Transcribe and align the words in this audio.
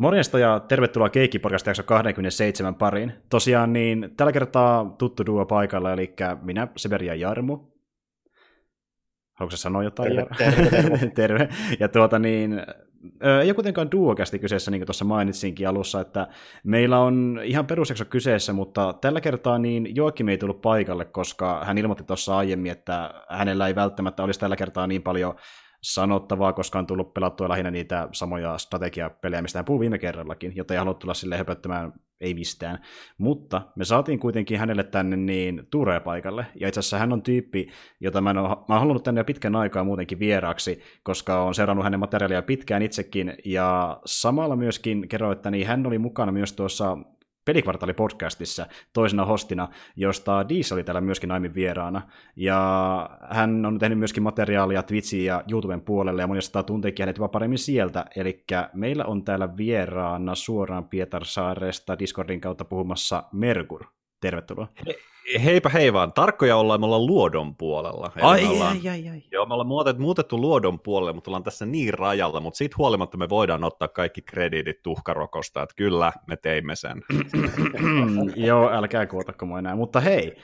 Morjesta 0.00 0.38
ja 0.38 0.60
tervetuloa 0.60 1.08
Keikki-podcast 1.08 1.66
jakso 1.66 1.82
27 1.82 2.74
pariin. 2.74 3.12
Tosiaan 3.28 3.72
niin 3.72 4.10
tällä 4.16 4.32
kertaa 4.32 4.94
tuttu 4.98 5.26
duo 5.26 5.46
paikalla, 5.46 5.92
eli 5.92 6.14
minä, 6.42 6.68
Severi 6.76 7.06
ja 7.06 7.14
Jarmu. 7.14 7.58
Haluatko 9.34 9.56
sanoa 9.56 9.84
jotain? 9.84 10.16
Terve, 10.16 10.34
terve, 10.36 10.70
terve. 10.70 11.06
terve. 11.20 11.48
Ja 11.80 11.88
tuota 11.88 12.18
niin, 12.18 12.52
ei 13.42 13.48
ole 13.48 13.54
kuitenkaan 13.54 13.90
duokästi 13.90 14.38
kyseessä, 14.38 14.70
niin 14.70 14.80
kuin 14.80 14.86
tuossa 14.86 15.04
mainitsinkin 15.04 15.68
alussa, 15.68 16.00
että 16.00 16.28
meillä 16.64 16.98
on 16.98 17.40
ihan 17.44 17.66
perusjakso 17.66 18.04
kyseessä, 18.04 18.52
mutta 18.52 18.92
tällä 18.92 19.20
kertaa 19.20 19.58
niin 19.58 19.96
Joakim 19.96 20.28
ei 20.28 20.38
tullut 20.38 20.60
paikalle, 20.60 21.04
koska 21.04 21.64
hän 21.64 21.78
ilmoitti 21.78 22.04
tuossa 22.04 22.36
aiemmin, 22.36 22.72
että 22.72 23.14
hänellä 23.28 23.66
ei 23.66 23.74
välttämättä 23.74 24.22
olisi 24.22 24.40
tällä 24.40 24.56
kertaa 24.56 24.86
niin 24.86 25.02
paljon 25.02 25.34
sanottavaa, 25.82 26.52
koska 26.52 26.78
on 26.78 26.86
tullut 26.86 27.14
pelattua 27.14 27.48
lähinnä 27.48 27.70
niitä 27.70 28.08
samoja 28.12 28.58
strategiapelejä, 28.58 29.42
mistä 29.42 29.58
hän 29.58 29.64
puhui 29.64 29.80
viime 29.80 29.98
kerrallakin, 29.98 30.52
joten 30.56 30.74
ei 30.74 30.78
halunnut 30.78 30.98
tulla 30.98 31.14
sille 31.14 31.36
höpöttämään 31.36 31.92
ei 32.20 32.34
mistään. 32.34 32.78
Mutta 33.18 33.62
me 33.76 33.84
saatiin 33.84 34.18
kuitenkin 34.18 34.58
hänelle 34.58 34.84
tänne 34.84 35.16
niin 35.16 35.66
Turea 35.70 36.00
paikalle, 36.00 36.46
ja 36.60 36.68
itse 36.68 36.80
asiassa 36.80 36.98
hän 36.98 37.12
on 37.12 37.22
tyyppi, 37.22 37.68
jota 38.00 38.20
mä 38.20 38.30
en 38.30 38.38
ole, 38.38 38.48
mä 38.48 38.54
oon 38.68 38.80
halunnut 38.80 39.02
tänne 39.02 39.20
jo 39.20 39.24
pitkän 39.24 39.56
aikaa 39.56 39.84
muutenkin 39.84 40.18
vieraaksi, 40.18 40.80
koska 41.02 41.42
on 41.42 41.54
seurannut 41.54 41.84
hänen 41.84 42.00
materiaalia 42.00 42.42
pitkään 42.42 42.82
itsekin, 42.82 43.34
ja 43.44 44.00
samalla 44.04 44.56
myöskin 44.56 45.08
kerroin, 45.08 45.36
että 45.36 45.50
niin 45.50 45.66
hän 45.66 45.86
oli 45.86 45.98
mukana 45.98 46.32
myös 46.32 46.52
tuossa 46.52 46.98
Pelikvartaali-podcastissa 47.44 48.66
toisena 48.92 49.24
hostina, 49.24 49.68
josta 49.96 50.48
Diis 50.48 50.72
oli 50.72 50.84
täällä 50.84 51.00
myöskin 51.00 51.30
aiemmin 51.30 51.54
vieraana. 51.54 52.02
Ja 52.36 53.10
hän 53.30 53.66
on 53.66 53.78
tehnyt 53.78 53.98
myöskin 53.98 54.22
materiaalia 54.22 54.82
Twitchin 54.82 55.24
ja 55.24 55.44
YouTuben 55.50 55.80
puolelle, 55.80 56.22
ja 56.22 56.26
moni 56.26 56.42
sitä 56.42 56.62
tunteekin 56.62 57.02
hänet 57.02 57.16
jopa 57.16 57.28
paremmin 57.28 57.58
sieltä. 57.58 58.04
Eli 58.16 58.44
meillä 58.74 59.04
on 59.04 59.24
täällä 59.24 59.56
vieraana 59.56 60.34
suoraan 60.34 60.88
Pietarsaaresta 60.88 61.98
Discordin 61.98 62.40
kautta 62.40 62.64
puhumassa 62.64 63.24
Merkur. 63.32 63.84
Tervetuloa. 64.20 64.68
He, 65.34 65.44
heipä 65.44 65.68
hei 65.68 65.92
vaan, 65.92 66.12
tarkkoja 66.12 66.56
ollaan, 66.56 66.80
me 66.80 66.86
ollaan 66.86 67.06
luodon 67.06 67.56
puolella. 67.56 68.12
Eli 68.16 68.24
ai, 68.24 68.46
ollaan, 68.46 68.76
ai, 68.76 68.88
ai, 68.88 69.08
ai. 69.08 69.22
Joo, 69.32 69.46
me 69.46 69.54
ollaan 69.54 69.68
muutettu, 69.68 70.02
muutettu 70.02 70.40
luodon 70.40 70.80
puolelle, 70.80 71.12
mutta 71.12 71.30
ollaan 71.30 71.42
tässä 71.42 71.66
niin 71.66 71.94
rajalla, 71.94 72.40
mutta 72.40 72.58
siitä 72.58 72.74
huolimatta 72.78 73.16
me 73.16 73.28
voidaan 73.28 73.64
ottaa 73.64 73.88
kaikki 73.88 74.22
krediitit 74.22 74.82
tuhkarokosta, 74.82 75.62
että 75.62 75.74
kyllä 75.76 76.12
me 76.26 76.36
teimme 76.36 76.76
sen. 76.76 77.02
joo, 78.46 78.70
älkää 78.72 79.06
kuotako 79.06 79.46
mua 79.46 79.58
enää, 79.58 79.76
mutta 79.76 80.00
hei, 80.00 80.36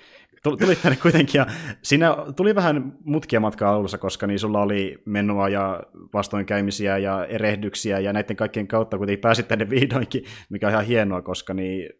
tulit 0.42 0.82
tänne 0.82 0.98
kuitenkin, 1.02 1.38
ja 1.38 1.46
siinä 1.82 2.16
tuli 2.36 2.54
vähän 2.54 2.92
mutkia 3.04 3.40
matkaa 3.40 3.74
alussa, 3.74 3.98
koska 3.98 4.26
niin 4.26 4.38
sulla 4.38 4.62
oli 4.62 5.02
menua 5.04 5.48
ja 5.48 5.82
vastoinkäymisiä 6.14 6.98
ja 6.98 7.26
erehdyksiä, 7.26 7.98
ja 7.98 8.12
näiden 8.12 8.36
kaikkien 8.36 8.68
kautta 8.68 8.98
kuitenkin 8.98 9.20
pääsit 9.20 9.48
tänne 9.48 9.70
vihdoinkin, 9.70 10.24
mikä 10.48 10.66
on 10.66 10.72
ihan 10.72 10.86
hienoa, 10.86 11.22
koska 11.22 11.54
niin 11.54 11.90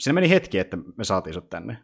siinä 0.00 0.14
meni 0.14 0.30
hetki, 0.30 0.58
että 0.58 0.76
me 0.96 1.04
saatiin 1.04 1.34
sut 1.34 1.50
tänne. 1.50 1.78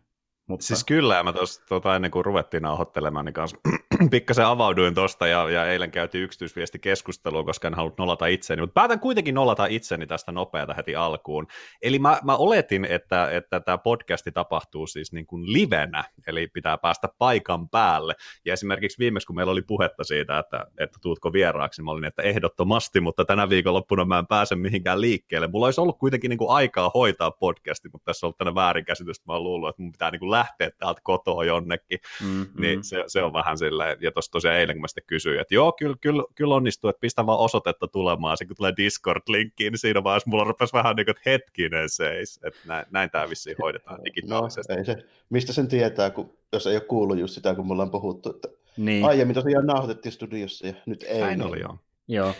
Mutta... 0.48 0.66
Siis 0.66 0.84
kyllä, 0.84 1.22
mä 1.22 1.32
tuossa 1.32 1.62
tota, 1.68 1.96
ennen 1.96 2.10
kuin 2.10 2.24
ruvettiin 2.24 2.62
nauhoittelemaan, 2.62 3.24
niin 3.24 3.32
kanssa 3.32 3.56
pikkasen 4.10 4.46
avauduin 4.46 4.94
tuosta, 4.94 5.26
ja, 5.26 5.50
ja 5.50 5.66
eilen 5.66 5.90
käytiin 5.90 6.24
yksityisviestikeskustelua, 6.24 7.44
koska 7.44 7.68
en 7.68 7.74
halunnut 7.74 7.98
nolata 7.98 8.26
itseni, 8.26 8.62
mutta 8.62 8.74
päätän 8.74 9.00
kuitenkin 9.00 9.34
nolata 9.34 9.66
itseni 9.66 10.06
tästä 10.06 10.32
nopeata 10.32 10.74
heti 10.74 10.96
alkuun. 10.96 11.46
Eli 11.82 11.98
mä, 11.98 12.20
mä 12.24 12.36
oletin, 12.36 12.84
että, 12.84 13.30
että 13.30 13.60
tämä 13.60 13.78
podcasti 13.78 14.32
tapahtuu 14.32 14.86
siis 14.86 15.12
niin 15.12 15.26
kuin 15.26 15.52
livenä, 15.52 16.04
eli 16.26 16.46
pitää 16.46 16.78
päästä 16.78 17.08
paikan 17.18 17.68
päälle, 17.68 18.14
ja 18.44 18.52
esimerkiksi 18.52 18.98
viimeksi, 18.98 19.26
kun 19.26 19.36
meillä 19.36 19.52
oli 19.52 19.62
puhetta 19.62 20.04
siitä, 20.04 20.38
että, 20.38 20.66
että 20.78 20.98
tuutko 21.02 21.32
vieraaksi, 21.32 21.82
mä 21.82 21.90
olin, 21.90 22.04
että 22.04 22.22
ehdottomasti, 22.22 23.00
mutta 23.00 23.24
tänä 23.24 23.48
viikonloppuna 23.48 24.04
mä 24.04 24.18
en 24.18 24.26
pääse 24.26 24.54
mihinkään 24.54 25.00
liikkeelle. 25.00 25.48
Mulla 25.48 25.66
olisi 25.66 25.80
ollut 25.80 25.98
kuitenkin 25.98 26.28
niin 26.28 26.38
kuin 26.38 26.50
aikaa 26.50 26.90
hoitaa 26.94 27.30
podcasti, 27.30 27.88
mutta 27.92 28.04
tässä 28.04 28.26
on 28.26 28.28
ollut 28.28 28.38
tänä 28.38 28.54
väärinkäsitys, 28.54 29.26
mä 29.26 29.32
oon 29.32 29.44
luullut, 29.44 29.68
että 29.68 29.82
mun 29.82 29.92
pitää 29.92 30.10
niin 30.10 30.20
kuin 30.20 30.37
lähteä 30.38 30.70
täältä 30.78 31.00
kotoa 31.04 31.44
jonnekin, 31.44 31.98
mm-hmm. 32.22 32.60
niin 32.60 32.84
se, 32.84 33.04
se, 33.06 33.22
on 33.22 33.32
vähän 33.32 33.58
silleen, 33.58 33.98
ja 34.00 34.12
tuossa 34.12 34.32
tosiaan 34.32 34.56
eilen 34.56 34.76
kun 34.76 34.80
mä 34.80 34.88
sitten 34.88 35.04
kysyin, 35.06 35.40
että 35.40 35.54
joo, 35.54 35.72
kyllä, 35.72 35.96
kyllä, 36.00 36.24
kyllä 36.34 36.54
onnistuu, 36.54 36.90
että 36.90 37.00
pistä 37.00 37.26
vaan 37.26 37.38
osoitetta 37.38 37.88
tulemaan, 37.88 38.36
se 38.36 38.46
kun 38.46 38.56
tulee 38.56 38.72
Discord-linkkiin, 38.76 39.70
niin 39.70 39.78
siinä 39.78 40.04
vaiheessa 40.04 40.30
mulla 40.30 40.44
rupesi 40.44 40.72
vähän 40.72 40.96
niin 40.96 41.06
kuin, 41.06 41.16
että 41.16 41.30
hetkinen 41.30 41.88
seis, 41.88 42.40
että 42.44 42.60
näin, 42.66 42.86
näin 42.90 43.10
tämä 43.10 43.30
vissiin 43.30 43.56
hoidetaan 43.62 44.00
digitaalisesti. 44.04 44.72
No, 44.72 44.78
ei 44.78 44.84
se, 44.84 44.96
mistä 45.30 45.52
sen 45.52 45.68
tietää, 45.68 46.10
kun, 46.10 46.38
jos 46.52 46.66
ei 46.66 46.76
ole 46.76 46.80
kuullut 46.80 47.18
just 47.18 47.34
sitä, 47.34 47.54
kun 47.54 47.66
me 47.66 47.72
ollaan 47.72 47.90
puhuttu, 47.90 48.30
että 48.30 48.48
niin. 48.76 49.04
aiemmin 49.04 49.34
tosiaan 49.34 49.66
nauhoitettiin 49.66 50.12
studiossa 50.12 50.66
ja 50.66 50.72
nyt 50.86 51.02
ei. 51.02 51.20
Näin 51.20 51.42
oli 51.42 51.60
joo. 51.60 51.76
Joo 52.08 52.34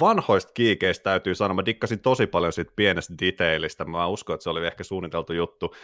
vanhoista 0.00 0.52
kiikeistä 0.52 1.02
täytyy 1.02 1.34
sanoa, 1.34 1.54
mä 1.54 1.64
dikkasin 1.64 2.00
tosi 2.00 2.26
paljon 2.26 2.52
siitä 2.52 2.72
pienestä 2.76 3.14
detailista, 3.20 3.84
mä 3.84 4.06
uskon, 4.06 4.34
että 4.34 4.42
se 4.42 4.50
oli 4.50 4.66
ehkä 4.66 4.84
suunniteltu 4.84 5.32
juttu 5.32 5.74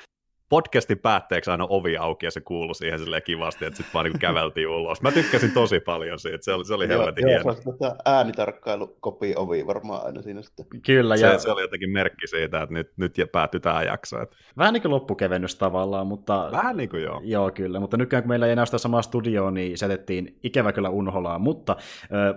podcastin 0.49 0.99
päätteeksi 0.99 1.51
aina 1.51 1.67
ovi 1.69 1.97
auki 1.97 2.27
ja 2.27 2.31
se 2.31 2.41
kuului 2.41 2.75
siihen 2.75 2.99
silleen 2.99 3.23
kivasti, 3.23 3.65
että 3.65 3.77
sitten 3.77 3.95
vaan 3.95 4.05
niin 4.05 4.19
käveltiin 4.19 4.69
ulos. 4.69 5.03
Mä 5.03 5.13
tykkäsin 5.13 5.51
tosi 5.51 5.81
paljon 5.81 6.19
siitä, 6.19 6.39
se 6.41 6.53
oli, 6.53 6.65
se 6.65 6.75
oli 6.75 6.89
helvetin 6.89 7.29
hieno. 7.29 7.43
Joo, 7.45 7.55
tota 7.55 7.97
äänitarkkailu 8.05 8.97
kopi 9.01 9.35
ovi 9.37 9.67
varmaan 9.67 10.07
aina 10.07 10.23
siinä 10.23 10.43
sitten. 10.43 10.67
Kyllä, 10.87 11.17
se, 11.17 11.27
ja... 11.27 11.39
se 11.39 11.51
oli 11.51 11.63
jotenkin 11.63 11.91
merkki 11.91 12.27
siitä, 12.27 12.63
että 12.63 12.75
nyt, 12.75 12.93
nyt 12.97 13.15
päättyi 13.33 13.61
tämä 13.61 13.83
jakso. 13.83 14.23
Että... 14.23 14.37
Vähän 14.57 14.73
niin 14.73 14.83
kuin 14.83 14.93
loppukevennys 14.93 15.57
tavallaan, 15.57 16.07
mutta... 16.07 16.49
Vähän 16.53 16.77
niin 16.77 16.89
kuin 16.89 17.03
joo. 17.03 17.21
Joo, 17.25 17.51
kyllä, 17.51 17.81
mutta 17.81 17.97
nykyään 17.97 18.23
kun 18.23 18.29
meillä 18.29 18.47
ei 18.47 18.53
enää 18.53 18.67
sitä 18.67 18.79
samaa 18.79 19.03
studioa, 19.03 19.51
niin 19.51 19.79
setettiin 19.79 20.39
ikävä 20.43 20.73
kyllä 20.73 20.89
unholaa, 20.89 21.39
mutta 21.39 21.77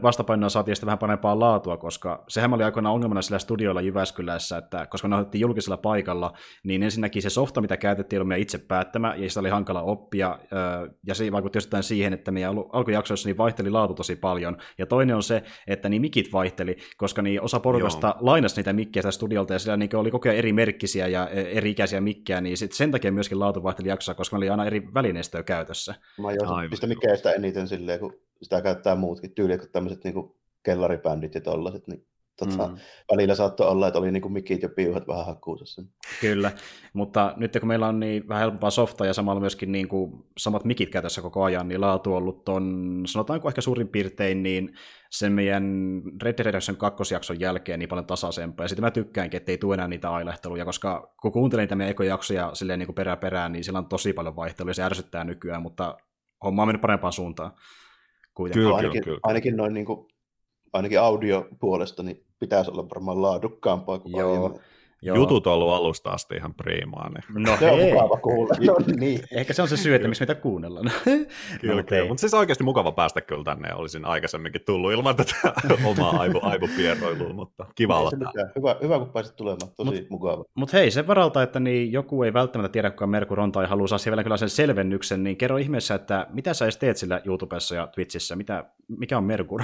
vastapainoa 0.04 0.50
saatiin 0.50 0.76
sitten 0.76 0.88
vähän 0.88 0.98
parempaa 0.98 1.40
laatua, 1.40 1.78
koska 1.78 2.24
sehän 2.28 2.54
oli 2.54 2.64
aikoinaan 2.64 2.96
ongelmana 2.96 3.22
sillä 3.22 3.40
studioilla 3.40 3.82
Jyväskylässä, 3.82 4.58
että 4.58 4.86
koska 4.86 5.08
ne 5.08 5.16
julkisella 5.34 5.78
paikalla, 5.78 6.34
niin 6.64 6.84
ensinnäkin 6.84 7.22
se 7.22 7.30
softa, 7.30 7.62
mitä 7.62 7.78
käytettiin, 7.78 7.97
ollut 8.14 8.28
meidän 8.28 8.42
itse 8.42 8.58
päättämä, 8.58 9.16
ja 9.16 9.30
sitä 9.30 9.40
oli 9.40 9.50
hankala 9.50 9.82
oppia, 9.82 10.40
ja 11.08 11.16
se 11.16 11.32
vaikutti 11.32 11.58
jostain 11.58 11.84
siihen, 11.84 12.14
että 12.14 12.32
meidän 12.32 12.56
alkujaksoissa 12.74 13.30
niin 13.30 13.38
vaihteli 13.38 13.70
laatu 13.70 13.94
tosi 13.94 14.16
paljon, 14.16 14.58
ja 14.78 14.86
toinen 14.86 15.16
on 15.16 15.24
se, 15.24 15.44
että 15.68 15.90
niin 15.90 16.02
mikit 16.02 16.34
vaihteli, 16.34 16.78
koska 16.98 17.22
niin 17.22 17.42
osa 17.42 17.60
porukasta 17.60 18.08
Joo. 18.08 18.18
lainasi 18.20 18.56
niitä 18.56 18.74
mikkejä 18.74 19.02
sitä 19.02 19.12
studiolta, 19.12 19.54
ja 19.54 19.60
siellä 19.60 19.78
niin 19.78 19.96
oli 19.96 20.12
koko 20.12 20.30
ajan 20.30 20.38
eri 20.38 20.54
merkkisiä 20.54 21.08
ja 21.08 21.30
e, 21.30 21.42
eri 21.42 21.70
ikäisiä 21.70 22.02
mikkejä, 22.02 22.42
niin 22.42 22.58
sit 22.58 22.72
sen 22.72 22.92
takia 22.92 23.12
myöskin 23.12 23.40
laatu 23.40 23.64
vaihteli 23.64 23.90
jaksossa, 23.90 24.14
koska 24.14 24.36
me 24.36 24.38
oli 24.38 24.50
aina 24.50 24.66
eri 24.66 24.94
välineistöä 24.94 25.44
käytössä. 25.44 25.96
Mä 26.22 26.32
jo 26.32 26.70
mistä 26.70 26.88
mikkeistä 26.88 27.32
eniten 27.32 27.68
silleen, 27.68 28.00
kun 28.00 28.14
sitä 28.42 28.62
käyttää 28.62 28.96
muutkin 28.96 29.32
tyyliä, 29.32 29.58
kun 29.58 29.70
tämmöiset 29.72 30.04
niin 30.04 30.14
kellaribändit 30.64 31.36
ja 31.36 31.42
tollaset, 31.42 31.88
niin 31.88 32.07
Tota, 32.38 32.68
mm. 32.68 32.78
Välillä 33.12 33.36
saattoi 33.36 33.68
olla, 33.68 33.88
että 33.88 34.00
oli 34.00 34.12
niinku 34.12 34.30
mikit 34.30 34.62
ja 34.62 34.70
piuhat 34.70 35.08
vähän 35.08 35.26
hakkuusessa. 35.26 35.84
Kyllä, 36.22 36.52
mutta 36.94 37.34
nyt 37.38 37.58
kun 37.60 37.68
meillä 37.68 37.88
on 37.88 38.00
niin 38.00 38.28
vähän 38.28 38.42
helpompaa 38.42 38.70
softaa 38.70 39.08
ja 39.08 39.14
samalla 39.14 39.40
myöskin 39.40 39.72
niin 39.72 39.88
kuin 39.88 40.26
samat 40.38 40.64
mikit 40.64 40.90
käytössä 40.90 41.22
koko 41.22 41.44
ajan, 41.44 41.68
niin 41.68 41.82
laatu 41.82 42.12
on 42.12 42.18
ollut 42.18 42.46
ton, 42.46 43.04
sanotaanko 43.06 43.48
ehkä 43.48 43.62
suurin 43.62 43.88
piirtein, 43.88 44.44
niin 44.44 44.76
sen 45.10 45.32
meidän 45.32 46.02
Red 46.24 46.38
Dead 46.38 46.46
Redemption 46.46 46.78
kakkosjakson 46.78 47.40
jälkeen 47.40 47.80
niin 47.80 47.90
paljon 47.90 48.06
tasaisempaa. 48.06 48.64
Ja 48.64 48.68
sitten 48.68 48.86
mä 48.86 48.92
tykkäänkin, 48.92 49.38
että 49.38 49.52
ei 49.52 49.58
tule 49.58 49.74
enää 49.74 49.88
niitä 49.88 50.10
ailehteluja, 50.10 50.66
koska 50.66 51.14
kun 51.22 51.32
kuuntelin 51.32 51.62
niitä 51.64 51.76
meidän 51.76 51.92
ekojaksoja 51.92 52.56
silleen 52.56 52.80
niin 52.80 52.88
kuin 52.88 52.96
perä 52.96 53.18
perään, 53.18 53.52
niin 53.52 53.64
sillä 53.64 53.80
on 53.80 53.90
tosi 53.90 54.14
paljon 54.14 54.36
vaihteluja, 54.36 54.74
se 54.74 54.84
ärsyttää 54.84 55.24
nykyään, 55.24 55.62
mutta 55.62 55.98
homma 56.44 56.62
on 56.62 56.68
mennyt 56.68 56.82
parempaan 56.82 57.14
suuntaan. 57.14 57.52
Kuitenkin. 58.34 58.64
Kyllä, 58.64 58.76
ainakin, 58.76 59.04
kyllä, 59.04 59.06
kyllä. 59.06 59.20
ainakin 59.24 59.58
noin 59.58 59.74
niin 59.74 59.86
kuin 59.86 60.08
ainakin 60.74 61.00
audiopuolesta, 61.00 62.04
niin 62.04 62.27
pitäisi 62.40 62.72
olla 62.72 62.90
varmaan 62.90 63.22
laadukkaampaa 63.22 64.00
kuin 64.00 64.18
Joo. 64.18 64.32
aiemmin. 64.32 64.62
Joo. 65.02 65.16
Jutut 65.16 65.48
on 65.48 65.54
ollut 65.54 65.74
alusta 65.74 66.10
asti 66.10 66.36
ihan 66.36 66.54
priimaa. 66.54 67.10
Niin. 67.10 67.44
No 67.46 67.58
se 67.58 67.72
on 67.72 67.80
mukava 67.80 68.18
kuulla. 68.18 68.54
No, 68.68 68.76
niin. 69.00 69.20
Ehkä 69.32 69.54
se 69.54 69.62
on 69.62 69.68
se 69.68 69.78
syy, 69.78 69.96
että 69.96 70.08
miksi 70.08 70.22
meitä 70.22 70.36
kuunnellaan. 70.36 70.92
kyllä, 71.62 71.76
no, 71.76 71.84
kyllä. 71.84 72.08
mutta 72.08 72.22
siis 72.22 72.34
oikeasti 72.34 72.64
mukava 72.64 72.92
päästä 72.92 73.22
kyllä 73.22 73.44
tänne. 73.44 73.74
Olisin 73.74 74.06
aikaisemminkin 74.06 74.62
tullut 74.66 74.92
ilman 74.92 75.16
tätä 75.16 75.36
omaa 75.90 76.20
aivo, 76.20 76.40
aivopierroilua, 76.42 77.34
mutta 77.34 77.66
kiva 77.76 78.00
olla 78.00 78.12
hyvä, 78.56 78.76
hyvä, 78.82 79.00
kun 79.00 79.10
pääsit 79.10 79.36
tulemaan. 79.36 79.72
Tosi 79.76 80.02
mut, 80.02 80.10
mukava. 80.10 80.46
Mutta 80.56 80.78
hei, 80.78 80.92
sen 80.92 81.08
varalta, 81.08 81.44
että 81.44 81.60
niin 81.60 81.92
joku 81.92 82.24
ei 82.24 82.34
välttämättä 82.34 82.74
tiedä, 82.74 82.92
kuka 82.92 83.08
Merkur 83.08 83.40
on 83.40 83.52
tai 83.52 83.68
haluaa 83.68 83.88
saada 83.88 84.06
vielä 84.06 84.24
kyllä 84.24 84.38
sen 84.38 84.50
selvennyksen, 84.50 85.24
niin 85.24 85.38
kerro 85.38 85.58
ihmeessä, 85.58 85.96
että 85.96 86.28
mitä 86.34 86.54
sä 86.54 86.66
edes 86.66 86.78
teet 86.78 86.98
sillä 86.98 87.22
YouTubessa 87.26 87.76
ja 87.76 87.88
Twitchissä? 87.88 88.36
Mitä, 88.36 88.66
mikä 88.88 89.18
on 89.18 89.24
Merkur? 89.24 89.62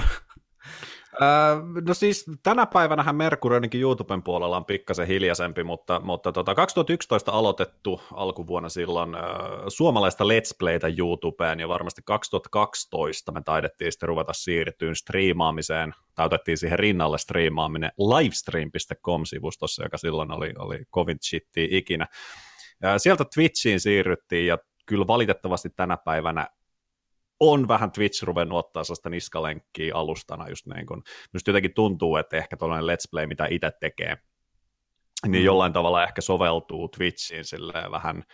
Öö, 1.22 1.82
no 1.86 1.94
siis 1.94 2.26
tänä 2.42 2.66
päivänä 2.66 3.12
Mercury 3.12 3.54
ainakin 3.54 3.80
YouTuben 3.80 4.22
puolella 4.22 4.56
on 4.56 4.64
pikkasen 4.64 5.06
hiljaisempi, 5.06 5.64
mutta, 5.64 6.00
mutta 6.00 6.32
tota, 6.32 6.54
2011 6.54 7.32
aloitettu 7.32 8.00
alkuvuonna 8.12 8.68
silloin 8.68 9.14
äh, 9.14 9.22
suomalaista 9.68 10.24
Let's 10.24 10.56
Playtä 10.58 10.86
YouTubeen 10.98 11.60
ja 11.60 11.68
varmasti 11.68 12.02
2012 12.04 13.32
me 13.32 13.42
taidettiin 13.44 13.92
sitten 13.92 14.08
ruveta 14.08 14.32
siirtyyn 14.32 14.96
striimaamiseen, 14.96 15.94
täytettiin 16.14 16.58
siihen 16.58 16.78
rinnalle 16.78 17.18
striimaaminen 17.18 17.92
livestream.com-sivustossa, 17.98 19.82
joka 19.82 19.98
silloin 19.98 20.32
oli, 20.32 20.54
oli 20.58 20.84
kovin 20.90 21.18
shitti 21.22 21.68
ikinä. 21.70 22.06
Ja 22.82 22.98
sieltä 22.98 23.24
Twitchiin 23.34 23.80
siirryttiin 23.80 24.46
ja 24.46 24.58
kyllä 24.86 25.06
valitettavasti 25.06 25.70
tänä 25.76 25.96
päivänä 25.96 26.48
on 27.40 27.68
vähän 27.68 27.92
Twitch 27.92 28.22
ruvennut 28.22 28.58
ottaa 28.58 28.84
sellaista 28.84 29.10
niskalenkkiä 29.10 29.94
alustana 29.94 30.48
just 30.48 30.66
niin 30.66 30.86
kuin, 30.86 31.02
just 31.34 31.46
jotenkin 31.46 31.74
tuntuu, 31.74 32.16
että 32.16 32.36
ehkä 32.36 32.56
tuollainen 32.56 32.86
Let's 32.86 33.08
Play, 33.10 33.26
mitä 33.26 33.46
itse 33.50 33.70
tekee, 33.80 34.16
niin 35.26 35.42
mm. 35.42 35.46
jollain 35.46 35.72
tavalla 35.72 36.04
ehkä 36.04 36.20
soveltuu 36.20 36.88
Twitchiin 36.88 37.44
silleen 37.44 37.90
vähän 37.90 38.24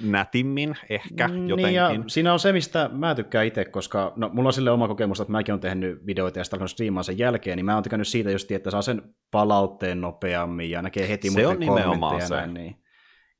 nätimmin 0.00 0.76
ehkä 0.90 1.28
mm, 1.28 1.48
jotenkin. 1.48 1.66
Niin 1.66 1.74
ja 1.74 1.90
siinä 2.06 2.32
on 2.32 2.38
se, 2.38 2.52
mistä 2.52 2.90
mä 2.92 3.14
tykkään 3.14 3.46
itse, 3.46 3.64
koska 3.64 4.12
no, 4.16 4.30
mulla 4.32 4.48
on 4.48 4.52
sille 4.52 4.70
oma 4.70 4.88
kokemus, 4.88 5.20
että 5.20 5.32
mäkin 5.32 5.52
olen 5.52 5.60
tehnyt 5.60 6.06
videoita 6.06 6.38
ja 6.38 6.44
sitten 6.44 6.68
striimaan 6.68 7.04
sen 7.04 7.18
jälkeen, 7.18 7.56
niin 7.56 7.66
mä 7.66 7.74
oon 7.74 7.82
tykännyt 7.82 8.08
siitä 8.08 8.30
just, 8.30 8.50
että 8.50 8.70
saa 8.70 8.82
sen 8.82 9.02
palautteen 9.30 10.00
nopeammin 10.00 10.70
ja 10.70 10.82
näkee 10.82 11.08
heti 11.08 11.30
se 11.30 11.46
on 11.46 11.60
nimenomaan 11.60 12.22
se. 12.22 12.36
Näin, 12.36 12.54
niin. 12.54 12.81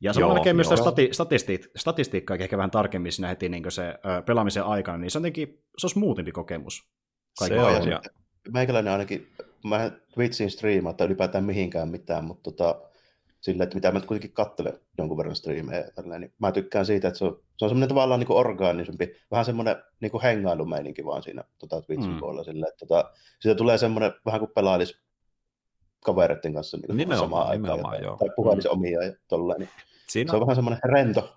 Ja 0.02 0.12
samalla 0.12 0.34
näkee 0.34 0.52
myös 0.52 0.66
stati- 0.66 1.12
statisti- 1.12 1.70
statistiikkaa 1.76 2.37
ehkä 2.40 2.56
vähän 2.56 2.70
tarkemmin 2.70 3.12
siinä 3.12 3.28
heti 3.28 3.49
niin 3.49 3.70
se 3.70 3.82
ö, 3.88 4.22
pelaamisen 4.22 4.64
aikana, 4.64 4.99
niin 4.99 5.10
se 5.10 5.19
on 5.19 5.22
jotenkin, 5.22 5.62
se 5.78 5.87
on 5.87 5.90
smoothimpi 5.90 6.32
kokemus. 6.32 6.88
Se 7.44 7.60
on, 7.60 7.90
ja... 7.90 8.02
Meikäläinen 8.52 8.93
ainakin, 8.93 9.28
mä 9.64 9.90
Twitchin 10.14 10.50
striimaa 10.50 10.93
tai 10.93 11.06
ylipäätään 11.06 11.44
mihinkään 11.44 11.88
mitään, 11.88 12.25
mutta 12.25 12.50
tota, 12.50 12.81
sillä, 13.40 13.64
että 13.64 13.75
mitä 13.75 13.93
mä 13.93 14.00
kuitenkin 14.00 14.32
katselen 14.32 14.81
jonkun 14.99 15.19
verran 15.19 15.37
striimejä, 15.37 15.90
tälleen, 15.94 16.20
niin 16.20 16.32
mä 16.38 16.52
tykkään 16.52 16.87
siitä, 16.87 17.08
että 17.08 17.19
se 17.19 17.25
on, 17.25 17.40
se 17.56 17.64
on 17.64 17.69
semmoinen 17.69 17.88
tavallaan 17.88 18.20
niin 18.20 18.32
orgaanisempi, 18.32 19.14
vähän 19.31 19.44
semmoinen 19.44 19.76
niin 20.00 20.22
hengailumeininki 20.22 21.05
vaan 21.05 21.22
siinä 21.22 21.44
tota, 21.58 21.82
Twitchin 21.82 22.12
mm. 22.12 22.20
puolella, 22.20 22.44
sillä, 22.44 22.66
että 22.69 22.87
tota, 22.87 23.10
siitä 23.40 23.55
tulee 23.55 23.78
semmoinen 23.78 24.12
vähän 24.26 24.40
kuin 24.40 24.52
pelailisi 24.55 25.01
kavereiden 26.04 26.54
kanssa 26.54 26.76
niin 26.76 26.96
nimenomaan, 26.96 27.46
samaan 27.56 27.78
aikaan, 27.78 28.02
joo. 28.02 28.16
tai 28.16 28.28
puhelisi 28.37 28.69
mm. 28.69 28.72
omia 28.72 29.02
ja 29.02 29.12
tolleen, 29.28 29.60
niin 29.60 29.70
Siinä... 30.06 30.31
se 30.31 30.37
on 30.37 30.40
vähän 30.40 30.56
semmoinen 30.56 30.81
rento 30.84 31.34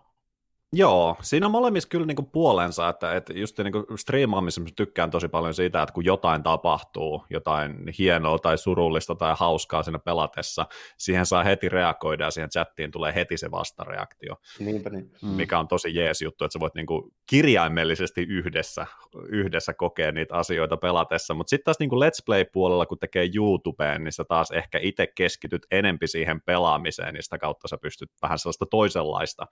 Joo, 0.77 1.18
siinä 1.22 1.45
on 1.45 1.51
molemmissa 1.51 1.89
kyllä 1.89 2.06
niinku 2.06 2.24
puolensa, 2.24 2.89
että, 2.89 3.16
että 3.16 3.33
just 3.33 3.60
niinku 3.60 3.86
striimaamisessa 3.95 4.75
tykkään 4.75 5.12
tosi 5.12 5.27
paljon 5.27 5.54
siitä, 5.54 5.81
että 5.81 5.94
kun 5.94 6.06
jotain 6.06 6.44
tapahtuu, 6.44 7.25
jotain 7.30 7.75
hienoa 8.00 8.39
tai 8.39 8.57
surullista 8.57 9.16
tai 9.16 9.36
hauskaa 9.38 9.83
siinä 9.83 10.00
pelatessa, 10.00 10.66
siihen 10.98 11.25
saa 11.25 11.44
heti 11.44 11.69
reagoida 11.69 12.24
ja 12.24 12.31
siihen 12.31 12.50
chattiin 12.50 12.92
tulee 12.92 13.16
heti 13.16 13.38
se 13.38 13.51
vastareaktio. 13.51 14.36
Niinpä 14.60 14.89
niin. 14.89 15.12
Mm. 15.22 15.30
Mikä 15.30 15.60
on 15.60 15.68
tosi 15.68 15.95
jees 15.95 16.22
juttu, 16.22 16.45
että 16.45 16.54
sä 16.54 16.60
voit 16.60 16.75
niinku 16.75 17.12
kirjaimellisesti 17.25 18.22
yhdessä, 18.22 18.86
yhdessä 19.30 19.74
kokea 19.74 20.12
niitä 20.12 20.36
asioita 20.36 20.77
pelatessa, 20.77 21.33
mutta 21.33 21.50
sitten 21.50 21.66
taas 21.66 21.80
niinku 21.80 21.95
Let's 21.95 22.24
Play-puolella, 22.25 22.86
kun 22.86 23.00
tekee 23.00 23.30
YouTubeen, 23.36 24.04
niin 24.04 24.12
sä 24.12 24.24
taas 24.24 24.51
ehkä 24.51 24.80
itse 24.81 25.07
keskityt 25.07 25.66
enempi 25.72 26.07
siihen 26.07 26.42
pelaamiseen, 26.42 27.13
niin 27.13 27.24
sitä 27.24 27.38
kautta 27.38 27.68
sä 27.68 27.77
pystyt 27.81 28.12
vähän 28.22 28.39
sellaista 28.39 28.66
toisenlaista 28.66 29.48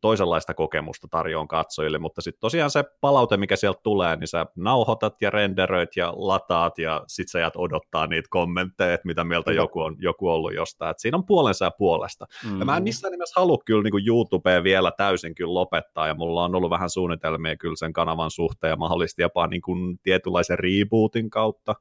toisenlaista 0.00 0.54
kokemusta 0.54 1.08
tarjoon 1.10 1.48
katsojille, 1.48 1.98
mutta 1.98 2.22
sitten 2.22 2.40
tosiaan 2.40 2.70
se 2.70 2.84
palaute, 3.00 3.36
mikä 3.36 3.56
sieltä 3.56 3.80
tulee, 3.82 4.16
niin 4.16 4.28
sä 4.28 4.46
nauhoitat 4.56 5.22
ja 5.22 5.30
renderöit 5.30 5.96
ja 5.96 6.12
lataat 6.16 6.78
ja 6.78 7.04
sit 7.06 7.28
sä 7.28 7.38
jäät 7.38 7.56
odottaa 7.56 8.06
niitä 8.06 8.28
kommentteja, 8.30 8.94
että 8.94 9.06
mitä 9.06 9.24
mieltä 9.24 9.52
joku 9.52 9.80
on 9.80 9.96
joku 9.98 10.28
ollut 10.28 10.54
jostain. 10.54 10.90
Et 10.90 10.98
siinä 10.98 11.16
on 11.16 11.26
puolensa 11.26 11.64
ja 11.64 11.70
puolesta. 11.70 12.26
Mm-hmm. 12.44 12.58
Ja 12.58 12.64
mä 12.64 12.76
en 12.76 12.82
mm. 12.82 12.84
missään 12.84 13.12
nimessä 13.12 13.40
halua 13.40 13.58
kyllä 13.64 13.82
niin 13.82 14.08
YouTubea 14.08 14.62
vielä 14.62 14.92
täysin 14.96 15.34
kyllä 15.34 15.54
lopettaa 15.54 16.06
ja 16.06 16.14
mulla 16.14 16.44
on 16.44 16.54
ollut 16.54 16.70
vähän 16.70 16.90
suunnitelmia 16.90 17.56
kyllä 17.56 17.76
sen 17.76 17.92
kanavan 17.92 18.30
suhteen 18.30 18.70
ja 18.70 18.76
mahdollisesti 18.76 19.22
jopa 19.22 19.46
niin 19.46 19.62
kuin 19.62 19.98
tietynlaisen 20.02 20.58
rebootin 20.58 21.30
kautta 21.30 21.74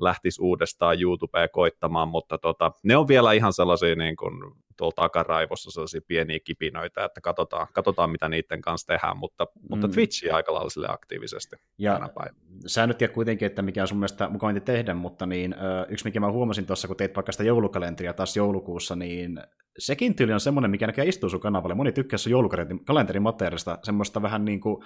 lähtisi 0.00 0.42
uudestaan 0.42 1.02
YouTubea 1.02 1.48
koittamaan, 1.48 2.08
mutta 2.08 2.38
tota, 2.38 2.72
ne 2.82 2.96
on 2.96 3.08
vielä 3.08 3.32
ihan 3.32 3.52
sellaisia 3.52 3.96
niin 3.96 4.16
kuin 4.16 4.32
tuolla 4.78 4.92
takaraivossa 4.92 5.70
sellaisia 5.70 6.00
pieniä 6.06 6.38
kipinöitä, 6.44 7.04
että 7.04 7.20
katsotaan, 7.20 7.66
katsotaan 7.72 8.10
mitä 8.10 8.28
niiden 8.28 8.60
kanssa 8.60 8.86
tehdään, 8.86 9.16
mutta, 9.16 9.44
mm. 9.44 9.66
mutta 9.70 9.88
Twitchi 9.88 10.30
aika 10.30 10.54
lailla 10.54 10.70
sille 10.70 10.86
aktiivisesti 10.90 11.56
ja 11.78 11.92
tänä 11.92 12.08
päivänä. 12.08 12.38
Sä 12.66 12.86
nyt 12.86 12.98
kuitenkin, 13.12 13.46
että 13.46 13.62
mikä 13.62 13.82
on 13.82 13.88
sun 13.88 13.98
mielestä 13.98 14.28
mukavinta 14.28 14.60
tehdä, 14.60 14.94
mutta 14.94 15.26
niin, 15.26 15.54
yksi 15.88 16.04
mikä 16.04 16.20
mä 16.20 16.30
huomasin 16.30 16.66
tuossa, 16.66 16.88
kun 16.88 16.96
teit 16.96 17.16
vaikka 17.16 17.32
sitä 17.32 17.44
joulukalenteria 17.44 18.12
taas 18.12 18.36
joulukuussa, 18.36 18.96
niin 18.96 19.40
sekin 19.78 20.14
tyyli 20.14 20.32
on 20.32 20.40
semmoinen, 20.40 20.70
mikä 20.70 20.86
näkee 20.86 21.04
istuu 21.04 21.30
sun 21.30 21.40
kanavalle. 21.40 21.74
Moni 21.74 21.92
tykkää 21.92 22.18
sun 22.18 22.32
joulukalenterin 22.32 23.22
materiaalista, 23.22 23.78
semmoista 23.82 24.22
vähän 24.22 24.44
niin 24.44 24.60
kuin, 24.60 24.84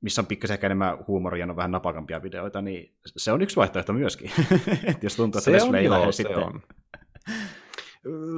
missä 0.00 0.22
on 0.22 0.26
pikkasen 0.26 0.54
ehkä 0.54 0.66
enemmän 0.66 0.98
huumoria 1.08 1.46
ja 1.46 1.50
on 1.50 1.56
vähän 1.56 1.70
napakampia 1.70 2.22
videoita, 2.22 2.62
niin 2.62 2.94
se 3.06 3.32
on 3.32 3.42
yksi 3.42 3.56
vaihtoehto 3.56 3.92
myöskin. 3.92 4.30
jos 5.02 5.16
tuntuu, 5.16 5.38
että 5.38 5.58
se 5.58 5.62
on, 5.62 5.84
joo, 5.84 6.12
se 6.12 6.16
sitten... 6.16 6.38
on. 6.38 6.60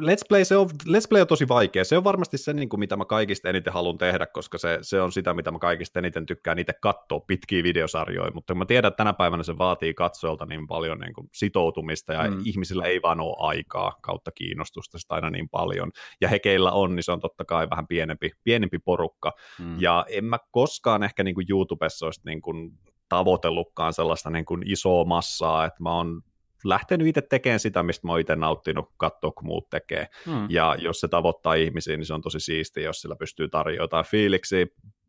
Let's 0.00 0.22
Play, 0.28 0.44
se 0.44 0.56
on, 0.56 0.68
Let's 0.68 1.08
Play 1.08 1.20
on 1.20 1.26
tosi 1.26 1.48
vaikea. 1.48 1.84
Se 1.84 1.96
on 1.96 2.04
varmasti 2.04 2.38
se, 2.38 2.52
niin 2.52 2.68
kuin, 2.68 2.80
mitä 2.80 2.96
mä 2.96 3.04
kaikista 3.04 3.48
eniten 3.48 3.72
haluan 3.72 3.98
tehdä, 3.98 4.26
koska 4.26 4.58
se, 4.58 4.78
se 4.82 5.00
on 5.00 5.12
sitä, 5.12 5.34
mitä 5.34 5.50
mä 5.50 5.58
kaikista 5.58 5.98
eniten 5.98 6.26
tykkään 6.26 6.58
itse 6.58 6.72
katsoa 6.80 7.20
pitkiä 7.20 7.62
videosarjoja, 7.62 8.30
mutta 8.34 8.54
mä 8.54 8.66
tiedän, 8.66 8.88
että 8.88 8.96
tänä 8.96 9.12
päivänä 9.12 9.42
se 9.42 9.58
vaatii 9.58 9.94
katsoilta 9.94 10.46
niin 10.46 10.66
paljon 10.66 10.98
niin 10.98 11.14
kuin, 11.14 11.28
sitoutumista 11.32 12.12
ja 12.12 12.30
mm. 12.30 12.42
ihmisillä 12.44 12.84
ei 12.84 13.02
vaan 13.02 13.20
ole 13.20 13.36
aikaa 13.38 13.92
kautta 14.02 14.32
kiinnostusta 14.32 14.98
sitä 14.98 15.14
aina 15.14 15.30
niin 15.30 15.48
paljon. 15.48 15.90
Ja 16.20 16.28
he 16.28 16.38
keillä 16.38 16.72
on, 16.72 16.96
niin 16.96 17.04
se 17.04 17.12
on 17.12 17.20
totta 17.20 17.44
kai 17.44 17.70
vähän 17.70 17.86
pienempi, 17.86 18.30
pienempi 18.44 18.78
porukka. 18.78 19.32
Mm. 19.58 19.80
Ja 19.80 20.06
en 20.08 20.24
mä 20.24 20.38
koskaan 20.50 21.02
ehkä 21.02 21.24
niin 21.24 21.34
kuin 21.34 21.46
YouTubessa 21.50 22.06
olisi 22.06 22.20
niin 22.24 22.42
kuin, 22.42 22.70
tavoitellutkaan 23.08 23.92
sellaista 23.92 24.30
niin 24.30 24.44
kuin 24.44 24.62
isoa 24.66 25.04
massaa, 25.04 25.64
että 25.64 25.82
mä 25.82 25.96
oon 25.96 26.22
lähtenyt 26.64 27.06
itse 27.06 27.22
tekemään 27.22 27.60
sitä, 27.60 27.82
mistä 27.82 28.06
mä 28.06 28.12
oon 28.12 28.20
itse 28.20 28.36
nauttinut 28.36 28.90
katsoa, 28.96 29.30
kun 29.30 29.46
muut 29.46 29.70
tekee. 29.70 30.06
Hmm. 30.26 30.46
Ja 30.50 30.76
jos 30.78 31.00
se 31.00 31.08
tavoittaa 31.08 31.54
ihmisiä, 31.54 31.96
niin 31.96 32.06
se 32.06 32.14
on 32.14 32.22
tosi 32.22 32.40
siistiä, 32.40 32.84
jos 32.84 33.00
sillä 33.00 33.16
pystyy 33.16 33.48
tarjoamaan 33.48 33.84
jotain 33.84 34.04
fiiliksiä, 34.04 34.66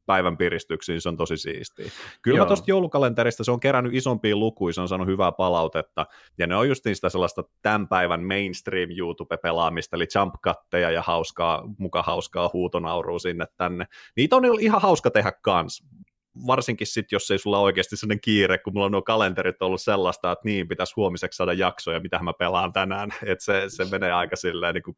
päivän 0.08 0.38
piristyksiin, 0.38 0.94
niin 0.94 1.02
se 1.02 1.10
on 1.10 1.18
tosi 1.18 1.38
siistiä. 1.38 1.86
Kyllä 2.22 2.38
Joo. 2.38 2.46
mä 2.46 2.48
tuosta 2.48 2.72
joulukalenterista, 2.72 3.44
se 3.44 3.52
on 3.52 3.60
kerännyt 3.60 3.94
isompia 3.94 4.36
lukuja, 4.36 4.74
se 4.74 4.82
on 4.82 4.88
saanut 4.88 5.08
hyvää 5.08 5.32
palautetta, 5.32 6.06
ja 6.38 6.48
ne 6.48 6.56
on 6.56 6.70
just 6.70 6.84
sitä 6.84 7.10
sellaista 7.10 7.44
tämän 7.62 7.88
päivän 7.88 8.24
mainstream 8.24 8.90
YouTube-pelaamista, 8.98 9.96
eli 9.96 10.08
jump 10.16 10.34
ja 10.94 11.02
hauskaa, 11.02 11.64
muka 11.78 12.04
hauskaa 12.04 12.50
huutonaurua 12.54 13.20
sinne 13.20 13.46
tänne. 13.58 13.86
Niitä 14.16 14.36
on 14.36 14.44
ihan 14.60 14.82
hauska 14.82 15.12
tehdä 15.12 15.32
kans 15.42 15.84
varsinkin 16.48 16.88
sitten, 16.88 17.16
jos 17.16 17.32
ei 17.32 17.38
sulla 17.38 17.60
oikeasti 17.60 17.98
sellainen 17.98 18.22
kiire, 18.22 18.58
kun 18.58 18.74
mulla 18.74 18.86
on 18.86 18.92
nuo 18.92 19.02
kalenterit 19.02 19.62
ollut 19.62 19.82
sellaista, 19.82 20.32
että 20.32 20.46
niin, 20.46 20.68
pitäisi 20.68 20.94
huomiseksi 20.96 21.38
saada 21.38 21.54
jaksoja, 21.54 22.00
mitä 22.00 22.20
mä 22.20 22.34
pelaan 22.34 22.74
tänään, 22.74 23.10
että 23.26 23.44
se, 23.44 23.64
se 23.68 23.86
menee 23.86 24.12
aika 24.12 24.36
silleen 24.36 24.74
niin 24.74 24.84
kuin 24.84 24.98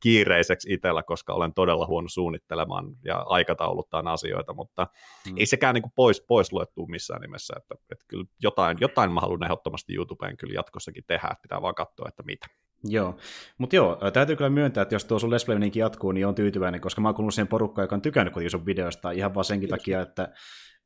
kiireiseksi 0.00 0.72
itsellä, 0.72 1.02
koska 1.02 1.32
olen 1.32 1.54
todella 1.54 1.86
huono 1.86 2.08
suunnittelemaan 2.08 2.86
ja 3.04 3.18
aikatauluttaan 3.18 4.06
asioita, 4.06 4.54
mutta 4.54 4.86
hmm. 5.28 5.36
ei 5.36 5.46
sekään 5.46 5.74
niin 5.74 5.82
kuin 5.82 5.92
pois, 5.96 6.24
pois 6.28 6.52
luettu 6.52 6.86
missään 6.86 7.20
nimessä, 7.20 7.54
että, 7.56 7.74
että 7.90 8.04
kyllä 8.08 8.24
jotain, 8.42 8.78
jotain 8.80 9.12
mä 9.12 9.20
haluan 9.20 9.44
ehdottomasti 9.44 9.94
YouTubeen 9.94 10.36
kyllä 10.36 10.54
jatkossakin 10.54 11.04
tehdä, 11.06 11.28
että 11.32 11.42
pitää 11.42 11.62
vaan 11.62 11.74
katsoa, 11.74 12.08
että 12.08 12.22
mitä. 12.22 12.46
Joo, 12.84 13.16
mutta 13.58 13.76
joo, 13.76 13.98
täytyy 14.12 14.36
kyllä 14.36 14.50
myöntää, 14.50 14.82
että 14.82 14.94
jos 14.94 15.04
tuo 15.04 15.18
sun 15.18 15.30
Let's 15.30 15.76
jatkuu, 15.76 16.12
niin 16.12 16.26
on 16.26 16.34
tyytyväinen, 16.34 16.80
koska 16.80 17.00
mä 17.00 17.08
oon 17.08 17.14
kuullut 17.14 17.34
siihen 17.34 17.48
porukkaan, 17.48 17.84
joka 17.84 17.94
on 17.94 18.02
tykännyt 18.02 18.34
kuitenkin 18.34 18.50
sun 18.50 18.66
videosta 18.66 19.10
ihan 19.10 19.34
vaan 19.34 19.44
senkin 19.44 19.68
Kiitos. 19.68 19.80
takia, 19.80 20.00
että, 20.00 20.28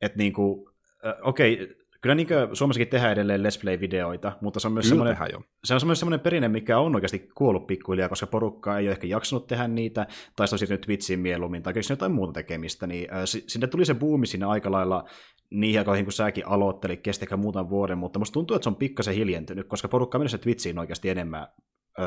että 0.01 0.17
niinku, 0.17 0.69
äh, 1.05 1.13
okei, 1.21 1.53
okay, 1.53 1.75
kyllä 2.01 2.15
niin 2.15 2.27
Suomessakin 2.53 2.87
tehdään 2.87 3.11
edelleen 3.11 3.41
Let's 3.41 3.61
Play-videoita, 3.61 4.31
mutta 4.41 4.59
se 4.59 4.67
on 4.67 4.73
myös 4.73 4.89
semmoinen, 4.89 5.17
se 5.63 5.73
on 5.73 5.79
myös 5.85 5.99
semmoinen 5.99 6.19
perinne, 6.19 6.47
mikä 6.47 6.79
on 6.79 6.95
oikeasti 6.95 7.29
kuollut 7.35 7.67
pikkuhiljaa, 7.67 8.09
koska 8.09 8.27
porukka 8.27 8.77
ei 8.77 8.85
ole 8.85 8.91
ehkä 8.91 9.07
jaksanut 9.07 9.47
tehdä 9.47 9.67
niitä, 9.67 10.07
tai 10.35 10.47
se 10.47 10.55
on 10.55 10.59
siirtynyt 10.59 10.81
Twitchiin 10.81 11.19
mieluummin, 11.19 11.63
tai 11.63 11.73
jotain 11.89 12.11
muuta 12.11 12.33
tekemistä, 12.33 12.87
niin 12.87 13.13
äh, 13.13 13.23
sinne 13.25 13.67
tuli 13.67 13.85
se 13.85 13.93
buumi 13.93 14.27
siinä 14.27 14.49
aika 14.49 14.71
lailla 14.71 15.09
niihin 15.51 15.79
aikoihin, 15.79 16.05
kun 16.05 16.13
säkin 16.13 16.47
aloittelit, 16.47 17.01
kesti 17.01 17.25
ehkä 17.25 17.37
muutaman 17.37 17.69
vuoden, 17.69 17.97
mutta 17.97 18.19
musta 18.19 18.33
tuntuu, 18.33 18.55
että 18.55 18.63
se 18.63 18.69
on 18.69 18.75
pikkasen 18.75 19.15
hiljentynyt, 19.15 19.67
koska 19.67 19.87
porukka 19.87 20.17
on 20.17 20.19
menossa 20.19 20.37
Twitchiin 20.37 20.79
oikeasti 20.79 21.09
enemmän 21.09 21.47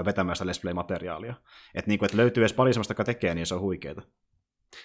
vetämään 0.05 0.37
sitä 0.37 0.53
Let's 0.53 0.61
Play-materiaalia. 0.63 1.35
Että 1.75 1.89
niin 1.89 1.99
kuin, 1.99 2.07
että 2.07 2.17
löytyy 2.17 2.43
edes 2.43 2.53
pari 2.53 2.73
sellaista, 2.73 2.93
joka 2.93 3.05
tekee, 3.05 3.35
niin 3.35 3.47
se 3.47 3.55
on 3.55 3.61
huikeeta. 3.61 4.03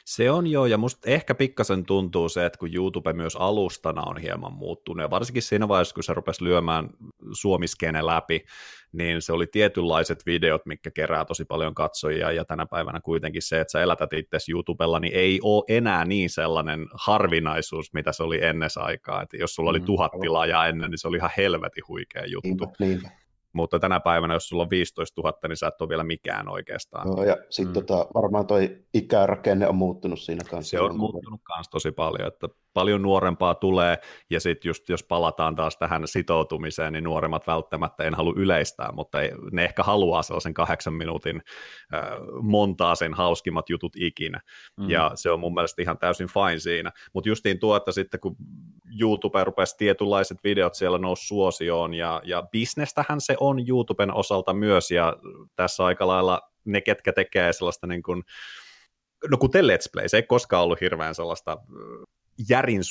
Se 0.06 0.32
on 0.32 0.48
jo, 0.48 0.65
ja 0.65 0.77
musta 0.77 1.10
ehkä 1.10 1.36
pikkasen 1.36 1.86
tuntuu 1.86 2.29
se, 2.29 2.46
että 2.46 2.60
kun 2.60 2.75
YouTube 2.75 3.13
myös 3.13 3.36
alustana 3.36 4.01
on 4.01 4.18
hieman 4.18 4.53
muuttunut, 4.53 5.01
ja 5.01 5.10
varsinkin 5.10 5.41
siinä 5.41 5.68
vaiheessa, 5.68 5.94
kun 5.94 6.03
se 6.03 6.13
rupesi 6.13 6.44
lyömään 6.44 6.89
suomiskene 7.32 8.06
läpi, 8.06 8.46
niin 8.91 9.22
se 9.22 9.34
oli 9.34 9.48
tietynlaiset 9.48 10.25
videot, 10.25 10.65
mikä 10.65 10.91
kerää 10.91 11.25
tosi 11.25 11.46
paljon 11.46 11.74
katsojia, 11.74 12.32
ja 12.32 12.46
tänä 12.46 12.65
päivänä 12.65 13.01
kuitenkin 13.01 13.41
se, 13.41 13.60
että 13.60 13.72
sä 13.72 13.82
elätät 13.82 14.13
itse 14.13 14.38
YouTubella, 14.51 15.00
niin 15.00 15.13
ei 15.15 15.39
ole 15.44 15.63
enää 15.68 16.06
niin 16.06 16.29
sellainen 16.29 16.88
harvinaisuus, 16.94 17.94
mitä 17.94 18.12
se 18.12 18.24
oli 18.24 18.44
ennen 18.44 18.70
aikaa, 18.75 19.22
että 19.22 19.38
jos 19.38 19.56
sulla 19.56 19.70
oli 19.70 19.79
mm, 19.79 19.86
tuhat 19.86 20.12
tilaajaa 20.22 20.68
ennen, 20.68 20.91
niin 20.91 21.00
se 21.00 21.08
oli 21.08 21.18
ihan 21.18 21.32
helvetin 21.38 21.84
huikea 21.88 22.25
juttu. 22.25 22.48
Niinpä, 22.48 22.65
niinpä 22.79 23.10
mutta 23.53 23.79
tänä 23.79 24.00
päivänä, 24.00 24.34
jos 24.34 24.50
sulla 24.50 24.63
on 24.63 24.70
15 24.70 25.22
000, 25.22 25.38
niin 25.48 25.58
sä 25.58 25.68
et 25.68 25.82
ole 25.82 25.89
vielä 25.89 26.03
mikään 26.03 26.50
oikeastaan. 26.50 27.08
No, 27.08 27.24
ja 27.24 27.38
sitten 27.50 27.84
mm. 27.84 27.86
tota, 27.86 28.08
varmaan 28.13 28.48
toi 28.48 28.77
ikärakenne 28.94 29.68
on 29.68 29.75
muuttunut 29.75 30.20
siinä 30.20 30.44
kanssa. 30.50 30.70
Se 30.70 30.82
on 30.82 30.98
muuttunut 30.98 31.41
kanssa 31.44 31.72
tosi 31.72 31.91
paljon, 31.91 32.27
että 32.27 32.48
paljon 32.74 33.02
nuorempaa 33.02 33.56
tulee, 33.56 33.98
ja 34.30 34.40
sitten 34.40 34.70
just 34.70 34.90
jos 34.90 35.04
palataan 35.04 35.56
taas 35.56 35.78
tähän 35.78 36.08
sitoutumiseen, 36.08 36.94
niin 36.94 37.04
nuoremmat 37.04 37.48
välttämättä 37.48 38.04
en 38.04 38.16
halua 38.16 38.34
yleistää, 38.36 38.92
mutta 38.92 39.22
ei, 39.22 39.32
ne 39.52 39.64
ehkä 39.64 39.84
haluaa 39.84 40.24
sellaisen 40.24 40.54
kahdeksan 40.54 40.94
minuutin 40.94 41.42
äh, 41.94 42.04
montaa 42.42 42.96
sen 42.96 43.14
hauskimmat 43.14 43.70
jutut 43.70 43.96
ikinä, 43.96 44.40
mm. 44.78 44.90
ja 44.90 45.12
se 45.16 45.32
on 45.32 45.40
mun 45.40 45.54
mielestä 45.54 45.82
ihan 45.82 45.98
täysin 45.98 46.28
fine 46.28 46.60
siinä, 46.60 46.92
mutta 47.14 47.30
justiin 47.30 47.60
tuo, 47.60 47.76
että 47.76 47.92
sitten 47.92 48.20
kun 48.20 48.36
YouTube 49.00 49.44
rupesi 49.44 49.76
tietynlaiset 49.78 50.38
videot 50.44 50.76
siellä 50.76 50.98
nousi 50.98 51.28
suosioon, 51.28 51.94
ja, 51.94 52.22
ja 52.26 52.44
bisnestähän 52.52 53.22
se 53.22 53.36
on 53.40 53.70
YouTuben 53.70 54.14
osalta 54.14 54.54
myös, 54.54 54.92
ja 54.92 55.16
tässä 55.56 55.86
aika 55.86 56.08
lailla 56.08 56.42
ne, 56.66 56.82
ketkä 56.82 57.14
tekee 57.14 57.54
sellaista 57.54 57.88
niin 57.88 58.04
kuin, 58.04 58.24
no 59.32 59.38
kuten 59.38 59.66
Let's 59.66 59.90
Play, 59.94 60.10
se 60.10 60.18
ei 60.18 60.24
koskaan 60.24 60.64
ollut 60.64 60.82
hirveän 60.82 61.16
sellaista 61.16 61.58
järin 62.50 62.81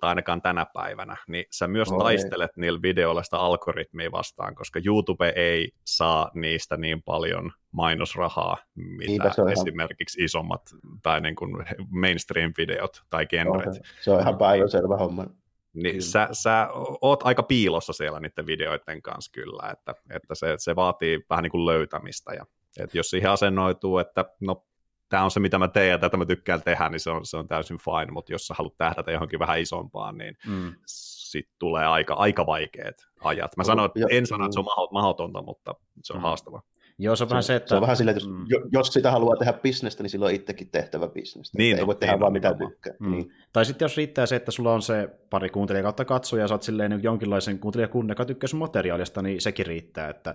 tai 0.00 0.08
ainakaan 0.08 0.42
tänä 0.42 0.66
päivänä, 0.74 1.16
niin 1.28 1.44
sä 1.50 1.68
myös 1.68 1.90
no, 1.90 1.98
taistelet 1.98 2.50
ei. 2.50 2.60
niillä 2.60 2.82
videoilla 2.82 3.22
sitä 3.22 3.38
algoritmia 3.38 4.12
vastaan, 4.12 4.54
koska 4.54 4.80
YouTube 4.86 5.32
ei 5.36 5.72
saa 5.84 6.30
niistä 6.34 6.76
niin 6.76 7.02
paljon 7.02 7.52
mainosrahaa, 7.72 8.56
mitä 8.74 9.30
esimerkiksi 9.52 10.20
ihan... 10.20 10.24
isommat 10.24 10.62
tai 11.02 11.20
niin 11.20 11.36
kuin 11.36 11.64
mainstream-videot 11.90 13.02
tai 13.10 13.26
genret. 13.26 13.66
Okay. 13.66 13.80
Se 14.00 14.10
on 14.10 14.20
ihan 14.20 14.38
päivänselvä 14.38 14.96
homma. 14.96 15.26
Niin 15.74 16.02
sä, 16.02 16.28
sä 16.32 16.68
oot 17.00 17.26
aika 17.26 17.42
piilossa 17.42 17.92
siellä 17.92 18.20
niiden 18.20 18.46
videoiden 18.46 19.02
kanssa 19.02 19.32
kyllä, 19.32 19.70
että, 19.72 19.94
että 20.10 20.34
se, 20.34 20.54
se 20.58 20.76
vaatii 20.76 21.20
vähän 21.30 21.42
niin 21.42 21.50
kuin 21.50 21.66
löytämistä. 21.66 22.32
Ja, 22.32 22.46
että 22.78 22.98
jos 22.98 23.10
siihen 23.10 23.30
asennoituu, 23.30 23.98
että 23.98 24.24
no 24.40 24.64
tämä 25.08 25.24
on 25.24 25.30
se, 25.30 25.40
mitä 25.40 25.58
mä 25.58 25.68
teen 25.68 25.90
ja 25.90 25.98
tätä 25.98 26.16
mä 26.16 26.24
tykkään 26.26 26.62
tehdä, 26.62 26.88
niin 26.88 27.00
se 27.00 27.10
on, 27.10 27.26
se 27.26 27.36
on 27.36 27.48
täysin 27.48 27.78
fine, 27.78 28.12
mutta 28.12 28.32
jos 28.32 28.46
sä 28.46 28.54
haluat 28.58 28.76
tähdätä 28.78 29.12
johonkin 29.12 29.38
vähän 29.38 29.60
isompaan, 29.60 30.18
niin 30.18 30.36
mm. 30.46 30.72
sitten 30.86 31.54
tulee 31.58 31.86
aika, 31.86 32.14
aika 32.14 32.46
vaikeat 32.46 32.96
ajat. 33.20 33.56
Mä 33.56 33.64
sanoin, 33.64 33.90
että 33.94 34.16
en 34.16 34.26
sano, 34.26 34.44
että 34.44 34.54
se 34.54 34.60
on 34.60 34.88
mahdotonta, 34.92 35.42
mutta 35.42 35.74
se 36.02 36.12
on 36.12 36.18
mm. 36.18 36.22
haastava. 36.22 36.62
Joo, 36.98 37.16
se 37.16 37.24
on 37.24 37.30
vähän 37.30 37.42
se, 37.42 37.56
että... 37.56 37.68
Se 37.68 37.74
on 37.74 37.80
vähän 37.80 37.96
silleen, 37.96 38.16
että 38.16 38.28
jos, 38.48 38.62
mm. 38.62 38.68
jos 38.72 38.86
sitä 38.86 39.10
haluaa 39.10 39.36
tehdä 39.36 39.52
bisnestä, 39.52 40.02
niin 40.02 40.10
silloin 40.10 40.30
on 40.30 40.34
itsekin 40.34 40.70
tehtävä 40.70 41.08
bisnestä. 41.08 41.58
Niin, 41.58 41.78
ei 41.78 41.86
voi 41.86 41.94
tehdä 41.94 42.12
niin 42.12 42.20
vaan 42.20 42.32
mitä 42.32 42.54
tykkää. 42.54 42.94
Mm. 43.00 43.10
Niin. 43.10 43.32
Tai 43.52 43.64
sitten 43.64 43.84
jos 43.84 43.96
riittää 43.96 44.26
se, 44.26 44.36
että 44.36 44.50
sulla 44.50 44.72
on 44.72 44.82
se 44.82 45.08
pari 45.30 45.48
kuuntelijaa 45.48 45.82
kautta 45.82 46.04
katsoja, 46.04 46.42
ja 46.42 46.48
sä 46.48 46.54
oot 46.54 46.62
silleen 46.62 46.90
niin 46.90 47.02
jonkinlaisen 47.02 47.58
kuuntelijakunnan, 47.58 48.10
joka 48.10 48.24
tykkää 48.24 48.48
sun 48.48 48.58
materiaalista, 48.58 49.22
niin 49.22 49.40
sekin 49.40 49.66
riittää. 49.66 50.10
Että 50.10 50.34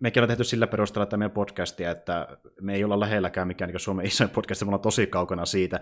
mekin 0.00 0.20
ollaan 0.20 0.28
tehty 0.28 0.44
sillä 0.44 0.66
perusteella 0.66 1.02
että 1.02 1.16
meidän 1.16 1.30
podcastia, 1.30 1.90
että 1.90 2.28
me 2.60 2.74
ei 2.74 2.84
olla 2.84 3.00
lähelläkään 3.00 3.48
mikään 3.48 3.70
niin 3.70 3.80
Suomen 3.80 4.06
isoin 4.06 4.30
podcast, 4.30 4.62
me 4.62 4.68
ollaan 4.68 4.80
tosi 4.80 5.06
kaukana 5.06 5.46
siitä, 5.46 5.80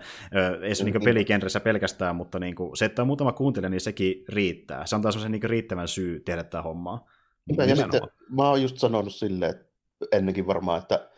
ei 0.61 0.75
se 0.75 0.83
mm, 0.83 0.91
niin 0.91 1.03
pelikenressä 1.03 1.59
pelkästään, 1.59 2.15
mutta 2.15 2.39
niin 2.39 2.55
kuin, 2.55 2.77
se, 2.77 2.85
että 2.85 3.01
on 3.01 3.07
muutama 3.07 3.31
kuuntelija, 3.31 3.69
niin 3.69 3.81
sekin 3.81 4.25
riittää. 4.29 4.85
Se 4.85 4.95
antaa 4.95 5.11
semmoisen 5.11 5.31
niin 5.31 5.49
riittävän 5.49 5.87
syy 5.87 6.19
tehdä 6.19 6.43
tätä 6.43 6.61
hommaa. 6.61 7.09
Ja 7.57 7.75
sitten 7.75 8.01
mä 8.29 8.49
oon 8.49 8.61
just 8.61 8.77
sanonut 8.77 9.13
silleen, 9.13 9.51
että 9.51 9.64
ennenkin 10.11 10.47
varmaan, 10.47 10.81
että 10.81 11.09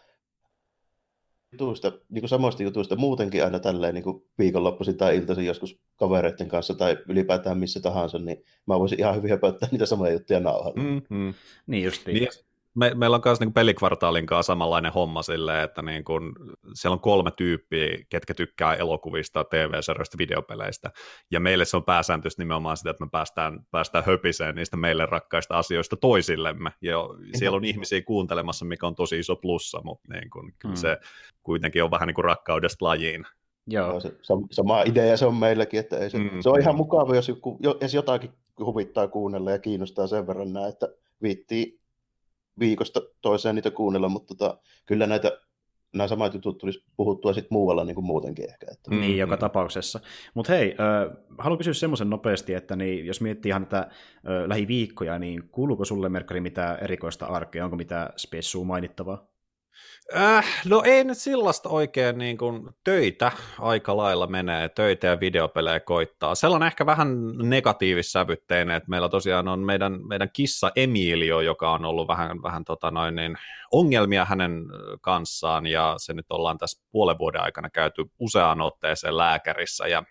jutuista, 1.52 1.92
niin 2.10 2.22
kuin 2.22 2.30
samoista 2.30 2.64
jutuista 2.64 2.96
muutenkin 2.96 3.44
aina 3.44 3.60
tälleen 3.60 3.94
niin 3.94 4.04
kuin 4.04 4.24
viikonloppuisin 4.38 4.98
tai 4.98 5.18
iltaisin 5.18 5.46
joskus 5.46 5.80
kavereiden 5.96 6.48
kanssa 6.48 6.74
tai 6.74 6.98
ylipäätään 7.10 7.58
missä 7.58 7.80
tahansa, 7.80 8.20
niin 8.20 8.44
mä 8.66 8.80
voisin 8.80 9.00
ihan 9.00 9.16
hyvin 9.16 9.30
höpöttää 9.30 9.70
niitä 9.72 9.86
samoja 9.86 10.14
juttuja 10.14 10.40
nauhalla. 10.40 10.82
Mm-hmm. 10.84 11.34
Niin 11.68 11.84
justiin. 11.84 12.16
Niin, 12.16 12.30
me, 12.78 12.92
meillä 12.96 13.16
on 13.16 13.22
myös 13.26 13.40
niin 13.40 13.54
pelikvartaalin 13.54 14.26
kanssa 14.26 14.54
samanlainen 14.54 14.94
homma 14.94 15.22
silleen, 15.22 15.64
että 15.64 15.82
niin 15.82 16.04
kuin, 16.04 16.34
siellä 16.74 16.94
on 16.94 17.00
kolme 17.00 17.32
tyyppiä, 17.32 17.98
ketkä 18.10 18.34
tykkää 18.34 18.76
elokuvista, 18.76 19.44
TV-sarjoista, 19.44 20.18
videopeleistä, 20.18 20.92
ja 21.32 21.40
meille 21.40 21.66
se 21.66 21.78
on 21.78 21.84
pääsääntöisesti 21.84 22.42
nimenomaan 22.42 22.78
sitä, 22.78 22.90
että 22.90 23.06
me 23.06 23.10
päästään, 23.12 23.60
päästään 23.72 24.06
höpiseen 24.06 24.56
niistä 24.56 24.78
meille 24.78 25.06
rakkaista 25.06 25.58
asioista 25.58 25.98
toisillemme, 25.98 26.72
ja 26.82 26.98
siellä 27.36 27.56
on 27.56 27.66
ihmisiä 27.66 28.02
kuuntelemassa, 28.02 28.66
mikä 28.66 28.88
on 28.88 28.96
tosi 28.96 29.20
iso 29.20 29.36
plussa, 29.36 29.82
mutta 29.84 30.14
niin 30.14 30.30
kuin, 30.30 30.54
kyllä 30.60 30.76
mm. 30.76 30.80
se 30.80 30.98
kuitenkin 31.44 31.84
on 31.84 31.92
vähän 31.92 32.08
niin 32.08 32.16
kuin 32.16 32.26
rakkaudesta 32.26 32.86
lajiin. 32.86 33.26
Joo. 33.68 34.00
Se, 34.00 34.12
sama 34.52 34.82
idea 34.82 35.18
se 35.18 35.26
on 35.26 35.36
meilläkin, 35.36 35.80
että 35.80 35.98
ei 35.98 36.10
se, 36.10 36.18
mm. 36.18 36.30
se 36.40 36.50
on 36.50 36.60
ihan 36.62 36.76
mukava, 36.76 37.16
jos, 37.16 37.30
joku, 37.30 37.60
jos 37.82 37.94
jotakin 37.94 38.32
huvittaa 38.60 39.08
kuunnella 39.08 39.52
ja 39.52 39.60
kiinnostaa 39.60 40.08
sen 40.08 40.28
verran 40.28 40.54
näin, 40.54 40.70
että 40.70 40.88
viittii 41.22 41.80
viikosta 42.60 43.02
toiseen 43.22 43.56
niitä 43.56 43.72
kuunnella, 43.72 44.10
mutta 44.10 44.36
tota, 44.36 44.58
kyllä 44.86 45.08
näitä 45.08 45.40
nämä 45.94 46.08
samat 46.08 46.34
jutut 46.34 46.58
tulisi 46.58 46.84
puhuttua 46.98 47.34
sitten 47.34 47.56
muualla 47.56 47.84
niin 47.84 47.96
kuin 47.96 48.06
muutenkin 48.06 48.50
ehkä. 48.50 48.68
Että. 48.72 48.90
Niin, 48.90 49.02
mm-hmm. 49.02 49.18
joka 49.18 49.38
tapauksessa. 49.38 50.00
Mutta 50.34 50.54
hei, 50.54 50.76
äh, 50.80 51.18
haluan 51.38 51.58
kysyä 51.58 51.74
semmoisen 51.74 52.10
nopeasti, 52.10 52.54
että 52.54 52.76
niin, 52.76 53.06
jos 53.06 53.22
miettii 53.22 53.50
ihan 53.50 53.66
tätä 53.66 53.78
äh, 53.80 53.90
lähiviikkoja, 54.48 55.20
niin 55.20 55.50
kuuluuko 55.52 55.86
sulle, 55.86 56.10
Merkari, 56.10 56.42
mitään 56.42 56.78
erikoista 56.84 57.26
arkea? 57.26 57.66
Onko 57.66 57.78
mitään 57.78 58.10
spessua 58.18 58.66
mainittavaa? 58.66 59.28
Äh, 60.16 60.46
no 60.66 60.82
ei 60.86 61.04
nyt 61.04 61.18
sellaista 61.18 61.70
oikein 61.70 62.18
niin 62.18 62.38
kuin 62.38 62.70
töitä 62.84 63.32
aika 63.60 63.98
lailla 63.98 64.28
menee, 64.28 64.70
töitä 64.70 65.08
ja 65.08 65.20
videopelejä 65.20 65.80
koittaa. 65.80 66.36
Sellainen 66.36 66.68
ehkä 66.68 66.86
vähän 66.86 67.38
negatiivissävytteinen, 67.38 68.76
että 68.76 68.90
meillä 68.90 69.10
tosiaan 69.10 69.48
on 69.48 69.60
meidän, 69.60 70.08
meidän 70.08 70.30
kissa 70.34 70.72
Emilio, 70.76 71.42
joka 71.42 71.72
on 71.72 71.86
ollut 71.86 72.08
vähän, 72.08 72.44
vähän 72.44 72.64
tota 72.66 72.92
noin, 72.92 73.16
niin 73.16 73.38
ongelmia 73.72 74.26
hänen 74.26 74.66
kanssaan 75.02 75.66
ja 75.66 75.94
se 75.98 76.14
nyt 76.14 76.26
ollaan 76.30 76.58
tässä 76.58 76.84
puolen 76.92 77.18
vuoden 77.18 77.42
aikana 77.42 77.70
käyty 77.70 78.06
useaan 78.20 78.62
otteeseen 78.62 79.18
lääkärissä 79.18 79.88
ja 79.88 80.04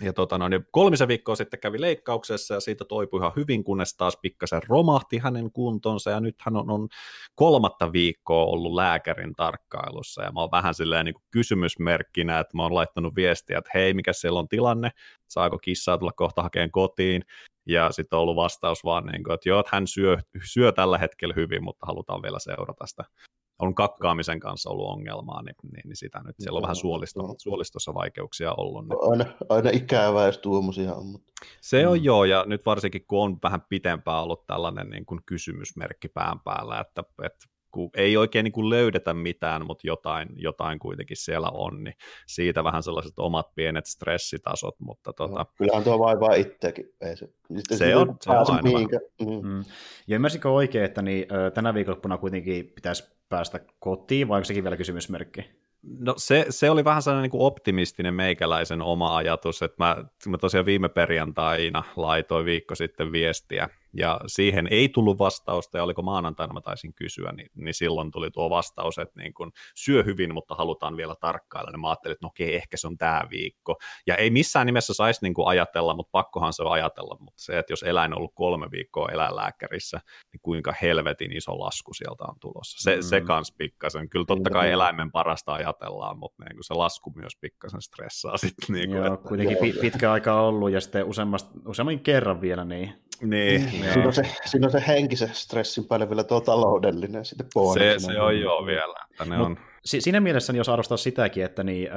ja 0.00 0.12
tota, 0.12 0.38
no, 0.38 0.48
niin 0.48 0.66
kolmisen 0.70 1.08
viikkoa 1.08 1.36
sitten 1.36 1.60
kävi 1.60 1.80
leikkauksessa 1.80 2.54
ja 2.54 2.60
siitä 2.60 2.84
toipui 2.84 3.20
ihan 3.20 3.32
hyvin, 3.36 3.64
kunnes 3.64 3.96
taas 3.96 4.18
pikkasen 4.22 4.62
romahti 4.68 5.18
hänen 5.18 5.52
kuntonsa. 5.52 6.10
Ja 6.10 6.20
nyt 6.20 6.34
hän 6.40 6.56
on, 6.56 6.70
on 6.70 6.88
kolmatta 7.34 7.92
viikkoa 7.92 8.44
ollut 8.44 8.74
lääkärin 8.74 9.34
tarkkailussa. 9.34 10.22
Ja 10.22 10.32
mä 10.32 10.40
oon 10.40 10.50
vähän 10.52 10.74
silleen 10.74 11.04
niin 11.04 11.14
kysymysmerkkinä, 11.30 12.38
että 12.38 12.56
mä 12.56 12.62
oon 12.62 12.74
laittanut 12.74 13.14
viestiä, 13.14 13.58
että 13.58 13.70
hei, 13.74 13.94
mikä 13.94 14.12
siellä 14.12 14.38
on 14.38 14.48
tilanne, 14.48 14.90
saako 15.28 15.58
kissaa 15.58 15.98
tulla 15.98 16.12
kohta 16.12 16.42
hakeen 16.42 16.70
kotiin? 16.70 17.22
Ja 17.66 17.92
sitten 17.92 18.16
on 18.16 18.22
ollut 18.22 18.36
vastaus 18.36 18.84
vaan, 18.84 19.06
niin 19.06 19.24
kuin, 19.24 19.34
että 19.34 19.48
joo, 19.48 19.60
että 19.60 19.76
hän 19.76 19.86
syö, 19.86 20.18
syö 20.44 20.72
tällä 20.72 20.98
hetkellä 20.98 21.34
hyvin, 21.36 21.64
mutta 21.64 21.86
halutaan 21.86 22.22
vielä 22.22 22.38
seurata 22.38 22.86
sitä 22.86 23.04
on 23.62 23.74
kakkaamisen 23.74 24.40
kanssa 24.40 24.70
ollut 24.70 24.90
ongelmaa, 24.90 25.42
niin, 25.42 25.54
niin, 25.72 25.82
niin 25.84 25.96
sitä 25.96 26.20
nyt 26.24 26.36
siellä 26.38 26.56
on 26.56 26.62
vähän 26.62 26.76
suolisto, 26.76 27.34
suolistossa 27.38 27.94
vaikeuksia 27.94 28.54
ollut. 28.56 28.88
Niin. 28.88 28.98
Aina, 29.10 29.24
aina 29.48 29.70
ikävää, 29.72 30.26
jos 30.26 30.38
tuommoisia 30.38 30.94
on. 30.94 31.06
Mutta... 31.06 31.32
Se 31.60 31.86
on 31.86 31.98
mm. 31.98 32.04
joo, 32.04 32.24
ja 32.24 32.44
nyt 32.46 32.66
varsinkin 32.66 33.06
kun 33.06 33.24
on 33.24 33.38
vähän 33.42 33.62
pitempään 33.68 34.22
ollut 34.22 34.46
tällainen 34.46 34.90
niin 34.90 35.06
kuin 35.06 35.20
kysymysmerkki 35.26 36.08
pään 36.08 36.40
päällä, 36.40 36.80
että, 36.80 37.04
että 37.24 37.46
kun 37.70 37.90
ei 37.96 38.16
oikein 38.16 38.44
niin 38.44 38.52
kuin 38.52 38.70
löydetä 38.70 39.14
mitään, 39.14 39.66
mutta 39.66 39.86
jotain, 39.86 40.28
jotain 40.36 40.78
kuitenkin 40.78 41.16
siellä 41.16 41.48
on, 41.48 41.84
niin 41.84 41.94
siitä 42.26 42.64
vähän 42.64 42.82
sellaiset 42.82 43.18
omat 43.18 43.54
pienet 43.54 43.86
stressitasot, 43.86 44.80
mutta 44.80 45.12
tota... 45.12 45.34
No, 45.38 45.44
kyllähän 45.58 45.84
tuo 45.84 45.98
vaivaa 45.98 46.34
itsekin. 46.34 46.94
Ei 47.00 47.16
se, 47.16 47.28
se, 47.68 47.76
se 47.76 47.96
on, 47.96 48.16
se 48.20 48.30
on 48.30 48.36
aina 48.36 48.78
mm. 49.20 49.48
Mm. 49.48 49.64
Ja 50.06 50.14
ymmärsikö 50.14 50.50
oikein, 50.50 50.84
että 50.84 51.02
niin, 51.02 51.26
tänä 51.54 51.74
viikonloppuna 51.74 52.18
kuitenkin 52.18 52.72
pitäisi 52.74 53.21
päästä 53.32 53.60
kotiin, 53.78 54.28
vai 54.28 54.36
onko 54.36 54.44
sekin 54.44 54.64
vielä 54.64 54.76
kysymysmerkki? 54.76 55.50
No 55.82 56.14
se, 56.16 56.46
se 56.50 56.70
oli 56.70 56.84
vähän 56.84 57.02
sellainen 57.02 57.22
niin 57.22 57.30
kuin 57.30 57.42
optimistinen 57.42 58.14
meikäläisen 58.14 58.82
oma 58.82 59.16
ajatus, 59.16 59.62
että 59.62 59.84
mä, 59.84 60.04
mä 60.26 60.38
tosiaan 60.38 60.66
viime 60.66 60.88
perjantaina 60.88 61.82
laitoin 61.96 62.44
viikko 62.44 62.74
sitten 62.74 63.12
viestiä 63.12 63.68
ja 63.94 64.20
siihen 64.26 64.68
ei 64.70 64.88
tullut 64.88 65.18
vastausta, 65.18 65.78
ja 65.78 65.84
oliko 65.84 66.02
maanantaina 66.02 66.52
mä 66.52 66.60
taisin 66.60 66.94
kysyä, 66.94 67.32
niin, 67.32 67.50
niin 67.54 67.74
silloin 67.74 68.10
tuli 68.10 68.30
tuo 68.30 68.50
vastaus, 68.50 68.98
että 68.98 69.20
niin 69.20 69.34
kun 69.34 69.52
syö 69.74 70.02
hyvin, 70.02 70.34
mutta 70.34 70.54
halutaan 70.54 70.96
vielä 70.96 71.14
tarkkailla, 71.20 71.70
niin 71.70 71.80
mä 71.80 71.88
ajattelin, 71.88 72.12
että 72.12 72.24
no 72.24 72.28
okei, 72.28 72.54
ehkä 72.54 72.76
se 72.76 72.86
on 72.86 72.98
tämä 72.98 73.22
viikko, 73.30 73.76
ja 74.06 74.16
ei 74.16 74.30
missään 74.30 74.66
nimessä 74.66 74.94
saisi 74.94 75.20
niin 75.22 75.34
ajatella, 75.46 75.96
mutta 75.96 76.10
pakkohan 76.12 76.52
se 76.52 76.62
on 76.62 76.72
ajatella, 76.72 77.16
mutta 77.20 77.42
se, 77.42 77.58
että 77.58 77.72
jos 77.72 77.82
eläin 77.82 78.12
on 78.12 78.18
ollut 78.18 78.32
kolme 78.34 78.70
viikkoa 78.70 79.08
eläinlääkärissä, 79.12 80.00
niin 80.32 80.40
kuinka 80.42 80.74
helvetin 80.82 81.32
iso 81.32 81.58
lasku 81.58 81.94
sieltä 81.94 82.24
on 82.24 82.34
tulossa. 82.40 82.82
Se, 82.82 82.96
mm. 82.96 83.02
se 83.02 83.20
kans 83.20 83.54
pikkasen, 83.58 84.08
kyllä 84.08 84.26
totta 84.26 84.50
kai 84.50 84.70
eläimen 84.70 85.12
parasta 85.12 85.52
ajatellaan, 85.52 86.18
mutta 86.18 86.44
niin 86.44 86.64
se 86.64 86.74
lasku 86.74 87.12
myös 87.16 87.32
pikkasen 87.40 87.82
stressaa 87.82 88.36
sitten. 88.36 88.74
Niin 88.74 88.90
kuin, 88.90 89.04
Joo, 89.04 89.14
että... 89.14 89.28
kuitenkin 89.28 89.56
pitkä 89.80 90.12
aika 90.12 90.40
ollut, 90.40 90.70
ja 90.70 90.80
sitten 90.80 91.04
useammin 91.66 92.00
kerran 92.00 92.40
vielä, 92.40 92.64
niin. 92.64 92.92
Niin, 93.22 93.80
niin 93.82 93.92
siinä, 93.92 94.06
on 94.06 94.12
se, 94.12 94.22
siinä 94.44 94.66
on 94.66 94.70
se 94.70 94.84
henkisen 94.86 95.34
stressin 95.34 95.84
päälle 95.84 96.08
vielä 96.08 96.24
tuo 96.24 96.40
taloudellinen 96.40 97.24
sitten 97.24 97.46
Se, 97.74 97.94
se 97.98 98.20
on 98.20 98.40
joo 98.40 98.66
vielä. 98.66 98.94
Että 99.10 99.24
ne 99.24 99.38
on... 99.38 99.58
Siinä 99.84 100.20
mielessä, 100.20 100.52
niin 100.52 100.58
jos 100.58 100.68
arvostaa 100.68 100.96
sitäkin, 100.96 101.44
että 101.44 101.64
niin, 101.64 101.88
äh, 101.92 101.96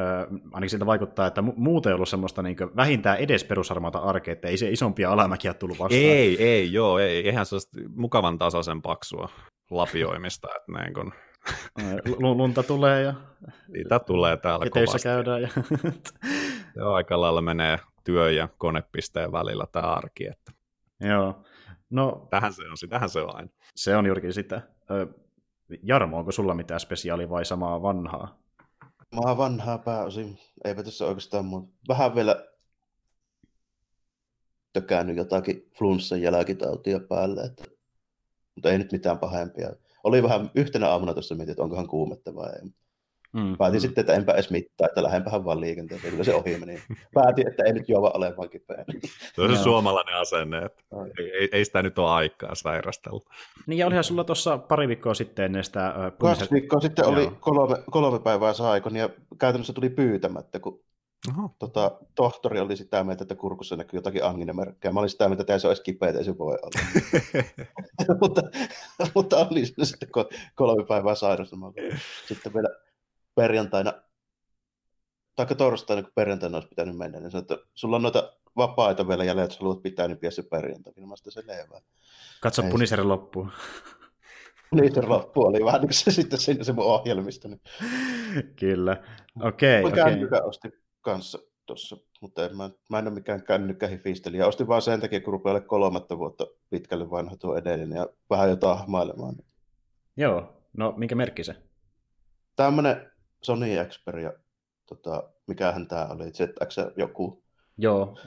ainakin 0.53 0.69
siltä 0.69 0.85
vaikuttaa, 0.85 1.27
että 1.27 1.41
muuten 1.41 1.89
ei 1.89 1.93
ollut 1.93 2.09
semmoista 2.09 2.41
niin 2.41 2.57
vähintään 2.75 3.17
edes 3.17 3.43
perusarmaata 3.43 3.99
arkea, 3.99 4.31
että 4.31 4.47
ei 4.47 4.57
se 4.57 4.69
isompia 4.69 5.11
alamäkiä 5.11 5.53
tullut 5.53 5.79
vastaan. 5.79 6.01
Ei, 6.01 6.43
ei, 6.43 6.73
joo, 6.73 6.99
ei, 6.99 7.25
eihän 7.27 7.45
se 7.45 7.55
mukavan 7.95 8.37
tasaisen 8.37 8.81
paksua 8.81 9.29
lapioimista, 9.71 10.47
että 10.55 10.71
näin 10.71 10.93
kun... 10.93 11.13
Lunta 12.19 12.63
tulee 12.63 13.01
ja... 13.01 13.13
Niitä 13.67 13.99
tulee 13.99 14.37
täällä 14.37 14.65
kovasti. 14.69 15.03
käydään 15.03 15.41
ja... 15.41 15.49
Joo, 16.75 16.93
aika 16.93 17.21
lailla 17.21 17.41
menee 17.41 17.79
työ- 18.03 18.31
ja 18.31 18.47
konepisteen 18.57 19.31
välillä 19.31 19.65
tämä 19.71 19.87
arki. 19.87 20.27
Että 20.27 20.51
Joo. 20.99 21.43
No, 21.89 22.27
tähän 22.29 22.53
se 22.53 22.61
on, 22.61 22.89
tähän 22.89 23.09
se 23.09 23.19
on 23.19 23.35
aina. 23.35 23.49
Se 23.75 23.95
on 23.95 24.05
juurikin 24.05 24.33
sitä. 24.33 24.61
Jarmo, 25.83 26.17
onko 26.17 26.31
sulla 26.31 26.53
mitään 26.53 26.79
spesiaalia 26.79 27.29
vai 27.29 27.45
samaa 27.45 27.81
vanhaa? 27.81 28.39
Mä 29.15 29.21
oon 29.21 29.37
vanhaa 29.37 29.77
pääosin. 29.77 30.37
Eipä 30.63 30.83
tässä 30.83 31.05
oikeastaan 31.05 31.45
muuta. 31.45 31.73
Vähän 31.87 32.15
vielä 32.15 32.45
tökännyt 34.73 35.17
jotakin 35.17 35.71
flunssan 35.77 36.21
jälkitautia 36.21 36.99
päälle, 36.99 37.41
että... 37.41 37.63
mutta 38.55 38.71
ei 38.71 38.77
nyt 38.77 38.91
mitään 38.91 39.19
pahempia. 39.19 39.69
Oli 40.03 40.23
vähän 40.23 40.51
yhtenä 40.55 40.89
aamuna 40.89 41.13
tuossa 41.13 41.35
mietin, 41.35 41.51
että 41.51 41.63
onkohan 41.63 41.87
kuumetta 41.87 42.35
vai 42.35 42.49
ei. 42.49 42.69
Mm, 43.35 43.57
Päätin 43.57 43.77
mm. 43.77 43.81
sitten, 43.81 44.01
että 44.01 44.13
enpä 44.13 44.33
edes 44.33 44.51
mittaa, 44.51 44.87
että 44.87 45.03
lähdenpähän 45.03 45.45
vaan 45.45 45.61
liikenteeseen, 45.61 46.11
kyllä 46.11 46.23
se 46.23 46.35
ohi 46.35 46.57
meni. 46.57 46.81
Päätin, 47.13 47.47
että 47.47 47.63
ei 47.63 47.73
nyt 47.73 47.89
juova 47.89 48.11
olemaan 48.13 48.49
kipeä. 48.49 48.85
Se 49.33 49.41
on 49.41 49.57
se 49.57 49.63
suomalainen 49.63 50.15
asenne, 50.15 50.57
että 50.57 50.83
ei, 51.19 51.49
ei, 51.51 51.65
sitä 51.65 51.81
nyt 51.81 51.99
ole 51.99 52.09
aikaa 52.09 52.55
sairastella. 52.55 53.21
Niin 53.67 53.77
ja 53.77 53.87
olihan 53.87 54.03
sulla 54.03 54.23
tuossa 54.23 54.57
pari 54.57 54.87
viikkoa 54.87 55.13
sitten 55.13 55.45
ennen 55.45 55.63
sitä... 55.63 55.87
Äh. 55.87 56.11
Kaksi 56.19 56.51
viikkoa 56.51 56.79
sitten 56.79 57.05
oli 57.05 57.31
kolme, 57.39 57.77
kolme 57.91 58.19
päivää 58.19 58.53
saikon 58.53 58.95
ja 58.95 59.09
käytännössä 59.39 59.73
tuli 59.73 59.89
pyytämättä, 59.89 60.59
kun 60.59 60.85
Tota, 61.59 61.91
tohtori 62.15 62.59
oli 62.59 62.77
sitä 62.77 63.03
mieltä, 63.03 63.23
että 63.23 63.35
kurkussa 63.35 63.75
näkyy 63.75 63.97
jotakin 63.97 64.23
anginemerkkejä. 64.23 64.91
Mä 64.91 64.99
olin 64.99 65.09
sitä 65.09 65.27
mieltä, 65.27 65.41
että 65.41 65.53
ei 65.53 65.59
se 65.59 65.67
olisi 65.67 65.83
kipeä, 65.83 66.09
ei 66.09 66.23
se 66.23 66.37
voi 66.37 66.57
olla. 66.61 66.79
mutta, 68.21 68.41
mutta 69.15 69.37
oli 69.37 69.65
sitten 69.65 70.09
kolme 70.55 70.85
päivää 70.85 71.15
sairastumalla. 71.15 71.73
Sitten 72.27 72.53
vielä 72.53 72.69
perjantaina, 73.35 73.93
tai 75.35 75.45
torstaina, 75.45 76.03
kun 76.03 76.11
perjantaina 76.15 76.57
olisi 76.57 76.69
pitänyt 76.69 76.97
mennä, 76.97 77.19
niin 77.19 77.31
sanoi, 77.31 77.41
että 77.41 77.57
sulla 77.73 77.95
on 77.95 78.01
noita 78.01 78.33
vapaita 78.57 79.07
vielä 79.07 79.23
jäljellä, 79.23 79.51
jos 79.51 79.59
haluat 79.59 79.81
pitää, 79.81 80.07
niin 80.07 80.17
pidä 80.17 80.31
se 80.31 80.43
perjantaina. 80.43 80.99
Niin 80.99 81.09
mä 81.09 81.15
sitä 81.15 81.31
se 81.31 81.47
levää. 81.47 81.81
Katso 82.41 82.63
puniseren 82.63 83.09
loppuun. 83.09 83.51
Puniseren 84.69 85.09
loppu 85.09 85.41
oli 85.41 85.65
vähän 85.65 85.81
niin 85.81 85.87
kuin 85.87 85.93
se 85.93 86.11
sitten 86.11 86.39
sinne 86.39 86.63
se 86.63 86.73
mun 86.73 86.85
ohjelmista. 86.85 87.47
Niin. 87.47 87.61
Kyllä, 88.55 89.03
okei. 89.41 89.79
Okay, 89.79 89.91
okay. 89.91 90.03
Kännykän 90.03 90.45
ostin 90.45 90.73
kanssa 91.01 91.39
tuossa, 91.65 91.97
mutta 92.21 92.45
en, 92.45 92.57
mä, 92.57 92.69
mä 92.89 92.99
en 92.99 93.07
ole 93.07 93.13
mikään 93.13 93.43
kännykkähifistelijä. 93.43 94.47
Ostin 94.47 94.67
vaan 94.67 94.81
sen 94.81 95.01
takia, 95.01 95.21
kun 95.21 95.33
rupeaa 95.33 95.61
kolmatta 95.61 96.17
vuotta 96.17 96.47
pitkälle 96.69 97.09
vanha 97.09 97.35
tuo 97.37 97.57
edellinen 97.57 97.97
ja 97.97 98.07
vähän 98.29 98.49
jo 98.49 98.55
tahmailemaan. 98.55 99.35
Joo, 100.17 100.61
no 100.77 100.93
minkä 100.97 101.15
merkki 101.15 101.43
se? 101.43 101.55
Tämmöinen 102.55 103.11
Sony 103.45 103.85
Xperia, 103.89 104.33
tota, 104.85 105.23
mikähän 105.47 105.87
tämä 105.87 106.07
oli, 106.07 106.31
ZX 106.31 106.77
joku. 106.97 107.43
Joo, 107.77 108.17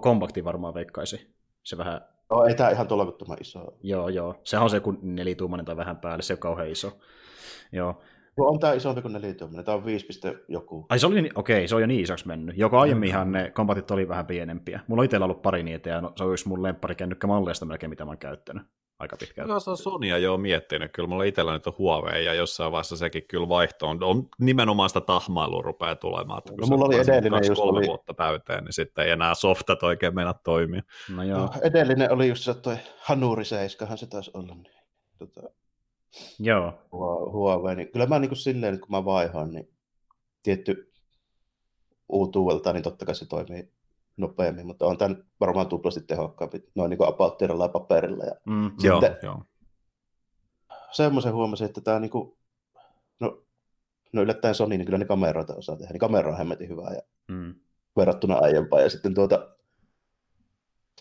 kompakti 0.00 0.44
varmaan 0.44 0.74
veikkaisi. 0.74 1.34
Se 1.62 1.78
vähän... 1.78 2.00
No, 2.30 2.44
ei 2.44 2.54
tämä 2.54 2.70
ihan 2.70 2.88
tolkuttoman 2.88 3.38
iso. 3.40 3.76
Joo, 3.82 4.08
joo. 4.08 4.40
Sehän 4.44 4.64
on 4.64 4.70
se 4.70 4.80
kun 4.80 4.98
nelituumainen 5.02 5.66
tai 5.66 5.76
vähän 5.76 5.96
päälle, 5.96 6.22
se 6.22 6.32
on 6.32 6.38
kauhean 6.38 6.70
iso. 6.70 6.98
Joo. 7.72 8.02
No, 8.36 8.44
on 8.44 8.60
tämä 8.60 8.72
isompi 8.72 9.02
kuin 9.02 9.12
nelituumainen, 9.12 9.64
tämä 9.64 9.76
on 9.76 9.84
5, 9.84 10.06
joku. 10.48 10.86
Ai 10.88 10.98
se 10.98 11.06
oli, 11.06 11.30
okei, 11.34 11.68
se 11.68 11.74
on 11.74 11.80
jo 11.80 11.86
niin 11.86 12.02
isoksi 12.02 12.26
mennyt. 12.26 12.58
Joko 12.58 12.78
aiemminhan 12.78 13.32
ne 13.32 13.50
kompatit 13.50 13.90
oli 13.90 14.08
vähän 14.08 14.26
pienempiä. 14.26 14.80
Mulla 14.86 15.00
on 15.00 15.04
itsellä 15.04 15.24
ollut 15.24 15.42
pari 15.42 15.62
niitä 15.62 15.90
ja 15.90 16.00
no, 16.00 16.12
se 16.16 16.24
olisi 16.24 16.48
mun 16.48 16.62
lempparikännykkä 16.62 17.26
malleista 17.26 17.66
melkein, 17.66 17.90
mitä 17.90 18.04
mä 18.04 18.10
oon 18.10 18.18
käyttänyt 18.18 18.62
aika 18.98 19.16
pitkään. 19.16 19.60
Se 19.60 19.70
on 19.70 19.76
Sonia 19.76 20.18
jo 20.18 20.36
miettinyt. 20.36 20.92
Kyllä 20.92 21.08
mulla 21.08 21.24
itsellä 21.24 21.52
nyt 21.52 21.66
on 21.66 21.74
Huawei 21.78 22.24
ja 22.24 22.34
jossain 22.34 22.72
vaiheessa 22.72 22.96
sekin 22.96 23.22
kyllä 23.28 23.48
vaihto 23.48 23.88
on. 23.88 24.02
on 24.02 24.28
nimenomaan 24.38 24.90
sitä 24.90 25.00
tahmailua 25.00 25.62
rupeaa 25.62 25.96
tulemaan. 25.96 26.38
Että 26.38 26.52
no, 26.60 26.66
mulla 26.66 26.84
oli 26.84 26.98
edellinen 26.98 27.46
just 27.46 27.60
kolme 27.60 27.78
oli... 27.78 27.86
vuotta 27.86 28.14
täyteen, 28.14 28.64
niin 28.64 28.72
sitten 28.72 29.04
ei 29.04 29.10
enää 29.10 29.34
softat 29.34 29.82
oikein 29.82 30.14
mennä 30.14 30.34
toimia. 30.44 30.82
No, 31.16 31.22
joo. 31.22 31.38
No, 31.38 31.50
edellinen 31.62 32.12
oli 32.12 32.28
just 32.28 32.44
se 32.44 32.54
toi 32.54 32.76
Hanuri 32.98 33.44
7, 33.44 33.98
se 33.98 34.06
taisi 34.06 34.30
olla. 34.34 34.54
Niin, 34.54 34.74
tota, 35.18 35.40
joo. 36.38 36.72
Huawei. 37.32 37.76
Niin, 37.76 37.92
kyllä 37.92 38.06
mä 38.06 38.18
niin 38.18 38.28
kuin 38.28 38.38
silleen, 38.38 38.74
että 38.74 38.86
kun 38.86 38.96
mä 38.96 39.04
vaihoin, 39.04 39.52
niin 39.52 39.68
tietty 40.42 40.92
uutuudelta, 42.08 42.72
niin 42.72 42.82
totta 42.82 43.06
kai 43.06 43.14
se 43.14 43.26
toimii 43.26 43.75
nopeammin, 44.16 44.66
mutta 44.66 44.86
on 44.86 44.98
tämä 44.98 45.14
varmaan 45.40 45.66
tuplasti 45.66 46.00
tehokkaampi 46.00 46.64
noin 46.74 46.90
niin 46.90 46.98
kuin 46.98 47.08
ja 47.62 47.68
paperilla. 47.68 48.24
Ja 48.24 48.34
mm, 48.46 48.70
joo, 48.82 49.02
joo. 49.22 49.42
Semmoisen 50.90 51.32
huomasin, 51.32 51.64
että 51.64 51.80
tämä 51.80 52.00
niin 52.00 52.10
kuin, 52.10 52.36
no, 53.20 53.42
no 54.12 54.22
yllättäen 54.22 54.54
Sony, 54.54 54.76
niin 54.76 54.86
kyllä 54.86 54.98
ne 54.98 55.04
kameroita 55.04 55.54
osaa 55.54 55.76
tehdä. 55.76 55.92
Niin 55.92 56.00
kamera 56.00 56.30
on 56.30 56.38
hemmetin 56.38 56.68
hyvää 56.68 56.94
ja 56.94 57.02
mm. 57.28 57.54
verrattuna 57.96 58.34
aiempaan. 58.34 58.82
Ja 58.82 58.90
sitten 58.90 59.14
tuota, 59.14 59.48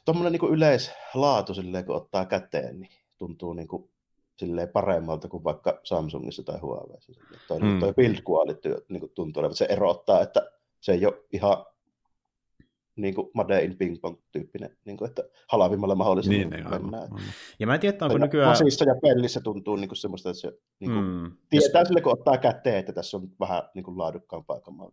tuommoinen 0.06 0.32
niin 0.32 0.54
yleislaatu 0.54 1.54
silleen, 1.54 1.86
kun 1.86 1.96
ottaa 1.96 2.26
käteen, 2.26 2.80
niin 2.80 2.92
tuntuu 3.18 3.54
niin 3.54 3.68
kuin, 3.68 3.90
silleen 4.38 4.70
paremmalta 4.70 5.28
kuin 5.28 5.44
vaikka 5.44 5.80
Samsungissa 5.84 6.44
tai 6.44 6.60
Huaweiissa. 6.60 7.12
Toi, 7.48 7.60
mm. 7.60 7.80
toi 7.80 7.94
build 7.94 8.18
quality 8.30 8.86
niin 8.90 9.12
tuntuu 9.14 9.40
olevan, 9.40 9.56
se 9.56 9.66
erottaa, 9.70 10.22
että 10.22 10.52
se 10.82 10.92
ei 10.92 11.06
ole 11.06 11.24
ihan 11.32 11.66
niin 12.96 13.16
kuin 13.16 13.30
Made 13.34 13.64
in 13.64 13.78
Ping 13.78 14.02
Pong 14.02 14.18
tyyppinen, 14.32 14.78
niin 14.86 14.98
kuin, 14.98 15.10
että 15.10 15.24
halavimmalla 15.52 15.96
mahdollisella 15.96 16.38
niin, 16.38 16.50
niin 16.50 16.70
mennään. 16.70 17.04
Aivan. 17.04 17.20
Ja 17.60 17.68
mä 17.68 17.74
en 17.74 17.80
tiedä, 17.80 17.98
onko 18.02 18.18
nykyään... 18.18 18.50
Masissa 18.50 18.86
ja 18.86 18.96
pellissä 19.02 19.42
tuntuu 19.42 19.76
niin 19.76 19.88
kuin 19.88 19.98
semmoista, 19.98 20.30
että 20.30 20.42
se 20.42 20.54
niin 20.80 20.92
kuin, 20.92 21.06
mm. 21.06 21.32
tietää 21.50 21.82
yes. 21.82 21.88
sille, 21.88 22.02
kun 22.02 22.14
ottaa 22.14 22.38
käteen, 22.38 22.78
että 22.78 22.94
tässä 22.94 23.18
on 23.18 23.28
vähän 23.40 23.64
niin 23.76 23.84
kuin 23.84 23.98
laadukkaampaa 23.98 24.60
kamaa. 24.60 24.92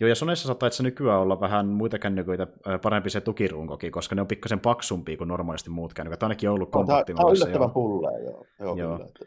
Joo, 0.00 0.08
ja 0.08 0.14
Sonessa 0.14 0.46
saattaa 0.46 0.66
että 0.66 0.76
se 0.76 0.82
nykyään 0.82 1.20
olla 1.20 1.40
vähän 1.40 1.66
muita 1.66 1.98
kännyköitä 1.98 2.46
parempi 2.82 3.10
se 3.10 3.20
tukirunkokin, 3.20 3.92
koska 3.92 4.14
ne 4.14 4.20
on 4.20 4.26
pikkasen 4.26 4.60
paksumpia 4.60 5.16
kuin 5.16 5.28
normaalisti 5.28 5.70
muut 5.70 5.94
kännykät. 5.94 6.22
Ainakin 6.22 6.48
on 6.48 6.54
ollut 6.54 6.70
kompaktimallissa. 6.70 7.44
Tämä 7.44 7.54
on 7.54 7.62
yllättävän 7.62 7.74
pulleen, 7.74 8.24
joo. 8.24 8.46
joo, 8.60 8.76
joo. 8.76 8.96
Kyllä, 8.96 9.08
että... 9.08 9.24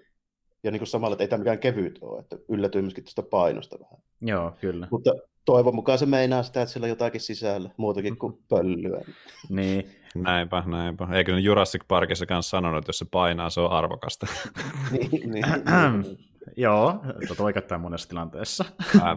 Ja 0.64 0.72
niin 0.72 0.80
kuin 0.80 0.88
samalla, 0.88 1.14
että 1.14 1.24
ei 1.24 1.28
tämä 1.28 1.40
mikään 1.40 1.60
kevyt 1.60 2.00
ole, 2.02 2.20
että 2.20 2.38
yllätyy 2.50 2.82
myöskin 2.82 3.04
tuosta 3.04 3.24
painosta 3.24 3.78
vähän. 3.80 3.98
Joo, 4.22 4.54
kyllä. 4.62 4.88
Mutta 4.92 5.12
toivon 5.46 5.76
mukaan 5.76 5.98
se 5.98 6.06
meinaa 6.06 6.44
sitä, 6.44 6.62
että 6.62 6.74
siellä 6.74 6.86
on 6.86 6.90
jotakin 6.90 7.22
sisällä, 7.22 7.70
muutakin 7.78 8.18
kuin 8.18 8.40
pölyä. 8.50 9.02
niin. 9.50 10.02
Näinpä, 10.16 10.64
näinpä. 10.66 11.08
Eikö 11.14 11.40
Jurassic 11.40 11.82
Parkissa 11.88 12.26
kanssa 12.26 12.50
sanonut, 12.50 12.78
että 12.78 12.90
jos 12.90 12.98
se 12.98 13.06
painaa, 13.12 13.50
se 13.50 13.62
on 13.62 13.72
arvokasta. 13.72 14.28
niin, 14.92 15.32
niin. 15.32 15.46
Joo, 16.58 17.02
tuota 17.28 17.44
voi 17.44 17.54
käyttää 17.54 17.78
monessa 17.78 18.10
tilanteessa. 18.10 18.66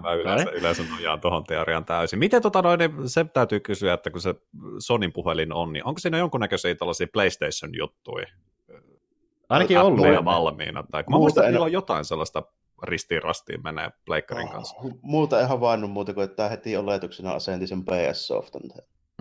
Mä 0.02 0.14
yleensä, 0.22 0.50
yleensä 0.50 0.82
nojaan 0.90 1.20
tuohon 1.20 1.44
teoriaan 1.44 1.84
täysin. 1.84 2.18
Miten 2.18 2.42
tota 2.42 2.62
noin, 2.62 2.78
niin 2.78 3.08
se 3.08 3.24
täytyy 3.24 3.60
kysyä, 3.60 3.94
että 3.94 4.10
kun 4.10 4.20
se 4.20 4.34
Sonin 4.78 5.12
puhelin 5.12 5.52
on, 5.52 5.72
niin 5.72 5.86
onko 5.86 5.98
siinä 5.98 6.18
jonkunnäköisiä 6.18 6.74
tällaisia 6.74 7.06
PlayStation-juttuja? 7.12 8.26
Ainakin 9.48 9.78
ollut. 9.78 10.24
valmiina. 10.24 10.84
Tai, 10.90 11.04
mä 11.10 11.16
muistan, 11.16 11.44
että 11.44 11.50
niillä 11.50 11.64
on 11.64 11.72
jotain 11.72 12.04
sellaista 12.04 12.42
ristiin 12.82 13.22
rastiin 13.22 13.62
menee 13.62 13.90
pleikkarin 14.06 14.48
kanssa. 14.48 14.76
Oh, 14.76 14.98
muuta 15.02 15.40
ei 15.40 15.46
havainnut 15.46 15.90
muuta 15.90 16.14
kuin, 16.14 16.24
että 16.24 16.36
tämä 16.36 16.48
heti 16.48 16.76
oletuksena 16.76 17.30
asenti 17.30 17.66
sen 17.66 17.84
PS-softan. 17.84 18.62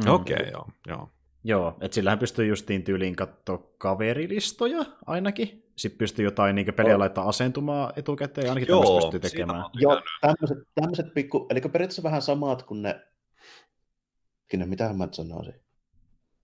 Mm. 0.04 0.12
Okei, 0.12 0.36
okay, 0.36 0.52
joo. 0.52 0.68
joo. 0.88 1.10
Joo, 1.44 1.78
että 1.82 1.96
sillähän 1.96 2.20
pystyy 2.20 2.46
justiin 2.46 2.84
tyyliin 2.84 3.16
katsoa 3.16 3.74
kaverilistoja 3.78 4.86
ainakin. 5.06 5.64
Sitten 5.76 5.98
pystyy 5.98 6.26
jotain 6.26 6.56
niin 6.56 6.74
peliä 6.74 7.00
laittaa 7.00 7.30
asentumaan 7.30 7.94
etukäteen, 7.96 8.50
ainakin 8.50 8.68
Joo, 8.68 9.00
pystyy 9.02 9.20
tekemään. 9.20 9.64
Joo, 9.74 10.02
tämmöiset, 10.22 10.58
tämmöiset 10.76 11.14
pikku, 11.14 11.48
eli 11.50 11.62
periaatteessa 11.62 12.04
vähän 12.04 12.22
samat 12.22 12.64
kuin 12.64 12.82
ne, 12.82 12.96
mitä 14.66 14.94
mä 14.94 15.06
nyt 15.06 15.14
sanoisin. 15.14 15.54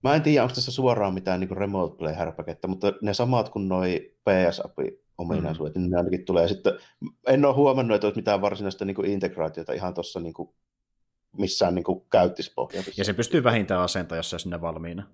Mä 0.02 0.14
en 0.14 0.22
tiedä, 0.22 0.42
onko 0.42 0.54
tässä 0.54 0.72
suoraan 0.72 1.14
mitään 1.14 1.40
niin 1.40 1.56
remote 1.56 1.96
play 1.96 2.14
härpäkettä, 2.14 2.68
mutta 2.68 2.92
ne 3.02 3.14
samat 3.14 3.48
kuin 3.48 3.68
noi 3.68 4.14
PS-api 4.24 5.04
ominaisuudet, 5.20 5.74
mm. 5.74 5.80
niin 5.80 5.90
ne 5.90 5.96
ainakin 5.96 6.24
tulee. 6.24 6.48
Sitten 6.48 6.72
en 7.26 7.44
ole 7.44 7.54
huomannut, 7.54 7.94
että 7.94 8.06
olisi 8.06 8.18
mitään 8.18 8.40
varsinaista 8.40 8.84
niin 8.84 8.94
kuin 8.94 9.10
integraatiota 9.10 9.72
ihan 9.72 9.94
tuossa 9.94 10.20
niin 10.20 10.34
kuin 10.34 10.54
missään 11.38 11.74
niin 11.74 11.84
käyttispohjassa. 12.10 12.92
Ja 12.96 13.04
se 13.04 13.12
pystyy 13.12 13.44
vähintään 13.44 13.80
asentamaan, 13.80 14.18
jos 14.18 14.30
se 14.30 14.36
on 14.36 14.40
sinne 14.40 14.60
valmiina. 14.60 15.06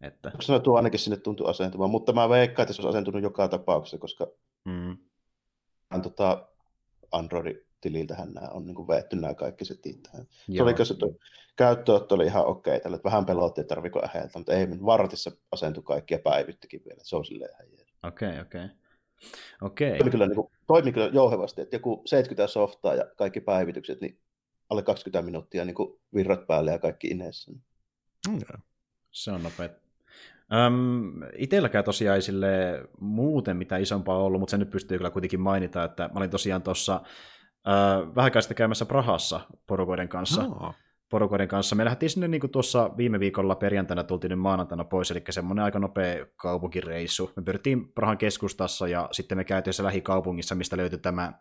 Että... 0.00 0.32
Se 0.40 0.60
tuo 0.60 0.76
ainakin 0.76 1.00
sinne 1.00 1.16
tuntuu 1.16 1.46
asentumaan, 1.46 1.90
mutta 1.90 2.12
mä 2.12 2.28
veikkaan, 2.28 2.64
että 2.64 2.72
se 2.72 2.82
olisi 2.82 2.96
asentunut 2.96 3.22
joka 3.22 3.48
tapauksessa, 3.48 3.98
koska 3.98 4.26
mm. 4.64 4.96
tota 6.02 6.48
Android-tililtähän 7.12 8.32
nämä 8.32 8.48
on 8.48 8.66
niin 8.66 8.74
kuin 8.74 8.88
veetty 8.88 9.16
nämä 9.16 9.34
kaikki 9.34 9.64
se 9.64 9.74
tähän. 10.02 10.26
Se 10.56 10.62
oli 10.62 10.86
se 10.86 10.94
käyttöotto 11.56 12.14
oli 12.14 12.26
ihan 12.26 12.46
okei, 12.46 12.80
okay, 12.84 12.98
vähän 13.04 13.26
pelotti, 13.26 13.60
että 13.60 13.74
tarviko 13.74 14.02
äheltä, 14.04 14.38
mutta 14.38 14.52
ei, 14.52 14.66
vartissa 14.84 15.30
asentui 15.52 15.82
kaikki 15.82 16.14
ja 16.14 16.18
päivittikin 16.18 16.82
vielä, 16.84 17.00
se 17.02 17.16
on 17.16 17.24
silleen 17.24 17.50
ihan 17.52 17.82
Okei, 18.02 18.28
okay, 18.28 18.42
okei. 18.42 18.64
Okay. 18.64 18.76
Okei. 19.62 19.98
Toimi 19.98 20.10
kyllä, 20.10 20.26
niin 20.26 20.36
kuin, 20.36 20.48
toimi 20.66 20.92
kyllä 20.92 21.10
jouhevasti, 21.12 21.60
että 21.60 21.76
joku 21.76 22.02
70 22.06 22.52
softaa 22.52 22.94
ja 22.94 23.04
kaikki 23.16 23.40
päivitykset, 23.40 24.00
niin 24.00 24.18
alle 24.70 24.82
20 24.82 25.22
minuuttia 25.22 25.64
niin 25.64 25.74
kuin 25.74 26.00
virrat 26.14 26.46
päälle 26.46 26.72
ja 26.72 26.78
kaikki 26.78 27.08
ineessä. 27.08 27.52
Mm. 28.28 28.38
Se 29.10 29.30
on 29.32 29.42
nopea. 29.42 29.68
Öm, 30.66 31.12
itelläkään 31.36 31.84
tosiaan 31.84 32.16
ei 32.16 32.22
sille 32.22 32.48
muuten 33.00 33.56
mitä 33.56 33.76
isompaa 33.76 34.18
ollut, 34.18 34.40
mutta 34.40 34.50
se 34.50 34.58
nyt 34.58 34.70
pystyy 34.70 34.98
kyllä 34.98 35.10
kuitenkin 35.10 35.40
mainita, 35.40 35.84
että 35.84 36.02
mä 36.02 36.18
olin 36.18 36.30
tosiaan 36.30 36.62
tuossa 36.62 37.00
vähän 38.16 38.32
käystä 38.32 38.54
käymässä 38.54 38.86
Prahassa 38.86 39.40
porukoiden 39.66 40.08
kanssa. 40.08 40.42
Oh. 40.42 40.74
Porukoiden 41.12 41.48
kanssa. 41.48 41.76
Me 41.76 41.84
lähdettiin 41.84 42.10
sinne 42.10 42.28
niin 42.28 42.40
kuin 42.40 42.50
tuossa 42.50 42.90
viime 42.96 43.20
viikolla 43.20 43.54
perjantaina, 43.54 44.04
tultiin 44.04 44.30
nyt 44.30 44.38
maanantaina 44.38 44.84
pois, 44.84 45.10
eli 45.10 45.22
semmoinen 45.30 45.64
aika 45.64 45.78
nopea 45.78 46.26
kaupunkireissu. 46.36 47.30
Me 47.36 47.42
pyrittiin 47.42 47.92
Prahan 47.92 48.18
keskustassa 48.18 48.88
ja 48.88 49.08
sitten 49.12 49.38
me 49.38 49.44
käytiin 49.44 49.74
se 49.74 49.82
lähikaupungissa, 49.82 50.54
mistä 50.54 50.76
löytyi 50.76 50.98
tämä, 50.98 51.32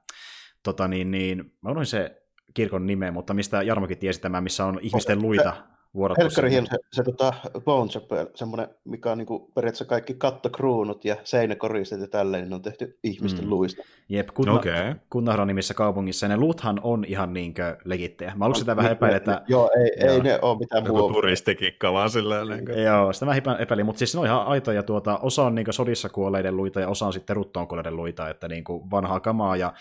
tota 0.63 0.87
niin, 0.87 1.11
niin, 1.11 1.53
mä 1.61 1.69
unohdin 1.69 1.85
se 1.85 2.23
kirkon 2.53 2.87
nimeä, 2.87 3.11
mutta 3.11 3.33
mistä 3.33 3.61
Jarmokin 3.61 3.97
tiesi 3.97 4.21
tämä, 4.21 4.41
missä 4.41 4.65
on 4.65 4.79
ihmisten 4.81 5.21
luita 5.21 5.53
vuorottu. 5.93 6.21
Helkkari 6.21 6.51
Hill, 6.51 6.65
se, 6.65 6.77
se 6.91 7.03
tota, 7.03 7.33
Bone 7.65 7.89
Chapel, 7.89 8.27
semmoinen, 8.35 8.67
mikä 8.85 9.11
on 9.11 9.17
niinku 9.17 9.51
periaatteessa 9.55 9.85
kaikki 9.85 10.13
kattokruunut 10.13 11.05
ja 11.05 11.15
seinäkoristeet 11.23 12.01
ja 12.01 12.07
tälleen, 12.07 12.43
niin 12.43 12.53
on 12.53 12.61
tehty 12.61 12.99
ihmisten 13.03 13.45
mm. 13.45 13.49
luista. 13.49 13.83
Jep, 14.09 14.27
kunna, 14.33 14.53
okay. 14.53 14.95
Kunnahron 15.09 15.47
nimissä 15.47 15.73
kaupungissa, 15.73 16.25
ja 16.25 16.29
ne 16.29 16.37
luuthan 16.37 16.79
on 16.83 17.05
ihan 17.07 17.33
niinkö 17.33 17.77
legittejä. 17.85 18.33
Mä 18.35 18.45
aluksi 18.45 18.59
sitä 18.59 18.75
vähän 18.75 18.91
epäilin, 18.91 19.17
että... 19.17 19.41
Joo, 19.47 19.69
ei, 19.79 20.05
joo. 20.05 20.13
ei 20.13 20.21
ne 20.21 20.39
ole 20.41 20.57
mitään 20.57 20.87
muuta. 20.87 21.13
turistikikka 21.13 21.93
vaan 21.93 22.09
silleen. 22.09 22.47
Niin 22.47 22.65
kuin. 22.65 22.83
Joo, 22.83 23.13
sitä 23.13 23.25
vähän 23.25 23.41
epäilin, 23.59 23.85
mutta 23.85 23.99
siis 23.99 24.13
ne 24.13 24.19
on 24.19 24.25
ihan 24.25 24.47
aitoja, 24.47 24.83
tuota, 24.83 25.17
osa 25.17 25.43
on 25.43 25.55
niin 25.55 25.73
sodissa 25.73 26.09
kuolleiden 26.09 26.57
luita 26.57 26.79
ja 26.79 26.87
osa 26.87 27.05
on 27.05 27.13
sitten 27.13 27.35
ruttoon 27.35 27.67
kuolleiden 27.67 27.95
luita, 27.95 28.29
että 28.29 28.47
niin 28.47 28.63
kuin 28.63 28.91
vanhaa 28.91 29.19
kamaa, 29.19 29.55
ja 29.55 29.73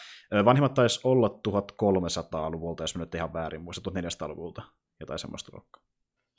vanhimmat 0.44 0.74
taisi 0.74 1.00
olla 1.04 1.40
1300-luvulta, 1.48 2.82
jos 2.82 2.96
mä 2.96 3.02
nyt 3.02 3.14
ihan 3.14 3.32
väärin 3.32 3.62
muista, 3.62 3.90
1400-luvulta, 3.90 4.62
jotain 5.00 5.18
semmoista 5.18 5.50
luokkaa. 5.54 5.89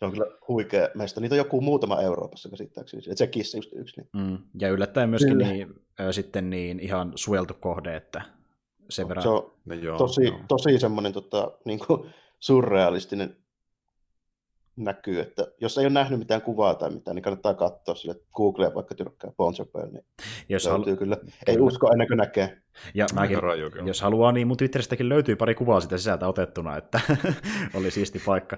Se 0.01 0.05
on 0.05 0.11
kyllä 0.11 0.25
huikea 0.47 0.89
meistä. 0.95 1.21
Niitä 1.21 1.35
on 1.35 1.37
joku 1.37 1.61
muutama 1.61 2.01
Euroopassa 2.01 2.49
käsittääkseni. 2.49 3.03
Ja 3.07 3.15
Tsekissä 3.15 3.57
just 3.57 3.73
yksi. 3.73 4.01
Niin. 4.01 4.27
Mm. 4.27 4.37
Ja 4.59 4.69
yllättäen 4.69 5.09
myöskin 5.09 5.37
niin, 5.37 5.75
äh, 5.99 6.07
sitten 6.11 6.49
niin 6.49 6.79
ihan 6.79 7.11
suojeltu 7.15 7.53
kohde, 7.53 7.95
että 7.95 8.21
sen 8.89 9.07
verran... 9.07 9.23
Se 9.23 9.29
on 9.29 9.51
no, 9.65 9.75
joo, 9.75 9.97
tosi, 9.97 10.25
joo. 10.25 10.39
tosi 10.47 10.79
semmoinen 10.79 11.13
tota, 11.13 11.51
niin 11.65 11.79
kuin 11.79 12.09
surrealistinen 12.39 13.37
näkyy, 14.84 15.20
että 15.20 15.48
jos 15.62 15.78
ei 15.78 15.86
ole 15.86 15.94
nähnyt 15.94 16.20
mitään 16.20 16.41
kuvaa 16.41 16.76
tai 16.76 16.89
mitään, 16.89 17.15
niin 17.15 17.24
kannattaa 17.24 17.54
katsoa 17.54 17.96
sille, 17.96 18.12
että 18.12 18.28
Googlea 18.34 18.76
vaikka 18.76 18.96
tyrkkää 18.96 19.32
Ponsopel, 19.38 19.88
niin 19.91 20.06
jos 20.50 20.67
halu- 20.67 20.98
kyllä. 20.98 21.17
Ei 21.48 21.60
usko 21.60 21.91
ennen 21.91 22.08
kuin 22.08 22.17
näkee. 22.17 22.62
Ja 22.94 23.06
mäkin, 23.13 23.38
jos 23.86 24.02
haluaa, 24.02 24.32
niin 24.32 24.48
mun 24.48 24.58
Twitteristäkin 24.58 25.10
löytyy 25.10 25.36
pari 25.36 25.56
kuvaa 25.56 25.82
sitä 25.82 25.98
sisältä 25.98 26.28
otettuna, 26.28 26.78
että 26.78 27.02
oli 27.78 27.91
siisti 27.91 28.22
paikka. 28.26 28.58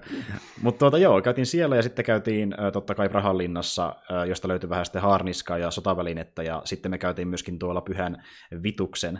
Mutta 0.61 0.79
tuota, 0.79 0.97
joo, 0.97 1.21
käytiin 1.21 1.45
siellä 1.45 1.75
ja 1.75 1.81
sitten 1.81 2.05
käytiin 2.05 2.55
totta 2.73 2.95
kai 2.95 3.09
Prahan 3.09 3.37
linnassa, 3.37 3.95
josta 4.27 4.47
löytyi 4.47 4.69
vähän 4.69 4.85
sitten 4.85 5.01
haarniskaa 5.01 5.57
ja 5.57 5.71
sotavälinettä, 5.71 6.43
ja 6.43 6.61
sitten 6.65 6.91
me 6.91 6.97
käytiin 6.97 7.27
myöskin 7.27 7.59
tuolla 7.59 7.81
Pyhän 7.81 8.23
Vituksen 8.63 9.19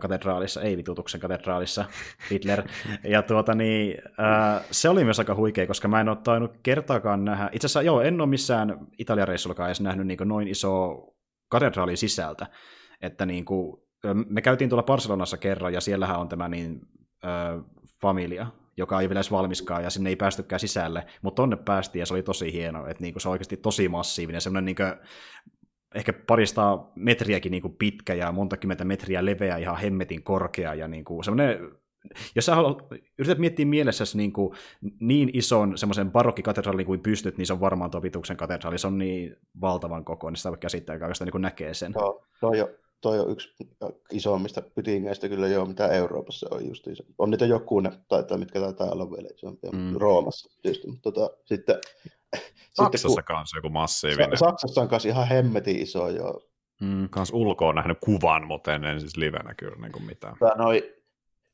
katedraalissa, 0.00 0.62
ei 0.62 0.76
vitutuksen 0.76 1.20
katedraalissa, 1.20 1.84
Hitler. 2.30 2.62
Ja 3.04 3.22
tuota 3.22 3.54
niin, 3.54 3.98
äh, 4.20 4.64
se 4.70 4.88
oli 4.88 5.04
myös 5.04 5.18
aika 5.18 5.34
huikea, 5.34 5.66
koska 5.66 5.88
mä 5.88 6.00
en 6.00 6.08
ole 6.08 6.18
tainnut 6.24 6.52
kertaakaan 6.62 7.24
nähdä, 7.24 7.50
itse 7.52 7.66
asiassa 7.66 7.82
joo, 7.82 8.00
en 8.00 8.20
ole 8.20 8.28
missään 8.28 8.86
Italian 8.98 9.28
reissullakaan 9.28 9.68
edes 9.68 9.80
nähnyt 9.80 10.06
niin 10.06 10.18
noin 10.24 10.48
iso 10.48 10.96
katedraalin 11.48 11.96
sisältä, 11.96 12.46
että 13.00 13.26
niin 13.26 13.44
kuin, 13.44 13.82
me 14.28 14.42
käytiin 14.42 14.70
tuolla 14.70 14.82
Barcelonassa 14.82 15.36
kerran, 15.36 15.72
ja 15.72 15.80
siellähän 15.80 16.20
on 16.20 16.28
tämä 16.28 16.48
niin, 16.48 16.80
äh, 17.24 17.64
familia, 18.00 18.46
joka 18.76 19.00
ei 19.00 19.08
vielä 19.08 19.18
edes 19.18 19.30
valmiskaan, 19.30 19.84
ja 19.84 19.90
sinne 19.90 20.10
ei 20.10 20.16
päästykään 20.16 20.60
sisälle, 20.60 21.06
mutta 21.22 21.42
tonne 21.42 21.56
päästiin, 21.56 22.00
ja 22.00 22.06
se 22.06 22.14
oli 22.14 22.22
tosi 22.22 22.52
hieno, 22.52 22.86
että 22.86 23.02
niin 23.02 23.14
kuin, 23.14 23.20
se 23.20 23.28
on 23.28 23.32
oikeasti 23.32 23.56
tosi 23.56 23.88
massiivinen, 23.88 24.40
semmoinen 24.40 24.64
niin 24.64 24.76
kuin, 24.76 24.94
ehkä 25.94 26.12
parista 26.12 26.78
metriäkin 26.94 27.50
niin 27.50 27.62
kuin 27.62 27.76
pitkä 27.78 28.14
ja 28.14 28.32
monta 28.32 28.56
kymmentä 28.56 28.84
metriä 28.84 29.24
leveä, 29.24 29.56
ihan 29.56 29.76
hemmetin 29.76 30.22
korkea 30.22 30.74
ja 30.74 30.88
niin 30.88 31.04
kuin 31.04 31.24
semmoinen 31.24 31.58
jos 32.34 32.46
sä 32.46 32.54
haluat, 32.54 32.82
yrität 33.18 33.38
miettiä 33.38 33.66
mielessäsi 33.66 34.16
niin, 34.16 34.32
kuin, 34.32 34.56
niin 35.00 35.30
ison 35.32 35.78
semmoisen 35.78 36.10
barokkikatedraalin 36.10 36.86
kuin 36.86 37.00
pystyt, 37.00 37.38
niin 37.38 37.46
se 37.46 37.52
on 37.52 37.60
varmaan 37.60 37.90
tuo 37.90 38.02
Vituksen 38.02 38.36
katedraali. 38.36 38.78
Se 38.78 38.86
on 38.86 38.98
niin 38.98 39.36
valtavan 39.60 40.04
kokoinen, 40.04 40.36
sitä 40.36 40.50
voi 40.50 40.58
käsittää, 40.58 40.94
joka 40.94 41.06
niin 41.06 41.42
näkee 41.42 41.74
sen. 41.74 41.92
Joo, 41.94 42.26
toi 42.40 42.60
on, 42.60 42.68
toi 43.02 43.20
on 43.20 43.30
yksi 43.30 43.54
isommista 44.10 44.62
pytingeistä 44.62 45.28
kyllä 45.28 45.48
joo, 45.48 45.66
mitä 45.66 45.88
Euroopassa 45.88 46.48
on 46.50 46.68
just. 46.68 46.86
On 47.18 47.30
niitä 47.30 47.46
joku 47.46 47.80
ne, 47.80 47.92
tai, 48.08 48.38
mitkä 48.38 48.60
taitaa 48.60 48.90
olla 48.90 49.10
vielä 49.10 49.28
isompi, 49.34 49.68
mm. 49.72 49.96
Roomassa 49.96 50.58
tietysti, 50.62 50.88
mutta 50.88 51.12
tota, 51.12 51.36
sitten 51.44 51.76
Saksassa 52.76 53.08
kun, 53.08 53.24
kanssa 53.24 53.58
joku 53.58 53.68
massiivinen. 53.68 54.38
Saksassa 54.38 54.80
on 54.80 54.88
kanssa 54.88 55.08
ihan 55.08 55.28
hemmetin 55.28 55.82
iso 55.82 56.08
jo. 56.08 56.48
Mm, 56.80 57.08
kans 57.08 57.30
ulkoa 57.32 57.68
on 57.68 57.74
nähnyt 57.74 57.98
kuvan, 58.00 58.46
mutta 58.46 58.74
en, 58.74 58.84
en 58.84 59.00
siis 59.00 59.16
livenä 59.16 59.54
kyllä 59.54 59.76
niin 59.76 59.92
kuin 59.92 60.04
mitään. 60.04 60.36
Tää 60.38 60.56
noi, 60.56 60.94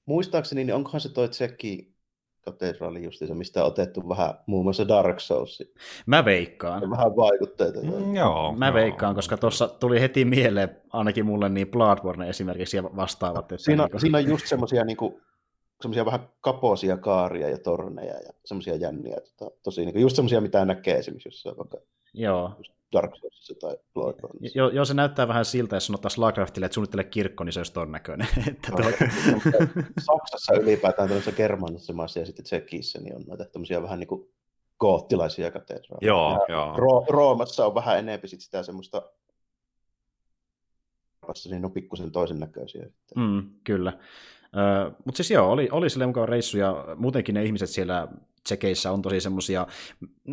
muistaakseni, 0.06 0.64
niin 0.64 0.74
onkohan 0.74 1.00
se 1.00 1.08
toi 1.08 1.28
tsekki 1.28 1.94
katedraali 2.40 3.04
justiinsa, 3.04 3.34
mistä 3.34 3.64
on 3.64 3.66
otettu 3.66 4.08
vähän 4.08 4.34
muun 4.46 4.64
muassa 4.64 4.88
Dark 4.88 5.20
Souls. 5.20 5.62
Mä 6.06 6.24
veikkaan. 6.24 6.82
Ja 6.82 6.90
vähän 6.90 7.16
vaikutteita. 7.16 7.80
Mm, 7.80 8.14
joo. 8.14 8.52
Mä 8.52 8.66
joo. 8.66 8.74
veikkaan, 8.74 9.14
koska 9.14 9.36
tuossa 9.36 9.68
tuli 9.68 10.00
heti 10.00 10.24
mieleen 10.24 10.76
ainakin 10.92 11.26
mulle 11.26 11.48
niin 11.48 11.68
Bloodborne 11.68 12.28
esimerkiksi 12.28 12.76
ja 12.76 12.82
vastaavat. 12.82 13.52
Että 13.52 13.64
siinä, 13.64 13.82
niin 13.82 13.90
kuin... 13.90 14.00
siinä 14.00 14.18
on 14.18 14.26
just 14.28 14.46
semmoisia 14.46 14.84
niin 14.84 14.96
kuin, 14.96 15.20
semmoisia 15.80 16.04
vähän 16.04 16.28
kapoisia 16.40 16.96
kaaria 16.96 17.48
ja 17.48 17.58
torneja 17.58 18.14
ja 18.14 18.32
semmoisia 18.44 18.76
jänniä. 18.76 19.16
Tota, 19.20 19.56
tosi 19.62 19.80
niin 19.80 19.92
kuin, 19.92 20.02
just 20.02 20.16
semmoisia, 20.16 20.40
mitä 20.40 20.64
näkee 20.64 20.98
esimerkiksi 20.98 21.28
jossain 21.28 21.56
vaikka 21.56 21.78
Joo. 22.14 22.52
Dark 22.92 23.16
Soulsissa 23.16 23.54
tai 23.60 23.76
Bloodborneissa. 23.94 24.58
Joo, 24.58 24.68
jo, 24.68 24.84
se 24.84 24.94
näyttää 24.94 25.28
vähän 25.28 25.44
siltä, 25.44 25.76
jos 25.76 25.86
sanotaan 25.86 26.10
Slagcraftille, 26.10 26.66
että 26.66 26.74
suunnittele 26.74 27.04
kirkko, 27.04 27.44
niin 27.44 27.52
se 27.52 27.60
olisi 27.60 27.72
ton 27.72 27.92
näköinen. 27.92 28.28
että 28.50 28.72
tuo... 28.76 28.90
Saksassa 30.06 30.54
ylipäätään 30.54 31.08
tämmöisessä 31.08 31.36
germanisessa 31.36 31.92
maassa 31.92 32.18
ja 32.18 32.26
sitten 32.26 32.44
Tsekissä, 32.44 33.00
niin 33.00 33.16
on 33.16 33.22
näitä 33.26 33.44
tämmöisiä 33.44 33.82
vähän 33.82 34.00
niin 34.00 34.08
kuin 34.08 34.28
koottilaisia 34.76 35.50
katedraaleja. 35.50 36.06
Joo, 36.06 36.46
ja 36.48 36.54
joo. 36.54 36.76
Ro- 36.76 37.06
Roomassa 37.08 37.66
on 37.66 37.74
vähän 37.74 37.98
enemmän 37.98 38.28
sit 38.28 38.40
sitä 38.40 38.62
semmoista 38.62 39.02
niin 41.50 41.64
on 41.64 41.72
pikkusen 41.72 42.12
toisen 42.12 42.40
näköisiä. 42.40 42.86
Mm, 43.16 43.50
kyllä. 43.64 43.92
Uh, 44.42 44.96
Mutta 45.04 45.16
siis 45.16 45.30
joo, 45.30 45.50
oli, 45.50 45.68
oli 45.72 45.90
sille 45.90 46.06
mukava 46.06 46.26
reissu 46.26 46.58
ja 46.58 46.84
muutenkin 46.96 47.34
ne 47.34 47.44
ihmiset 47.44 47.68
siellä 47.68 48.08
tsekeissä 48.48 48.92
on 48.92 49.02
tosi 49.02 49.20
semmoisia, 49.20 49.66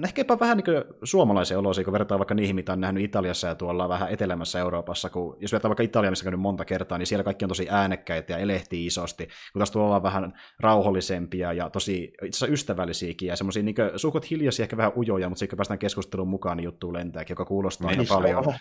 ehkäpä 0.03 0.39
vähän 0.39 0.57
niin 0.57 0.83
suomalaisia 1.03 1.59
olosia, 1.59 1.83
kun 1.83 1.93
verrataan 1.93 2.19
vaikka 2.19 2.35
niihin, 2.35 2.55
mitä 2.55 2.73
on 2.73 2.81
nähnyt 2.81 3.03
Italiassa 3.03 3.47
ja 3.47 3.55
tuolla 3.55 3.89
vähän 3.89 4.09
etelämässä 4.09 4.59
Euroopassa, 4.59 5.09
kun 5.09 5.37
jos 5.39 5.51
verrataan 5.51 5.69
vaikka 5.69 5.83
Italia, 5.83 6.09
missä 6.09 6.23
käynyt 6.23 6.39
monta 6.39 6.65
kertaa, 6.65 6.97
niin 6.97 7.07
siellä 7.07 7.23
kaikki 7.23 7.45
on 7.45 7.49
tosi 7.49 7.67
äänekkäitä 7.69 8.33
ja 8.33 8.39
elehtii 8.39 8.85
isosti, 8.85 9.27
kun 9.53 9.59
taas 9.59 9.71
tuolla 9.71 9.95
on 9.95 10.03
vähän 10.03 10.33
rauhallisempia 10.59 11.53
ja 11.53 11.69
tosi 11.69 12.03
itse 12.03 12.25
asiassa 12.25 12.47
ystävällisiäkin 12.47 13.27
ja 13.27 13.35
semmoisia 13.35 13.63
niin 13.63 13.75
suhkot 13.95 14.29
hiljaisia, 14.29 14.63
ehkä 14.63 14.77
vähän 14.77 14.93
ujoja, 14.97 15.29
mutta 15.29 15.39
sitten 15.39 15.53
kun 15.53 15.57
päästään 15.57 15.79
keskusteluun 15.79 16.29
mukaan, 16.29 16.57
niin 16.57 16.65
juttu 16.65 16.93
lentääkin, 16.93 17.31
joka 17.31 17.45
kuulostaa 17.45 17.91
niin, 17.91 17.99
aika 17.99 18.13
paljon 18.13 18.53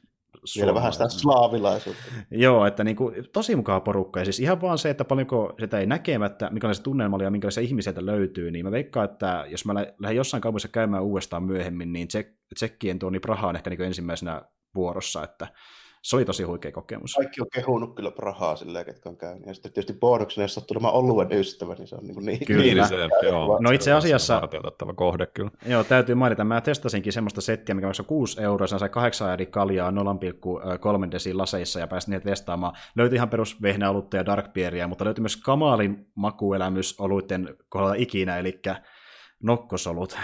vielä 0.57 0.75
vähän 0.75 0.93
sitä 0.93 1.09
slaavilaisuutta. 1.09 2.03
Joo, 2.31 2.67
että 2.67 2.85
niin 2.85 2.97
kuin, 2.97 3.15
tosi 3.33 3.57
mukava 3.57 3.81
porukka. 3.81 4.21
Ja 4.21 4.25
siis 4.25 4.41
ihan 4.41 4.61
vaan 4.61 4.79
se, 4.79 4.91
että 4.91 5.05
paljonko 5.05 5.55
sitä 5.61 5.79
ei 5.79 5.87
näkemättä, 5.87 6.51
minkälainen 6.51 6.77
se 6.77 6.83
tunnelma 6.83 7.17
oli 7.17 7.25
ja 7.25 7.31
minkälaisia 7.31 7.63
ihmisiä 7.63 7.93
löytyy, 7.97 8.51
niin 8.51 8.65
mä 8.65 8.71
veikkaan, 8.71 9.05
että 9.05 9.45
jos 9.49 9.65
mä 9.65 9.75
lähden 9.75 10.17
jossain 10.17 10.41
kaupungissa 10.41 10.69
käymään 10.69 11.03
uudestaan 11.03 11.43
myöhemmin, 11.43 11.93
niin 11.93 12.09
tsekkien 12.55 12.99
tuoni 12.99 13.21
Praha 13.21 13.49
on 13.49 13.57
ehkä 13.57 13.71
niin 13.71 13.83
ensimmäisenä 13.83 14.43
vuorossa, 14.75 15.25
että 15.25 15.47
se 16.05 16.17
oli 16.17 16.25
tosi 16.25 16.43
huikea 16.43 16.73
kokemus. 16.73 17.15
Kaikki 17.15 17.41
on 17.41 17.47
kehunut 17.53 17.95
kyllä 17.95 18.11
Prahaa 18.11 18.57
silleen, 18.57 18.85
ketkä 18.85 19.09
on 19.09 19.17
käynyt. 19.17 19.47
Ja 19.47 19.55
sitten 19.55 19.73
tietysti 19.73 19.99
bonuksen, 20.01 20.43
jos 20.43 20.55
sattuu 20.55 20.75
olemaan 20.75 20.95
oluen 20.95 21.33
ystävä, 21.33 21.75
niin 21.75 21.89
se 21.89 21.97
on 21.97 22.07
niin, 22.07 22.25
niin 22.25 22.47
Kyllä, 22.47 22.63
niin, 22.63 22.89
se, 22.89 23.27
joo, 23.27 23.59
no 23.61 23.71
itse 23.71 23.93
asiassa, 23.93 24.49
kohde 24.97 25.27
kyllä. 25.27 25.51
Joo, 25.67 25.85
täytyy 25.85 26.15
mainita, 26.15 26.45
mä 26.45 26.61
testasinkin 26.61 27.13
semmoista 27.13 27.41
settiä, 27.41 27.75
mikä 27.75 27.87
maksaa 27.87 28.07
6 28.07 28.43
euroa, 28.43 28.67
se 28.67 28.79
sai 28.79 28.89
8 28.89 29.33
eri 29.33 29.47
kaljaa 29.47 29.91
0,3 29.91 31.11
desi 31.11 31.35
laseissa 31.35 31.81
ja 31.81 31.87
pääsin 31.87 32.11
niitä 32.11 32.25
testaamaan. 32.25 32.77
Löytyi 32.97 33.17
ihan 33.17 33.31
perus 33.31 33.63
vehnäolutta 33.63 34.17
ja 34.17 34.27
dark 34.27 34.53
beeria, 34.53 34.89
mutta 34.89 35.05
löytyi 35.05 35.23
myös 35.23 35.37
kamalin 35.37 36.07
makuelämys 36.15 37.01
oluitten 37.01 37.57
kohdalla 37.69 37.95
ikinä, 37.95 38.39
eli 38.39 38.61
Nokkosolut. 39.45 40.19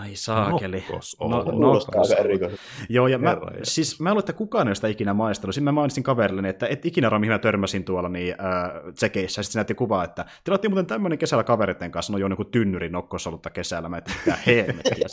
Ai 0.00 0.10
saakeli. 0.14 0.76
Nokkosolut. 0.76 1.46
No. 1.46 2.50
Joo, 2.88 3.06
ja 3.06 3.18
mä, 3.18 3.36
siis 3.62 4.00
mä 4.00 4.10
luulen, 4.10 4.20
että 4.20 4.32
kukaan 4.32 4.68
ei 4.68 4.74
sitä 4.74 4.88
ikinä 4.88 5.14
maistanut. 5.14 5.54
Sitten 5.54 5.64
mä 5.64 5.72
mainitsin 5.72 6.02
kaverille, 6.02 6.48
että 6.48 6.66
et 6.66 6.86
ikinä 6.86 7.18
mihin 7.18 7.32
mä 7.32 7.38
törmäsin 7.38 7.84
tuolla 7.84 8.08
niin, 8.08 8.34
äh, 8.40 8.94
tsekeissä. 8.94 9.42
Sitten 9.42 9.52
se 9.52 9.58
näytti 9.58 9.74
kuvaa, 9.74 10.04
että 10.04 10.24
tilattiin 10.44 10.70
muuten 10.70 10.86
tämmöinen 10.86 11.18
kesällä 11.18 11.44
kaveritten 11.44 11.90
kanssa, 11.90 12.12
no 12.12 12.18
jo 12.18 12.28
niin 12.28 12.50
tynnyri 12.50 12.88
nokkosolutta 12.88 13.50
kesällä. 13.50 13.88
Mä 13.88 13.98
että 13.98 14.12
mitä 14.26 14.38
helmettiä 14.46 15.06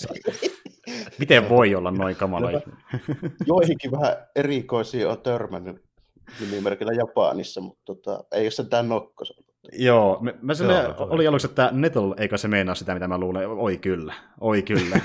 Miten 1.19 1.49
voi 1.49 1.75
olla 1.75 1.91
noin 1.91 2.15
kamala 2.15 2.51
Joihinkin 3.47 3.91
vähän 3.91 4.15
erikoisia 4.35 5.09
on 5.09 5.21
törmännyt 5.21 5.83
nimimerkillä 6.39 6.93
Japanissa, 6.93 7.61
mutta 7.61 7.81
tota, 7.85 8.23
ei 8.31 8.43
ole 8.43 8.51
sentään 8.51 8.89
nokkosolut. 8.89 9.48
Joo, 9.73 10.17
mä, 10.21 10.33
mä 10.41 10.53
Joo, 10.59 10.95
oli 11.09 11.27
aluksi, 11.27 11.47
että 11.47 11.69
Nettle, 11.71 12.15
eikö 12.17 12.37
se 12.37 12.47
meinaa 12.47 12.75
sitä, 12.75 12.93
mitä 12.93 13.07
mä 13.07 13.17
luulen. 13.17 13.47
Oi 13.47 13.77
kyllä, 13.77 14.13
oi 14.41 14.61
kyllä. 14.61 14.99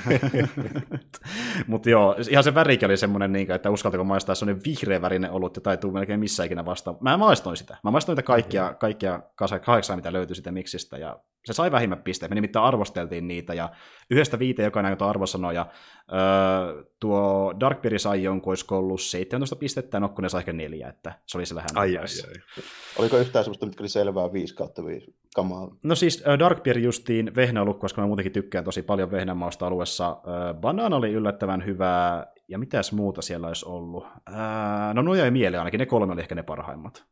Mutta 1.67 1.89
joo, 1.89 2.15
ihan 2.29 2.43
se 2.43 2.55
värikin 2.55 2.85
oli 2.85 2.97
semmoinen, 2.97 3.31
niin 3.31 3.51
että 3.51 3.69
uskaltako 3.69 4.03
maistaa 4.03 4.35
semmoinen 4.35 4.63
vihreä 4.65 5.01
värinen 5.01 5.31
ollut, 5.31 5.55
jota 5.55 5.71
ei 5.71 5.77
tule 5.77 5.93
melkein 5.93 6.19
missä 6.19 6.43
ikinä 6.43 6.65
vastaan. 6.65 6.97
Mä 7.01 7.17
maistoin 7.17 7.57
sitä. 7.57 7.77
Mä 7.83 7.91
maistoin 7.91 8.15
niitä 8.15 8.27
kaikkia, 8.27 8.73
kaikkia 8.73 9.19
kahdeksaa, 9.65 9.95
mitä 9.95 10.13
löytyi 10.13 10.35
sitten 10.35 10.53
miksistä, 10.53 10.97
ja 10.97 11.19
Se 11.45 11.53
sai 11.53 11.71
vähimmät 11.71 12.03
pisteet, 12.03 12.29
me 12.29 12.35
nimittäin 12.35 12.65
arvosteltiin 12.65 13.27
niitä, 13.27 13.53
ja 13.53 13.69
yhdestä 14.09 14.39
viiteen 14.39 14.65
jokainen 14.65 14.89
jotain 14.89 15.09
arvosanoja. 15.09 15.65
Öö, 16.11 16.83
tuo 16.99 17.53
Darkbeard 17.59 17.99
sai 17.99 18.23
jonkun, 18.23 18.51
olisiko 18.51 18.77
ollut 18.77 19.01
17 19.01 19.55
pistettä, 19.55 19.95
ja 19.95 19.99
Nokkunen 19.99 20.29
sai 20.29 20.41
ehkä 20.41 20.53
neljä, 20.53 20.89
että 20.89 21.13
se 21.25 21.37
oli 21.37 21.45
siellä 21.45 21.61
hän. 21.61 21.69
Ai, 21.75 21.97
ai, 21.97 22.03
ai. 22.03 22.63
Oliko 22.99 23.17
yhtään 23.17 23.45
sellaista, 23.45 23.65
mitkä 23.65 23.81
oli 23.81 23.89
selvää 23.89 24.33
5 24.33 24.55
kautta 24.55 24.85
5 24.85 25.15
kamaa? 25.35 25.67
No 25.83 25.95
siis 25.95 26.23
Darkbeard 26.39 26.79
justiin 26.79 27.35
vehnälukku, 27.35 27.81
koska 27.81 28.01
mä 28.01 28.07
muutenkin 28.07 28.31
tykkään 28.31 28.63
tosi 28.63 28.81
paljon 28.81 29.11
vehnämausta 29.11 29.67
alueessa. 29.67 30.09
Äh, 30.09 30.55
Banana 30.61 30.95
oli 30.95 31.11
yllättävän 31.13 31.65
hyvää, 31.65 32.27
ja 32.47 32.57
mitäs 32.57 32.91
muuta 32.91 33.21
siellä 33.21 33.47
olisi 33.47 33.65
ollut? 33.65 34.05
Äh, 34.05 34.93
no 34.93 35.01
nuo 35.01 35.15
jäi 35.15 35.31
mieleen 35.31 35.61
ainakin, 35.61 35.77
ne 35.77 35.85
kolme 35.85 36.13
oli 36.13 36.21
ehkä 36.21 36.35
ne 36.35 36.43
parhaimmat. 36.43 37.05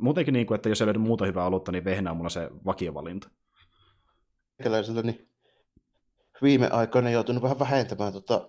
Muutenkin 0.00 0.32
niin 0.32 0.46
kuin, 0.46 0.56
että 0.56 0.68
jos 0.68 0.80
ei 0.80 0.86
löydy 0.86 0.98
muuta 0.98 1.26
hyvää 1.26 1.46
olutta, 1.46 1.72
niin 1.72 1.84
vehnä 1.84 2.10
on 2.10 2.16
mulla 2.16 2.30
se 2.30 2.50
vakiovalinta. 2.66 3.30
Meikäläisellä 4.62 5.02
niin 5.02 5.28
viime 6.42 6.68
aikoina 6.68 7.10
joutunut 7.10 7.42
vähän 7.42 7.58
vähentämään 7.58 8.12
tota, 8.12 8.48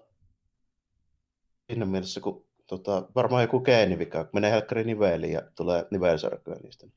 siinä 1.67 1.85
mielessä, 1.85 2.21
kun 2.21 2.45
tota, 2.67 3.07
varmaan 3.15 3.43
joku 3.43 3.59
geenivika, 3.59 4.23
kun 4.23 4.29
menee 4.33 4.51
helkkari 4.51 4.83
niveliin 4.83 5.33
ja 5.33 5.41
tulee 5.55 5.85
nivelsarkoja 5.91 6.59
niistä. 6.63 6.87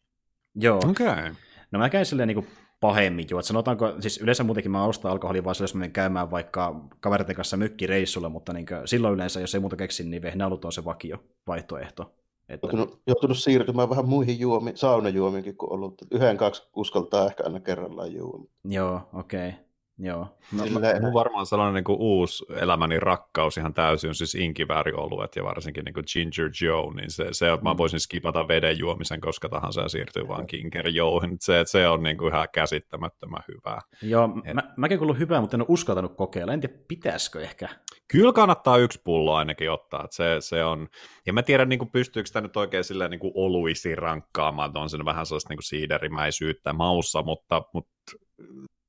Joo. 0.54 0.80
Okay. 0.90 1.34
No 1.70 1.78
mä 1.78 1.90
käyn 1.90 2.06
silleen 2.06 2.26
niin 2.28 2.46
pahemmin 2.80 3.26
juo. 3.30 3.42
Sanotaanko, 3.42 3.94
siis 4.00 4.18
yleensä 4.18 4.44
muutenkin 4.44 4.72
mä 4.72 4.84
ostan 4.84 5.10
alkoholia 5.10 5.44
vaan 5.44 5.56
jos 5.60 5.74
mä 5.74 5.78
menen 5.78 5.92
käymään 5.92 6.30
vaikka 6.30 6.88
kaveritten 7.00 7.36
kanssa 7.36 7.56
mykkireissulla, 7.56 8.28
mutta 8.28 8.52
niin 8.52 8.66
silloin 8.84 9.14
yleensä, 9.14 9.40
jos 9.40 9.54
ei 9.54 9.60
muuta 9.60 9.76
keksi, 9.76 10.04
niin 10.04 10.22
vehnäolut 10.22 10.64
on 10.64 10.72
se 10.72 10.84
vakio 10.84 11.24
vaihtoehto. 11.46 12.14
Että... 12.48 12.66
Joutunut, 12.66 13.00
joutunut 13.06 13.38
siirtymään 13.38 13.90
vähän 13.90 14.08
muihin 14.08 14.38
juomiin, 14.38 14.76
saunajuomiinkin 14.76 15.56
kuin 15.56 15.72
ollut. 15.72 15.94
Yhden, 16.10 16.36
kaksi 16.36 16.62
uskaltaa 16.76 17.26
ehkä 17.26 17.44
aina 17.44 17.60
kerrallaan 17.60 18.14
juoda. 18.14 18.44
Joo, 18.64 19.00
okei. 19.14 19.48
Okay. 19.48 19.65
Joo. 19.98 20.26
No, 20.52 20.64
Sille... 20.64 21.00
Mun 21.00 21.14
varmaan 21.14 21.46
sellainen 21.46 21.74
niin 21.74 21.84
kuin 21.84 21.98
uusi 22.00 22.44
elämäni 22.56 23.00
rakkaus 23.00 23.56
ihan 23.56 23.74
täysin 23.74 24.08
on 24.08 24.14
siis 24.14 24.34
inkiväärioluet 24.34 25.36
ja 25.36 25.44
varsinkin 25.44 25.84
niin 25.84 25.94
kuin 25.94 26.04
Ginger 26.12 26.50
Joe, 26.62 26.94
niin 26.94 27.10
se, 27.10 27.28
se 27.32 27.56
mm. 27.56 27.62
mä 27.62 27.76
voisin 27.76 28.00
skipata 28.00 28.48
veden 28.48 28.78
juomisen 28.78 29.20
koska 29.20 29.48
tahansa 29.48 29.80
ja 29.80 29.88
siirtyy 29.88 30.28
vaan 30.28 30.44
Ginger 30.48 30.88
Joehin. 30.88 31.36
Se, 31.40 31.62
se 31.66 31.88
on 31.88 32.02
niin 32.02 32.18
kuin 32.18 32.34
ihan 32.34 32.48
käsittämättömän 32.52 33.42
hyvää. 33.48 33.80
Joo, 34.02 34.28
Et... 34.44 34.54
mä, 34.54 34.62
mäkin 34.76 34.98
kuullut 34.98 35.18
hyvää, 35.18 35.40
mutta 35.40 35.56
en 35.56 35.60
ole 35.60 35.66
uskaltanut 35.68 36.16
kokeilla. 36.16 36.52
En 36.52 36.60
tiedä, 36.60 36.74
pitäisikö 36.88 37.40
ehkä. 37.40 37.68
Kyllä 38.08 38.32
kannattaa 38.32 38.76
yksi 38.76 39.00
pullo 39.04 39.34
ainakin 39.34 39.70
ottaa. 39.70 40.04
Että 40.04 40.16
se, 40.16 40.36
se 40.40 40.64
on, 40.64 40.88
ja 41.26 41.32
mä 41.32 41.42
tiedän, 41.42 41.68
niin 41.68 41.78
kuin 41.78 41.90
pystyykö 41.90 42.26
sitä 42.26 42.40
nyt 42.40 42.56
oikein 42.56 42.84
silleen 42.84 43.10
niin 43.10 43.20
kuin 43.20 43.32
oluisi 43.34 43.94
rankkaamaan, 43.94 44.68
että 44.68 44.80
on 44.80 44.90
sen 44.90 45.04
vähän 45.04 45.26
sellaista 45.26 45.48
niin 45.48 45.58
kuin 45.58 45.64
siiderimäisyyttä 45.64 46.72
maussa, 46.72 47.22
mutta, 47.22 47.62
mutta 47.74 47.92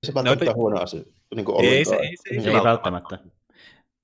se 0.04 0.14
välttämättä 0.14 0.46
no, 0.46 0.54
huono 0.54 0.82
asia. 0.82 1.04
Niin 1.36 1.46
kuin 1.46 1.66
ei, 1.66 1.86
se, 1.86 1.96
ei, 1.96 2.16
se, 2.18 2.36
ei, 2.36 2.42
se 2.42 2.50
ei 2.50 2.64
välttämättä. 2.64 3.20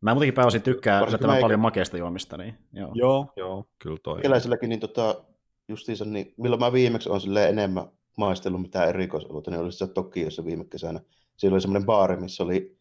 Mä 0.01 0.13
muutenkin 0.13 0.33
pääosin 0.33 0.61
tykkää 0.61 0.99
yllättävän 0.99 1.41
paljon 1.41 1.59
makeasta 1.59 1.97
juomista. 1.97 2.37
Niin, 2.37 2.57
joo. 2.73 2.91
joo, 2.93 3.33
joo, 3.35 3.65
kyllä 3.79 3.97
toi. 4.03 4.21
Keläisilläkin, 4.21 4.69
niin 4.69 4.79
tota, 4.79 5.23
justiinsa, 5.67 6.05
niin 6.05 6.33
milloin 6.37 6.59
mä 6.59 6.73
viimeksi 6.73 7.09
on 7.09 7.37
enemmän 7.49 7.87
maistellut 8.17 8.61
mitään 8.61 8.89
erikoisoluita, 8.89 9.51
niin 9.51 9.61
oli 9.61 9.71
se 9.71 9.87
Tokiossa 9.87 10.45
viime 10.45 10.65
kesänä. 10.65 10.99
Siellä 11.37 11.55
oli 11.55 11.61
semmoinen 11.61 11.85
baari, 11.85 12.17
missä 12.17 12.43
oli 12.43 12.77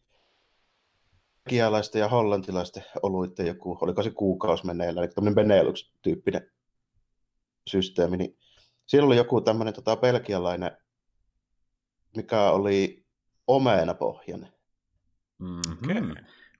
kialaisten 1.49 1.99
ja 1.99 2.07
hollantilaisten 2.07 2.83
oluitten 3.03 3.47
joku, 3.47 3.77
oliko 3.81 4.03
se 4.03 4.09
kuukausi 4.09 4.65
meneillä, 4.65 5.01
eli 5.01 5.07
tämmöinen 5.07 5.35
Benelux-tyyppinen 5.35 6.51
systeemi, 7.67 8.17
niin 8.17 8.37
siellä 8.85 9.07
oli 9.07 9.17
joku 9.17 9.41
tämmöinen 9.41 9.73
tota, 9.73 9.97
belgialainen, 9.97 10.77
mikä 12.15 12.51
oli 12.51 13.02
omenapohjainen. 13.47 14.49
Mm-hmm. 15.39 16.13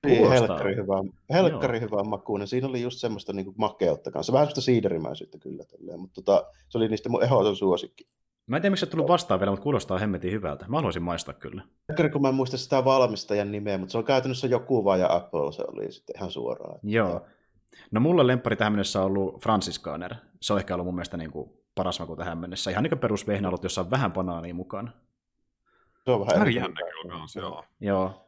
Niin, 0.07 0.29
helkkari 0.29 0.75
hyvä, 0.75 0.95
helkkari 1.33 1.79
hyvä 1.81 2.03
makuinen. 2.03 2.47
Siinä 2.47 2.67
oli 2.67 2.81
just 2.81 2.99
semmoista 2.99 3.33
niin 3.33 3.45
kuin 3.45 3.55
makeutta 3.57 4.11
kanssa. 4.11 4.33
Vähän 4.33 4.45
semmoista 4.45 4.61
siiderimäisyyttä 4.61 5.37
kyllä. 5.37 5.63
Tälleen, 5.65 5.99
mutta 5.99 6.21
tota, 6.21 6.45
se 6.69 6.77
oli 6.77 6.87
niistä 6.87 7.09
mun 7.09 7.23
ehdoton 7.23 7.55
suosikki. 7.55 8.07
Mä 8.47 8.55
en 8.55 8.61
tiedä, 8.61 8.71
miksi 8.71 8.85
se 8.85 8.91
tullut 8.91 9.07
vastaan 9.07 9.39
vielä, 9.39 9.51
mutta 9.51 9.63
kuulostaa 9.63 9.97
hemmetin 9.97 10.31
hyvältä. 10.31 10.65
Mä 10.67 10.77
haluaisin 10.77 11.03
maistaa 11.03 11.33
kyllä. 11.33 11.63
Helkkari, 11.89 12.09
kun 12.09 12.21
mä 12.21 12.29
en 12.29 12.35
muista 12.35 12.57
sitä 12.57 12.85
valmistajan 12.85 13.51
nimeä, 13.51 13.77
mutta 13.77 13.91
se 13.91 13.97
on 13.97 14.03
käytännössä 14.03 14.47
joku 14.47 14.85
vaan 14.85 14.99
ja 14.99 15.15
Apple 15.15 15.51
se 15.51 15.63
oli 15.67 15.91
sitten 15.91 16.15
ihan 16.17 16.31
suoraan. 16.31 16.79
Joo. 16.83 17.21
No 17.91 17.99
mulle 17.99 18.27
lemppari 18.27 18.55
tähän 18.55 18.73
mennessä 18.73 18.99
on 18.99 19.05
ollut 19.05 19.43
Franciscaner. 19.43 20.15
Se 20.41 20.53
on 20.53 20.59
ehkä 20.59 20.73
ollut 20.73 20.85
mun 20.85 20.95
mielestä 20.95 21.17
niin 21.17 21.31
kuin 21.31 21.49
paras 21.75 21.99
maku 21.99 22.15
tähän 22.15 22.37
mennessä. 22.37 22.71
Ihan 22.71 22.83
niin 22.83 22.91
kuin 22.91 22.99
perusvehnälut, 22.99 23.63
jossa 23.63 23.81
on 23.81 23.91
vähän 23.91 24.13
banaania 24.13 24.53
mukana. 24.53 24.91
Se 26.05 26.11
on 26.11 26.19
vähän 26.27 26.41
eri 26.41 26.55
jännä 26.55 26.81
kyllä 27.01 27.13
kanssa, 27.13 27.39
joo. 27.39 27.65
Joo. 27.79 28.27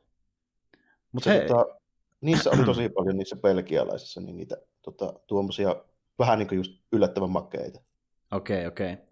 Mut 1.12 1.24
se, 1.24 1.34
he... 1.34 1.48
tota, 1.48 1.76
niissä 2.22 2.50
oli 2.50 2.66
tosi 2.74 2.90
paljon 2.90 3.18
niissä 3.18 3.36
belgialaisissa 3.36 4.22
niin 4.22 4.38
niitä 4.38 4.58
tota, 4.82 5.14
tuommoisia 5.28 5.76
vähän 6.20 6.40
niin 6.40 6.48
kuin 6.48 6.58
just 6.58 6.72
yllättävän 6.92 7.30
makeita. 7.30 7.80
Okei, 8.32 8.58
okay, 8.58 8.68
okei. 8.68 8.94
Okay. 8.94 9.06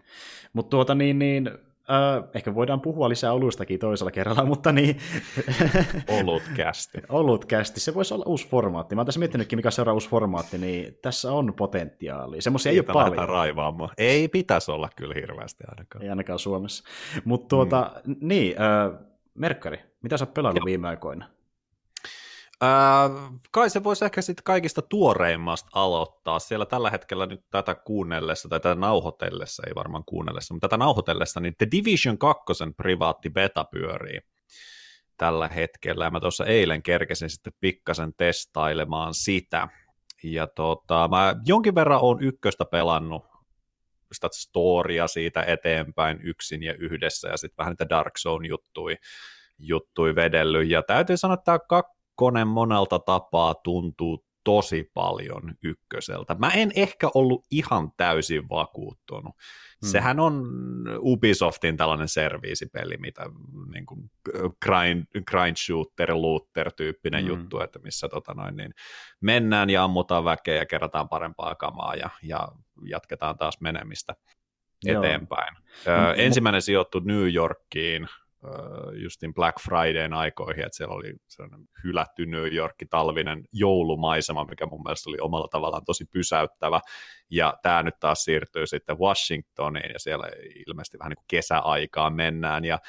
Mutta 0.53 0.69
tuota 0.69 0.95
niin, 0.95 1.19
niin 1.19 1.51
Öö, 1.89 2.29
ehkä 2.33 2.55
voidaan 2.55 2.81
puhua 2.81 3.09
lisää 3.09 3.33
oluistakin 3.33 3.79
toisella 3.79 4.11
kerralla, 4.11 4.45
mutta 4.53 4.71
niin... 4.71 4.97
Olutkästi. 6.07 6.97
Olutkästi, 7.09 7.79
se 7.79 7.93
voisi 7.93 8.13
olla 8.13 8.25
uusi 8.27 8.47
formaatti. 8.47 8.95
Mä 8.95 9.01
oon 9.01 9.05
tässä 9.05 9.19
miettinytkin, 9.19 9.59
mikä 9.59 9.71
seuraava 9.71 9.93
uusi 9.93 10.09
formaatti, 10.09 10.57
niin 10.57 10.97
tässä 11.01 11.31
on 11.31 11.53
potentiaalia. 11.53 12.41
Semmoisia 12.41 12.71
ei 12.71 12.79
ole 12.79 12.85
paljon. 12.93 13.29
raivaamaan. 13.29 13.89
Ei 13.97 14.27
pitäisi 14.27 14.71
olla 14.71 14.89
kyllä 14.95 15.13
hirveästi 15.13 15.63
ainakaan. 15.67 16.03
Ei 16.03 16.09
ainakaan 16.09 16.39
Suomessa. 16.39 16.83
Mutta 17.25 17.47
tuota, 17.47 17.91
mm. 18.05 18.15
niin, 18.21 18.55
äh, 18.61 18.99
Merkkari, 19.33 19.79
mitä 20.01 20.17
sä 20.17 20.25
oot 20.25 20.33
pelannut 20.33 20.61
Joo. 20.61 20.65
viime 20.65 20.87
aikoina? 20.87 21.25
Kai 23.51 23.69
se 23.69 23.83
voisi 23.83 24.05
ehkä 24.05 24.21
sitten 24.21 24.43
kaikista 24.43 24.81
tuoreimmasta 24.81 25.69
aloittaa. 25.73 26.39
Siellä 26.39 26.65
tällä 26.65 26.89
hetkellä 26.89 27.25
nyt 27.25 27.41
tätä 27.49 27.75
kuunnellessa, 27.75 28.49
tai 28.49 28.59
tätä 28.59 28.75
nauhoitellessa, 28.75 29.63
ei 29.67 29.75
varmaan 29.75 30.03
kuunnellessa, 30.05 30.53
mutta 30.53 30.67
tätä 30.67 30.77
nauhoitellessa, 30.77 31.39
niin 31.39 31.55
The 31.57 31.67
Division 31.71 32.17
2 32.17 32.43
privaatti 32.77 33.29
beta 33.29 33.63
pyörii 33.63 34.19
tällä 35.17 35.47
hetkellä. 35.47 36.05
Ja 36.05 36.11
mä 36.11 36.19
tuossa 36.19 36.45
eilen 36.45 36.83
kerkesin 36.83 37.29
sitten 37.29 37.53
pikkasen 37.59 38.13
testailemaan 38.17 39.13
sitä. 39.13 39.67
Ja 40.23 40.47
tota, 40.47 41.07
mä 41.07 41.35
jonkin 41.45 41.75
verran 41.75 42.01
on 42.01 42.23
ykköstä 42.23 42.65
pelannut, 42.65 43.25
sitä 44.13 44.27
storia 44.31 45.07
siitä 45.07 45.43
eteenpäin 45.43 46.19
yksin 46.23 46.63
ja 46.63 46.73
yhdessä, 46.73 47.27
ja 47.27 47.37
sitten 47.37 47.57
vähän 47.57 47.71
niitä 47.71 47.89
Dark 47.89 48.13
Zone-juttui 48.19 48.95
juttui 49.59 50.15
vedellyt. 50.15 50.69
Ja 50.69 50.83
täytyy 50.83 51.17
sanoa, 51.17 51.33
että 51.33 51.45
tämä 51.45 51.59
kone 52.15 52.45
monelta 52.45 52.99
tapaa 52.99 53.53
tuntuu 53.53 54.25
tosi 54.43 54.91
paljon 54.93 55.55
ykköseltä. 55.63 56.35
Mä 56.39 56.49
en 56.49 56.71
ehkä 56.75 57.09
ollut 57.13 57.45
ihan 57.51 57.91
täysin 57.97 58.49
vakuuttunut. 58.49 59.35
Hmm. 59.81 59.89
Sehän 59.89 60.19
on 60.19 60.43
Ubisoftin 60.99 61.77
tällainen 61.77 62.07
serviisipeli, 62.07 62.97
mitä 62.97 63.25
niin 63.73 63.85
kuin 63.85 64.11
grind, 64.61 65.05
grind 65.31 65.55
shooter, 65.65 66.15
looter 66.15 66.71
tyyppinen 66.71 67.21
hmm. 67.21 67.29
juttu, 67.29 67.59
että 67.59 67.79
missä 67.79 68.09
tota 68.09 68.33
noin, 68.33 68.55
niin 68.55 68.73
mennään 69.21 69.69
ja 69.69 69.83
ammutaan 69.83 70.25
väkeä 70.25 70.55
ja 70.55 70.65
kerätään 70.65 71.09
parempaa 71.09 71.55
kamaa 71.55 71.95
ja, 71.95 72.09
ja 72.23 72.47
jatketaan 72.85 73.37
taas 73.37 73.61
menemistä 73.61 74.15
eteenpäin. 74.85 75.55
Joo. 75.85 75.95
Ö, 75.95 76.13
ensimmäinen 76.13 76.61
sijoittu 76.61 76.99
New 76.99 77.33
Yorkiin, 77.33 78.07
justin 79.03 79.33
Black 79.33 79.57
Fridayn 79.59 80.13
aikoihin, 80.13 80.65
että 80.65 80.77
siellä 80.77 80.95
oli 80.95 81.13
sellainen 81.27 81.67
hylätty 81.83 82.25
New 82.25 82.53
Yorkin 82.53 82.89
talvinen 82.89 83.43
joulumaisema, 83.51 84.45
mikä 84.45 84.65
mun 84.65 84.83
mielestä 84.83 85.09
oli 85.09 85.17
omalla 85.19 85.47
tavallaan 85.47 85.85
tosi 85.85 86.05
pysäyttävä, 86.05 86.81
ja 87.29 87.57
tämä 87.61 87.83
nyt 87.83 87.99
taas 87.99 88.23
siirtyy 88.23 88.67
sitten 88.67 88.99
Washingtoniin, 88.99 89.93
ja 89.93 89.99
siellä 89.99 90.27
ilmeisesti 90.67 90.99
vähän 90.99 91.09
niin 91.09 91.17
kuin 91.17 91.25
kesäaikaan 91.27 92.13
mennään, 92.13 92.65
ja 92.65 92.79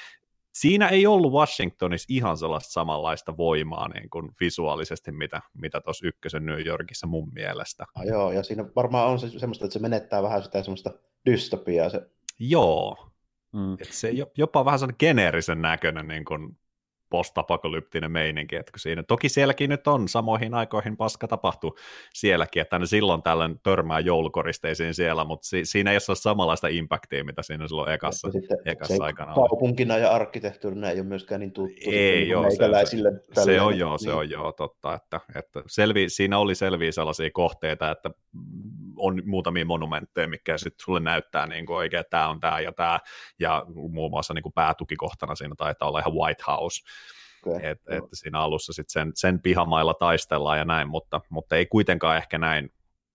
siinä 0.53 0.89
ei 0.89 1.07
ollut 1.07 1.33
Washingtonissa 1.33 2.07
ihan 2.09 2.37
sellaista 2.37 2.73
samanlaista 2.73 3.37
voimaa 3.37 3.89
niin 3.89 4.11
kuin 4.11 4.31
visuaalisesti, 4.41 5.13
mitä, 5.13 5.41
mitä 5.55 5.81
tuossa 5.81 6.07
ykkösen 6.07 6.47
New 6.47 6.67
Yorkissa 6.67 7.07
mun 7.07 7.33
mielestä. 7.33 7.85
Ah, 7.95 8.07
joo, 8.07 8.33
ja 8.33 8.43
siinä 8.43 8.65
varmaan 8.77 9.09
on 9.09 9.19
se 9.19 9.39
semmoista, 9.39 9.65
että 9.65 9.73
se 9.73 9.79
menettää 9.79 10.23
vähän 10.23 10.43
sitä 10.43 10.63
semmoista 10.63 10.91
dystopiaa 11.27 11.91
se 11.91 12.11
Joo, 12.39 13.14
Mm. 13.55 13.75
Et 13.75 13.93
se 13.93 14.13
jopa 14.37 14.65
vähän 14.65 14.79
sellainen 14.79 14.97
geneerisen 14.99 15.63
näköinen 15.63 16.09
niin 16.09 16.25
kuin 16.25 16.59
postapokalyptinen 17.15 18.13
meininki, 18.13 18.57
että 18.57 18.73
siinä, 18.77 19.03
toki 19.03 19.29
sielläkin 19.29 19.71
nyt 19.71 19.87
on 19.87 20.09
samoihin 20.09 20.55
aikoihin 20.55 20.97
paska 20.97 21.29
tapahtuu 21.29 21.77
sielläkin, 22.13 22.63
että 22.63 22.79
ne 22.79 22.87
silloin 22.87 23.23
tällöin 23.23 23.61
törmää 23.63 24.01
joulukoristeisiin 24.01 24.95
siellä, 24.95 25.25
mutta 25.25 25.49
si- 25.49 25.65
siinä 25.65 25.91
ei 25.91 25.99
ole 26.09 26.17
samanlaista 26.17 26.69
impactia, 26.69 27.25
mitä 27.25 27.43
siinä 27.43 27.69
silloin 27.69 27.93
ekassa, 27.93 28.29
ekassa 28.65 28.97
se 28.97 29.03
aikana 29.03 29.35
Kaupunkina 29.35 29.99
ja 29.99 30.11
arkkitehtuurina 30.11 30.91
ei 30.91 31.01
ole 31.01 31.07
myöskään 31.07 31.41
niin 31.41 31.53
tuttu. 31.53 31.91
Ei 31.91 32.29
joo, 32.29 32.51
se, 32.51 32.57
se, 33.35 33.45
se, 33.45 33.61
on 33.61 33.79
joo, 33.79 33.99
se 33.99 34.13
on 34.13 34.31
joo 34.31 34.53
totta, 34.53 34.95
että, 34.95 35.21
että 35.35 35.63
selvi, 35.67 36.09
siinä 36.09 36.39
oli 36.39 36.55
selviä 36.55 36.93
sellaisia 36.93 37.31
kohteita, 37.33 37.91
että 37.91 38.11
on 38.97 39.23
muutamia 39.25 39.65
monumentteja, 39.65 40.29
mikä 40.29 40.59
sitten 40.59 40.85
sulle 40.85 41.01
näyttää 41.01 41.47
niin 41.47 41.67
kuin 41.67 41.77
oikein, 41.77 42.01
että 42.01 42.11
tämä 42.11 42.29
on 42.29 42.41
tämä 42.41 42.61
ja 42.61 42.73
tämä, 42.73 43.01
ja 43.39 43.67
muun 43.75 44.11
muassa 44.11 44.35
niin 44.35 44.43
kuin 44.43 44.53
päätukikohtana 44.53 45.35
siinä 45.35 45.55
taitaa 45.59 45.89
olla 45.89 45.99
ihan 45.99 46.15
White 46.15 46.43
House, 46.47 46.83
okay. 47.47 47.71
että 47.71 47.97
et 47.97 48.05
siinä 48.13 48.41
alussa 48.41 48.73
sitten 48.73 48.93
sen, 48.93 49.13
sen 49.15 49.41
pihamailla 49.41 49.95
taistellaan 49.95 50.59
ja 50.59 50.65
näin, 50.65 50.89
mutta, 50.89 51.21
mutta 51.29 51.57
ei 51.57 51.67
kuitenkaan 51.67 52.17
ehkä 52.17 52.39
näin 52.39 52.71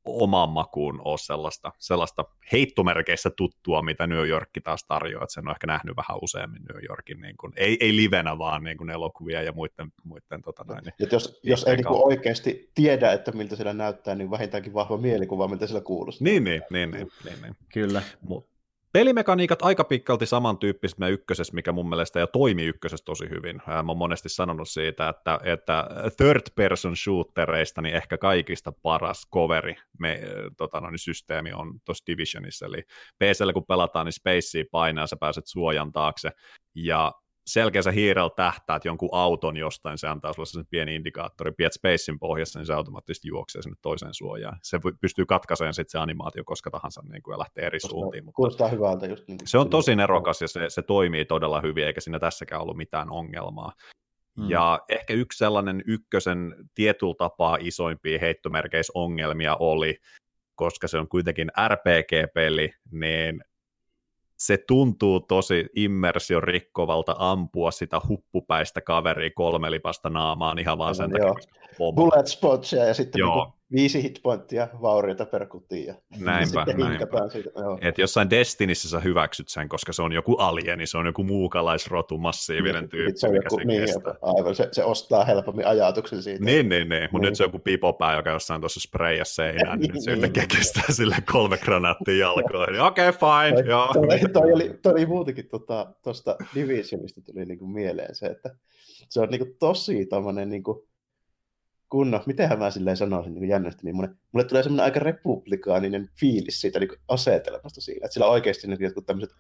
omaan 0.06 0.50
makuun 0.50 1.02
ole 1.06 1.18
sellaista, 1.18 1.72
sellaista 1.78 2.26
heittomerkeissä 2.52 3.30
tuttua, 3.30 3.82
mitä 3.82 4.08
New 4.08 4.28
York 4.28 4.50
taas 4.64 4.86
tarjoaa, 4.88 5.24
että 5.24 5.34
sen 5.34 5.48
on 5.48 5.52
ehkä 5.52 5.68
nähnyt 5.68 5.98
vähän 5.98 6.20
useammin 6.22 6.62
New 6.64 6.84
Yorkin, 6.90 7.22
niin 7.22 7.38
kuin, 7.38 7.54
ei, 7.56 7.78
ei 7.80 7.96
livenä, 7.96 8.38
vaan 8.38 8.64
niin 8.64 8.78
kuin 8.78 8.90
elokuvia 8.90 9.42
ja 9.42 9.52
muiden, 9.52 9.92
muiden 10.04 10.42
tota 10.42 10.64
noin, 10.68 10.84
niin, 10.84 11.10
jos, 11.12 11.40
jos 11.44 11.64
ei 11.64 11.76
niin 11.76 11.86
kuin 11.86 12.06
oikeasti 12.06 12.72
tiedä, 12.76 13.12
että 13.12 13.32
miltä 13.32 13.56
siellä 13.56 13.74
näyttää, 13.74 14.16
niin 14.16 14.32
vähintäänkin 14.32 14.74
vahva 14.74 14.98
mielikuva, 14.98 15.48
miltä 15.48 15.68
siellä 15.68 15.82
kuulostaa. 15.82 16.26
Niin, 16.26 16.44
niin, 16.44 16.62
niin, 16.70 16.92
niin, 16.92 17.08
niin, 17.26 17.42
niin. 17.42 17.56
Kyllä. 17.74 18.02
Mut, 18.22 18.50
Pelimekaniikat 18.92 19.62
aika 19.62 19.84
pitkälti 19.84 20.26
samantyyppiset 20.26 21.00
me 21.00 21.10
ykkösessä, 21.10 21.54
mikä 21.54 21.72
mun 21.72 21.90
mielestä 21.90 22.20
ja 22.20 22.28
toimi 22.28 22.66
ykkösessä 22.66 23.06
tosi 23.06 23.30
hyvin. 23.30 23.62
Mä 23.68 23.84
oon 23.88 23.98
monesti 23.98 24.30
sanonut 24.30 24.70
siitä, 24.70 25.10
että, 25.10 25.40
että 25.44 25.90
third 26.18 26.42
person 26.56 26.96
shootereista 26.96 27.82
niin 27.82 27.96
ehkä 27.96 28.18
kaikista 28.18 28.72
paras 28.72 29.28
coveri 29.34 29.76
me, 30.00 30.22
tota 30.58 30.82
noin, 30.82 30.98
systeemi 30.98 31.54
on 31.54 31.80
tuossa 31.86 32.04
Divisionissa, 32.08 32.66
eli 32.66 32.84
PCllä 33.20 33.54
kun 33.54 33.66
pelataan, 33.66 34.06
niin 34.06 34.14
Spacea 34.14 34.64
painaa, 34.72 35.08
sä 35.08 35.16
pääset 35.20 35.48
suojan 35.48 35.92
taakse, 35.92 36.30
ja 36.76 37.14
selkeä 37.50 37.82
sä 37.82 37.92
hiirellä 37.92 38.30
tähtäät 38.36 38.86
jonkun 38.86 39.10
auton 39.12 39.58
jostain, 39.58 39.98
se 39.98 40.08
antaa 40.08 40.34
sulle 40.34 40.48
sen 40.48 40.66
pieni 40.70 40.96
indikaattori, 40.96 41.52
piet 41.52 41.74
spacein 41.74 42.20
pohjassa, 42.20 42.60
niin 42.60 42.66
se 42.66 42.74
automaattisesti 42.74 43.28
juoksee 43.28 43.62
sinne 43.62 43.78
toiseen 43.82 44.14
suojaan. 44.14 44.60
Se 44.64 44.80
pystyy 45.02 45.26
katkaisemaan 45.26 45.74
sitten 45.74 45.92
se 45.92 45.98
animaatio 45.98 46.44
koska 46.46 46.72
tahansa 46.72 47.02
niin 47.12 47.24
kuin, 47.24 47.34
ja 47.34 47.40
lähtee 47.40 47.66
eri 47.66 47.80
Koska 47.80 47.90
suuntiin. 47.90 48.26
Mutta 48.26 48.36
kuulostaa 48.36 48.68
hyvältä. 48.68 49.06
Just 49.06 49.28
niin 49.28 49.40
se 49.46 49.58
on 49.58 49.70
tosi 49.70 49.96
nerokas 49.96 50.42
ja 50.42 50.48
se, 50.48 50.70
se 50.70 50.82
toimii 50.82 51.26
todella 51.26 51.62
hyvin, 51.62 51.86
eikä 51.86 52.02
siinä 52.02 52.20
tässäkään 52.20 52.62
ollut 52.62 52.78
mitään 52.78 53.10
ongelmaa. 53.10 53.72
Hmm. 54.40 54.50
Ja 54.50 54.80
ehkä 54.90 55.14
yksi 55.14 55.38
sellainen 55.38 55.84
ykkösen 55.88 56.56
tietyllä 56.76 57.16
tapaa 57.18 57.58
isoimpia 57.60 58.20
heittomerkeisongelmia 58.20 59.58
oli, 59.60 59.98
koska 60.56 60.88
se 60.88 60.98
on 60.98 61.08
kuitenkin 61.08 61.52
RPG-peli, 61.68 62.70
niin 62.92 63.44
se 64.40 64.58
tuntuu 64.68 65.20
tosi 65.20 65.66
immersion 65.76 66.44
rikkovalta 66.44 67.16
ampua 67.18 67.72
sitä 67.72 68.02
huppupäistä 68.08 68.82
kaveria 68.82 69.30
kolmelipasta 69.36 70.10
naamaan 70.10 70.60
ihan 70.60 70.78
vaan 70.78 70.96
sen 70.96 71.12
takia. 71.12 71.34
Bullet 71.96 72.28
spotsia 72.28 72.86
ja 72.86 72.94
sitten 72.94 73.20
Joo 73.20 73.59
viisi 73.72 74.04
hitpointtia 74.04 74.68
vaurioita 74.82 75.26
per 75.26 75.46
kutiin. 75.46 75.86
Ja 75.86 75.96
näinpä, 76.20 76.66
näinpä. 76.78 77.30
Siitä, 77.30 77.50
Et 77.82 77.98
jossain 77.98 78.30
Destinissä 78.30 78.90
sä 78.90 79.00
hyväksyt 79.00 79.50
sen, 79.50 79.70
koska 79.70 79.94
se 79.94 80.02
on 80.02 80.12
joku 80.12 80.36
alieni, 80.36 80.88
se 80.88 80.98
on 80.98 81.06
joku 81.06 81.24
muukalaisrotu, 81.24 82.18
massiivinen 82.18 82.82
niin, 82.82 82.90
tyyppi. 82.90 83.20
Se 83.20 83.28
on 83.28 83.36
joku, 83.36 83.58
niin, 83.58 83.84
aivan, 84.22 84.56
se, 84.56 84.70
se, 84.72 84.84
ostaa 84.84 85.26
helpommin 85.26 85.68
ajatuksen 85.68 86.24
siitä. 86.24 86.46
Niin, 86.46 86.70
niin, 86.70 86.90
niin. 86.90 87.10
mutta 87.12 87.26
niin. 87.26 87.30
nyt 87.30 87.36
se 87.36 87.44
on 87.44 87.48
joku 87.48 87.60
pipopää, 87.60 88.16
joka 88.16 88.30
jossain 88.30 88.62
tuossa 88.62 88.80
sprayja 88.80 89.26
seinään, 89.26 89.80
niin, 89.80 89.92
niin 89.94 90.04
se 90.04 90.12
yhtäkkiä 90.12 90.44
niin. 90.44 90.58
kestää 90.58 90.84
sille 90.90 91.16
kolme 91.32 91.58
granaattia 91.58 92.18
jalkoihin. 92.18 92.82
Okei, 92.82 93.10
okay, 93.10 93.20
fine, 93.20 93.62
toi, 93.62 93.70
joo. 93.70 93.94
Toi, 93.94 94.20
toi, 94.34 94.54
oli, 94.54 94.80
toi 94.82 94.92
oli 94.92 95.06
muutenkin 95.06 95.50
tuosta 95.50 95.96
tota, 96.04 96.38
Divisionista 96.56 97.22
tuli 97.22 97.46
niinku 97.46 97.68
mieleen 97.68 98.16
se, 98.16 98.26
että 98.26 98.56
se 99.10 99.20
on 99.20 99.30
niinku 99.30 99.56
tosi 99.60 100.06
tommonen 100.06 100.50
niinku, 100.50 100.89
kunnon, 101.90 102.22
mitenhän 102.26 102.60
mä 102.60 102.72
silleen 102.72 102.98
sanoisin 102.98 103.34
niin 103.34 103.50
jännästi, 103.50 103.82
niin 103.84 103.96
mulle, 103.96 104.10
mulle 104.32 104.46
tulee 104.46 104.64
semmoinen 104.64 104.84
aika 104.84 105.00
republikaaninen 105.00 106.10
fiilis 106.20 106.62
siitä 106.62 106.80
niin 106.80 106.90
asetelmasta 107.08 107.82
siinä, 107.82 108.06
että 108.06 108.14
sillä 108.14 108.28
oikeasti 108.28 108.68
niin 108.68 108.84
jotkut 108.84 109.06
tämmöiset 109.06 109.36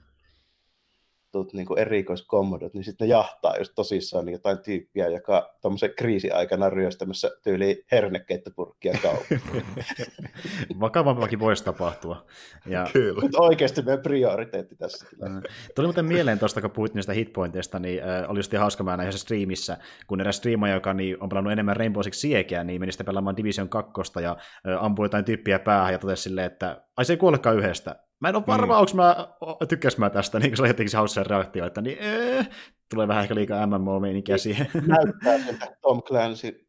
tuot, 1.31 1.53
niin 1.53 1.67
erikoiskommodot, 1.77 2.73
niin 2.73 2.83
sitten 2.83 3.07
ne 3.07 3.11
jahtaa 3.11 3.57
just 3.57 3.71
tosissaan 3.75 4.25
niin 4.25 4.33
jotain 4.33 4.57
tyyppiä, 4.57 5.07
joka 5.07 5.55
tuommoisen 5.61 5.93
kriisiaikana 5.97 6.69
ryöstämässä 6.69 7.31
tyyli 7.43 7.85
hernekeittöpurkkia 7.91 8.93
kauppaan. 9.01 9.41
Vakavammallakin 10.79 11.39
voisi 11.39 11.63
tapahtua. 11.63 12.25
Ja... 12.65 12.87
Kyllä. 12.93 13.21
Mutta 13.21 13.41
oikeasti 13.41 13.81
meidän 13.81 14.03
prioriteetti 14.03 14.75
tässä. 14.75 15.05
Mm. 15.21 15.41
Tuli 15.75 15.87
muuten 15.87 16.05
mieleen 16.05 16.39
tuosta, 16.39 16.61
kun 16.61 16.71
puhuit 16.71 16.93
niistä 16.93 17.13
hitpointeista, 17.13 17.79
niin 17.79 18.03
äh, 18.03 18.29
oli 18.29 18.39
just 18.39 18.53
hauska 18.53 18.83
mä 18.83 18.97
näin 18.97 19.13
streamissä, 19.13 19.77
kun 20.07 20.21
eräs 20.21 20.37
striima, 20.37 20.69
joka 20.69 20.93
niin, 20.93 21.17
on 21.23 21.29
pelannut 21.29 21.53
enemmän 21.53 21.77
Rainbow 21.77 22.03
Six 22.03 22.15
Siegeä, 22.15 22.63
niin 22.63 22.81
meni 22.81 22.91
sitten 22.91 23.05
pelaamaan 23.05 23.37
Division 23.37 23.69
2 23.69 23.91
ja 24.21 24.37
äh, 24.67 24.83
ampui 24.83 25.05
jotain 25.05 25.25
tyyppiä 25.25 25.59
päähän 25.59 25.93
ja 25.93 25.99
totesi 25.99 26.23
silleen, 26.23 26.47
että 26.47 26.81
ai 26.97 27.05
se 27.05 27.13
ei 27.13 27.17
kuolekaan 27.17 27.57
yhdestä. 27.57 28.08
Mä 28.19 28.29
en 28.29 28.35
ole 28.35 28.43
varma, 28.47 28.73
mm. 28.73 28.79
onko 28.79 28.91
mä, 28.93 29.65
tykkäs 29.65 29.97
mä 29.97 30.09
tästä, 30.09 30.39
niin 30.39 30.49
kun 30.49 30.57
se 30.57 30.63
oli 30.63 30.69
jotenkin 30.69 30.97
hauska 30.97 31.23
reaktio, 31.23 31.65
että 31.65 31.81
niin, 31.81 31.97
ee, 31.99 32.45
tulee 32.89 33.07
vähän 33.07 33.23
ehkä 33.23 33.35
liikaa 33.35 33.65
MMO-meininkiä 33.65 34.35
niin, 34.35 34.39
siihen. 34.39 34.67
Näyttää 34.87 35.39
siltä 35.39 35.77
Tom 35.81 36.03
Clancy. 36.03 36.67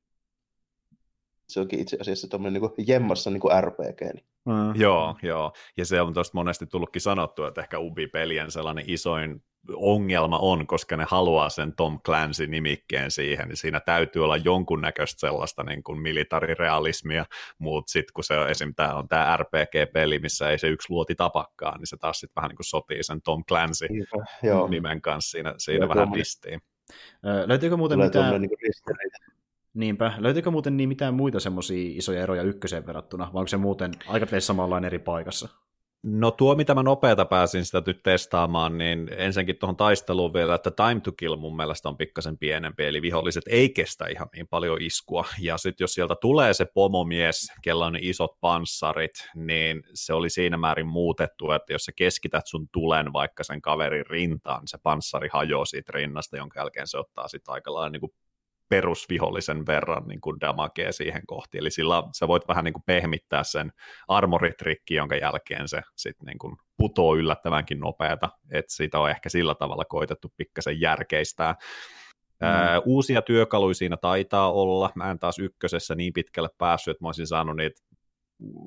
Se 1.48 1.60
onkin 1.60 1.80
itse 1.80 1.96
asiassa 2.00 2.28
tuommoinen 2.28 2.62
niin 2.62 2.88
jemmassa 2.88 3.30
niin 3.30 3.40
kuin 3.40 3.64
RPG. 3.64 4.00
Niin. 4.00 4.24
Mm. 4.44 4.80
Joo, 4.80 5.16
joo. 5.22 5.52
Ja 5.76 5.84
se 5.84 6.00
on 6.00 6.14
tuosta 6.14 6.38
monesti 6.38 6.66
tullutkin 6.66 7.02
sanottu, 7.02 7.44
että 7.44 7.60
ehkä 7.60 7.78
Ubi-pelien 7.78 8.50
sellainen 8.50 8.84
isoin 8.86 9.42
ongelma 9.74 10.38
on, 10.38 10.66
koska 10.66 10.96
ne 10.96 11.04
haluaa 11.08 11.48
sen 11.48 11.72
Tom 11.76 12.00
Clancy-nimikkeen 12.00 13.10
siihen, 13.10 13.48
niin 13.48 13.56
siinä 13.56 13.80
täytyy 13.80 14.24
olla 14.24 14.36
jonkunnäköistä 14.36 15.20
sellaista 15.20 15.62
niin 15.62 15.82
kuin 15.82 16.00
militarirealismia, 16.00 17.24
mutta 17.58 17.90
sitten 17.92 18.12
kun 18.14 18.24
se 18.24 18.38
on 18.38 18.50
esim. 18.50 18.74
tämä 18.74 18.94
on 18.94 19.08
tämä 19.08 19.36
RPG-peli, 19.36 20.18
missä 20.18 20.50
ei 20.50 20.58
se 20.58 20.68
yksi 20.68 20.90
luoti 20.90 21.14
tapakkaan, 21.14 21.80
niin 21.80 21.86
se 21.86 21.96
taas 21.96 22.20
sitten 22.20 22.36
vähän 22.36 22.48
niin 22.48 22.56
kuin 22.56 22.66
sopii 22.66 23.02
sen 23.02 23.22
Tom 23.22 23.44
Clancy-nimen 23.44 25.00
kanssa 25.00 25.30
siinä, 25.30 25.54
siinä 25.58 25.88
vähän 25.88 26.08
ristiin. 26.14 26.60
Löytyykö 27.46 27.76
muuten 27.76 27.98
mitään... 27.98 28.40
Niin 28.40 28.50
Niinpä. 29.74 30.12
Löytyykö 30.18 30.50
muuten 30.50 30.76
niin 30.76 30.88
mitään 30.88 31.14
muita 31.14 31.40
semmoisia 31.40 31.98
isoja 31.98 32.22
eroja 32.22 32.42
ykköseen 32.42 32.86
verrattuna, 32.86 33.24
vai 33.24 33.40
onko 33.40 33.48
se 33.48 33.56
muuten 33.56 33.92
aika 34.06 34.26
samanlainen 34.40 34.86
eri 34.86 34.98
paikassa? 34.98 35.48
No 36.02 36.30
tuo, 36.30 36.54
mitä 36.54 36.74
mä 36.74 36.82
nopeata 36.82 37.24
pääsin 37.24 37.64
sitä 37.64 37.82
nyt 37.86 38.02
testaamaan, 38.02 38.78
niin 38.78 39.10
ensinnäkin 39.16 39.56
tuohon 39.56 39.76
taisteluun 39.76 40.32
vielä, 40.32 40.54
että 40.54 40.70
time 40.70 41.00
to 41.00 41.12
kill 41.12 41.36
mun 41.36 41.56
mielestä 41.56 41.88
on 41.88 41.96
pikkasen 41.96 42.38
pienempi, 42.38 42.84
eli 42.84 43.02
viholliset 43.02 43.44
ei 43.46 43.68
kestä 43.68 44.06
ihan 44.06 44.28
niin 44.34 44.48
paljon 44.48 44.82
iskua, 44.82 45.24
ja 45.40 45.58
sitten 45.58 45.84
jos 45.84 45.92
sieltä 45.92 46.14
tulee 46.20 46.54
se 46.54 46.64
pomomies, 46.64 47.52
kellä 47.62 47.86
on 47.86 47.96
isot 48.00 48.40
panssarit, 48.40 49.28
niin 49.34 49.82
se 49.94 50.14
oli 50.14 50.30
siinä 50.30 50.56
määrin 50.56 50.86
muutettu, 50.86 51.50
että 51.50 51.72
jos 51.72 51.84
sä 51.84 51.92
keskität 51.96 52.46
sun 52.46 52.68
tulen 52.72 53.12
vaikka 53.12 53.44
sen 53.44 53.62
kaverin 53.62 54.06
rintaan, 54.06 54.60
niin 54.60 54.68
se 54.68 54.78
panssari 54.82 55.28
hajoaa 55.32 55.64
siitä 55.64 55.92
rinnasta, 55.94 56.36
jonka 56.36 56.60
jälkeen 56.60 56.86
se 56.86 56.98
ottaa 56.98 57.28
sitten 57.28 57.52
aika 57.54 57.74
lailla 57.74 57.90
niin 57.90 58.00
kuin 58.00 58.12
perusvihollisen 58.70 59.66
verran 59.66 60.08
niin 60.08 60.20
kuin 60.20 60.40
damakea 60.40 60.92
siihen 60.92 61.22
kohti. 61.26 61.58
Eli 61.58 61.70
sillä 61.70 62.02
sä 62.18 62.28
voit 62.28 62.48
vähän 62.48 62.64
niin 62.64 62.72
kuin 62.72 62.82
pehmittää 62.86 63.44
sen 63.44 63.72
armoritrikki, 64.08 64.94
jonka 64.94 65.16
jälkeen 65.16 65.68
se 65.68 65.80
sitten 65.96 66.26
niin 66.26 66.38
kuin 66.38 66.56
putoo 66.76 67.16
yllättävänkin 67.16 67.80
nopeata. 67.80 68.28
Että 68.50 68.74
siitä 68.74 68.98
on 68.98 69.10
ehkä 69.10 69.28
sillä 69.28 69.54
tavalla 69.54 69.84
koitettu 69.84 70.32
pikkasen 70.36 70.80
järkeistää. 70.80 71.52
Mm. 71.52 72.46
Ää, 72.46 72.80
uusia 72.84 73.22
työkaluja 73.22 73.74
siinä 73.74 73.96
taitaa 73.96 74.52
olla. 74.52 74.90
Mä 74.94 75.10
en 75.10 75.18
taas 75.18 75.38
ykkösessä 75.38 75.94
niin 75.94 76.12
pitkälle 76.12 76.48
päässyt, 76.58 76.92
että 76.92 77.04
mä 77.04 77.08
olisin 77.08 77.26
saanut 77.26 77.56
niitä 77.56 77.80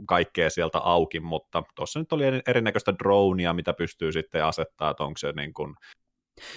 kaikkea 0.08 0.50
sieltä 0.50 0.78
auki, 0.78 1.20
mutta 1.20 1.64
tuossa 1.76 2.00
nyt 2.00 2.14
oli 2.14 2.24
erinäköistä 2.48 2.94
dronea, 3.04 3.54
mitä 3.54 3.74
pystyy 3.74 4.12
sitten 4.12 4.46
asettaa, 4.46 4.92
että 4.92 5.04
onko 5.04 5.18
se 5.18 5.32
niin 5.32 5.54
kuin 5.54 5.76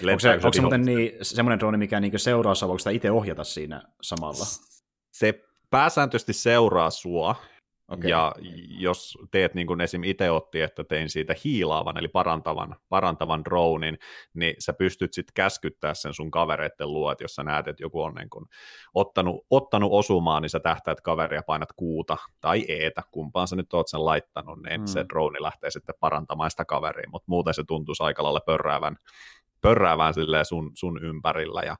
Onko 0.07 0.19
se, 0.19 0.29
onko 0.29 0.53
se 0.53 0.61
muuten 0.61 0.81
niin, 0.81 1.11
semmoinen 1.21 1.59
drone, 1.59 1.77
mikä 1.77 1.99
niin 1.99 2.19
seuraa 2.19 2.55
sua, 2.55 2.67
voiko 2.67 2.79
sitä 2.79 2.89
itse 2.89 3.11
ohjata 3.11 3.43
siinä 3.43 3.83
samalla? 4.01 4.45
Se 5.11 5.43
pääsääntöisesti 5.69 6.33
seuraa 6.33 6.89
sua, 6.89 7.35
Okay. 7.91 8.09
Ja 8.09 8.35
jos 8.69 9.17
teet 9.31 9.53
niin 9.53 9.67
kuin 9.67 9.81
esim. 9.81 10.03
itse 10.03 10.31
otti, 10.31 10.61
että 10.61 10.83
tein 10.83 11.09
siitä 11.09 11.35
hiilaavan, 11.43 11.97
eli 11.97 12.07
parantavan, 12.07 12.75
parantavan 12.89 13.45
dronein, 13.45 13.97
niin 14.33 14.55
sä 14.59 14.73
pystyt 14.73 15.13
sitten 15.13 15.33
käskyttää 15.33 15.93
sen 15.93 16.13
sun 16.13 16.31
kavereiden 16.31 16.93
luo, 16.93 17.11
että 17.11 17.23
jos 17.23 17.35
sä 17.35 17.43
näet, 17.43 17.67
että 17.67 17.83
joku 17.83 18.01
on 18.01 18.15
niin 18.15 18.29
kuin 18.29 18.45
ottanut, 18.93 19.45
ottanut 19.49 19.89
osumaan, 19.93 20.41
niin 20.41 20.49
sä 20.49 20.59
tähtäät 20.59 21.01
kaveria, 21.01 21.43
painat 21.47 21.69
kuuta 21.75 22.17
tai 22.41 22.65
eetä, 22.67 23.01
kumpaan 23.11 23.47
sä 23.47 23.55
nyt 23.55 23.73
oot 23.73 23.87
sen 23.87 24.05
laittanut, 24.05 24.59
niin 24.63 24.81
mm. 24.81 24.87
se 24.87 25.05
drone 25.09 25.37
lähtee 25.41 25.71
sitten 25.71 25.95
parantamaan 25.99 26.51
sitä 26.51 26.65
kaveria, 26.65 27.09
mutta 27.11 27.25
muuten 27.29 27.53
se 27.53 27.63
tuntuisi 27.67 28.03
aika 28.03 28.23
lailla 28.23 28.41
pörräävän, 28.45 28.97
pörräävään 29.61 30.13
sun, 30.43 30.71
sun 30.73 31.03
ympärillä. 31.03 31.61
Ja 31.61 31.75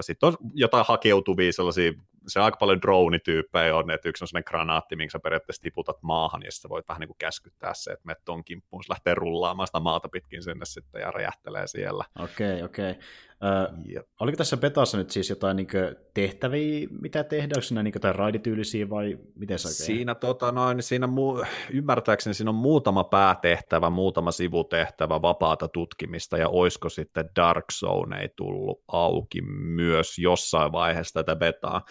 sitten 0.00 0.26
on 0.26 0.36
jotain 0.54 0.84
hakeutuvia 0.88 1.52
sellaisia, 1.52 1.92
se 2.26 2.40
aika 2.40 2.56
paljon 2.56 2.82
drone-tyyppejä 2.82 3.76
on, 3.76 3.90
että 3.90 4.08
yksi 4.08 4.24
on 4.24 4.28
sellainen 4.28 4.48
granaatti, 4.48 4.96
minkä 4.96 5.12
sä 5.12 5.18
periaatteessa 5.18 5.62
tiputat 5.62 6.02
maahan, 6.02 6.42
ja 6.42 6.52
sitten 6.52 6.68
voit 6.68 6.88
vähän 6.88 7.00
niin 7.00 7.08
kuin 7.08 7.18
käskyttää 7.18 7.74
se, 7.74 7.90
että 7.92 8.06
menet 8.06 8.24
ton 8.24 8.44
kimppuun, 8.44 8.84
se 8.84 8.90
lähtee 8.90 9.14
rullaamaan 9.14 9.66
sitä 9.66 9.80
maata 9.80 10.08
pitkin 10.08 10.42
sinne 10.42 10.64
sitten 10.64 11.00
ja 11.00 11.10
räjähtelee 11.10 11.66
siellä. 11.66 12.04
Okei, 12.18 12.52
okay, 12.52 12.62
okei. 12.62 12.94
Ö, 13.42 13.72
oliko 14.20 14.36
tässä 14.36 14.56
betassa 14.56 14.98
nyt 14.98 15.10
siis 15.10 15.30
jotain 15.30 15.56
niin 15.56 15.68
tehtäviä, 16.14 16.88
mitä 17.00 17.24
tehdään? 17.24 17.62
Onko 17.72 17.82
niin 17.82 17.92
jotain 17.94 18.14
raidityylisiä 18.14 18.90
vai 18.90 19.18
miten 19.34 19.58
se 19.58 19.68
oikein? 19.68 19.86
Siinä, 19.86 20.14
tota, 20.14 20.52
noin, 20.52 20.82
siinä 20.82 21.06
mu- 21.06 21.46
ymmärtääkseni 21.70 22.34
siinä 22.34 22.50
on 22.50 22.54
muutama 22.54 23.04
päätehtävä, 23.04 23.90
muutama 23.90 24.30
sivutehtävä, 24.30 25.22
vapaata 25.22 25.68
tutkimista 25.68 26.38
ja 26.38 26.48
oisko 26.48 26.88
sitten 26.88 27.28
Dark 27.36 27.64
Zone 27.72 28.20
ei 28.20 28.28
tullut 28.36 28.84
auki 28.88 29.42
myös 29.58 30.18
jossain 30.18 30.72
vaiheessa 30.72 31.14
tätä 31.14 31.36
betaa. 31.36 31.82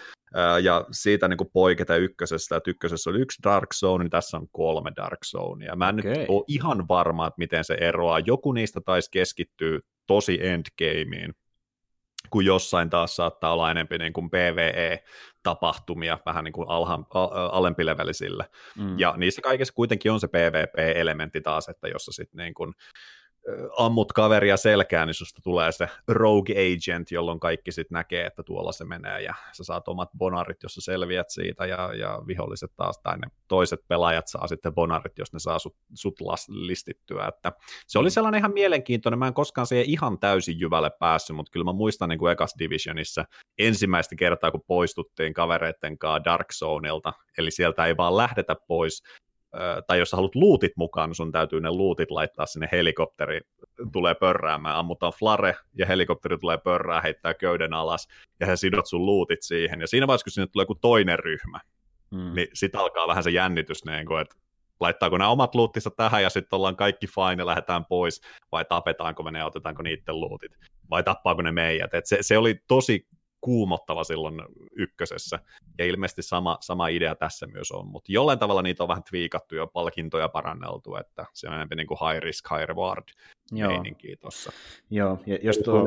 Ja 0.64 0.86
siitä 0.92 1.28
niin 1.28 1.38
poiketa 1.54 1.96
ykkösestä, 1.96 2.56
että 2.56 2.72
ykkösessä 2.72 3.10
oli 3.10 3.20
yksi 3.20 3.44
Dark 3.44 3.70
Zone, 3.74 4.04
niin 4.04 4.12
tässä 4.12 4.38
on 4.38 4.48
kolme 4.52 4.92
Dark 4.96 5.20
Zonea. 5.26 5.76
Mä 5.76 5.90
en 5.90 6.00
okay. 6.00 6.12
nyt 6.12 6.26
ole 6.30 6.44
ihan 6.48 6.88
varma, 6.88 7.28
että 7.28 7.38
miten 7.38 7.64
se 7.64 7.74
eroaa. 7.74 8.20
Joku 8.20 8.52
niistä 8.52 8.82
taisi 8.86 9.12
keskittyä 9.12 9.80
tosi 10.08 10.40
endgameen, 10.42 11.34
kun 12.30 12.46
jossain 12.46 12.90
taas 12.90 13.16
saattaa 13.16 13.54
olla 13.54 13.72
enemmän 13.72 14.00
niin 14.00 14.14
kuin 14.14 14.30
PvE-tapahtumia, 14.30 16.18
vähän 16.26 16.44
niin 16.44 16.54
kuin 16.54 16.70
alha, 16.70 17.04
alempilevelisille. 17.52 18.46
Mm. 18.78 19.00
Ja 19.00 19.14
niissä 19.18 19.42
kaikissa 19.42 19.74
kuitenkin 19.74 20.12
on 20.12 20.20
se 20.20 20.28
PvP-elementti 20.28 21.42
taas, 21.42 21.70
että 21.70 21.88
jossa 21.88 22.12
sitten 22.12 22.38
niin 22.38 22.54
kuin 22.54 22.74
ammut 23.78 24.14
kaveria 24.14 24.58
selkään, 24.58 25.08
niin 25.08 25.14
susta 25.14 25.42
tulee 25.44 25.72
se 25.72 25.88
rogue 26.08 26.56
agent, 26.56 27.12
jolloin 27.12 27.40
kaikki 27.40 27.72
sitten 27.72 27.96
näkee, 27.96 28.26
että 28.26 28.44
tuolla 28.44 28.72
se 28.72 28.86
menee, 28.86 29.22
ja 29.22 29.34
sä 29.52 29.64
saat 29.64 29.88
omat 29.88 30.10
bonarit, 30.18 30.64
jos 30.64 30.74
sä 30.74 30.82
selviät 30.82 31.30
siitä, 31.30 31.66
ja, 31.66 31.94
ja 31.94 32.22
viholliset 32.28 32.72
taas, 32.76 33.00
tai 33.00 33.18
ne 33.18 33.28
toiset 33.48 33.80
pelaajat 33.88 34.28
saa 34.28 34.48
sitten 34.48 34.74
bonarit, 34.74 35.18
jos 35.18 35.34
ne 35.34 35.40
saa 35.40 35.60
sut, 35.60 35.76
sut 35.94 36.20
listittyä, 36.50 37.28
että 37.28 37.52
se 37.88 38.00
oli 38.00 38.12
sellainen 38.12 38.40
ihan 38.40 38.54
mielenkiintoinen, 38.54 39.20
mä 39.20 39.28
en 39.28 39.34
koskaan 39.34 39.68
siihen 39.68 39.90
ihan 39.90 40.20
täysin 40.20 40.60
jyvälle 40.60 40.92
päässyt, 41.00 41.36
mutta 41.36 41.52
kyllä 41.52 41.64
mä 41.64 41.74
muistan 41.74 42.10
niin 42.10 42.20
kuin 42.20 42.32
ekas 42.32 42.56
Divisionissa 42.60 43.26
ensimmäistä 43.58 44.16
kertaa, 44.16 44.52
kun 44.52 44.64
poistuttiin 44.68 45.34
kavereitten 45.34 45.98
kanssa 45.98 46.24
Dark 46.24 46.48
Zoneilta, 46.54 47.14
eli 47.38 47.52
sieltä 47.52 47.86
ei 47.86 47.98
vaan 47.98 48.18
lähdetä 48.18 48.56
pois, 48.68 49.04
tai 49.88 50.00
jos 50.00 50.10
sä 50.10 50.18
haluat 50.18 50.36
luutit 50.36 50.72
mukaan, 50.76 51.10
niin 51.10 51.16
sun 51.16 51.32
täytyy 51.32 51.62
ne 51.62 51.72
luutit 51.72 52.12
laittaa 52.12 52.46
sinne 52.46 52.70
helikopteri, 52.72 53.42
tulee 53.92 54.16
pörräämään, 54.16 54.76
ammutaan 54.76 55.14
flare, 55.20 55.56
ja 55.74 55.86
helikopteri 55.86 56.38
tulee 56.38 56.58
pörrää, 56.58 57.02
heittää 57.02 57.34
köyden 57.34 57.74
alas, 57.74 58.08
ja 58.40 58.46
sä 58.46 58.56
sidot 58.56 58.86
sun 58.86 59.06
luutit 59.06 59.42
siihen, 59.42 59.82
ja 59.82 59.88
siinä 59.88 60.08
vaiheessa, 60.08 60.24
kun 60.24 60.32
sinne 60.32 60.48
tulee 60.48 60.64
joku 60.64 60.76
toinen 60.76 61.20
ryhmä, 61.20 61.60
mm. 62.12 62.36
niin 62.36 62.48
sit 62.54 62.76
alkaa 62.76 63.08
vähän 63.08 63.24
se 63.24 63.32
jännitys, 63.32 63.86
niin 63.86 64.06
kuin, 64.06 64.22
että 64.22 64.36
laittaako 64.80 65.18
nämä 65.18 65.30
omat 65.30 65.56
luuttinsa 65.56 65.92
tähän, 65.92 66.24
ja 66.24 66.30
sitten 66.30 66.58
ollaan 66.58 66.76
kaikki 66.76 67.08
fine, 67.08 67.42
ja 67.42 67.46
lähdetään 67.46 67.86
pois, 67.86 68.22
vai 68.52 68.66
tapetaanko 68.66 69.24
me 69.24 69.32
ne, 69.32 69.40
ja 69.40 69.46
otetaanko 69.46 69.84
niiden 69.84 70.20
luutit, 70.20 70.52
vai 70.90 71.04
tappaako 71.04 71.42
ne 71.42 71.52
meidät, 71.52 71.94
Et 71.94 72.06
se, 72.06 72.18
se 72.22 72.38
oli 72.38 72.60
tosi 72.68 73.08
kuumottava 73.42 74.04
silloin 74.04 74.42
ykkösessä. 74.76 75.40
Ja 75.78 75.86
ilmeisesti 75.86 76.22
sama, 76.22 76.58
sama 76.62 76.88
idea 76.88 77.16
tässä 77.16 77.48
myös 77.48 77.72
on, 77.72 77.88
mutta 77.88 78.12
jollain 78.12 78.40
tavalla 78.40 78.62
niitä 78.62 78.84
on 78.84 78.90
vähän 78.90 79.04
twiikattu 79.04 79.56
ja 79.56 79.68
palkintoja 79.68 80.30
paranneltu, 80.30 80.96
että 80.96 81.26
se 81.34 81.48
on 81.48 81.54
enemmän 81.54 81.78
niin 81.78 81.88
kuin 81.88 81.98
high 82.10 82.24
risk, 82.24 82.46
high 82.52 82.68
reward 82.68 83.04
meininkiä 83.52 84.16
tuossa. 84.20 84.52
Joo, 84.90 85.20
ja 85.26 85.38
jos 85.42 85.58
tuo... 85.58 85.84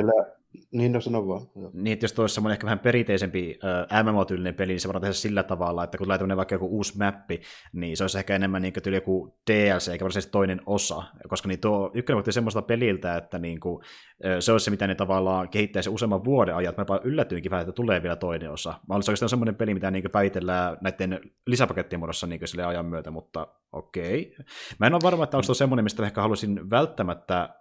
Niin, 0.72 0.92
no 0.92 1.00
sano 1.00 1.28
vaan. 1.28 1.46
Joo. 1.56 1.70
Niin, 1.74 1.92
että 1.92 2.04
jos 2.04 2.12
tuossa 2.12 2.34
semmoinen 2.34 2.52
ehkä 2.54 2.64
vähän 2.64 2.78
perinteisempi 2.78 3.58
äh, 3.90 4.04
MMO-tyylinen 4.04 4.54
peli, 4.54 4.72
niin 4.72 4.80
se 4.80 4.88
voidaan 4.88 5.00
tehdä 5.00 5.12
sillä 5.12 5.42
tavalla, 5.42 5.84
että 5.84 5.98
kun 5.98 6.04
tulee 6.04 6.18
tämmöinen 6.18 6.36
vaikka 6.36 6.54
joku 6.54 6.66
uusi 6.66 6.98
mappi, 6.98 7.40
niin 7.72 7.96
se 7.96 8.04
olisi 8.04 8.18
ehkä 8.18 8.34
enemmän 8.34 8.62
niin 8.62 8.72
kuin 8.72 8.94
joku 8.94 9.38
DLC, 9.50 9.88
eikä 9.88 10.04
varsinaisesti 10.04 10.32
toinen 10.32 10.60
osa, 10.66 11.02
koska 11.28 11.48
niin 11.48 11.60
tuo 11.60 11.90
ykkönen 11.94 12.24
semmoista 12.30 12.62
peliltä, 12.62 13.16
että 13.16 13.38
niin 13.38 13.60
kuin, 13.60 13.84
äh, 14.26 14.36
se 14.40 14.52
olisi 14.52 14.64
se, 14.64 14.70
mitä 14.70 14.86
ne 14.86 14.94
tavallaan 14.94 15.48
kehittäisi 15.48 15.90
useamman 15.90 16.24
vuoden 16.24 16.54
ajan, 16.54 16.74
mä 16.76 17.00
yllätyinkin 17.04 17.50
vähän, 17.50 17.62
että 17.62 17.72
tulee 17.72 18.02
vielä 18.02 18.16
toinen 18.16 18.50
osa. 18.50 18.74
Mä 18.88 18.94
olisin 18.94 19.10
oikeastaan 19.10 19.28
semmoinen 19.28 19.54
peli, 19.54 19.74
mitä 19.74 19.90
niin 19.90 20.10
päitellään 20.12 20.76
näiden 20.80 21.20
lisäpakettien 21.46 22.00
muodossa 22.00 22.26
niin 22.26 22.48
sille 22.48 22.64
ajan 22.64 22.86
myötä, 22.86 23.10
mutta 23.10 23.46
okei. 23.72 24.32
Okay. 24.32 24.44
Mä 24.78 24.86
en 24.86 24.94
ole 24.94 25.02
varma, 25.02 25.24
että 25.24 25.36
onko 25.36 25.46
tuo 25.46 25.54
semmoinen, 25.54 25.84
mistä 25.84 26.06
ehkä 26.06 26.20
haluaisin 26.20 26.70
välttämättä 26.70 27.57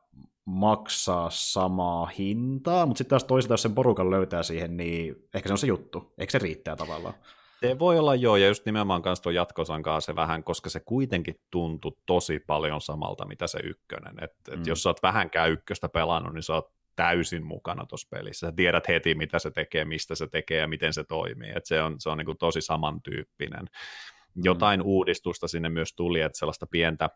maksaa 0.47 1.29
samaa 1.29 2.05
hintaa, 2.05 2.85
mutta 2.85 2.97
sitten 2.97 3.09
taas 3.09 3.23
toisaalta, 3.23 3.53
jos 3.53 3.61
sen 3.61 3.75
porukan 3.75 4.09
löytää 4.11 4.43
siihen, 4.43 4.77
niin 4.77 5.15
ehkä 5.33 5.49
se 5.49 5.53
on 5.53 5.57
se 5.57 5.67
juttu. 5.67 6.13
Eikö 6.17 6.31
se 6.31 6.39
riittää 6.39 6.75
tavallaan? 6.75 7.13
Se 7.59 7.79
voi 7.79 7.99
olla 7.99 8.15
joo, 8.15 8.35
ja 8.35 8.47
just 8.47 8.65
nimenomaan 8.65 9.01
kanssa 9.01 9.23
tuon 9.23 9.35
jatkosan 9.35 9.83
kanssa 9.83 10.11
se 10.11 10.15
vähän, 10.15 10.43
koska 10.43 10.69
se 10.69 10.79
kuitenkin 10.79 11.35
tuntui 11.51 11.91
tosi 12.05 12.39
paljon 12.39 12.81
samalta, 12.81 13.25
mitä 13.25 13.47
se 13.47 13.59
ykkönen. 13.63 14.23
Et, 14.23 14.31
mm. 14.47 14.53
et 14.53 14.67
jos 14.67 14.83
sä 14.83 14.89
oot 14.89 15.03
vähänkään 15.03 15.51
ykköstä 15.51 15.89
pelannut, 15.89 16.33
niin 16.33 16.43
sä 16.43 16.53
oot 16.53 16.71
täysin 16.95 17.45
mukana 17.45 17.85
tuossa 17.85 18.07
pelissä. 18.11 18.47
Sä 18.47 18.53
tiedät 18.55 18.87
heti, 18.87 19.15
mitä 19.15 19.39
se 19.39 19.51
tekee, 19.51 19.85
mistä 19.85 20.15
se 20.15 20.27
tekee 20.27 20.57
ja 20.59 20.67
miten 20.67 20.93
se 20.93 21.03
toimii. 21.03 21.51
Et 21.55 21.65
se 21.65 21.81
on, 21.81 21.95
se 21.99 22.09
on 22.09 22.17
niin 22.17 22.37
tosi 22.39 22.61
samantyyppinen. 22.61 23.63
Mm. 23.63 24.41
Jotain 24.43 24.79
mm. 24.79 24.85
uudistusta 24.85 25.47
sinne 25.47 25.69
myös 25.69 25.93
tuli, 25.95 26.21
että 26.21 26.39
sellaista 26.39 26.67
pientä 26.67 27.09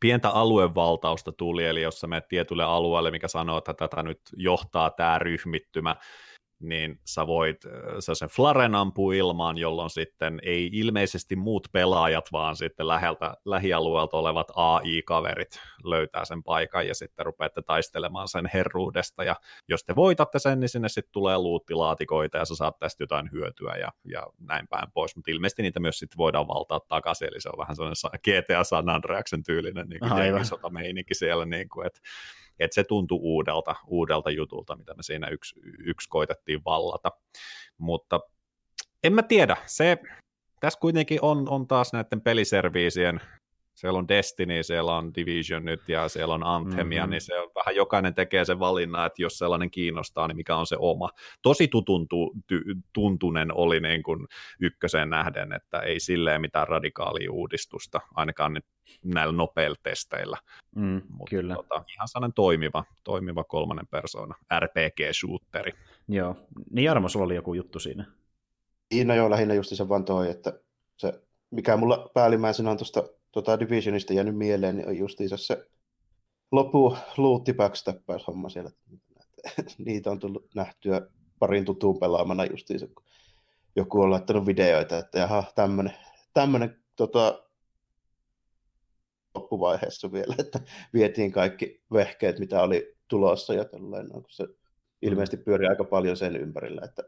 pientä 0.00 0.30
aluevaltausta 0.30 1.32
tuli, 1.32 1.64
eli 1.64 1.82
jos 1.82 2.00
sä 2.00 2.06
menet 2.06 2.28
tietylle 2.28 2.64
alueelle, 2.64 3.10
mikä 3.10 3.28
sanoo, 3.28 3.58
että 3.58 3.74
tätä 3.74 4.02
nyt 4.02 4.20
johtaa 4.36 4.90
tämä 4.90 5.18
ryhmittymä, 5.18 5.96
niin 6.60 7.00
sä 7.04 7.26
voit 7.26 7.64
sen 7.98 8.28
flaren 8.28 8.74
ampua 8.74 9.14
ilmaan, 9.14 9.58
jolloin 9.58 9.90
sitten 9.90 10.38
ei 10.42 10.70
ilmeisesti 10.72 11.36
muut 11.36 11.68
pelaajat, 11.72 12.28
vaan 12.32 12.56
sitten 12.56 12.88
läheltä, 12.88 13.34
lähialueelta 13.44 14.16
olevat 14.16 14.48
AI-kaverit 14.54 15.60
löytää 15.84 16.24
sen 16.24 16.42
paikan 16.42 16.86
ja 16.86 16.94
sitten 16.94 17.26
rupeatte 17.26 17.62
taistelemaan 17.62 18.28
sen 18.28 18.50
herruudesta. 18.54 19.24
Ja 19.24 19.36
jos 19.68 19.84
te 19.84 19.96
voitatte 19.96 20.38
sen, 20.38 20.60
niin 20.60 20.68
sinne 20.68 20.88
sitten 20.88 21.12
tulee 21.12 21.38
luuttilaatikoita 21.38 22.38
ja 22.38 22.44
sä 22.44 22.54
saat 22.56 22.78
tästä 22.78 23.02
jotain 23.02 23.32
hyötyä 23.32 23.74
ja, 23.76 23.92
ja 24.04 24.26
näin 24.38 24.68
päin 24.68 24.92
pois, 24.92 25.16
mutta 25.16 25.30
ilmeisesti 25.30 25.62
niitä 25.62 25.80
myös 25.80 25.98
sitten 25.98 26.18
voidaan 26.18 26.48
valtaa 26.48 26.80
takaisin, 26.80 27.28
eli 27.28 27.40
se 27.40 27.48
on 27.48 27.58
vähän 27.58 27.76
sellainen 27.76 28.20
GTA 28.24 28.64
San 28.64 28.88
Andreasen 28.88 29.42
tyylinen 29.42 29.88
niin 29.88 30.00
kuin 30.00 30.72
meininki 30.72 31.14
siellä, 31.14 31.44
niin 31.44 31.68
kuin, 31.68 31.86
että 31.86 32.00
että 32.60 32.74
se 32.74 32.84
tuntui 32.84 33.18
uudelta, 33.22 33.74
uudelta 33.86 34.30
jutulta, 34.30 34.76
mitä 34.76 34.94
me 34.94 35.02
siinä 35.02 35.28
yksi, 35.28 35.60
yksi 35.78 36.08
koitettiin 36.08 36.64
vallata. 36.64 37.12
Mutta 37.78 38.20
en 39.04 39.12
mä 39.12 39.22
tiedä, 39.22 39.56
se, 39.66 39.98
tässä 40.60 40.80
kuitenkin 40.80 41.18
on, 41.22 41.48
on 41.48 41.66
taas 41.66 41.92
näiden 41.92 42.20
peliserviisien 42.20 43.20
siellä 43.80 43.98
on 43.98 44.08
Destiny, 44.08 44.62
siellä 44.62 44.96
on 44.96 45.14
Division 45.14 45.64
nyt 45.64 45.88
ja 45.88 46.08
siellä 46.08 46.34
on 46.34 46.46
Anthemia, 46.46 47.02
mm-hmm. 47.02 47.10
niin 47.10 47.20
se 47.20 47.38
on 47.38 47.50
vähän 47.54 47.76
jokainen 47.76 48.14
tekee 48.14 48.44
sen 48.44 48.58
valinnan, 48.58 49.06
että 49.06 49.22
jos 49.22 49.38
sellainen 49.38 49.70
kiinnostaa, 49.70 50.28
niin 50.28 50.36
mikä 50.36 50.56
on 50.56 50.66
se 50.66 50.76
oma. 50.78 51.10
Tosi 51.42 51.68
tutuntu, 51.68 52.32
ty, 52.46 52.62
tuntunen 52.92 53.54
oli 53.54 53.80
niin 53.80 54.02
kuin 54.02 54.26
ykköseen 54.60 55.10
nähden, 55.10 55.52
että 55.52 55.78
ei 55.78 56.00
silleen 56.00 56.40
mitään 56.40 56.68
radikaalia 56.68 57.32
uudistusta, 57.32 58.00
ainakaan 58.14 58.54
nyt 58.54 58.64
näillä 59.04 59.32
nopeilla 59.32 59.76
testeillä. 59.82 60.36
Mm, 60.76 61.02
Mutta 61.08 61.30
kyllä. 61.30 61.54
Tota, 61.54 61.84
ihan 61.94 62.08
sellainen 62.08 62.34
toimiva, 62.34 62.84
toimiva 63.04 63.44
kolmannen 63.44 63.86
persona, 63.86 64.34
RPG-shooteri. 64.60 65.72
Joo, 66.08 66.36
niin 66.70 66.84
Jarmo, 66.84 67.08
sulla 67.08 67.24
oli 67.24 67.34
joku 67.34 67.54
juttu 67.54 67.78
siinä. 67.78 68.04
Niin, 68.90 69.06
no 69.06 69.14
joo, 69.14 69.30
lähinnä 69.30 69.54
just 69.54 69.76
se 69.76 69.88
vaan 69.88 70.04
toi, 70.04 70.30
että 70.30 70.52
se, 70.96 71.22
mikä 71.50 71.76
mulla 71.76 72.10
päällimmäisenä 72.14 72.70
on 72.70 72.76
tuosta 72.76 73.19
tuota 73.32 73.60
Divisionista 73.60 74.12
jäänyt 74.12 74.36
mieleen, 74.36 74.76
niin 74.76 74.88
on 74.88 74.96
justiinsa 74.96 75.36
se 75.36 75.66
lopu 76.52 76.96
luutti 77.16 77.54
homma 78.26 78.48
siellä. 78.48 78.70
Niitä 79.78 80.10
on 80.10 80.18
tullut 80.18 80.48
nähtyä 80.54 81.00
parin 81.38 81.64
tutuun 81.64 82.00
pelaamana 82.00 82.44
justiinsa, 82.44 82.86
kun 82.86 83.04
joku 83.76 84.00
on 84.00 84.10
laittanut 84.10 84.46
videoita, 84.46 84.98
että 84.98 85.18
jaha, 85.18 85.44
tämmönen, 85.54 85.94
tämmönen 86.34 86.76
tota, 86.96 87.42
loppuvaiheessa 89.34 90.12
vielä, 90.12 90.34
että 90.38 90.60
vietiin 90.94 91.32
kaikki 91.32 91.82
vehkeet, 91.92 92.38
mitä 92.38 92.62
oli 92.62 92.96
tulossa 93.08 93.54
ja 93.54 93.64
tällainen, 93.64 94.12
kun 94.12 94.24
se 94.28 94.46
ilmeisesti 95.02 95.36
pyörii 95.36 95.68
aika 95.68 95.84
paljon 95.84 96.16
sen 96.16 96.36
ympärillä, 96.36 96.82
että 96.84 97.02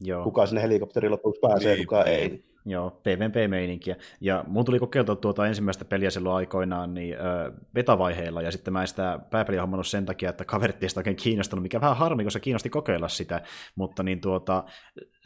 Joo. 0.00 0.24
kuka 0.24 0.46
sinne 0.46 0.62
helikopterin 0.62 1.12
lopuksi 1.12 1.40
pääsee, 1.40 1.74
niin, 1.74 1.86
kuka 1.86 2.04
ei. 2.04 2.44
Joo, 2.66 2.90
PvP-meininkiä. 2.90 3.96
Ja 4.20 4.44
mun 4.46 4.64
tuli 4.64 4.78
kokeiltua 4.78 5.16
tuota 5.16 5.46
ensimmäistä 5.46 5.84
peliä 5.84 6.10
silloin 6.10 6.36
aikoinaan 6.36 6.94
niin, 6.94 7.14
ö, 7.14 7.52
beta-vaiheilla, 7.74 8.42
ja 8.42 8.52
sitten 8.52 8.72
mä 8.72 8.80
en 8.80 8.88
sitä 8.88 9.18
pääpeliä 9.30 9.60
hommannut 9.60 9.86
sen 9.86 10.06
takia, 10.06 10.30
että 10.30 10.44
kaverit 10.44 10.82
ei 10.82 10.88
sitä 10.88 11.00
oikein 11.00 11.16
kiinnostunut, 11.16 11.62
mikä 11.62 11.80
vähän 11.80 11.96
harmi, 11.96 12.24
koska 12.24 12.40
kiinnosti 12.40 12.70
kokeilla 12.70 13.08
sitä, 13.08 13.42
mutta 13.74 14.02
niin 14.02 14.20
tuota, 14.20 14.64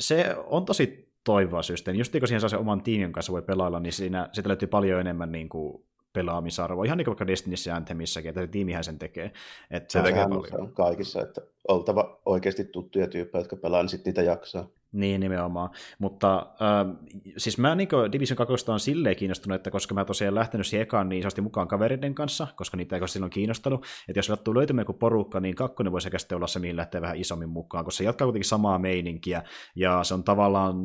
se 0.01 0.36
on 0.47 0.64
tosi 0.64 1.12
toivoa 1.24 1.62
systeemi. 1.62 1.99
Just 1.99 2.12
kun 2.18 2.28
siihen 2.28 2.41
saa 2.41 2.49
sen 2.49 2.59
oman 2.59 2.82
tiimin 2.82 3.12
kanssa 3.12 3.32
voi 3.32 3.43
pelailla, 3.43 3.80
niin 3.80 3.93
siinä, 3.93 4.28
siitä 4.32 4.49
löytyy 4.49 4.68
paljon 4.68 5.01
enemmän 5.01 5.32
niin 5.32 5.49
kuin, 5.49 5.84
pelaamisarvoa. 6.12 6.84
Ihan 6.84 6.99
niin 6.99 7.05
kuin 7.05 7.12
vaikka 7.12 7.26
Destinissä 7.26 7.70
ja 7.70 7.76
Anthemissakin, 7.76 8.28
että 8.28 8.41
se 8.41 8.47
tiimihän 8.47 8.84
sen 8.84 8.99
tekee. 8.99 9.32
Että 9.70 9.93
se 9.93 10.03
tekee 10.03 10.28
paljon. 10.28 10.72
kaikissa, 10.72 11.22
että 11.22 11.41
oltava 11.68 12.20
oikeasti 12.26 12.64
tuttuja 12.64 13.07
tyyppejä, 13.07 13.41
jotka 13.41 13.57
pelaa, 13.57 13.82
niin 13.82 13.89
sitten 13.89 14.11
niitä 14.11 14.22
jaksaa. 14.22 14.68
Niin, 14.93 15.20
nimenomaan. 15.20 15.70
Mutta 15.99 16.36
äh, 16.39 16.97
siis 17.36 17.59
mä 17.59 17.74
niin 17.74 17.89
Division 18.12 18.36
2 18.36 18.70
on 18.70 18.80
silleen 18.80 19.16
kiinnostunut, 19.16 19.57
että 19.57 19.70
koska 19.70 19.95
mä 19.95 20.05
tosiaan 20.05 20.34
lähtenyt 20.34 20.66
siihen 20.66 20.82
ekaan 20.82 21.09
niin 21.09 21.20
isosti 21.20 21.41
mukaan 21.41 21.68
kavereiden 21.68 22.14
kanssa, 22.14 22.47
koska 22.57 22.76
niitä 22.76 22.97
ei 22.97 23.01
ole 23.01 23.09
silloin 23.09 23.30
kiinnostanut, 23.30 23.84
että 24.09 24.18
jos 24.18 24.26
sattuu 24.26 24.55
löytymään 24.55 24.82
joku 24.82 24.93
porukka, 24.93 25.41
niin 25.41 25.55
kakkonen 25.55 25.93
voisi 25.93 26.09
ehkä 26.09 26.36
olla 26.36 26.47
se, 26.47 26.59
mihin 26.59 26.76
lähtee 26.76 27.01
vähän 27.01 27.16
isommin 27.16 27.49
mukaan, 27.49 27.84
koska 27.84 27.99
se 27.99 28.05
jatkaa 28.05 28.26
kuitenkin 28.26 28.49
samaa 28.49 28.78
meininkiä, 28.78 29.43
ja 29.76 30.05
se 30.05 30.14
on 30.14 30.24
tavallaan 30.24 30.76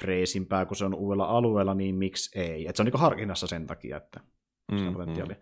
freesimpää, 0.00 0.66
kun 0.66 0.76
se 0.76 0.84
on 0.84 0.94
uudella 0.94 1.24
alueella, 1.24 1.74
niin 1.74 1.94
miksi 1.94 2.38
ei. 2.38 2.68
Et 2.68 2.76
se 2.76 2.82
on 2.82 2.86
niin 2.86 3.00
harkinnassa 3.00 3.46
sen 3.46 3.66
takia, 3.66 3.96
että 3.96 4.20
mm, 4.72 4.78
se 4.78 4.84
on 4.84 4.92
potentiaali. 4.92 5.32
Mm. 5.32 5.40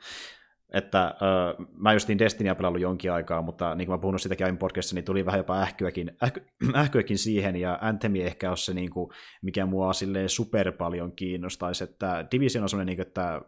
Että 0.72 1.04
äh, 1.04 1.66
mä 1.76 1.92
justiin 1.92 2.18
Destinyä 2.18 2.54
pelannut 2.54 2.82
jonkin 2.82 3.12
aikaa, 3.12 3.42
mutta 3.42 3.74
niin 3.74 3.86
kuin 3.86 3.94
mä 3.94 4.00
puhunut 4.00 4.22
sitäkin 4.22 4.46
aiemmin 4.46 4.58
podcastissa, 4.58 4.94
niin 4.94 5.04
tuli 5.04 5.26
vähän 5.26 5.38
jopa 5.38 5.60
ähkyäkin, 5.60 6.16
ähky, 6.22 6.46
ähkyäkin 6.74 7.18
siihen, 7.18 7.56
ja 7.56 7.78
Anthem 7.80 8.14
ehkä 8.14 8.48
ole 8.48 8.56
se, 8.56 8.74
niin 8.74 8.90
kuin, 8.90 9.10
mikä 9.42 9.66
mua 9.66 9.92
silleen 9.92 10.28
super 10.28 10.72
paljon 10.72 11.12
kiinnostaisi, 11.12 11.84
että 11.84 12.26
Division 12.32 12.62
on 12.62 12.68
sellainen, 12.68 12.86
niin 12.86 12.96
kuin, 12.96 13.06
että 13.06 13.42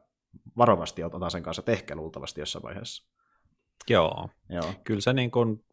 varovasti 0.57 1.05
otetaan 1.05 1.31
sen 1.31 1.43
kanssa, 1.43 1.61
että 1.61 1.73
ehkä 1.73 1.97
luultavasti 1.97 2.41
jossain 2.41 2.63
vaiheessa. 2.63 3.11
Joo, 3.91 4.29
Joo. 4.49 4.75
kyllä 4.85 5.01
se 5.01 5.13
niin 5.13 5.31
kuin 5.31 5.65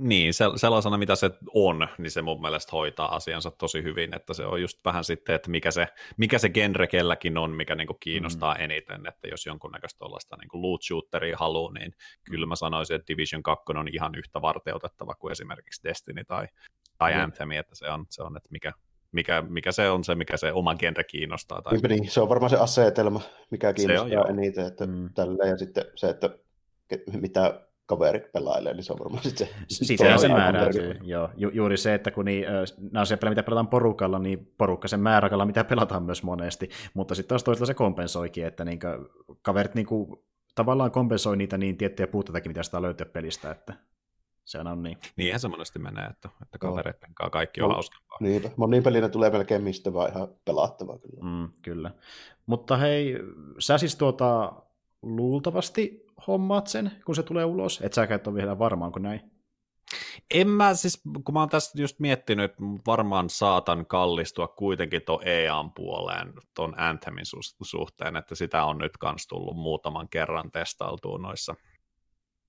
niin, 0.00 0.34
sellaisena 0.56 0.98
mitä 0.98 1.16
se 1.16 1.30
on, 1.54 1.88
niin 1.98 2.10
se 2.10 2.22
mun 2.22 2.40
mielestä 2.40 2.70
hoitaa 2.72 3.14
asiansa 3.14 3.50
tosi 3.50 3.82
hyvin, 3.82 4.16
että 4.16 4.34
se 4.34 4.46
on 4.46 4.62
just 4.62 4.78
vähän 4.84 5.04
sitten, 5.04 5.34
että 5.34 5.50
mikä 5.50 5.70
se, 5.70 5.88
mikä 6.16 6.38
se 6.38 6.48
genre 6.48 6.86
kelläkin 6.86 7.38
on, 7.38 7.50
mikä 7.50 7.74
niinku 7.74 7.94
kiinnostaa 8.00 8.54
mm. 8.54 8.60
eniten, 8.60 9.06
että 9.06 9.28
jos 9.28 9.46
jonkunnäköistä 9.46 9.98
tuollaista 9.98 10.36
niinku 10.36 10.62
loot 10.62 10.82
shooteria 10.82 11.36
haluaa, 11.36 11.72
niin 11.72 11.92
kyllä 12.30 12.46
mä 12.46 12.56
sanoisin, 12.56 12.96
että 12.96 13.12
Division 13.12 13.42
2 13.42 13.64
on 13.68 13.88
ihan 13.92 14.14
yhtä 14.14 14.42
varteutettava 14.42 15.14
kuin 15.14 15.32
esimerkiksi 15.32 15.84
Destiny 15.84 16.24
tai, 16.24 16.46
tai 16.98 17.14
mm. 17.14 17.20
Anthem, 17.20 17.50
että 17.50 17.74
se 17.74 17.90
on, 17.90 18.06
se 18.10 18.22
on 18.22 18.36
että 18.36 18.48
mikä, 18.52 18.72
mikä, 19.12 19.42
mikä 19.48 19.72
se 19.72 19.90
on 19.90 20.04
se, 20.04 20.14
mikä 20.14 20.36
se 20.36 20.52
oma 20.52 20.74
genre 20.74 21.04
kiinnostaa. 21.04 21.62
Tai... 21.62 21.78
Niin, 21.88 22.10
se 22.10 22.20
on 22.20 22.28
varmaan 22.28 22.50
se 22.50 22.56
asetelma, 22.56 23.20
mikä 23.50 23.72
kiinnostaa 23.72 24.20
on, 24.20 24.30
eniten, 24.30 24.66
että 24.66 24.86
mm. 24.86 25.10
tällä, 25.14 25.46
ja 25.46 25.56
sitten 25.56 25.84
se, 25.94 26.08
että 26.08 26.30
mitä 27.20 27.69
kaverit 27.90 28.32
pelailee, 28.32 28.74
niin 28.74 28.84
se 28.84 28.92
on 28.92 28.98
varmaan 28.98 29.22
sitten 29.22 29.46
se... 29.68 29.84
Siitä 29.84 30.18
se 30.18 30.28
määräytyy, 30.28 30.98
joo. 31.02 31.28
Ju- 31.36 31.50
juuri 31.52 31.76
se, 31.76 31.94
että 31.94 32.10
kun 32.10 32.24
niin, 32.24 32.44
nämä 32.90 33.00
on 33.00 33.06
se 33.06 33.18
mitä 33.28 33.42
pelataan 33.42 33.68
porukalla, 33.68 34.18
niin 34.18 34.52
porukka 34.58 34.88
sen 34.88 35.00
määräkalla, 35.00 35.46
mitä 35.46 35.64
pelataan 35.64 36.02
myös 36.02 36.22
monesti, 36.22 36.68
mutta 36.94 37.14
sitten 37.14 37.28
taas 37.28 37.44
toisaalta 37.44 37.66
se 37.66 37.74
kompensoikin, 37.74 38.46
että 38.46 38.64
niin 38.64 38.78
kaverit 39.42 39.74
niin 39.74 39.86
kuin, 39.86 40.22
tavallaan 40.54 40.90
kompensoi 40.90 41.36
niitä 41.36 41.58
niin 41.58 41.76
tiettyjä 41.76 42.06
puutteitakin, 42.06 42.50
mitä 42.50 42.62
sitä 42.62 42.82
löytyy 42.82 43.06
pelistä, 43.06 43.50
että 43.50 43.74
se 44.44 44.58
on 44.58 44.82
niin. 44.82 44.98
Niinhän 45.16 45.40
se 45.40 45.48
monesti 45.48 45.78
menee, 45.78 46.06
että, 46.06 46.28
että 46.42 46.58
kavereiden 46.58 47.14
kanssa 47.14 47.30
kaikki 47.30 47.62
on 47.62 47.68
no, 47.68 47.74
hauskempaa. 47.74 48.18
Niinpä, 48.20 48.50
monin 48.56 48.82
pelinä 48.82 49.08
tulee 49.08 49.30
melkein 49.30 49.62
mistä 49.62 49.92
vaan 49.92 50.10
ihan 50.10 50.28
pelattavaa 50.44 50.98
kyllä. 50.98 51.22
Mm, 51.22 51.48
kyllä. 51.62 51.90
Mutta 52.46 52.76
hei, 52.76 53.18
sä 53.58 53.78
siis 53.78 53.96
tuota, 53.96 54.52
luultavasti 55.02 56.06
hommaat 56.26 56.66
sen, 56.66 56.90
kun 57.04 57.14
se 57.14 57.22
tulee 57.22 57.44
ulos? 57.44 57.80
Et 57.82 57.92
sä 57.92 58.08
ole 58.26 58.34
vielä 58.34 58.58
varmaan 58.58 58.92
kuin 58.92 59.02
näin? 59.02 59.30
En 60.34 60.48
mä 60.48 60.74
siis, 60.74 61.02
kun 61.24 61.34
mä 61.34 61.40
oon 61.40 61.48
tässä 61.48 61.82
just 61.82 61.98
miettinyt, 61.98 62.50
että 62.50 62.62
varmaan 62.86 63.30
saatan 63.30 63.86
kallistua 63.86 64.48
kuitenkin 64.48 65.02
tuon 65.02 65.28
EAN 65.28 65.72
puoleen 65.72 66.32
tuon 66.54 66.80
Anthemin 66.80 67.24
suhteen, 67.62 68.16
että 68.16 68.34
sitä 68.34 68.64
on 68.64 68.78
nyt 68.78 68.96
kans 68.96 69.26
tullut 69.26 69.56
muutaman 69.56 70.08
kerran 70.08 70.50
testailtua 70.50 71.18
noissa, 71.18 71.54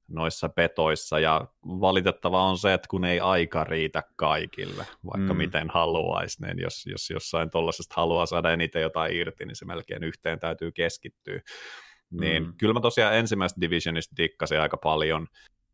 noissa 0.07 0.49
petoissa, 0.49 1.19
ja 1.19 1.47
valitettava 1.65 2.43
on 2.43 2.57
se, 2.57 2.74
että 2.74 2.88
kun 2.88 3.05
ei 3.05 3.19
aika 3.19 3.63
riitä 3.63 4.03
kaikille, 4.15 4.86
vaikka 5.05 5.34
mm. 5.34 5.38
miten 5.38 5.69
haluaisi, 5.69 6.45
niin 6.45 6.59
jos, 6.59 6.86
jos 6.86 7.09
jossain 7.09 7.49
tuollaisesta 7.49 7.95
haluaa 7.97 8.26
saada 8.26 8.51
eniten 8.53 8.82
jotain 8.82 9.15
irti, 9.15 9.45
niin 9.45 9.55
se 9.55 9.65
melkein 9.65 10.03
yhteen 10.03 10.39
täytyy 10.39 10.72
keskittyä. 10.72 11.41
Niin 12.12 12.43
mm. 12.43 12.53
kyllä 12.57 12.74
mä 12.74 12.80
tosiaan 12.80 13.16
ensimmäistä 13.16 13.62
Divisionista 13.62 14.18
dikkasin 14.18 14.62
aika 14.62 14.78
paljon. 14.78 15.28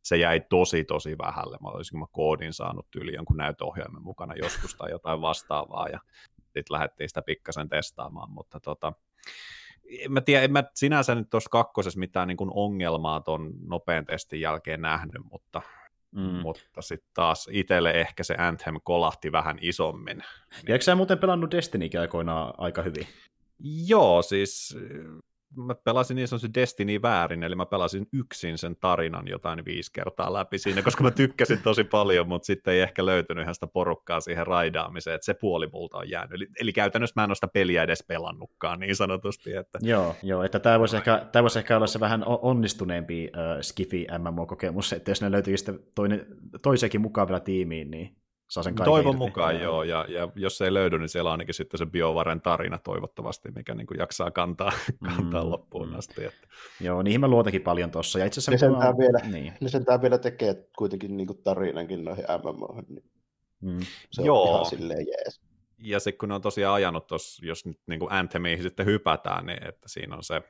Se 0.03 0.17
jäi 0.17 0.41
tosi 0.49 0.83
tosi 0.83 1.17
vähälle. 1.17 1.57
Mä 1.61 1.69
olisin, 1.69 1.99
mä 1.99 2.05
koodin 2.11 2.53
saanut 2.53 2.87
yli 2.95 3.13
jonkun 3.13 3.37
näytöohjaimen 3.37 4.03
mukana 4.03 4.33
joskus 4.35 4.75
tai 4.75 4.91
jotain 4.91 5.21
vastaavaa 5.21 5.87
ja 5.87 5.99
sitten 6.43 6.63
lähdettiin 6.69 7.09
sitä 7.09 7.21
pikkasen 7.21 7.69
testaamaan, 7.69 8.31
mutta 8.31 8.59
tota, 8.59 8.93
en 9.89 10.11
mä 10.11 10.21
tiedä, 10.21 10.43
en 10.43 10.51
mä 10.51 10.63
sinänsä 10.73 11.15
nyt 11.15 11.29
tuossa 11.29 11.49
kakkosessa 11.49 11.99
mitään 11.99 12.27
niin 12.27 12.37
kuin 12.37 12.51
ongelmaa 12.53 13.19
tuon 13.19 13.53
nopean 13.67 14.05
testin 14.05 14.41
jälkeen 14.41 14.81
nähnyt, 14.81 15.21
mutta, 15.31 15.61
mm. 16.11 16.21
mutta 16.21 16.81
sitten 16.81 17.09
taas 17.13 17.49
itselle 17.51 17.91
ehkä 17.91 18.23
se 18.23 18.35
Anthem 18.37 18.75
kolahti 18.83 19.31
vähän 19.31 19.57
isommin. 19.61 20.23
Ja 20.67 20.73
eikö 20.73 20.83
sä 20.83 20.95
muuten 20.95 21.17
pelannut 21.17 21.51
Destiny 21.51 21.89
aikoinaan 21.99 22.53
aika 22.57 22.81
hyvin? 22.81 23.07
Joo, 23.87 24.21
siis 24.21 24.77
mä 25.65 25.75
pelasin 25.75 26.15
niin 26.15 26.27
sanotusti 26.27 26.53
Destiny 26.53 27.01
väärin, 27.01 27.43
eli 27.43 27.55
mä 27.55 27.65
pelasin 27.65 28.07
yksin 28.13 28.57
sen 28.57 28.75
tarinan 28.75 29.27
jotain 29.27 29.65
viisi 29.65 29.91
kertaa 29.93 30.33
läpi 30.33 30.57
siinä, 30.57 30.81
koska 30.81 31.03
mä 31.03 31.11
tykkäsin 31.11 31.59
tosi 31.63 31.83
paljon, 31.83 32.27
mutta 32.27 32.45
sitten 32.45 32.73
ei 32.73 32.81
ehkä 32.81 33.05
löytynyt 33.05 33.41
ihan 33.41 33.53
sitä 33.53 33.67
porukkaa 33.67 34.19
siihen 34.19 34.47
raidaamiseen, 34.47 35.15
että 35.15 35.25
se 35.25 35.33
puoli 35.33 35.67
multa 35.73 35.97
on 35.97 36.09
jäänyt. 36.09 36.33
Eli, 36.33 36.47
eli 36.59 36.73
käytännössä 36.73 37.13
mä 37.15 37.23
en 37.23 37.29
ole 37.29 37.35
sitä 37.35 37.47
peliä 37.47 37.83
edes 37.83 38.03
pelannutkaan 38.07 38.79
niin 38.79 38.95
sanotusti. 38.95 39.55
Että... 39.55 39.79
Joo, 39.81 40.15
joo, 40.23 40.43
että 40.43 40.59
tämä 40.59 40.79
voisi, 40.79 40.97
ehkä, 40.97 41.25
tämä 41.31 41.43
voisi 41.43 41.59
ehkä 41.59 41.77
olla 41.77 41.87
se 41.87 41.99
vähän 41.99 42.23
onnistuneempi 42.25 43.27
uh, 43.27 43.61
Skifi 43.61 44.07
MMO-kokemus, 44.17 44.93
että 44.93 45.11
jos 45.11 45.21
ne 45.21 45.31
löytyy 45.31 45.57
sitten 45.57 45.79
toinen, 45.95 46.25
toisekin 46.61 47.01
mukaan 47.01 47.27
vielä 47.27 47.39
tiimiin, 47.39 47.91
niin 47.91 48.17
saa 48.47 48.63
sen 48.63 48.75
Toivon 48.75 49.13
irti. 49.13 49.17
mukaan 49.17 49.61
joo, 49.61 49.83
ja, 49.83 50.05
ja 50.09 50.29
jos 50.35 50.57
se 50.57 50.65
ei 50.65 50.73
löydy, 50.73 50.99
niin 50.99 51.09
siellä 51.09 51.27
on 51.27 51.31
ainakin 51.31 51.53
sitten 51.53 51.77
se 51.77 51.85
biovaren 51.85 52.41
tarina 52.41 52.77
toivottavasti, 52.77 53.51
mikä 53.51 53.75
niin 53.75 53.87
kuin 53.87 53.99
jaksaa 53.99 54.31
kantaa, 54.31 54.71
kantaa 55.15 55.43
mm, 55.43 55.49
loppuun 55.49 55.89
mm. 55.89 55.97
asti. 55.97 56.25
Että. 56.25 56.47
Joo, 56.81 57.01
niihin 57.01 57.21
mä 57.21 57.27
luotakin 57.27 57.61
paljon 57.61 57.91
tuossa. 57.91 58.19
Ja 58.19 58.25
itse 58.25 58.39
asiassa, 58.39 58.51
ne 58.51 58.57
sentään, 58.57 58.93
on... 58.93 58.97
vielä, 58.97 59.19
niin. 59.19 59.53
vielä 60.01 60.17
tekee 60.17 60.67
kuitenkin 60.77 61.17
niin 61.17 61.27
kuin 61.27 61.43
tarinankin 61.43 62.05
noihin 62.05 62.25
MMO. 62.43 62.81
Niin 62.87 63.03
mm. 63.61 63.79
Se 64.11 64.21
joo. 64.21 64.43
on 64.43 64.49
ihan 64.49 64.65
silleen 64.65 65.07
jees. 65.07 65.41
Ja 65.79 65.99
sitten 65.99 66.17
kun 66.17 66.29
ne 66.29 66.35
on 66.35 66.41
tosiaan 66.41 66.75
ajanut 66.75 67.07
tuossa, 67.07 67.45
jos 67.45 67.65
nyt 67.65 67.79
niin 67.87 67.99
kuin 67.99 68.11
Anthemiin 68.11 68.61
sitten 68.61 68.85
hypätään, 68.85 69.45
niin 69.45 69.67
että 69.67 69.89
siinä 69.89 70.15
on 70.15 70.23
se 70.23 70.41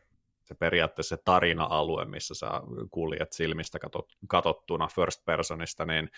se 0.47 0.55
periaatteessa 0.55 1.15
se 1.15 1.21
tarina-alue, 1.25 2.05
missä 2.05 2.35
sä 2.35 2.47
kuljet 2.91 3.33
silmistä 3.33 3.79
katot, 3.79 4.13
katottuna 4.27 4.87
first 4.87 5.25
personista, 5.25 5.85
niin 5.85 6.09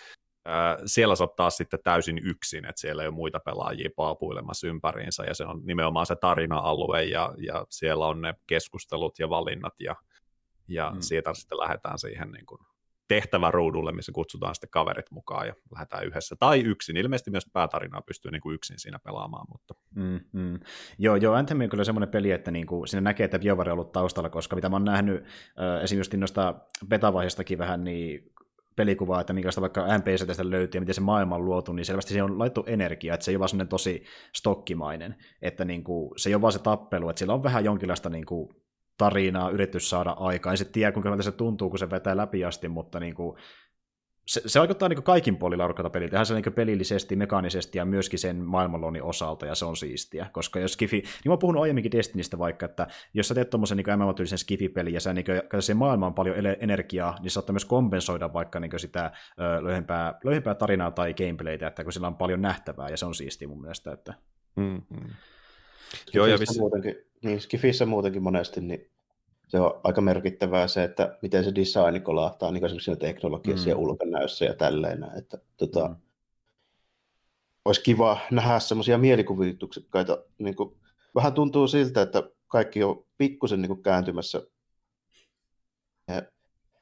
siellä 0.85 1.15
sä 1.15 1.27
taas 1.35 1.57
sitten 1.57 1.79
täysin 1.83 2.17
yksin, 2.23 2.65
että 2.65 2.81
siellä 2.81 3.01
ei 3.01 3.07
ole 3.07 3.15
muita 3.15 3.39
pelaajia 3.39 3.89
paapuilemassa 3.95 4.67
ympäriinsä, 4.67 5.23
ja 5.23 5.33
se 5.33 5.45
on 5.45 5.61
nimenomaan 5.65 6.05
se 6.05 6.15
tarina-alue, 6.15 7.03
ja, 7.03 7.33
ja 7.37 7.65
siellä 7.69 8.07
on 8.07 8.21
ne 8.21 8.33
keskustelut 8.47 9.19
ja 9.19 9.29
valinnat, 9.29 9.73
ja, 9.79 9.95
ja 10.67 10.91
mm. 10.95 11.01
siitä 11.01 11.33
sitten 11.33 11.57
lähdetään 11.57 11.99
siihen 11.99 12.31
niin 12.31 12.45
kuin 12.45 12.59
tehtäväruudulle, 13.07 13.91
missä 13.91 14.11
kutsutaan 14.11 14.55
sitten 14.55 14.69
kaverit 14.69 15.11
mukaan 15.11 15.47
ja 15.47 15.53
lähdetään 15.73 16.05
yhdessä. 16.05 16.35
Tai 16.39 16.59
yksin. 16.59 16.97
Ilmeisesti 16.97 17.31
myös 17.31 17.45
päätarinaa 17.53 18.01
pystyy 18.01 18.31
niin 18.31 18.41
kuin 18.41 18.55
yksin 18.55 18.79
siinä 18.79 18.99
pelaamaan. 18.99 19.45
Mutta... 19.49 19.73
Mm, 19.95 20.19
mm. 20.31 20.59
Joo, 20.97 21.15
joo, 21.15 21.33
Anthem 21.33 21.61
on 21.61 21.69
kyllä 21.69 21.83
semmoinen 21.83 22.09
peli, 22.09 22.31
että 22.31 22.51
niin 22.51 22.67
kuin, 22.67 22.87
siinä 22.87 23.01
näkee, 23.01 23.25
että 23.25 23.39
BioWare 23.39 23.71
on 23.71 23.79
ollut 23.79 23.91
taustalla, 23.91 24.29
koska 24.29 24.55
mitä 24.55 24.69
mä 24.69 24.75
oon 24.75 24.85
nähnyt 24.85 25.23
äh, 25.23 25.83
esimerkiksi 25.83 26.17
noista 26.17 26.55
betavaiheestakin 26.87 27.57
vähän, 27.57 27.83
niin 27.83 28.31
pelikuvaa, 28.79 29.21
että 29.21 29.33
minkälaista 29.33 29.61
vaikka 29.61 29.97
NPC 29.97 30.27
tästä 30.27 30.49
löytyy 30.49 30.77
ja 30.77 30.81
miten 30.81 30.95
se 30.95 31.01
maailma 31.01 31.35
on 31.35 31.45
luotu, 31.45 31.73
niin 31.73 31.85
selvästi 31.85 32.13
se 32.13 32.23
on 32.23 32.39
laittu 32.39 32.63
energia, 32.67 33.13
että 33.13 33.23
se 33.23 33.31
ei 33.31 33.35
ole 33.35 33.45
vaan 33.53 33.67
tosi 33.67 34.03
stokkimainen, 34.35 35.15
että 35.41 35.65
niin 35.65 35.83
kuin, 35.83 36.11
se 36.17 36.29
ei 36.29 36.35
ole 36.35 36.41
vaan 36.41 36.53
se 36.53 36.59
tappelu, 36.59 37.09
että 37.09 37.19
sillä 37.19 37.33
on 37.33 37.43
vähän 37.43 37.65
jonkinlaista 37.65 38.09
niin 38.09 38.25
kuin, 38.25 38.49
tarinaa 38.97 39.49
yritys 39.49 39.89
saada 39.89 40.09
aikaan. 40.09 40.53
En 40.53 40.57
sitten 40.57 40.73
tiedä, 40.73 40.91
kuinka 40.91 41.21
se 41.21 41.31
tuntuu, 41.31 41.69
kun 41.69 41.79
se 41.79 41.89
vetää 41.89 42.17
läpi 42.17 42.45
asti, 42.45 42.67
mutta 42.67 42.99
niin 42.99 43.15
kuin, 43.15 43.37
se, 44.29 44.41
se 44.45 44.59
vaikuttaa 44.59 44.89
niin 44.89 45.03
kaikin 45.03 45.37
puolin 45.37 45.59
laadukkaita 45.59 45.89
peliltä, 45.89 46.15
ihan 46.15 46.25
se 46.25 46.33
niin 46.33 46.53
pelillisesti, 46.53 47.15
mekaanisesti 47.15 47.77
ja 47.77 47.85
myöskin 47.85 48.19
sen 48.19 48.35
maailmanluonnin 48.35 49.03
osalta, 49.03 49.45
ja 49.45 49.55
se 49.55 49.65
on 49.65 49.77
siistiä. 49.77 50.29
Koska 50.31 50.59
jos 50.59 50.73
Skifi, 50.73 50.97
niin 50.97 51.09
mä 51.25 51.31
oon 51.31 51.39
puhunut 51.39 51.63
aiemminkin 51.63 51.91
Destinistä 51.91 52.37
vaikka, 52.37 52.65
että 52.65 52.87
jos 53.13 53.27
sä 53.27 53.35
teet 53.35 53.49
tuommoisen 53.49 53.77
niin 53.77 53.99
MMO-tyylisen 53.99 54.37
Skifi-pelin, 54.37 54.93
ja 54.93 54.99
sä 54.99 55.13
niin 55.13 55.25
kuin, 55.25 55.61
se 55.61 55.73
maailma 55.73 56.05
on 56.05 56.13
paljon 56.13 56.35
energiaa, 56.59 57.17
niin 57.21 57.31
saattaa 57.31 57.53
myös 57.53 57.65
kompensoida 57.65 58.33
vaikka 58.33 58.59
niin 58.59 58.79
sitä 58.79 59.11
ö, 59.39 59.63
löyhempää, 59.63 60.19
löyhempää 60.23 60.55
tarinaa 60.55 60.91
tai 60.91 61.13
gameplaytä, 61.13 61.67
että 61.67 61.83
kun 61.83 61.93
sillä 61.93 62.07
on 62.07 62.15
paljon 62.15 62.41
nähtävää, 62.41 62.89
ja 62.89 62.97
se 62.97 63.05
on 63.05 63.15
siistiä 63.15 63.47
mun 63.47 63.61
mielestä. 63.61 63.91
Että... 63.91 64.13
Mm-hmm. 64.55 65.09
Joo, 66.13 66.25
ja 66.25 66.39
vissi... 66.39 66.59
muutenkin, 66.59 66.95
niin 67.23 67.41
Skifissä 67.41 67.85
muutenkin 67.85 68.23
monesti, 68.23 68.61
niin 68.61 68.89
se 69.49 69.59
on 69.59 69.79
aika 69.83 70.01
merkittävää 70.01 70.67
se, 70.67 70.83
että 70.83 71.17
miten 71.21 71.43
se 71.43 71.55
design 71.55 72.01
kolahtaa 72.01 72.51
niin 72.51 72.65
esimerkiksi 72.65 72.95
teknologiassa 72.95 73.65
mm. 73.65 73.69
ja 73.69 73.77
ulkonäössä 73.77 74.45
ja 74.45 74.53
tälleen. 74.53 75.05
Että, 75.17 75.37
tota, 75.57 75.87
mm. 75.87 75.95
Olisi 77.65 77.83
kiva 77.83 78.17
nähdä 78.31 78.59
semmoisia 78.59 78.97
mielikuvituksekkaita. 78.97 80.23
Niin 80.37 80.55
kuin, 80.55 80.75
vähän 81.15 81.33
tuntuu 81.33 81.67
siltä, 81.67 82.01
että 82.01 82.23
kaikki 82.47 82.83
on 82.83 83.05
pikkusen 83.17 83.61
niin 83.61 83.69
kuin 83.69 83.83
kääntymässä 83.83 84.41
ja 86.07 86.21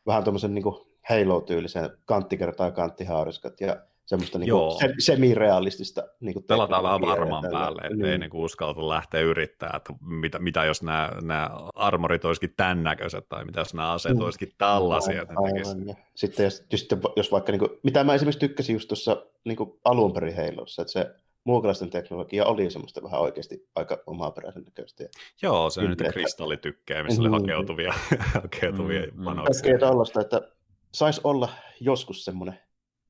vähän 0.06 0.24
tuommoisen 0.24 0.54
niin 0.54 0.64
Halo-tyylisen 1.10 1.90
kantti 2.06 2.38
kertaa 2.38 2.72
kanttihaariskat 2.72 3.62
ja 3.62 3.86
semmoista 4.08 4.40
niin 4.40 4.52
kuin, 4.52 4.80
se, 4.80 4.94
semirealistista. 5.00 6.04
Niin 6.20 6.34
kuin 6.34 6.44
Pelataan 6.44 6.84
vähän 6.84 7.02
varmaan 7.02 7.46
päälle, 7.52 7.82
ettei 7.82 8.10
niin. 8.10 8.20
niin 8.20 8.30
uskalta 8.34 8.90
lähteä 8.90 9.22
yrittää, 9.22 9.74
että 9.76 9.94
mitä, 10.02 10.40
mitä 10.40 10.66
jos 10.66 10.84
nämä, 10.84 11.12
nämä 11.22 11.50
armorit 11.76 12.26
olisikin 12.26 12.54
tämän 12.58 12.84
näköiset, 12.84 13.30
tai 13.30 13.46
mitä 13.46 13.60
jos 13.60 13.74
nämä 13.74 13.92
aseet 13.92 14.18
mm. 14.18 14.24
olisikin 14.24 14.52
tällaisia. 14.58 15.22
Aivan, 15.22 15.38
aivan. 15.38 15.96
Sitten, 16.16 16.44
jos, 16.44 16.66
sitten 16.76 17.00
jos 17.16 17.32
vaikka, 17.32 17.52
niin 17.52 17.60
kuin, 17.60 17.72
mitä 17.84 18.04
mä 18.04 18.14
esimerkiksi 18.14 18.40
tykkäsin 18.40 18.74
just 18.74 18.88
tuossa 18.88 19.26
niin 19.46 19.58
alun 19.84 20.14
perin 20.14 20.36
heilossa, 20.36 20.82
että 20.82 20.92
se 20.92 21.16
muukalaisten 21.44 21.90
teknologia 21.90 22.46
oli 22.46 22.72
semmoista 22.72 23.04
vähän 23.04 23.22
oikeasti 23.22 23.70
aika 23.76 23.98
omaperäisen 24.06 24.64
näköistä. 24.64 25.04
Joo, 25.42 25.70
se 25.70 25.80
on 25.80 25.90
nyt 25.90 26.04
kristallitykkejä, 26.12 27.04
missä 27.04 27.22
oli 27.22 27.30
mm-hmm. 27.30 27.42
hakeutuvia, 27.42 27.94
hakeutuvia 28.34 29.02
mm, 29.14 29.24
panoksia. 29.26 29.62
Kaikkea 29.62 29.90
tällaista, 29.90 30.22
että 30.22 30.42
saisi 30.92 31.22
olla 31.24 31.50
joskus 31.80 32.26
semmoinen 32.26 32.60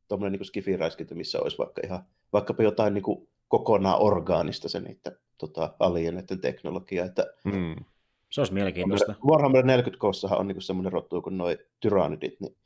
tuommoinen 0.08 0.39
niin 0.39 0.47
skifiräiskintä, 0.47 1.16
missä 1.16 1.39
olisi 1.39 1.58
vaikka 1.58 1.82
ihan, 1.86 2.03
vaikkapa 2.34 2.64
jotain 2.64 2.93
niin 2.93 3.03
kuin 3.03 3.28
kokonaan 3.47 4.01
orgaanista 4.01 4.70
se 4.70 4.80
niiden 4.80 5.18
tota, 5.38 5.74
alieneiden 5.80 6.41
teknologia. 6.41 7.05
Että 7.05 7.26
mm. 7.43 7.76
Se 8.30 8.41
olisi 8.41 8.53
mielenkiintoista. 8.53 9.16
Warhammer 9.26 9.66
40 9.66 9.99
kossahan 9.99 10.39
on 10.39 10.47
niin 10.47 10.62
semmoinen 10.62 10.93
rottu 10.93 11.22
kuin 11.22 11.38
noi 11.38 11.58
tyrannidit, 11.80 12.39
niin 12.39 12.58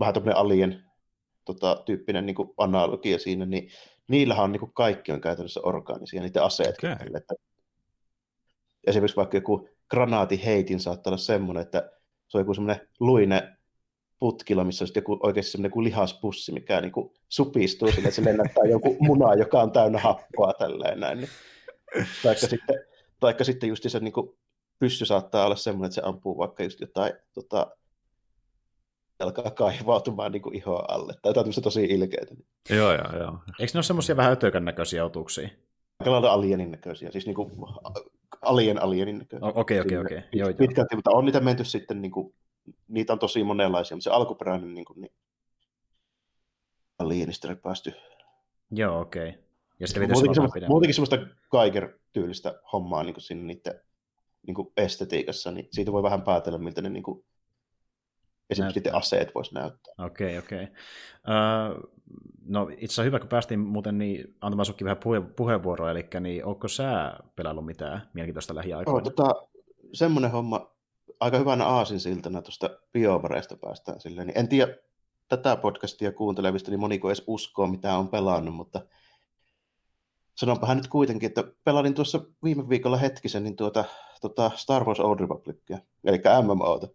vähän 0.00 0.14
tämmöinen 0.14 0.36
alien 0.36 0.84
tota, 1.44 1.82
tyyppinen 1.86 2.26
niin 2.26 2.36
analogia 2.58 3.18
siinä, 3.18 3.46
niin 3.46 3.70
niillähän 4.08 4.44
on 4.44 4.52
niin 4.52 4.60
kuin 4.60 4.72
kaikki 4.74 5.12
on 5.12 5.20
käytännössä 5.20 5.60
orgaanisia, 5.62 6.22
niiden 6.22 6.42
aseet. 6.42 6.78
Okay. 6.78 7.06
Että 7.14 7.34
esimerkiksi 8.86 9.16
vaikka 9.16 9.36
joku 9.36 9.68
granaatiheitin 9.90 10.80
saattaa 10.80 11.10
olla 11.10 11.18
semmoinen, 11.18 11.62
että 11.62 11.90
se 12.28 12.38
on 12.38 12.40
joku 12.40 12.54
semmoinen 12.54 12.88
luine 13.00 13.56
putkilla, 14.22 14.64
missä 14.64 14.84
on 14.84 14.88
joku, 14.96 15.18
oikeasti 15.22 15.52
semmoinen 15.52 15.70
kuin 15.70 15.84
lihaspussi, 15.84 16.52
mikä 16.52 16.80
niin 16.80 16.92
kuin 16.92 17.12
supistuu 17.28 17.88
sille, 17.88 18.08
että 18.08 18.16
se 18.16 18.24
lennättää 18.24 18.64
joku 18.64 18.96
muna, 19.00 19.34
joka 19.34 19.62
on 19.62 19.72
täynnä 19.72 19.98
happoa 19.98 20.52
tälleen 20.52 21.00
näin. 21.00 21.18
Niin. 21.18 21.28
Taikka 22.22 22.46
sitten, 22.46 22.80
taikka 23.20 23.44
sitten 23.44 23.68
just 23.68 23.84
se 23.86 23.98
niin 23.98 24.12
kuin 24.12 24.30
pyssy 24.78 25.04
saattaa 25.06 25.46
olla 25.46 25.56
semmoinen, 25.56 25.86
että 25.86 25.94
se 25.94 26.00
ampuu 26.04 26.38
vaikka 26.38 26.62
just 26.62 26.80
jotain 26.80 27.12
tota, 27.34 27.66
alkaa 29.20 29.50
kaivautumaan 29.50 30.32
niin 30.32 30.42
kuin 30.42 30.56
ihoa 30.56 30.84
alle. 30.88 31.14
Tai 31.22 31.30
jotain 31.30 31.62
tosi 31.62 31.84
ilkeitä. 31.84 32.34
Joo, 32.70 32.92
joo, 32.92 33.18
joo. 33.18 33.38
Eikö 33.60 33.72
ne 33.74 33.78
ole 33.78 33.82
semmoisia 33.82 34.16
vähän 34.16 34.32
ötökän 34.32 34.64
näköisiä 34.64 35.04
otuksia? 35.04 35.48
Aika 36.00 36.10
lailla 36.10 36.32
alienin 36.32 36.70
näköisiä, 36.70 37.10
siis 37.10 37.26
niin 37.26 37.34
kuin 37.34 37.50
alien 38.42 38.82
alienin 38.82 39.18
näköisiä. 39.18 39.48
Okei, 39.54 39.80
okei, 39.80 39.98
okei. 39.98 40.22
Pitkälti, 40.58 40.96
mutta 40.96 41.10
on 41.10 41.24
niitä 41.24 41.40
menty 41.40 41.64
sitten, 41.64 42.02
niin 42.02 42.12
kuin, 42.12 42.34
niitä 42.88 43.12
on 43.12 43.18
tosi 43.18 43.44
monenlaisia, 43.44 43.96
mutta 43.96 44.04
se 44.04 44.10
alkuperäinen 44.10 44.74
niin 44.74 44.84
kuin, 44.84 45.00
niin, 45.00 45.12
päästy. 47.62 47.92
Joo, 48.70 49.00
okei. 49.00 49.28
Okay. 49.28 49.42
Ja 49.80 49.86
sitten 49.86 50.10
muutenkin, 50.12 50.34
semmoista, 50.34 50.68
muutenkin 50.68 50.94
semmoista 50.94 51.18
Geiger-tyylistä 51.50 52.60
hommaa 52.72 53.02
niin 53.02 53.14
kuin 53.14 53.22
siinä 53.22 53.42
niiden 53.42 53.80
niin 54.46 54.54
kuin 54.54 54.72
estetiikassa, 54.76 55.50
niin 55.50 55.68
siitä 55.70 55.92
voi 55.92 56.02
vähän 56.02 56.22
päätellä, 56.22 56.58
miltä 56.58 56.82
ne 56.82 56.88
niin 56.88 57.02
kuin, 57.02 57.24
esimerkiksi 58.50 58.74
sitten 58.74 58.94
aseet 58.94 59.34
voisi 59.34 59.54
näyttää. 59.54 59.94
Okei, 59.98 60.38
okay, 60.38 60.38
okei. 60.38 60.62
Okay. 60.62 60.74
Uh, 61.82 61.92
no 62.44 62.68
itse 62.70 62.84
asiassa 62.84 63.02
hyvä, 63.02 63.18
kun 63.18 63.28
päästiin 63.28 63.60
muuten 63.60 63.98
niin 63.98 64.36
antamaan 64.40 64.66
sukki 64.66 64.84
vähän 64.84 64.98
puhe- 64.98 65.34
puheenvuoroa, 65.36 65.90
eli 65.90 66.08
niin 66.20 66.44
onko 66.44 66.68
sä 66.68 67.16
pelannut 67.36 67.66
mitään 67.66 68.10
mielenkiintoista 68.14 68.54
lähiaikoina? 68.54 68.96
Oh, 68.96 69.02
tota, 69.02 69.46
semmoinen 69.92 70.30
homma, 70.30 70.71
aika 71.20 71.38
hyvänä 71.38 71.66
aasinsiltana 71.66 72.42
tuosta 72.42 72.70
biovareista 72.92 73.56
päästään 73.56 74.00
silleen, 74.00 74.26
niin 74.26 74.38
en 74.38 74.48
tiedä 74.48 74.76
tätä 75.28 75.56
podcastia 75.56 76.12
kuuntelevista, 76.12 76.70
niin 76.70 76.80
moniko 76.80 77.08
edes 77.08 77.24
uskoo, 77.26 77.66
mitä 77.66 77.96
on 77.96 78.08
pelannut, 78.08 78.54
mutta 78.54 78.80
sanonpahan 80.34 80.76
nyt 80.76 80.88
kuitenkin, 80.88 81.26
että 81.26 81.44
pelasin 81.64 81.94
tuossa 81.94 82.20
viime 82.44 82.68
viikolla 82.68 82.96
hetkisen 82.96 83.44
niin 83.44 83.56
tuota, 83.56 83.84
tuota 84.20 84.50
Star 84.54 84.84
Wars 84.84 85.00
Old 85.00 85.20
Republicia, 85.20 85.78
eli 86.04 86.20
MMOta. 86.42 86.88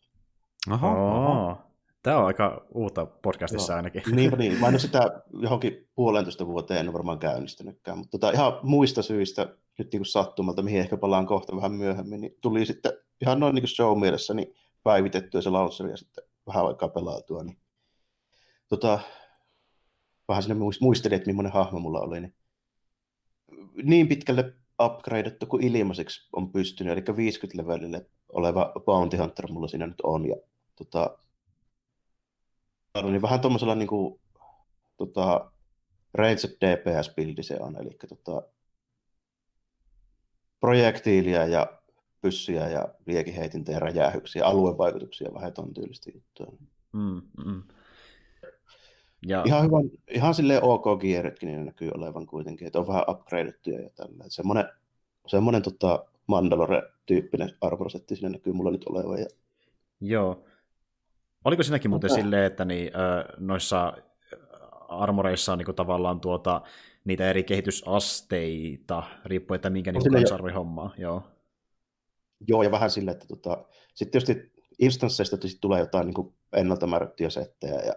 Oho, 0.72 0.88
oho. 0.88 1.58
Tämä 2.04 2.18
on 2.18 2.26
aika 2.26 2.66
uutta 2.74 3.06
podcastissa 3.06 3.74
no, 3.74 3.78
ainakin. 3.78 4.04
Niin, 4.12 4.32
niin. 4.38 4.60
Mä 4.60 4.68
en 4.68 4.74
ole 4.74 4.80
sitä 4.80 5.22
johonkin 5.34 5.88
puolentoista 5.96 6.48
vuoteen 6.48 6.80
en 6.80 6.88
ole 6.88 6.94
varmaan 6.94 7.20
käynnistynytkään, 7.20 7.98
mutta 7.98 8.12
tota, 8.12 8.32
ihan 8.32 8.60
muista 8.64 9.02
syistä, 9.02 9.42
nyt 9.78 9.92
niin 9.92 10.00
kuin 10.00 10.06
sattumalta, 10.06 10.62
mihin 10.62 10.80
ehkä 10.80 10.98
palaan 10.98 11.26
kohta 11.26 11.56
vähän 11.56 11.72
myöhemmin, 11.72 12.22
niin 12.22 12.36
tuli 12.42 12.66
sitten 12.66 12.92
ihan 13.22 13.40
noin 13.40 13.56
niin 13.56 13.68
show 13.68 14.00
mielessä 14.00 14.34
niin 14.34 14.56
päivitettyä 14.84 15.42
se 15.42 15.50
launcheri 15.50 15.92
ja 15.92 15.98
sitten 15.98 16.24
vähän 16.48 16.68
aikaa 16.68 16.90
pelautua. 16.90 17.44
Niin, 17.44 17.58
tota, 18.70 19.00
vähän 20.28 20.44
sinne 20.44 20.56
muistelin, 20.82 21.16
että 21.16 21.28
millainen 21.28 21.54
hahmo 21.54 21.80
mulla 21.80 22.00
oli. 22.00 22.22
Niin, 22.22 22.36
niin 23.84 24.08
pitkälle 24.08 24.54
upgradeattu 24.82 25.46
kuin 25.46 25.64
ilmaiseksi 25.64 26.30
on 26.34 26.52
pystynyt, 26.52 26.94
eli 26.94 27.18
50 27.18 27.58
levelille 27.58 28.10
oleva 28.30 28.74
Bounty 28.86 29.18
Hunter 29.18 29.52
mulla 29.52 29.68
siinä 29.68 29.88
nyt 29.88 30.02
on. 30.04 30.30
Ja 30.30 30.36
tota, 30.76 31.18
niin 33.04 33.22
vähän 33.22 33.40
tuommoisella 33.40 33.76
niin 33.76 33.88
kuin, 33.88 34.22
tota, 34.98 35.52
Ranged 36.14 36.58
DPS-bildi 36.66 37.44
se 37.44 37.58
on, 37.60 37.82
eli 37.82 37.98
tota, 38.10 38.42
projektiilia 40.60 41.46
ja 41.46 41.77
pyssyjä 42.22 42.68
ja 42.70 42.88
liekiheitintä 43.06 43.72
ja 43.72 43.80
räjähyksiä, 43.80 44.46
aluevaikutuksia, 44.46 45.34
vähän 45.34 45.54
ton 45.54 45.74
tyylistä 45.74 46.12
juttua. 46.14 46.58
Mm, 46.94 47.22
mm. 47.46 47.64
Ja... 49.28 49.44
Ihan, 49.46 49.64
hyvän, 49.64 49.90
ihan 50.08 50.34
silleen 50.34 50.64
ok 50.64 50.84
gearitkin 51.00 51.48
niin 51.48 51.66
näkyy 51.66 51.92
olevan 51.94 52.26
kuitenkin, 52.26 52.68
että 52.68 52.80
on 52.80 52.88
vähän 52.88 53.04
upgradeettuja 53.08 53.82
ja 53.82 53.90
tällä. 53.90 54.24
Semmoinen, 54.28 54.66
semmoinen 55.28 55.62
tota 55.62 56.06
Mandalore-tyyppinen 56.28 57.54
arvorosetti 57.62 58.16
siinä 58.16 58.30
näkyy 58.30 58.54
mulla 58.54 58.72
nyt 58.72 58.86
olevan. 58.90 59.20
Ja... 59.20 59.28
Joo. 60.02 60.44
Oliko 61.46 61.64
siinäkin 61.64 61.92
muuten 61.92 62.12
okay. 62.12 62.24
silleen, 62.24 62.46
että 62.46 62.66
niin, 62.66 62.92
noissa 63.38 63.94
armoreissa 64.88 65.52
on 65.54 65.58
niin 65.58 65.76
tavallaan 65.76 66.20
tuota, 66.20 66.62
niitä 67.06 67.30
eri 67.30 67.44
kehitysasteita, 67.44 69.04
riippuen, 69.26 69.56
että 69.56 69.70
minkä 69.70 69.92
niin 69.92 70.12
kansarvi 70.14 70.52
hommaa. 70.52 70.94
Joo. 70.98 71.24
Joo, 72.48 72.64
ja 72.64 72.72
vähän 72.72 72.92
silleen, 72.92 73.14
että 73.14 73.28
tota, 73.28 73.66
sitten 73.94 74.22
tietysti 74.22 74.52
instansseista 74.80 75.38
tulee 75.62 75.80
jotain 75.80 76.06
niin 76.06 76.14
kuin 76.14 76.34
ennalta 76.54 76.88
määrättyjä 76.88 77.30
settejä, 77.30 77.80
ja 77.80 77.94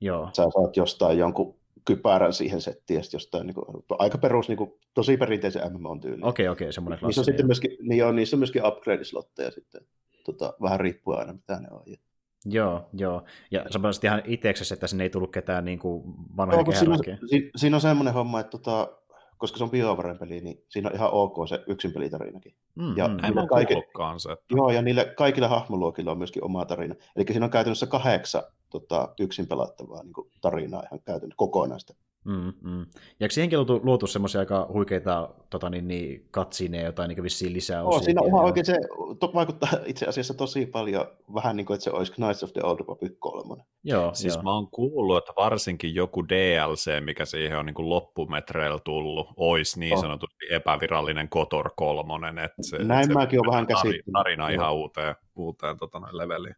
Joo. 0.00 0.30
sä 0.32 0.42
saat 0.42 0.76
jostain 0.76 1.18
jonkun 1.18 1.58
kypärän 1.84 2.32
siihen 2.32 2.60
settiin, 2.60 2.98
ja 2.98 3.04
jostain 3.12 3.46
niin 3.46 3.54
kuin, 3.54 3.64
aika 3.98 4.18
perus, 4.18 4.48
niin 4.48 4.56
kuin, 4.56 4.72
tosi 4.94 5.16
perinteisen 5.16 5.72
MMO-tyyli. 5.72 6.20
Okei, 6.22 6.28
okay, 6.28 6.52
okei, 6.52 6.64
okay, 6.64 6.72
semmoinen 6.72 6.98
niissä 7.02 7.20
on 7.20 7.24
sitten 7.24 7.46
myöskin, 7.46 7.70
niin 7.80 8.04
on, 8.04 8.16
niissä 8.16 8.36
on 8.36 8.38
myöskin 8.38 8.62
upgrade-slotteja 8.62 9.50
sitten 9.50 9.80
tota, 10.24 10.54
vähän 10.62 10.80
riippuen 10.80 11.18
aina, 11.18 11.32
mitä 11.32 11.60
ne 11.60 11.68
on. 11.70 11.82
Ja... 11.86 11.96
Joo, 12.44 12.88
joo. 12.92 13.24
Ja 13.50 13.64
sä 13.70 14.06
ihan 14.06 14.22
itseksesi, 14.24 14.74
että 14.74 14.86
sinne 14.86 15.04
ei 15.04 15.10
tullut 15.10 15.32
ketään 15.32 15.64
niin 15.64 15.78
kuin 15.78 16.14
vanhoja 16.36 16.62
no, 16.62 16.72
siinä, 16.72 16.96
siinä, 17.28 17.50
siinä, 17.56 17.76
on 17.76 17.80
semmoinen 17.80 18.14
homma, 18.14 18.40
että 18.40 18.50
tota, 18.50 18.97
koska 19.38 19.58
se 19.58 19.64
on 19.64 19.70
BioVaren 19.70 20.18
peli, 20.18 20.40
niin 20.40 20.64
siinä 20.68 20.88
on 20.88 20.94
ihan 20.94 21.10
ok 21.12 21.48
se 21.48 21.64
yksin 21.66 21.92
pelitarinakin. 21.92 22.54
Mm, 22.74 22.96
ja 22.96 23.08
mm, 23.08 23.16
niille 23.22 23.46
kaikki, 23.46 23.74
se, 24.18 24.32
että... 24.32 24.44
Joo, 24.50 24.70
ja 24.70 24.82
niille 24.82 25.12
kaikilla 25.16 25.48
hahmoluokilla 25.48 26.10
on 26.10 26.18
myöskin 26.18 26.44
oma 26.44 26.64
tarina. 26.64 26.94
Eli 27.16 27.24
siinä 27.30 27.44
on 27.44 27.50
käytännössä 27.50 27.86
kahdeksan 27.86 28.42
tota, 28.70 29.08
yksin 29.20 29.46
pelattavaa 29.46 30.02
niin 30.02 30.30
tarinaa 30.40 30.82
ihan 30.82 31.00
käytännössä 31.04 31.36
kokonaista. 31.36 31.94
Mm, 32.24 32.52
mm. 32.60 32.80
Ja 32.80 32.86
eikö 33.20 33.34
siihenkin 33.34 33.58
luotu, 33.58 33.80
luotu 33.82 34.06
semmoisia 34.06 34.40
aika 34.40 34.68
huikeita 34.72 35.28
tota, 35.50 35.70
niin, 35.70 35.88
niin, 35.88 36.26
katsineja, 36.30 36.86
jotain 36.86 37.08
niin 37.08 37.22
vissiin 37.22 37.52
lisää 37.52 37.82
osia? 37.82 37.96
Oh, 37.96 38.04
siinä 38.04 38.20
on 38.20 38.28
ihan 38.28 38.44
oikein 38.44 38.66
se 38.66 38.76
to, 39.20 39.30
vaikuttaa 39.34 39.68
itse 39.86 40.06
asiassa 40.06 40.34
tosi 40.34 40.66
paljon 40.66 41.06
vähän 41.34 41.56
niin 41.56 41.66
kuin, 41.66 41.74
että 41.74 41.84
se 41.84 41.90
olisi 41.90 42.12
Knights 42.12 42.42
of 42.42 42.52
the 42.52 42.60
Old 42.64 42.78
Republic 42.78 43.12
3. 43.18 43.62
Joo, 43.84 44.14
siis 44.14 44.34
joo. 44.34 44.42
mä 44.42 44.54
oon 44.54 44.70
kuullut, 44.70 45.18
että 45.18 45.32
varsinkin 45.36 45.94
joku 45.94 46.28
DLC, 46.28 47.04
mikä 47.04 47.24
siihen 47.24 47.58
on 47.58 47.66
niin 47.66 47.74
kuin 47.74 47.88
loppumetreillä 47.88 48.78
tullut, 48.84 49.28
olisi 49.36 49.80
niin 49.80 49.94
oh. 49.94 50.00
sanotusti 50.00 50.46
epävirallinen 50.50 51.28
Kotor 51.28 51.70
3. 51.76 52.28
Että 52.28 52.62
se, 52.62 52.78
Näin 52.78 53.06
se 53.06 53.12
mäkin 53.12 53.40
olen 53.40 53.50
vähän 53.50 53.66
käsittänyt. 53.66 54.04
Tarina 54.12 54.48
ihan 54.48 54.74
uuteen, 54.74 55.14
uuteen 55.36 55.78
tota, 55.78 56.00
leveliin. 56.12 56.54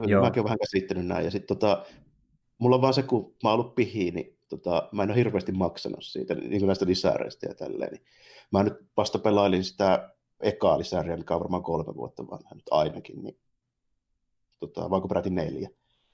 Joo. 0.00 0.22
Mäkin 0.22 0.40
olen 0.40 0.44
vähän 0.44 0.58
käsittänyt 0.58 1.06
näin. 1.06 1.24
Ja 1.24 1.30
sitten 1.30 1.58
tota, 1.58 1.84
mulla 2.58 2.76
on 2.76 2.82
vaan 2.82 2.94
se, 2.94 3.02
kun 3.02 3.34
mä 3.42 3.50
oon 3.50 3.60
ollut 3.60 3.74
pihiin, 3.74 4.14
niin 4.14 4.41
tota, 4.56 4.88
mä 4.92 5.02
en 5.02 5.10
ole 5.10 5.18
hirveästi 5.18 5.52
maksanut 5.52 6.04
siitä, 6.04 6.34
niin 6.34 6.58
kuin 6.58 6.66
näistä 6.66 6.86
lisääreistä 6.86 7.46
ja 7.46 7.54
tälleen. 7.54 7.92
Niin 7.92 8.04
mä 8.52 8.62
nyt 8.62 8.74
vasta 8.96 9.18
pelailin 9.18 9.64
sitä 9.64 10.14
ekaa 10.40 10.78
lisääriä, 10.78 11.16
mikä 11.16 11.34
on 11.34 11.40
varmaan 11.40 11.62
kolme 11.62 11.94
vuotta 11.96 12.26
vanha 12.26 12.54
nyt 12.54 12.66
ainakin, 12.70 13.22
niin 13.22 13.38
tota, 14.60 14.90
vaikka 14.90 15.08
peräti 15.08 15.30
neljä. 15.30 15.68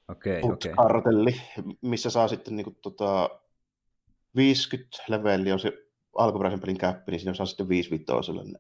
Okei, 0.09 0.43
okay, 0.43 0.53
okei. 0.53 0.73
Okay. 0.73 1.75
missä 1.81 2.11
saa 2.11 2.29
sitten 2.29 2.57
niin 2.57 2.65
kuin, 2.65 2.77
tota, 2.83 3.31
50 4.37 4.99
leveliä 5.09 5.55
on 5.55 5.61
se 5.61 5.73
alkuperäisen 6.15 6.61
pelin 6.61 6.79
käppi, 6.79 7.13
niin 7.13 7.21
siinä 7.21 7.35
saa 7.35 7.47
sitten 7.47 7.69
5 7.69 7.91
vitoselle 7.91 8.45
ne 8.45 8.59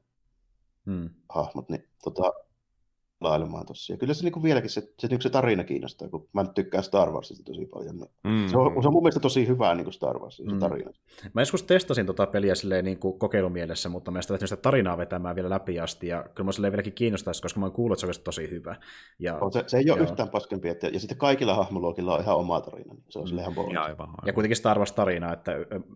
hmm. 0.86 1.10
hahmot. 1.28 1.68
Niin, 1.68 1.88
tota, 2.04 2.32
lailemaan 3.20 3.66
tossa. 3.66 3.92
Ja 3.92 3.96
kyllä 3.96 4.14
se 4.14 4.24
niin 4.24 4.42
vieläkin 4.42 4.70
se, 4.70 4.92
se, 4.98 5.06
niin 5.06 5.22
se 5.22 5.30
tarina 5.30 5.64
kiinnostaa, 5.64 6.08
kun 6.08 6.28
mä 6.32 6.42
nyt 6.42 6.54
tykkään 6.54 6.84
Star 6.84 7.10
Warsista 7.10 7.44
tosi 7.44 7.66
paljon. 7.66 7.96
Niin 7.96 8.10
mm. 8.24 8.48
se, 8.48 8.58
on, 8.58 8.82
se 8.82 8.88
on 8.88 8.92
mun 8.92 9.02
mielestä 9.02 9.20
tosi 9.20 9.46
hyvää 9.46 9.74
niin 9.74 9.84
kuin 9.84 9.94
Star 9.94 10.18
Wars, 10.18 10.40
mm. 10.40 10.50
se 10.50 10.56
tarina. 10.58 10.90
Mä 11.34 11.40
joskus 11.40 11.62
testasin 11.62 12.06
tota 12.06 12.26
peliä 12.26 12.54
silleen, 12.54 12.84
niin 12.84 12.98
kuin 12.98 13.18
kokeilumielessä, 13.18 13.88
mutta 13.88 14.10
mä 14.10 14.22
sitä 14.22 14.56
tarinaa 14.56 14.98
vetämään 14.98 15.36
vielä 15.36 15.50
läpi 15.50 15.80
asti, 15.80 16.06
ja 16.06 16.24
kyllä 16.34 16.48
mä 16.48 16.52
silleen 16.52 16.72
vieläkin 16.72 16.92
kiinnostaisi, 16.92 17.42
koska 17.42 17.60
mä 17.60 17.66
oon 17.66 17.72
kuullut, 17.72 18.02
että 18.02 18.12
se 18.12 18.20
on 18.20 18.24
tosi 18.24 18.50
hyvä. 18.50 18.76
Ja, 19.18 19.38
on 19.40 19.52
se, 19.52 19.64
se 19.66 19.78
ei 19.78 19.90
ole 19.90 19.98
joo. 19.98 20.08
yhtään 20.08 20.28
paskempi, 20.28 20.68
että, 20.68 20.88
ja 20.88 21.00
sitten 21.00 21.18
kaikilla 21.18 21.54
hahmoluokilla 21.54 22.14
on 22.14 22.20
ihan 22.20 22.36
oma 22.36 22.60
tarina, 22.60 22.94
niin 22.94 23.04
se 23.08 23.18
on 23.18 23.28
mm. 23.30 23.38
ihan 23.38 23.54
ja, 23.72 23.82
aivan, 23.82 24.08
aivan. 24.08 24.26
ja 24.26 24.32
kuitenkin 24.32 24.56
Star 24.56 24.78
Wars-tarina, 24.78 25.32
että 25.32 25.52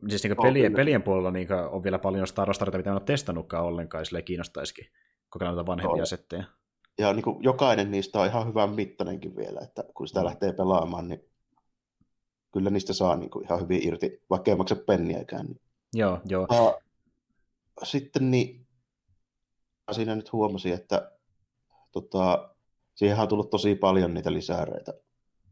siis 0.09 0.25
niin 0.25 0.37
pelien, 0.43 0.75
pelien 0.75 1.03
puolella 1.03 1.31
niin 1.31 1.49
on 1.71 1.83
vielä 1.83 1.99
paljon 1.99 2.27
Star 2.27 2.49
Wars-tarinoita, 2.49 2.77
mitä 2.77 2.91
en 2.91 2.95
ole 2.95 3.03
testannutkaan 3.05 3.65
ollenkaan, 3.65 4.05
ja 4.13 4.23
kiinnostaisikin 4.23 4.87
kokeilla 5.29 5.55
noita 5.55 5.67
vanhempia 5.67 6.05
settejä 6.05 6.45
ja 6.99 7.13
niin 7.13 7.23
kuin 7.23 7.43
jokainen 7.43 7.91
niistä 7.91 8.21
on 8.21 8.27
ihan 8.27 8.49
hyvän 8.49 8.71
mittainenkin 8.71 9.37
vielä, 9.37 9.61
että 9.63 9.85
kun 9.95 10.09
sitä 10.09 10.21
mm. 10.21 10.27
lähtee 10.27 10.53
pelaamaan, 10.53 11.09
niin 11.09 11.25
kyllä 12.53 12.71
niistä 12.71 12.93
saa 12.93 13.17
niin 13.17 13.31
kuin 13.31 13.45
ihan 13.45 13.61
hyvin 13.61 13.89
irti, 13.89 14.23
vaikka 14.31 14.51
ei 14.51 14.57
maksa 14.57 14.77
penniäkään. 14.77 15.47
Niin. 15.47 15.61
Joo, 15.95 16.21
joo. 16.25 16.47
Ja, 16.51 16.79
sitten 17.83 18.31
niin, 18.31 18.67
siinä 19.93 20.17
nyt 20.17 20.33
huomasin, 20.33 20.73
että 20.75 21.13
tota, 21.93 22.55
siihen 22.95 23.19
on 23.19 23.29
tullut 23.29 23.51
tosi 23.51 23.75
paljon 23.75 24.15
niitä 24.15 24.33
lisääreitä. 24.33 24.93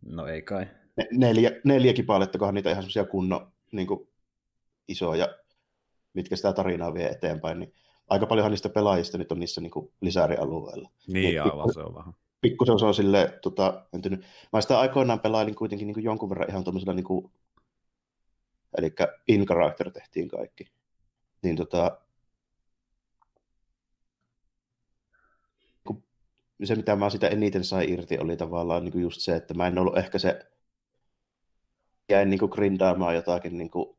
No 0.03 0.27
ei 0.27 0.43
kai. 0.43 0.67
Neljä, 1.11 1.51
neljäkin 1.65 2.07
palettakohan 2.07 2.55
niitä 2.55 2.71
ihan 2.71 2.83
semmoisia 2.83 3.05
kunnon 3.05 3.53
niin 3.73 3.87
kuin, 3.87 4.09
isoja, 4.89 5.29
mitkä 6.15 6.37
sitä 6.37 6.53
tarinaa 6.53 6.95
vie 6.95 7.09
eteenpäin, 7.09 7.59
niin 7.59 7.75
aika 8.11 8.27
paljonhan 8.27 8.51
niistä 8.51 8.69
pelaajista 8.69 9.19
nyt 9.19 9.33
on 9.33 9.41
niissä 9.41 9.61
niin 9.61 9.71
kuin 9.71 9.93
lisärialueilla. 10.01 10.91
Niin, 11.07 11.43
aivan 11.43 11.57
pikku, 11.57 11.73
se 11.73 11.81
on 11.81 11.95
vähän. 11.95 12.15
Pikkusen 12.41 12.79
se 12.79 12.85
on 12.85 12.95
silleen, 12.95 13.33
tota, 13.43 13.87
entynyt. 13.93 14.25
Mä 14.53 14.61
sitä 14.61 14.81
aikoinaan 14.81 15.21
pelailin 15.21 15.55
kuitenkin 15.55 15.87
niin 15.87 15.95
kuin 15.95 16.05
jonkun 16.05 16.31
verran 16.31 16.51
ihan 16.51 16.65
tuollaisella, 16.65 16.95
niin 16.95 17.05
kuin, 17.05 17.33
eli 18.79 18.93
in 19.29 19.47
character 19.47 19.91
tehtiin 19.91 20.29
kaikki. 20.29 20.73
Niin 21.43 21.57
tota, 21.57 21.99
se, 26.65 26.75
mitä 26.75 26.97
mä 26.97 27.11
sitä 27.11 27.29
eniten 27.29 27.65
sai 27.65 27.91
irti, 27.91 28.19
oli 28.19 28.37
tavallaan 28.37 28.85
niin 28.85 28.93
kuin 28.93 29.03
just 29.03 29.21
se, 29.21 29.37
että 29.37 29.55
mä 29.55 29.67
en 29.67 29.79
ollut 29.79 29.99
ehkä 29.99 30.19
se, 30.19 30.47
jäin 32.09 32.31
niin 32.31 32.41
kuin 32.41 32.51
grindaamaan 32.51 33.15
jotakin 33.15 33.59
niin 33.59 33.71
kuin 33.71 33.97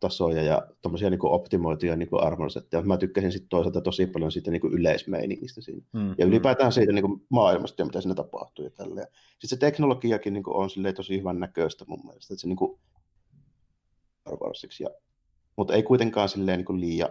tasoja 0.00 0.42
ja 0.42 0.66
tommosia 0.82 1.10
niin 1.10 1.18
optimoituja 1.22 1.96
niin 1.96 2.08
armorsetteja. 2.12 2.82
Mä 2.82 2.96
tykkäsin 2.96 3.32
sitten 3.32 3.48
toisaalta 3.48 3.80
tosi 3.80 4.06
paljon 4.06 4.32
siitä 4.32 4.50
niin 4.50 4.72
yleismeiningistä 4.72 5.60
siinä. 5.60 5.82
Mm, 5.92 6.14
ja 6.18 6.26
ylipäätään 6.26 6.72
siitä 6.72 6.92
niin 6.92 7.26
maailmasta 7.28 7.82
ja 7.82 7.86
mitä 7.86 8.00
siinä 8.00 8.14
tapahtuu 8.14 8.64
ja 8.64 8.70
tälleen. 8.70 9.06
Sitten 9.30 9.48
se 9.48 9.56
teknologiakin 9.56 10.32
niin 10.32 10.44
on 10.46 10.70
tosi 10.96 11.18
hyvän 11.18 11.40
näköistä 11.40 11.84
mun 11.88 12.00
mielestä, 12.04 12.34
että 12.34 12.40
se 12.40 12.48
niin 12.48 12.78
ja, 14.80 14.90
mutta 15.56 15.74
ei 15.74 15.82
kuitenkaan 15.82 16.28
silleen 16.28 16.64
niin 16.68 16.80
liian 16.80 17.10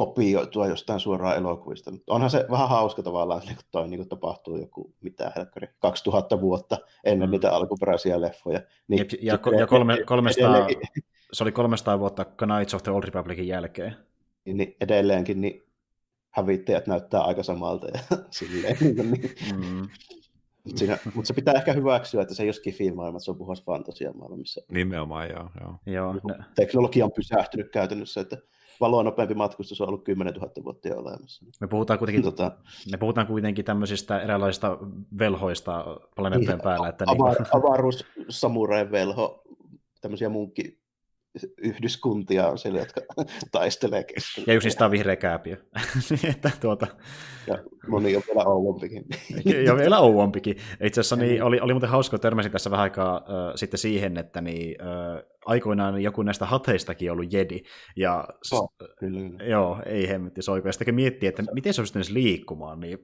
kopioitua 0.00 0.66
jostain 0.66 1.00
suoraan 1.00 1.36
elokuvista. 1.36 1.92
Onhan 2.06 2.30
se 2.30 2.46
vähän 2.50 2.68
hauska 2.68 3.02
tavallaan, 3.02 3.42
että 3.50 3.64
toi 3.70 3.88
niin 3.88 4.08
tapahtuu 4.08 4.56
joku, 4.56 4.94
mitä 5.00 5.32
helkkari, 5.36 5.68
2000 5.78 6.40
vuotta 6.40 6.78
ennen 7.04 7.28
mm. 7.28 7.30
niitä 7.30 7.52
alkuperäisiä 7.52 8.20
leffoja. 8.20 8.60
Niin, 8.88 8.98
ja, 8.98 9.04
ja, 9.22 9.58
ja 9.58 9.66
kolme, 9.66 9.98
300, 10.06 10.66
se 11.32 11.44
oli 11.44 11.52
300 11.52 11.98
vuotta 11.98 12.24
Knights 12.24 12.74
of 12.74 12.82
the 12.82 12.92
Old 12.92 13.04
Republicin 13.04 13.46
jälkeen. 13.46 13.96
Niin, 14.44 14.56
niin 14.56 14.76
edelleenkin 14.80 15.40
niin 15.40 15.62
hävittäjät 16.30 16.86
näyttää 16.86 17.20
aika 17.20 17.42
samalta 17.42 17.86
ja 17.86 18.00
silleen. 18.30 18.76
Niin, 18.80 18.96
niin. 18.96 19.34
Mm. 19.56 19.88
Siinä, 20.76 20.98
mutta 21.14 21.28
se 21.28 21.34
pitää 21.34 21.54
ehkä 21.54 21.72
hyväksyä, 21.72 22.22
että 22.22 22.34
se 22.34 22.42
ei 22.42 22.46
ole 22.46 22.52
skifi-maailma, 22.52 23.18
se 23.18 23.30
on 23.30 23.38
puhas 23.38 23.64
fantasia-maailma. 23.64 24.36
Missä 24.36 24.60
Nimenomaan, 24.70 25.30
joo. 25.30 25.50
joo. 25.60 25.74
joo 25.86 26.12
ne... 26.12 26.44
Teknologia 26.54 27.04
on 27.04 27.12
pysähtynyt 27.12 27.70
käytännössä, 27.70 28.20
että 28.20 28.36
valoa 28.80 29.02
nopeampi 29.02 29.34
matkustus 29.34 29.80
on 29.80 29.88
ollut 29.88 30.04
10 30.04 30.34
000 30.34 30.52
vuotta 30.64 30.88
jo 30.88 30.98
olemassa. 30.98 31.44
Me 31.60 31.66
puhutaan 31.66 31.98
kuitenkin, 31.98 32.22
tota, 32.22 32.52
me 32.90 32.96
puhutaan 32.96 33.26
kuitenkin 33.26 33.64
tämmöisistä 33.64 34.20
eräänlaisista 34.20 34.78
velhoista 35.18 35.84
planeettojen 36.16 36.58
niin, 36.58 36.64
päällä. 36.64 36.88
Että 36.88 37.04
avar, 37.08 37.36
niin... 37.38 37.48
Avaruus, 37.52 38.04
samurai 38.28 38.90
velho, 38.90 39.42
tämmöisiä 40.00 40.28
munkki 40.28 40.79
yhdyskuntia 41.58 42.48
on 42.48 42.58
siellä, 42.58 42.78
jotka 42.78 43.00
taistelee 43.52 44.04
keskenään. 44.04 44.46
Ja 44.46 44.54
yksistään 44.54 44.86
on 44.86 44.92
vihreä 44.92 45.16
kääpiö. 45.16 45.56
että 46.30 46.50
tuota... 46.60 46.86
Ja 47.46 47.58
moni 47.88 48.16
on 48.16 48.22
vielä 48.26 48.44
ouompikin. 48.44 49.04
ja 49.64 49.76
vielä 49.76 49.98
ouompikin. 49.98 50.56
Itse 50.82 51.00
asiassa 51.00 51.16
niin, 51.16 51.42
oli, 51.42 51.60
oli 51.60 51.72
muuten 51.72 51.90
hauska, 51.90 52.18
törmäsin 52.18 52.52
tässä 52.52 52.70
vähän 52.70 52.82
aikaa 52.82 53.16
äh, 53.16 53.52
sitten 53.54 53.78
siihen, 53.78 54.16
että 54.16 54.40
niin, 54.40 54.76
äh, 54.82 55.22
aikoinaan 55.46 56.02
joku 56.02 56.22
näistä 56.22 56.46
hateistakin 56.46 57.12
ollut 57.12 57.32
jedi. 57.32 57.62
Ja, 57.96 58.28
oh, 58.52 58.72
kyllä, 58.78 58.94
kyllä. 59.20 59.44
Joo, 59.44 59.82
ei 59.86 60.08
hemmetti 60.08 60.42
soiko. 60.42 60.68
Ja 60.68 60.72
sitten 60.72 60.94
miettii, 60.94 61.28
että 61.28 61.42
miten 61.52 61.74
se 61.74 61.80
olisi 61.80 61.98
edes 61.98 62.10
liikkumaan, 62.10 62.80
niin 62.80 62.98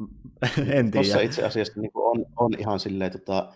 en 0.58 0.66
tiedä. 0.66 0.90
Tuossa 0.90 1.20
itse 1.20 1.44
asiassa 1.44 1.80
niin 1.80 1.90
on, 1.94 2.26
on 2.36 2.50
ihan 2.58 2.80
silleen, 2.80 3.12
tota, 3.12 3.52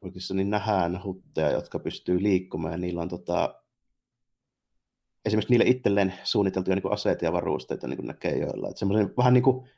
oikeassa 0.00 0.34
niin 0.34 0.50
nähdään 0.50 1.04
hutteja, 1.04 1.50
jotka 1.50 1.78
pystyy 1.78 2.22
liikkumaan, 2.22 2.72
ja 2.72 2.78
niillä 2.78 3.02
on 3.02 3.08
tota, 3.08 3.62
esimerkiksi 5.24 5.52
niille 5.52 5.64
itselleen 5.64 6.14
suunniteltuja 6.24 6.76
niin 6.76 6.92
aseita 6.92 7.24
ja 7.24 7.32
varusteita 7.32 7.88
niin 7.88 7.96
kuin 7.96 8.06
näkee 8.06 8.38
joilla. 8.38 8.68
Että 8.68 8.78
semmoisen 8.78 9.14
vähän 9.16 9.34
niin 9.34 9.44
kuin, 9.44 9.68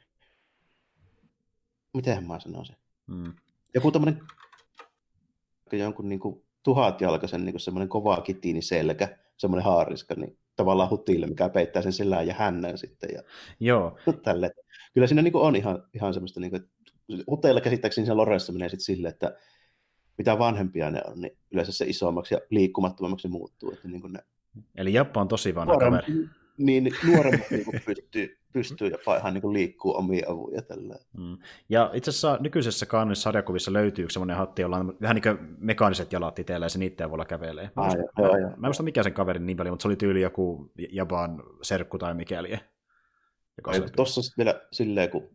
miten 1.94 2.26
mä 2.26 2.40
sanoisin, 2.40 2.76
hmm. 3.08 3.32
joku 3.74 3.90
tämmöinen 3.90 4.20
jonkun 5.72 6.08
niin 6.08 6.20
kuin 6.20 6.44
tuhatjalkaisen 6.62 7.44
niin 7.44 7.52
kuin 7.52 7.60
semmoinen 7.60 7.88
kova 7.88 8.24
selkä, 8.60 9.18
semmoinen 9.36 9.64
haariska, 9.64 10.14
niin 10.14 10.38
tavallaan 10.56 10.90
hutille, 10.90 11.26
mikä 11.26 11.48
peittää 11.48 11.82
sen 11.82 11.92
sillään 11.92 12.26
ja 12.26 12.34
hännän 12.34 12.78
sitten. 12.78 13.10
Ja 13.14 13.22
Joo. 13.60 13.98
Tälle. 14.22 14.50
Kyllä 14.94 15.06
siinä 15.06 15.22
niin 15.22 15.32
kuin 15.32 15.44
on 15.44 15.56
ihan, 15.56 15.84
ihan 15.94 16.14
semmoista, 16.14 16.40
niin 16.40 16.50
kuin, 16.50 16.62
huteilla 17.26 17.60
käsittääkseni 17.60 18.06
se 18.06 18.14
Loressa 18.14 18.52
menee 18.52 18.68
sitten 18.68 18.84
silleen, 18.84 19.12
että 19.12 19.36
mitä 20.20 20.38
vanhempia 20.38 20.90
ne 20.90 21.02
on, 21.06 21.20
niin 21.20 21.36
yleensä 21.50 21.72
se 21.72 21.84
isommaksi 21.84 22.34
ja 22.34 22.40
liikkumattomammaksi 22.50 23.22
se 23.22 23.28
muuttuu. 23.28 23.72
Että 23.72 23.88
niin 23.88 24.00
kuin 24.00 24.12
ne 24.12 24.20
Eli 24.76 24.92
Jappa 24.92 25.20
on 25.20 25.28
tosi 25.28 25.54
vanha 25.54 25.72
Nuorem, 25.72 25.92
kaveri. 25.92 26.28
Niin, 26.58 26.92
nuoremmat 27.06 27.50
niin 27.50 27.64
pystyy, 27.86 28.38
pystyy 28.52 28.88
jopa 28.88 29.16
ihan 29.16 29.34
niin 29.34 29.52
liikkuu 29.52 29.96
omia 29.96 30.26
avuja. 30.28 30.62
Tällä. 30.62 30.96
Mm. 31.18 31.38
Ja 31.68 31.90
itse 31.94 32.10
asiassa 32.10 32.38
nykyisessä 32.40 32.86
kannessa 32.86 33.22
sarjakuvissa 33.22 33.72
löytyy 33.72 34.04
yksi 34.04 34.14
semmoinen 34.14 34.36
hatti, 34.36 34.62
jolla 34.62 34.76
on 34.76 34.96
vähän 35.00 35.14
niin 35.14 35.22
kuin 35.22 35.56
mekaaniset 35.58 36.12
jalat 36.12 36.38
itsellä 36.38 36.66
ja 36.66 36.70
se 36.70 36.78
niiden 36.78 37.06
avulla 37.06 37.24
kävelee. 37.24 37.70
Mä, 37.76 37.82
ah, 37.82 37.96
muista, 37.96 38.22
joo, 38.22 38.36
joo, 38.36 38.48
mä, 38.48 38.54
en 38.54 38.60
muista 38.60 38.82
mikä 38.82 39.02
sen 39.02 39.12
kaverin 39.12 39.46
nimi 39.46 39.60
oli, 39.60 39.70
mutta 39.70 39.82
se 39.82 39.88
oli 39.88 39.96
tyyli 39.96 40.20
joku 40.20 40.72
Japan 40.90 41.42
serkku 41.62 41.98
tai 41.98 42.14
mikäli. 42.14 42.58
Tuossa 43.96 44.20
vielä 44.38 44.60
silleen, 44.72 45.10
kun 45.10 45.30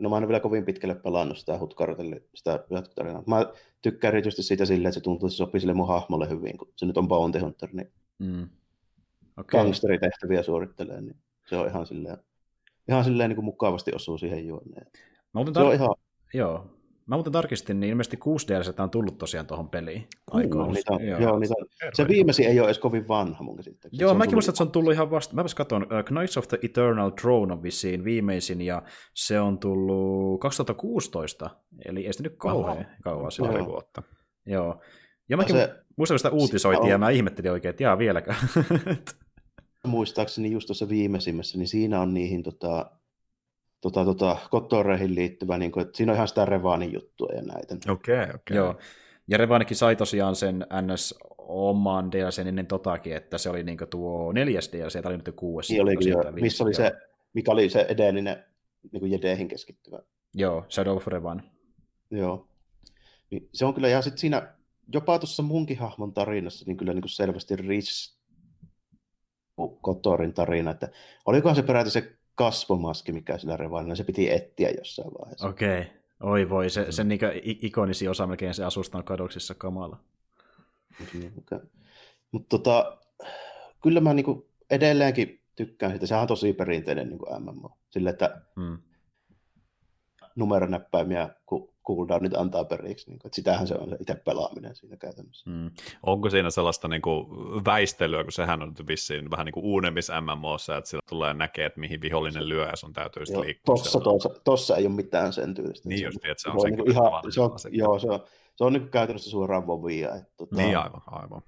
No 0.00 0.10
mä 0.10 0.18
en 0.18 0.28
vielä 0.28 0.40
kovin 0.40 0.64
pitkälle 0.64 0.94
pelannut 0.94 1.38
sitä 1.38 1.58
Hutkartelle, 1.58 2.22
sitä 2.34 2.64
jatkotarinaa. 2.70 3.22
Mä 3.26 3.46
tykkään 3.82 4.14
erityisesti 4.14 4.42
siitä 4.42 4.64
silleen, 4.64 4.88
että 4.88 4.94
se 4.94 5.00
tuntuu, 5.00 5.26
että 5.26 5.32
se 5.32 5.36
sopii 5.36 5.60
sille 5.60 5.74
mun 5.74 5.88
hahmolle 5.88 6.28
hyvin, 6.28 6.58
kun 6.58 6.72
se 6.76 6.86
nyt 6.86 6.96
on 6.96 7.08
Bounty 7.08 7.38
Hunter, 7.38 7.68
niin 7.72 7.92
mm. 8.18 8.48
okay. 9.36 9.60
gangsteritehtäviä 9.60 10.42
suorittelee, 10.42 11.00
niin 11.00 11.16
se 11.48 11.56
on 11.56 11.68
ihan 11.68 11.86
silleen, 11.86 12.16
ihan 12.88 13.04
silleen 13.04 13.30
niin 13.30 13.36
kuin 13.36 13.44
mukavasti 13.44 13.90
osuu 13.94 14.18
siihen 14.18 14.46
juoneen. 14.46 14.86
Mä 15.32 15.40
tar- 15.40 15.54
se 15.54 15.60
on 15.60 15.74
ihan... 15.74 15.94
Joo, 16.34 16.79
Mä 17.10 17.16
muuten 17.16 17.32
tarkistin, 17.32 17.80
niin 17.80 17.90
ilmeisesti 17.90 18.16
6 18.16 18.48
DLC 18.48 18.80
on 18.80 18.90
tullut 18.90 19.18
tosiaan 19.18 19.46
tuohon 19.46 19.68
peliin. 19.68 20.06
Cool, 20.30 20.72
niitä, 20.72 20.92
joo. 21.04 21.20
joo 21.20 21.38
niitä, 21.38 21.54
se 21.94 22.08
viimeisin 22.08 22.46
ei 22.46 22.60
ole 22.60 22.68
edes 22.68 22.78
kovin 22.78 23.08
vanha 23.08 23.44
mun 23.44 23.56
käsittääkseni. 23.56 24.02
Joo, 24.02 24.14
mäkin 24.14 24.34
muistan, 24.34 24.52
että 24.52 24.56
se 24.56 24.62
on 24.62 24.70
tullut 24.70 24.92
ihan 24.92 25.10
vasta. 25.10 25.34
Mä 25.34 25.44
katson, 25.56 25.82
uh, 25.82 26.04
Knights 26.04 26.36
of 26.36 26.48
the 26.48 26.58
Eternal 26.62 27.10
Throne 27.10 27.52
on 27.52 27.62
vissiin 27.62 28.04
viimeisin, 28.04 28.60
ja 28.60 28.82
se 29.14 29.40
on 29.40 29.58
tullut 29.58 30.40
2016, 30.40 31.50
eli 31.84 32.06
ei 32.06 32.12
sitä 32.12 32.22
nyt 32.22 32.36
kauhean 32.36 32.86
kauan 33.02 33.32
sillä 33.32 33.48
pari 33.48 33.66
vuotta. 33.66 34.02
Joo. 34.46 34.80
Ja 35.28 35.36
mäkin 35.36 35.56
se, 35.56 35.74
muistan, 35.96 36.18
sitä 36.18 36.30
uutisoitiin, 36.30 36.84
on... 36.84 36.90
ja 36.90 36.98
mä 36.98 37.10
ihmettelin 37.10 37.52
oikein, 37.52 37.70
että 37.70 37.82
jaa 37.82 37.98
vieläkään. 37.98 38.38
Muistaakseni 39.86 40.50
just 40.50 40.66
tuossa 40.66 40.88
viimeisimmässä, 40.88 41.58
niin 41.58 41.68
siinä 41.68 42.00
on 42.00 42.14
niihin 42.14 42.42
tota, 42.42 42.90
tota, 43.80 44.04
tota, 44.04 44.36
kotoreihin 44.50 45.14
liittyvä, 45.14 45.58
niin 45.58 45.72
kuin, 45.72 45.82
että 45.86 45.96
siinä 45.96 46.12
on 46.12 46.16
ihan 46.16 46.28
sitä 46.28 46.44
Revanin 46.44 46.92
juttua 46.92 47.28
ja 47.36 47.42
näitä. 47.42 47.74
Okei, 47.92 48.22
okay, 48.22 48.34
okay. 48.34 48.56
Joo. 48.56 48.78
Ja 49.28 49.38
Revanikin 49.38 49.76
sai 49.76 49.96
tosiaan 49.96 50.36
sen 50.36 50.66
NS 50.82 51.14
oman 51.38 52.12
DLC 52.12 52.38
ennen 52.38 52.66
totakin, 52.66 53.16
että 53.16 53.38
se 53.38 53.50
oli 53.50 53.62
niin 53.62 53.78
tuo 53.90 54.32
neljäs 54.32 54.70
DLC, 54.72 54.92
tämä 54.92 55.08
oli 55.08 55.16
nyt 55.16 55.36
kuudes. 55.36 55.70
Niin 55.70 55.82
olikin, 55.82 56.10
jo. 56.10 56.32
Missä 56.32 56.64
oli 56.64 56.74
se, 56.74 56.92
mikä 57.32 57.52
oli 57.52 57.68
se 57.68 57.86
edellinen 57.88 58.44
niin 58.92 59.00
kuin 59.00 59.12
jedeihin 59.12 59.48
keskittyvä? 59.48 59.98
Joo, 60.34 60.66
Shadow 60.70 60.96
of 60.96 61.06
Revan. 61.06 61.42
Joo. 62.10 62.48
Niin 63.30 63.48
se 63.52 63.64
on 63.64 63.74
kyllä, 63.74 63.88
ja 63.88 64.02
sitten 64.02 64.18
siinä 64.18 64.54
jopa 64.92 65.18
tuossa 65.18 65.42
munkin 65.42 65.78
hahmon 65.78 66.14
tarinassa, 66.14 66.64
niin 66.66 66.76
kyllä 66.76 66.92
niin 66.92 67.02
kuin 67.02 67.10
selvästi 67.10 67.56
Rich 67.56 68.16
Kotorin 69.80 70.34
tarina, 70.34 70.70
että 70.70 70.88
olikohan 71.26 71.56
se 71.56 71.62
peräti 71.62 71.90
se 71.90 72.16
kasvomaski, 72.40 73.12
mikä 73.12 73.38
sillä 73.38 73.56
revaanilla, 73.56 73.94
se 73.94 74.04
piti 74.04 74.30
etsiä 74.30 74.70
jossain 74.78 75.10
vaiheessa. 75.20 75.48
Okei. 75.48 75.80
Okay. 75.80 75.92
Oi 76.20 76.50
voi, 76.50 76.70
se, 76.70 76.92
sen 76.92 77.08
niin 77.08 77.20
ikonisi 77.42 78.08
osa 78.08 78.26
melkein 78.26 78.54
se 78.54 78.64
asustan 78.64 79.04
kadoksissa 79.04 79.54
kamala. 79.54 80.00
Okay. 81.02 81.60
Mutta 82.32 82.58
tota, 82.58 82.98
kyllä 83.82 84.00
mä 84.00 84.14
niinku 84.14 84.48
edelleenkin 84.70 85.40
tykkään 85.56 85.92
sitä. 85.92 86.06
Sehän 86.06 86.22
on 86.22 86.28
tosi 86.28 86.52
perinteinen 86.52 87.08
niin 87.08 87.18
kuin 87.18 87.42
MMO. 87.42 87.78
Sille, 87.90 88.10
että 88.10 88.40
hmm. 88.56 88.78
numeronäppäimiä 90.36 91.28
cooldownit 91.96 92.34
antaa 92.34 92.64
periksi. 92.64 93.10
Niin 93.10 93.18
kuin, 93.18 93.28
että 93.28 93.36
sitähän 93.36 93.66
se 93.66 93.74
on 93.74 93.88
se 93.88 93.96
itse 94.00 94.14
pelaaminen 94.14 94.76
siinä 94.76 94.96
käytännössä. 94.96 95.50
Hmm. 95.50 95.70
Onko 96.02 96.30
siinä 96.30 96.50
sellaista 96.50 96.88
niin 96.88 97.02
kuin, 97.02 97.26
väistelyä, 97.64 98.22
kun 98.22 98.32
sehän 98.32 98.62
on 98.62 98.74
vissiin 98.88 99.30
vähän 99.30 99.44
niin 99.44 99.52
kuin 99.52 99.64
uudemmissa 99.64 100.20
MMOssa, 100.20 100.76
että 100.76 100.90
sillä 100.90 101.02
tulee 101.08 101.34
näkee, 101.34 101.66
että 101.66 101.80
mihin 101.80 102.00
vihollinen 102.00 102.48
lyö 102.48 102.66
ja 102.66 102.76
sun 102.76 102.92
täytyy 102.92 103.26
sitten 103.26 103.42
liikkua. 103.42 103.74
Tossa, 103.76 104.00
tossa, 104.00 104.28
tossa, 104.44 104.76
ei 104.76 104.86
ole 104.86 104.94
mitään 104.94 105.32
sen 105.32 105.54
tyylistä. 105.54 105.88
Niin 105.88 106.04
just, 106.04 106.24
että 106.24 106.42
se 106.42 106.50
on, 106.50 106.60
se 106.60 106.66
on, 106.66 106.72
niin 106.72 106.90
ihan, 106.90 107.32
se 107.32 107.40
on, 107.40 107.50
joo, 107.70 107.98
se 107.98 108.10
on, 108.10 108.20
se 108.60 108.64
on 108.64 108.72
niin 108.72 108.90
käytännössä 108.90 109.30
suoraan 109.30 109.66
vovia. 109.66 110.14
Että, 110.14 110.32
tota... 110.36 110.56
Niin 110.56 110.78
aivan, 110.78 111.02
aivan. 111.06 111.42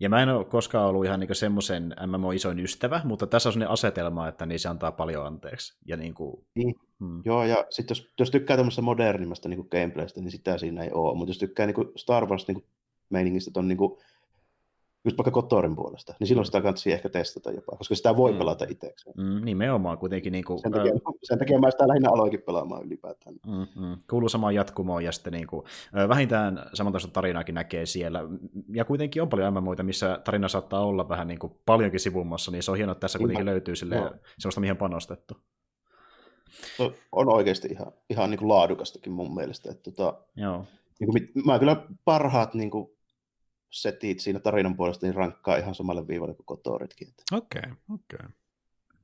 Ja 0.00 0.08
mä 0.08 0.22
en 0.22 0.28
ole 0.28 0.44
koskaan 0.44 0.86
ollut 0.86 1.04
ihan 1.04 1.20
niin 1.20 1.34
semmoisen 1.34 1.94
MMO-isoin 2.06 2.60
ystävä, 2.60 3.00
mutta 3.04 3.26
tässä 3.26 3.48
on 3.48 3.52
sellainen 3.52 3.72
asetelma, 3.72 4.28
että 4.28 4.46
niin 4.46 4.60
se 4.60 4.68
antaa 4.68 4.92
paljon 4.92 5.26
anteeksi. 5.26 5.78
Ja 5.86 5.96
niin 5.96 6.14
kuin, 6.14 6.46
niin. 6.54 6.74
Hmm. 7.00 7.22
Joo, 7.24 7.44
ja 7.44 7.64
sitten 7.70 7.94
jos, 7.94 8.12
jos 8.18 8.30
tykkää 8.30 8.56
tämmöistä 8.56 8.82
modernimmasta 8.82 9.48
niin 9.48 9.66
gameplaystä, 9.70 10.20
niin 10.20 10.30
sitä 10.30 10.58
siinä 10.58 10.84
ei 10.84 10.90
ole. 10.92 11.16
Mutta 11.16 11.30
jos 11.30 11.38
tykkää 11.38 11.66
niin 11.66 11.74
kuin 11.74 11.88
Star 11.96 12.26
Wars 12.26 12.48
niin 12.48 12.54
kuin 12.54 12.66
meiningistä 13.10 13.50
ton 13.50 13.68
niin 13.68 13.78
kuin 13.78 14.00
just 15.04 15.18
vaikka 15.18 15.30
Kotorin 15.30 15.76
puolesta, 15.76 16.14
niin 16.20 16.28
silloin 16.28 16.46
sitä 16.46 16.60
kannattaa 16.60 16.92
ehkä 16.92 17.08
testata 17.08 17.50
jopa, 17.50 17.76
koska 17.76 17.94
sitä 17.94 18.16
voi 18.16 18.32
mm. 18.32 18.38
pelata 18.38 18.66
itsekseen. 18.68 19.16
Mm, 19.16 19.44
nimenomaan 19.44 19.98
kuitenkin. 19.98 20.32
Niin 20.32 20.44
kuin, 20.44 20.58
sen, 20.58 20.72
takia, 20.72 20.92
äh, 20.92 21.14
sen 21.22 21.38
takia 21.38 21.58
mä 21.58 21.70
sitä 21.70 21.88
lähinnä 21.88 22.10
aloinkin 22.10 22.42
pelaamaan 22.42 22.86
ylipäätään. 22.86 23.36
Mm, 23.46 23.82
mm, 23.82 23.96
kuuluu 24.10 24.28
samaan 24.28 24.54
jatkumoon 24.54 25.04
ja 25.04 25.12
sitten 25.12 25.32
niin 25.32 25.46
kuin, 25.46 25.66
vähintään 26.08 26.66
samantaista 26.74 27.10
tarinaakin 27.10 27.54
näkee 27.54 27.86
siellä. 27.86 28.20
Ja 28.72 28.84
kuitenkin 28.84 29.22
on 29.22 29.28
paljon 29.28 29.54
MMOita, 29.54 29.82
missä 29.82 30.20
tarina 30.24 30.48
saattaa 30.48 30.86
olla 30.86 31.08
vähän 31.08 31.28
niin 31.28 31.38
kuin 31.38 31.52
paljonkin 31.66 32.00
sivummassa, 32.00 32.50
niin 32.50 32.62
se 32.62 32.70
on 32.70 32.76
hienoa, 32.76 32.92
että 32.92 33.00
tässä 33.00 33.18
kuitenkin 33.18 33.46
löytyy 33.46 33.76
sille 33.76 33.96
no. 33.96 34.10
sellaista, 34.38 34.60
mihin 34.60 34.76
panostettu. 34.76 35.36
No, 36.78 36.92
on 37.12 37.28
oikeasti 37.28 37.68
ihan, 37.68 37.92
ihan 38.10 38.30
niin 38.30 38.38
kuin 38.38 38.48
laadukastakin 38.48 39.12
mun 39.12 39.34
mielestä. 39.34 39.70
Että, 39.70 39.90
tota, 39.90 40.14
Joo. 40.36 40.64
Niin 41.00 41.10
kuin, 41.10 41.44
mä 41.44 41.58
kyllä 41.58 41.76
parhaat 42.04 42.54
niin 42.54 42.70
kuin, 42.70 42.88
setit 43.74 44.20
siinä 44.20 44.38
tarinan 44.38 44.76
puolesta 44.76 45.06
niin 45.06 45.14
rankkaa 45.14 45.56
ihan 45.56 45.74
samalle 45.74 46.08
viivalle 46.08 46.34
kuin 46.34 46.46
Kotoritkin. 46.46 47.08
Okei, 47.32 47.58
okay, 47.58 47.72
okei. 47.90 48.16
Okay. 48.16 48.28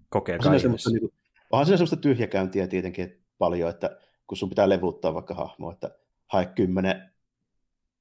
Kokee 0.09 0.35
onhan 0.35 0.61
siinä, 0.61 0.77
niin 0.91 1.01
kuin, 1.01 1.13
onhan 1.51 1.67
siinä 1.67 1.77
semmoista 1.77 1.97
tyhjäkäyntiä 1.97 2.67
tietenkin 2.67 3.05
että 3.05 3.21
paljon, 3.39 3.71
että 3.71 3.99
kun 4.27 4.37
sun 4.37 4.49
pitää 4.49 4.69
levuttaa 4.69 5.15
vaikka 5.15 5.35
hahmo, 5.35 5.71
että 5.71 5.91
hae 6.27 6.47
kymmenen 6.47 7.11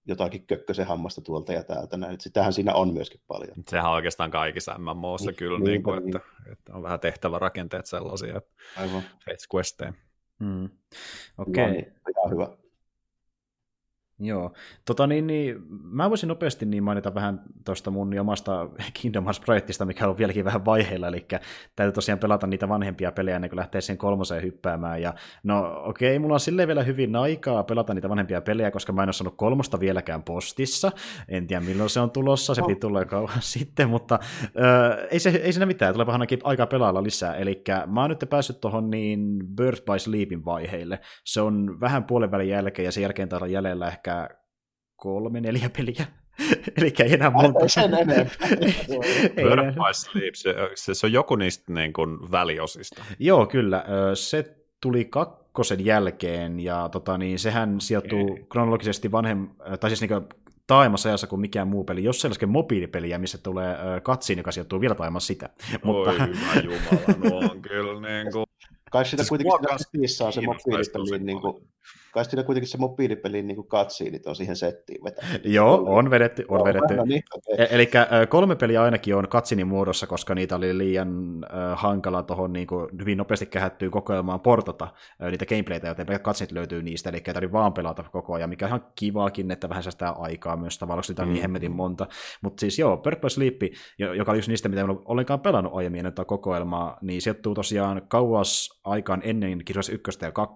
jotakin 0.06 0.48
kökkösen 0.48 0.88
hammasta 0.88 1.22
tuolta 1.22 1.54
ja 1.54 1.64
täältä 1.64 1.98
näin. 1.98 2.22
Sitähän 2.22 2.54
siinä 2.54 2.74
on 2.74 2.94
myöskin 2.94 3.22
paljon. 3.28 3.56
Sehän 3.68 3.90
on 3.90 3.96
oikeastaan 3.96 4.32
kaikissa 4.32 4.78
MMOissa 4.78 5.30
niin, 5.30 5.38
kyllä, 5.38 5.60
niin, 5.60 5.66
niin 5.66 5.84
kuin, 5.84 6.06
niin. 6.06 6.16
Että, 6.16 6.30
että, 6.52 6.74
on 6.74 6.84
vähän 6.84 7.00
tehtävärakenteet 7.00 7.86
sellaisia, 7.86 8.38
että 8.38 8.52
Aivan. 8.78 9.04
Fetch 9.26 9.56
Questeen. 9.56 9.96
Mm. 10.40 10.70
Okei. 11.38 11.70
Okay. 11.70 11.92
Ihan 12.18 12.32
hyvä. 12.32 12.58
Joo. 14.20 14.54
Tota 14.86 15.08
niin, 15.08 15.28
niin, 15.28 15.56
mä 15.84 16.10
voisin 16.10 16.28
nopeasti 16.28 16.66
niin 16.66 16.84
mainita 16.84 17.16
vähän 17.16 17.42
tuosta 17.66 17.92
mun 17.92 18.20
omasta 18.20 18.70
Kingdom 19.02 19.24
Hearts-projektista, 19.24 19.86
mikä 19.86 20.08
on 20.08 20.18
vieläkin 20.18 20.46
vähän 20.46 20.66
vaiheilla, 20.66 21.08
eli 21.08 21.26
täytyy 21.76 21.92
tosiaan 21.92 22.20
pelata 22.20 22.48
niitä 22.48 22.70
vanhempia 22.70 23.12
pelejä 23.12 23.36
ennen 23.36 23.50
kuin 23.50 23.58
lähtee 23.58 23.82
sen 23.82 23.98
kolmoseen 23.98 24.44
hyppäämään. 24.44 25.02
Ja 25.02 25.14
no 25.44 25.82
okei, 25.84 26.10
okay, 26.10 26.20
mulla 26.20 26.34
on 26.34 26.40
silleen 26.40 26.68
vielä 26.68 26.84
hyvin 26.84 27.16
aikaa 27.16 27.64
pelata 27.64 27.94
niitä 27.94 28.10
vanhempia 28.10 28.42
pelejä, 28.42 28.72
koska 28.72 28.94
mä 28.94 29.04
en 29.04 29.08
ole 29.08 29.14
saanut 29.14 29.38
kolmosta 29.38 29.80
vieläkään 29.80 30.24
postissa. 30.24 30.92
En 31.28 31.48
tiedä 31.48 31.66
milloin 31.66 31.90
se 31.90 32.00
on 32.00 32.12
tulossa, 32.12 32.56
se 32.56 32.62
piti 32.62 32.80
tulla 32.80 33.06
kauan 33.06 33.42
sitten, 33.56 33.90
mutta 33.90 34.20
äh, 34.44 35.08
ei, 35.12 35.20
se, 35.20 35.30
ei 35.30 35.54
siinä 35.54 35.66
mitään, 35.66 35.94
tulee 35.94 36.08
ainakin 36.10 36.40
aikaa 36.44 36.68
pelailla 36.68 37.04
lisää. 37.04 37.36
Eli 37.36 37.64
mä 37.88 38.02
oon 38.02 38.10
nyt 38.10 38.26
päässyt 38.30 38.62
tuohon 38.62 38.90
niin 38.90 39.40
Birth 39.56 39.84
by 39.86 40.00
Sleepin 40.00 40.46
vaiheille. 40.46 41.00
Se 41.26 41.42
on 41.42 41.80
vähän 41.80 42.04
puolen 42.04 42.32
välin 42.32 42.50
jälkeen 42.50 42.86
ja 42.86 42.92
sen 42.92 43.02
jälkeen 43.02 43.30
täällä 43.30 43.46
on 43.46 43.52
jäljellä 43.52 43.88
ehkä 43.88 44.09
ehkä 44.10 44.30
kolme, 44.96 45.42
neljä 45.42 45.70
peliä. 45.78 46.06
Eli 46.78 46.94
ei 47.00 47.14
enää 47.14 47.30
monta. 47.30 47.60
Ei 47.60 47.70
sen 47.70 47.94
enempää. 47.94 49.94
Sleep, 49.94 50.34
se, 50.34 50.56
se, 50.76 50.94
se 50.94 51.06
on 51.06 51.14
joku 51.14 51.36
niistä 51.36 51.74
niin 51.74 51.94
kuin 51.94 52.32
väliosista. 52.32 53.04
Joo, 53.20 53.46
kyllä. 53.46 53.86
Se 54.14 54.56
tuli 54.82 55.06
kakkosen 55.06 55.86
jälkeen, 55.86 56.60
ja 56.60 56.90
tota, 56.92 57.18
niin, 57.18 57.40
sehän 57.40 57.82
sijoittuu 57.82 58.36
ei. 58.38 58.46
kronologisesti 58.50 59.12
vanhem, 59.12 59.48
tai 59.80 59.90
siis 59.90 60.02
niin 60.02 60.22
taimassa 60.68 61.10
ajassa 61.10 61.28
kuin 61.28 61.40
mikään 61.40 61.68
muu 61.68 61.84
peli, 61.84 62.04
jos 62.04 62.22
sellaisen 62.22 62.50
mobiilipeliä, 62.50 63.18
missä 63.18 63.38
tulee 63.38 63.78
katsiin, 64.04 64.38
joka 64.38 64.52
sijoittuu 64.52 64.82
vielä 64.82 64.96
taimassa 64.96 65.28
sitä. 65.28 65.50
Oi 65.74 65.80
Mutta... 65.84 66.12
hyvä 66.12 66.62
jumala, 66.64 67.30
no 67.30 67.38
on 67.52 67.62
kyllä 67.62 68.10
niin 68.10 68.32
kuin... 68.32 68.46
Kai 68.92 69.06
sitä 69.06 69.24
siis 69.24 69.30
kuitenkin 69.30 70.08
siinä 70.08 70.32
se 70.32 70.42
mobiilipeli, 70.42 71.20
niin 71.20 71.42
kuin, 71.42 71.70
kai 72.14 72.26
siinä 72.26 72.44
kuitenkin 72.44 72.70
se 72.70 72.78
mobiilipelin 72.78 73.48
niin 73.48 73.68
katsiinit 73.68 74.28
on 74.28 74.36
siihen 74.36 74.56
settiin 74.56 75.04
vetänyt. 75.04 75.42
Joo, 75.56 75.84
on 75.88 76.10
vedetty. 76.10 76.46
On 76.48 76.66
vedetty. 76.66 76.96
No, 76.96 77.04
niin, 77.04 77.24
okay. 77.34 77.66
E- 77.66 77.76
Eli 77.76 77.90
kolme 78.30 78.56
peliä 78.56 78.84
ainakin 78.84 79.16
on 79.16 79.28
katsinin 79.28 79.68
muodossa, 79.68 80.08
koska 80.08 80.36
niitä 80.36 80.56
oli 80.56 80.78
liian 80.78 81.10
äh, 81.44 81.80
hankala 81.80 82.24
tuohon 82.24 82.54
niin 82.54 82.68
hyvin 83.00 83.18
nopeasti 83.18 83.46
kähättyyn 83.46 83.92
kokoelmaan 83.92 84.40
portata 84.40 84.88
äh, 85.24 85.32
niitä 85.32 85.46
gameplaytä, 85.46 85.88
joten 85.88 86.06
pelkät 86.06 86.24
katsinit 86.24 86.52
löytyy 86.52 86.84
niistä, 86.84 87.10
eli 87.10 87.18
ei 87.18 87.34
tarvitse 87.34 87.54
vaan 87.54 87.74
pelata 87.74 88.04
koko 88.04 88.34
ajan, 88.34 88.50
mikä 88.50 88.66
on 88.66 88.70
ihan 88.70 88.86
kivaakin, 88.96 89.52
että 89.52 89.70
vähän 89.70 89.84
säästää 89.84 90.12
aikaa 90.12 90.58
myös 90.58 90.78
tavallaan, 90.78 91.04
sitä 91.04 91.22
on 91.22 91.28
niin 91.28 91.34
mm. 91.34 91.36
niin 91.36 91.42
hemmetin 91.42 91.72
monta. 91.72 92.08
Mutta 92.42 92.62
siis 92.62 92.80
joo, 92.80 92.98
Purple 92.98 93.30
Sleep, 93.30 93.62
joka 93.98 94.32
oli 94.32 94.38
just 94.38 94.48
niistä, 94.48 94.70
mitä 94.70 94.82
en 94.82 94.90
ole 94.90 95.00
ollenkaan 95.06 95.40
pelannut 95.40 95.74
aiemmin 95.76 96.00
ennen 96.00 96.26
kokoelmaa, 96.26 96.98
niin 97.02 97.22
sijoittuu 97.22 97.54
tosiaan 97.54 98.02
kauas 98.08 98.82
aikaan 98.84 99.22
ennen 99.24 99.66
Kirjas 99.66 99.90
1 99.90 100.20
ja 100.22 100.32
2, 100.32 100.56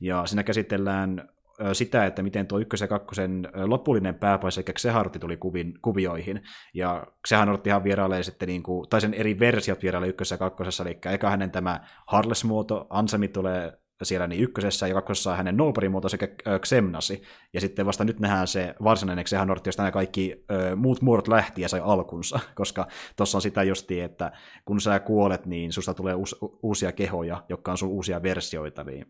ja 0.00 0.26
siinä 0.26 0.42
käsitellään 0.68 1.28
sitä, 1.72 2.06
että 2.06 2.22
miten 2.22 2.46
tuo 2.46 2.58
ykkösen 2.58 2.86
ja 2.86 2.88
kakkosen 2.88 3.48
lopullinen 3.66 4.14
pääpaise, 4.14 4.60
eli 4.60 4.74
Xehartti 4.74 5.18
tuli 5.18 5.36
kuvin, 5.36 5.74
kuvioihin, 5.82 6.42
ja 6.74 7.06
Xeharttihan 7.28 7.84
vierailee 7.84 8.22
sitten, 8.22 8.48
niin 8.48 8.62
kuin, 8.62 8.88
tai 8.88 9.00
sen 9.00 9.14
eri 9.14 9.38
versiot 9.38 9.82
vierailee 9.82 10.08
ykkösessä 10.08 10.34
ja 10.34 10.38
kakkosessa, 10.38 10.84
eli 10.84 10.98
eka 11.12 11.30
hänen 11.30 11.50
tämä 11.50 11.80
Harles-muoto, 12.06 12.86
Ansemi 12.90 13.28
tulee 13.28 13.78
siellä 14.02 14.26
niin 14.26 14.42
ykkösessä 14.42 14.88
ja 14.88 14.94
kakkosessa 14.94 15.36
hänen 15.36 15.56
Nobari-muoto 15.56 16.08
sekä 16.08 16.28
Xemnasi, 16.58 17.22
ja 17.52 17.60
sitten 17.60 17.86
vasta 17.86 18.04
nyt 18.04 18.20
nähdään 18.20 18.46
se 18.46 18.74
varsinainen 18.82 19.24
Xehanortti, 19.24 19.68
josta 19.68 19.82
nämä 19.82 19.92
kaikki 19.92 20.44
ö, 20.50 20.76
muut 20.76 21.02
muodot 21.02 21.28
lähti 21.28 21.62
ja 21.62 21.68
sai 21.68 21.80
alkunsa, 21.84 22.40
koska 22.54 22.86
tuossa 23.16 23.38
on 23.38 23.42
sitä 23.42 23.62
justi, 23.62 24.00
että 24.00 24.32
kun 24.64 24.80
sä 24.80 25.00
kuolet, 25.00 25.46
niin 25.46 25.72
susta 25.72 25.94
tulee 25.94 26.14
uus, 26.14 26.36
uusia 26.62 26.92
kehoja, 26.92 27.44
jotka 27.48 27.70
on 27.70 27.78
sun 27.78 27.88
uusia 27.88 28.22
versioita, 28.22 28.84
niin 28.84 29.06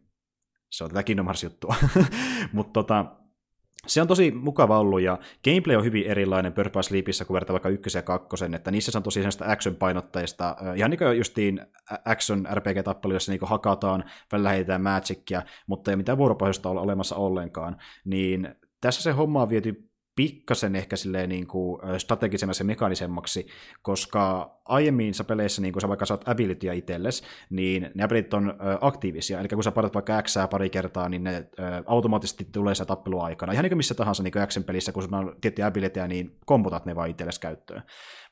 se 0.71 0.85
on 0.85 0.91
tätä 0.91 1.03
Kingdom 1.03 1.27
Hearts-juttua. 1.27 1.75
Mutta 2.53 2.73
tota, 2.73 3.05
se 3.87 4.03
on 4.03 4.09
tosi 4.09 4.31
mukava 4.31 4.79
ollut, 4.79 5.01
ja 5.01 5.19
gameplay 5.45 5.77
on 5.77 5.85
hyvin 5.85 6.07
erilainen 6.07 6.53
Purple 6.53 6.83
Sleepissä 6.83 7.25
kuin 7.25 7.35
vertaa 7.35 7.55
vaikka 7.55 7.69
ykkösen 7.69 7.99
ja 7.99 8.03
kakkosen, 8.03 8.55
että 8.55 8.71
niissä 8.71 8.93
se 8.93 8.99
on 8.99 9.03
tosi 9.03 9.21
sellaista 9.21 9.45
action-painotteista, 9.45 10.57
ihan 10.77 10.91
niin 10.91 10.99
kuin 10.99 11.19
justiin 11.19 11.61
action 12.05 12.49
RPG-tappelu, 12.55 13.13
jossa 13.13 13.33
niin 13.33 13.41
hakataan, 13.43 14.05
välillä 14.33 14.51
heitetään 14.51 14.83
magicia, 14.83 15.43
mutta 15.67 15.91
ei 15.91 15.97
mitään 15.97 16.19
vuoropohjaista 16.19 16.69
ole 16.69 16.81
olemassa 16.81 17.17
ollenkaan, 17.17 17.77
niin 18.05 18.55
tässä 18.81 19.03
se 19.03 19.11
homma 19.11 19.43
on 19.43 19.49
viety 19.49 19.88
pikkasen 20.19 20.77
ehkä 20.77 20.97
silleen 20.97 21.29
niin 21.29 21.47
kuin 21.47 21.81
strategisemmaksi 21.99 22.63
ja 22.63 22.67
mekanisemmaksi, 22.67 23.47
koska 23.83 24.55
aiemmiinsa 24.65 25.25
peleissä, 25.25 25.63
niin 25.63 25.73
kun 25.73 25.83
sä 25.83 25.89
vaikka 25.89 26.07
saat 26.07 26.29
abilityä 26.29 26.73
itsellesi, 26.73 27.25
niin 27.51 27.91
ne 27.95 28.05
abilityt 28.05 28.35
on 28.35 28.55
aktiivisia, 28.81 29.41
eli 29.41 29.49
kun 29.49 29.65
sä 29.65 29.73
parat 29.73 29.95
vaikka 29.95 30.23
X 30.23 30.35
pari 30.51 30.71
kertaa, 30.71 31.09
niin 31.09 31.25
ne 31.25 31.49
automaattisesti 31.87 32.49
tulee 32.53 32.75
se 32.75 32.85
tappeluaikana. 32.85 33.53
Ihan 33.53 33.63
niin 33.63 33.71
kuin 33.71 33.77
missä 33.77 33.95
tahansa 33.95 34.23
niin 34.23 34.33
X-pelissä, 34.47 34.93
kun 34.93 35.03
sulla 35.03 35.19
on 35.19 35.37
tiettyjä 35.41 35.67
abilityjä, 35.67 36.09
niin 36.09 36.37
komputat 36.47 36.87
ne 36.87 36.97
vaan 36.97 37.11
itsellesi 37.11 37.41
käyttöön. 37.41 37.83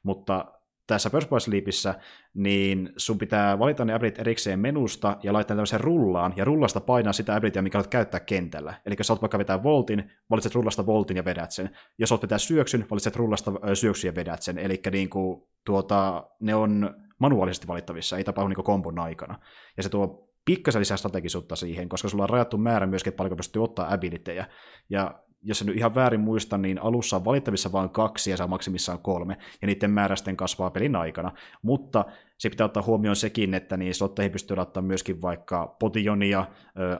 Mutta 0.02 0.44
tässä 0.86 1.10
First 1.10 1.28
Boy 1.28 1.40
Sleepissä, 1.40 1.94
niin 2.34 2.92
sun 2.96 3.18
pitää 3.18 3.58
valita 3.58 3.84
ne 3.84 3.94
abilit 3.94 4.18
erikseen 4.18 4.60
menusta 4.60 5.16
ja 5.22 5.32
laittaa 5.32 5.56
tämmöisen 5.56 5.80
rullaan, 5.80 6.32
ja 6.36 6.44
rullasta 6.44 6.80
painaa 6.80 7.12
sitä 7.12 7.34
abilityä, 7.34 7.62
mikä 7.62 7.78
haluat 7.78 7.90
käyttää 7.90 8.20
kentällä. 8.20 8.74
Eli 8.86 8.94
jos 8.98 9.10
olet 9.10 9.22
vaikka 9.22 9.38
vetää 9.38 9.62
voltin, 9.62 10.10
valitset 10.30 10.54
rullasta 10.54 10.86
voltin 10.86 11.16
ja 11.16 11.24
vedät 11.24 11.50
sen. 11.50 11.70
Jos 11.98 12.12
olet 12.12 12.22
vetää 12.22 12.38
syöksyn, 12.38 12.86
valitset 12.90 13.16
rullasta 13.16 13.52
syöksyn 13.74 14.08
ja 14.08 14.14
vedät 14.14 14.42
sen. 14.42 14.58
Eli 14.58 14.80
niin 14.92 15.10
kuin, 15.10 15.42
tuota, 15.64 16.26
ne 16.40 16.54
on 16.54 16.94
manuaalisesti 17.18 17.66
valittavissa, 17.66 18.16
ei 18.16 18.24
tapahdu 18.24 18.48
niin 18.48 18.64
kombon 18.64 18.98
aikana. 18.98 19.38
Ja 19.76 19.82
se 19.82 19.88
tuo 19.88 20.28
pikkasen 20.44 20.80
lisää 20.80 20.96
strategisuutta 20.96 21.56
siihen, 21.56 21.88
koska 21.88 22.08
sulla 22.08 22.24
on 22.24 22.30
rajattu 22.30 22.58
määrä 22.58 22.86
myöskin, 22.86 23.10
että 23.10 23.16
paljonko 23.16 23.36
pystyy 23.36 23.62
ottaa 23.62 23.92
abilitejä. 23.92 24.46
Ja 24.90 25.22
jos 25.46 25.60
en 25.60 25.66
nyt 25.66 25.76
ihan 25.76 25.94
väärin 25.94 26.20
muista, 26.20 26.58
niin 26.58 26.82
alussa 26.82 27.16
on 27.16 27.24
valittavissa 27.24 27.72
vain 27.72 27.90
kaksi 27.90 28.30
ja 28.30 28.36
saa 28.36 28.46
maksimissaan 28.46 28.98
kolme, 28.98 29.36
ja 29.62 29.66
niiden 29.66 29.90
määrä 29.90 30.16
sitten 30.16 30.36
kasvaa 30.36 30.70
pelin 30.70 30.96
aikana. 30.96 31.32
Mutta 31.62 32.04
se 32.38 32.50
pitää 32.50 32.64
ottaa 32.64 32.82
huomioon 32.82 33.16
sekin, 33.16 33.54
että 33.54 33.76
niin 33.76 33.94
slotteihin 33.94 34.32
pystyy 34.32 34.56
laittamaan 34.56 34.86
myöskin 34.86 35.22
vaikka 35.22 35.76
potionia, 35.78 36.46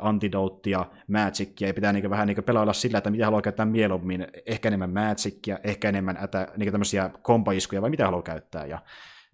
antidouttia, 0.01 0.87
magicia, 1.09 1.69
ja 1.69 1.75
pitää 1.75 1.93
niin 1.93 2.11
vähän 2.11 2.27
niin 2.27 2.45
pelailla 2.45 2.73
sillä, 2.73 2.99
että 2.99 3.11
mitä 3.11 3.25
haluaa 3.25 3.43
käyttää 3.43 3.67
mieluummin, 3.67 4.27
ehkä 4.47 4.69
enemmän 4.69 4.91
magicia, 4.91 5.59
ehkä 5.65 5.89
enemmän 5.89 6.17
ätä, 6.17 6.49
niin 6.57 6.73
tämmöisiä 6.73 7.11
kompaiskuja, 7.23 7.83
vai 7.83 7.91
mitä 7.91 8.05
haluaa 8.05 8.23
käyttää, 8.23 8.67
ja 8.67 8.79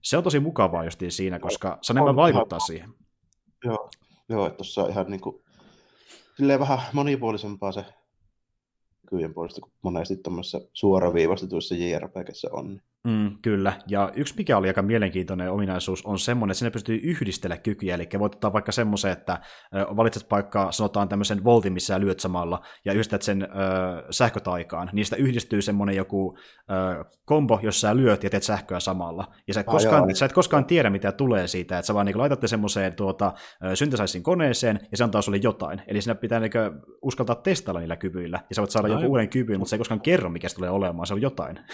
se 0.03 0.17
on 0.17 0.25
tosi 0.25 0.41
mukavaa 0.41 0.85
justiin 0.85 1.13
siinä, 1.13 1.39
koska 1.39 1.79
se 1.83 1.93
enemmän 1.93 2.17
vaikuttaa 2.17 2.59
siihen. 2.59 2.91
Joo, 3.65 3.91
joo 4.29 4.47
että 4.47 4.57
tuossa 4.57 4.83
on 4.83 4.91
ihan 4.91 5.07
niin 5.11 5.21
kuin, 5.21 5.43
silleen 6.37 6.61
vähän 6.61 6.79
monipuolisempaa 6.93 7.73
se 7.73 7.85
kykyjen 9.13 9.35
puolesta, 9.35 9.61
kun 9.61 9.73
monesti 9.83 10.17
tuommoisessa 10.17 10.61
suoraviivastetuissa 10.73 11.75
JRPGssä 11.75 12.49
on. 12.53 12.81
Mm, 13.09 13.39
kyllä, 13.43 13.73
ja 13.89 14.13
yksi 14.15 14.35
mikä 14.37 14.57
oli 14.57 14.69
aika 14.69 14.83
mielenkiintoinen 14.83 15.51
ominaisuus 15.51 16.07
on 16.07 16.19
semmoinen, 16.19 16.53
että 16.53 16.59
sinne 16.59 16.71
pystyy 16.71 17.01
yhdistellä 17.03 17.57
kykyjä, 17.57 17.95
eli 17.95 18.09
voit 18.19 18.35
ottaa 18.35 18.53
vaikka 18.53 18.73
semmoisen, 18.73 19.13
että 19.13 19.41
valitset 19.73 20.29
paikkaa, 20.29 20.73
sanotaan 20.73 21.09
tämmöisen 21.09 21.45
voltin, 21.45 21.73
missä 21.73 22.01
lyöt 22.01 22.21
samalla, 22.21 22.63
ja 22.85 22.93
yhdistät 22.93 23.23
sen 23.23 23.43
ö, 23.43 23.47
sähkötaikaan, 24.11 24.91
niistä 24.93 25.17
yhdistyy 25.17 25.63
semmoinen 25.63 25.97
joku 25.97 26.39
ö, 26.71 27.05
kombo, 27.25 27.61
jossa 27.63 27.89
sä 27.89 27.97
lyöt 27.97 28.25
ja 28.25 28.31
teet 28.31 28.43
sähköä 28.43 28.81
samalla, 28.81 29.25
ja 29.49 29.55
sä 29.55 29.61
et, 29.61 29.69
ah, 29.69 29.73
koskaan, 29.73 30.03
joo. 30.03 30.15
sä 30.15 30.27
et 30.27 30.33
koskaan 30.33 30.65
tiedä, 30.65 30.91
mitä 30.91 31.13
tulee 31.13 31.47
siitä, 31.47 31.79
että 31.79 31.87
sä 31.87 31.95
vaan 31.95 32.07
niin 32.07 32.19
laitatte 32.19 32.49
semmoiseen 32.49 32.93
tuota, 32.93 33.33
synthesizein 33.75 34.23
koneeseen, 34.23 34.81
ja 34.91 34.97
se 34.97 35.05
antaa 35.05 35.23
sulle 35.23 35.39
jotain, 35.43 35.83
eli 35.87 36.03
sinä 36.03 36.15
pitää 36.15 36.41
niin 36.41 36.53
uskaltaa 37.03 37.37
testailla 37.37 37.81
niillä 37.81 37.97
kyvyillä, 37.97 38.41
ja 38.51 38.55
sä 38.55 38.63
voit 38.63 38.71
saada 38.71 38.89
no, 38.89 38.95
joku 38.95 39.11
uuden 39.11 39.29
kyvyn, 39.29 39.59
mutta 39.59 39.71
se 39.71 39.77
ei 39.77 39.79
koskaan 39.79 40.01
kerro, 40.01 40.31
mikä 40.31 40.49
se 40.49 40.55
tulee 40.55 40.71
olemaan, 40.71 41.07
se 41.07 41.15
on 41.15 41.23
jotain. 41.23 41.59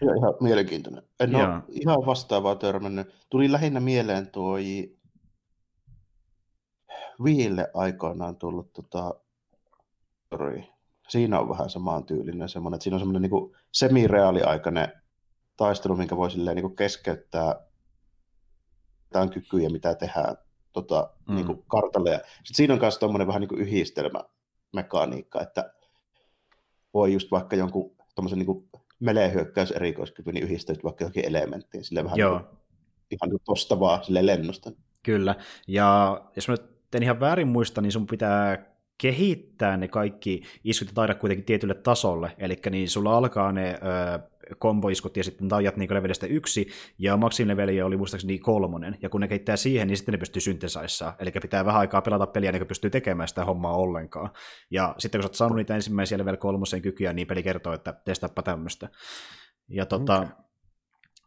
Ja 0.00 0.14
ihan 0.14 0.34
mielenkiintoinen. 0.40 1.02
En 1.20 1.32
Joo. 1.32 1.42
ole 1.42 1.62
ihan 1.70 2.06
vastaavaa 2.06 2.54
törmännyt. 2.54 3.14
Tuli 3.30 3.52
lähinnä 3.52 3.80
mieleen 3.80 4.30
tuo 4.30 4.56
Viille 7.24 7.70
aikoinaan 7.74 8.36
tullut 8.36 8.72
tota, 8.72 9.14
Siinä 11.08 11.40
on 11.40 11.48
vähän 11.48 11.70
samaan 11.70 12.04
tyylinen 12.04 12.48
semmoinen, 12.48 12.76
että 12.76 12.84
siinä 12.84 12.96
on 12.96 13.00
semmoinen 13.00 13.22
niin 13.22 13.56
semireaaliaikainen 13.72 14.92
taistelu, 15.56 15.96
minkä 15.96 16.16
voi 16.16 16.30
silleen, 16.30 16.56
niin 16.56 16.76
keskeyttää 16.76 17.54
jotain 19.04 19.30
kykyjä, 19.30 19.68
mitä 19.68 19.94
tehdään 19.94 20.36
tota, 20.72 21.10
mm. 21.28 21.34
niin 21.34 21.46
kuin 21.46 21.64
kartalle. 21.68 22.10
Ja 22.10 22.20
sit 22.44 22.56
siinä 22.56 22.74
on 22.74 22.80
myös 22.80 22.98
tuommoinen 22.98 23.26
vähän 23.26 23.40
niin 23.40 23.48
kuin 23.48 23.60
yhdistelmämekaniikka, 23.60 25.40
että 25.40 25.72
voi 26.94 27.12
just 27.12 27.30
vaikka 27.30 27.56
jonkun 27.56 27.96
tuommoisen 28.14 28.38
niin 28.38 28.67
melee-hyökkäys 29.00 29.70
erikoiskyky, 29.70 30.32
niin 30.32 30.44
yhdistäytyy 30.44 30.82
vaikka 30.82 31.04
johonkin 31.04 31.24
elementtiin, 31.24 31.84
sille 31.84 32.04
vähän 32.04 32.18
Joo. 32.18 32.38
Niin, 32.38 32.48
ihan 33.10 33.30
niin 33.30 33.40
tosta 33.44 33.80
vaan 33.80 34.04
sille 34.04 34.26
lennosta. 34.26 34.72
Kyllä, 35.02 35.34
ja 35.66 36.20
jos 36.36 36.48
mä 36.48 36.54
nyt 36.54 36.94
en 36.94 37.02
ihan 37.02 37.20
väärin 37.20 37.48
muista, 37.48 37.80
niin 37.80 37.92
sun 37.92 38.06
pitää 38.06 38.77
kehittää 38.98 39.76
ne 39.76 39.88
kaikki 39.88 40.42
iskut 40.64 40.88
ja 40.88 40.94
taidot 40.94 41.18
kuitenkin 41.18 41.44
tietylle 41.44 41.74
tasolle, 41.74 42.32
eli 42.38 42.56
niin 42.70 42.88
sulla 42.88 43.16
alkaa 43.16 43.52
ne 43.52 43.70
ö, 43.70 44.18
komboiskut 44.58 45.16
ja 45.16 45.24
sitten 45.24 45.48
taijat 45.48 45.76
niin 45.76 45.94
levelistä 45.94 46.26
yksi, 46.26 46.68
ja 46.98 47.16
maksimileveli 47.16 47.82
oli 47.82 47.96
muistaakseni 47.96 48.38
kolmonen, 48.38 48.98
ja 49.02 49.08
kun 49.08 49.20
ne 49.20 49.28
kehittää 49.28 49.56
siihen, 49.56 49.88
niin 49.88 49.96
sitten 49.96 50.12
ne 50.12 50.18
pystyy 50.18 50.40
syntesaissa, 50.40 51.14
eli 51.18 51.30
pitää 51.30 51.64
vähän 51.64 51.80
aikaa 51.80 52.02
pelata 52.02 52.26
peliä, 52.26 52.52
niin 52.52 52.66
pystyy 52.66 52.90
tekemään 52.90 53.28
sitä 53.28 53.44
hommaa 53.44 53.76
ollenkaan. 53.76 54.30
Ja 54.70 54.94
sitten 54.98 55.18
kun 55.18 55.22
sä 55.22 55.28
oot 55.28 55.34
saanut 55.34 55.56
niitä 55.56 55.74
ensimmäisiä 55.74 56.18
level 56.18 56.36
kolmosen 56.36 56.82
kykyjä, 56.82 57.12
niin 57.12 57.26
peli 57.26 57.42
kertoo, 57.42 57.72
että 57.72 57.92
testaappa 58.04 58.42
tämmöistä. 58.42 58.88
Ja 59.68 59.86
tota, 59.86 60.18
okay. 60.18 60.28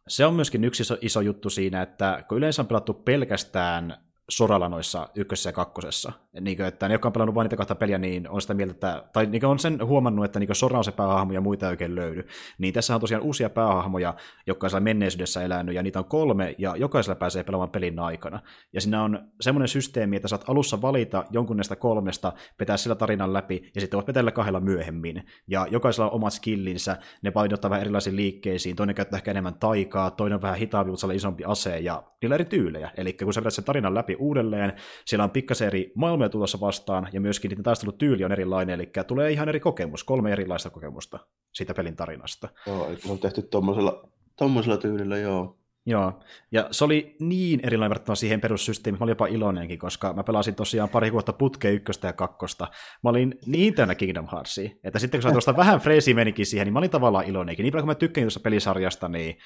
se 0.08 0.26
on 0.26 0.34
myöskin 0.34 0.64
yksi 0.64 0.82
iso, 0.82 0.96
iso 1.00 1.20
juttu 1.20 1.50
siinä, 1.50 1.82
että 1.82 2.24
kun 2.28 2.38
yleensä 2.38 2.62
on 2.62 2.68
pelattu 2.68 2.94
pelkästään 2.94 4.11
soralla 4.30 4.68
noissa 4.68 5.08
ykkösessä 5.14 5.48
ja 5.48 5.52
kakkosessa. 5.52 6.12
Niin 6.40 6.56
kuin, 6.56 6.66
että 6.66 6.88
ne, 6.88 6.94
jotka 6.94 7.08
on 7.08 7.12
pelannut 7.12 7.34
vain 7.34 7.44
niitä 7.44 7.56
kahta 7.56 7.74
peliä, 7.74 7.98
niin 7.98 8.28
on 8.28 8.42
sitä 8.42 8.54
mieltä, 8.54 8.72
että, 8.72 9.04
tai 9.12 9.26
niin 9.26 9.44
on 9.44 9.58
sen 9.58 9.86
huomannut, 9.86 10.24
että 10.24 10.38
niin 10.38 10.54
sora 10.54 10.78
on 10.78 10.84
se 10.84 10.92
päähahmo 10.92 11.32
ja 11.32 11.40
muita 11.40 11.66
ei 11.66 11.70
oikein 11.70 11.94
löydy. 11.94 12.26
Niin 12.58 12.74
tässä 12.74 12.94
on 12.94 13.00
tosiaan 13.00 13.22
uusia 13.22 13.50
päähahmoja, 13.50 14.14
jotka 14.46 14.68
on 14.74 14.82
menneisyydessä 14.82 15.42
elänyt, 15.42 15.74
ja 15.74 15.82
niitä 15.82 15.98
on 15.98 16.04
kolme, 16.04 16.54
ja 16.58 16.76
jokaisella 16.76 17.16
pääsee 17.16 17.44
pelaamaan 17.44 17.70
pelin 17.70 17.98
aikana. 17.98 18.40
Ja 18.72 18.80
siinä 18.80 19.02
on 19.02 19.28
semmoinen 19.40 19.68
systeemi, 19.68 20.16
että 20.16 20.28
saat 20.28 20.44
alussa 20.48 20.82
valita 20.82 21.24
jonkun 21.30 21.56
näistä 21.56 21.76
kolmesta, 21.76 22.32
vetää 22.60 22.76
sillä 22.76 22.96
tarinan 22.96 23.32
läpi, 23.32 23.70
ja 23.74 23.80
sitten 23.80 23.96
voit 23.96 24.06
petellä 24.06 24.30
kahdella 24.30 24.60
myöhemmin. 24.60 25.26
Ja 25.46 25.66
jokaisella 25.70 26.10
on 26.10 26.16
omat 26.16 26.32
skillinsä, 26.32 26.96
ne 27.22 27.30
painottaa 27.30 27.70
vähän 27.70 27.80
erilaisiin 27.82 28.16
liikkeisiin, 28.16 28.76
toinen 28.76 28.94
käyttää 28.94 29.18
ehkä 29.18 29.30
enemmän 29.30 29.54
taikaa, 29.54 30.10
toinen 30.10 30.36
on 30.36 30.42
vähän 30.42 30.58
hitaampi, 30.58 30.90
mutta 30.90 31.12
isompi 31.12 31.44
ase, 31.44 31.78
ja 31.78 32.02
niillä 32.22 32.34
eri 32.34 32.44
tyylejä. 32.44 32.90
Eli 32.96 33.12
kun 33.12 33.34
sä 33.34 33.40
vedät 33.40 33.54
sen 33.54 33.64
tarinan 33.64 33.94
läpi 33.94 34.11
uudelleen. 34.18 34.72
Siellä 35.04 35.24
on 35.24 35.30
pikkasen 35.30 35.66
eri 35.66 35.92
maailmoja 35.94 36.28
tulossa 36.28 36.60
vastaan, 36.60 37.08
ja 37.12 37.20
myöskin 37.20 37.48
niiden 37.48 37.64
taistelutyyli 37.64 38.24
on 38.24 38.32
erilainen, 38.32 38.74
eli 38.74 38.90
tulee 39.06 39.30
ihan 39.30 39.48
eri 39.48 39.60
kokemus, 39.60 40.04
kolme 40.04 40.32
erilaista 40.32 40.70
kokemusta 40.70 41.18
siitä 41.52 41.74
pelin 41.74 41.96
tarinasta. 41.96 42.48
Joo, 42.66 42.88
eli 42.88 42.96
se 42.96 43.12
on 43.12 43.18
tehty 43.18 43.42
tuommoisella, 43.42 44.08
tuommoisella 44.38 44.76
tyylillä, 44.76 45.18
joo. 45.18 45.58
Joo, 45.86 46.20
ja 46.52 46.68
se 46.70 46.84
oli 46.84 47.16
niin 47.20 47.60
erilainen 47.62 47.90
verrattuna 47.90 48.16
siihen 48.16 48.40
perussysteemiin, 48.40 48.98
mä 48.98 49.04
olin 49.04 49.12
jopa 49.12 49.26
iloinenkin, 49.26 49.78
koska 49.78 50.12
mä 50.12 50.24
pelasin 50.24 50.54
tosiaan 50.54 50.88
pari 50.88 51.12
vuotta 51.12 51.32
putkeen 51.32 51.74
ykköstä 51.74 52.06
ja 52.06 52.12
kakkosta. 52.12 52.68
Mä 53.02 53.10
olin 53.10 53.38
niin 53.46 53.74
täynnä 53.74 53.94
Kingdom 53.94 54.28
Heartsia, 54.32 54.70
että 54.84 54.98
sitten 54.98 55.18
kun 55.18 55.22
sä 55.22 55.32
tuosta 55.32 55.56
vähän 55.56 55.80
freesi 55.80 56.14
menikin 56.14 56.46
siihen, 56.46 56.66
niin 56.66 56.72
mä 56.72 56.78
olin 56.78 56.90
tavallaan 56.90 57.24
iloinenkin. 57.24 57.64
Niin 57.64 57.72
paljon 57.72 57.82
kun 57.82 57.90
mä 57.90 57.94
tykkäsin 57.94 58.24
tuossa 58.24 58.40
pelisarjasta, 58.40 59.08
niin 59.08 59.38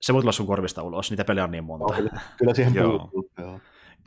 se 0.00 0.12
voi 0.14 0.22
tulla 0.22 0.32
sun 0.32 0.46
korvista 0.46 0.82
ulos, 0.82 1.10
niitä 1.10 1.24
pelejä 1.24 1.44
on 1.44 1.50
niin 1.50 1.64
monta. 1.64 1.84
Oh, 1.84 1.96
kyllä, 1.96 2.20
kyllä 2.38 2.54
siihen 2.54 2.72
puuttuu, 2.72 3.30
joo. 3.38 3.60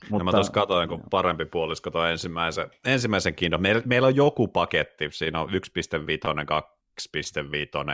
Mutta... 0.10 0.24
Mä 0.24 0.32
tuossa 0.32 0.54
katsoin, 0.54 0.90
kun 0.90 1.04
parempi 1.10 1.46
puolisko 1.46 1.92
tuo 1.92 2.06
ensimmäisen, 2.06 2.72
ensimmäisen 2.86 3.36
Kingdom. 3.36 3.62
Meillä, 3.62 3.82
meillä 3.86 4.08
on 4.08 4.16
joku 4.16 4.48
paketti, 4.48 5.10
siinä 5.12 5.42
on 5.42 5.50
1.5, 5.50 5.56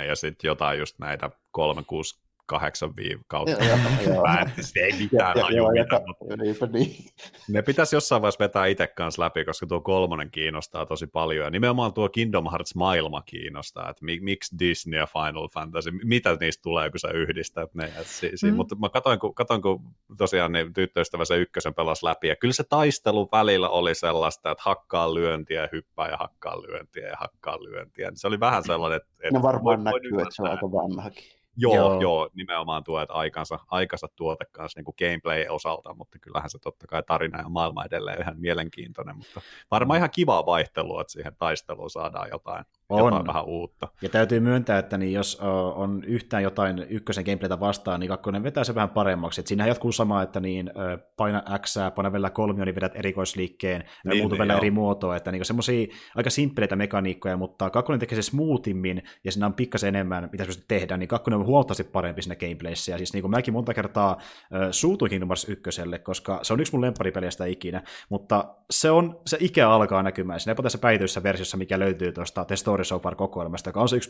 2.5 0.02 0.06
ja 0.08 0.16
sitten 0.16 0.48
jotain 0.48 0.80
just 0.80 1.00
näitä 1.00 1.30
3, 1.52 1.84
6, 1.84 2.25
kahdeksan 2.46 2.96
viiva 2.96 3.24
kautta. 3.28 3.56
Se 4.62 4.80
ei 4.80 4.94
mitään 5.00 5.44
aju 5.44 5.68
mitään, 5.68 6.72
niin. 6.72 7.06
Ne 7.50 7.62
pitäisi 7.62 7.96
jossain 7.96 8.22
vaiheessa 8.22 8.44
vetää 8.44 8.66
itse 8.66 8.88
kanssa 8.88 9.22
läpi, 9.22 9.46
koska 9.46 9.66
tuo 9.66 9.82
kolmonen 9.82 10.32
kiinnostaa 10.32 10.86
tosi 10.86 11.08
paljon. 11.08 11.46
Ja 11.46 11.50
nimenomaan 11.50 11.94
tuo 11.94 12.10
Kingdom 12.10 12.46
Hearts-maailma 12.52 13.22
kiinnostaa, 13.22 13.90
että 13.90 14.06
miksi 14.22 14.56
Disney 14.60 15.00
ja 15.00 15.08
Final 15.08 15.48
Fantasy, 15.48 15.92
mitä 15.92 16.38
niistä 16.40 16.62
tulee, 16.62 16.90
kun 16.90 17.00
sä 17.00 17.08
yhdistät 17.08 17.74
ne. 17.74 17.92
Si- 18.04 18.32
si- 18.36 18.52
mm. 18.52 18.56
Mutta 18.56 18.76
mä 18.76 18.90
katsoin, 18.90 19.20
kun, 19.20 19.36
katsoin, 19.36 19.62
kun 19.62 19.82
tosiaan 20.18 20.52
niin 20.52 20.74
tyttöystävä 20.74 21.26
se 21.26 21.38
ykkösen 21.38 21.74
pelasi 21.74 22.06
läpi, 22.06 22.28
ja 22.28 22.36
kyllä 22.36 22.54
se 22.54 22.64
taistelu 22.64 23.30
välillä 23.32 23.70
oli 23.70 23.96
sellaista, 23.96 24.52
että 24.52 24.64
hakkaa 24.66 25.14
lyöntiä, 25.14 25.70
hyppää 25.72 26.10
ja 26.10 26.18
hakkaa 26.18 26.62
lyöntiä 26.62 27.08
ja 27.08 27.16
hakkaa 27.20 27.64
lyöntiä. 27.64 28.10
Niin 28.10 28.18
se 28.18 28.28
oli 28.28 28.40
vähän 28.40 28.64
sellainen, 28.64 28.98
että... 28.98 29.10
että 29.20 29.34
no 29.40 29.44
varmaan 29.44 29.84
näkyy, 29.84 30.22
että 30.22 30.36
se 30.36 30.42
on 30.42 30.50
aika 30.50 30.72
vanhakin. 30.72 31.45
Joo, 31.58 31.76
joo. 31.76 32.02
joo, 32.02 32.30
nimenomaan 32.34 32.84
tuo, 32.84 33.02
että 33.02 33.14
aikansa, 33.14 33.60
aikansa 33.68 34.08
tuote 34.16 34.46
kanssa 34.52 34.80
niin 34.80 34.86
kuin 34.86 34.96
gameplay-osalta, 35.00 35.94
mutta 35.94 36.20
kyllähän 36.20 36.50
se 36.50 36.60
totta 36.60 36.88
kai 36.88 37.04
tarina 37.04 37.42
ja 37.42 37.50
maailma 37.50 37.86
edelleen 37.86 38.22
ihan 38.22 38.40
mielenkiintoinen, 38.40 39.18
mutta 39.18 39.42
varmaan 39.72 39.98
ihan 39.98 40.12
kivaa 40.12 40.46
vaihtelua, 40.46 41.02
että 41.02 41.14
siihen 41.14 41.36
taisteluun 41.36 41.90
saadaan 41.90 42.30
jotain, 42.32 42.66
on. 42.90 43.06
jotain 43.06 43.28
vähän 43.28 43.46
uutta. 43.46 43.88
Ja 44.02 44.10
täytyy 44.10 44.40
myöntää, 44.40 44.80
että 44.80 44.98
niin 44.98 45.14
jos 45.14 45.40
on 45.76 46.04
yhtään 46.04 46.44
jotain 46.44 46.86
ykkösen 46.90 47.24
gameplaytä 47.26 47.60
vastaan, 47.60 48.00
niin 48.00 48.08
kakkonen 48.08 48.44
vetää 48.44 48.64
se 48.64 48.76
vähän 48.76 48.90
paremmaksi. 48.90 49.42
Et 49.42 49.48
siinähän 49.48 49.70
jatkuu 49.70 49.92
sama, 49.92 50.22
että 50.22 50.40
niin, 50.40 50.72
paina 51.18 51.44
X, 51.60 51.76
paina 51.96 52.12
vielä 52.12 52.30
kolmio, 52.30 52.66
niin 52.66 52.76
vedät 52.76 52.96
erikoisliikkeen, 52.96 53.84
niin, 54.06 54.18
muutu 54.18 54.36
niin, 54.36 54.40
vielä 54.40 54.58
eri 54.58 54.72
muotoa, 54.72 55.16
että 55.16 55.32
niin 55.32 55.46
semmoisia 55.46 55.88
aika 56.16 56.30
simppeleitä 56.30 56.76
mekaniikkoja, 56.76 57.38
mutta 57.38 57.70
kakkonen 57.70 58.00
tekee 58.00 58.16
se 58.16 58.22
smoothimmin, 58.22 59.04
ja 59.24 59.32
siinä 59.32 59.46
on 59.46 59.54
pikkasen 59.54 59.88
enemmän, 59.88 60.30
mitä 60.32 60.46
se 60.46 60.60
tehdä, 60.68 60.98
niin 60.98 61.08
kakkonen 61.08 61.40
on 61.40 61.46
huomattavasti 61.46 61.84
parempi 61.84 62.22
siinä 62.22 62.36
gameplayssä, 62.36 62.92
ja 62.92 62.98
siis 62.98 63.14
niin 63.14 63.22
kuin 63.22 63.32
mäkin 63.32 63.54
monta 63.54 63.74
kertaa 63.74 64.18
äh, 64.20 64.68
suutuin 64.72 65.10
Kingdom 65.10 65.30
Hearts 65.30 65.50
1, 65.50 65.70
koska 66.04 66.40
se 66.42 66.54
on 66.54 66.60
yksi 66.60 66.74
mun 66.74 66.82
lempparipeliästä 66.82 67.46
ikinä, 67.46 67.84
mutta 68.10 68.56
se 68.70 68.92
on, 68.92 69.20
se 69.26 69.38
ikä 69.40 69.70
alkaa 69.70 70.04
näkymään 70.04 70.40
siinä 70.40 70.56
tässä 70.56 70.78
päityssä 70.78 71.24
versiossa, 71.24 71.58
mikä 71.58 71.80
löytyy 71.80 72.12
tuosta 72.12 72.46
The 72.46 72.56
Story 72.76 72.86
So 72.86 73.00
Far 73.00 73.16
kokoelmasta, 73.16 73.70
joka 73.70 73.82
on 73.82 73.90
se 73.90 73.96
1.5, 73.96 74.02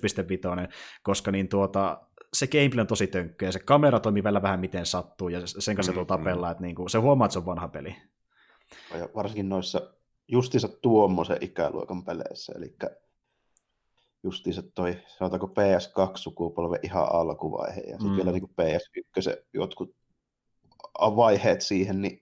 koska 1.04 1.32
niin 1.32 1.48
tuota, 1.48 2.02
se 2.34 2.48
gameplay 2.48 2.82
on 2.82 2.88
tosi 2.88 3.08
tönkköä, 3.08 3.52
se 3.52 3.60
kamera 3.60 4.00
toimii 4.00 4.24
vielä 4.24 4.42
vähän 4.42 4.60
miten 4.60 4.86
sattuu, 4.86 5.30
ja 5.30 5.48
sen 5.48 5.76
kanssa 5.76 5.94
mm, 5.94 6.06
tapella, 6.06 6.48
mm. 6.48 6.52
että 6.52 6.64
niin 6.64 6.76
kuin, 6.76 6.90
se 6.90 6.98
huomaa, 6.98 7.26
että 7.26 7.34
se 7.34 7.40
on 7.40 7.46
vanha 7.46 7.68
peli. 7.68 7.96
Ja 9.00 9.10
varsinkin 9.16 9.50
noissa 9.50 9.82
justiinsa 10.28 10.68
tuommoisen 10.68 11.38
ikäluokan 11.42 12.06
peleissä, 12.06 12.54
eli 12.56 12.76
justiinsa 14.24 14.64
toi, 14.76 14.98
sanotaanko 15.18 15.48
PS2-sukupolven 15.48 16.80
ihan 16.84 17.08
alkuvaihe 17.12 17.82
ja 17.82 17.92
sitten 17.92 18.10
mm. 18.10 18.16
vielä 18.16 18.32
niin 18.32 18.44
PS1 18.62 19.44
jotkut 19.54 19.96
vaiheet 21.00 21.62
siihen, 21.62 22.02
niin 22.02 22.22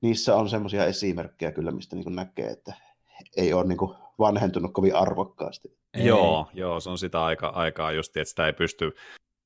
niissä 0.00 0.36
on 0.36 0.48
semmoisia 0.48 0.84
esimerkkejä 0.84 1.52
kyllä, 1.52 1.70
mistä 1.70 1.96
niin 1.96 2.16
näkee, 2.16 2.46
että 2.46 2.74
ei 3.36 3.52
ole 3.52 3.64
niin 3.64 3.78
vanhentunut 4.18 4.72
kovin 4.72 4.96
arvokkaasti. 4.96 5.76
Ei. 5.94 6.06
Joo, 6.06 6.48
joo, 6.54 6.80
se 6.80 6.90
on 6.90 6.98
sitä 6.98 7.24
aika, 7.24 7.48
aikaa 7.48 7.92
just, 7.92 8.16
että 8.16 8.28
sitä 8.28 8.46
ei 8.46 8.52
pysty 8.52 8.94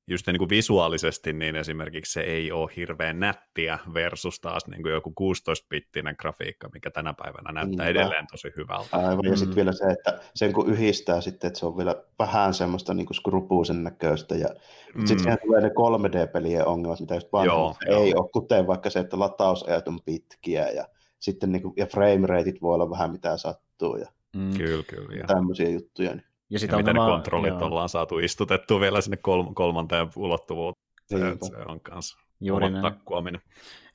just 0.09 0.27
niin 0.27 0.37
kuin 0.37 0.49
visuaalisesti, 0.49 1.33
niin 1.33 1.55
esimerkiksi 1.55 2.13
se 2.13 2.21
ei 2.21 2.51
ole 2.51 2.71
hirveän 2.75 3.19
nättiä 3.19 3.79
versus 3.93 4.39
taas 4.39 4.67
niin 4.67 4.81
kuin 4.81 4.93
joku 4.93 5.13
16-bittinen 5.21 6.15
grafiikka, 6.19 6.69
mikä 6.73 6.91
tänä 6.91 7.13
päivänä 7.13 7.51
näyttää 7.51 7.85
Niinpä. 7.85 8.01
edelleen 8.01 8.25
tosi 8.31 8.47
hyvältä. 8.57 8.97
Aivan, 8.97 9.25
ja 9.25 9.31
mm. 9.31 9.37
sitten 9.37 9.55
vielä 9.55 9.71
se, 9.71 9.85
että 9.85 10.19
sen 10.35 10.53
kun 10.53 10.69
yhdistää 10.69 11.21
sitten, 11.21 11.47
että 11.47 11.59
se 11.59 11.65
on 11.65 11.77
vielä 11.77 11.95
vähän 12.19 12.53
semmoista 12.53 12.93
niin 12.93 13.05
kuin 13.05 13.15
skrupuusen 13.15 13.83
näköistä, 13.83 14.35
ja 14.35 14.47
mm. 14.95 15.05
sitten 15.05 15.19
siihen 15.19 15.39
tulee 15.45 15.61
ne 15.61 15.67
3D-pelien 15.69 16.67
ongelmat, 16.67 16.99
mitä 16.99 17.15
just 17.15 17.27
joo, 17.45 17.75
ei 17.87 18.09
joo. 18.09 18.21
ole, 18.21 18.29
kuten 18.29 18.67
vaikka 18.67 18.89
se, 18.89 18.99
että 18.99 19.19
latausajat 19.19 19.87
on 19.87 19.99
pitkiä, 20.05 20.69
ja 20.69 20.85
sitten 21.19 21.51
niin 21.51 21.61
kuin, 21.61 21.73
ja 21.77 21.85
frame 21.85 22.27
rateit 22.27 22.61
voi 22.61 22.75
olla 22.75 22.89
vähän 22.89 23.11
mitä 23.11 23.37
sattuu, 23.37 23.95
ja 23.95 24.07
mm. 24.35 24.57
kyllä, 24.57 24.83
kyllä, 24.83 25.27
tämmöisiä 25.27 25.69
juttuja. 25.69 26.11
Niin. 26.11 26.23
Ja, 26.49 26.59
sitä 26.59 26.73
ja 26.73 26.77
miten 26.77 26.95
nämä, 26.95 27.07
ne 27.07 27.11
kontrollit 27.11 27.49
joo. 27.49 27.65
ollaan 27.65 27.89
saatu 27.89 28.19
istutettua 28.19 28.79
vielä 28.79 29.01
sinne 29.01 29.17
kol- 29.17 29.53
kolmanteen 29.53 30.09
ulottuvuuteen. 30.15 30.87
Se, 31.05 31.17
se 31.47 31.57
on 31.67 31.81
kanssa 31.81 32.19
Juuri 32.41 32.67
takkuaminen. 32.81 33.41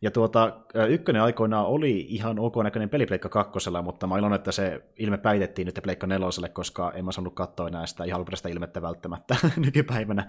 Ja 0.03 0.11
tuota, 0.11 0.61
ykkönen 0.89 1.22
aikoinaan 1.22 1.66
oli 1.66 2.07
ihan 2.09 2.39
ok 2.39 2.57
näköinen 2.62 2.89
peli 2.89 3.07
Pleikka 3.07 3.28
kakkosella, 3.28 3.83
mutta 3.83 4.07
mä 4.07 4.18
iloinen, 4.18 4.37
että 4.37 4.53
se 4.53 4.85
ilme 4.99 5.18
päitettiin 5.18 5.66
nyt 5.66 5.80
Pleikka 5.83 6.07
neloselle, 6.07 6.49
koska 6.49 6.93
en 6.95 7.05
mä 7.05 7.12
saanut 7.12 7.35
katsoa 7.35 7.68
enää 7.68 7.87
sitä 7.87 8.05
ihan 8.05 8.18
alkuperäistä 8.18 8.49
ilmettä 8.49 8.83
välttämättä 8.83 9.37
nykypäivänä. 9.66 10.26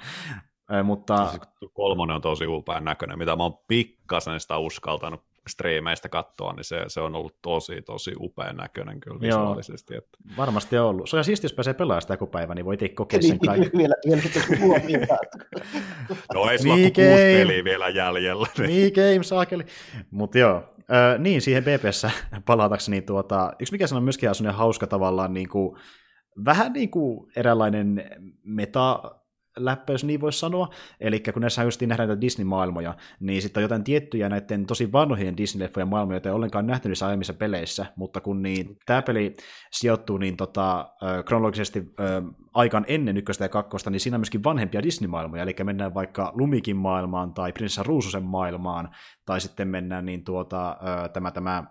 mutta... 0.84 1.28
Siis 1.28 1.42
kolmonen 1.74 2.16
on 2.16 2.22
tosi 2.22 2.48
upea 2.48 2.80
näköinen, 2.80 3.18
mitä 3.18 3.36
mä 3.36 3.44
oon 3.44 3.58
pikkasen 3.68 4.40
sitä 4.40 4.58
uskaltanut 4.58 5.22
striimeistä 5.48 6.10
katsoa, 6.10 6.54
niin 6.54 6.64
se, 6.64 6.84
se 6.88 7.02
on 7.02 7.16
ollut 7.16 7.42
tosi, 7.42 7.82
tosi 7.82 8.14
upea 8.20 8.54
näköinen 8.54 9.00
kyllä 9.00 9.22
visuaalisesti. 9.22 9.96
Että... 9.96 10.18
Varmasti 10.38 10.78
on 10.78 10.88
ollut. 10.88 11.10
Se 11.10 11.18
on 11.18 11.24
siisti, 11.24 11.46
jos 11.46 11.54
pääsee 11.54 11.74
pelaamaan 11.74 12.02
sitä 12.02 12.14
joku 12.14 12.28
päivä, 12.28 12.56
niin 12.56 12.66
voi 12.66 12.74
itse 12.74 12.90
kokeilla 12.90 13.28
sen 13.28 13.40
kaiken. 13.40 13.72
vielä, 13.78 13.96
vielä 14.06 14.22
sitten 14.22 14.44
No 16.34 16.50
ei 16.50 16.60
sulla 16.60 16.76
kuusi 16.76 16.94
peliä 17.38 17.64
vielä 17.64 17.90
jäljellä. 17.90 18.48
Niin 18.68 18.94
game, 18.94 19.24
saakeli. 19.24 19.64
Mutta 20.12 20.38
joo, 20.38 20.64
äh, 20.78 21.20
niin 21.20 21.42
siihen 21.42 21.64
BPssä 21.64 22.12
palatakseni, 22.46 22.98
niin 22.98 23.06
tuota, 23.06 23.54
yksi 23.60 23.74
mikä 23.74 23.86
on 23.96 24.04
myöskin 24.04 24.30
on 24.30 24.54
hauska 24.54 24.88
tavallaan 24.88 25.34
niin 25.34 25.50
kuin, 25.50 25.78
vähän 26.46 26.74
niin 26.74 26.92
kuin 26.92 27.32
eräänlainen 27.36 28.04
meta 28.44 29.16
läppä, 29.58 29.94
jos 29.94 30.04
niin 30.04 30.22
voisi 30.22 30.40
sanoa. 30.40 30.70
Eli 31.00 31.20
kun 31.20 31.42
näissä 31.42 31.64
just 31.64 31.82
nähdään 31.82 32.10
näitä 32.10 32.22
Disney-maailmoja, 32.22 32.96
niin 33.20 33.42
sitten 33.42 33.62
on 33.62 33.64
jotain 33.64 33.84
tiettyjä 33.84 34.30
näiden 34.30 34.66
tosi 34.66 34.92
vanhojen 34.92 35.36
Disney-leffojen 35.38 35.86
maailmoja, 35.86 36.16
joita 36.16 36.30
ei 36.30 36.36
ollenkaan 36.36 36.68
nähty 36.68 36.90
niissä 36.90 37.08
aiemmissa 37.08 37.34
peleissä, 37.34 37.86
mutta 37.96 38.22
kun 38.22 38.42
niin, 38.42 38.78
tämä 38.86 39.02
peli 39.02 39.36
sijoittuu 39.72 40.18
niin 40.18 40.38
tota, 40.38 40.90
kronologisesti 41.26 41.80
äh, 41.80 42.06
aikaan 42.54 42.86
ennen 42.88 43.18
ykköstä 43.18 43.46
ja 43.46 43.50
kakkosta, 43.50 43.90
niin 43.90 44.00
siinä 44.00 44.16
on 44.16 44.20
myöskin 44.20 44.44
vanhempia 44.44 44.84
Disney-maailmoja, 44.84 45.44
eli 45.44 45.56
mennään 45.64 45.94
vaikka 45.94 46.32
Lumikin 46.36 46.78
maailmaan 46.78 47.34
tai 47.34 47.52
Prinsessa 47.52 47.84
Ruususen 47.84 48.24
maailmaan, 48.24 48.90
tai 49.26 49.42
sitten 49.42 49.68
mennään 49.68 50.06
niin 50.06 50.24
tuota, 50.24 50.70
äh, 50.70 51.10
tämä, 51.14 51.32
tämä 51.32 51.64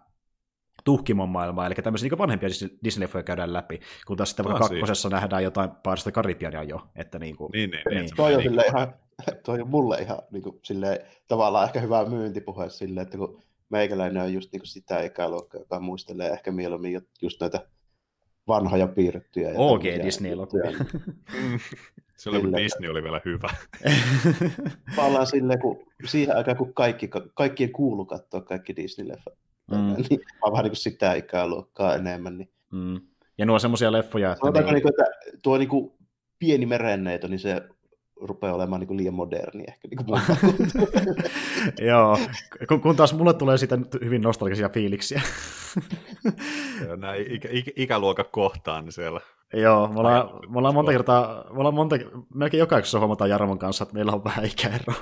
tuhkimon 0.84 1.28
maailmaa, 1.28 1.66
eli 1.66 1.74
tämmöisiä 1.74 2.08
niin 2.08 2.18
vanhempia 2.18 2.48
Disney-leffoja 2.84 3.22
käydään 3.22 3.52
läpi, 3.52 3.80
kun 4.06 4.16
taas 4.16 4.28
sitten 4.28 4.44
vaikka 4.44 4.68
kakkosessa 4.68 5.08
nähdään 5.08 5.44
jotain 5.44 5.70
paarista 5.82 6.12
Karibiania 6.12 6.62
jo. 6.62 6.80
Että 6.96 7.18
niin, 7.18 7.36
kuin, 7.36 7.50
niin, 7.52 7.70
niin, 7.70 7.82
niin. 7.90 8.16
Toi, 8.16 8.34
on 8.34 8.40
niin. 8.40 8.64
ihan, 8.68 8.94
toi 9.46 9.60
on 9.60 9.68
mulle 9.68 9.98
ihan 9.98 10.18
niin 10.30 10.42
kuin, 10.42 10.60
silleen, 10.62 10.98
tavallaan 11.28 11.64
ehkä 11.64 11.80
hyvä 11.80 12.04
myyntipuhe 12.04 12.70
silleen, 12.70 13.02
että 13.02 13.18
kun 13.18 13.42
meikäläinen 13.70 14.22
on 14.22 14.32
just 14.32 14.52
niin 14.52 14.60
kuin 14.60 14.68
sitä 14.68 15.02
ikäluokkaa, 15.02 15.60
joka 15.60 15.80
muistelee 15.80 16.30
ehkä 16.30 16.52
mieluummin 16.52 17.00
just 17.22 17.40
näitä 17.40 17.66
vanhoja 18.48 18.86
piirrettyjä. 18.86 19.52
OG 19.56 19.82
Disney-elokuvia. 19.82 20.84
Se 22.16 22.30
oli, 22.30 22.40
kun 22.40 22.56
Disney 22.56 22.90
oli 22.90 23.02
vielä 23.02 23.20
hyvä. 23.24 23.48
Tavallaan 24.96 25.26
silleen, 25.26 25.58
kun 25.58 25.86
siihen 26.04 26.36
aikaan, 26.36 26.56
kun 26.56 26.74
kaikki, 26.74 27.10
kaikkien 27.34 27.72
kuulu 27.72 28.04
katsoa 28.04 28.40
kaikki 28.40 28.72
Disney-leffat. 28.72 29.36
Mm. 29.70 29.94
Niin, 30.10 30.20
mä 30.20 30.52
vähän 30.52 30.64
niin 30.64 30.70
kuin 30.70 30.76
sitä 30.76 31.14
ikäluokkaa 31.14 31.94
enemmän. 31.94 32.38
Niin. 32.38 32.50
Mm. 32.72 33.00
Ja 33.38 33.46
nuo 33.46 33.54
on 33.54 33.60
semmoisia 33.60 33.92
leffoja, 33.92 34.32
että... 34.32 34.50
Niin... 34.50 34.74
Niin 34.74 34.82
kuin, 34.82 34.92
että 34.92 35.04
tuo 35.42 35.58
niin 35.58 35.68
kuin 35.68 35.92
pieni 36.38 36.66
merenneito, 36.66 37.28
niin 37.28 37.38
se 37.38 37.62
rupeaa 38.20 38.54
olemaan 38.54 38.80
niin 38.80 38.88
kuin 38.88 38.96
liian 38.96 39.14
moderni 39.14 39.64
ehkä. 39.68 39.88
Niin 39.88 40.06
kuin 40.06 40.20
Joo, 41.88 42.18
kun, 42.68 42.80
kun 42.80 42.96
taas 42.96 43.14
mulle 43.14 43.34
tulee 43.34 43.58
siitä 43.58 43.78
hyvin 44.04 44.22
nostalgisia 44.22 44.68
fiiliksiä. 44.68 45.22
Nämä 46.96 47.14
ikä, 47.14 47.48
ikä, 47.52 47.70
ikäluokat 47.76 48.28
kohtaan 48.30 48.84
niin 48.84 48.92
siellä 48.92 49.20
Joo, 49.52 49.88
me 49.88 50.00
ollaan, 50.00 50.30
me 50.48 50.58
ollaan 50.58 50.74
monta 50.74 50.92
kertaa, 50.92 51.44
me 51.52 51.58
ollaan 51.58 51.74
monta, 51.74 51.96
melkein 52.34 52.58
joka 52.58 52.76
jaksossa 52.76 52.98
huomataan 52.98 53.30
Jarmon 53.30 53.58
kanssa, 53.58 53.82
että 53.82 53.94
meillä 53.94 54.12
on 54.12 54.24
vähän 54.24 54.44
ikäero. 54.44 54.94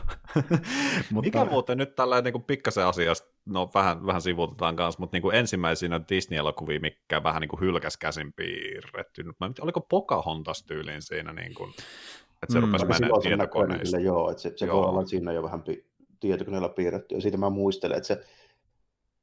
mutta... 1.10 1.26
Mikä 1.26 1.44
muuten 1.44 1.78
nyt 1.78 1.94
tällainen 1.94 2.32
niin 2.32 2.42
pikkasen 2.42 2.86
asiasta, 2.86 3.28
no 3.46 3.70
vähän, 3.74 4.06
vähän 4.06 4.22
sivuutetaan 4.22 4.76
kanssa, 4.76 5.00
mutta 5.00 5.14
niin 5.14 5.22
kuin 5.22 5.36
ensimmäisenä 5.36 6.00
Disney-elokuvia, 6.08 6.80
mikä 6.80 7.22
vähän 7.22 7.40
niin 7.40 7.48
kuin 7.48 7.60
hylkäs 7.60 7.96
käsin 7.96 8.32
piirretty. 8.32 9.24
Mä 9.24 9.50
oliko 9.60 9.80
Pocahontas 9.80 10.62
tyyliin 10.62 11.02
siinä, 11.02 11.32
niin 11.32 11.54
kuin, 11.54 11.70
että 12.42 12.52
se 12.52 12.58
mm. 12.58 12.66
rupesi 12.66 12.86
menemään 12.86 13.22
tietokoneista. 13.22 13.98
Joo, 13.98 14.30
että 14.30 14.42
se, 14.42 14.52
se 14.56 14.66
joo. 14.66 14.88
olla 14.88 15.06
siinä 15.06 15.32
jo 15.32 15.42
vähän 15.42 15.62
tietokoneella 16.20 16.68
piirretty, 16.68 17.14
ja 17.14 17.20
siitä 17.20 17.36
mä 17.36 17.50
muistelen, 17.50 17.96
että 17.96 18.06
se 18.06 18.24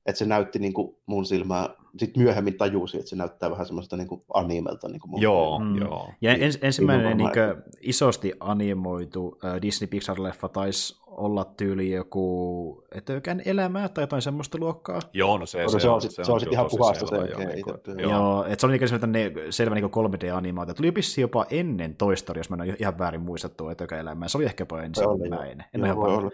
että 0.07 0.19
se 0.19 0.25
näytti 0.25 0.59
niin 0.59 0.73
kuin 0.73 0.97
mun 1.05 1.25
silmää, 1.25 1.69
sitten 1.97 2.23
myöhemmin 2.23 2.57
tajusin, 2.57 2.99
että 2.99 3.09
se 3.09 3.15
näyttää 3.15 3.51
vähän 3.51 3.65
semmoista 3.65 3.97
niin 3.97 4.07
kuin 4.07 4.23
animelta. 4.33 4.87
Niin 4.87 4.99
kuin 4.99 5.21
joo, 5.21 5.59
mm. 5.59 5.77
joo. 5.77 6.09
Ja 6.21 6.33
ens, 6.33 6.59
ensimmäinen 6.61 7.17
niin 7.17 7.31
kuin, 7.31 7.63
isosti 7.81 8.33
animoitu 8.39 9.27
uh, 9.27 9.61
Disney 9.61 9.87
Pixar-leffa 9.87 10.49
taisi 10.49 10.95
olla 11.17 11.45
tyyli 11.45 11.91
joku 11.91 12.83
Etökän 12.91 13.41
elämää 13.45 13.89
tai 13.89 14.03
jotain 14.03 14.21
semmoista 14.21 14.57
luokkaa. 14.57 14.99
Joo, 15.13 15.37
no 15.37 15.45
se, 15.45 15.63
se, 15.67 15.79
se, 15.79 15.89
on, 15.89 16.01
se, 16.01 16.07
on, 16.07 16.25
se 16.25 16.31
on 16.31 16.39
sitten 16.39 16.53
ihan 16.53 16.67
puhasta 16.69 17.07
se. 17.07 17.15
Joo, 17.15 17.25
joo. 17.25 18.09
joo 18.09 18.45
että 18.45 18.61
se 18.61 18.67
oli 18.67 18.77
niin 19.07 19.33
selvä 19.49 19.75
niin 19.75 19.85
3D-animaatio. 19.85 20.73
Tuli 20.73 20.95
vissi 20.95 21.21
jopa 21.21 21.45
ennen 21.49 21.95
Toy 21.95 22.15
Story, 22.15 22.39
jos 22.39 22.49
mä 22.49 22.55
en 22.55 22.61
ole 22.61 22.75
ihan 22.79 22.97
väärin 22.97 23.21
muistettu 23.21 23.69
Etökän 23.69 23.99
elämää. 23.99 24.27
Se 24.27 24.37
oli 24.37 24.45
ehkä 24.45 24.61
jopa 24.61 24.81
ensimmäinen. 24.81 25.65
En, 25.73 25.85
joo, 25.85 25.95
voi 25.95 26.15
olla, 26.15 26.31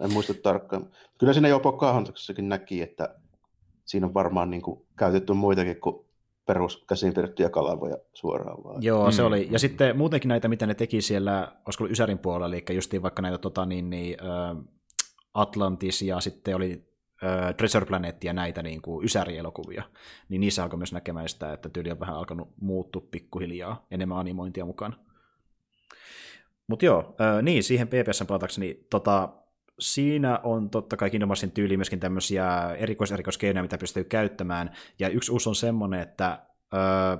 en 0.00 0.12
muista 0.12 0.34
tarkkaan. 0.34 0.90
Kyllä 1.18 1.32
siinä 1.32 1.48
jopa 1.48 1.72
Pocahontaksessakin 1.72 2.48
näki, 2.48 2.82
että 2.82 3.14
siinä 3.88 4.06
on 4.06 4.14
varmaan 4.14 4.50
niin 4.50 4.62
kuin 4.62 4.86
käytetty 4.98 5.32
muitakin 5.32 5.80
kuin 5.80 6.06
perus 6.46 6.84
käsin 6.88 7.14
piirrettyjä 7.14 7.50
kalavoja 7.50 7.96
suoraan 8.12 8.64
vaan. 8.64 8.82
Joo, 8.82 9.06
mm. 9.06 9.12
se 9.12 9.22
oli. 9.22 9.48
Ja 9.50 9.58
sitten 9.58 9.96
muutenkin 9.96 10.28
näitä, 10.28 10.48
mitä 10.48 10.66
ne 10.66 10.74
teki 10.74 11.00
siellä, 11.00 11.52
olisiko 11.66 11.84
ollut 11.84 11.92
Ysärin 11.92 12.18
puolella, 12.18 12.56
eli 12.56 12.64
justiin 12.70 13.02
vaikka 13.02 13.22
näitä 13.22 13.38
tota, 13.38 13.66
niin, 13.66 13.90
niin, 13.90 14.16
Atlantis 15.34 16.02
ja 16.02 16.20
sitten 16.20 16.56
oli 16.56 16.84
äh, 17.24 17.54
Treasure 17.54 17.86
Planet 17.86 18.24
ja 18.24 18.32
näitä 18.32 18.62
niin 18.62 18.82
kuin 18.82 19.04
Ysäri-elokuvia, 19.04 19.82
niin 20.28 20.40
niissä 20.40 20.62
alkoi 20.62 20.78
myös 20.78 20.92
näkemään 20.92 21.28
sitä, 21.28 21.52
että 21.52 21.68
tyyli 21.68 21.90
on 21.90 22.00
vähän 22.00 22.16
alkanut 22.16 22.48
muuttua 22.60 23.02
pikkuhiljaa, 23.10 23.86
enemmän 23.90 24.18
animointia 24.18 24.64
mukaan. 24.64 24.96
Mutta 26.66 26.84
joo, 26.84 27.16
äh, 27.20 27.42
niin, 27.42 27.62
siihen 27.62 27.88
PPSn 27.88 28.26
palatakseni, 28.26 28.86
tota, 28.90 29.28
siinä 29.78 30.40
on 30.42 30.70
totta 30.70 30.96
kai 30.96 31.10
Kingdom 31.10 31.28
Heartsin 31.28 31.50
tyyli 31.50 31.76
myöskin 31.76 32.00
tämmöisiä 32.00 32.74
erikoiserikoiskeinoja, 32.78 33.62
mitä 33.62 33.78
pystyy 33.78 34.04
käyttämään, 34.04 34.70
ja 34.98 35.08
yksi 35.08 35.32
uusi 35.32 35.48
on 35.48 35.54
semmoinen, 35.54 36.00
että 36.00 36.38
öö, 36.74 37.16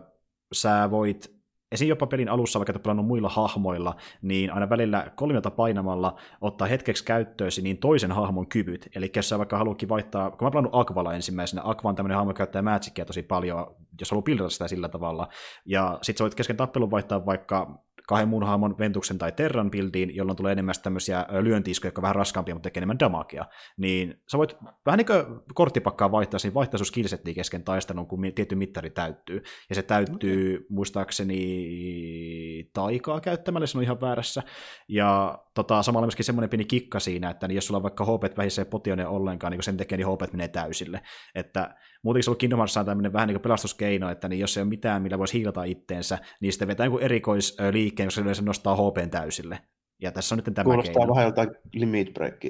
sä 0.53 0.91
voit 0.91 1.39
esim. 1.73 1.89
jopa 1.89 2.07
pelin 2.07 2.29
alussa, 2.29 2.59
vaikka 2.59 2.73
et 2.77 2.83
pelannut 2.83 3.07
muilla 3.07 3.29
hahmoilla, 3.29 3.97
niin 4.23 4.53
aina 4.53 4.71
välillä 4.71 5.11
kolmiota 5.17 5.51
painamalla 5.51 6.19
ottaa 6.41 6.69
hetkeksi 6.69 7.05
käyttöösi 7.05 7.63
niin 7.63 7.79
toisen 7.79 8.13
hahmon 8.13 8.47
kyvyt. 8.47 8.89
Eli 8.95 9.13
jos 9.17 9.29
sä 9.29 9.39
vaikka 9.39 9.59
haluatkin 9.59 9.89
vaihtaa, 9.89 10.31
kun 10.31 10.47
mä 10.47 10.51
pelannut 10.51 10.75
Akvala 10.75 11.15
ensimmäisenä, 11.15 11.63
Akva 11.65 11.89
on 11.89 11.97
tämmöinen 11.97 12.17
hahmo, 12.17 12.35
käyttää 12.35 12.63
Magicia 12.63 13.05
tosi 13.05 13.23
paljon, 13.23 13.77
jos 14.01 14.11
haluaa 14.11 14.23
pildata 14.23 14.51
sitä 14.51 14.69
sillä 14.69 14.89
tavalla, 14.89 15.29
ja 15.65 15.99
sit 16.03 16.17
sä 16.17 16.25
voit 16.25 16.35
kesken 16.35 16.57
tappelun 16.57 16.91
vaihtaa 16.91 17.27
vaikka 17.27 17.88
kahden 18.09 18.29
muun 18.29 18.47
hahmon 18.47 18.79
Ventuksen 18.79 19.19
tai 19.19 19.33
Terran 19.33 19.71
buildiin, 19.71 20.17
jolloin 20.17 20.37
tulee 20.37 20.53
enemmän 20.53 20.75
tämmöisiä 20.83 21.27
lyöntiiskoja, 21.41 21.89
jotka 21.89 22.01
on 22.01 22.03
vähän 22.03 22.17
raskaampia, 22.17 22.55
mutta 22.55 22.67
tekee 22.67 22.81
enemmän 22.81 22.99
damagea. 22.99 23.45
Niin 23.77 24.23
sä 24.33 24.39
voit 24.39 24.57
vähän 24.87 24.99
niin 24.99 25.07
kuin 25.07 25.41
korttipakkaa 25.55 26.13
vaihtaa, 26.13 26.41
niin 26.43 26.55
vaihtaa 26.55 26.79
sun 26.79 26.87
skillsettiä 26.87 27.35
kesken 27.35 27.65
taistelun, 27.65 28.07
kun 28.07 28.21
tietty 28.35 28.55
mittari 28.55 28.91
täyttyy. 28.91 29.43
Ja 29.69 29.75
se 29.75 29.83
täyttyy 29.83 30.55
okay. 30.55 30.67
muistaakseni 30.71 32.71
taikaa 32.73 33.21
käyttämällä, 33.21 33.67
se 33.67 33.79
on 33.79 33.85
ihan 33.85 34.01
väärässä. 34.01 34.43
Ja 34.89 35.39
tota, 35.55 35.83
samalla 35.83 36.07
myöskin 36.07 36.25
semmoinen 36.25 36.51
pieni 36.51 36.65
kikka 36.65 37.01
siinä, 37.01 37.31
että 37.31 37.49
niin 37.49 37.55
jos 37.55 37.67
sulla 37.67 37.79
on 37.79 37.83
vaikka 37.83 38.05
HP 38.05 38.37
vähissä 38.37 38.63
ei 38.63 38.71
potione 38.71 39.07
ollenkaan, 39.07 39.51
niin 39.51 39.59
kun 39.59 39.65
sen 39.65 39.77
tekee, 39.77 39.99
niin 39.99 40.09
HP 40.09 40.33
menee 40.33 40.49
täysille. 40.49 41.01
Että 41.35 41.75
muutenkin 42.03 42.25
se 42.25 42.31
on 42.31 42.37
Kingdom 42.37 42.59
Hearts 42.59 42.75
tämmöinen 42.75 43.13
vähän 43.13 43.29
niin 43.29 43.35
kuin 43.35 43.43
pelastuskeino, 43.43 44.11
että 44.11 44.29
niin 44.29 44.41
jos 44.41 44.57
ei 44.57 44.63
ole 44.63 44.69
mitään, 44.69 45.03
millä 45.03 45.19
voisi 45.19 45.39
hiilata 45.39 45.65
itteensä, 45.65 46.19
niin 46.41 46.53
sitten 46.53 46.69
vetää 46.69 46.87
joku 46.87 46.99
erikoisliikkeen, 46.99 48.07
jos 48.07 48.15
se 48.15 48.21
yleensä 48.21 48.43
nostaa 48.43 48.77
HP 48.77 49.11
täysille. 49.11 49.59
Ja 49.99 50.13
tässä 50.13 50.35
on 50.35 50.43
nyt 50.47 50.55
tämä 50.55 50.65
Kuulostaa 50.65 50.95
keino. 50.95 51.15
vähän 51.15 51.27
jotain 51.27 51.51
limit 51.73 52.15
break 52.15 52.41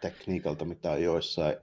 tekniikalta, 0.00 0.64
mitä 0.64 0.90
on 0.90 1.02
joissain 1.02 1.56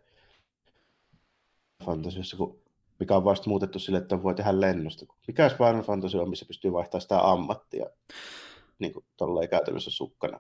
fantasiassa, 1.85 2.37
kun 2.37 2.65
mikä 2.99 3.15
on 3.15 3.23
vasta 3.23 3.49
muutettu 3.49 3.79
sille, 3.79 3.97
että 3.97 4.23
voi 4.23 4.35
tehdä 4.35 4.61
lennosta. 4.61 5.05
Mikä 5.27 5.49
Final 5.49 5.83
Fantasy 5.83 6.17
on, 6.17 6.29
missä 6.29 6.45
pystyy 6.45 6.71
vaihtamaan 6.73 7.01
sitä 7.01 7.29
ammattia 7.31 7.85
niin 8.79 8.93
kuin 8.93 9.05
tolleen 9.17 9.49
käytännössä 9.49 9.91
sukkana? 9.91 10.39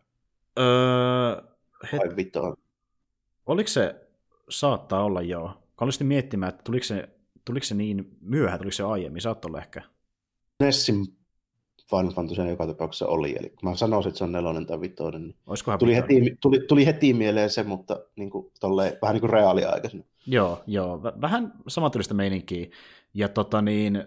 Öö, 0.59 1.41
het... 1.91 1.99
Vai 1.99 2.15
vitoon? 2.15 2.55
Oliko 3.45 3.67
se, 3.67 4.07
saattaa 4.49 5.03
olla 5.03 5.21
joo. 5.21 5.64
Kallistin 5.75 6.07
miettimään, 6.07 6.49
että 6.49 6.63
tuliko 6.63 6.83
se, 6.83 7.09
tuliko 7.45 7.63
se 7.63 7.75
niin 7.75 8.17
myöhään, 8.21 8.59
tuliko 8.59 8.71
se 8.71 8.83
aiemmin, 8.83 9.21
saattoi 9.21 9.49
olla 9.49 9.59
ehkä. 9.59 9.81
Nessin 10.59 10.95
Final 11.89 12.11
Fantasy 12.11 12.41
joka 12.41 12.67
tapauksessa 12.67 13.07
oli, 13.07 13.35
eli 13.39 13.53
mä 13.63 13.75
sanoisin, 13.75 14.09
että 14.09 14.17
se 14.17 14.23
on 14.23 14.31
nelonen 14.31 14.65
tai 14.65 14.81
vitonen. 14.81 15.21
Niin 15.21 15.35
Olisikohan 15.47 15.79
tuli, 15.79 15.95
heti, 15.95 16.37
tuli, 16.41 16.59
tuli 16.59 16.85
heti 16.85 17.13
mieleen 17.13 17.49
se, 17.49 17.63
mutta 17.63 17.99
niin 18.15 18.29
kuin, 18.29 18.51
tolleen, 18.59 18.97
vähän 19.01 19.13
niin 19.13 19.21
kuin 19.21 19.29
reaaliaikaisena. 19.29 20.03
Joo, 20.27 20.63
joo. 20.67 21.03
V- 21.03 21.21
vähän 21.21 21.53
samantyylistä 21.67 22.13
meininkiä. 22.13 22.67
Ja 23.13 23.29
tota 23.29 23.61
niin, 23.61 24.03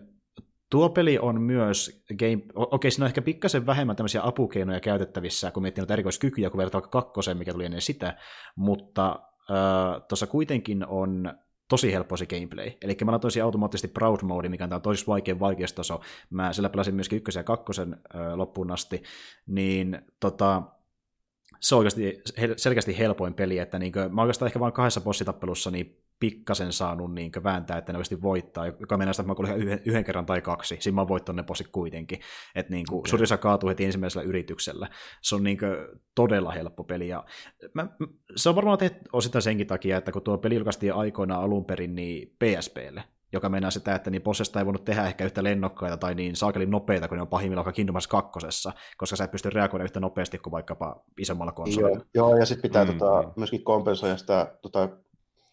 tuo 0.70 0.88
peli 0.88 1.18
on 1.18 1.40
myös, 1.40 2.04
game... 2.18 2.42
okei, 2.54 2.90
siinä 2.90 3.04
on 3.04 3.08
ehkä 3.08 3.22
pikkasen 3.22 3.66
vähemmän 3.66 3.96
tämmöisiä 3.96 4.20
apukeinoja 4.24 4.80
käytettävissä, 4.80 5.50
kun 5.50 5.62
miettii 5.62 5.82
noita 5.82 5.92
erikoiskykyjä, 5.92 6.50
kun 6.50 6.58
vaikka 6.58 6.80
kakkoseen, 6.80 7.36
mikä 7.36 7.52
tuli 7.52 7.64
ennen 7.64 7.80
sitä, 7.80 8.16
mutta 8.56 9.20
äh, 9.50 10.02
tuossa 10.08 10.26
kuitenkin 10.26 10.86
on 10.86 11.32
tosi 11.68 11.92
helppo 11.92 12.16
se 12.16 12.26
gameplay. 12.26 12.70
Eli 12.82 12.96
mä 13.04 13.10
laitoin 13.10 13.42
automaattisesti 13.44 13.88
Proud 13.88 14.20
Mode, 14.22 14.48
mikä 14.48 14.64
on 14.64 14.70
tämä 14.70 14.80
tosi 14.80 15.06
vaikein 15.06 15.40
vaikeustaso. 15.40 16.00
Mä 16.30 16.52
sillä 16.52 16.68
pelasin 16.68 16.94
myöskin 16.94 17.16
ykkösen 17.16 17.40
ja 17.40 17.44
kakkosen 17.44 17.92
äh, 17.92 18.34
loppuun 18.34 18.70
asti, 18.70 19.02
niin 19.46 20.02
tota, 20.20 20.62
se 21.60 21.74
on 21.74 21.78
oikeasti 21.78 22.22
selkeästi 22.56 22.98
helpoin 22.98 23.34
peli, 23.34 23.58
että 23.58 23.78
niinkö, 23.78 24.08
mä 24.08 24.22
oikeastaan 24.22 24.46
ehkä 24.46 24.60
vain 24.60 24.72
kahdessa 24.72 25.00
bossitappelussa 25.00 25.70
niin 25.70 26.07
pikkasen 26.20 26.72
saanut 26.72 27.14
niinkö 27.14 27.42
vääntää, 27.42 27.78
että 27.78 27.92
ne 27.92 27.98
voittaa, 28.22 28.66
joka 28.66 28.96
mennään 28.96 29.14
sitä, 29.14 29.22
että 29.22 29.30
mä 29.30 29.34
kuulin 29.34 29.56
yhden, 29.56 29.80
yhden, 29.84 30.04
kerran 30.04 30.26
tai 30.26 30.40
kaksi, 30.40 30.76
siinä 30.80 30.94
mä 30.94 31.08
voittanut 31.08 31.36
ne 31.36 31.42
bossit 31.42 31.68
kuitenkin, 31.68 32.20
että 32.54 32.72
niinkö, 32.72 32.92
okay. 32.92 32.98
Okei. 32.98 33.10
suurin 33.10 33.22
osa 33.22 33.36
kaatuu 33.36 33.68
heti 33.68 33.84
ensimmäisellä 33.84 34.28
yrityksellä, 34.28 34.88
se 35.22 35.34
on 35.34 35.44
niinkö 35.44 35.98
todella 36.14 36.50
helppo 36.50 36.84
peli, 36.84 37.08
ja 37.08 37.24
mä, 37.74 37.88
se 38.36 38.48
on 38.48 38.56
varmaan 38.56 38.78
tehty 38.78 38.98
osittain 39.12 39.42
senkin 39.42 39.66
takia, 39.66 39.96
että 39.96 40.12
kun 40.12 40.22
tuo 40.22 40.38
peli 40.38 40.54
julkaistiin 40.54 40.94
aikoinaan 40.94 41.42
alun 41.42 41.64
perin 41.64 41.94
niin 41.94 42.36
PSPlle, 42.38 43.04
joka 43.32 43.48
mennään 43.48 43.72
sitä, 43.72 43.94
että 43.94 44.10
niin 44.10 44.22
bossesta 44.22 44.58
ei 44.58 44.66
voinut 44.66 44.84
tehdä 44.84 45.06
ehkä 45.06 45.24
yhtä 45.24 45.44
lennokkaita 45.44 45.96
tai 45.96 46.14
niin 46.14 46.36
saakelin 46.36 46.70
nopeita 46.70 47.08
kuin 47.08 47.16
ne 47.16 47.22
on 47.22 47.28
pahimmillaan 47.28 47.64
vaikka 47.64 47.76
Kingdom 47.76 47.94
Hearts 47.94 48.06
2, 48.06 48.30
koska 48.96 49.16
sä 49.16 49.24
et 49.24 49.30
pysty 49.30 49.50
reagoimaan 49.50 49.84
yhtä 49.84 50.00
nopeasti 50.00 50.38
kuin 50.38 50.52
vaikkapa 50.52 51.04
isommalla 51.18 51.52
konsolilla. 51.52 52.04
Joo, 52.14 52.28
joo, 52.30 52.36
ja 52.36 52.46
sitten 52.46 52.62
pitää 52.62 52.84
Mm, 52.84 52.90
mm, 52.90 52.98
tota, 52.98 53.22
mm. 53.22 53.32
myöskin 53.36 53.64
kompensoida 53.64 54.16
sitä 54.16 54.58
tota, 54.62 54.88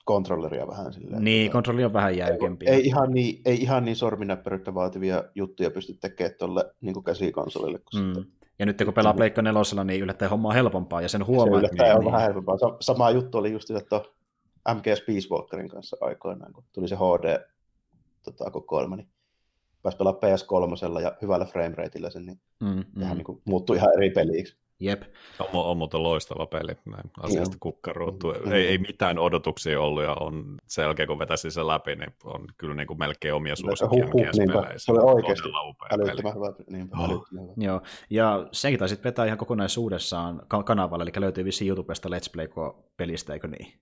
kontrolleria 0.05 0.67
vähän 0.67 0.93
silleen. 0.93 1.23
Niin, 1.23 1.47
tota, 1.47 1.53
kontrolli 1.53 1.85
on 1.85 1.93
vähän 1.93 2.17
jäykempi. 2.17 2.65
ei, 2.69 2.85
ihan 2.85 3.11
niin, 3.11 3.41
ei 3.45 3.61
ihan 3.61 3.85
niin 3.85 3.95
sorminäppäryyttä 3.95 4.73
vaativia 4.73 5.23
juttuja 5.35 5.71
pysty 5.71 5.93
tekemään 5.93 6.35
tuolle 6.39 6.71
niin 6.81 7.03
käsikonsolille. 7.03 7.79
Kun 7.79 8.01
Mm. 8.01 8.13
sitten, 8.15 8.33
Ja 8.59 8.65
nyt 8.65 8.77
kun 8.85 8.93
pelaa 8.93 9.13
Pleikka 9.13 9.41
nelosella, 9.41 9.83
niin 9.83 10.01
yllättäen 10.01 10.31
homma 10.31 10.47
on 10.49 10.55
helpompaa, 10.55 11.01
ja 11.01 11.09
sen 11.09 11.21
se 11.21 11.25
huomaa, 11.25 11.59
yllättäen 11.59 11.89
että 11.91 11.97
on 11.99 12.05
vähän 12.05 12.21
helpompaa. 12.21 12.57
Sa- 12.57 12.77
Sama 12.79 13.11
juttu 13.11 13.37
oli 13.37 13.51
just 13.51 13.71
että 13.71 14.01
MGS 14.75 15.01
Peace 15.07 15.27
Walkerin 15.31 15.69
kanssa 15.69 15.97
aikoinaan, 16.01 16.53
kun 16.53 16.63
tuli 16.73 16.87
se 16.87 16.95
HD 16.95 17.39
tota, 18.23 18.51
kokoelma, 18.51 18.95
niin 18.95 19.07
pääsi 19.83 19.97
pelaa 19.97 20.13
PS3 20.13 21.01
ja 21.01 21.15
hyvällä 21.21 21.45
framerateillä 21.45 22.09
sen, 22.09 22.25
niin 22.25 22.39
mm, 22.59 22.67
mm. 22.67 22.75
mm, 22.75 22.99
tähän 22.99 23.17
niin 23.17 23.25
kuin, 23.25 23.41
muuttui 23.45 23.75
ihan 23.77 23.93
eri 23.97 24.09
peliksi. 24.09 24.57
Jep. 24.79 25.01
On, 25.39 25.47
on 25.65 25.77
muuten 25.77 26.03
loistava 26.03 26.45
peli, 26.45 26.71
näin 26.85 27.11
asiasta 27.19 27.57
kukkaruuttu. 27.59 28.33
Mm. 28.45 28.51
Ei, 28.51 28.67
ei 28.67 28.77
mitään 28.77 29.19
odotuksia 29.19 29.81
ollut 29.81 30.03
ja 30.03 30.13
on 30.13 30.57
sen 30.67 30.83
jälkeen 30.83 31.07
kun 31.07 31.19
vetäisin 31.19 31.51
sen 31.51 31.67
läpi, 31.67 31.95
niin 31.95 32.13
on 32.23 32.45
kyllä 32.57 32.75
niin 32.75 32.87
kuin 32.87 32.99
melkein 32.99 33.33
omia 33.33 33.55
suosikkia 33.55 34.05
Huh, 34.05 34.11
huh. 34.13 34.63
Se 34.77 34.91
oli 34.91 34.99
oikeasti 35.15 35.43
Todella 35.43 35.69
upea 35.69 35.87
peli. 35.97 36.01
Älyttömän 36.11 36.33
hyvä. 36.35 36.53
Niin, 36.69 36.89
Oh. 36.99 37.09
älyttömän 37.11 37.43
hyvä. 37.43 37.53
Joo, 37.57 37.81
ja 38.09 38.47
senkin 38.51 38.79
taisit 38.79 39.03
vetää 39.03 39.25
ihan 39.25 39.37
kokonaisuudessaan 39.37 40.41
ka- 40.47 40.63
kanavalle, 40.63 41.03
eli 41.03 41.11
löytyy 41.17 41.45
vissiin 41.45 41.67
YouTubesta 41.69 42.09
Let's 42.09 42.29
Play-pelistä, 42.33 43.33
eikö 43.33 43.47
niin? 43.47 43.73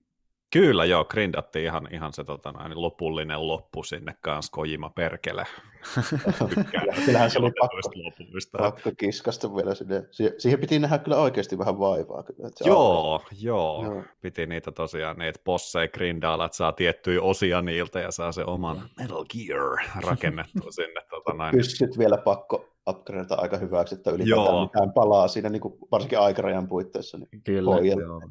Kyllä 0.53 0.85
joo, 0.85 1.05
grindattiin 1.05 1.65
ihan, 1.65 1.87
ihan 1.91 2.13
se 2.13 2.23
tota, 2.23 2.51
näin, 2.51 2.81
lopullinen 2.81 3.47
loppu 3.47 3.83
sinne 3.83 4.15
kanssa, 4.21 4.51
Kojima 4.51 4.89
perkele. 4.89 5.45
Kyllähän 7.05 7.31
se 7.31 7.39
oli 7.39 7.51
pakko, 7.59 7.77
lopuista. 7.95 8.57
pakko 8.57 8.89
kiskasta 8.97 9.55
vielä 9.55 9.75
sinne. 9.75 10.03
Sie- 10.11 10.33
Siihen 10.37 10.59
piti 10.59 10.79
nähdä 10.79 10.97
kyllä 10.97 11.17
oikeasti 11.17 11.57
vähän 11.57 11.79
vaivaa. 11.79 12.23
Kyllä, 12.23 12.47
että 12.47 12.63
Joo, 12.67 13.21
joo, 13.41 13.83
Joo. 13.83 14.03
Piti 14.21 14.45
niitä 14.45 14.71
tosiaan, 14.71 15.17
niitä 15.17 15.39
bosseja 15.45 15.87
grindailla, 15.87 16.45
että 16.45 16.55
saa 16.55 16.71
tiettyjä 16.71 17.21
osia 17.21 17.61
niiltä 17.61 17.99
ja 17.99 18.11
saa 18.11 18.31
se 18.31 18.43
oman 18.43 18.89
Metal 18.99 19.25
Gear 19.25 19.77
rakennettua 20.01 20.71
sinne. 20.71 21.01
Tota, 21.09 21.33
näin. 21.33 21.55
pyssyt 21.55 21.97
vielä 21.97 22.17
pakko 22.17 22.72
upgradeta 22.89 23.35
aika 23.35 23.57
hyväksi, 23.57 23.95
että 23.95 24.11
ylipäätään 24.11 24.55
Joo. 24.55 24.63
mitään 24.63 24.91
palaa 24.91 25.27
siinä 25.27 25.49
niin 25.49 25.61
kuin 25.61 25.73
varsinkin 25.91 26.19
aikarajan 26.19 26.67
puitteissa. 26.67 27.17
Niin 27.17 27.41
Kyllä, 27.43 27.79
joo. 27.79 28.21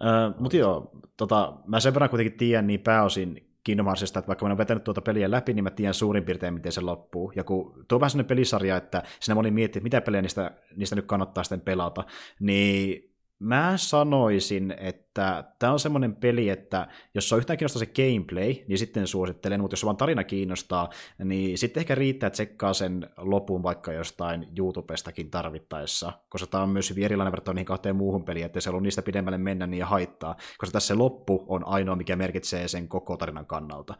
Ö, 0.00 0.34
mutta 0.38 0.56
joo, 0.56 0.90
tota, 1.16 1.52
mä 1.66 1.80
sen 1.80 1.94
verran 1.94 2.10
kuitenkin 2.10 2.38
tiedän 2.38 2.66
niin 2.66 2.80
pääosin 2.80 3.46
Kingdom 3.64 3.86
Heartsista, 3.86 4.18
että 4.18 4.26
vaikka 4.26 4.44
mä 4.46 4.50
oon 4.50 4.58
vetänyt 4.58 4.84
tuota 4.84 5.00
peliä 5.00 5.30
läpi, 5.30 5.54
niin 5.54 5.64
mä 5.64 5.70
tiedän 5.70 5.94
suurin 5.94 6.24
piirtein, 6.24 6.54
miten 6.54 6.72
se 6.72 6.80
loppuu. 6.80 7.32
Ja 7.36 7.44
kun 7.44 7.84
tuo 7.88 7.96
on 7.96 8.00
vähän 8.00 8.10
sellainen 8.10 8.28
pelisarja, 8.28 8.76
että 8.76 9.02
siinä 9.20 9.34
moni 9.34 9.50
miettii, 9.50 9.78
että 9.78 9.84
mitä 9.84 10.00
pelejä 10.00 10.22
niistä, 10.22 10.50
niistä 10.76 10.96
nyt 10.96 11.06
kannattaa 11.06 11.44
sitten 11.44 11.60
pelata, 11.60 12.04
niin 12.40 13.15
mä 13.38 13.72
sanoisin, 13.76 14.74
että 14.78 15.44
tämä 15.58 15.72
on 15.72 15.80
semmoinen 15.80 16.16
peli, 16.16 16.48
että 16.48 16.88
jos 17.14 17.32
on 17.32 17.38
yhtään 17.38 17.56
kiinnostaa 17.56 17.80
se 17.80 17.86
gameplay, 17.86 18.54
niin 18.68 18.78
sitten 18.78 19.06
suosittelen, 19.06 19.60
mutta 19.60 19.74
jos 19.74 19.84
vaan 19.84 19.96
tarina 19.96 20.24
kiinnostaa, 20.24 20.90
niin 21.24 21.58
sitten 21.58 21.80
ehkä 21.80 21.94
riittää, 21.94 22.30
tsekkaa 22.30 22.74
sen 22.74 23.10
lopun 23.16 23.62
vaikka 23.62 23.92
jostain 23.92 24.48
YouTubestakin 24.58 25.30
tarvittaessa, 25.30 26.12
koska 26.28 26.46
tämä 26.46 26.62
on 26.62 26.68
myös 26.68 26.90
hyvin 26.90 27.04
erilainen 27.04 27.32
verrattuna 27.32 27.54
niihin 27.54 27.66
kahteen 27.66 27.96
muuhun 27.96 28.24
peliin, 28.24 28.46
että 28.46 28.60
se 28.60 28.70
on 28.70 28.82
niistä 28.82 29.02
pidemmälle 29.02 29.38
mennä 29.38 29.66
niin 29.66 29.84
haittaa, 29.84 30.36
koska 30.58 30.72
tässä 30.72 30.88
se 30.88 30.94
loppu 30.94 31.44
on 31.48 31.66
ainoa, 31.66 31.96
mikä 31.96 32.16
merkitsee 32.16 32.68
sen 32.68 32.88
koko 32.88 33.16
tarinan 33.16 33.46
kannalta. 33.46 33.94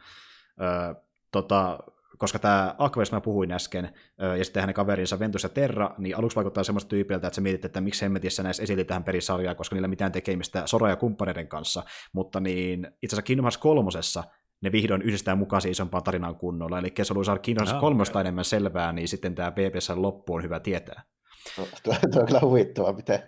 Öö, 0.60 0.94
tota, 1.32 1.78
koska 2.16 2.38
tämä 2.38 2.74
Aquas 2.78 3.12
mä 3.12 3.20
puhuin 3.20 3.52
äsken, 3.52 3.94
ja 4.38 4.44
sitten 4.44 4.60
hänen 4.60 4.74
kaverinsa 4.74 5.18
Ventus 5.18 5.42
ja 5.42 5.48
Terra, 5.48 5.94
niin 5.98 6.16
aluksi 6.16 6.36
vaikuttaa 6.36 6.64
semmoista 6.64 6.88
tyypiltä, 6.88 7.26
että 7.26 7.34
sä 7.34 7.40
mietit, 7.40 7.64
että 7.64 7.80
miksi 7.80 8.04
hemmetissä 8.04 8.42
näissä 8.42 8.62
esili 8.62 8.84
tähän 8.84 9.04
pelisarjaan, 9.04 9.56
koska 9.56 9.76
niillä 9.76 9.88
mitään 9.88 10.12
tekemistä 10.12 10.62
Sora 10.66 10.88
ja 10.88 10.96
kumppaneiden 10.96 11.48
kanssa, 11.48 11.82
mutta 12.12 12.40
niin 12.40 12.80
itse 13.02 13.14
asiassa 13.14 13.26
Kingdom 13.26 13.44
Hearts 13.44 13.58
kolmosessa 13.58 14.24
ne 14.60 14.72
vihdoin 14.72 15.02
yhdistää 15.02 15.34
mukaan 15.34 15.62
siihen 15.62 15.72
isompaan 15.72 16.04
tarinaan 16.04 16.36
kunnolla, 16.36 16.78
eli 16.78 16.92
jos 16.98 17.10
haluaa 17.10 17.24
saada 17.24 17.40
Kingdom 17.40 17.66
Hearts 17.66 17.80
kolmosta 17.80 18.20
enemmän 18.20 18.44
selvää, 18.44 18.92
niin 18.92 19.08
sitten 19.08 19.34
tämä 19.34 19.50
BBS 19.50 19.90
loppu 19.90 20.34
on 20.34 20.42
hyvä 20.42 20.60
tietää. 20.60 21.02
tuo, 21.56 21.66
tuo 21.82 22.20
on 22.20 22.26
kyllä 22.26 22.40
huvittavaa, 22.40 22.92
miten 22.92 23.22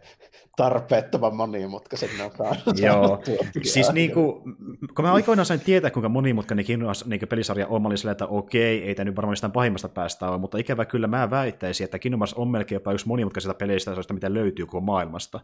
tarpeettoman 0.58 1.36
monimutkaisen 1.36 2.08
ne 2.18 2.24
on 2.24 2.30
saanut. 2.38 2.78
Joo. 2.78 3.22
Siis 3.62 3.86
aina. 3.86 3.94
niinku, 3.94 4.42
kun 4.94 5.04
mä 5.04 5.12
aikoinaan 5.12 5.46
sain 5.46 5.60
tietää, 5.60 5.90
kuinka 5.90 6.08
monimutkainen 6.08 6.64
Kingdom 6.64 6.86
Hearts 6.86 7.06
niinku 7.06 7.26
pelisarja 7.26 7.66
on, 7.66 7.82
mä 7.82 7.88
olin 7.88 7.98
silleen, 7.98 8.12
että 8.12 8.26
okei, 8.26 8.84
ei 8.84 8.94
tämä 8.94 9.04
nyt 9.04 9.16
varmaan 9.16 9.32
mistään 9.32 9.52
pahimmasta 9.52 9.88
päästä 9.88 10.30
ole, 10.30 10.38
mutta 10.38 10.58
ikävä 10.58 10.84
kyllä 10.84 11.06
mä 11.06 11.30
väittäisin, 11.30 11.84
että 11.84 11.98
Kingdom 11.98 12.20
Hearts 12.20 12.34
on 12.34 12.48
melkein 12.48 12.76
jopa 12.76 12.92
yksi 12.92 13.08
monimutkaisista 13.08 13.54
peleistä, 13.54 13.90
sellaista, 13.90 14.14
mitä 14.14 14.34
löytyy 14.34 14.66
koko 14.66 14.80
maailmasta. 14.80 15.40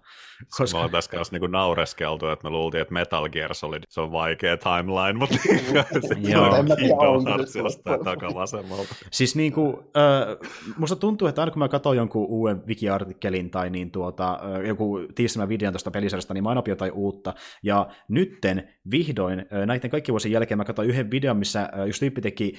Koska... 0.58 0.76
Me 0.76 0.78
ollaan 0.78 0.90
tässä 0.90 1.10
kanssa 1.10 1.34
niinku 1.34 1.46
naureskeltu, 1.46 2.28
että 2.28 2.44
me 2.44 2.50
luultiin, 2.50 2.80
että 2.82 2.94
Metal 2.94 3.28
Gear 3.28 3.54
Solid 3.54 3.82
se 3.88 4.00
on 4.00 4.12
vaikea 4.12 4.56
timeline, 4.56 5.12
mutta 5.12 5.36
sitten 6.00 6.30
Joo. 6.30 6.44
on 6.44 6.68
mä 6.68 6.76
Kingdom 6.76 7.26
Hearts 7.26 7.56
jostain 7.56 8.04
takavasemmalta. 8.04 8.94
Siis 9.10 9.36
niinku, 9.36 9.82
äh, 9.96 10.50
musta 10.76 10.96
tuntuu, 10.96 11.28
että 11.28 11.42
aina 11.42 11.52
kun 11.52 11.58
mä 11.58 11.68
katson 11.68 11.96
jonkun 11.96 12.26
uuden 12.26 12.62
wiki-artikkelin 12.66 13.50
tai 13.50 13.70
niin 13.70 13.90
tuota, 13.90 14.32
äh, 14.32 14.66
joku 14.66 15.03
tiistämä 15.14 15.48
videon 15.48 15.72
tuosta 15.72 15.90
pelisarjasta, 15.90 16.34
niin 16.34 16.44
mä 16.44 16.48
aina 16.48 16.62
jotain 16.66 16.92
uutta. 16.92 17.34
Ja 17.62 17.88
nytten 18.08 18.68
vihdoin 18.90 19.46
näiden 19.66 19.90
kaikkien 19.90 20.12
vuosien 20.12 20.32
jälkeen 20.32 20.58
mä 20.58 20.64
katsoin 20.64 20.88
yhden 20.88 21.10
videon, 21.10 21.36
missä 21.36 21.70
just 21.86 22.00
tyyppi 22.00 22.20
teki 22.20 22.54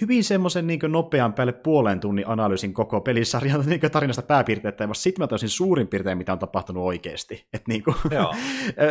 hyvin 0.00 0.24
semmoisen 0.24 0.66
niin 0.66 0.80
nopean 0.88 1.32
päälle 1.32 1.52
puolen 1.52 2.00
tunnin 2.00 2.28
analyysin 2.28 2.74
koko 2.74 3.00
pelisarjan 3.00 3.64
niin 3.66 3.80
tarinasta 3.92 4.22
pääpiirteitä, 4.22 4.84
ja 4.84 4.94
sitten 4.94 5.22
mä 5.22 5.26
toisin 5.26 5.48
suurin 5.48 5.88
piirtein, 5.88 6.18
mitä 6.18 6.32
on 6.32 6.38
tapahtunut 6.38 6.84
oikeasti. 6.84 7.46
Et 7.52 7.62
niin 7.68 7.82
kuin, 7.82 7.96
Joo, 8.10 8.34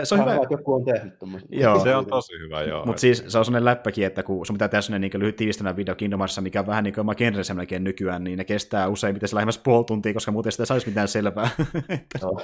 se 0.03 0.15
on 0.15 0.21
hyvä, 0.21 0.31
Harva, 0.31 0.43
että 0.43 0.53
joku 0.53 0.73
on 0.73 0.85
tehnyt. 0.85 1.13
Joo. 1.49 1.83
se 1.83 1.95
on 1.95 2.05
tosi 2.05 2.33
hyvä, 2.39 2.63
joo. 2.63 2.85
mutta 2.85 2.99
siis 2.99 3.23
se 3.27 3.37
on 3.37 3.45
sellainen 3.45 3.65
läppäkin, 3.65 4.05
että 4.05 4.23
kun 4.23 4.45
sun 4.45 4.53
pitää 4.53 4.67
tehdä 4.67 4.81
sellainen 4.81 5.11
niin 5.11 5.21
lyhyt 5.21 5.35
tiivistämä 5.35 5.75
video 5.75 5.95
Kingdom 5.95 6.19
Heartsissa, 6.19 6.41
mikä 6.41 6.59
on 6.59 6.67
vähän 6.67 6.83
niin 6.83 6.93
kuin 6.93 7.01
oma 7.01 7.15
genrensä 7.15 7.53
melkein 7.53 7.83
nykyään, 7.83 8.23
niin 8.23 8.37
ne 8.37 8.43
kestää 8.43 8.87
useimmiten 8.87 9.29
se 9.29 9.35
lähemmäs 9.35 9.57
puoli 9.57 9.85
tuntia, 9.85 10.13
koska 10.13 10.31
muuten 10.31 10.51
sitä 10.51 10.65
saisi 10.65 10.87
mitään 10.87 11.07
selvää. 11.07 11.49
Joo. 12.21 12.41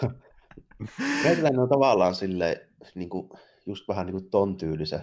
Meikäläinen 1.23 1.59
on 1.59 1.69
tavallaan 1.69 2.15
silleen, 2.15 2.57
niin 2.95 3.09
kuin, 3.09 3.29
just 3.65 3.87
vähän 3.87 4.05
niin 4.05 4.13
kuin 4.13 4.29
ton 4.29 4.57
tyylisen 4.57 5.01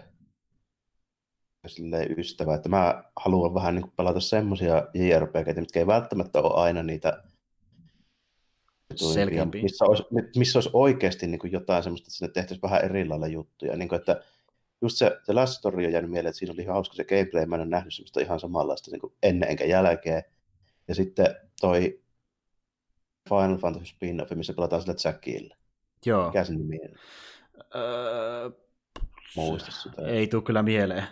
silleen 1.68 2.18
ystävä, 2.18 2.54
että 2.54 2.68
mä 2.68 3.04
haluan 3.16 3.54
vähän 3.54 3.74
niin 3.74 3.92
pelata 3.96 4.20
semmoisia 4.20 4.86
JRPGitä, 4.94 5.60
mitkä 5.60 5.80
ei 5.80 5.86
välttämättä 5.86 6.40
ole 6.40 6.62
aina 6.62 6.82
niitä 6.82 7.22
Selkeämpiä. 8.94 9.62
missä 9.62 9.84
olisi, 9.84 10.02
missä 10.36 10.58
olisi 10.58 10.70
oikeasti 10.72 11.26
niin 11.26 11.38
kuin 11.38 11.52
jotain 11.52 11.82
semmoista, 11.82 12.04
että 12.04 12.16
sinne 12.16 12.32
tehtäisiin 12.32 12.62
vähän 12.62 12.84
eri 12.84 13.08
lailla 13.08 13.26
juttuja. 13.26 13.76
Niin 13.76 13.88
kuin, 13.88 13.98
että 13.98 14.22
just 14.82 14.96
se, 14.96 15.18
se 15.24 15.32
Last 15.32 15.58
Story 15.58 15.86
on 15.86 15.92
jäänyt 15.92 16.10
mieleen, 16.10 16.30
että 16.30 16.38
siinä 16.38 16.52
oli 16.52 16.62
ihan 16.62 16.74
hauska 16.74 16.94
se 16.94 17.04
gameplay, 17.04 17.46
mä 17.46 17.56
en 17.56 17.62
ole 17.62 17.68
nähnyt 17.68 17.94
semmoista 17.94 18.20
ihan 18.20 18.40
samanlaista 18.40 18.90
niin 18.90 19.00
kuin 19.00 19.12
ennen 19.22 19.50
enkä 19.50 19.64
jälkeen. 19.64 20.22
Ja 20.88 20.94
sitten 20.94 21.26
toi 21.60 22.00
Final 23.28 23.58
Fantasy 23.58 23.86
spin-off, 23.86 24.30
missä 24.34 24.52
pelataan 24.52 24.82
sillä 24.82 24.94
Jackillä. 25.04 25.56
Joo. 26.06 26.26
Mikä 26.26 26.44
sen 26.44 26.58
nimi 26.58 26.80
on? 26.82 26.90
Öö, 27.74 28.50
Muista 29.36 29.70
sitä. 29.70 30.02
ei 30.02 30.26
tule 30.26 30.42
kyllä 30.42 30.62
mieleen. 30.62 31.04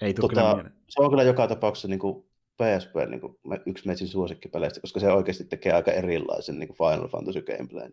Ei 0.00 0.14
tule 0.14 0.28
Tota, 0.28 0.54
kyllä 0.56 0.70
se 0.88 1.02
on 1.02 1.10
kyllä 1.10 1.22
joka 1.22 1.48
tapauksessa 1.48 1.88
niin 1.88 1.98
kuin 1.98 2.24
PSP 2.60 2.94
niin 3.08 3.20
kuin 3.20 3.36
yksi 3.66 3.86
meitsin 3.86 4.08
suosikkipeleistä, 4.08 4.80
koska 4.80 5.00
se 5.00 5.12
oikeasti 5.12 5.44
tekee 5.44 5.72
aika 5.72 5.92
erilaisen 5.92 6.58
niin 6.58 6.68
kuin 6.68 6.76
Final 6.76 7.08
Fantasy 7.08 7.42
gameplayn. 7.42 7.92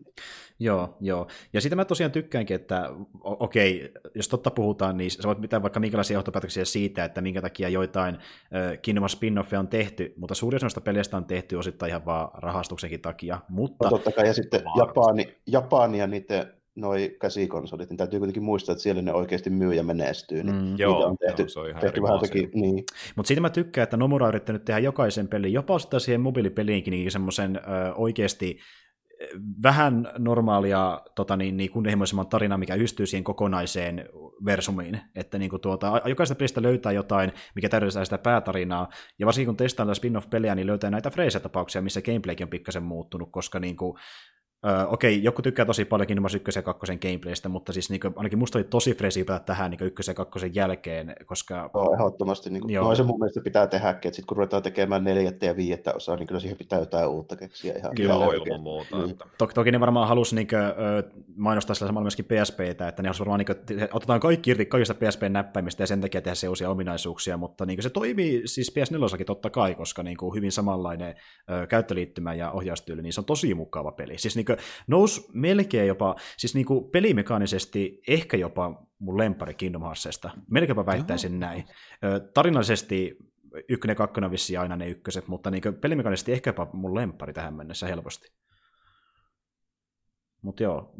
Joo, 0.60 0.98
joo. 1.02 1.28
Ja 1.54 1.62
sitä 1.62 1.76
mä 1.76 1.86
tosiaan 1.86 2.12
tykkäänkin, 2.12 2.56
että 2.56 2.90
okei, 3.24 3.94
jos 4.16 4.28
totta 4.28 4.52
puhutaan, 4.52 4.98
niin 4.98 5.12
sä 5.12 5.28
voit 5.28 5.42
pitää 5.42 5.62
vaikka 5.62 5.80
minkälaisia 5.80 6.16
johtopäätöksiä 6.16 6.66
siitä, 6.66 7.06
että 7.06 7.22
minkä 7.22 7.42
takia 7.42 7.70
joitain 7.70 8.16
äh, 8.16 8.82
Kingdom 8.82 9.08
spin-offeja 9.08 9.60
on 9.60 9.68
tehty, 9.68 10.14
mutta 10.18 10.36
suurin 10.36 10.56
osa 10.56 10.66
noista 10.66 10.82
peleistä 10.82 11.18
on 11.18 11.26
tehty 11.26 11.56
osittain 11.56 11.90
ihan 11.90 12.06
vaan 12.06 12.30
rahastuksenkin 12.34 13.02
takia. 13.02 13.40
Mutta 13.50 13.86
No, 13.86 13.90
totta 13.90 14.12
kai, 14.12 14.28
ja 14.28 14.34
sitten. 14.34 14.62
Japani, 14.78 15.36
Japani 15.48 16.00
ja 16.00 16.08
niiden 16.08 16.57
noi 16.78 17.16
käsikonsolit, 17.22 17.90
niin 17.90 17.98
täytyy 17.98 18.20
kuitenkin 18.20 18.44
muistaa, 18.44 18.74
että 18.74 18.84
siellä 18.84 19.02
ne 19.02 19.14
oikeasti 19.14 19.50
myy 19.50 19.74
ja 19.74 19.84
menestyy. 19.84 20.44
Niin 20.44 20.56
Mm. 20.56 20.76
Joo, 20.78 21.06
on 21.06 21.18
tehty, 21.18 21.42
joo, 21.42 21.50
se 21.50 21.60
on 21.60 21.70
ihan 21.70 21.82
tehty 21.82 22.02
vähän 22.02 22.20
toki, 22.20 22.50
niin, 22.54 22.84
Mutta 23.16 23.28
siitä 23.28 23.42
mä 23.42 23.50
tykkään, 23.50 23.84
että 23.84 23.98
Nomura 23.98 24.26
on 24.26 24.30
yrittänyt 24.30 24.66
tehdä 24.66 24.80
jokaisen 24.80 25.28
pelin, 25.28 25.54
jopa 25.54 25.74
osittain 25.74 26.02
siihen 26.02 26.22
mobiilipeliinkin, 26.22 26.92
niin 26.92 27.12
semmoisen 27.12 27.60
oikeasti 27.96 28.60
vähän 29.64 30.12
normaalia 30.18 31.02
tota, 31.16 31.38
niin, 31.38 31.58
niin 31.58 31.72
kunnianhimoisemman 31.72 32.28
tarinaa, 32.28 32.58
mikä 32.58 32.76
yhdistyy 32.76 33.06
siihen 33.06 33.24
kokonaiseen 33.24 34.10
versumiin. 34.46 35.02
Että 35.16 35.38
niin 35.38 35.50
kuin, 35.50 35.62
tuota, 35.62 36.02
jokaisesta 36.06 36.38
pelistä 36.38 36.62
löytää 36.62 36.92
jotain, 36.92 37.32
mikä 37.56 37.70
täydellistää 37.70 38.06
sitä 38.06 38.18
päätarinaa, 38.18 38.90
ja 39.20 39.26
varsinkin 39.26 39.48
kun 39.48 39.58
testaan 39.58 39.96
spin-off-pelejä, 39.96 40.56
niin 40.56 40.68
löytää 40.68 40.90
näitä 40.90 41.10
freesia-tapauksia, 41.10 41.82
missä 41.82 42.02
gameplaykin 42.02 42.46
on 42.46 42.50
pikkasen 42.50 42.84
muuttunut, 42.84 43.30
koska 43.32 43.60
niin 43.60 43.76
kuin, 43.76 43.98
Öö, 44.66 44.88
okei, 44.88 45.24
joku 45.24 45.42
tykkää 45.42 45.66
tosi 45.66 45.86
paljon 45.86 46.08
Kingdom 46.08 46.24
Hearts 46.24 46.36
1 46.36 46.60
ja 46.60 46.64
2 46.64 46.98
gameplaystä, 46.98 47.50
mutta 47.50 47.74
siis 47.74 47.90
niin 47.90 48.00
kuin, 48.00 48.14
ainakin 48.16 48.40
musta 48.40 48.58
oli 48.58 48.64
tosi 48.64 48.96
freesi 48.96 49.24
päätä 49.24 49.46
tähän 49.46 49.72
niin 49.72 49.84
1 49.84 50.12
ja 50.12 50.14
2 50.14 50.40
jälkeen, 50.54 51.16
koska 51.26 51.70
joo, 51.74 51.94
ehdottomasti. 51.94 52.50
Niin 52.50 52.62
kuin, 52.62 52.74
Joo. 52.74 52.84
noin 52.84 52.98
se 52.98 53.04
mun 53.04 53.20
mielestä 53.20 53.42
pitää 53.42 53.68
tehdäkin, 53.68 54.10
että 54.10 54.16
sit 54.16 54.26
kun 54.26 54.38
ruvetaan 54.38 54.64
tekemään 54.64 55.04
neljättä 55.04 55.46
ja 55.46 55.56
viidettä 55.56 55.94
osaa, 55.94 56.16
niin 56.16 56.28
kyllä 56.28 56.40
siihen 56.40 56.58
pitää 56.58 56.80
jotain 56.80 57.08
uutta 57.08 57.36
keksiä. 57.36 57.74
Ihan, 57.78 57.96
Kyllä, 57.96 58.16
ihan 58.16 58.36
ilman 58.36 58.62
muuta. 58.62 58.98
Niin. 58.98 59.10
Että. 59.10 59.26
Toki, 59.38 59.54
toki 59.54 59.72
ne 59.72 59.80
varmaan 59.80 60.08
halusi 60.08 60.36
niin 60.36 60.48
kuin, 60.48 60.60
mainostaa 61.36 61.76
sillä 61.76 61.88
samalla 61.88 62.04
myöskin 62.04 62.26
PSPtä, 62.26 62.88
että 62.88 63.04
ne 63.04 63.08
halusi 63.08 63.20
varmaan, 63.20 63.40
niin 63.40 63.46
kuin, 63.46 63.58
että 63.58 63.74
otetaan 63.94 64.20
kaikki 64.20 64.52
irti 64.52 64.66
kaikista 64.66 64.94
PSP-näppäimistä 64.94 65.84
ja 65.84 65.88
sen 65.88 66.02
takia 66.02 66.22
tehdä 66.22 66.36
se 66.36 66.50
uusia 66.50 66.70
ominaisuuksia, 66.70 67.38
mutta 67.38 67.66
niin 67.66 67.78
kuin, 67.78 67.84
se 67.84 67.90
toimii 67.90 68.42
siis 68.46 68.74
PS4 68.76 69.24
totta 69.26 69.50
kai, 69.50 69.76
koska 69.76 70.04
niin 70.04 70.18
kuin, 70.18 70.36
hyvin 70.36 70.52
samanlainen 70.52 71.16
ö, 71.52 71.68
käyttöliittymä 71.68 72.34
ja 72.34 72.52
ohjaustyyli, 72.52 73.02
niin 73.02 73.14
se 73.14 73.22
on 73.22 73.26
tosi 73.26 73.54
mukava 73.54 73.92
peli. 73.92 74.18
Siis 74.18 74.36
niin 74.36 74.47
kuin, 74.48 74.58
nousi 74.88 75.30
melkein 75.34 75.88
jopa, 75.88 76.16
siis 76.38 76.56
niin 76.56 76.66
kuin, 76.66 76.92
pelimekaanisesti 76.92 78.02
ehkä 78.08 78.38
jopa 78.38 78.88
mun 79.00 79.18
lempari 79.18 79.54
Kingdom 79.54 79.82
Heartsista. 79.82 80.30
Melkeinpä 80.50 80.86
väittäisin 80.86 81.40
näin. 81.40 81.66
Ö, 82.04 82.20
tarinallisesti 82.34 83.18
ykkönen 83.70 83.92
ja 83.92 83.96
kakkonen 83.96 84.32
vissiin 84.32 84.60
aina 84.60 84.76
ne 84.76 84.90
ykköset, 84.90 85.28
mutta 85.28 85.52
niin 85.52 85.62
pelimekaanisesti 85.82 86.32
ehkä 86.32 86.50
jopa 86.50 86.70
mun 86.74 86.96
lempari 86.96 87.34
tähän 87.34 87.54
mennessä 87.54 87.88
helposti. 87.88 88.32
Mutta 90.42 90.64
joo, 90.64 90.96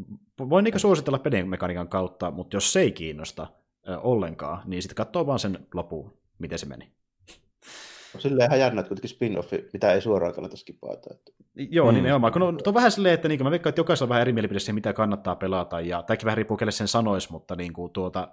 voin 0.50 0.64
niinku 0.64 0.80
suositella 0.80 1.20
pelimekaniikan 1.20 1.90
kautta, 1.90 2.32
mutta 2.32 2.56
jos 2.56 2.74
se 2.74 2.80
ei 2.80 2.92
kiinnosta 2.92 3.48
ö, 3.88 4.00
ollenkaan, 4.00 4.64
niin 4.66 4.82
sitten 4.82 4.96
katsoo 4.96 5.26
vaan 5.26 5.40
sen 5.40 5.68
lopun, 5.74 6.18
miten 6.40 6.60
se 6.60 6.66
meni. 6.66 6.97
On 8.18 8.22
silleen 8.22 8.50
ihan 8.50 8.60
jännä, 8.60 8.80
että 8.82 8.88
kuitenkin 8.88 9.10
spin-offi, 9.18 9.70
mitä 9.74 9.94
ei 9.94 10.02
suoraan 10.02 10.34
kannata 10.34 10.58
skipata. 10.58 11.10
Että... 11.12 11.32
Joo, 11.56 11.86
Mm. 11.86 11.92
mm. 11.92 11.96
nimenomaan. 11.96 12.34
Kun 12.34 12.42
on, 12.42 12.58
on 12.68 12.74
vähän 12.74 12.92
silleen, 12.92 13.14
että 13.14 13.28
niin 13.28 13.44
mä 13.44 13.52
veikkaan, 13.52 13.70
että 13.70 13.80
jokaisella 13.80 14.06
on 14.06 14.10
vähän 14.10 14.22
eri 14.22 14.34
mielipide 14.34 14.60
siihen, 14.60 14.76
mitä 14.76 14.94
kannattaa 14.94 15.36
pelata, 15.36 15.82
ja 15.82 16.04
tämäkin 16.04 16.26
vähän 16.26 16.38
riippuu, 16.38 16.58
kelle 16.58 16.72
sen 16.72 16.88
sanoisi, 16.88 17.32
mutta 17.32 17.56
niin 17.56 17.74
kuin, 17.74 17.94
tuota, 17.94 18.28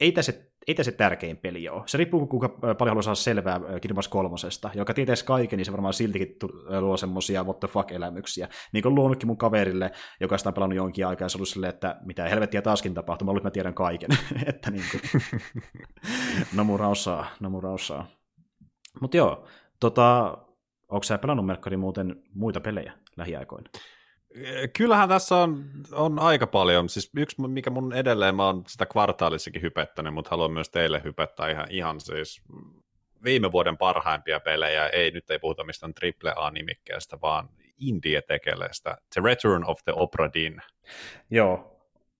ei 0.00 0.12
tässä 0.12 0.32
ei 0.68 0.74
tässä 0.74 0.90
se 0.90 0.96
tärkein 0.96 1.36
peli 1.36 1.68
ole. 1.68 1.82
Se 1.86 1.98
riippuu, 1.98 2.26
kuinka 2.26 2.46
ö, 2.46 2.74
paljon 2.74 2.90
haluaa 2.90 3.02
saada 3.02 3.14
selvää 3.14 3.56
ö, 3.56 3.80
Kingdom 3.80 3.96
Hearts 3.96 4.08
kolmosesta. 4.08 4.70
Joka 4.74 4.94
tietäisi 4.94 5.24
kaiken, 5.24 5.56
niin 5.56 5.64
se 5.64 5.72
varmaan 5.72 5.94
siltikin 5.94 6.36
ö, 6.72 6.80
luo 6.80 6.96
semmosia 6.96 7.44
what 7.44 7.60
the 7.60 7.68
fuck-elämyksiä. 7.68 8.48
Niin 8.72 8.82
kuin 8.82 8.94
luonutkin 8.94 9.26
mun 9.26 9.36
kaverille, 9.36 9.90
joka 10.20 10.38
sitä 10.38 10.50
on 10.50 10.54
pelannut 10.54 10.76
jonkin 10.76 11.06
aikaa, 11.06 11.24
ja 11.24 11.28
se 11.28 11.36
on 11.36 11.38
ollut 11.38 11.48
silleen, 11.48 11.74
että 11.74 11.96
mitä 12.04 12.28
helvettiä 12.28 12.62
taaskin 12.62 12.94
tapahtuu, 12.94 13.26
mä 13.26 13.30
luulen, 13.30 13.38
että 13.38 13.48
mä 13.48 13.50
tiedän 13.50 13.74
kaiken. 13.74 14.10
että 14.46 14.70
niin 14.70 14.84
kuin, 14.90 15.22
Nomura 16.56 16.88
osaa, 16.88 17.26
Nomura 17.40 17.72
osaa. 17.72 18.06
Mutta 19.00 19.16
joo, 19.16 19.46
tota, 19.80 20.38
onko 20.88 21.02
sä 21.02 21.18
pelannut 21.18 21.46
Merkkari 21.46 21.76
muuten 21.76 22.22
muita 22.34 22.60
pelejä 22.60 22.92
lähiaikoina? 23.16 23.70
Kyllähän 24.76 25.08
tässä 25.08 25.36
on, 25.36 25.64
on 25.92 26.18
aika 26.18 26.46
paljon. 26.46 26.88
Siis 26.88 27.10
yksi, 27.16 27.42
mikä 27.42 27.70
mun 27.70 27.92
edelleen, 27.92 28.34
mä 28.34 28.46
oon 28.46 28.62
sitä 28.66 28.86
kvartaalissakin 28.86 29.62
hypettänyt, 29.62 30.14
mutta 30.14 30.30
haluan 30.30 30.52
myös 30.52 30.70
teille 30.70 31.00
hypettää 31.04 31.50
ihan, 31.50 31.66
ihan 31.70 32.00
siis 32.00 32.42
viime 33.24 33.52
vuoden 33.52 33.76
parhaimpia 33.76 34.40
pelejä. 34.40 34.88
Ei, 34.88 35.10
nyt 35.10 35.30
ei 35.30 35.38
puhuta 35.38 35.64
mistään 35.64 35.94
triple 35.94 36.32
A-nimikkeestä, 36.36 37.18
vaan 37.22 37.48
indie-tekeleestä. 37.78 38.96
The 39.14 39.22
Return 39.24 39.64
of 39.64 39.78
the 39.84 39.92
Opera 39.96 40.30
Dinn. 40.34 40.60
Joo. 41.30 41.74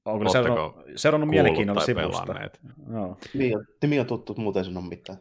On 0.05 0.19
kyllä 0.19 0.33
seurannut, 0.33 0.77
seurannut 0.97 1.27
kuullut 1.27 1.31
mielenkiinnolla 1.31 1.81
tai 1.81 1.87
sivusta. 1.87 2.27
pelanneet? 2.27 2.61
Joo. 2.93 3.19
Nimi 3.35 3.55
on, 3.55 3.65
nimi 3.83 4.01
on 4.01 4.07
tuttu, 4.07 4.35
muuten 4.35 4.65
sanon 4.65 4.85
mitään. 4.89 5.19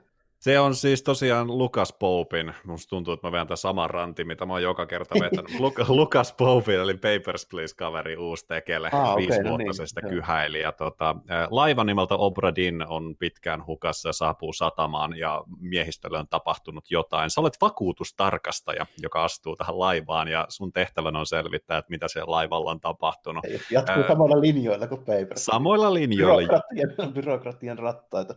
Se 0.47 0.59
on 0.59 0.75
siis 0.75 1.03
tosiaan 1.03 1.57
Lukas 1.57 1.93
Popin, 1.93 2.53
musta 2.65 2.89
tuntuu, 2.89 3.13
että 3.13 3.27
mä 3.27 3.31
vedän 3.31 3.47
tämän 3.47 3.57
saman 3.57 3.89
rantin, 3.89 4.27
mitä 4.27 4.45
mä 4.45 4.53
oon 4.53 4.63
joka 4.63 4.85
kerta 4.85 5.15
vetänyt. 5.19 5.51
Luk- 5.63 5.85
Lukas 5.87 6.33
Popin, 6.33 6.75
eli 6.75 6.93
Papers, 6.93 7.47
Please-kaveri, 7.49 8.17
uusi 8.17 8.45
tekele, 8.47 8.89
Ah, 8.93 9.13
okei, 9.13 9.27
viisi 9.27 9.43
no 9.43 9.49
vuotta 9.49 10.01
niin, 10.01 10.09
kyhäili. 10.09 10.59
Ja 10.59 10.71
tota, 10.71 11.15
laiva 11.49 11.83
nimeltä 11.83 12.15
Obra 12.15 12.55
Dinn 12.55 12.85
on 12.87 13.15
pitkään 13.19 13.65
hukassa 13.65 14.09
ja 14.09 14.13
saapuu 14.13 14.53
satamaan, 14.53 15.17
ja 15.17 15.43
miehistölle 15.59 16.17
on 16.19 16.27
tapahtunut 16.27 16.91
jotain. 16.91 17.29
Sä 17.29 17.41
olet 17.41 17.57
vakuutustarkastaja, 17.61 18.85
joka 19.01 19.23
astuu 19.23 19.55
tähän 19.55 19.79
laivaan, 19.79 20.27
ja 20.27 20.45
sun 20.49 20.73
tehtävänä 20.73 21.19
on 21.19 21.25
selvittää, 21.25 21.77
että 21.77 21.89
mitä 21.89 22.07
siellä 22.07 22.31
laivalla 22.31 22.71
on 22.71 22.79
tapahtunut. 22.79 23.43
Jatkuu 23.71 24.01
Ää, 24.01 24.07
samalla 24.07 24.41
linjoilla 24.41 24.87
kuin 24.87 24.99
Paper. 24.99 25.33
Samoilla 25.35 25.93
linjoilla 25.93 26.61
Byrokratian, 26.75 27.13
byrokratian 27.13 27.79
rattaita. 27.79 28.35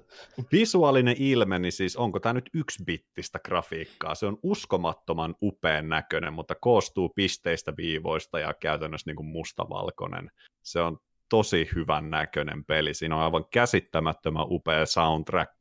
Visuaalinen 0.52 1.16
ilme, 1.18 1.58
niin 1.58 1.72
siis 1.72 1.99
onko 2.00 2.20
tämä 2.20 2.32
nyt 2.32 2.50
yksibittistä 2.54 3.38
grafiikkaa? 3.44 4.14
Se 4.14 4.26
on 4.26 4.38
uskomattoman 4.42 5.34
upean 5.42 5.88
näköinen, 5.88 6.32
mutta 6.32 6.54
koostuu 6.54 7.08
pisteistä, 7.08 7.72
viivoista 7.76 8.38
ja 8.38 8.54
käytännössä 8.54 9.10
niin 9.10 9.16
kuin 9.16 9.26
mustavalkoinen. 9.26 10.30
Se 10.62 10.80
on 10.80 10.98
tosi 11.28 11.68
hyvän 11.74 12.10
näköinen 12.10 12.64
peli. 12.64 12.94
Siinä 12.94 13.16
on 13.16 13.22
aivan 13.22 13.44
käsittämättömän 13.52 14.46
upea 14.50 14.86
soundtrack, 14.86 15.52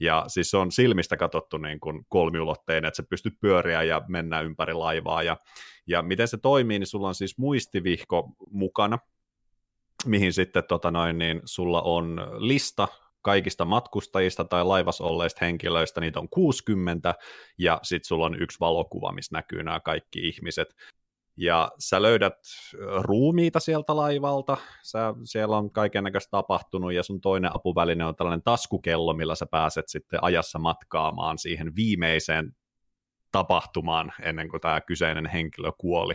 ja 0.00 0.24
siis 0.26 0.50
se 0.50 0.56
on 0.56 0.72
silmistä 0.72 1.16
katsottu 1.16 1.58
niin 1.58 1.80
kuin 1.80 2.06
kolmiulotteinen, 2.08 2.88
että 2.88 2.96
sä 2.96 3.02
pystyt 3.10 3.34
pyöriä 3.40 3.82
ja 3.82 4.02
mennä 4.08 4.40
ympäri 4.40 4.72
laivaa, 4.72 5.22
ja, 5.22 5.36
ja 5.86 6.02
miten 6.02 6.28
se 6.28 6.38
toimii, 6.38 6.78
niin 6.78 6.86
sulla 6.86 7.08
on 7.08 7.14
siis 7.14 7.38
muistivihko 7.38 8.28
mukana, 8.50 8.98
mihin 10.06 10.32
sitten 10.32 10.64
tota 10.68 10.90
noin, 10.90 11.18
niin 11.18 11.40
sulla 11.44 11.82
on 11.82 12.20
lista 12.38 12.88
kaikista 13.24 13.64
matkustajista 13.64 14.44
tai 14.44 14.64
laivassa 14.64 15.04
olleista 15.04 15.44
henkilöistä, 15.44 16.00
niitä 16.00 16.20
on 16.20 16.28
60, 16.28 17.14
ja 17.58 17.80
sitten 17.82 18.08
sulla 18.08 18.26
on 18.26 18.42
yksi 18.42 18.60
valokuva, 18.60 19.12
missä 19.12 19.36
näkyy 19.36 19.62
nämä 19.62 19.80
kaikki 19.80 20.28
ihmiset. 20.28 20.74
Ja 21.36 21.72
sä 21.78 22.02
löydät 22.02 22.38
ruumiita 23.00 23.60
sieltä 23.60 23.96
laivalta, 23.96 24.56
sä, 24.82 25.14
siellä 25.24 25.56
on 25.56 25.70
kaiken 25.70 26.04
näköistä 26.04 26.30
tapahtunut, 26.30 26.92
ja 26.92 27.02
sun 27.02 27.20
toinen 27.20 27.56
apuväline 27.56 28.04
on 28.04 28.16
tällainen 28.16 28.42
taskukello, 28.42 29.14
millä 29.14 29.34
sä 29.34 29.46
pääset 29.46 29.88
sitten 29.88 30.24
ajassa 30.24 30.58
matkaamaan 30.58 31.38
siihen 31.38 31.76
viimeiseen 31.76 32.56
tapahtumaan, 33.32 34.12
ennen 34.22 34.48
kuin 34.48 34.60
tämä 34.60 34.80
kyseinen 34.80 35.26
henkilö 35.26 35.72
kuoli. 35.78 36.14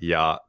Ja 0.00 0.40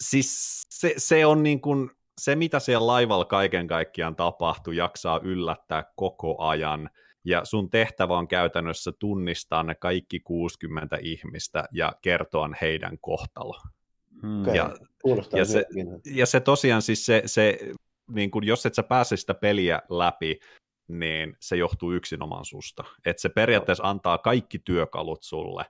siis 0.00 0.62
se, 0.70 0.94
se 0.96 1.26
on 1.26 1.42
niin 1.42 1.60
kuin, 1.60 1.90
se, 2.20 2.36
mitä 2.36 2.60
siellä 2.60 2.86
laivalla 2.86 3.24
kaiken 3.24 3.66
kaikkiaan 3.66 4.16
tapahtuu, 4.16 4.72
jaksaa 4.72 5.20
yllättää 5.22 5.84
koko 5.96 6.42
ajan. 6.42 6.90
Ja 7.24 7.44
sun 7.44 7.70
tehtävä 7.70 8.18
on 8.18 8.28
käytännössä 8.28 8.92
tunnistaa 8.98 9.62
ne 9.62 9.74
kaikki 9.74 10.20
60 10.20 10.98
ihmistä 11.02 11.64
ja 11.72 11.92
kertoa 12.02 12.50
heidän 12.60 12.98
kohtalo. 13.00 13.60
Hmm. 14.22 14.42
Okei. 14.42 14.56
Ja, 14.56 14.70
Kuulostaa 15.02 15.38
ja 15.38 15.44
se- 15.44 15.66
ja 16.14 16.26
se 16.26 16.40
tosiaan 16.40 16.82
siis 16.82 17.06
se, 17.06 17.22
se 17.26 17.58
niin 18.10 18.30
kun, 18.30 18.46
jos 18.46 18.66
et 18.66 18.74
sä 18.74 18.82
pääse 18.82 19.16
sitä 19.16 19.34
peliä 19.34 19.82
läpi, 19.88 20.38
niin 20.88 21.36
se 21.40 21.56
johtuu 21.56 21.92
yksinomaan 21.92 22.44
susta. 22.44 22.84
Että 23.06 23.20
se 23.20 23.28
periaatteessa 23.28 23.88
antaa 23.88 24.18
kaikki 24.18 24.58
työkalut 24.58 25.22
sulle, 25.22 25.64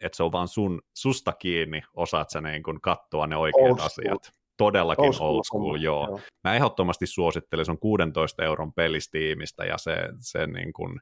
että 0.00 0.16
se 0.16 0.22
on 0.22 0.32
vaan 0.32 0.48
sun, 0.48 0.82
susta 0.94 1.32
kiinni, 1.32 1.82
osaat 1.94 2.30
sä 2.30 2.40
niin 2.40 2.62
kun 2.62 2.80
katsoa 2.80 3.26
ne 3.26 3.36
oikeat 3.36 3.78
school. 3.78 3.86
asiat. 3.86 4.32
Todellakin 4.56 5.04
old 5.04 5.12
school, 5.12 5.34
old 5.34 5.44
school 5.44 5.76
joo. 5.76 6.06
joo. 6.06 6.20
Mä 6.44 6.54
ehdottomasti 6.54 7.06
suosittelen, 7.06 7.64
se 7.64 7.70
on 7.70 7.78
16 7.78 8.44
euron 8.44 8.72
pelistiimistä 8.72 9.64
ja 9.64 9.78
se, 9.78 9.96
se 10.20 10.46
niin 10.46 10.72
kuin, 10.72 11.00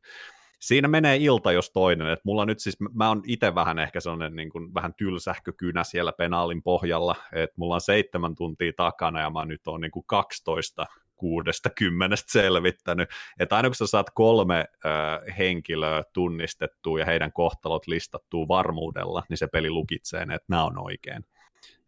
siinä 0.61 0.89
menee 0.89 1.17
ilta 1.17 1.53
jos 1.53 1.71
toinen, 1.71 2.09
että 2.09 2.23
mulla 2.25 2.47
nyt 2.47 2.61
siis, 2.61 2.77
mä 2.95 3.09
oon 3.09 3.23
itse 3.27 3.55
vähän 3.55 3.79
ehkä 3.79 4.01
sellainen 4.01 4.37
niin 4.37 4.51
kuin, 4.51 4.75
vähän 4.75 4.95
tylsähkökynä 4.95 5.85
siellä 5.85 6.13
penaalin 6.13 6.63
pohjalla, 6.63 7.17
että 7.33 7.55
mulla 7.57 7.75
on 7.75 7.81
seitsemän 7.81 8.35
tuntia 8.35 8.73
takana 8.77 9.21
ja 9.21 9.31
mä 9.31 9.45
nyt 9.45 9.67
on 9.67 9.81
niin 9.81 9.91
kuin 9.91 10.05
12 10.07 10.87
kuudesta 11.17 11.71
kymmenestä 11.71 12.33
selvittänyt, 12.33 13.09
että 13.39 13.57
aina 13.57 13.69
kun 13.69 13.75
sä 13.75 13.87
saat 13.87 14.11
kolme 14.15 14.59
äh, 14.59 15.37
henkilöä 15.39 16.03
tunnistettua 16.13 17.01
ja 17.01 17.07
heidän 17.07 17.33
kohtalot 17.33 17.87
listattua 17.87 18.49
varmuudella, 18.49 19.23
niin 19.29 19.39
se 19.39 19.47
peli 19.47 19.71
lukitsee 19.71 20.23
että 20.23 20.47
nämä 20.49 20.65
on 20.65 20.79
oikein. 20.79 21.25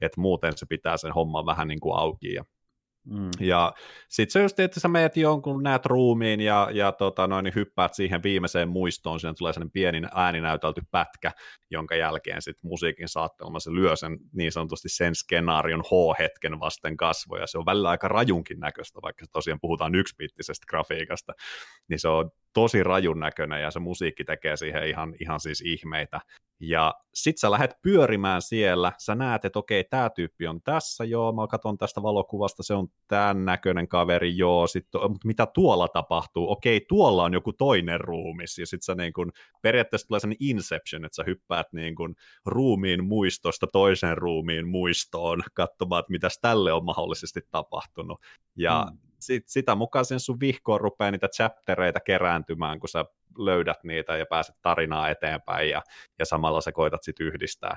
Että 0.00 0.20
muuten 0.20 0.56
se 0.56 0.66
pitää 0.66 0.96
sen 0.96 1.12
homman 1.12 1.46
vähän 1.46 1.68
niin 1.68 1.80
kuin 1.80 1.98
auki 1.98 2.34
ja 2.34 2.44
Mm. 3.10 3.30
Ja 3.40 3.72
sitten 4.08 4.32
se 4.32 4.42
just, 4.42 4.60
että 4.60 4.80
sä 4.80 4.88
meet 4.88 5.16
jonkun, 5.16 5.62
näet 5.62 5.86
ruumiin 5.86 6.40
ja, 6.40 6.68
ja 6.72 6.92
tota 6.92 7.26
noin, 7.26 7.44
niin 7.44 7.54
hyppäät 7.54 7.94
siihen 7.94 8.22
viimeiseen 8.22 8.68
muistoon, 8.68 9.20
siinä 9.20 9.34
tulee 9.38 9.52
sellainen 9.52 9.70
pieni 9.70 10.02
ääninäytelty 10.14 10.82
pätkä, 10.90 11.32
jonka 11.70 11.94
jälkeen 11.94 12.42
sitten 12.42 12.68
musiikin 12.68 13.08
saattelma 13.08 13.60
se 13.60 13.70
lyö 13.70 13.96
sen 13.96 14.18
niin 14.32 14.52
sanotusti 14.52 14.88
sen 14.88 15.14
skenaarion 15.14 15.80
H-hetken 15.80 16.60
vasten 16.60 16.96
kasvoja. 16.96 17.46
Se 17.46 17.58
on 17.58 17.66
välillä 17.66 17.88
aika 17.88 18.08
rajunkin 18.08 18.60
näköistä, 18.60 18.98
vaikka 19.02 19.24
tosiaan 19.32 19.60
puhutaan 19.60 19.94
yksipittisestä 19.94 20.66
grafiikasta, 20.68 21.32
niin 21.88 22.00
se 22.00 22.08
on 22.08 22.30
tosi 22.52 22.82
rajun 22.82 23.20
näköinen 23.20 23.62
ja 23.62 23.70
se 23.70 23.78
musiikki 23.78 24.24
tekee 24.24 24.56
siihen 24.56 24.88
ihan, 24.88 25.14
ihan 25.20 25.40
siis 25.40 25.60
ihmeitä. 25.60 26.20
Ja 26.60 26.94
sit 27.14 27.38
sä 27.38 27.50
lähdet 27.50 27.70
pyörimään 27.82 28.42
siellä, 28.42 28.92
sä 28.98 29.14
näet, 29.14 29.44
että 29.44 29.58
okei, 29.58 29.84
tämä 29.84 30.10
tyyppi 30.10 30.46
on 30.46 30.62
tässä, 30.62 31.04
joo, 31.04 31.32
mä 31.32 31.46
katson 31.46 31.78
tästä 31.78 32.02
valokuvasta, 32.02 32.62
se 32.62 32.74
on 32.74 32.88
tämän 33.08 33.44
näköinen 33.44 33.88
kaveri, 33.88 34.36
joo, 34.36 34.66
sit, 34.66 34.86
mutta 35.08 35.26
mitä 35.26 35.46
tuolla 35.46 35.88
tapahtuu? 35.88 36.50
Okei, 36.50 36.84
tuolla 36.88 37.24
on 37.24 37.32
joku 37.32 37.52
toinen 37.52 38.00
ruumis, 38.00 38.58
ja 38.58 38.66
sit 38.66 38.82
sä 38.82 38.94
niin 38.94 39.12
kun, 39.12 39.32
periaatteessa 39.62 40.08
tulee 40.08 40.20
sellainen 40.20 40.48
inception, 40.48 41.04
että 41.04 41.16
sä 41.16 41.24
hyppäät 41.26 41.66
niin 41.72 41.94
kun, 41.94 42.14
ruumiin 42.46 43.04
muistosta 43.04 43.66
toiseen 43.66 44.18
ruumiin 44.18 44.68
muistoon, 44.68 45.42
katsomaan, 45.54 46.00
että 46.00 46.12
mitäs 46.12 46.38
tälle 46.42 46.72
on 46.72 46.84
mahdollisesti 46.84 47.40
tapahtunut. 47.50 48.20
Ja 48.56 48.86
mm 48.90 48.98
sit, 49.18 49.48
sitä 49.48 49.74
mukaan 49.74 50.04
sen 50.04 50.20
sun 50.20 50.40
vihkoon 50.40 50.80
rupeaa 50.80 51.10
niitä 51.10 51.28
chaptereita 51.28 52.00
kerääntymään, 52.00 52.80
kun 52.80 52.88
sä 52.88 53.04
löydät 53.38 53.84
niitä 53.84 54.16
ja 54.16 54.26
pääset 54.26 54.56
tarinaa 54.62 55.08
eteenpäin 55.08 55.70
ja, 55.70 55.82
ja 56.18 56.24
samalla 56.24 56.60
sä 56.60 56.72
koitat 56.72 57.02
sitten 57.02 57.26
yhdistää, 57.26 57.76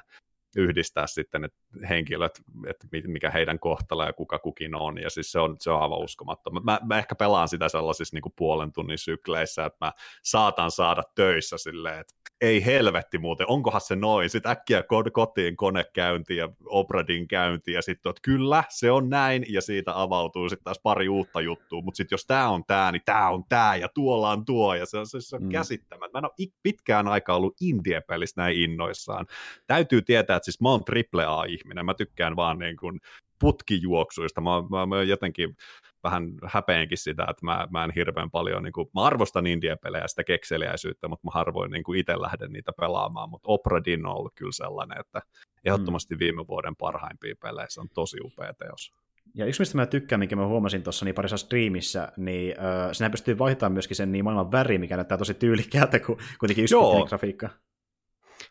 yhdistää 0.55 1.07
sitten 1.07 1.43
että 1.43 1.57
henkilöt, 1.89 2.41
että 2.67 2.87
mikä 3.07 3.29
heidän 3.29 3.59
kohtalo 3.59 4.05
ja 4.05 4.13
kuka 4.13 4.39
kukin 4.39 4.75
on, 4.75 5.01
ja 5.01 5.09
siis 5.09 5.31
se 5.31 5.39
on, 5.39 5.55
se 5.59 5.71
on 5.71 5.81
aivan 5.81 5.99
uskomaton. 5.99 6.65
Mä, 6.65 6.79
mä 6.85 6.97
ehkä 6.97 7.15
pelaan 7.15 7.47
sitä 7.47 7.69
sellaisissa 7.69 8.15
niin 8.15 8.21
kuin 8.21 8.33
puolen 8.35 8.71
tunnin 8.71 8.97
sykleissä, 8.97 9.65
että 9.65 9.85
mä 9.85 9.91
saatan 10.23 10.71
saada 10.71 11.03
töissä 11.15 11.57
silleen, 11.57 11.99
että 11.99 12.13
ei 12.41 12.65
helvetti 12.65 13.17
muuten, 13.17 13.49
onkohan 13.49 13.81
se 13.81 13.95
noin, 13.95 14.29
sitten 14.29 14.51
äkkiä 14.51 14.83
kotiin 15.13 15.57
konekäynti 15.57 16.35
ja 16.35 16.49
Obradin 16.65 17.27
käynti, 17.27 17.71
ja 17.71 17.81
sitten 17.81 18.09
että 18.09 18.21
kyllä, 18.21 18.63
se 18.69 18.91
on 18.91 19.09
näin, 19.09 19.45
ja 19.49 19.61
siitä 19.61 20.01
avautuu 20.01 20.49
sitten 20.49 20.63
taas 20.63 20.79
pari 20.83 21.09
uutta 21.09 21.41
juttua, 21.41 21.81
mutta 21.81 21.97
sitten 21.97 22.13
jos 22.13 22.25
tämä 22.25 22.49
on 22.49 22.63
tämä, 22.65 22.91
niin 22.91 23.01
tämä 23.05 23.29
on 23.29 23.43
tämä, 23.49 23.75
ja 23.75 23.89
tuolla 23.93 24.31
on 24.31 24.45
tuo, 24.45 24.75
ja 24.75 24.85
se 24.85 24.97
on, 24.97 25.05
se 25.07 25.35
on 25.35 25.43
mm. 25.43 25.49
käsittämättä. 25.49 26.17
Mä 26.17 26.19
en 26.19 26.25
ole 26.25 26.49
pitkään 26.63 27.07
aikaa 27.07 27.35
ollut 27.35 27.55
indie-pelissä 27.61 28.41
näin 28.41 28.61
innoissaan. 28.61 29.25
Täytyy 29.67 30.01
tietää, 30.01 30.38
että 30.39 30.45
siis 30.45 30.61
mä 30.61 30.69
oon 30.69 30.85
triple 30.85 31.25
A-ihminen, 31.25 31.85
mä 31.85 31.93
tykkään 31.93 32.35
vaan 32.35 32.59
niin 32.59 32.77
kuin 32.77 32.99
putkijuoksuista, 33.39 34.41
mä, 34.41 34.49
mä, 34.69 34.85
mä 34.85 35.03
jotenkin 35.03 35.55
vähän 36.03 36.31
häpeenkin 36.45 36.97
sitä, 36.97 37.25
että 37.29 37.45
mä, 37.45 37.67
mä 37.71 37.83
en 37.83 37.91
hirveän 37.95 38.31
paljon, 38.31 38.63
niin 38.63 38.73
kuin, 38.73 38.87
mä 38.95 39.01
arvostan 39.01 39.47
indie-pelejä 39.47 40.07
sitä 40.07 40.23
kekseliäisyyttä, 40.23 41.07
mutta 41.07 41.27
mä 41.27 41.31
harvoin 41.33 41.71
niin 41.71 41.83
kuin 41.83 41.99
itse 41.99 42.21
lähden 42.21 42.51
niitä 42.51 42.71
pelaamaan, 42.79 43.29
mutta 43.29 43.51
Opera 43.51 43.83
Din 43.85 44.05
on 44.05 44.15
ollut 44.15 44.33
kyllä 44.35 44.51
sellainen, 44.51 44.99
että 44.99 45.21
ehdottomasti 45.65 46.15
mm. 46.15 46.19
viime 46.19 46.47
vuoden 46.47 46.75
parhaimpia 46.75 47.35
pelejä, 47.41 47.67
se 47.69 47.81
on 47.81 47.87
tosi 47.93 48.17
upea 48.23 48.53
teos. 48.53 48.93
Ja 49.35 49.45
yksi, 49.45 49.61
mistä 49.61 49.77
mä 49.77 49.85
tykkään, 49.85 50.19
minkä 50.19 50.35
mä 50.35 50.47
huomasin 50.47 50.83
tuossa 50.83 51.05
niin 51.05 51.15
parissa 51.15 51.37
streamissä, 51.37 52.11
niin 52.17 52.59
äh, 52.59 52.89
sinä 52.91 53.09
pystyy 53.09 53.37
vaihtamaan 53.37 53.73
myöskin 53.73 53.95
sen 53.95 54.11
niin 54.11 54.23
maailman 54.23 54.51
väri, 54.51 54.77
mikä 54.77 54.95
näyttää 54.95 55.17
tosi 55.17 55.33
tyylikkäältä, 55.33 55.99
kuin 55.99 56.19
kuitenkin 56.39 56.63
yksittäinen 56.63 57.07
grafiikka. 57.07 57.49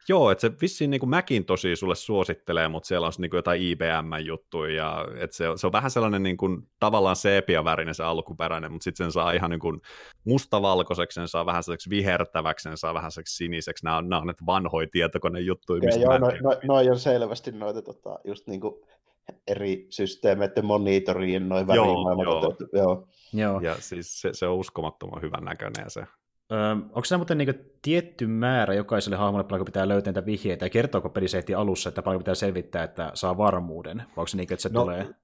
Joo, 0.09 0.31
että 0.31 0.41
se 0.41 0.53
vissiin 0.61 0.91
niin 0.91 1.01
kuin 1.01 1.11
mäkin 1.11 1.45
tosi 1.45 1.77
sulle 1.77 1.95
suosittelee, 1.95 2.69
mutta 2.69 2.87
siellä 2.87 3.07
on 3.07 3.13
niin 3.19 3.31
kuin 3.31 3.39
jotain 3.39 3.63
IBM-juttuja, 3.63 4.75
ja 4.75 5.07
että 5.17 5.37
se, 5.37 5.45
se 5.57 5.67
on 5.67 5.73
vähän 5.73 5.91
sellainen 5.91 6.23
niin 6.23 6.37
kuin, 6.37 6.69
tavallaan 6.81 7.17
sepia-värinen 7.17 7.95
se 7.95 8.03
alkuperäinen, 8.03 8.73
mutta 8.73 8.85
sitten 8.85 9.05
sen 9.05 9.13
saa 9.13 9.33
ihan 9.33 9.51
niin 9.51 9.61
kuin 9.61 9.81
mustavalkoiseksi, 10.25 11.15
sen 11.15 11.29
saa 11.29 11.47
vähän 11.47 11.63
sellaiseksi 11.63 11.91
vihertäväksi, 11.91 12.63
sen 12.63 12.77
saa 12.77 12.95
vähän 12.95 13.11
sellaiseksi 13.11 13.37
siniseksi, 13.37 13.85
nämä 13.85 13.97
on, 13.97 14.09
nämä 14.09 14.21
on 14.21 14.27
näitä 14.27 14.47
vanhoja 14.47 14.89
tietokonejuttuja. 14.93 15.91
Ja 15.91 16.01
joo, 16.01 16.19
no, 16.19 16.29
no, 16.43 16.57
no, 16.63 16.75
on 16.75 16.99
selvästi 16.99 17.53
noita 17.53 17.83
tota, 17.83 18.19
just 18.25 18.47
niin 18.47 18.61
kuin 18.61 18.75
eri 19.47 19.87
systeemeiden 19.91 20.65
monitorien 20.65 21.49
noin 21.49 21.67
värimaailmat. 21.67 22.27
Joo, 22.27 22.57
joo. 22.73 22.73
joo. 22.73 23.07
joo. 23.33 23.61
Ja 23.61 23.75
siis 23.79 24.21
se, 24.21 24.31
se 24.33 24.47
on 24.47 24.57
uskomattoman 24.57 25.23
hyvän 25.23 25.45
näköinen 25.45 25.85
ja 25.85 25.91
se 25.91 26.03
Öö, 26.53 26.71
onko 26.71 27.05
se 27.05 27.17
muuten 27.17 27.39
niin 27.39 27.73
tietty 27.83 28.27
määrä 28.27 28.75
jokaiselle 28.75 29.17
hahmolle, 29.17 29.45
paljonko 29.45 29.65
pitää 29.65 29.89
löytää 29.89 30.11
niitä 30.11 30.27
vihjeitä, 30.27 30.65
ja 30.67 30.71
kertooko 30.71 31.09
peli 31.09 31.29
se 31.29 31.43
alussa, 31.57 31.89
että 31.89 32.03
paljonko 32.03 32.23
pitää 32.23 32.35
selvittää, 32.35 32.85
että 32.85 33.11
saa 33.15 33.37
varmuuden, 33.37 33.97
vai 33.97 34.07
onko 34.07 34.27
se 34.27 34.37
niin, 34.37 34.53
että 34.53 34.63
se 34.63 34.69
no, 34.73 34.81
tulee? 34.81 35.15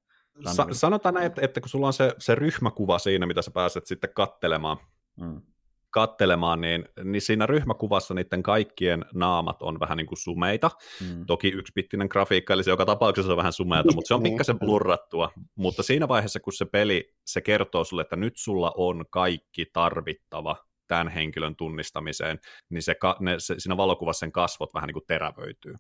Sa- 0.55 0.67
sanotaan 0.73 1.15
näin, 1.15 1.27
että, 1.27 1.43
että 1.45 1.61
kun 1.61 1.69
sulla 1.69 1.87
on 1.87 1.93
se, 1.93 2.15
se 2.19 2.35
ryhmäkuva 2.35 2.99
siinä, 2.99 3.27
mitä 3.27 3.43
sä 3.43 3.51
pääset 3.51 3.87
sitten 3.87 4.11
kattelemaan, 4.15 4.77
mm. 5.21 5.43
kattelemaan 5.91 6.61
niin, 6.61 6.89
niin 7.05 7.23
siinä 7.23 7.47
ryhmäkuvassa 7.47 8.15
niiden 8.15 8.43
kaikkien 8.43 9.05
naamat 9.15 9.63
on 9.63 9.81
vähän 9.81 9.97
niin 9.97 10.07
kuin 10.07 10.19
sumeita. 10.19 10.71
Mm. 11.01 11.27
Toki 11.27 11.49
yksipittinen 11.49 12.09
grafiikka, 12.11 12.55
eli 12.55 12.65
se 12.65 12.71
joka 12.71 12.87
tapauksessa 12.87 13.33
on 13.33 13.37
vähän 13.37 13.53
sumeita, 13.53 13.93
mutta 13.95 14.09
se 14.09 14.15
on 14.15 14.23
niin. 14.23 14.33
pikkasen 14.33 14.59
blurrattua. 14.59 15.31
Mutta 15.55 15.83
siinä 15.83 16.09
vaiheessa, 16.09 16.41
kun 16.41 16.53
se 16.53 16.65
peli, 16.65 17.15
se 17.25 17.41
kertoo 17.41 17.85
sulle, 17.85 18.03
että 18.03 18.17
nyt 18.17 18.37
sulla 18.37 18.73
on 18.77 19.05
kaikki 19.11 19.67
tarvittava 19.73 20.57
tämän 20.89 21.09
henkilön 21.09 21.57
tunnistamiseen, 21.57 22.39
niin 22.71 22.83
se, 22.83 22.97
ne, 23.21 23.35
se, 23.39 23.55
siinä 23.59 23.77
valokuvassa 23.77 24.21
sen 24.21 24.33
kasvot 24.33 24.75
vähän 24.75 24.87
niin 24.87 24.95
kuin 24.95 25.07
terävöityy. 25.07 25.75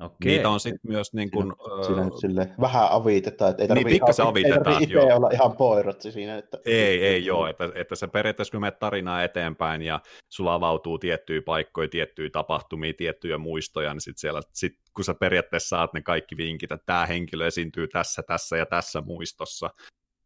Okei. 0.00 0.32
Niitä 0.32 0.48
on 0.48 0.60
sitten 0.60 0.92
myös 0.92 1.14
niin 1.14 1.30
kuin, 1.30 1.52
siinä, 1.86 2.02
uh, 2.02 2.18
sille 2.20 2.48
vähän 2.60 2.88
avitetaan, 2.90 3.50
että 3.50 3.62
ei 3.62 3.68
tarvitse 3.68 3.90
niin, 3.90 4.02
ihan, 4.18 4.28
avitetaan, 4.28 4.82
ei 4.82 4.90
joo. 4.90 5.16
olla 5.16 5.30
ihan 5.32 5.56
poirotsi 5.56 6.12
siinä. 6.12 6.38
Että... 6.38 6.58
Ei, 6.64 7.06
ei 7.06 7.24
joo, 7.24 7.46
että, 7.46 7.70
että 7.74 7.94
se 7.94 8.06
periaatteessa 8.06 8.52
kun 8.52 8.60
menet 8.60 8.78
tarinaa 8.78 9.24
eteenpäin 9.24 9.82
ja 9.82 10.00
sulla 10.28 10.54
avautuu 10.54 10.98
tiettyjä 10.98 11.42
paikkoja, 11.42 11.88
tiettyjä 11.88 12.30
tapahtumia, 12.30 12.92
tiettyjä 12.96 13.38
muistoja, 13.38 13.94
niin 13.94 14.00
sitten 14.00 14.20
siellä, 14.20 14.40
sit, 14.52 14.72
kun 14.94 15.04
sä 15.04 15.14
periaatteessa 15.14 15.68
saat 15.68 15.92
ne 15.92 16.02
kaikki 16.02 16.36
vinkit, 16.36 16.72
että 16.72 16.86
tämä 16.86 17.06
henkilö 17.06 17.46
esiintyy 17.46 17.88
tässä, 17.88 18.22
tässä 18.22 18.56
ja 18.56 18.66
tässä 18.66 19.00
muistossa, 19.00 19.70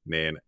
niin 0.05 0.39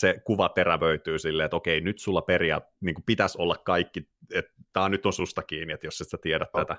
se 0.00 0.20
kuva 0.24 0.48
terävöityy 0.48 1.18
silleen, 1.18 1.44
että 1.44 1.56
okei, 1.56 1.80
nyt 1.80 1.98
sulla 1.98 2.22
periaat, 2.22 2.64
niin 2.80 2.94
pitäisi 3.06 3.38
olla 3.40 3.56
kaikki, 3.64 4.08
että 4.34 4.52
tämä 4.72 4.88
nyt 4.88 5.06
on 5.06 5.12
susta 5.12 5.42
kiinni, 5.42 5.74
että 5.74 5.86
jos 5.86 6.00
et 6.00 6.08
sä 6.08 6.18
tiedä 6.22 6.46
oh. 6.52 6.60
tätä, 6.60 6.76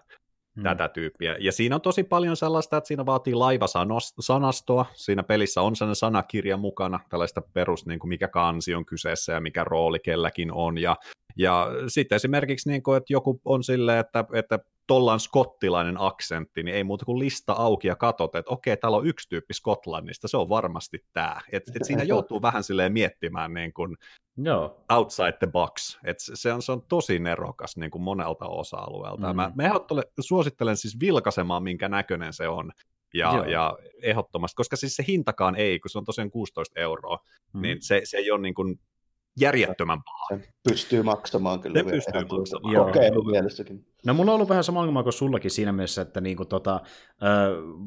hmm. 0.56 0.64
tätä 0.64 0.88
tyyppiä. 0.88 1.36
Ja 1.40 1.52
siinä 1.52 1.76
on 1.76 1.82
tosi 1.82 2.04
paljon 2.04 2.38
sellaista, 2.38 2.78
että 2.78 2.88
siinä 2.88 3.06
vaatii 3.06 3.34
laivasanastoa, 3.34 4.86
siinä 4.94 5.24
pelissä 5.24 5.62
on 5.62 5.76
sellainen 5.76 5.96
sanakirja 5.96 6.58
mukana, 6.58 7.00
tällaista 7.10 7.42
perus, 7.54 7.86
niin 7.86 8.00
kuin 8.00 8.10
mikä 8.10 8.28
kansi 8.28 8.76
on 8.76 8.86
kyseessä 8.86 9.34
ja 9.34 9.42
mikä 9.42 9.64
rooli 9.64 10.00
kelläkin 10.00 10.52
on, 10.52 10.78
ja 10.78 10.96
ja 11.38 11.68
sitten 11.88 12.16
esimerkiksi, 12.16 12.70
niin 12.70 12.84
kuin, 12.84 12.98
että 12.98 13.14
joku 13.14 13.42
on 13.46 13.64
silleen, 13.64 14.00
että, 14.00 14.26
että 14.34 14.60
tuolla 14.88 15.14
on 15.14 15.20
skottilainen 15.20 15.96
aksentti, 16.00 16.64
niin 16.64 16.76
ei 16.76 16.84
muuta 16.84 17.06
kuin 17.06 17.20
lista 17.20 17.54
auki 17.54 17.88
ja 17.88 17.96
katsot, 17.96 18.36
että 18.36 18.52
okei, 18.52 18.78
täällä 18.78 18.98
on 18.98 19.08
yksi 19.08 19.30
tyyppi 19.30 19.54
Skotlannista, 19.54 20.28
se 20.28 20.38
on 20.38 20.50
varmasti 20.50 21.06
tämä. 21.14 21.42
Et, 21.52 21.64
et 21.76 21.84
siinä 21.84 22.04
joutuu 22.14 22.42
vähän 22.42 22.64
silleen 22.64 22.94
miettimään 22.94 23.54
niin 23.54 23.74
kuin 23.74 23.98
Joo. 24.38 24.84
outside 24.90 25.32
the 25.40 25.48
box. 25.48 25.98
Et 26.04 26.18
se, 26.20 26.54
on, 26.54 26.62
se 26.62 26.72
on 26.72 26.82
tosi 26.82 27.20
nerokas 27.20 27.78
niin 27.78 27.92
kuin 27.92 28.02
monelta 28.02 28.46
osa-alueelta. 28.46 29.34
Mm. 29.34 29.36
Mä, 29.36 29.52
mä 29.56 29.72
suosittelen 30.20 30.78
siis 30.78 31.00
vilkaisemaan, 31.00 31.64
minkä 31.64 31.90
näköinen 31.90 32.34
se 32.34 32.48
on. 32.48 32.72
Ja, 33.14 33.46
ja 33.48 33.78
ehdottomasti, 34.02 34.56
koska 34.56 34.76
siis 34.76 34.96
se 34.96 35.04
hintakaan 35.08 35.56
ei, 35.56 35.80
kun 35.80 35.90
se 35.90 35.98
on 35.98 36.06
tosiaan 36.06 36.32
16 36.32 36.80
euroa, 36.80 37.20
mm. 37.54 37.62
niin 37.62 37.78
se, 37.82 38.02
se 38.04 38.18
ei 38.18 38.32
ole 38.32 38.42
niin 38.42 38.54
kuin 38.54 38.80
järjettömän 39.40 40.04
paha. 40.04 40.42
Se 40.42 40.50
pystyy 40.70 41.04
maksamaan 41.04 41.60
kyllä. 41.60 41.80
Se 41.80 41.84
pystyy 41.84 42.38
maksamaan. 42.38 42.76
Kokeilu 42.76 43.24
mielessäkin. 43.24 43.86
No 44.06 44.14
mulla 44.14 44.32
on 44.32 44.36
ollut 44.36 44.50
vähän 44.50 44.64
sama 44.64 44.80
ongelma 44.80 45.04
kuin 45.04 45.14
sullakin 45.14 45.52
siinä 45.52 45.72
mielessä, 45.72 46.02
että 46.02 46.22
niinku 46.22 46.46
tota, 46.46 46.80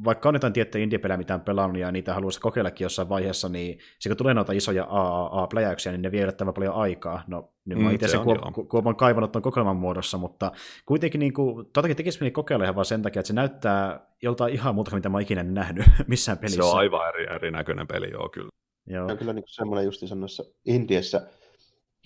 vaikka 0.04 0.28
on 0.28 0.34
jotain 0.34 0.52
tiettyjä 0.52 0.84
indie 0.84 1.16
mitä 1.16 1.34
on 1.34 1.40
pelannut 1.40 1.78
ja 1.78 1.92
niitä 1.92 2.14
haluaisi 2.14 2.40
kokeillakin 2.40 2.84
jossain 2.84 3.08
vaiheessa, 3.08 3.48
niin 3.48 3.78
se 3.98 4.08
kun 4.08 4.16
tulee 4.16 4.34
noita 4.34 4.52
isoja 4.52 4.84
AAA-pläjäyksiä, 4.84 5.92
niin 5.92 6.02
ne 6.02 6.10
vie 6.10 6.22
yllättävän 6.22 6.54
paljon 6.54 6.74
aikaa. 6.74 7.22
No, 7.26 7.52
nyt 7.64 7.78
mä 7.78 7.88
mm, 7.88 7.94
itse 7.94 8.08
sen 8.08 8.20
kuop- 8.20 8.66
kuopan 8.68 8.96
kaivannut 8.96 9.32
tuon 9.32 9.42
kokoelman 9.42 9.76
muodossa, 9.76 10.18
mutta 10.18 10.52
kuitenkin 10.86 11.18
niinku, 11.18 11.64
totakin 11.72 11.96
tekisi 11.96 12.20
mieli 12.20 12.30
kokeilla 12.30 12.64
ihan 12.64 12.74
vaan 12.74 12.84
sen 12.84 13.02
takia, 13.02 13.20
että 13.20 13.28
se 13.28 13.34
näyttää 13.34 14.06
joltain 14.22 14.54
ihan 14.54 14.74
muuta, 14.74 14.94
mitä 14.94 15.08
mä 15.08 15.16
oon 15.16 15.22
ikinä 15.22 15.42
nähnyt 15.42 15.86
missään 16.06 16.38
pelissä. 16.38 16.62
Se 16.62 16.68
on 16.68 16.78
aivan 16.78 17.08
eri, 17.08 17.34
erinäköinen 17.34 17.86
peli, 17.86 18.10
joo 18.10 18.28
kyllä. 18.28 18.50
Joo. 18.86 19.06
Se 19.06 19.12
on 19.12 19.18
kyllä 19.18 19.32
niin 19.32 19.44
semmoinen 19.46 19.84
justi 19.84 20.06
sanoissa 20.08 20.44
Indiassa. 20.64 21.20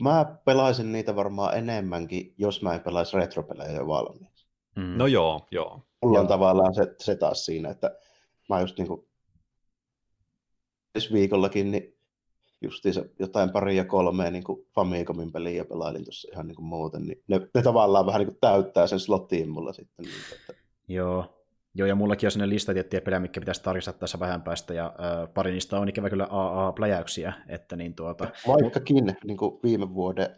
Mä 0.01 0.39
pelaisin 0.45 0.93
niitä 0.93 1.17
varmaan 1.17 1.59
enemmänkin, 1.59 2.35
jos 2.39 2.63
mä 2.63 2.75
en 2.75 2.81
pelaisi 2.81 3.17
retropelejä 3.17 3.73
jo 3.73 3.87
valmiiksi. 3.87 4.47
Mm. 4.77 4.99
No 4.99 5.07
joo, 5.07 5.47
joo. 5.51 5.87
Mulla 6.03 6.21
on 6.21 6.27
tavallaan 6.27 6.75
se, 6.75 6.95
se 7.03 7.17
taas 7.17 7.45
siinä, 7.45 7.71
että 7.71 7.99
mä 8.49 8.61
just 8.61 8.79
niin 8.79 8.89
kuin 8.89 9.07
viikollakin 11.13 11.71
niin 11.71 11.95
justiinsa 12.61 13.05
jotain 13.19 13.51
pari 13.51 13.77
ja 13.77 13.85
kolmea 13.85 14.31
niin 14.31 14.45
kuin 14.45 14.67
Famicomin 14.75 15.33
peliä 15.33 15.65
pelailin 15.65 16.05
tuossa 16.05 16.29
ihan 16.33 16.47
niin 16.47 16.57
kuin 16.57 16.67
muuten, 16.67 17.07
niin 17.07 17.23
ne, 17.29 17.41
ne 17.55 17.63
tavallaan 17.63 18.07
vähän 18.07 18.19
niin 18.19 18.29
kuin 18.29 18.41
täyttää 18.41 18.87
sen 18.87 19.01
slotiin 19.01 19.49
mulla 19.49 19.73
sitten. 19.73 20.05
Niin, 20.05 20.17
että... 20.35 20.63
Joo, 20.89 21.34
Joo, 21.75 21.89
ja 21.89 21.95
mullakin 21.95 22.27
on 22.27 22.31
sellainen 22.31 22.55
lista 22.55 22.73
tiettyjä 22.73 23.01
pelejä, 23.01 23.21
mikä 23.21 23.41
pitäisi 23.41 23.63
tarkistaa 23.63 23.95
tässä 23.95 24.21
vähän 24.21 24.43
päästä, 24.43 24.75
ja 24.75 24.87
äh, 24.87 25.35
pari 25.35 25.53
niistä 25.53 25.79
on 25.79 25.89
ikävä 25.89 26.11
kyllä 26.11 26.27
AA-pläjäyksiä, 26.31 27.33
että 27.49 27.77
niin 27.77 27.95
tuota... 27.95 28.29
Vaikkakin 28.49 29.17
niin 29.25 29.37
kuin 29.37 29.61
viime 29.63 29.95
vuoden 29.95 30.37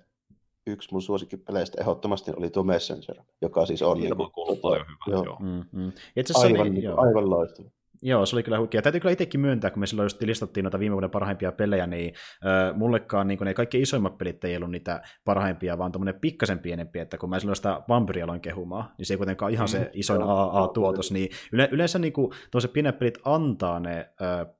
yksi 0.66 0.88
mun 0.92 1.02
suosikkipeleistä 1.02 1.80
ehdottomasti 1.80 2.32
oli 2.36 2.50
tuo 2.50 2.62
Messenger, 2.62 3.16
joka 3.42 3.66
siis 3.66 3.82
on... 3.82 3.96
Ilman 4.00 4.18
niin 4.18 4.32
kuin, 4.32 4.58
paljon 4.58 4.86
hyvä, 4.86 5.16
joo. 5.16 5.24
joo. 5.24 5.38
Mm, 5.40 5.64
mm. 5.72 5.92
Aivan, 6.34 6.74
niin, 6.74 6.82
joo. 6.82 7.00
aivan 7.00 7.30
loistava. 7.30 7.68
Joo, 8.02 8.26
se 8.26 8.36
oli 8.36 8.42
kyllä 8.42 8.58
huikea. 8.58 8.82
Täytyy 8.82 9.00
kyllä 9.00 9.12
itsekin 9.12 9.40
myöntää, 9.40 9.70
kun 9.70 9.80
me 9.80 9.86
silloin 9.86 10.04
just 10.04 10.22
listattiin 10.22 10.64
noita 10.64 10.78
viime 10.78 10.92
vuoden 10.92 11.10
parhaimpia 11.10 11.52
pelejä, 11.52 11.86
niin 11.86 12.14
äh, 12.46 12.76
mullekaan 12.76 13.28
niin 13.28 13.38
ne 13.42 13.54
kaikki 13.54 13.80
isoimmat 13.82 14.18
pelit 14.18 14.44
ei 14.44 14.56
ollut 14.56 14.70
niitä 14.70 15.02
parhaimpia, 15.24 15.78
vaan 15.78 15.92
tuommoinen 15.92 16.20
pikkasen 16.20 16.58
pienempi, 16.58 16.98
että 16.98 17.18
kun 17.18 17.30
mä 17.30 17.38
silloin 17.38 17.56
sitä 17.56 17.80
Vampyria 17.88 18.24
aloin 18.24 18.40
kehumaan, 18.40 18.90
niin 18.98 19.06
se 19.06 19.14
ei 19.14 19.18
kuitenkaan 19.18 19.52
ihan 19.52 19.68
se 19.68 19.78
mm. 19.78 19.86
isoin 19.92 20.22
AA-tuotos, 20.22 21.12
niin 21.12 21.28
yle, 21.52 21.68
yleensä 21.72 21.98
niin 21.98 22.12
tuollaiset 22.12 22.72
pienet 22.72 22.98
pelit 22.98 23.18
antaa 23.24 23.80
ne 23.80 24.10
äh, 24.22 24.55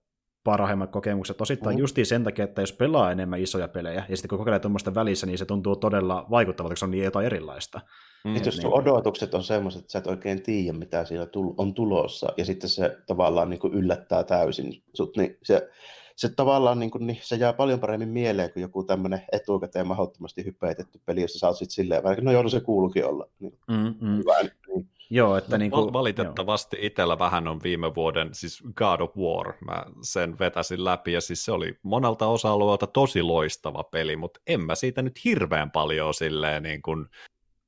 parhaimmat 0.47 0.90
kokemukset 0.90 1.40
osittain 1.40 1.77
mm. 1.77 1.81
justiin 1.81 2.06
sen 2.06 2.24
takia, 2.24 2.44
että 2.44 2.62
jos 2.62 2.73
pelaa 2.73 3.12
enemmän 3.12 3.40
isoja 3.40 3.68
pelejä, 3.68 4.05
ja 4.09 4.16
sitten 4.16 4.28
kun 4.28 4.39
kokeilee 4.39 4.59
tuommoista 4.59 4.94
välissä, 4.94 5.27
niin 5.27 5.39
se 5.39 5.44
tuntuu 5.44 5.77
todella 5.77 6.27
vaikuttavalta, 6.31 6.73
koska 6.73 6.81
se 6.81 6.85
on 6.85 6.90
niin 6.90 7.05
jotain 7.05 7.27
erilaista. 7.27 7.81
Mm, 8.24 8.36
jos 8.44 8.59
niin. 8.59 8.74
odotukset 8.74 9.35
on 9.35 9.44
semmoiset, 9.44 9.81
että 9.81 9.93
sä 9.93 9.98
et 9.98 10.06
oikein 10.06 10.43
tiedä, 10.43 10.78
mitä 10.78 11.05
siellä 11.05 11.28
on 11.56 11.74
tulossa, 11.74 12.32
ja 12.36 12.44
sitten 12.44 12.70
se 12.70 12.97
tavallaan 13.06 13.51
niin 13.51 13.60
kuin 13.60 13.74
yllättää 13.74 14.24
täysin 14.24 14.82
sut, 14.94 15.16
niin 15.16 15.39
se, 15.43 15.70
se 16.16 16.28
tavallaan 16.28 16.78
niin 16.78 16.90
kuin, 16.90 17.06
niin 17.06 17.18
se 17.22 17.36
jää 17.36 17.52
paljon 17.52 17.80
paremmin 17.80 18.09
mieleen 18.09 18.52
kuin 18.52 18.60
joku 18.60 18.84
tämmöinen 18.84 19.22
etukäteen 19.32 19.86
mahdottomasti 19.86 20.44
hypeitetty 20.44 21.01
peli, 21.06 21.20
jossa 21.20 21.38
sä 21.38 21.47
oot 21.47 21.56
sitten 21.56 21.74
silleen, 21.74 22.02
vaikka 22.02 22.24
no 22.24 22.32
joo, 22.32 22.43
no 22.43 22.48
se 22.48 22.60
kuuluukin 22.60 23.06
olla. 23.06 23.28
Niin, 23.38 23.59
mm, 23.68 23.94
mm. 24.01 24.16
Hyvä, 24.16 24.34
niin. 24.43 24.88
Joo, 25.10 25.36
että 25.36 25.59
niin 25.59 25.70
kuin, 25.70 25.93
Valitettavasti 25.93 26.76
joo. 26.76 26.86
itsellä 26.86 27.18
vähän 27.18 27.48
on 27.48 27.62
viime 27.62 27.94
vuoden, 27.94 28.28
siis 28.32 28.62
God 28.74 29.01
of 29.01 29.16
War, 29.16 29.52
mä 29.66 29.84
sen 30.02 30.38
vetäsin 30.38 30.84
läpi, 30.84 31.12
ja 31.12 31.20
siis 31.20 31.44
se 31.44 31.52
oli 31.52 31.78
monelta 31.82 32.26
osa-alueelta 32.26 32.86
tosi 32.86 33.22
loistava 33.22 33.84
peli, 33.84 34.16
mutta 34.16 34.40
en 34.47 34.60
mä 34.60 34.74
siitä 34.74 35.02
nyt 35.02 35.24
hirveän 35.24 35.70
paljon 35.70 36.14
silleen 36.14 36.62
niin 36.62 36.82
kuin 36.82 37.06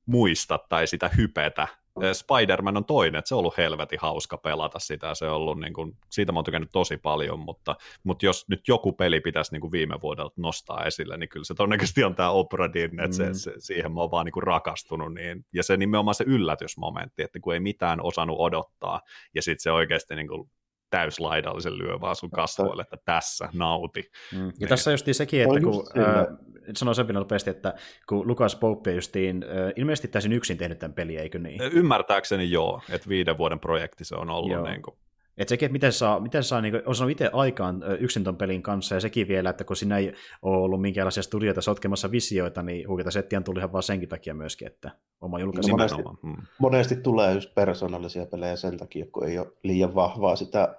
muista 0.05 0.59
tai 0.69 0.87
sitä 0.87 1.09
hypetä. 1.17 1.67
Spider-Man 2.13 2.77
on 2.77 2.85
toinen, 2.85 3.19
että 3.19 3.29
se 3.29 3.35
on 3.35 3.39
ollut 3.39 3.57
helvetin 3.57 3.99
hauska 4.01 4.37
pelata 4.37 4.79
sitä, 4.79 5.15
se 5.15 5.25
on 5.25 5.35
ollut, 5.35 5.59
niin 5.59 5.73
kuin, 5.73 5.97
siitä 6.09 6.31
mä 6.31 6.37
oon 6.37 6.45
tykännyt 6.45 6.69
tosi 6.71 6.97
paljon, 6.97 7.39
mutta, 7.39 7.75
mutta 8.03 8.25
jos 8.25 8.45
nyt 8.49 8.67
joku 8.67 8.93
peli 8.93 9.21
pitäisi 9.21 9.51
niin 9.51 9.61
kuin 9.61 9.71
viime 9.71 10.01
vuodelta 10.01 10.41
nostaa 10.41 10.85
esille, 10.85 11.17
niin 11.17 11.29
kyllä 11.29 11.43
se 11.43 11.53
todennäköisesti 11.53 12.03
on 12.03 12.15
tämä 12.15 12.29
Opera 12.29 12.73
Dinn, 12.73 12.99
että 12.99 13.23
mm. 13.23 13.33
se, 13.33 13.33
se, 13.33 13.53
siihen 13.57 13.91
mä 13.91 14.01
oon 14.01 14.11
vaan 14.11 14.25
niin 14.25 14.33
kuin 14.33 14.43
rakastunut, 14.43 15.13
niin, 15.13 15.45
ja 15.53 15.63
se 15.63 15.77
nimenomaan 15.77 16.15
se 16.15 16.23
yllätysmomentti, 16.27 17.23
että 17.23 17.39
kun 17.39 17.53
ei 17.53 17.59
mitään 17.59 18.01
osannut 18.01 18.39
odottaa, 18.39 19.01
ja 19.35 19.41
sitten 19.41 19.63
se 19.63 19.71
oikeasti 19.71 20.15
niin 20.15 20.27
kuin 20.27 20.49
täyslaidallisen 20.89 21.77
lyö 21.77 22.01
vaan 22.01 22.15
sun 22.15 22.31
kasvoille, 22.31 22.81
että 22.81 22.97
tässä, 23.05 23.49
nauti. 23.53 24.11
Mm. 24.33 24.45
Ja 24.45 24.51
niin. 24.59 24.69
tässä 24.69 24.91
justiin 24.91 25.15
sekin, 25.15 25.41
että 25.41 25.59
kun, 25.59 25.87
äh, 25.97 26.37
sanoin 26.75 26.95
sen 26.95 27.07
vielä 27.07 27.19
nopeasti, 27.19 27.49
että 27.49 27.73
kun 28.09 28.27
Lukas 28.27 28.55
Pope 28.55 28.93
justiin 28.93 29.43
äh, 29.43 29.73
ilmeisesti 29.75 30.07
täysin 30.07 30.33
yksin 30.33 30.57
tehnyt 30.57 30.79
tämän 30.79 30.93
peli, 30.93 31.17
eikö 31.17 31.39
niin? 31.39 31.61
Ymmärtääkseni 31.61 32.51
joo, 32.51 32.81
että 32.89 33.09
viiden 33.09 33.37
vuoden 33.37 33.59
projekti 33.59 34.05
se 34.05 34.15
on 34.15 34.29
ollut. 34.29 34.51
Joo. 34.51 34.63
Niin 34.63 34.81
kuin, 34.81 34.97
että 35.39 35.49
sekin, 35.49 35.65
että 35.65 35.73
miten 35.73 35.93
saa, 35.93 36.19
miten 36.19 36.43
saa 36.43 36.61
niin 36.61 36.81
osannut 36.85 37.11
itse 37.11 37.29
aikaan 37.33 37.83
yksin 37.99 38.23
ton 38.23 38.37
pelin 38.37 38.61
kanssa, 38.61 38.95
ja 38.95 39.01
sekin 39.01 39.27
vielä, 39.27 39.49
että 39.49 39.63
kun 39.63 39.75
siinä 39.75 39.97
ei 39.97 40.13
ole 40.41 40.57
ollut 40.57 40.81
minkäänlaisia 40.81 41.23
studioita 41.23 41.61
sotkemassa 41.61 42.11
visioita, 42.11 42.63
niin 42.63 42.87
huikeita 42.87 43.11
settiä 43.11 43.41
tuli 43.41 43.59
ihan 43.59 43.71
vaan 43.71 43.83
senkin 43.83 44.09
takia 44.09 44.33
myöskin, 44.33 44.67
että 44.67 44.91
oma 45.21 45.39
julkaisu. 45.39 45.71
No 45.71 45.77
monesti, 45.77 46.01
hmm. 46.23 46.37
monesti 46.57 46.95
tulee 46.95 47.33
just 47.33 47.55
persoonallisia 47.55 48.25
pelejä 48.25 48.55
sen 48.55 48.77
takia, 48.77 49.05
kun 49.11 49.27
ei 49.27 49.39
ole 49.39 49.47
liian 49.63 49.95
vahvaa 49.95 50.35
sitä, 50.35 50.75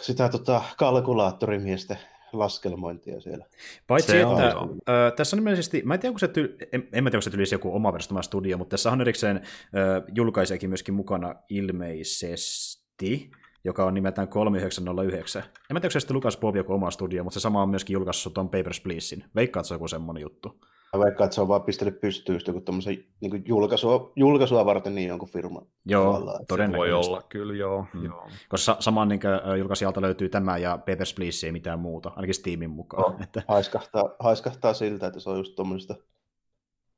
sitä 0.00 0.28
tota 0.28 0.62
kalkulaattorimiesten 0.76 1.98
laskelmointia 2.32 3.20
siellä. 3.20 3.46
Paitsi, 3.86 4.12
se 4.12 4.20
että 4.20 4.58
on, 4.58 4.70
äh, 4.88 5.12
tässä 5.16 5.36
on 5.36 5.38
ilmeisesti, 5.38 5.82
mä 5.84 5.94
en 5.94 6.00
tiedä, 6.00 6.10
onko 6.10 6.18
se, 6.18 6.28
tyl, 6.28 6.48
en, 6.72 6.88
en 6.92 7.04
mä 7.04 7.10
tiedä, 7.10 7.18
onko 7.18 7.22
se 7.22 7.30
tylisi 7.30 7.54
joku 7.54 7.74
oma 7.74 7.92
verstoma 7.92 8.22
studio, 8.22 8.58
mutta 8.58 8.70
tässä 8.70 8.90
on 8.90 9.00
erikseen 9.00 9.36
äh, 9.36 9.42
julkaisijakin 10.14 10.70
myöskin 10.70 10.94
mukana 10.94 11.34
ilmeisesti 11.48 13.30
joka 13.64 13.84
on 13.84 13.94
nimeltään 13.94 14.28
3909. 14.28 15.42
En 15.42 15.48
mä 15.48 15.80
tiedä, 15.80 15.86
onko 15.86 15.90
se 15.90 16.00
sitten 16.00 16.16
Lukas 16.16 16.36
Bob 16.36 16.56
joku 16.56 16.72
oma 16.72 16.90
studio, 16.90 17.24
mutta 17.24 17.40
se 17.40 17.42
sama 17.42 17.62
on 17.62 17.68
myöskin 17.68 17.94
julkaissut 17.94 18.34
tuon 18.34 18.48
Papers, 18.48 18.80
Pleasein. 18.80 19.24
Veikkaat, 19.34 19.62
että 19.62 19.68
se 19.68 19.74
on 19.74 19.76
joku 19.76 19.88
semmoinen 19.88 20.20
juttu. 20.20 20.60
Mä 20.96 21.04
veikkaan, 21.04 21.26
että 21.26 21.34
se 21.34 21.40
on 21.40 21.48
vaan 21.48 21.62
pistänyt 21.62 22.00
pystyyn 22.00 22.40
joku 22.46 22.60
tämmöisen 22.60 23.04
niin 23.20 23.44
julkaisua, 23.46 24.12
julkaisua 24.16 24.66
varten 24.66 24.94
niin 24.94 25.08
jonkun 25.08 25.28
firman. 25.28 25.66
Joo, 25.86 26.38
todennäköisesti. 26.48 27.00
Voi 27.00 27.06
olla, 27.06 27.22
kyllä 27.28 27.54
joo. 27.54 27.86
Mm. 27.94 28.04
joo. 28.04 28.28
Koska 28.48 28.76
saman 28.80 29.08
niin 29.08 29.20
julkaisijalta 29.58 30.02
löytyy 30.02 30.28
tämä 30.28 30.58
ja 30.58 30.78
Papers, 30.78 31.14
Please 31.14 31.46
ei 31.46 31.52
mitään 31.52 31.78
muuta, 31.78 32.12
ainakin 32.16 32.34
Steamin 32.34 32.70
mukaan. 32.70 33.12
No, 33.12 33.18
että... 33.22 33.42
haiskahtaa, 33.48 34.16
haiskahtaa 34.20 34.74
siltä, 34.74 35.06
että 35.06 35.20
se 35.20 35.30
on 35.30 35.38
just 35.38 35.54
tuommoisesta 35.54 35.94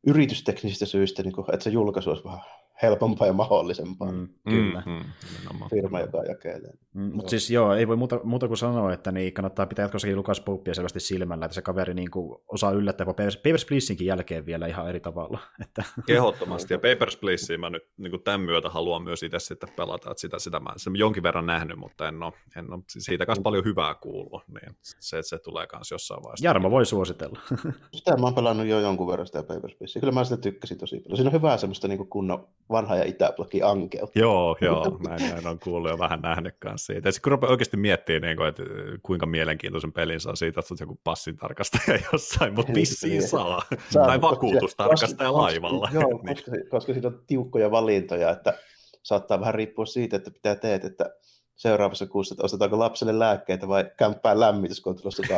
yritysteknisistä 0.06 0.86
syistä, 0.86 1.22
niin 1.22 1.32
kuin, 1.32 1.54
että 1.54 1.64
se 1.64 1.70
julkaisu 1.70 2.10
olisi 2.10 2.24
vähän 2.24 2.40
helpompaa 2.82 3.26
ja 3.26 3.32
mahdollisempaa. 3.32 4.12
Mm, 4.12 4.28
kyllä. 4.48 4.82
Mm, 4.86 4.92
mm, 4.92 5.68
Firma, 5.70 6.00
joka 6.00 6.18
jakelee. 6.18 6.72
Mm, 6.94 7.10
mutta 7.14 7.30
siis 7.30 7.50
joo, 7.50 7.74
ei 7.74 7.88
voi 7.88 7.96
muuta, 7.96 8.20
muuta 8.24 8.48
kuin 8.48 8.58
sanoa, 8.58 8.92
että 8.92 9.12
niin 9.12 9.32
kannattaa 9.32 9.66
pitää 9.66 9.84
jatkossakin 9.84 10.16
Lukas 10.16 10.40
Pouppia 10.40 10.74
selvästi 10.74 11.00
silmällä, 11.00 11.44
että 11.44 11.54
se 11.54 11.62
kaveri 11.62 11.94
niin 11.94 12.10
kuin 12.10 12.38
osaa 12.48 12.72
yllättää 12.72 13.06
Papers, 13.06 13.66
Pleasinkin 13.66 14.06
jälkeen 14.06 14.46
vielä 14.46 14.66
ihan 14.66 14.88
eri 14.88 15.00
tavalla. 15.00 15.38
Että... 15.64 15.84
Ehdottomasti, 16.08 16.74
ja 16.74 16.78
Papers, 16.78 17.16
Pleasea 17.16 17.58
mä 17.58 17.70
nyt 17.70 17.82
niin 17.96 18.10
kuin 18.10 18.22
tämän 18.22 18.40
myötä 18.40 18.68
haluan 18.68 19.02
myös 19.02 19.22
itse 19.22 19.38
sitten 19.38 19.68
pelata, 19.76 20.10
että 20.10 20.20
sitä, 20.20 20.38
sitä 20.38 20.60
mä 20.60 20.70
sen 20.76 20.96
jonkin 20.96 21.22
verran 21.22 21.46
nähnyt, 21.46 21.78
mutta 21.78 22.08
en 22.08 22.22
ole, 22.22 22.32
en 22.56 22.72
ole 22.72 22.82
siitä 22.86 23.26
kanssa 23.26 23.42
paljon 23.42 23.64
hyvää 23.64 23.94
kuullut, 23.94 24.42
niin 24.48 24.76
se, 24.82 25.22
se 25.22 25.38
tulee 25.38 25.66
kanssa 25.66 25.94
jossain 25.94 26.22
vaiheessa. 26.22 26.46
Jarmo 26.46 26.70
voi 26.70 26.86
suositella. 26.86 27.40
sitä 27.96 28.16
mä 28.16 28.26
oon 28.26 28.34
pelannut 28.34 28.66
jo 28.66 28.80
jonkun 28.80 29.08
verran 29.08 29.26
sitä 29.26 29.42
Papers, 29.42 29.74
Pleasea. 29.74 30.00
Kyllä 30.00 30.12
mä 30.12 30.24
sitä 30.24 30.36
tykkäsin 30.36 30.78
tosi 30.78 31.00
paljon. 31.00 31.16
Siinä 31.16 31.28
on 31.28 31.32
hyvää 31.32 31.56
semmoista 31.56 31.88
niin 31.88 32.08
kunnon 32.08 32.48
vanha 32.70 32.96
ja 32.96 33.04
itäblokki 33.04 33.62
ankeutta. 33.62 34.18
Joo, 34.18 34.56
joo, 34.60 34.98
näin, 35.08 35.30
näin 35.30 35.46
on 35.46 35.58
kuullut 35.58 35.90
ja 35.90 35.98
vähän 35.98 36.20
nähnyt 36.20 36.54
kanssa 36.58 36.86
siitä. 36.86 37.08
Ja 37.08 37.12
sitten 37.12 37.22
kun 37.22 37.32
rupeaa 37.32 37.50
oikeasti 37.50 37.76
miettimään, 37.76 38.22
niin 38.22 38.36
kuin, 38.36 38.48
että 38.48 38.62
kuinka 39.02 39.26
mielenkiintoisen 39.26 39.92
pelin 39.92 40.20
saa 40.20 40.36
siitä, 40.36 40.60
että 40.60 40.74
joku 40.80 41.00
passin 41.04 41.36
tarkastaja 41.36 41.98
jossain, 42.12 42.54
mutta 42.54 42.74
vissiin 42.74 43.28
saa. 43.28 43.62
saa 43.90 44.06
tai 44.06 44.20
vakuutustarkastaja 44.20 45.30
koska, 45.30 45.42
laivalla. 45.42 45.88
Joo, 45.92 46.02
niin. 46.22 46.36
koska, 46.36 46.50
koska 46.70 46.92
siinä 46.92 47.08
on 47.08 47.22
tiukkoja 47.26 47.70
valintoja, 47.70 48.30
että 48.30 48.58
saattaa 49.02 49.40
vähän 49.40 49.54
riippua 49.54 49.86
siitä, 49.86 50.16
että 50.16 50.30
pitää 50.30 50.54
teet, 50.54 50.84
että 50.84 51.10
seuraavassa 51.56 52.06
kuussa, 52.06 52.34
että 52.34 52.44
ostetaanko 52.44 52.78
lapselle 52.78 53.18
lääkkeitä 53.18 53.68
vai 53.68 53.90
kämppään 53.96 54.40
lämmitys, 54.40 54.80
kun 54.80 54.90
on 54.90 54.96
tulossa 54.96 55.22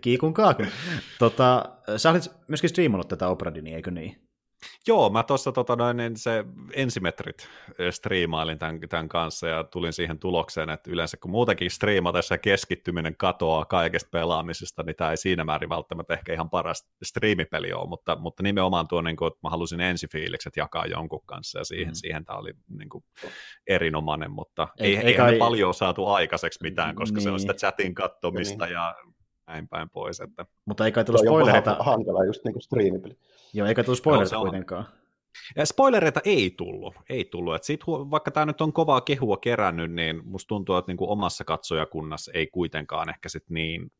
Kiikun 0.00 0.34
kaakun. 0.34 0.66
Tota, 1.18 1.64
sä 1.96 2.10
olit 2.10 2.30
myöskin 2.48 2.70
striimannut 2.70 3.08
tätä 3.08 3.28
Operadinia, 3.28 3.76
eikö 3.76 3.90
niin? 3.90 4.24
Joo, 4.88 5.10
mä 5.10 5.22
tuossa 5.22 5.52
tota 5.52 5.76
noin, 5.76 5.96
niin 5.96 6.16
se 6.16 6.44
ensimetrit 6.72 7.48
striimailin 7.90 8.58
tämän, 8.58 8.80
tämän, 8.88 9.08
kanssa 9.08 9.46
ja 9.48 9.64
tulin 9.64 9.92
siihen 9.92 10.18
tulokseen, 10.18 10.70
että 10.70 10.90
yleensä 10.90 11.16
kun 11.16 11.30
muutenkin 11.30 11.70
striimatessa 11.70 12.38
keskittyminen 12.38 13.16
katoaa 13.16 13.64
kaikesta 13.64 14.08
pelaamisesta, 14.12 14.82
niin 14.82 14.96
tämä 14.96 15.10
ei 15.10 15.16
siinä 15.16 15.44
määrin 15.44 15.68
välttämättä 15.68 16.14
ehkä 16.14 16.32
ihan 16.32 16.50
paras 16.50 16.88
striimipeli 17.02 17.72
ole, 17.72 17.88
mutta, 17.88 18.16
mutta 18.16 18.42
nimenomaan 18.42 18.88
tuo, 18.88 19.02
niin 19.02 19.16
kuin, 19.16 19.26
että 19.26 19.40
mä 19.42 19.50
halusin 19.50 19.80
ensifiilikset 19.80 20.56
jakaa 20.56 20.86
jonkun 20.86 21.26
kanssa 21.26 21.58
ja 21.58 21.64
siihen, 21.64 21.88
mm. 21.88 21.94
siihen 21.94 22.24
tämä 22.24 22.38
oli 22.38 22.52
niin 22.78 22.88
kuin, 22.88 23.04
erinomainen, 23.66 24.30
mutta 24.30 24.68
ei, 24.78 24.96
ei, 24.96 25.06
ei 25.06 25.14
kai... 25.14 25.38
paljon 25.38 25.74
saatu 25.74 26.06
aikaiseksi 26.06 26.58
mitään, 26.62 26.94
koska 26.94 27.16
niin. 27.16 27.22
se 27.22 27.30
on 27.30 27.40
sitä 27.40 27.54
chatin 27.54 27.94
kattomista 27.94 28.64
niin. 28.64 28.72
ja 28.72 28.94
näin 29.46 29.68
päin 29.68 29.90
pois. 29.90 30.20
Että... 30.20 30.46
Mutta 30.64 30.84
eikä 30.84 31.04
tullut 31.04 31.20
spoilereita. 31.20 31.76
hankala 31.80 32.24
just 32.24 32.44
niin 32.44 32.52
kuin 32.52 32.62
striimipeli. 32.62 33.16
Joo, 33.54 33.66
eikä 33.66 33.84
tullut 33.84 33.98
spoilereita 33.98 34.36
kuitenkaan. 34.36 34.86
Ja 35.56 35.66
spoilereita 35.66 36.20
ei 36.24 36.50
tullut, 36.50 36.94
ei 37.08 37.24
tullut. 37.24 37.54
Et 37.54 37.64
sit, 37.64 37.80
vaikka 37.86 38.30
tämä 38.30 38.46
nyt 38.46 38.60
on 38.60 38.72
kovaa 38.72 39.00
kehua 39.00 39.36
kerännyt, 39.36 39.92
niin 39.92 40.20
musta 40.24 40.48
tuntuu, 40.48 40.76
että 40.76 40.90
niinku 40.90 41.10
omassa 41.10 41.44
katsojakunnassa 41.44 42.32
ei 42.34 42.46
kuitenkaan 42.46 43.08
ehkä 43.08 43.28
sit 43.28 43.50
niin 43.50 43.92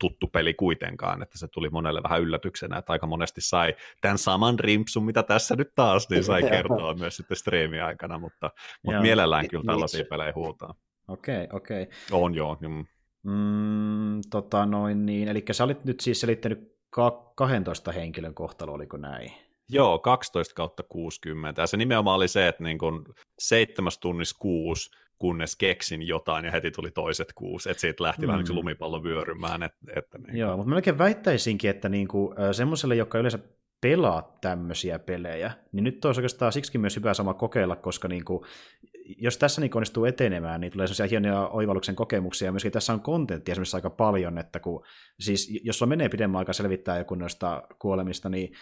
tuttu 0.00 0.26
peli 0.26 0.54
kuitenkaan, 0.54 1.22
että 1.22 1.38
se 1.38 1.48
tuli 1.48 1.70
monelle 1.70 2.02
vähän 2.02 2.20
yllätyksenä, 2.20 2.78
että 2.78 2.92
aika 2.92 3.06
monesti 3.06 3.40
sai 3.40 3.74
tämän 4.00 4.18
saman 4.18 4.58
rimpsun, 4.58 5.04
mitä 5.04 5.22
tässä 5.22 5.56
nyt 5.56 5.68
taas, 5.74 6.10
niin 6.10 6.24
sai 6.24 6.42
kertoa 6.42 6.94
myös 6.94 7.16
sitten 7.16 7.36
striimin 7.36 7.82
aikana, 7.82 8.18
mutta, 8.18 8.50
mutta 8.82 9.00
mielellään 9.00 9.48
kyllä 9.48 9.64
tällaisia 9.66 10.04
pelejä 10.10 10.32
huutaa. 10.34 10.74
Okei, 11.08 11.44
okay, 11.44 11.56
okei. 11.56 11.82
Okay. 11.82 12.20
On 12.22 12.34
joo. 12.34 12.58
Mm. 12.60 12.86
Mm, 13.22 14.20
tota 14.30 14.66
noin 14.66 15.06
niin, 15.06 15.28
eli 15.28 15.44
sä 15.50 15.64
olit 15.64 15.84
nyt 15.84 16.00
siis 16.00 16.20
selittänyt 16.20 16.77
12 16.90 17.92
henkilön 17.92 18.34
kohtalo, 18.34 18.72
oliko 18.72 18.96
näin? 18.96 19.32
Joo, 19.68 19.98
12 19.98 20.54
kautta 20.54 20.82
60. 20.82 21.62
Ja 21.62 21.66
se 21.66 21.76
nimenomaan 21.76 22.16
oli 22.16 22.28
se, 22.28 22.48
että 22.48 22.64
niin 22.64 22.78
kun 22.78 23.14
seitsemäs 23.38 23.98
tunnissa 23.98 24.36
kuusi, 24.38 24.90
kunnes 25.18 25.56
keksin 25.56 26.06
jotain 26.06 26.44
ja 26.44 26.50
heti 26.50 26.70
tuli 26.70 26.90
toiset 26.90 27.32
kuusi, 27.34 27.70
että 27.70 27.80
siitä 27.80 28.04
lähti 28.04 28.22
mm. 28.22 28.26
vähän 28.26 28.44
niin 28.44 28.54
lumipallo 28.54 29.02
vyörymään. 29.02 29.62
Että, 29.62 29.78
että 29.96 30.18
niin 30.18 30.36
Joo, 30.36 30.56
mutta 30.56 30.70
melkein 30.70 30.98
väittäisinkin, 30.98 31.70
että 31.70 31.88
niin 31.88 32.08
kuin, 32.08 32.34
semmoiselle, 32.52 32.96
joka 32.96 33.18
yleensä 33.18 33.38
pelaa 33.80 34.38
tämmöisiä 34.40 34.98
pelejä, 34.98 35.52
niin 35.72 35.84
nyt 35.84 36.04
olisi 36.04 36.20
oikeastaan 36.20 36.52
siksikin 36.52 36.80
myös 36.80 36.96
hyvä 36.96 37.14
sama 37.14 37.34
kokeilla, 37.34 37.76
koska 37.76 38.08
niin 38.08 38.24
kuin, 38.24 38.44
jos 39.18 39.38
tässä 39.38 39.60
niin 39.60 39.76
onnistuu 39.76 40.04
etenemään, 40.04 40.60
niin 40.60 40.72
tulee 40.72 40.86
sellaisia 40.86 41.06
hienoja 41.06 41.48
oivalluksen 41.48 41.96
kokemuksia, 41.96 42.48
ja 42.48 42.52
myöskin 42.52 42.72
tässä 42.72 42.92
on 42.92 43.00
kontenttia 43.00 43.52
esimerkiksi 43.52 43.76
aika 43.76 43.90
paljon, 43.90 44.38
että 44.38 44.60
kun, 44.60 44.84
siis 45.20 45.60
jos 45.64 45.78
sulla 45.78 45.90
menee 45.90 46.08
pidemmän 46.08 46.38
aikaa 46.38 46.52
selvittää 46.52 46.98
joku 46.98 47.14
noista 47.14 47.62
kuolemista, 47.78 48.28
niin 48.28 48.52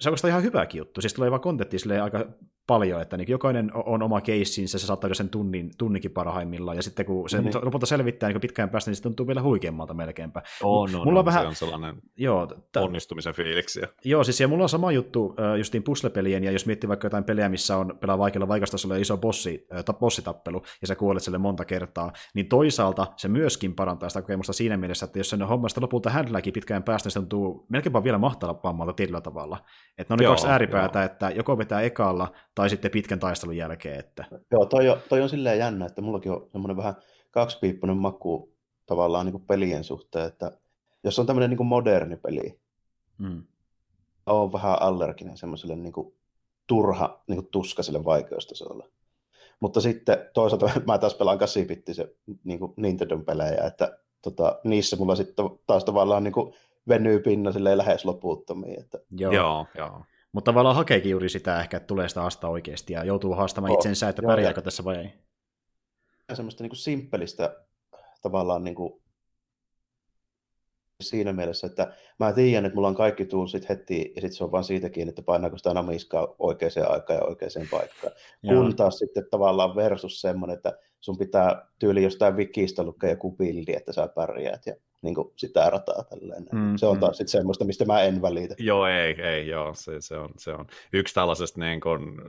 se 0.00 0.10
on 0.10 0.16
ihan 0.28 0.42
hyväkin 0.42 0.78
juttu. 0.78 1.00
Siis 1.00 1.14
tulee 1.14 1.30
vaan 1.30 1.40
kontenttia 1.40 2.04
aika 2.04 2.26
paljon, 2.66 3.02
että 3.02 3.16
niin 3.16 3.30
jokainen 3.30 3.70
on 3.74 4.02
oma 4.02 4.20
keissinsä, 4.20 4.78
se 4.78 4.86
saattaa 4.86 5.14
sen 5.14 5.28
tunnin, 5.28 5.70
tunnikin 5.78 6.10
parhaimmillaan, 6.10 6.76
ja 6.76 6.82
sitten 6.82 7.06
kun 7.06 7.30
se 7.30 7.40
mm. 7.40 7.50
lopulta 7.62 7.86
selvittää 7.86 8.28
niin 8.28 8.40
pitkään 8.40 8.70
päästä, 8.70 8.90
niin 8.90 8.96
se 8.96 9.02
tuntuu 9.02 9.26
vielä 9.26 9.42
huikeammalta 9.42 9.94
melkeinpä. 9.94 10.42
On, 10.62 10.94
on, 10.94 11.04
mulla 11.04 11.18
on, 11.18 11.24
vähän, 11.24 11.42
se 11.42 11.48
on 11.48 11.54
sellainen 11.54 12.02
joo, 12.16 12.46
t- 12.46 12.76
onnistumisen 12.76 13.34
fiiliksiä. 13.34 13.88
Joo, 14.04 14.24
siis 14.24 14.40
ja 14.40 14.48
mulla 14.48 14.62
on 14.62 14.68
sama 14.68 14.92
juttu 14.92 15.34
justiin 15.58 15.82
puslepelien, 15.82 16.44
ja 16.44 16.50
jos 16.50 16.66
miettii 16.66 16.88
vaikka 16.88 17.06
jotain 17.06 17.24
pelejä, 17.24 17.48
missä 17.48 17.76
on 17.76 17.98
pelaa 18.00 18.18
vaikealla 18.18 18.48
vaikastasolla 18.48 18.96
iso 18.96 19.16
bossi, 19.16 19.66
äh, 19.72 19.98
bossitappelu, 19.98 20.62
ja 20.80 20.86
sä 20.86 20.96
kuolet 20.96 21.22
sille 21.22 21.38
monta 21.38 21.64
kertaa, 21.64 22.12
niin 22.34 22.48
toisaalta 22.48 23.06
se 23.16 23.28
myöskin 23.28 23.74
parantaa 23.74 24.08
sitä 24.08 24.22
kokemusta 24.22 24.52
siinä 24.52 24.76
mielessä, 24.76 25.06
että 25.06 25.18
jos 25.18 25.30
sen 25.30 25.42
hommasta 25.42 25.80
lopulta 25.80 26.10
händläkin 26.10 26.52
pitkään 26.52 26.82
päästä, 26.82 27.06
niin 27.06 27.12
se 27.12 27.20
tuntuu 27.20 27.66
melkeinpä 27.68 28.04
vielä 28.04 28.18
mahtalavammalta 28.18 28.92
tietyllä 28.92 29.20
tavalla. 29.20 29.58
Että 29.98 30.14
ne 30.14 30.20
on 30.20 30.24
joo, 30.24 30.32
kaksi 30.32 30.48
ääripäätä, 30.48 30.98
joo. 30.98 31.06
että 31.06 31.30
joko 31.30 31.58
vetää 31.58 31.80
ekalla, 31.80 32.32
tai 32.54 32.70
sitten 32.70 32.90
pitkän 32.90 33.20
taistelun 33.20 33.56
jälkeen. 33.56 33.98
Että... 33.98 34.24
Joo, 34.50 34.66
toi 34.66 34.88
on, 34.88 34.98
toi 35.08 35.22
on 35.22 35.28
silleen 35.28 35.58
jännä, 35.58 35.86
että 35.86 36.02
mullakin 36.02 36.32
on 36.32 36.48
semmoinen 36.52 36.76
vähän 36.76 36.94
kaksipiippunen 37.30 37.96
maku 37.96 38.54
tavallaan 38.86 39.26
niin 39.26 39.32
kuin 39.32 39.46
pelien 39.46 39.84
suhteen, 39.84 40.26
että 40.26 40.52
jos 41.04 41.18
on 41.18 41.26
tämmöinen 41.26 41.50
niin 41.50 41.56
kuin 41.56 41.66
moderni 41.66 42.16
peli, 42.16 42.60
mm. 43.18 43.42
on 44.26 44.52
vähän 44.52 44.82
allerginen 44.82 45.36
semmoiselle 45.36 45.76
niin 45.76 45.92
kuin 45.92 46.14
turha 46.66 47.22
niin 47.26 47.36
kuin 47.36 47.50
tuskaiselle 47.50 48.04
vaikeustasolle. 48.04 48.84
Mutta 49.60 49.80
sitten 49.80 50.18
toisaalta 50.34 50.70
mä 50.86 50.98
taas 50.98 51.14
pelaan 51.14 51.38
8 51.38 51.62
se 51.92 52.14
niin 52.44 52.58
kuin 52.58 52.72
Nintendon 52.76 53.24
pelejä, 53.24 53.64
että 53.66 53.98
tota, 54.22 54.60
niissä 54.64 54.96
mulla 54.96 55.16
sitten 55.16 55.44
taas 55.66 55.84
tavallaan 55.84 56.24
niin 56.24 56.32
kuin 56.32 56.54
venyy 56.88 57.20
pinna 57.20 57.50
lähes 57.74 58.04
loputtomiin. 58.04 58.80
Että... 58.80 58.98
Joo, 59.10 59.32
joo. 59.32 59.66
joo. 59.74 60.04
Mutta 60.32 60.48
tavallaan 60.48 60.76
hakeekin 60.76 61.10
juuri 61.10 61.28
sitä 61.28 61.60
ehkä, 61.60 61.76
että 61.76 61.86
tulee 61.86 62.08
sitä 62.08 62.20
haastaa 62.20 62.50
oikeasti 62.50 62.92
ja 62.92 63.04
joutuu 63.04 63.34
haastamaan 63.34 63.70
oh, 63.70 63.78
itsensä, 63.78 64.08
että 64.08 64.22
pärjääkö 64.22 64.62
tässä 64.62 64.84
vai 64.84 64.96
ei. 64.96 65.12
Semmoista 66.34 66.64
niin 66.64 66.70
kuin 66.70 66.78
simppelistä 66.78 67.56
tavallaan 68.22 68.64
niin 68.64 68.74
kuin 68.74 69.02
siinä 71.00 71.32
mielessä, 71.32 71.66
että 71.66 71.94
mä 72.18 72.32
tiedän, 72.32 72.64
että 72.64 72.74
mulla 72.74 72.88
on 72.88 72.94
kaikki 72.94 73.24
toolsit 73.24 73.68
heti, 73.68 74.12
ja 74.16 74.20
sitten 74.20 74.32
se 74.32 74.44
on 74.44 74.52
vaan 74.52 74.64
siitäkin, 74.64 75.08
että 75.08 75.22
painaako 75.22 75.58
sitä 75.58 75.74
namiskaa 75.74 76.34
oikeaan 76.38 76.90
aikaan 76.90 77.18
ja 77.18 77.24
oikeaan 77.24 77.68
paikkaan. 77.70 78.12
Joo. 78.42 78.62
Kun 78.62 78.76
taas 78.76 78.98
sitten 78.98 79.26
tavallaan 79.30 79.76
versus 79.76 80.20
semmoinen, 80.20 80.56
että 80.56 80.78
sun 81.00 81.18
pitää 81.18 81.66
tyyli 81.78 82.02
jostain 82.02 82.36
wikistä 82.36 82.82
lukea 82.82 83.10
joku 83.10 83.36
bildi, 83.36 83.72
että 83.72 83.92
sä 83.92 84.08
pärjäät, 84.08 84.66
ja 84.66 84.74
niin 85.02 85.14
kuin 85.14 85.32
sitä 85.36 85.70
rataa 85.70 86.04
tälleen. 86.04 86.46
Mm, 86.52 86.76
se 86.76 86.86
on 86.86 86.96
mm. 86.96 87.00
taas 87.00 87.16
sitten 87.16 87.32
semmoista, 87.32 87.64
mistä 87.64 87.84
mä 87.84 88.02
en 88.02 88.22
välitä. 88.22 88.54
Joo, 88.58 88.86
ei, 88.86 89.22
ei, 89.22 89.48
joo, 89.48 89.74
se, 89.74 90.00
se, 90.00 90.16
on, 90.16 90.30
se 90.36 90.52
on 90.52 90.66
yksi 90.92 91.14
tällaisesta 91.14 91.60
niin 91.60 91.80
kuin 91.80 92.20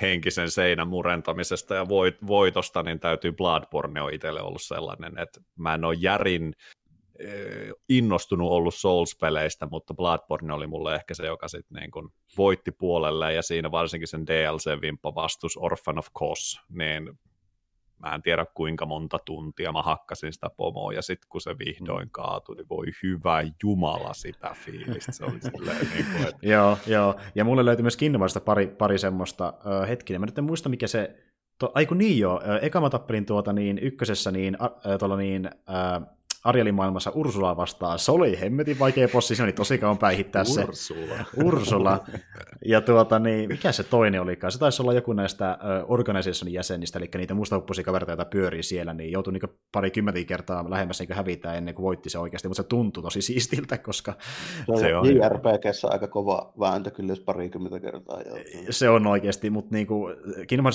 henkisen 0.00 0.50
seinän 0.50 0.88
murentamisesta 0.88 1.74
ja 1.74 1.88
voit, 1.88 2.26
voitosta, 2.26 2.82
niin 2.82 3.00
täytyy 3.00 3.32
Bloodborne 3.32 4.02
on 4.02 4.14
itselle 4.14 4.42
ollut 4.42 4.62
sellainen, 4.62 5.18
että 5.18 5.40
mä 5.56 5.74
en 5.74 5.84
ole 5.84 5.94
järin 5.98 6.54
eh, 7.18 7.72
innostunut 7.88 8.50
ollut 8.50 8.74
Souls-peleistä, 8.74 9.68
mutta 9.70 9.94
Bloodborne 9.94 10.52
oli 10.52 10.66
mulle 10.66 10.94
ehkä 10.94 11.14
se, 11.14 11.26
joka 11.26 11.48
sitten 11.48 11.80
niin 11.80 11.90
kuin 11.90 12.08
voitti 12.36 12.70
puolelle, 12.70 13.32
ja 13.32 13.42
siinä 13.42 13.70
varsinkin 13.70 14.08
sen 14.08 14.26
DLC-vimppa 14.26 15.14
vastus 15.14 15.56
Orphan 15.56 15.98
of 15.98 16.06
Kos, 16.12 16.60
niin 16.68 17.18
mä 17.98 18.14
en 18.14 18.22
tiedä 18.22 18.46
kuinka 18.54 18.86
monta 18.86 19.18
tuntia 19.24 19.72
mä 19.72 19.82
hakkasin 19.82 20.32
sitä 20.32 20.50
pomoa, 20.56 20.92
ja 20.92 21.02
sitten 21.02 21.28
kun 21.28 21.40
se 21.40 21.58
vihdoin 21.58 22.06
mm. 22.06 22.10
kaatui, 22.10 22.56
niin 22.56 22.68
voi 22.68 22.86
hyvä 23.02 23.42
jumala 23.62 24.14
sitä 24.14 24.56
fiilistä. 24.64 25.12
Se 25.12 25.24
oli 25.24 25.40
silleen 25.40 25.88
niin 25.94 26.06
kuin, 26.12 26.28
että... 26.28 26.46
joo, 26.52 26.78
joo, 26.86 27.14
ja 27.34 27.44
mulle 27.44 27.64
löytyi 27.64 27.82
myös 27.82 27.96
Kinnovarista 27.96 28.40
pari, 28.40 28.66
pari 28.66 28.98
semmoista 28.98 29.48
uh, 29.48 29.88
hetkinen. 29.88 30.20
Mä 30.20 30.26
nyt 30.26 30.38
en 30.38 30.44
muista, 30.44 30.68
mikä 30.68 30.86
se... 30.86 31.24
To, 31.58 31.72
aiku 31.74 31.94
niin 31.94 32.18
joo, 32.18 32.40
eka 32.62 32.80
mä 32.80 32.90
tappelin 32.90 33.26
tuota 33.26 33.52
niin 33.52 33.78
ykkösessä 33.78 34.30
niin, 34.30 34.56
uh, 34.62 34.98
tuolla 34.98 35.16
niin 35.16 35.50
uh, 35.68 36.17
Arielin 36.48 36.74
maailmassa 36.74 37.12
Ursula 37.14 37.56
vastaan. 37.56 37.98
Se 37.98 38.12
oli 38.12 38.40
hemmetin 38.40 38.78
vaikea 38.78 39.08
possi, 39.08 39.36
se 39.36 39.42
oli 39.42 39.52
tosi 39.52 39.78
kauan 39.78 39.98
päihittää 39.98 40.44
se. 40.44 40.64
Ursula. 40.64 41.14
Ursula. 41.44 42.04
Ja 42.64 42.80
tuota, 42.80 43.18
niin, 43.18 43.48
mikä 43.48 43.72
se 43.72 43.82
toinen 43.82 44.22
olikaan? 44.22 44.52
Se 44.52 44.58
taisi 44.58 44.82
olla 44.82 44.92
joku 44.92 45.12
näistä 45.12 45.58
organisationin 45.86 46.54
jäsenistä, 46.54 46.98
eli 46.98 47.08
niitä 47.16 47.34
mustahuppuisia 47.34 47.84
kavereita, 47.84 48.12
joita 48.12 48.24
pyörii 48.24 48.62
siellä, 48.62 48.94
niin 48.94 49.12
joutui 49.12 49.32
niin 49.32 49.42
pari 49.72 49.90
kymmentä 49.90 50.24
kertaa 50.26 50.70
lähemmäs 50.70 51.00
niin 51.00 51.16
hävitä 51.16 51.54
ennen 51.54 51.74
kuin 51.74 51.84
voitti 51.84 52.10
se 52.10 52.18
oikeasti, 52.18 52.48
mutta 52.48 52.62
se 52.62 52.68
tuntui 52.68 53.02
tosi 53.02 53.22
siistiltä, 53.22 53.78
koska... 53.78 54.14
Se 54.80 54.96
on 54.96 55.06
JRPGssä 55.06 55.88
aika 55.88 56.08
kova 56.08 56.52
vääntö 56.60 56.90
kyllä, 56.90 57.12
jos 57.12 57.20
parikymmentä 57.20 57.80
kertaa 57.80 58.22
joutuu. 58.22 58.44
Se 58.70 58.88
on 58.88 59.06
oikeasti, 59.06 59.50
mutta 59.50 59.74
niin 59.74 59.86
kuin, 59.86 60.16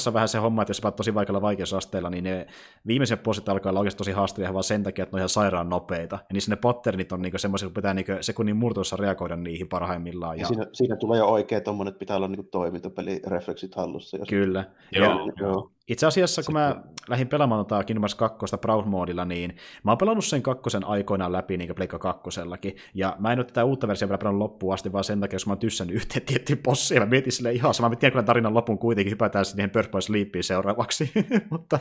on 0.07 0.13
vähän 0.13 0.27
se 0.27 0.37
homma, 0.37 0.61
että 0.61 0.69
jos 0.69 0.77
sä 0.77 0.91
tosi 0.91 1.13
vaikealla 1.13 1.41
vaikeusasteella, 1.41 2.09
niin 2.09 2.23
ne 2.23 2.47
viimeiset 2.87 3.23
bossit 3.23 3.49
alkaa 3.49 3.69
olla 3.69 3.79
oikeasti 3.79 3.97
tosi 3.97 4.11
haastavia 4.11 4.53
vaan 4.53 4.63
sen 4.63 4.83
takia, 4.83 5.03
että 5.03 5.15
ne 5.15 5.17
on 5.17 5.19
ihan 5.19 5.29
sairaan 5.29 5.62
nopeita. 5.69 6.15
Ja 6.15 6.33
niissä 6.33 6.51
ne 6.51 6.55
patternit 6.55 7.11
on 7.11 7.21
niinku 7.21 7.37
semmoisia, 7.37 7.67
että 7.67 7.77
pitää 7.77 7.93
niinku 7.93 8.11
sekunnin 8.21 8.55
murtoissa 8.55 8.95
reagoida 8.95 9.35
niihin 9.35 9.69
parhaimmillaan. 9.69 10.37
Ja... 10.37 10.41
ja 10.41 10.47
siinä, 10.47 10.65
siinä, 10.73 10.95
tulee 10.95 11.19
jo 11.19 11.25
oikein 11.25 11.63
tuommoinen, 11.63 11.91
että 11.91 11.99
pitää 11.99 12.17
olla 12.17 12.27
niinku 12.27 12.47
toimintopelirefleksit 12.51 13.75
hallussa. 13.75 14.17
Jos... 14.17 14.29
Kyllä. 14.29 14.65
Joo, 14.91 15.05
ja, 15.05 15.33
joo. 15.39 15.73
Itse 15.87 16.05
asiassa, 16.05 16.43
kun 16.43 16.53
mä 16.53 16.83
lähdin 17.09 17.27
pelaamaan 17.27 17.65
tota 17.65 17.83
Kingdom 17.83 18.01
Hearts 18.01 18.15
2 18.15 18.57
Proud 18.61 18.85
Modilla, 18.85 19.25
niin 19.25 19.55
mä 19.83 19.91
oon 19.91 19.97
pelannut 19.97 20.25
sen 20.25 20.41
kakkosen 20.41 20.85
aikoinaan 20.85 21.31
läpi, 21.31 21.57
niin 21.57 21.67
kuin 21.67 21.75
Pleikka 21.75 21.99
kakkosellakin, 21.99 22.75
ja 22.93 23.15
mä 23.19 23.33
en 23.33 23.39
ole 23.39 23.45
tätä 23.45 23.63
uutta 23.63 23.87
versiota 23.87 24.09
vielä 24.09 24.17
pelannut 24.17 24.39
loppuun 24.39 24.73
asti, 24.73 24.91
vaan 24.91 25.03
sen 25.03 25.19
takia, 25.19 25.35
jos 25.35 25.47
mä 25.47 25.51
oon 25.51 25.59
tyssännyt 25.59 25.95
yhteen 25.95 26.25
tiettyyn 26.27 26.59
bossiin, 26.63 27.01
mä 27.01 27.05
mietin 27.05 27.31
sille 27.31 27.51
ihan 27.51 27.73
sama, 27.73 27.89
mä 27.89 27.95
tiedän 27.95 28.11
kyllä 28.11 28.23
tarinan 28.23 28.53
lopun 28.53 28.79
kuitenkin, 28.79 29.11
hypätään 29.11 29.45
siihen 29.45 29.69
Purple 29.69 30.01
Sleepiin 30.01 30.43
seuraavaksi, 30.43 31.11
mutta 31.51 31.79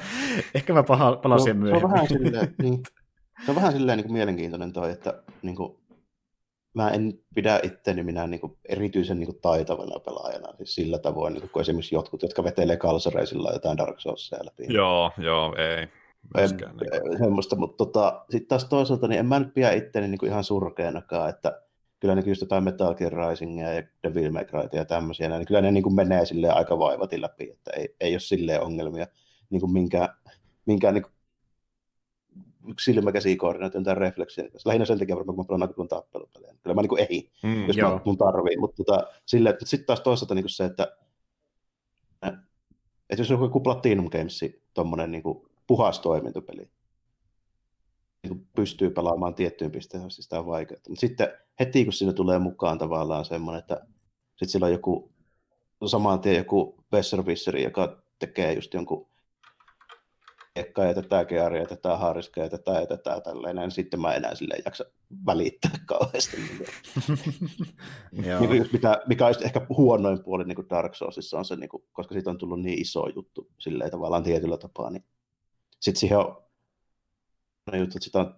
ehkä 0.55 0.73
mä 0.73 0.83
palaan 0.83 1.41
siihen 1.41 1.59
myöhemmin. 1.59 1.81
Se 1.81 1.87
on 1.87 1.93
vähän 1.93 2.09
silleen, 2.09 2.55
niin. 2.63 2.83
Se 3.45 3.51
on 3.51 3.55
vähän 3.55 3.73
silleen 3.73 3.97
niin 3.97 4.05
kuin 4.05 4.13
mielenkiintoinen 4.13 4.73
toi, 4.73 4.91
että 4.91 5.23
niin 5.43 5.57
kuin, 5.57 5.79
mä 6.75 6.91
en 6.91 7.19
pidä 7.35 7.61
itteni 7.63 8.03
minä 8.03 8.27
niin 8.27 8.41
kuin, 8.41 8.59
erityisen 8.69 9.19
niin 9.19 9.27
kuin, 9.27 9.41
taitavana 9.41 10.01
pelaajana 10.01 10.57
siis 10.57 10.75
sillä 10.75 10.99
tavoin, 10.99 11.33
niin 11.33 11.41
kuin, 11.41 11.51
kuin 11.51 11.61
esimerkiksi 11.61 11.95
jotkut, 11.95 12.23
jotka 12.23 12.45
vetelee 12.45 12.77
kalsareisilla 12.77 13.53
jotain 13.53 13.79
Dark 13.79 14.01
Soulsia 14.01 14.39
läpi. 14.45 14.75
Joo, 14.75 15.11
joo, 15.19 15.55
ei. 15.57 15.89
Myöskään, 16.35 16.77
en, 16.93 17.03
niin 17.05 17.19
semmoista, 17.19 17.57
mutta 17.57 17.77
tota, 17.77 18.25
sitten 18.31 18.49
taas 18.49 18.65
toisaalta 18.65 19.09
niin 19.09 19.19
en 19.19 19.27
mä 19.27 19.39
nyt 19.39 19.55
pidä 19.55 19.73
itteni 19.73 20.09
niin 20.09 20.19
kuin, 20.19 20.31
ihan 20.31 20.45
surkeanakaan, 20.45 21.31
että 21.31 21.63
kyllä 22.01 22.15
ne 22.15 22.23
just 22.27 22.41
jotain 22.41 22.65
Metal 22.65 22.95
Gear 22.95 23.13
Risingia 23.13 23.73
ja 23.73 23.83
Devil 24.03 24.33
May 24.33 24.45
Cry 24.45 24.69
ja 24.73 24.85
tämmöisiä, 24.85 25.29
niin 25.29 25.47
kyllä 25.47 25.61
ne 25.61 25.71
niin 25.71 25.83
kuin 25.83 25.95
menee 25.95 26.27
silleen 26.27 26.55
aika 26.55 26.79
vaivatin 26.79 27.23
läpi, 27.23 27.51
että 27.51 27.71
ei, 27.77 27.97
ei 28.01 28.15
ole 28.15 28.21
silleen 28.21 28.63
ongelmia 28.63 29.07
niin 29.51 29.61
kuin 29.61 29.73
minkään, 29.73 30.09
minkään 30.67 30.95
niin 30.95 31.05
kuin 32.63 32.75
silmäkäsikoordinaation 32.81 33.85
tai 33.85 33.95
refleksien 33.95 34.51
Lähinnä 34.65 34.85
sen 34.85 34.99
takia 34.99 35.17
varmaan, 35.17 35.37
kun 35.37 35.45
mä 35.45 35.49
pelaan 35.49 35.63
aika 35.63 35.87
tappelupelejä. 35.89 36.55
Kyllä 36.63 36.75
mä 36.75 36.83
niin 36.83 37.09
ei, 37.11 37.31
mm, 37.43 37.67
jos 37.67 37.77
joo. 37.77 37.91
mä, 37.91 38.01
mun 38.05 38.19
tarvii. 38.19 38.57
Mutta 38.57 38.85
tota, 38.85 39.07
sitten 39.27 39.87
taas 39.87 40.01
toisaalta 40.01 40.35
niin 40.35 40.49
se, 40.49 40.65
että, 40.65 40.97
että 43.11 43.21
jos 43.21 43.31
on 43.31 43.41
joku 43.41 43.61
Platinum 43.61 44.11
Games, 44.11 44.41
tuommoinen 44.75 45.13
niin 45.13 45.23
puhas 45.67 46.01
toimintopeli, 46.01 46.71
niin 48.23 48.47
pystyy 48.57 48.91
pelaamaan 48.91 49.35
tiettyyn 49.35 49.71
pisteeseen, 49.71 50.11
siis 50.11 50.25
sitä 50.25 50.39
on 50.39 50.47
vaikeaa. 50.47 50.81
Mutta 50.89 51.01
sitten 51.01 51.29
heti 51.61 51.85
kun 51.85 51.93
siinä 51.93 52.13
tulee 52.13 52.39
mukaan 52.39 52.79
tavallaan 52.79 53.25
semmoinen, 53.25 53.59
että 53.59 53.81
sitten 54.31 54.49
sillä 54.49 54.67
on 54.67 54.73
joku 54.73 55.13
samaan 55.87 56.21
tien 56.21 56.37
joku 56.37 56.85
Besservisseri, 56.91 57.63
joka 57.63 58.03
tekee 58.19 58.53
just 58.53 58.75
jonkun 58.75 59.12
Ekka 60.57 60.85
ja 60.85 60.95
tätä 60.95 61.25
Gearia 61.25 61.63
ja 61.63 61.67
tätä 61.67 61.97
Haariska 61.97 62.41
ja 62.41 62.49
tätä 62.49 63.21
tällainen, 63.25 63.63
niin 63.63 63.71
sitten 63.71 64.01
mä 64.01 64.15
enää 64.15 64.35
sille 64.35 64.55
jaksa 64.65 64.85
välittää 65.27 65.71
kauheasti. 65.87 66.37
niin 68.13 68.69
mitä, 68.73 69.03
mikä 69.07 69.27
olisi 69.27 69.45
ehkä 69.45 69.67
huonoin 69.69 70.25
puoli 70.25 70.45
niin 70.45 70.57
kuin 70.57 70.71
Dark 70.71 70.95
Soulsissa 70.95 71.39
on 71.39 71.45
se, 71.45 71.57
niin 71.57 71.69
kuin, 71.69 71.83
koska 71.93 72.13
siitä 72.13 72.31
on 72.31 72.39
tullut 72.39 72.61
niin 72.61 72.83
iso 72.83 73.09
juttu 73.09 73.51
silleen 73.59 73.91
tavallaan 73.91 74.23
tietyllä 74.23 74.59
tapaa, 74.59 74.91
niin 74.91 75.05
sitten 75.81 76.01
siihen 76.01 76.19
on 76.19 76.37
juttu, 77.79 77.99
että 77.99 78.05
sitä 78.05 78.21
on, 78.21 78.35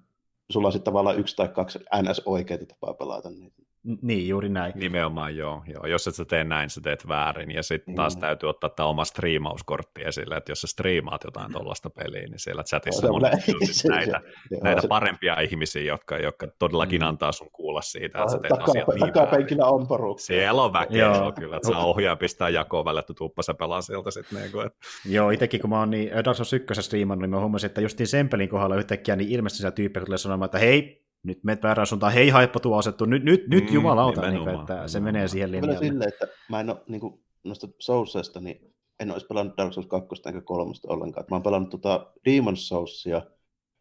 sulla 0.50 0.68
on 0.68 0.72
sitten 0.72 0.92
tavallaan 0.92 1.18
yksi 1.18 1.36
tai 1.36 1.48
kaksi 1.48 1.78
ns. 1.78 2.22
oikeita 2.24 2.66
tapaa 2.66 2.94
pelata 2.94 3.30
niitä. 3.30 3.62
Niin, 4.02 4.28
juuri 4.28 4.48
näin. 4.48 4.72
Nimenomaan 4.76 5.36
joo. 5.36 5.62
joo. 5.66 5.86
Jos 5.86 6.08
et 6.08 6.14
sä 6.14 6.24
tee 6.24 6.44
näin, 6.44 6.70
sä 6.70 6.80
teet 6.80 7.08
väärin. 7.08 7.50
Ja 7.50 7.62
sitten 7.62 7.94
taas 7.94 8.16
mm. 8.16 8.20
täytyy 8.20 8.48
ottaa 8.48 8.70
tämä 8.70 8.88
oma 8.88 9.04
striimauskortti 9.04 10.02
esille, 10.02 10.36
että 10.36 10.52
jos 10.52 10.60
sä 10.60 10.66
striimaat 10.66 11.24
jotain 11.24 11.52
tuollaista 11.52 11.90
peliä, 11.90 12.26
niin 12.26 12.38
siellä 12.38 12.62
chatissa 12.62 13.06
on 13.10 13.22
näitä, 13.88 14.20
näitä 14.62 14.88
parempia 14.88 15.40
ihmisiä, 15.40 15.82
jotka, 15.82 16.18
jotka 16.18 16.46
todellakin 16.58 17.00
mm. 17.00 17.06
antaa 17.06 17.32
sun 17.32 17.50
kuulla 17.52 17.82
siitä, 17.82 18.18
että 18.18 18.32
sä 18.32 18.38
teet 18.38 18.48
Taka, 18.48 18.64
asiat 18.64 18.88
niin 18.88 19.12
Takapenkillä 19.12 19.66
on 19.66 19.86
porukka. 19.86 20.22
Siellä 20.22 20.62
on 20.62 20.72
väkeä, 20.72 21.06
joo. 21.06 21.32
kyllä, 21.32 21.56
että 21.56 21.68
saa 21.68 21.84
ohjaa 21.84 22.16
pistää 22.16 22.48
jakoon 22.48 22.84
välillä, 22.84 23.00
että 23.00 23.14
tuuppa 23.14 23.42
sä 23.42 23.54
pelaa 23.54 23.82
sieltä 23.82 24.10
sitten. 24.10 24.38
Niin 24.38 24.52
kuin, 24.52 24.66
että... 24.66 24.78
Joo, 25.06 25.30
itsekin 25.30 25.60
kun 25.60 25.70
mä 25.70 25.78
oon 25.78 25.90
niin 25.90 26.10
Dark 26.24 26.36
Souls 26.36 26.52
1 26.52 26.82
striimannut, 26.82 27.22
niin 27.22 27.30
mä 27.30 27.40
huomasin, 27.40 27.66
että 27.66 27.80
justiin 27.80 28.06
sen 28.06 28.28
pelin 28.28 28.48
kohdalla 28.48 28.76
yhtäkkiä 28.76 29.16
niin 29.16 29.30
ilmeisesti 29.30 29.58
siellä 29.58 29.74
tyyppejä 29.74 30.04
tulee 30.04 30.18
sanomaan, 30.18 30.46
että 30.46 30.58
hei, 30.58 31.03
nyt 31.24 31.44
menet 31.44 31.62
väärään 31.62 31.86
suuntaan, 31.86 32.12
hei 32.12 32.28
haippa 32.28 32.60
tuo 32.60 32.78
asettu, 32.78 33.04
nyt, 33.04 33.24
nyt, 33.24 33.48
nyt 33.48 33.68
mm, 33.68 33.74
jumalauta, 33.74 34.30
niin 34.30 34.42
kuin, 34.42 34.60
että 34.60 34.88
se 34.88 35.00
menee 35.00 35.28
siihen 35.28 35.52
linjalle. 35.52 35.78
Silleen, 35.78 36.08
että 36.08 36.28
mä 36.50 36.60
en 36.60 36.70
ole 36.70 36.82
niin 36.88 37.00
kuin, 37.00 37.24
noista 37.44 37.68
Soulsista, 37.78 38.40
niin 38.40 38.74
en 39.00 39.10
olisi 39.10 39.26
pelannut 39.26 39.56
Dark 39.56 39.72
Souls 39.72 39.86
2 39.86 40.08
enkä 40.26 40.40
3 40.40 40.72
ollenkaan. 40.86 41.26
Mä 41.30 41.36
oon 41.36 41.42
pelannut 41.42 41.70
tuota 41.70 42.12
Demon's 42.28 42.56
Soulsia 42.56 43.22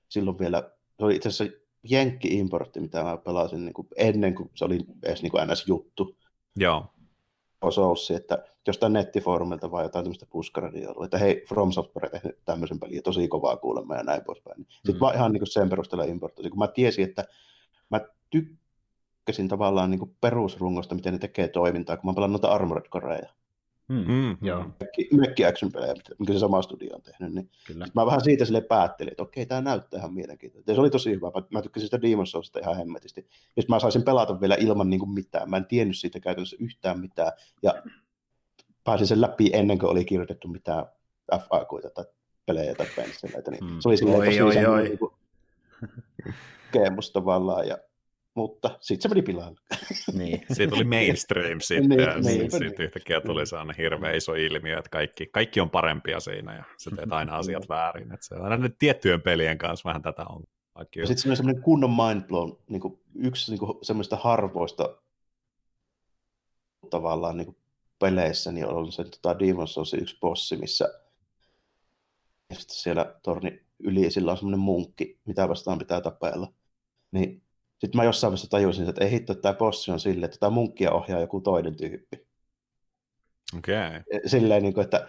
silloin 0.10 0.40
vielä, 0.40 0.72
se 1.00 1.06
oli 1.06 1.16
itse 1.16 1.30
asiassa 1.30 1.58
Jenkki-importti, 1.90 2.80
mitä 2.80 3.04
mä 3.04 3.18
pelasin 3.18 3.66
niin 3.66 3.74
kuin 3.74 3.88
ennen 3.98 4.36
kuin 4.36 4.50
se 4.56 4.66
oli 4.66 4.80
edes 5.04 5.22
niin 5.22 5.32
kuin 5.32 5.48
NS-juttu. 5.48 6.18
Joo. 6.56 6.94
Soulsi, 7.72 8.14
että 8.14 8.44
jostain 8.68 8.94
nettifoorumilta 8.94 9.72
vai 9.72 9.84
jotain 9.84 10.06
tämmöistä 10.06 10.26
puskaradia 10.30 10.90
ollut, 10.90 11.04
että 11.04 11.18
hei, 11.18 11.46
From 11.50 11.72
Software 11.72 12.10
tehnyt 12.10 12.40
tämmöisen 12.46 12.80
pelin, 12.80 13.04
tosi 13.04 13.28
kovaa 13.28 13.58
kuulemma 13.58 13.96
ja 13.96 14.04
näin 14.04 14.24
poispäin. 14.24 14.58
Mm. 14.58 14.66
Sitten 14.70 15.00
vaan 15.00 15.16
ihan 15.16 15.32
niin 15.32 15.40
kuin 15.40 15.48
sen 15.48 15.70
perusteella 15.70 16.04
importtasin, 16.04 16.52
kun 16.52 16.60
mä 16.60 16.68
tiesin, 16.68 17.04
että 17.04 17.26
mä 17.90 18.02
tykkäsin 18.30 19.48
tavallaan 19.48 19.92
niin 19.92 20.00
kuin 20.00 20.16
perusrungosta, 20.22 20.96
miten 20.96 21.14
ne 21.14 21.20
tekee 21.20 21.48
toimintaa, 21.48 21.98
kun 21.98 22.10
mä 22.10 22.14
pelannut 22.14 22.42
noita 22.42 22.56
Armored 22.56 22.90
Coreja. 22.90 23.30
Mm, 23.88 24.06
mm, 24.08 24.38
joo. 24.42 24.66
Mökki 25.12 25.46
action-pelejä, 25.46 25.94
mikä 26.20 26.34
se 26.34 26.40
sama 26.40 26.62
studio 26.62 26.96
on 26.96 27.02
tehnyt. 27.02 27.34
Niin 27.34 27.50
Kyllä. 27.68 27.88
Mä 27.96 28.06
vähän 28.06 28.22
siitä 28.22 28.46
sille 28.46 28.62
päättelin, 28.62 29.12
että 29.12 29.24
okei, 29.24 29.46
tämä 29.46 29.62
näyttää 29.62 30.00
ihan 30.00 30.14
mielenkiintoista. 30.14 30.72
Ja 30.72 30.76
se 30.76 30.82
oli 30.82 30.90
tosi 30.90 31.12
hyvä. 31.12 31.32
Mä, 31.36 31.42
mä 31.52 31.62
tykkäsin 31.62 31.88
sitä 31.88 31.98
Demon's 31.98 32.26
Soulsista 32.26 32.60
ihan 32.60 32.78
hemmetisti. 32.78 33.28
Ja 33.56 33.64
mä 33.70 33.80
saisin 33.80 34.04
pelata 34.04 34.42
vielä 34.42 34.56
ilman 34.60 34.90
niin 34.90 35.00
kuin 35.00 35.14
mitään. 35.14 35.50
Mä 35.50 35.58
en 35.58 35.66
tiennyt 35.66 35.98
siitä 35.98 36.20
käytännössä 36.20 36.58
yhtään 36.60 37.00
mitään. 37.00 37.32
Ja 37.64 37.84
pääsin 38.84 39.08
sen 39.08 39.22
läpi 39.22 39.50
ennen 39.54 39.80
kuin 39.80 39.90
oli 39.90 40.06
kirjoitettu 40.06 40.48
mitään 40.48 40.86
FAQita 41.32 41.90
tai 41.90 42.06
pelejä 42.46 42.76
tai 42.76 42.88
pensseleitä. 42.96 43.52
Niin 43.52 43.66
mm. 43.66 43.80
Se 43.80 43.90
oli 43.90 43.98
silleen 43.98 44.20
oi, 44.20 44.26
tosi 44.26 44.42
oi, 44.42 44.66
oi. 44.66 44.84
Niin 44.90 44.98
kuin, 44.98 45.14
tavallaan. 47.14 47.68
Ja 47.68 47.78
mutta 48.36 48.78
sitten 48.82 49.02
se 49.02 49.10
meni 49.10 49.22
pilalle. 49.22 49.60
Niin. 50.14 50.46
Siitä 50.54 50.72
tuli 50.72 50.84
mainstream 50.84 51.60
sitten, 51.60 51.90
niin, 51.90 52.02
ja 52.02 52.20
niin, 52.20 52.52
sitten 52.52 52.60
niin. 52.60 52.82
yhtäkkiä 52.82 53.22
tuli 53.22 53.46
sellainen 53.46 53.76
hirveä 53.78 54.12
iso 54.12 54.34
ilmiö, 54.34 54.78
että 54.78 54.90
kaikki, 54.90 55.26
kaikki 55.26 55.60
on 55.60 55.70
parempia 55.70 56.20
siinä, 56.20 56.56
ja 56.56 56.64
sä 56.78 56.92
teet 56.96 57.14
aina 57.14 57.36
asiat 57.38 57.70
väärin. 57.70 58.14
Että 58.14 58.26
se 58.26 58.36
on 58.36 58.52
aina 58.52 58.70
tiettyjen 58.80 59.22
pelien 59.22 59.58
kanssa 59.58 59.88
vähän 59.90 60.02
tätä 60.02 60.26
on. 60.30 60.44
Ja 60.96 61.08
sitten 61.08 61.18
se 61.18 61.30
on 61.30 61.38
semmoinen 61.38 61.64
kunnon 61.64 61.96
mindblown, 61.96 62.58
niin 62.70 62.82
kuin 62.82 63.00
yksi 63.16 63.52
niin 63.52 63.60
kuin 63.60 63.78
semmoista 63.82 64.16
harvoista 64.16 64.98
tavallaan 66.90 67.38
niin 67.38 67.46
kuin 67.46 67.58
peleissä, 68.00 68.52
niin 68.52 68.68
on 68.68 68.92
se 68.92 69.04
tota 69.04 69.34
Demon's 69.34 69.68
Souls 69.68 69.94
yksi 69.94 70.18
bossi, 70.20 70.58
missä 70.58 70.90
siellä 72.54 73.16
torni 73.24 73.62
yli, 73.80 74.12
sillä 74.12 74.32
on 74.32 74.38
semmoinen 74.38 74.60
munkki, 74.60 75.20
mitä 75.26 75.50
vastaan 75.50 75.80
pitää 75.80 76.02
tapella. 76.02 76.54
Niin 77.12 77.43
sitten 77.80 77.98
mä 78.00 78.04
jossain 78.04 78.32
vaiheessa 78.32 78.50
tajusin, 78.50 78.90
että 78.90 79.04
ei 79.04 79.12
hitto, 79.12 79.34
että 79.34 79.42
tämä 79.42 79.54
bossi 79.54 79.92
on 79.92 80.00
silleen, 80.00 80.26
että 80.26 80.38
tämä 80.40 80.50
munkkia 80.50 80.92
ohjaa 80.92 81.20
joku 81.20 81.42
toinen 81.42 81.76
tyyppi. 81.76 82.28
Okei. 83.58 83.88
Okay. 83.88 84.20
Silleen, 84.26 84.64
niin 84.64 84.74
kuin, 84.74 84.84
että 84.84 85.08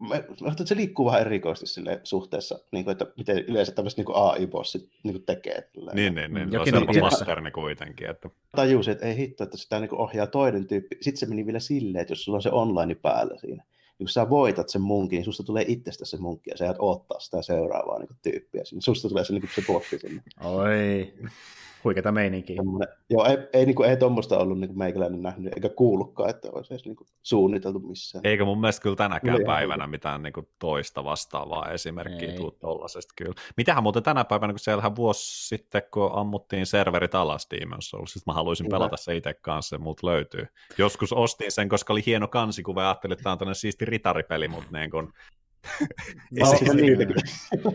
mä, 0.00 0.14
mä 0.42 0.50
että 0.50 0.66
se 0.66 0.76
liikkuu 0.76 1.06
vähän 1.06 1.20
erikoisesti 1.20 1.66
sille 1.66 2.00
suhteessa, 2.04 2.58
niin 2.72 2.84
kuin, 2.84 2.92
että 2.92 3.06
miten 3.16 3.38
yleensä 3.38 3.72
tämmöiset 3.72 3.98
niin 3.98 4.14
AI-bossit 4.14 4.90
niin 5.02 5.22
tekee. 5.22 5.70
Niin, 5.92 6.14
niin, 6.14 6.34
niin. 6.34 6.52
Jokin 6.52 6.76
on 6.76 6.86
patterni 7.00 7.50
kuitenkin. 7.50 8.10
Että... 8.10 8.30
Tajusin, 8.56 8.92
että 8.92 9.06
ei 9.06 9.16
hitto, 9.16 9.44
että 9.44 9.56
sitä 9.56 9.80
niin 9.80 9.94
ohjaa 9.94 10.26
toinen 10.26 10.66
tyyppi. 10.66 10.96
Sitten 11.00 11.20
se 11.20 11.26
meni 11.26 11.46
vielä 11.46 11.60
silleen, 11.60 12.02
että 12.02 12.12
jos 12.12 12.24
sulla 12.24 12.36
on 12.36 12.42
se 12.42 12.50
online 12.50 12.94
päällä 12.94 13.38
siinä, 13.38 13.64
niin 13.98 14.06
kun 14.06 14.08
sä 14.08 14.30
voitat 14.30 14.68
sen 14.68 14.82
munkin, 14.82 15.16
niin 15.16 15.24
susta 15.24 15.42
tulee 15.42 15.64
itsestä 15.68 16.04
se 16.04 16.16
munkki, 16.16 16.50
ja 16.50 16.56
sä 16.56 16.64
jäät 16.64 16.76
odottaa 16.78 17.20
sitä 17.20 17.42
seuraavaa 17.42 17.98
niin 17.98 18.08
kuin, 18.08 18.18
tyyppiä. 18.22 18.62
Niin 18.72 18.82
susta 18.82 19.08
tulee 19.08 19.24
se, 19.24 19.32
niin 19.32 19.40
kuin, 19.40 19.50
se 19.90 19.98
sinne. 19.98 20.22
Oi. 20.44 21.14
Huikeata 21.84 22.12
meininkiä. 22.12 22.56
Joo, 23.10 23.24
ei, 23.24 23.38
ei, 23.52 23.66
niin 23.66 23.74
kuin, 23.74 23.90
ei 23.90 23.96
tuommoista 23.96 24.38
ollut 24.38 24.60
niin 24.60 24.68
kuin 24.68 24.78
meikäläinen 24.78 25.22
nähnyt, 25.22 25.52
eikä 25.54 25.68
kuullutkaan, 25.68 26.30
että 26.30 26.48
olisi 26.52 26.74
edes 26.74 26.84
niin 26.84 26.96
kuin, 26.96 27.08
suunniteltu 27.22 27.78
missään. 27.78 28.26
Eikä 28.26 28.44
mun 28.44 28.60
mielestä 28.60 28.82
kyllä 28.82 28.96
tänäkään 28.96 29.36
Oli 29.36 29.44
päivänä 29.44 29.82
ihan. 29.82 29.90
mitään 29.90 30.22
niin 30.22 30.32
kuin, 30.32 30.48
toista 30.58 31.04
vastaavaa 31.04 31.72
esimerkkiä 31.72 32.32
tuu 32.32 32.50
tuollaisesta 32.50 33.14
kyllä. 33.16 33.34
Mitähän 33.56 33.82
muuten 33.82 34.02
tänä 34.02 34.24
päivänä, 34.24 34.52
kun 34.52 34.58
siellähän 34.58 34.96
vuosi 34.96 35.48
sitten, 35.48 35.82
kun 35.90 36.10
ammuttiin 36.14 36.66
serverit 36.66 37.14
alas 37.14 37.48
Demon's 37.54 37.76
Souls, 37.80 38.12
sitten 38.12 38.32
mä 38.32 38.34
haluaisin 38.34 38.66
kyllä. 38.66 38.78
pelata 38.78 38.96
se 38.96 39.16
itse 39.16 39.34
kanssa, 39.34 39.76
se 39.76 39.82
muut 39.82 40.02
löytyy. 40.02 40.46
Joskus 40.78 41.12
ostin 41.12 41.52
sen, 41.52 41.68
koska 41.68 41.92
oli 41.92 42.02
hieno 42.06 42.28
kansikuva 42.28 42.82
ja 42.82 42.88
ajattelin, 42.88 43.12
että 43.12 43.22
tämä 43.22 43.32
on 43.32 43.38
tämmöinen 43.38 43.54
siisti 43.54 43.84
ritaripeli, 43.84 44.48
mutta 44.48 44.78
niin 44.78 44.90
kuin, 44.90 45.12
ei 46.36 46.46
se 46.46 46.74
niin. 46.74 46.98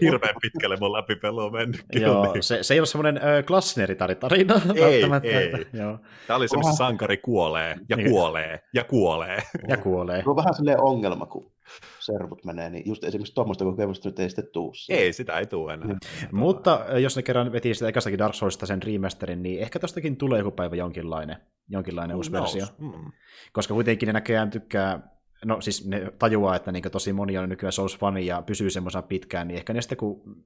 hirveän 0.01 0.35
pitkälle 0.41 0.77
mun 0.79 0.93
läpipelu 0.93 1.39
on 1.39 1.53
mennyt. 1.53 1.85
Joo, 2.01 2.35
se, 2.39 2.63
se 2.63 2.73
ei 2.73 2.79
ole 2.79 2.87
semmoinen 2.87 3.17
äh, 3.17 3.45
klassineritaritarina. 3.45 4.61
Ei, 4.75 5.03
ei. 5.23 5.51
Joo. 5.81 5.99
Tämä 6.27 6.37
oli 6.37 6.47
se, 6.47 6.57
missä 6.57 6.73
sankari 6.73 7.17
kuolee 7.17 7.75
ja 7.89 7.97
niin. 7.97 8.09
kuolee 8.09 8.59
ja 8.73 8.83
kuolee. 8.83 9.43
Ja 9.67 9.77
kuolee. 9.77 10.23
Se 10.23 10.29
on 10.29 10.35
vähän 10.35 10.53
silleen 10.53 10.81
ongelma, 10.81 11.25
kun 11.25 11.51
servut 11.99 12.45
menee, 12.45 12.69
niin 12.69 12.83
just 12.85 13.03
esimerkiksi 13.03 13.35
tuommoista 13.35 13.65
kokemusta 13.65 14.09
nyt 14.09 14.19
ei 14.19 14.29
sitten 14.29 14.47
tuu. 14.53 14.73
Ei, 14.89 15.13
sitä 15.13 15.39
ei 15.39 15.45
tule 15.45 15.73
enää. 15.73 15.97
Mutta 16.31 16.85
jos 16.99 17.15
ne 17.15 17.23
kerran 17.23 17.51
veti 17.51 17.73
sitä 17.73 17.87
ekastakin 17.87 18.19
Dark 18.19 18.33
Soulsista 18.33 18.65
sen 18.65 18.83
remasterin, 18.83 19.43
niin 19.43 19.61
ehkä 19.61 19.79
tostakin 19.79 20.17
tulee 20.17 20.39
joku 20.39 20.51
päivä 20.51 20.75
jonkinlainen, 20.75 21.37
jonkinlainen 21.69 22.17
uusi 22.17 22.31
versio. 22.31 22.65
Mm. 22.77 23.11
Koska 23.53 23.73
kuitenkin 23.73 24.07
ne 24.07 24.13
näköjään 24.13 24.49
tykkää 24.49 25.12
no 25.45 25.61
siis 25.61 25.87
ne 25.87 26.11
tajuaa, 26.19 26.55
että 26.55 26.71
niin 26.71 26.83
tosi 26.91 27.13
moni 27.13 27.37
on 27.37 27.49
nykyään 27.49 27.73
Souls-fani 27.73 28.25
ja 28.25 28.41
pysyy 28.41 28.69
semmoisena 28.69 29.01
pitkään, 29.01 29.47
niin 29.47 29.57
ehkä 29.57 29.73
ne 29.73 29.81
sitten 29.81 29.97
kun 29.97 30.43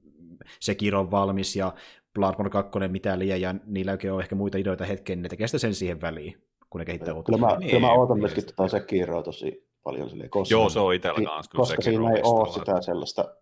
Sekiro 0.60 1.00
on 1.00 1.10
valmis 1.10 1.56
ja 1.56 1.74
Bloodborne 2.14 2.50
2 2.50 2.70
mitä 2.88 3.18
liian 3.18 3.40
ja 3.40 3.54
niillä 3.66 3.92
oikein 3.92 4.12
on 4.12 4.20
ehkä 4.20 4.34
muita 4.34 4.58
ideoita 4.58 4.84
hetken, 4.84 5.18
niin 5.18 5.22
ne 5.22 5.28
tekee 5.28 5.46
sitä 5.46 5.58
sen 5.58 5.74
siihen 5.74 6.00
väliin, 6.00 6.42
kun 6.70 6.78
ne 6.78 6.84
kehittää 6.84 7.14
uutta. 7.14 7.32
Kyllä 7.32 7.46
mä, 7.46 7.56
niin, 7.58 7.70
kyllä 7.70 7.86
mä 7.86 7.92
ootan 7.92 8.18
myöskin 8.18 8.46
tota 8.46 8.68
Sekiroa 8.68 9.22
tosi 9.22 9.68
paljon 9.82 10.10
silleen, 10.10 10.30
koska, 10.30 10.54
Joo, 10.54 10.68
se 10.68 10.78
on 10.80 10.94
itsellä 10.94 11.30
kanssa 11.30 11.56
Koska 11.56 11.82
Sekiro 11.82 12.04
siinä 12.04 12.16
ei 12.16 12.22
ole 12.24 12.52
sitä 12.52 12.82
sellaista, 12.82 13.34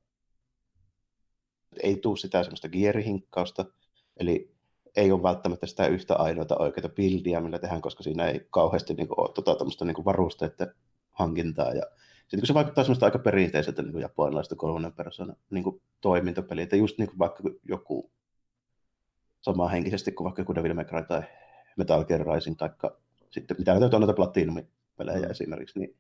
ei 1.83 1.97
tule 1.97 2.17
sitä 2.17 2.43
sellaista 2.43 2.69
gierihinkkausta, 2.69 3.65
eli 4.17 4.57
ei 4.97 5.13
ole 5.13 5.23
välttämättä 5.23 5.67
sitä 5.67 5.87
yhtä 5.87 6.15
ainoata 6.15 6.57
oikeaa 6.59 6.89
bildia, 6.89 7.41
millä 7.41 7.59
tehdään, 7.59 7.81
koska 7.81 8.03
siinä 8.03 8.27
ei 8.27 8.47
kauheasti 8.51 8.95
niin 8.95 9.09
kuin, 9.09 9.21
ole 9.21 9.33
tota, 9.35 9.55
tämmöistä 9.55 9.85
niin 9.85 10.05
varusteiden 10.05 10.75
hankintaa. 11.19 11.73
Ja 11.73 11.83
sitten 12.21 12.41
kun 12.41 12.47
se 12.47 12.55
vaikuttaa 12.55 12.85
semmoista 12.85 13.07
aika 13.07 13.19
perinteiseltä 13.19 13.83
niin 13.83 14.01
japanilaista 14.01 14.57
kolmannen 14.57 14.93
persoonan 14.93 15.37
niin 15.51 15.83
toimintapeliä, 16.01 16.63
että 16.63 16.77
just 16.77 16.99
niin 16.99 17.09
kuin 17.09 17.19
vaikka 17.19 17.43
joku 17.69 18.11
henkisesti 19.73 20.13
kuin 20.13 20.25
vaikka 20.25 20.43
joku 20.43 20.55
Devil 20.55 20.75
May 20.75 20.85
Cry 20.85 21.03
tai 21.09 21.23
Metal 21.77 22.05
Gear 22.05 22.27
Rising, 22.35 22.57
tai 22.57 22.71
sitten 23.31 23.57
mitä 23.59 23.81
näitä 23.81 23.97
on 23.97 24.01
noita 24.01 24.15
Platinum-pelejä 24.15 25.27
mm. 25.27 25.31
esimerkiksi, 25.31 25.79
niin 25.79 25.97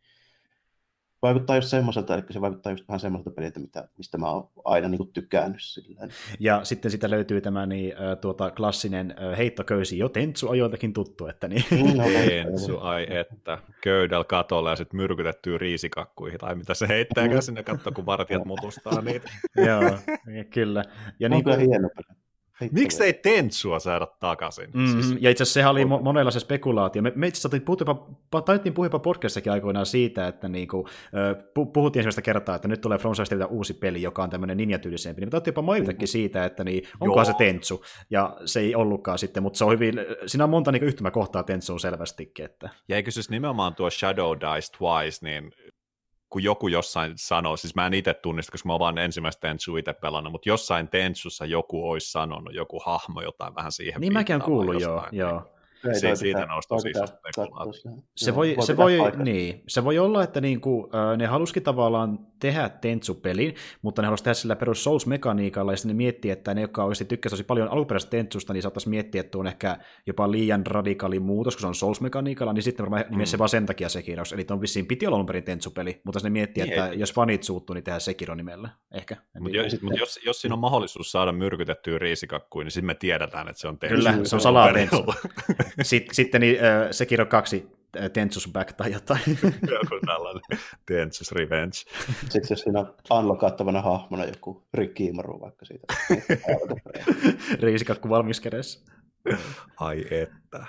vaikuttaa 1.27 1.57
just 1.57 1.69
semmoiselta, 1.69 2.15
eli 2.15 2.23
se 2.31 2.41
vaikuttaa 2.41 2.73
just 2.73 2.89
vähän 2.89 3.01
semmoiselta 3.01 3.31
peliltä, 3.31 3.61
mitä, 3.61 3.89
mistä 3.99 4.19
mä 4.19 4.31
oon 4.31 4.49
aina 4.65 4.89
niin 4.89 4.99
kuin 4.99 5.13
tykännyt. 5.13 5.63
Silleen. 5.63 6.11
Ja 6.41 6.65
sitten 6.65 6.91
sitä 6.91 7.11
löytyy 7.11 7.41
tämä 7.41 7.67
niin, 7.67 7.93
tuota, 8.21 8.51
klassinen 8.51 9.15
heittoköysi, 9.37 9.99
jo 9.99 10.09
Tentsu 10.09 10.49
ajoiltakin 10.49 10.93
tuttu. 10.93 11.27
Että 11.27 11.49
niin. 11.49 11.65
Mm, 11.71 11.97
no, 11.97 12.05
tentsu, 12.29 12.79
ai 12.79 13.07
että, 13.09 13.59
köydällä 13.83 14.25
katolla 14.25 14.71
ja 14.71 14.77
sitten 14.77 14.97
myrkytettyy 14.97 15.59
riisikakkuihin, 15.59 16.39
tai 16.39 16.55
mitä 16.55 16.75
se 16.75 16.89
heittää 16.89 17.29
mm. 17.29 17.41
sinne 17.41 17.63
katsoa, 17.63 17.93
kun 17.93 18.07
vartijat 18.07 18.45
mutustaa 18.45 19.01
niitä. 19.01 19.31
Joo, 19.67 19.99
kyllä. 20.51 20.85
Ja 21.21 21.29
niin 21.29 21.45
kuin, 21.45 21.59
hieno 21.59 21.89
peli. 21.97 22.26
Miksi 22.73 23.05
ei 23.05 23.13
Tentsua 23.13 23.79
saada 23.79 24.07
takaisin? 24.07 24.71
Mm-hmm. 24.75 25.03
Siis... 25.03 25.17
Ja 25.21 25.31
itse 25.31 25.43
asiassa 25.43 25.55
sehän 25.55 25.73
oli 25.73 25.85
mo- 25.85 26.03
monella 26.03 26.31
se 26.31 26.41
spekulaatio. 26.41 27.03
Me, 27.03 27.13
me 27.15 27.27
itse 27.27 27.49
asiassa 27.49 27.73
jopa, 27.81 28.43
taittiin 28.43 28.73
puhua 28.75 28.87
jopa 28.87 28.99
podcastissakin 28.99 29.53
aikoinaan 29.53 29.87
siitä, 29.87 30.29
että 30.29 30.49
niinku, 30.49 30.79
uh, 30.79 31.73
puhuttiin 31.73 32.01
ensimmäistä 32.01 32.23
kertaa, 32.23 32.55
että 32.55 32.69
nyt 32.69 32.81
tulee 32.81 32.99
From 32.99 33.15
Softwarelta 33.15 33.55
uusi 33.55 33.75
peli, 33.75 34.03
joka 34.03 34.23
on 34.23 34.31
tämmöinen 34.31 34.57
ninjatyylisempi. 34.57 35.21
Niin 35.21 35.27
me 35.27 35.31
taittiin 35.31 35.53
jopa 35.53 35.63
mainitakin 35.63 35.97
mm-hmm. 35.97 36.07
siitä, 36.07 36.45
että 36.45 36.65
niin, 36.65 36.85
onkohan 37.01 37.27
se 37.27 37.35
Tentsu. 37.39 37.85
Ja 38.11 38.37
se 38.45 38.61
ei 38.61 38.75
ollutkaan 38.75 39.19
sitten, 39.19 39.43
mutta 39.43 39.59
se 39.59 39.65
on 39.65 39.73
hyvin, 39.73 39.95
siinä 40.27 40.45
on 40.45 40.51
monta 40.51 40.73
niinku 40.73 40.87
yhtymäkohtaa 40.87 41.43
Tentsuun 41.43 41.81
selvästikin. 41.81 42.45
Että... 42.45 42.71
Ja 42.89 42.97
eikö 42.97 43.11
siis 43.11 43.31
nimenomaan 43.31 43.75
tuo 43.75 43.91
Shadow 43.91 44.37
Dice 44.37 44.73
Twice, 44.79 45.27
niin 45.27 45.53
kun 46.31 46.43
joku 46.43 46.69
jossain 46.69 47.13
sanoo, 47.17 47.57
siis 47.57 47.75
mä 47.75 47.87
en 47.87 47.95
itse 47.95 48.15
tunnista, 48.15 48.53
koska 48.53 48.69
mä 48.69 48.73
oon 48.73 48.81
vaan 48.81 48.99
ensimmäistä 48.99 49.41
Tentsua 49.41 49.79
itse 49.79 49.93
pelannut, 49.93 50.33
mutta 50.33 50.49
jossain 50.49 50.89
Tentsussa 50.89 51.45
joku 51.45 51.91
olisi 51.91 52.11
sanonut, 52.11 52.55
joku 52.55 52.81
hahmo 52.87 53.21
jotain 53.21 53.55
vähän 53.55 53.73
siihen 53.73 54.01
Niin 54.01 54.13
mäkin 54.13 54.37
on 54.37 54.43
kuullut, 54.43 54.81
joo, 54.81 55.07
joo. 55.13 55.53
Ei, 55.89 56.01
se, 56.01 56.17
siitä 56.17 56.47
nousi 56.47 56.69
tosi 56.69 56.91
iso 56.91 57.05
Se 58.17 58.35
voi, 58.35 58.57
se, 58.61 58.77
voi, 58.77 58.99
niin, 59.17 59.63
se 59.69 59.85
voi 59.85 59.99
olla, 59.99 60.23
että 60.23 60.41
niinku, 60.41 60.91
ne 61.17 61.27
halusikin 61.27 61.63
tavallaan 61.63 62.19
tehdä 62.41 62.69
Tentsu-pelin, 62.69 63.55
mutta 63.83 64.03
ne 64.03 64.07
halusivat 64.07 64.25
tehdä 64.25 64.35
sillä 64.35 64.57
perus 64.57 64.85
Souls-mekaniikalla, 64.85 65.73
ja 65.73 65.77
sitten 65.77 65.89
ne 65.89 65.97
miettii, 65.97 66.31
että 66.31 66.55
ne, 66.55 66.61
jotka 66.61 66.85
oikeasti 66.85 67.05
tykkäsivät 67.05 67.37
tosi 67.37 67.45
paljon 67.45 67.69
alkuperäisestä 67.69 68.11
Tentsusta, 68.11 68.53
niin 68.53 68.63
saattaisi 68.63 68.89
miettiä, 68.89 69.21
että 69.21 69.39
on 69.39 69.47
ehkä 69.47 69.79
jopa 70.07 70.31
liian 70.31 70.67
radikaali 70.67 71.21
muutos, 71.21 71.57
kun 71.57 71.61
se 71.61 71.67
on 71.67 71.75
Souls-mekaniikalla, 71.75 72.53
niin 72.53 72.63
sitten 72.63 72.85
varmaan 72.85 73.05
mm. 73.11 73.25
se 73.25 73.39
vaan 73.39 73.49
sen 73.49 73.67
takia 73.67 73.89
Sekiro, 73.89 74.23
eli 74.35 74.47
on 74.51 74.61
vissiin 74.61 74.87
piti 74.87 75.07
olla 75.07 75.25
perin 75.25 75.45
Tentsu-peli, 75.45 76.01
mutta 76.05 76.21
ne 76.23 76.31
miettii, 76.31 76.63
niin, 76.63 76.73
että 76.73 76.89
ei. 76.89 76.99
jos 76.99 77.15
fanit 77.15 77.43
suuttuu, 77.43 77.75
niin 77.75 77.85
tehdään 77.85 78.01
Sekiro 78.01 78.35
nimellä, 78.35 78.69
ehkä. 78.93 79.17
Mutta 79.41 79.57
jos, 79.57 79.83
mut 79.83 79.99
jos, 79.99 80.21
jos 80.25 80.41
siinä 80.41 80.55
on 80.55 80.61
mahdollisuus 80.61 81.13
saada 81.13 81.33
myrkytettyä 81.33 81.99
riisikakkuja, 81.99 82.65
niin 82.65 82.71
sitten 82.71 82.87
me 82.87 82.95
tiedetään, 82.95 83.49
että 83.49 83.61
se 83.61 83.69
on 83.69 83.79
Tentsu. 83.79 83.97
Kyllä, 83.97 84.15
se 84.25 84.37
on 84.37 84.41
salaa 84.41 84.73
Tentsu. 84.73 85.05
Sitten, 85.83 86.15
sitten 86.15 86.41
niin, 86.41 86.65
äh, 86.65 86.89
Sekiro 86.91 87.27
2 87.27 87.76
Tentsus 88.13 88.49
Back 88.53 88.73
tai 88.73 88.93
jotain. 88.93 89.23
joku 89.81 90.01
tällainen 90.07 90.43
Tentsus 90.87 91.33
Revenge. 91.33 91.77
Sitten 92.29 92.47
jos 92.51 92.61
siinä 92.61 92.81
on 92.81 92.95
unlockattavana 93.11 93.83
hahmona 93.83 94.25
joku 94.25 94.67
rikkiimaru 94.75 95.41
vaikka 95.41 95.65
siitä. 95.65 95.87
Riisikakku 97.63 98.09
valmis 98.09 98.41
kädessä. 98.41 98.93
Ai 99.81 100.05
että. 100.11 100.67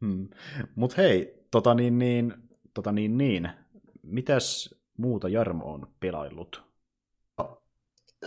Hmm. 0.00 0.28
Mutta 0.74 0.96
hei, 1.02 1.44
tota 1.50 1.74
niin, 1.74 1.98
niin, 1.98 2.34
tota 2.74 2.92
niin, 2.92 3.18
niin, 3.18 3.50
mitäs 4.02 4.74
muuta 4.98 5.28
Jarmo 5.28 5.72
on 5.72 5.86
pelaillut? 6.00 6.64
No, 7.38 7.62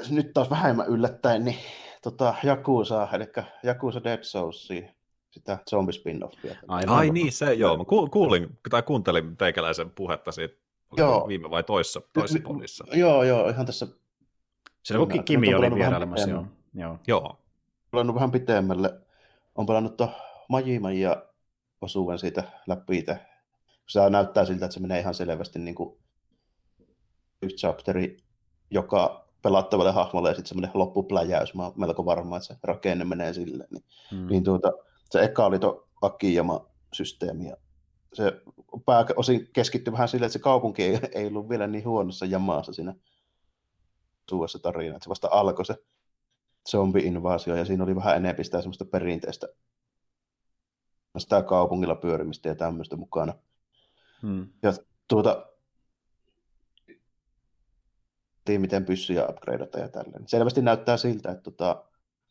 nyt 0.09 0.33
taas 0.33 0.49
vähemmän 0.49 0.87
yllättäen, 0.87 1.45
niin 1.45 1.57
tota, 2.01 2.35
Jakusa, 2.43 3.07
eli 3.13 3.25
Jakusa 3.63 4.03
Dead 4.03 4.23
Soulsia 4.23 4.93
sitä 5.33 5.57
zombispin-offia. 5.69 6.55
Ai, 6.67 6.83
Ai 6.87 7.09
niin, 7.09 7.31
se 7.31 7.53
joo. 7.53 7.77
Mä 7.77 7.83
kuulin, 8.11 8.59
tai 8.69 8.83
kuuntelin 8.83 9.37
teikäläisen 9.37 9.89
puhetta 9.89 10.31
siitä 10.31 10.55
joo. 10.97 11.27
viime 11.27 11.49
vai 11.49 11.63
toissa, 11.63 12.01
toissa 12.13 12.39
podissa. 12.43 12.85
Joo, 12.93 13.23
joo, 13.23 13.49
ihan 13.49 13.65
tässä. 13.65 13.87
Se 14.83 14.97
on 14.97 15.23
Kimi 15.25 15.55
oli 15.55 15.75
vierailemassa, 15.75 16.29
joo. 16.29 16.45
Joo. 16.73 16.99
joo. 17.07 17.39
Pelannut 17.91 18.15
vähän 18.15 18.31
pitemmälle. 18.31 19.01
On 19.55 19.65
pelannut 19.65 19.97
tuon 19.97 20.09
Majiman 20.49 20.97
ja 20.97 21.25
osuuden 21.81 22.19
siitä 22.19 22.43
läpi 22.67 22.97
itse. 22.97 23.19
Se 23.87 24.09
näyttää 24.09 24.45
siltä, 24.45 24.65
että 24.65 24.73
se 24.73 24.79
menee 24.79 24.99
ihan 24.99 25.13
selvästi 25.13 25.59
niin 25.59 25.75
kuin 25.75 25.97
yksi 27.41 27.55
chapteri 27.55 28.17
joka 28.71 29.27
pelattavalle 29.41 29.91
hahmolle 29.91 30.29
ja 30.29 30.35
sitten 30.35 30.49
semmoinen 30.49 30.71
loppupläjäys. 30.73 31.53
Mä 31.53 31.63
oon 31.63 31.73
melko 31.75 32.05
varma, 32.05 32.37
että 32.37 32.47
se 32.47 32.55
rakenne 32.63 33.05
menee 33.05 33.33
silleen. 33.33 33.69
Niin, 33.71 33.83
hmm. 34.11 34.27
niin 34.27 34.43
tuota, 34.43 34.71
se 35.13 35.23
eka 35.23 35.45
oli 35.45 35.59
tuo 35.59 35.87
Akiyama-systeemi, 36.01 37.49
ja 37.49 37.57
se 38.13 38.41
pääosin 38.85 39.49
keskittyi 39.53 39.91
vähän 39.91 40.07
sille, 40.07 40.25
että 40.25 40.33
se 40.33 40.39
kaupunki 40.39 40.83
ei, 40.83 40.99
ei 41.11 41.27
ollut 41.27 41.49
vielä 41.49 41.67
niin 41.67 41.85
huonossa 41.85 42.25
jamaassa 42.25 42.73
siinä 42.73 42.95
suuessa 44.29 44.59
tarina, 44.59 44.95
että 44.95 45.03
se 45.03 45.09
vasta 45.09 45.27
alkoi 45.31 45.65
se 45.65 45.75
zombi-invaasio, 46.69 47.55
ja 47.55 47.65
siinä 47.65 47.83
oli 47.83 47.95
vähän 47.95 48.17
enemmän 48.17 48.45
sitä 48.45 48.61
semmoista 48.61 48.85
perinteistä 48.85 49.47
sitä 51.17 51.41
kaupungilla 51.41 51.95
pyörimistä 51.95 52.49
ja 52.49 52.55
tämmöistä 52.55 52.95
mukana. 52.95 53.33
Hmm. 54.21 54.47
Ja 54.63 54.73
tuota, 55.07 55.47
miten 58.57 58.85
pyssyjä 58.85 59.27
upgradeata 59.27 59.79
ja 59.79 59.89
tälleen. 59.89 60.27
Selvästi 60.27 60.61
näyttää 60.61 60.97
siltä, 60.97 61.31
että 61.31 61.43
tota, 61.43 61.85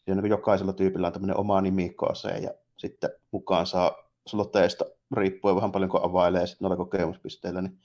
niin 0.06 0.26
jokaisella 0.26 0.72
tyypillä 0.72 1.06
on 1.06 1.12
tämmöinen 1.12 1.36
oma 1.36 1.60
nimikkoase 1.60 2.28
ja 2.28 2.54
sitten 2.82 3.10
mukaan 3.30 3.66
saa 3.66 3.96
slotteista 4.26 4.84
riippuen 5.16 5.56
vähän 5.56 5.72
paljon 5.72 5.90
kun 5.90 6.04
availee 6.04 6.46
sitten 6.46 6.64
noilla 6.64 6.84
kokemuspisteillä, 6.84 7.62
niin 7.62 7.78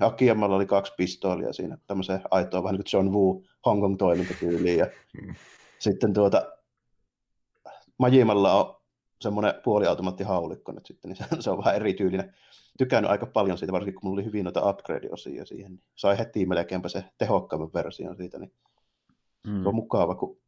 Hakijamalla 0.00 0.56
oli 0.56 0.66
kaksi 0.66 0.92
pistoolia 0.96 1.52
siinä, 1.52 1.78
tämmöiseen 1.86 2.20
aitoa 2.30 2.62
vähän 2.62 2.74
niin 2.74 2.84
kuin 2.84 2.98
John 2.98 3.14
Woo 3.14 3.42
Hong 3.66 3.80
Kong 3.80 3.96
toimintatyyliin. 3.98 4.78
Ja 4.78 4.86
hmm. 5.22 5.34
sitten 5.78 6.12
tuota, 6.12 6.52
Majimalla 7.98 8.64
on 8.64 8.82
semmoinen 9.20 9.54
puoliautomaattihaulikko 9.64 10.72
nyt 10.72 10.86
sitten, 10.86 11.08
niin 11.08 11.16
se, 11.16 11.24
se 11.42 11.50
on 11.50 11.58
vähän 11.58 11.76
erityylinen. 11.76 12.34
Tykännyt 12.78 13.10
aika 13.10 13.26
paljon 13.26 13.58
siitä, 13.58 13.72
varsinkin 13.72 14.00
kun 14.00 14.10
mulla 14.10 14.20
oli 14.20 14.24
hyvin 14.24 14.44
noita 14.44 14.70
upgrade-osia 14.70 15.46
siihen. 15.46 15.72
Niin 15.72 15.82
sai 15.94 16.18
heti 16.18 16.46
melkeinpä 16.46 16.88
se 16.88 17.04
tehokkaamman 17.18 17.72
version 17.74 18.16
siitä, 18.16 18.38
niin 18.38 18.52
mm. 19.46 19.62
se 19.62 19.68
on 19.68 19.74
mukava, 19.74 20.14
kun 20.14 20.38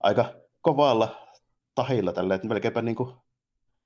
aika 0.00 0.34
kovalla 0.60 1.27
tahilla 1.78 2.12
tällä, 2.12 2.34
että 2.34 2.48
melkeinpä 2.48 2.82
niin 2.82 2.96
kuin 2.96 3.12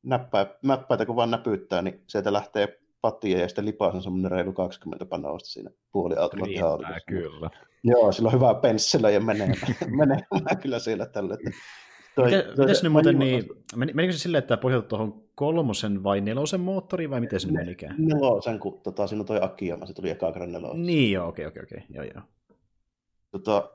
näppää, 0.03 0.47
näppäitä 0.63 1.07
kun 1.07 1.17
vaan 1.17 1.31
näpyyttää, 1.31 1.83
niin 1.83 2.03
sieltä 2.07 2.33
lähtee 2.33 2.79
pattia 3.01 3.39
ja 3.39 3.49
sitten 3.49 3.65
lipaa 3.65 3.91
on 3.91 4.03
semmoinen 4.03 4.31
reilu 4.31 4.53
20 4.53 5.07
panosta 5.07 5.51
siinä 5.51 5.71
puoliautomaattihaulikossa. 5.93 7.01
kyllä. 7.07 7.51
Joo, 7.85 8.13
sillä 8.13 8.27
on 8.27 8.33
hyvä 8.33 8.55
pensselö 8.55 9.11
ja 9.11 9.21
menee, 9.21 9.53
menee 9.99 10.25
kyllä 10.63 10.79
siellä 10.79 11.07
tällä. 11.07 11.35
Että 11.35 11.51
toi, 12.15 12.31
mites 12.59 12.83
nyt 12.83 12.93
muuten, 12.93 13.19
niin, 13.19 13.49
menikö 13.77 14.13
se 14.13 14.19
silleen, 14.19 14.39
että 14.39 14.57
pohjautuu 14.57 14.89
tuohon 14.89 15.25
kolmosen 15.35 16.03
vai 16.03 16.21
nelosen 16.21 16.61
moottoriin, 16.61 17.11
vai 17.11 17.21
miten 17.21 17.41
se 17.41 17.47
ne, 17.47 17.61
menikään? 17.61 17.95
Nelosen, 17.99 18.59
kun 18.59 18.81
tota, 18.83 19.07
siinä 19.07 19.21
on 19.21 19.27
toi 19.27 19.39
Akiyama, 19.43 19.87
se 19.87 19.95
tuli 19.95 20.11
eka 20.11 20.33
kerran 20.33 20.53
nelosen. 20.53 20.83
Niin 20.83 21.13
joo, 21.13 21.29
okei, 21.29 21.47
okei, 21.47 21.63
okei, 21.63 21.83
joo, 21.91 22.05
joo. 22.05 22.23
Tota, 23.31 23.71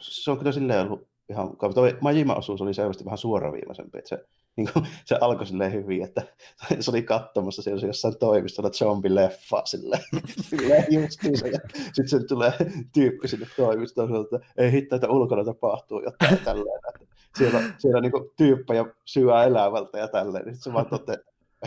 se 0.00 0.30
on 0.30 0.38
kyllä 0.38 0.52
silleen 0.52 0.86
ollut 0.86 1.15
ihan, 1.30 1.56
toi 1.74 1.98
Majima-osuus 2.00 2.62
oli 2.62 2.74
selvästi 2.74 3.04
vähän 3.04 3.18
suoraviivaisempi, 3.18 3.98
että 3.98 4.08
se, 4.08 4.24
niin 4.56 4.68
kuin, 4.72 4.86
se 5.04 5.18
alkoi 5.20 5.46
silleen 5.46 5.72
hyvin, 5.72 6.02
että 6.02 6.22
se 6.80 6.90
oli 6.90 7.02
katsomassa 7.02 7.62
siellä 7.62 7.86
jossain 7.86 8.18
toimistolla 8.18 8.70
zombie-leffa 8.70 9.62
silleen, 9.64 10.02
silleen 10.50 10.84
justiinsa, 10.90 11.48
ja 11.48 11.58
sitten 11.74 12.08
se 12.08 12.26
tulee 12.26 12.52
tyyppi 12.94 13.28
sinne 13.28 13.46
toimistoon, 13.56 14.24
että 14.24 14.48
ei 14.56 14.72
hitto, 14.72 14.96
että 14.96 15.08
ulkona 15.08 15.44
tapahtuu 15.44 16.02
jotain 16.02 16.38
tälleen, 16.38 16.80
että 16.88 17.14
siellä, 17.38 17.60
siellä 17.78 18.00
niin 18.00 18.12
kuin, 18.12 18.30
tyyppejä 18.36 18.84
syö 19.04 19.44
elävältä 19.44 19.98
ja 19.98 20.08
tälleen, 20.08 20.44
niin 20.44 20.56
se 20.56 20.72
vaan 20.72 20.86
toteaa, 20.86 21.18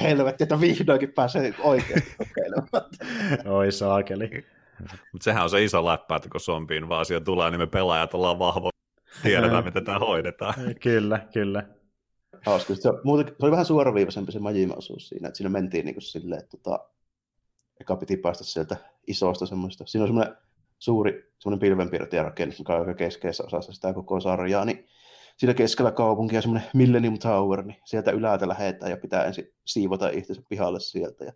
helvetti, 0.02 0.44
että 0.44 0.61
vihdoinkin 0.61 1.14
pääsee 1.14 1.53
oikeasti 1.60 2.15
kokeilemaan. 2.18 2.90
Oi 3.45 3.72
saakeli. 3.72 4.30
Mutta 5.11 5.23
sehän 5.23 5.44
on 5.44 5.49
se 5.49 5.64
iso 5.64 5.86
läppä, 5.86 6.15
että 6.15 6.30
kun 6.30 6.41
zombiin 6.41 6.90
vaan 6.90 7.06
tulee, 7.26 7.52
niin 7.52 7.60
me 7.60 7.68
pelaajat 7.68 8.14
ollaan 8.14 8.40
vahvoja 8.40 8.79
Tiedetään, 9.23 9.64
miten 9.64 9.86
tämä 9.86 9.99
hoidetaan. 9.99 10.53
Kyllä, 10.81 11.27
kyllä. 11.34 11.64
Hauska. 12.45 12.76
Se, 12.76 12.90
muuten, 13.03 13.27
se 13.27 13.36
oli 13.41 13.52
vähän 13.52 13.65
suoraviivaisempi 13.65 14.31
se 14.31 14.40
Majima-osuus 14.40 15.10
siinä, 15.10 15.27
että 15.27 15.38
siinä 15.38 15.49
mentiin 15.49 15.86
niin 15.86 15.95
kuin 15.95 16.03
silleen, 16.03 16.44
että 16.44 16.57
tota, 16.57 16.90
eka 17.81 17.95
piti 17.95 18.18
päästä 18.18 18.44
sieltä 18.44 18.77
isosta 19.07 19.45
semmoista. 19.45 19.86
Siinä 19.86 20.03
on 20.03 20.07
semmoinen 20.07 20.38
suuri 20.80 21.34
semmoinen 21.40 21.60
pilvenpiirtäjä 21.60 22.23
rakennus, 22.23 22.60
joka 22.60 22.73
on 22.73 22.80
aika 22.80 22.94
keskeisessä 22.94 23.44
osassa 23.44 23.72
sitä 23.72 23.94
koko 23.94 24.19
sarjaa, 24.19 24.65
niin 24.65 24.88
siinä 25.38 25.53
keskellä 25.53 25.91
kaupunkia 25.91 26.41
semmoinen 26.41 26.69
Millennium 26.73 27.19
Tower, 27.19 27.64
niin 27.64 27.77
sieltä 27.86 28.11
ylältä 28.11 28.48
lähetään 28.48 28.91
ja 28.91 28.98
pitää 28.98 29.23
ensin 29.23 29.53
siivota 29.65 30.10
itsensä 30.10 30.41
pihalle 30.49 30.80
sieltä 30.80 31.26
ja 31.26 31.34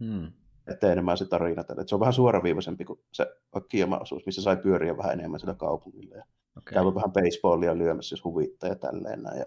hmm. 0.00 0.32
etenemään 0.66 1.18
se 1.18 1.26
tarina 1.26 1.64
tälle. 1.64 1.82
Se 1.86 1.94
on 1.94 2.00
vähän 2.00 2.12
suoraviivaisempi 2.12 2.84
kuin 2.84 3.00
se 3.12 3.26
Akiyama-osuus, 3.52 4.26
missä 4.26 4.42
sai 4.42 4.56
pyöriä 4.56 4.96
vähän 4.96 5.20
enemmän 5.20 5.40
sillä 5.40 5.54
kaupungilla. 5.54 6.16
Ja 6.16 6.24
Okay. 6.56 6.74
Käy 6.74 6.94
vähän 6.94 7.12
baseballia 7.12 7.78
lyömässä, 7.78 8.12
jos 8.12 8.24
huvittaa 8.24 8.68
ja 8.68 8.76
tälleen 8.76 9.22
näin. 9.22 9.38
Ja 9.38 9.46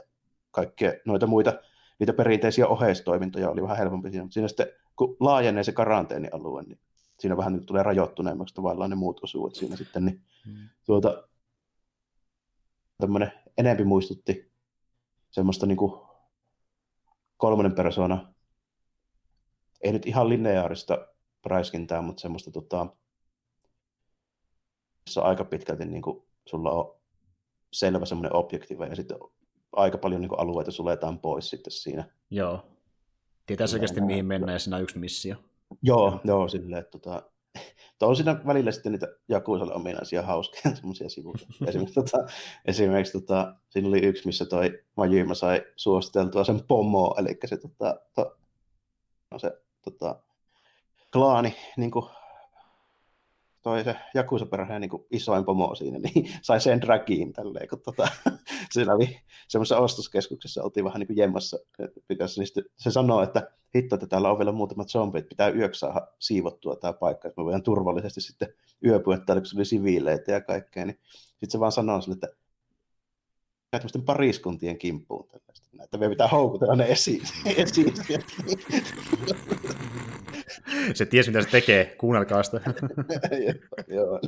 kaikkea 0.52 0.94
noita 1.06 1.28
muita, 1.28 1.54
niitä 2.00 2.14
perinteisiä 2.14 2.68
oheistoimintoja 2.68 3.50
oli 3.50 3.62
vähän 3.62 3.78
helpompi 3.78 4.10
siinä. 4.10 4.24
Mutta 4.24 4.34
siinä 4.34 4.48
sitten, 4.48 4.68
kun 4.96 5.18
laajenee 5.20 5.64
se 5.64 5.72
karanteenialue, 5.72 6.64
niin 6.64 6.80
siinä 7.20 7.38
vähän 7.38 7.54
nyt 7.54 7.66
tulee 7.66 7.84
rajoittuneemmaksi 7.84 8.56
tavallaan 8.56 8.90
ne 8.90 8.96
muut 8.96 9.24
osuudet 9.24 9.56
siinä 9.56 9.76
sitten, 9.76 10.06
niin 10.06 10.22
hmm. 10.46 10.70
tuota, 10.86 11.28
tämmöinen 12.98 13.32
enempi 13.58 13.84
muistutti 13.84 14.52
semmoista 15.32 15.66
niin 15.66 15.78
kuin 15.78 16.02
kolmonen 17.38 17.76
persona, 17.76 18.34
ei 19.82 19.92
nyt 19.92 20.06
ihan 20.06 20.30
lineaarista 20.30 21.08
räiskintää, 21.46 22.02
mutta 22.02 22.22
semmoista 22.22 22.52
tota, 22.52 22.88
missä 25.06 25.22
aika 25.22 25.46
pitkälti 25.46 25.86
niin 25.86 26.02
kuin 26.02 26.24
sulla 26.46 26.72
on 26.72 26.99
selvä 27.74 28.06
semmoinen 28.06 28.36
objektiiva, 28.36 28.86
ja 28.86 28.96
sitten 28.96 29.18
aika 29.72 29.98
paljon 29.98 30.22
niin 30.22 30.40
alueita 30.40 30.72
suletaan 30.72 31.20
pois 31.20 31.50
sitten 31.50 31.72
siinä. 31.72 32.10
Joo. 32.30 32.66
Tietää 33.46 33.68
selkeästi, 33.68 34.02
mihin 34.02 34.26
mennään, 34.26 34.54
ja 34.54 34.60
siinä 34.60 34.78
on 34.78 34.84
yksi 34.84 35.00
missio. 35.00 35.36
Joo, 35.82 36.10
joo, 36.10 36.20
joo 36.24 36.48
silleen, 36.48 36.82
että 36.82 37.00
tota, 37.00 37.24
on 38.02 38.16
siinä 38.16 38.42
välillä 38.46 38.72
sitten 38.72 38.92
niitä 38.92 39.08
Jakusalle 39.30 39.74
ominaisia 39.74 40.22
hauskoja 40.22 40.76
semmoisia 40.76 41.10
sivuja. 41.10 41.46
esimerkiksi, 41.68 41.96
tota, 41.96 42.18
esimerkiksi 42.66 43.14
tota, 43.14 43.56
siinä 43.70 43.88
oli 43.88 44.00
yksi, 44.00 44.26
missä 44.26 44.46
toi 44.46 44.84
Majima 44.98 45.34
sai 45.34 45.62
suositeltua 45.76 46.44
sen 46.44 46.62
pomo, 46.68 47.16
eli 47.18 47.38
se, 47.46 47.58
tota, 47.58 48.00
to, 48.16 48.38
no 49.32 49.40
se 49.40 49.52
tota, 49.82 50.22
klaani, 51.14 51.56
niin 51.78 51.92
kuin, 51.92 52.06
toi 53.62 53.84
se 53.84 53.96
Jakusa-perheen 54.14 54.82
niin 54.82 55.06
isoin 55.12 55.46
pomo 55.46 55.76
siinä, 55.76 56.00
niin 56.00 56.32
sai 56.42 56.62
sen 56.62 56.82
dragiin 56.82 57.34
tälleen, 57.34 57.68
kun 57.68 57.82
tota, 57.82 58.08
siinä 58.74 58.94
oli 58.94 59.20
semmoisessa 59.48 59.78
ostoskeskuksessa, 59.78 60.64
oltiin 60.64 60.86
vähän 60.86 61.00
niin 61.00 61.08
kuin 61.08 61.18
jemmassa, 61.18 61.58
pitäisi, 62.08 62.40
niin 62.40 62.66
se 62.78 62.92
sanoo, 62.92 63.24
että 63.24 63.52
hitto, 63.76 63.96
että 63.96 64.08
täällä 64.08 64.32
on 64.32 64.38
vielä 64.38 64.52
muutamat 64.52 64.90
zombit, 64.90 65.30
pitää 65.30 65.50
yöksi 65.50 65.80
saada 65.80 66.08
siivottua 66.20 66.76
tämä 66.76 66.94
paikka, 66.94 67.28
että 67.28 67.42
me 67.42 67.46
voidaan 67.46 67.64
turvallisesti 67.64 68.22
sitten 68.22 68.54
yöpyä 68.86 69.18
täällä, 69.18 69.42
kun 69.42 69.48
se 69.48 69.58
oli 69.58 69.66
siviileitä 69.66 70.32
ja 70.32 70.42
kaikkea, 70.42 70.86
niin 70.86 71.00
sitten 71.30 71.52
se 71.52 71.60
vaan 71.60 71.72
sanoo 71.72 72.02
sille, 72.02 72.14
että 72.14 72.28
tämmöisten 73.72 74.02
pariskuntien 74.02 74.78
kimppuun 74.78 75.28
tällaista, 75.28 75.84
että 75.84 75.98
me 75.98 76.10
pitää 76.10 76.28
houkutella 76.28 76.76
ne 76.76 76.86
esiin. 76.86 77.22
esiin 77.58 77.94
se 80.94 81.06
tiesi, 81.06 81.30
mitä 81.30 81.42
se 81.42 81.50
tekee, 81.50 81.86
kuunnelkaa 81.86 82.44
sitä. 82.44 82.62
Joo. 83.96 84.20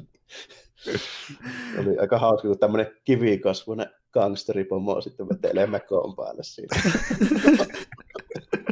Oli 1.79 1.97
aika 1.99 2.19
hauska, 2.19 2.47
kun 2.47 2.59
tämmöinen 2.59 2.91
kivikasvuinen 3.03 3.87
gangsteripomo 4.11 5.01
sitten 5.01 5.29
vetelee 5.29 5.67
mekoon 5.67 6.15
päälle 6.15 6.43
siinä. 6.43 6.81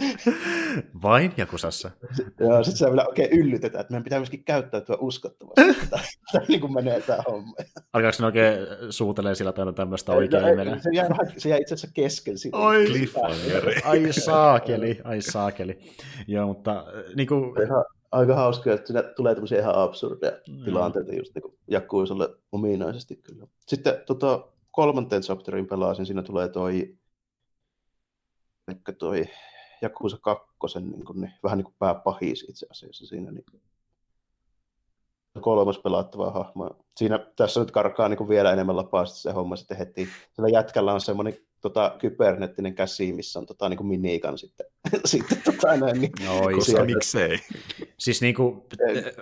Vain 1.04 1.34
Jakusassa. 1.38 1.92
Joo, 2.40 2.64
sitten 2.64 2.78
se 2.78 2.86
vielä 2.86 3.06
oikein 3.08 3.32
yllytetään, 3.32 3.82
että 3.82 3.94
meidän 3.94 4.04
pitää 4.04 4.20
myöskin 4.20 4.44
käyttäytyä 4.44 4.96
uskottavasti. 5.00 5.62
Tämä 6.32 6.46
niin 6.48 6.62
kuin 6.62 6.74
menee 6.74 7.02
tämä 7.02 7.24
homma. 7.28 7.54
Alkaako 7.94 8.14
se 8.14 8.26
oikein 8.26 8.58
suutelee 8.90 9.36
sillä 9.36 9.52
tavalla 9.52 9.74
tämmöistä 9.74 10.12
oikein 10.12 10.44
no, 10.44 10.56
menee? 10.56 10.80
Se 10.82 10.90
jää, 10.94 11.10
se 11.38 11.50
jää 11.50 11.58
itse 11.58 11.74
asiassa 11.74 11.94
kesken. 11.94 12.36
Oi, 12.54 12.86
ai 13.84 14.14
saakeli, 14.14 15.00
ai 15.04 15.22
saakeli. 15.22 15.80
Joo, 16.28 16.48
mutta 16.48 16.72
äh, 16.72 17.16
niin 17.16 17.28
kuin... 17.28 17.62
Ihan, 17.64 17.86
aika 18.12 18.36
hauska, 18.36 18.74
että 18.74 18.88
siinä 18.88 19.04
tulee 19.04 19.36
tämmöisiä 19.36 19.60
ihan 19.60 19.76
absurdeja 19.76 20.32
mm. 20.50 20.64
tilanteita 20.64 21.16
just 21.16 21.36
niin 21.36 21.58
Jakuisalle 21.68 22.30
ominaisesti 22.52 23.16
kyllä. 23.16 23.48
Sitten 23.68 23.94
tota, 24.06 24.48
kolmanteen 24.72 25.22
chapterin 25.22 25.68
pelasin, 25.68 26.06
siinä 26.06 26.24
tulee 26.24 26.50
toi, 26.50 26.98
toi 28.98 29.26
Jakusa 29.82 30.18
kakkosen 30.22 30.90
niin 30.90 31.06
kuin, 31.06 31.22
niin, 31.22 31.34
vähän 31.44 31.58
niin 31.58 31.66
kuin 31.66 31.76
pääpahis 31.80 32.46
itse 32.50 32.68
asiassa 32.72 33.06
siinä. 33.06 33.32
Niin, 33.32 33.46
kolmas 35.42 35.80
pelattava 35.80 36.32
hahmo. 36.32 36.70
Siinä, 36.98 37.20
tässä 37.36 37.60
nyt 37.60 37.72
karkaa 37.72 38.10
niin 38.10 38.18
kuin 38.18 38.30
vielä 38.30 38.54
enemmän 38.54 38.76
lapaa 38.76 39.06
se 39.06 39.32
homma 39.32 39.56
sitten 39.56 39.78
heti. 39.78 40.10
Sillä 40.34 40.50
jätkällä 40.50 40.94
on 40.94 41.02
semmoinen 41.02 41.38
tota, 41.62 41.96
kybernettinen 42.00 42.76
käsi, 42.76 43.14
missä 43.14 43.40
on 43.40 43.46
tota, 43.46 43.70
niin 43.70 43.78
kuin 43.78 43.88
miniikan 43.88 44.38
sitten. 44.38 44.66
sitten 45.06 45.38
tota, 45.46 45.78
näin, 45.78 46.02
niin, 46.02 46.12
no, 46.26 46.56
koska 46.56 46.86
miksei. 46.86 47.40
Siis 47.98 48.22
niin 48.22 48.36
kuin, 48.36 48.62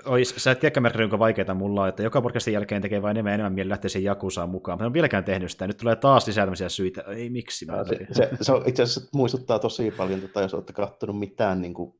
ois, 0.05 0.35
sä 0.37 0.51
et 0.51 0.59
tiedä, 0.59 0.81
kuinka 0.97 1.19
vaikeaa 1.19 1.53
mulla 1.53 1.81
on, 1.81 1.89
että 1.89 2.03
joka 2.03 2.21
podcastin 2.21 2.53
jälkeen 2.53 2.81
tekee 2.81 3.01
vain 3.01 3.11
enemmän 3.11 3.33
enemmän 3.33 3.53
mieli 3.53 3.69
lähteä 3.69 3.89
sen 3.89 4.03
Jakusaan 4.03 4.49
mukaan. 4.49 4.77
Mä 4.77 4.83
en 4.83 4.87
ole 4.87 4.93
vieläkään 4.93 5.23
tehnyt 5.23 5.51
sitä. 5.51 5.67
Nyt 5.67 5.77
tulee 5.77 5.95
taas 5.95 6.27
lisää 6.27 6.45
tämmöisiä 6.45 6.69
syitä. 6.69 7.01
Ei 7.01 7.29
miksi. 7.29 7.65
Mä 7.65 7.83
se, 7.83 8.07
se, 8.11 8.29
se, 8.41 8.51
on, 8.51 8.63
itse 8.65 8.83
asiassa 8.83 9.09
muistuttaa 9.13 9.59
tosi 9.59 9.91
paljon, 9.91 10.21
tota, 10.21 10.41
jos 10.41 10.53
olette 10.53 10.73
katsonut 10.73 11.19
mitään 11.19 11.61
niin 11.61 11.73
kuin 11.73 11.99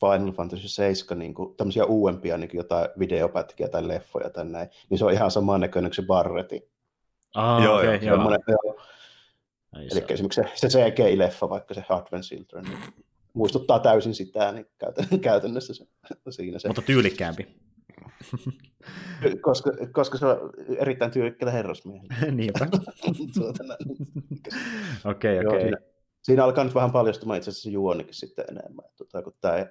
Final 0.00 0.32
Fantasy 0.32 0.68
7 0.68 1.18
niin 1.18 1.34
kuin, 1.34 1.56
tämmöisiä 1.56 1.84
uudempia 1.84 2.38
niin 2.38 2.50
kuin 2.50 2.58
jotain 2.58 2.88
videopätkiä 2.98 3.68
tai 3.68 3.88
leffoja 3.88 4.30
tai 4.30 4.44
näin, 4.44 4.68
niin 4.90 4.98
se 4.98 5.04
on 5.04 5.12
ihan 5.12 5.30
saman 5.30 5.60
näköinen 5.60 5.90
kuin 5.90 5.96
se 5.96 6.02
Barretti. 6.02 6.70
Ah, 7.34 7.64
joo, 7.64 7.78
okay, 7.78 7.96
joo. 7.96 8.32
joo. 8.48 8.76
Eli 9.76 10.04
esimerkiksi 10.08 10.42
se, 10.42 10.68
se 10.68 10.78
CGI-leffa, 10.78 11.48
vaikka 11.48 11.74
se 11.74 11.84
Advent 11.88 12.24
Children, 12.24 12.64
niin 12.64 12.78
muistuttaa 13.34 13.78
täysin 13.78 14.14
sitä 14.14 14.52
niin 14.52 14.66
käytännössä 15.20 15.74
se, 15.74 15.86
siinä 16.30 16.58
se. 16.58 16.68
Mutta 16.68 16.82
tyylikkäämpi. 16.82 17.46
koska, 19.40 19.70
koska 19.92 20.18
se 20.18 20.26
on 20.26 20.52
erittäin 20.78 21.10
tyylikkäällä 21.10 21.52
herrasmiehellä. 21.52 22.14
Niinpä. 22.30 22.66
tuota, 23.34 23.64
okei, 25.04 25.38
okei. 25.38 25.38
Okay, 25.38 25.46
okay. 25.46 25.60
siinä, 25.60 25.76
siinä, 26.22 26.44
alkaa 26.44 26.64
nyt 26.64 26.74
vähän 26.74 26.92
paljastumaan 26.92 27.36
itse 27.36 27.50
asiassa 27.50 27.70
juonikin 27.70 28.14
sitten 28.14 28.44
enemmän. 28.48 28.84
Tota, 28.96 29.22
kun 29.22 29.34
tämä, 29.40 29.66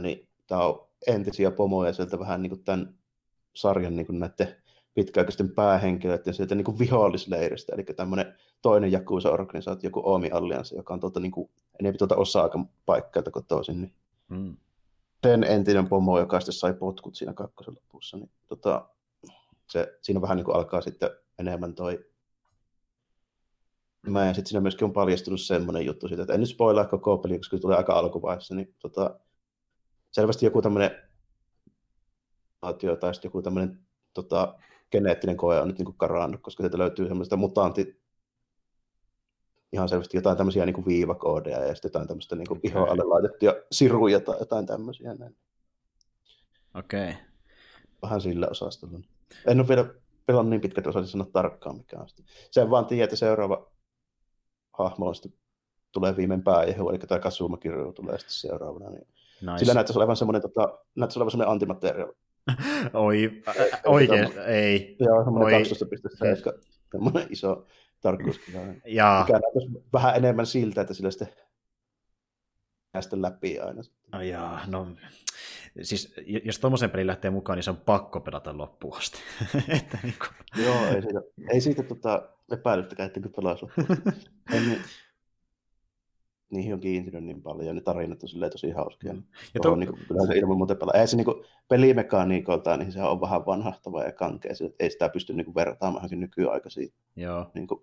niin, 0.00 0.28
tämä 0.46 0.66
on 0.66 0.88
entisiä 1.06 1.50
pomoja 1.50 1.92
sieltä 1.92 2.18
vähän 2.18 2.42
niin 2.42 2.50
kuin 2.50 2.64
tämän 2.64 2.94
sarjan 3.54 3.96
niin 3.96 4.06
kuin 4.06 4.18
näiden 4.18 4.56
pitkäaikaisten 4.96 5.50
päähenkilöiden 5.50 6.34
sieltä 6.34 6.54
niin 6.54 6.64
kuin 6.64 6.78
vihollisleiristä, 6.78 7.74
eli 7.74 7.84
tämmöinen 7.84 8.34
toinen 8.62 8.92
Jakusa-organisaatio 8.92 9.90
kuin 9.90 10.06
Oomi 10.06 10.30
Allianssi, 10.30 10.76
joka 10.76 10.94
on 10.94 11.00
tuota, 11.00 11.20
niin 11.20 11.32
kuin, 11.32 11.50
enemmän 11.80 11.98
tuota 11.98 12.16
Osaakan 12.16 12.68
paikkailta 12.86 13.30
kuin 13.30 13.44
toisin, 13.44 13.80
niin 13.80 13.94
hmm. 14.28 14.56
sen 15.22 15.44
entinen 15.44 15.88
pomo, 15.88 16.18
joka 16.18 16.40
sitten 16.40 16.52
sai 16.52 16.74
potkut 16.74 17.14
siinä 17.14 17.32
kakkosen 17.32 17.74
lopussa, 17.74 18.16
niin 18.16 18.30
tota, 18.46 18.88
se, 19.66 19.98
siinä 20.02 20.20
vähän 20.20 20.36
niin 20.36 20.44
kuin 20.44 20.56
alkaa 20.56 20.80
sitten 20.80 21.10
enemmän 21.38 21.74
toi 21.74 22.04
Mä 24.06 24.26
ja 24.26 24.34
sitten 24.34 24.46
siinä 24.46 24.60
myöskin 24.60 24.84
on 24.84 24.92
paljastunut 24.92 25.40
semmoinen 25.40 25.86
juttu 25.86 26.08
siitä, 26.08 26.22
että 26.22 26.34
en 26.34 26.40
nyt 26.40 26.48
spoilaa 26.48 26.84
koko 26.84 27.18
peli, 27.18 27.38
koska 27.38 27.56
se 27.56 27.60
tulee 27.60 27.76
aika 27.76 27.92
alkuvaiheessa, 27.92 28.54
niin 28.54 28.74
tota, 28.78 29.20
selvästi 30.12 30.46
joku 30.46 30.62
tämmöinen 30.62 30.90
tai 32.60 32.74
joku 33.24 33.42
tämmöinen 33.42 33.86
tota, 34.14 34.58
geneettinen 34.92 35.36
koe 35.36 35.60
on 35.60 35.68
nyt 35.68 35.78
niin 35.78 35.94
karannut, 35.96 36.42
koska 36.42 36.62
sieltä 36.62 36.78
löytyy 36.78 37.08
semmoista 37.08 37.36
mutanti, 37.36 38.02
ihan 39.72 39.88
selvästi 39.88 40.16
jotain 40.16 40.36
tämmöisiä 40.36 40.66
niin 40.66 40.74
kuin 40.74 40.86
viivakoodeja 40.86 41.64
ja 41.64 41.74
sitten 41.74 41.88
jotain 41.88 42.08
tämmöistä 42.08 42.36
niin 42.36 42.48
kuin 42.48 42.60
okay. 42.70 42.82
alle 42.82 43.04
laitettuja 43.04 43.54
siruja 43.72 44.20
tai 44.20 44.36
jotain 44.38 44.66
tämmöisiä. 44.66 45.14
Näin. 45.14 45.36
Okei. 46.74 47.10
Okay. 47.10 47.22
Vähän 48.02 48.20
sillä 48.20 48.48
osastolla. 48.50 48.98
En 49.46 49.60
ole 49.60 49.68
vielä 49.68 49.94
pelannut 50.26 50.50
niin 50.50 50.60
pitkät 50.60 50.86
osaisin 50.86 51.10
sanoa 51.10 51.30
tarkkaan 51.32 51.76
mikä 51.76 51.98
on. 51.98 52.06
Sen 52.50 52.70
vaan 52.70 52.86
tiedä, 52.86 53.04
että 53.04 53.16
seuraava 53.16 53.70
hahmo 54.72 55.08
on 55.08 55.14
sitten 55.14 55.32
tulee 55.92 56.16
viimein 56.16 56.42
pääjehu, 56.42 56.88
eli 56.88 56.98
tämä 56.98 57.18
Kasuma 57.18 57.56
Kirjo 57.56 57.92
tulee 57.92 58.18
sitten 58.18 58.34
seuraavana. 58.34 58.90
Niin 58.90 59.06
nice. 59.40 59.58
Sillä 59.58 59.74
näyttäisi 59.74 59.98
olevan 59.98 60.16
semmoinen, 60.16 60.42
tota, 60.42 60.78
näyttäisi 60.94 61.18
olevan 61.18 61.30
semmoinen 61.30 61.52
antimateriaali 61.52 62.12
Oi, 62.92 63.42
oikein, 63.86 64.38
ei. 64.46 64.96
Joo, 65.00 65.24
semmoinen 65.24 65.60
12.7, 65.60 66.62
semmoinen 66.90 67.26
iso 67.30 67.66
tarkkuuskirja. 68.00 68.60
Jaa. 68.86 69.20
Mikä 69.20 69.32
näyttäisi 69.32 69.86
vähän 69.92 70.16
enemmän 70.16 70.46
siltä, 70.46 70.80
että 70.80 70.94
sillä 70.94 71.10
sitten 71.10 71.28
päästä 72.92 73.22
läpi 73.22 73.58
aina. 73.58 73.82
No 74.12 74.22
jaa, 74.22 74.60
no 74.66 74.86
siis 75.82 76.14
jos 76.44 76.58
tuommoisen 76.58 76.90
pelin 76.90 77.06
lähtee 77.06 77.30
mukaan, 77.30 77.56
niin 77.56 77.64
se 77.64 77.70
on 77.70 77.76
pakko 77.76 78.20
pelata 78.20 78.58
loppuun 78.58 78.96
asti. 78.96 79.18
että 79.68 79.98
niin 80.02 80.14
kuin... 80.18 80.64
Joo, 80.64 80.86
ei 80.86 81.02
siitä, 81.02 81.20
ei 81.52 81.60
siitä 81.60 81.82
tota, 81.82 82.28
epäilyttäkään, 82.52 83.06
että 83.06 83.28
pelaisi 83.36 83.66
niihin 86.50 86.74
on 86.74 86.80
kiintynyt 86.80 87.24
niin 87.24 87.42
paljon, 87.42 87.66
ja 87.66 87.72
ne 87.72 87.80
tarinat 87.80 88.22
on 88.22 88.50
tosi 88.50 88.70
hauskia. 88.70 89.12
Mm. 89.12 89.22
Ja 89.54 89.60
to... 89.60 89.72
on, 89.72 89.80
niin 89.80 89.90
kuin, 89.90 90.00
kyllä 90.08 90.26
se 90.26 90.38
ilman 90.38 90.56
muuta 90.56 90.74
pelaa. 90.74 91.00
Ei 91.00 91.06
se 91.06 91.16
niin 91.16 91.44
pelimekaniikolta, 91.68 92.76
niin 92.76 92.92
se 92.92 93.02
on 93.02 93.20
vähän 93.20 93.46
vanhahtava 93.46 94.02
ja 94.02 94.12
kankea, 94.12 94.52
että 94.52 94.84
ei 94.84 94.90
sitä 94.90 95.08
pysty 95.08 95.32
niin 95.32 95.44
kuin, 95.44 95.54
vertaamaan 95.54 95.98
johonkin 95.98 96.20
nykyaikaisiin. 96.20 96.92
Joo. 97.16 97.50
Niin 97.54 97.66
kuin, 97.66 97.80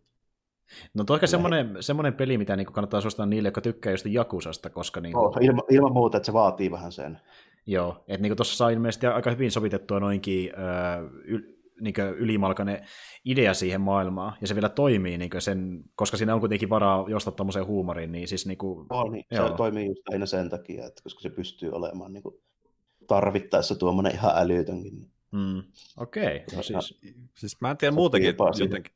No 0.94 1.03
tuo 1.03 1.19
semmoinen, 1.26 1.77
semmoinen 1.80 2.14
peli, 2.14 2.38
mitä 2.38 2.56
niin 2.56 2.65
kannattaa 2.65 3.02
suosittaa 3.02 3.26
niille, 3.26 3.48
jotka 3.48 3.61
tykkää 3.61 3.94
just 3.94 4.06
Jakusasta, 4.06 4.69
koska... 4.69 5.02
Niin 5.02 5.14
kuin... 5.14 5.26
oh, 5.26 5.38
ilman, 5.41 5.64
ilman 5.69 5.94
muuta, 5.94 6.18
että 6.18 6.26
se 6.26 6.34
vaatii 6.34 6.72
vähän 6.72 6.91
sen. 6.91 7.19
Joo, 7.65 8.03
että 8.07 8.22
niin 8.22 8.35
tuossa 8.35 8.57
saa 8.57 8.69
ilmeisesti 8.69 9.07
aika 9.07 9.31
hyvin 9.31 9.52
sovitettua 9.52 9.99
noinkin 9.99 10.52
öö, 10.60 11.40
niin 11.81 11.95
ylimalkainen 12.17 12.85
idea 13.25 13.53
siihen 13.53 13.81
maailmaan, 13.81 14.37
ja 14.41 14.47
se 14.47 14.55
vielä 14.55 14.69
toimii, 14.69 15.17
niin 15.17 15.31
sen, 15.39 15.83
koska 15.95 16.17
siinä 16.17 16.33
on 16.33 16.39
kuitenkin 16.39 16.69
varaa 16.69 17.05
jostain 17.09 17.35
tuommoiseen 17.35 17.65
huumoriin, 17.65 18.11
niin 18.11 18.27
siis 18.27 18.45
niin 18.45 18.57
kuin, 18.57 18.85
oh, 18.89 19.11
niin. 19.11 19.25
se 19.33 19.57
toimii 19.57 19.87
just 19.87 20.09
aina 20.09 20.25
sen 20.25 20.49
takia, 20.49 20.85
että 20.85 21.03
koska 21.03 21.21
se 21.21 21.29
pystyy 21.29 21.71
olemaan 21.71 22.13
niin 22.13 22.23
kuin, 22.23 22.35
tarvittaessa 23.07 23.75
tuommoinen 23.75 24.13
ihan 24.13 24.31
älytönkin. 24.35 25.11
Mm. 25.31 25.63
Okei, 25.97 26.35
okay. 26.35 26.55
no 26.55 26.63
siis... 26.63 26.99
Siis 27.37 27.61
mä 27.61 27.71
en 27.71 27.77
tiedä 27.77 27.95
muutakin 27.95 28.35
jotenkin 28.59 28.93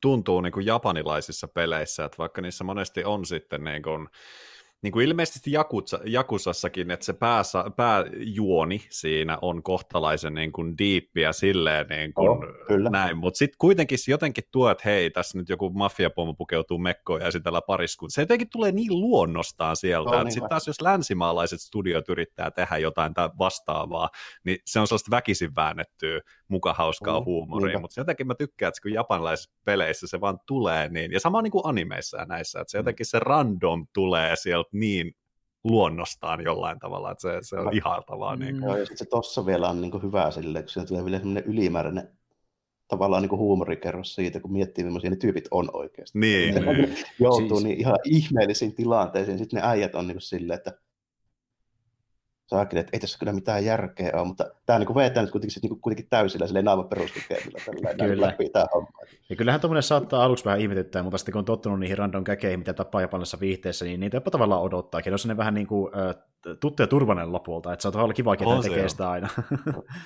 tuntuu 0.00 0.40
niin 0.40 0.52
kuin 0.52 0.66
japanilaisissa 0.66 1.48
peleissä, 1.48 2.04
että 2.04 2.18
vaikka 2.18 2.40
niissä 2.40 2.64
monesti 2.64 3.04
on 3.04 3.26
sitten 3.26 3.64
niin 3.64 3.82
kuin, 3.82 4.08
niin 4.82 4.92
kuin 4.92 5.08
ilmeisesti 5.08 5.52
Jakutsa, 5.52 6.00
Jakusassakin, 6.04 6.90
että 6.90 7.06
se 7.06 7.12
pääsa, 7.12 7.70
pääjuoni 7.76 8.82
siinä 8.90 9.38
on 9.42 9.62
kohtalaisen 9.62 10.34
niin 10.34 10.52
kuin 10.52 10.78
diippiä 10.78 11.32
silleen 11.32 11.86
niin 11.88 12.14
kuin 12.14 12.28
oh, 12.28 12.38
kyllä. 12.66 12.90
näin, 12.90 13.16
mutta 13.16 13.38
sitten 13.38 13.56
kuitenkin 13.58 13.98
jotenkin 14.08 14.44
tuo, 14.52 14.70
että 14.70 14.82
hei, 14.84 15.10
tässä 15.10 15.38
nyt 15.38 15.48
joku 15.48 15.70
mafiapomo 15.70 16.34
pukeutuu 16.34 16.78
mekkoon 16.78 17.20
ja 17.20 17.26
esitellä 17.26 17.60
pariskunta. 17.66 18.14
Se 18.14 18.22
jotenkin 18.22 18.50
tulee 18.50 18.72
niin 18.72 19.00
luonnostaan 19.00 19.76
sieltä, 19.76 20.10
oh, 20.10 20.14
että 20.14 20.24
niin 20.24 20.32
sitten 20.32 20.48
taas 20.48 20.66
jos 20.66 20.80
länsimaalaiset 20.80 21.60
studiot 21.60 22.08
yrittää 22.08 22.50
tehdä 22.50 22.78
jotain 22.78 23.12
vastaavaa, 23.38 24.08
niin 24.44 24.58
se 24.66 24.80
on 24.80 24.86
sellaista 24.86 25.10
väkisin 25.10 25.54
väännettyä, 25.56 26.20
muka 26.48 26.72
hauskaa 26.72 27.16
oh, 27.16 27.24
huumoria, 27.24 27.78
mutta 27.78 28.00
jotenkin 28.00 28.26
mä 28.26 28.34
tykkään, 28.34 28.68
että 28.68 28.82
kun 28.82 28.92
japanilaisissa 28.92 29.50
peleissä 29.64 30.06
se 30.06 30.20
vaan 30.20 30.38
tulee 30.46 30.88
niin, 30.88 31.12
ja 31.12 31.20
sama 31.20 31.42
niin 31.42 31.50
kuin 31.50 31.66
animeissa 31.66 32.18
ja 32.18 32.24
näissä, 32.24 32.60
että 32.60 32.70
se 32.70 32.78
mm. 32.78 32.80
jotenkin 32.80 33.06
se 33.06 33.18
random 33.18 33.86
tulee 33.94 34.36
sieltä 34.36 34.71
niin 34.72 35.14
luonnostaan 35.64 36.44
jollain 36.44 36.78
tavalla, 36.78 37.10
että 37.10 37.22
se, 37.22 37.38
se 37.42 37.56
on 37.56 37.76
ihailtavaa. 37.76 38.36
Niin 38.36 38.62
Joo, 38.62 38.76
ja 38.76 38.86
se 38.94 39.04
tossa 39.04 39.46
vielä 39.46 39.68
on 39.68 39.80
niin 39.80 40.02
hyvä 40.02 40.30
sille, 40.30 40.62
kun 40.62 40.68
siinä 40.68 40.86
tulee 40.86 41.04
vielä 41.04 41.18
semmoinen 41.18 41.44
ylimääräinen 41.44 42.08
tavallaan 42.88 43.22
niin 43.22 43.38
huumorikerros 43.38 44.14
siitä, 44.14 44.40
kun 44.40 44.52
miettii, 44.52 44.84
millaisia 44.84 45.10
ne 45.10 45.16
tyypit 45.16 45.48
on 45.50 45.70
oikeasti. 45.72 46.18
Niin. 46.18 46.54
niin. 46.54 46.96
Joutuu 47.20 47.48
siis... 47.48 47.62
niin 47.62 47.80
ihan 47.80 47.98
ihmeellisiin 48.04 48.74
tilanteisiin. 48.74 49.38
Sitten 49.38 49.60
ne 49.60 49.68
äijät 49.68 49.94
on 49.94 50.06
niin 50.06 50.20
silleen, 50.20 50.56
että 50.56 50.78
sä 52.52 52.62
että 52.62 52.84
ei 52.92 53.00
tässä 53.00 53.18
kyllä 53.18 53.32
mitään 53.32 53.64
järkeä 53.64 54.10
ole, 54.14 54.24
mutta 54.24 54.44
tämä 54.66 54.78
niin 54.78 54.94
vetää 54.94 55.22
nyt 55.22 55.32
kuitenkin, 55.32 55.60
niin 55.62 55.80
kuitenkin 55.80 56.06
täysillä 56.10 56.46
silleen 56.46 56.68
aivan 56.68 56.88
peruskokemilla 56.88 57.58
kyllä. 57.98 58.26
läpi 58.26 58.48
tämä 58.48 58.66
homma. 58.74 58.90
Ja 59.30 59.36
kyllähän 59.36 59.60
tuommoinen 59.60 59.82
saattaa 59.82 60.24
aluksi 60.24 60.44
vähän 60.44 60.60
ihmetyttää, 60.60 61.02
mutta 61.02 61.18
sitten 61.18 61.32
kun 61.32 61.38
on 61.38 61.44
tottunut 61.44 61.80
niihin 61.80 61.98
random 61.98 62.24
käkeihin, 62.24 62.60
mitä 62.60 62.72
tapaa 62.72 63.00
japanissa 63.00 63.40
viihteessä, 63.40 63.84
niin 63.84 64.00
niitä 64.00 64.16
jopa 64.16 64.30
tavallaan 64.30 64.62
odottaa. 64.62 65.00
Ja 65.06 65.12
on 65.12 65.28
ne 65.28 65.36
vähän 65.36 65.54
niin 65.54 65.66
kuin, 65.66 65.92
äh, 65.98 66.14
tuttu 66.60 66.82
ja 66.82 66.86
turvallinen 66.86 67.32
lopulta, 67.32 67.72
että 67.72 67.82
se 67.82 67.88
on 67.88 67.92
tavallaan 67.92 68.14
kiva, 68.14 68.34
että 68.34 68.44
tekee 68.62 68.88
sitä 68.88 69.10
aina. 69.10 69.28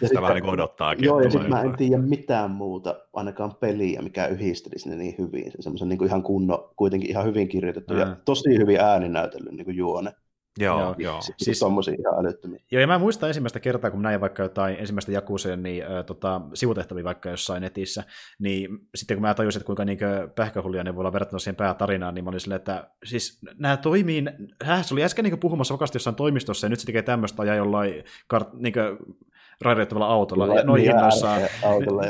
Ja 0.01 0.09
sitä 0.09 0.23
vähän 0.23 0.35
niin 0.35 0.45
kuin 0.45 0.55
odottaakin. 0.55 1.05
Joo, 1.05 1.21
ja 1.21 1.31
sitten 1.31 1.51
mä 1.51 1.63
en 1.63 1.77
tiedä 1.77 2.03
mitään 2.03 2.51
muuta, 2.51 2.95
ainakaan 3.13 3.55
peliä, 3.55 4.03
mikä 4.03 4.27
yhdistelisi 4.27 4.89
ne 4.89 4.97
niin 4.97 5.15
hyvin. 5.19 5.53
Se 5.53 5.63
semmoisen 5.63 5.89
niin 5.89 6.05
ihan 6.05 6.23
kunno, 6.23 6.73
kuitenkin 6.77 7.11
ihan 7.11 7.25
hyvin 7.25 7.49
kirjoitettu 7.49 7.95
mm. 7.95 8.01
ja 8.01 8.17
tosi 8.25 8.59
hyvin 8.59 8.81
ääninäytellyt 8.81 9.53
niin 9.53 9.65
kuin 9.65 9.77
juone. 9.77 10.13
Joo, 10.59 10.81
joo. 10.81 10.95
joo. 10.99 11.21
Siis, 11.37 11.59
tommosia 11.59 11.95
ihan 11.99 12.27
älyttömiä. 12.27 12.61
Joo, 12.71 12.81
ja 12.81 12.87
mä 12.87 12.99
muistan 12.99 13.29
ensimmäistä 13.29 13.61
kertaa, 13.61 13.91
kun 13.91 14.03
näin 14.03 14.21
vaikka 14.21 14.43
jotain 14.43 14.77
ensimmäistä 14.77 15.13
Jakuseen 15.13 15.63
niin, 15.63 15.83
äh, 15.83 16.05
tota, 16.05 16.41
sivutehtäviä 16.55 17.05
vaikka 17.05 17.31
jossain 17.31 17.63
netissä, 17.63 18.05
niin 18.39 18.69
sitten 18.95 19.17
kun 19.17 19.23
mä 19.23 19.35
tajusin, 19.35 19.61
että 19.61 19.67
kuinka 19.67 19.85
niin 19.85 19.99
pähkähullia 20.35 20.85
ne 20.85 20.95
voi 20.95 21.01
olla 21.01 21.13
verrattuna 21.13 21.39
siihen 21.39 21.57
päätarinaan, 21.57 22.15
niin 22.15 22.25
mä 22.25 22.31
olin 22.31 22.41
silleen, 22.41 22.57
että 22.57 22.91
siis 23.05 23.39
nämä 23.59 23.77
toimii, 23.77 24.25
häh, 24.65 24.85
se 24.85 24.95
oli 24.95 25.05
äsken 25.05 25.25
niin 25.25 25.39
puhumassa 25.39 25.75
vakaasti 25.75 25.97
jossain 25.97 26.17
toimistossa, 26.17 26.67
ja 26.67 26.71
nyt 26.71 26.81
se 26.81 26.87
tekee 26.87 27.03
tämmöistä 27.03 27.43
ajaa 27.43 27.57
jollain 27.57 28.05
kart, 28.27 28.53
niin 28.53 28.75
raidioittavalla 29.61 30.07
autolla, 30.07 30.63
noin 30.65 30.83
hinnoissaan. 30.83 31.43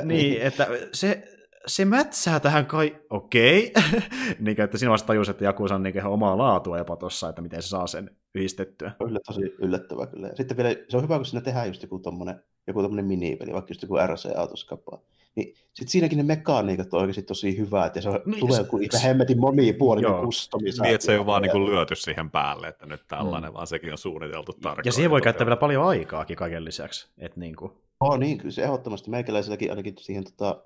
Niin, 0.04 0.42
että 0.42 0.66
se, 0.92 1.35
se 1.66 1.84
mätsää 1.84 2.40
tähän 2.40 2.66
kai, 2.66 2.96
okei, 3.10 3.72
okay. 3.76 4.00
niin, 4.40 4.60
että 4.60 4.78
siinä 4.78 4.92
vasta 4.92 5.06
tajusin, 5.06 5.30
että 5.30 5.44
Jakusa 5.44 5.74
on 5.74 5.82
niin 5.82 6.06
omaa 6.06 6.38
laatua 6.38 6.78
jopa 6.78 6.96
tuossa, 6.96 7.28
että 7.28 7.42
miten 7.42 7.62
se 7.62 7.68
saa 7.68 7.86
sen 7.86 8.10
yhdistettyä. 8.34 8.92
Kyllä 8.98 9.20
tosi 9.26 9.40
yllättävää 9.58 10.06
kyllä. 10.06 10.26
Ja 10.26 10.36
sitten 10.36 10.56
vielä, 10.56 10.74
se 10.88 10.96
on 10.96 11.02
hyvä, 11.02 11.16
kun 11.16 11.26
siinä 11.26 11.40
tehdään 11.40 11.66
just 11.66 11.82
joku 11.82 11.98
tommonen, 11.98 12.40
joku 12.66 12.82
tommonen 12.82 13.04
minipeli, 13.04 13.52
vaikka 13.52 13.70
just 13.70 13.82
joku 13.82 13.96
RC-autoskapa. 13.96 14.98
Niin 15.34 15.54
sitten 15.54 15.88
siinäkin 15.88 16.18
ne 16.18 16.24
mekaniikat 16.24 16.94
on 16.94 17.00
oikeasti 17.00 17.22
tosi 17.22 17.58
hyvät, 17.58 17.96
ja 17.96 18.02
se 18.02 18.08
on, 18.08 18.20
niin, 18.26 18.40
tulee 18.40 18.64
kuin 18.64 18.88
se, 18.90 19.02
hemmetin 19.02 19.40
monipuolinen 19.40 20.24
kustomisaatio. 20.24 20.88
Niin, 20.88 20.94
että 20.94 21.04
se 21.04 21.12
ei 21.12 21.18
ole 21.18 21.26
vaan 21.26 21.42
niin 21.42 21.66
lyöty 21.66 21.94
siihen 21.94 22.30
päälle, 22.30 22.68
että 22.68 22.86
nyt 22.86 23.00
tällainen, 23.08 23.50
mm. 23.50 23.54
vaan 23.54 23.66
sekin 23.66 23.92
on 23.92 23.98
suunniteltu 23.98 24.52
tarkkaan. 24.52 24.84
Ja 24.84 24.92
siihen 24.92 25.10
voi 25.10 25.20
käyttää 25.20 25.46
vielä 25.46 25.56
paljon 25.56 25.86
aikaakin 25.86 26.36
kaiken 26.36 26.64
lisäksi. 26.64 27.08
Että 27.18 27.40
niin 27.40 27.56
kuin... 27.56 27.72
Oh, 28.00 28.18
niin, 28.18 28.38
kyllä 28.38 28.50
se 28.50 28.62
ehdottomasti. 28.62 29.10
Meikäläiselläkin 29.10 29.70
ainakin 29.70 29.94
siihen 29.98 30.24
tota, 30.24 30.64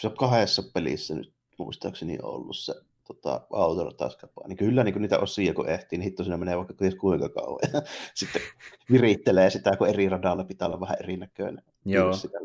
se 0.00 0.06
on 0.06 0.16
kahdessa 0.16 0.62
pelissä 0.74 1.14
nyt 1.14 1.32
muistaakseni 1.58 2.18
ollut 2.22 2.56
se 2.56 2.74
tota, 3.06 3.46
autorotaskapa, 3.52 4.48
niin 4.48 4.56
kyllä 4.56 4.84
niin 4.84 4.92
kuin 4.92 5.02
niitä 5.02 5.18
osia 5.18 5.54
kun 5.54 5.68
ehtii, 5.68 5.98
niin 5.98 6.04
hitto 6.04 6.24
siinä 6.24 6.36
menee 6.36 6.56
vaikka 6.56 6.74
kuinka 7.00 7.28
kauan. 7.28 7.60
Ja 7.72 7.82
sitten 8.14 8.42
virittelee 8.90 9.50
sitä, 9.50 9.76
kun 9.76 9.88
eri 9.88 10.08
radalla 10.08 10.44
pitää 10.44 10.68
olla 10.68 10.80
vähän 10.80 10.96
erinäköinen. 11.00 11.64
Joo. 11.84 12.12
Sitä 12.12 12.38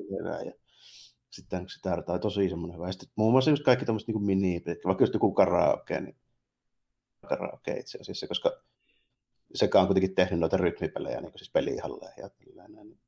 ja 0.45 0.51
sitten 1.29 1.69
sitä 1.69 1.95
rataa 1.95 2.19
tosi 2.19 2.49
semmoinen 2.49 2.77
hyvä. 2.77 2.91
sitten 2.91 3.09
muun 3.15 3.31
muassa 3.31 3.51
just 3.51 3.63
kaikki 3.63 3.85
tämmöiset 3.85 4.07
niin 4.07 4.23
mini 4.23 4.61
vaikka 4.85 5.03
just 5.03 5.13
joku 5.13 5.33
karaoke, 5.33 6.01
niin 6.01 6.15
karaoke 7.29 7.73
itse 7.73 7.97
asiassa, 8.01 8.27
koska 8.27 8.61
sekä 9.55 9.79
on 9.79 9.87
kuitenkin 9.87 10.15
tehnyt 10.15 10.39
noita 10.39 10.57
rytmipelejä, 10.57 11.21
niin 11.21 11.31
kuin 11.31 11.39
siis 11.39 11.51
pelihalleja 11.51 12.13
ja 12.17 12.29
tällainen. 12.29 12.87
Niin 12.87 12.99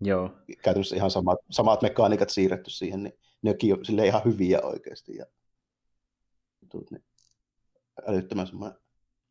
Joo. 0.00 0.30
Käytännössä 0.62 0.96
ihan 0.96 1.10
samat, 1.10 1.38
samat 1.50 1.82
mekaniikat 1.82 2.30
siirretty 2.30 2.70
siihen, 2.70 3.02
niin 3.02 3.18
nekin 3.42 3.78
on 3.78 3.84
sille 3.84 4.06
ihan 4.06 4.22
hyviä 4.24 4.60
oikeasti. 4.62 5.16
Ja, 5.16 5.26
niin, 6.90 7.04
älyttömän 8.06 8.46
semmoinen, 8.46 8.78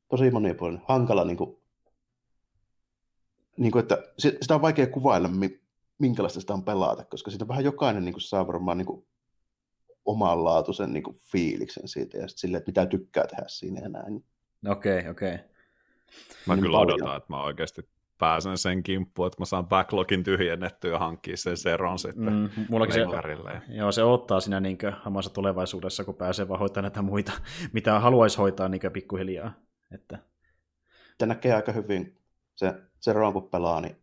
tosi 0.09 0.31
monipuolinen, 0.31 0.83
hankala, 0.87 1.25
niin 1.25 1.37
kuin, 1.37 1.61
niin 3.57 3.71
kuin, 3.71 3.81
että 3.81 4.03
sitä 4.17 4.55
on 4.55 4.61
vaikea 4.61 4.87
kuvailla, 4.87 5.29
minkälaista 5.97 6.41
sitä 6.41 6.53
on 6.53 6.63
pelata, 6.63 7.05
koska 7.05 7.31
sitä 7.31 7.47
vähän 7.47 7.63
jokainen 7.63 8.05
niin 8.05 8.13
kuin, 8.13 8.21
saa 8.21 8.47
varmaan 8.47 8.77
niin 8.77 8.85
kuin, 8.85 9.07
omanlaatuisen 10.05 10.93
niin 10.93 11.03
kuin, 11.03 11.19
fiiliksen 11.31 11.87
siitä 11.87 12.17
ja 12.17 12.27
sitten 12.27 12.39
silleen, 12.39 12.57
että 12.57 12.69
mitä 12.69 12.85
tykkää 12.85 13.27
tehdä 13.27 13.43
siinä 13.47 13.81
ja 13.81 13.89
näin. 13.89 14.25
Okei, 14.67 14.99
okay, 14.99 15.11
okei. 15.11 15.35
Okay. 15.35 15.47
Mä 16.47 16.55
niin 16.55 16.63
kyllä 16.63 16.77
paljon. 16.77 17.01
odotan, 17.01 17.17
että 17.17 17.33
mä 17.33 17.43
oikeasti 17.43 17.89
pääsen 18.19 18.57
sen 18.57 18.83
kimppuun, 18.83 19.27
että 19.27 19.41
mä 19.41 19.45
saan 19.45 19.67
backlogin 19.67 20.23
tyhjennettyä 20.23 20.91
ja 20.91 20.99
hankkia 20.99 21.37
sen 21.37 21.57
seron 21.57 21.99
sitten 21.99 22.33
mm, 22.33 22.49
mullakin 22.69 22.93
se, 22.93 23.05
joo, 23.69 23.91
se 23.91 24.03
ottaa 24.03 24.39
siinä 24.39 24.59
niin 24.59 24.77
hamassa 25.01 25.33
tulevaisuudessa, 25.33 26.03
kun 26.03 26.15
pääsee 26.15 26.47
vaan 26.47 26.59
hoitaa 26.59 26.81
näitä 26.81 27.01
muita, 27.01 27.31
mitä 27.73 27.99
haluaisi 27.99 28.37
hoitaa 28.37 28.69
niin 28.69 28.81
pikkuhiljaa. 28.93 29.53
Että... 29.91 30.19
Se 31.19 31.25
näkee 31.25 31.53
aika 31.53 31.71
hyvin, 31.71 32.17
se, 32.55 32.73
se 32.99 33.13
ron 33.13 33.33
kun 33.33 33.49
pelaa, 33.49 33.81
niin 33.81 33.95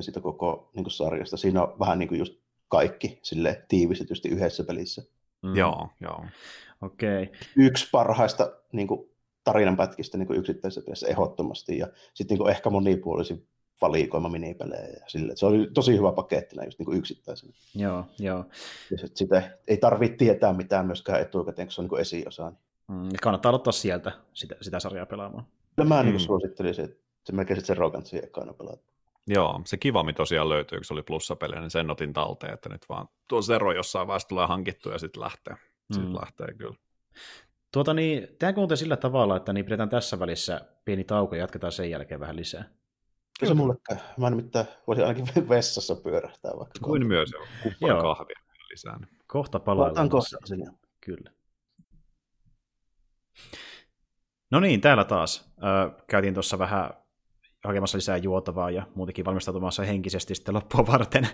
siitä 0.00 0.20
koko 0.20 0.70
niin 0.74 0.84
kuin 0.84 0.92
sarjasta. 0.92 1.36
Siinä 1.36 1.62
on 1.62 1.78
vähän 1.78 1.98
niin 1.98 2.08
kuin 2.08 2.18
just 2.18 2.34
kaikki 2.68 3.18
sille 3.22 3.64
tiivistetysti 3.68 4.28
yhdessä 4.28 4.64
pelissä. 4.64 5.02
Mm. 5.42 5.56
Joo, 5.56 5.88
joo. 6.00 6.24
Okei. 6.82 7.22
Okay. 7.22 7.36
Yksi 7.56 7.88
parhaista 7.92 8.52
niin 8.72 8.88
kuin, 8.88 9.10
tarinanpätkistä 9.44 10.18
niin 10.18 10.36
yksittäisessä 10.36 10.82
pelissä 10.84 11.06
ehdottomasti, 11.06 11.78
ja 11.78 11.86
sitten 12.14 12.38
niin 12.38 12.50
ehkä 12.50 12.70
monipuolisin 12.70 13.46
valikoima 13.80 14.28
minipelejä. 14.28 14.88
Ja 14.88 15.00
sille. 15.06 15.36
Se 15.36 15.46
oli 15.46 15.70
tosi 15.74 15.96
hyvä 15.96 16.12
paketti 16.12 16.56
näin 16.56 16.66
just 16.66 16.78
niin 16.78 16.98
yksittäisenä. 16.98 17.52
Joo, 17.74 18.04
joo. 18.18 18.44
Ja 18.90 18.98
sit 18.98 19.16
sitä 19.16 19.58
ei 19.68 19.76
tarvitse 19.76 20.16
tietää 20.16 20.52
mitään 20.52 20.86
myöskään 20.86 21.20
etukäteen, 21.20 21.68
kun 21.68 21.72
se 21.72 21.80
on 21.80 21.88
niin 21.90 22.00
esiosa. 22.00 22.50
Niin. 22.50 22.58
Mm, 22.88 23.08
kannattaa 23.22 23.50
aloittaa 23.50 23.72
sieltä 23.72 24.12
sitä, 24.34 24.56
sitä 24.60 24.80
sarjaa 24.80 25.06
pelaamaan. 25.06 25.46
Kyllä 25.76 25.88
mä 25.88 26.02
niin 26.02 26.14
mm. 26.14 26.18
suosittelisin, 26.18 26.84
että 26.84 26.96
se 27.24 27.32
melkein 27.32 27.56
sitten 27.60 27.76
se 27.76 27.80
Rogantsi 27.80 28.18
ekana 28.24 28.52
pelata. 28.52 28.82
Joo, 29.26 29.60
se 29.64 29.76
kivami 29.76 30.12
tosiaan 30.12 30.48
löytyy, 30.48 30.78
kun 30.78 30.84
se 30.84 30.94
oli 30.94 31.02
plussapeli, 31.02 31.60
niin 31.60 31.70
sen 31.70 31.90
otin 31.90 32.12
talteen, 32.12 32.54
että 32.54 32.68
nyt 32.68 32.88
vaan 32.88 33.08
tuo 33.28 33.42
Zero 33.42 33.72
jossain 33.72 34.06
vaiheessa 34.06 34.28
tulee 34.28 34.46
hankittu 34.46 34.90
ja 34.90 34.98
sitten 34.98 35.22
lähtee. 35.22 35.54
Sitten 35.92 36.08
mm. 36.08 36.14
lähtee 36.14 36.54
kyllä. 36.58 36.76
Tuota 37.74 37.94
niin, 37.94 38.22
tehdäänkö 38.22 38.60
muuten 38.60 38.76
sillä 38.76 38.96
tavalla, 38.96 39.36
että 39.36 39.52
niin 39.52 39.64
pidetään 39.64 39.88
tässä 39.88 40.18
välissä 40.18 40.60
pieni 40.84 41.04
tauko 41.04 41.34
ja 41.34 41.40
jatketaan 41.40 41.72
sen 41.72 41.90
jälkeen 41.90 42.20
vähän 42.20 42.36
lisää? 42.36 42.64
Kyllä 43.40 43.50
se 43.50 43.54
mulle 43.54 43.74
käy. 43.88 43.96
Mä 44.16 44.30
nimittäin 44.30 44.66
voisin 44.86 45.06
ainakin 45.06 45.48
vessassa 45.48 45.96
pyörähtää 45.96 46.52
vaikka. 46.58 46.78
Kuin 46.82 47.06
myös, 47.06 47.30
joo. 47.80 48.02
kahvia 48.02 48.36
lisää. 48.70 49.00
Kohta 49.26 49.60
palaillaan. 49.60 50.08
kohta 50.08 50.36
Kyllä. 51.00 51.30
No 54.50 54.60
niin, 54.60 54.80
täällä 54.80 55.04
taas. 55.04 55.52
Ö, 55.58 56.02
käytiin 56.06 56.34
tuossa 56.34 56.58
vähän 56.58 56.90
hakemassa 57.64 57.98
lisää 57.98 58.16
juotavaa 58.16 58.70
ja 58.70 58.86
muutenkin 58.94 59.24
valmistautumassa 59.24 59.82
henkisesti 59.82 60.34
sitten 60.34 60.54
loppua 60.54 60.86
varten. 60.86 61.28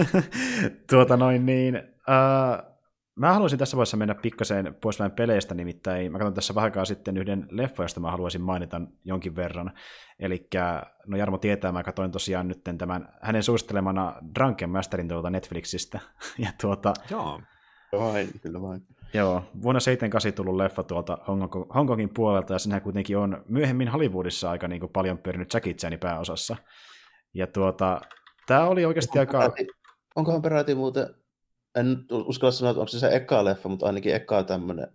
tuota 0.90 1.16
noin 1.16 1.46
niin, 1.46 1.76
ö, 1.76 2.69
Mä 3.20 3.32
haluaisin 3.32 3.58
tässä 3.58 3.76
vaiheessa 3.76 3.96
mennä 3.96 4.14
pikkasen 4.14 4.74
pois 4.80 4.98
vähän 4.98 5.12
peleistä, 5.12 5.54
nimittäin 5.54 6.12
mä 6.12 6.18
katson 6.18 6.34
tässä 6.34 6.54
vähän 6.54 6.86
sitten 6.86 7.16
yhden 7.16 7.46
leffa, 7.50 7.82
josta 7.82 8.00
mä 8.00 8.10
haluaisin 8.10 8.40
mainita 8.40 8.80
jonkin 9.04 9.36
verran. 9.36 9.72
Eli 10.18 10.48
no 11.06 11.16
Jarmo 11.16 11.38
tietää, 11.38 11.72
mä 11.72 11.82
katsoin 11.82 12.10
tosiaan 12.10 12.48
nyt 12.48 12.64
tämän 12.78 13.08
hänen 13.22 13.42
suosittelemana 13.42 14.14
Drunken 14.34 14.70
Masterin 14.70 15.08
tuolta 15.08 15.30
Netflixistä. 15.30 16.00
ja 16.44 16.50
tuota, 16.60 16.94
Joo. 17.10 17.40
Vain, 17.92 18.28
kyllä 18.42 18.62
vain. 18.62 18.82
Joo, 19.14 19.42
vuonna 19.62 19.80
78 19.80 20.32
tullut 20.32 20.56
leffa 20.56 20.82
tuolta 20.82 21.18
Hongkongin 21.74 22.14
puolelta, 22.14 22.52
ja 22.52 22.58
sinähän 22.58 22.82
kuitenkin 22.82 23.18
on 23.18 23.44
myöhemmin 23.48 23.88
Hollywoodissa 23.88 24.50
aika 24.50 24.68
niin 24.68 24.80
kuin 24.80 24.92
paljon 24.92 25.18
pyörinyt 25.18 25.54
Jackie 25.54 25.74
Chanin 25.74 25.98
pääosassa. 25.98 26.56
Ja 27.34 27.46
tuota, 27.46 28.00
tämä 28.46 28.66
oli 28.66 28.84
oikeasti 28.84 29.18
onko 29.18 29.38
aika... 29.38 29.38
Peräti, 29.38 29.66
onkohan 30.16 30.42
peräti 30.42 30.74
muuten 30.74 31.20
en 31.74 32.06
uskalla 32.12 32.52
sanoa, 32.52 32.70
että 32.70 32.80
onko 32.80 32.88
se 32.88 32.98
se 32.98 33.08
eka 33.16 33.44
leffa, 33.44 33.68
mutta 33.68 33.86
ainakin 33.86 34.14
eka 34.14 34.42
tämmöinen 34.42 34.88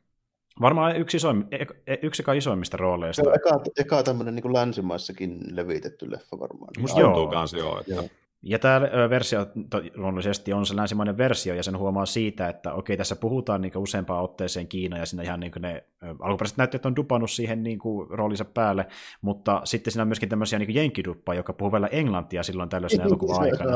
Varmaan 0.62 0.96
yksi, 0.96 1.18
isoim, 1.18 1.44
e- 1.88 1.98
yksi 2.02 2.24
isoimmista 2.38 2.78
rooleista. 2.78 3.34
Eka, 3.34 3.62
eka 3.78 4.04
tämmöinen 4.04 4.36
niin 4.36 4.54
länsimaissakin 4.54 5.40
levitetty 5.52 6.12
leffa 6.12 6.40
varmaan. 6.40 6.70
Musta 6.80 7.00
joo. 7.00 7.28
kans 7.28 7.54
joo. 7.54 7.80
Että... 7.80 7.94
joo. 7.94 8.04
Ja 8.48 8.60
tämä 8.60 8.82
versio 9.10 9.48
luonnollisesti 9.96 10.54
on 10.54 10.66
se 10.66 10.76
länsimainen 10.76 11.18
versio, 11.18 11.56
ja 11.56 11.64
sen 11.64 11.78
huomaa 11.78 12.06
siitä, 12.06 12.50
että 12.50 12.74
okei, 12.74 12.98
tässä 12.98 13.16
puhutaan 13.16 13.62
niin 13.62 13.78
useampaan 13.78 14.24
otteeseen 14.24 14.68
Kiina, 14.68 14.98
ja 14.98 15.06
siinä 15.06 15.24
ihan 15.24 15.40
niin 15.40 15.52
ne 15.60 15.84
alkuperäiset 16.20 16.58
näyttelijät 16.58 16.86
on 16.86 16.96
dupannut 16.96 17.32
siihen 17.32 17.64
niin 17.64 17.80
kuin, 17.80 18.10
roolinsa 18.10 18.46
päälle, 18.46 18.88
mutta 19.22 19.62
sitten 19.64 19.92
siinä 19.92 20.02
on 20.02 20.08
myöskin 20.08 20.30
tämmöisiä 20.30 20.60
niin 20.60 20.76
jenkkiduppa, 20.76 21.34
joka 21.34 21.54
puhuu 21.54 21.72
vielä 21.72 21.88
englantia 21.88 22.44
silloin 22.44 22.70
tällaisena 22.70 23.04
elokuvan 23.04 23.42
aikana. 23.46 23.72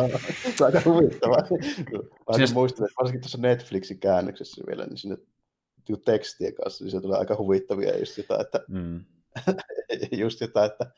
Se 0.56 0.66
on 0.66 0.76
aika 0.76 0.90
huvittavaa. 0.90 1.42
Mä 2.30 2.36
Sinä... 2.36 2.54
muistan, 2.54 2.86
että 2.86 2.96
varsinkin 2.98 3.22
tuossa 3.22 3.38
Netflixin 3.42 4.00
käännöksessä 4.00 4.64
vielä, 4.68 4.86
niin 4.86 4.98
sinne 4.98 5.18
tekstien 6.06 6.56
kanssa, 6.56 6.84
niin 6.84 6.92
se 6.92 7.02
tulee 7.02 7.20
aika 7.20 7.36
huvittavia 7.36 8.00
just 8.00 8.14
sitä, 8.14 8.38
että 8.42 8.60
mm. 8.68 9.06
just 10.24 10.42
jotain, 10.42 10.72
että 10.72 10.92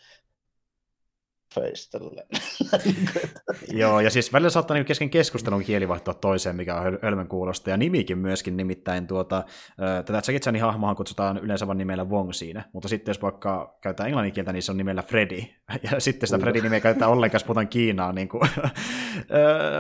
face 1.54 2.00
Joo, 3.82 4.00
ja 4.00 4.10
siis 4.10 4.34
välillä 4.34 4.50
saattaa 4.50 4.76
niin 4.76 4.86
kesken 4.86 5.10
keskustelun 5.10 5.64
kieli 5.64 5.88
vaihtua 5.88 6.14
toiseen, 6.14 6.56
mikä 6.56 6.76
on 6.76 7.00
hölmön 7.02 7.28
kuulosta, 7.28 7.70
ja 7.70 7.78
nimikin 7.78 8.18
myöskin, 8.18 8.58
nimittäin 8.58 9.08
tuota, 9.08 9.44
tätä 9.78 10.14
Jackie 10.14 10.40
Chanin 10.40 10.62
hahmohan 10.62 10.96
kutsutaan 10.96 11.38
yleensä 11.38 11.68
vain 11.68 11.78
nimellä 11.78 12.06
Wong 12.06 12.34
siinä, 12.34 12.70
mutta 12.74 12.88
sitten 12.88 13.10
jos 13.10 13.22
vaikka 13.22 13.78
käytetään 13.82 14.08
englannin 14.08 14.34
kieltä, 14.34 14.54
niin 14.54 14.64
se 14.64 14.72
on 14.72 14.78
nimellä 14.78 15.04
Freddy, 15.04 15.44
ja 15.92 16.00
sitten 16.00 16.28
sitä 16.28 16.40
Freddy 16.40 16.62
nimeä 16.62 16.80
käytetään 16.80 17.12
ollenkaan, 17.12 17.36
jos 17.36 17.44
puhutaan 17.44 17.68
Kiinaa, 17.68 18.14
niin 18.22 18.30
kuin, 18.30 18.42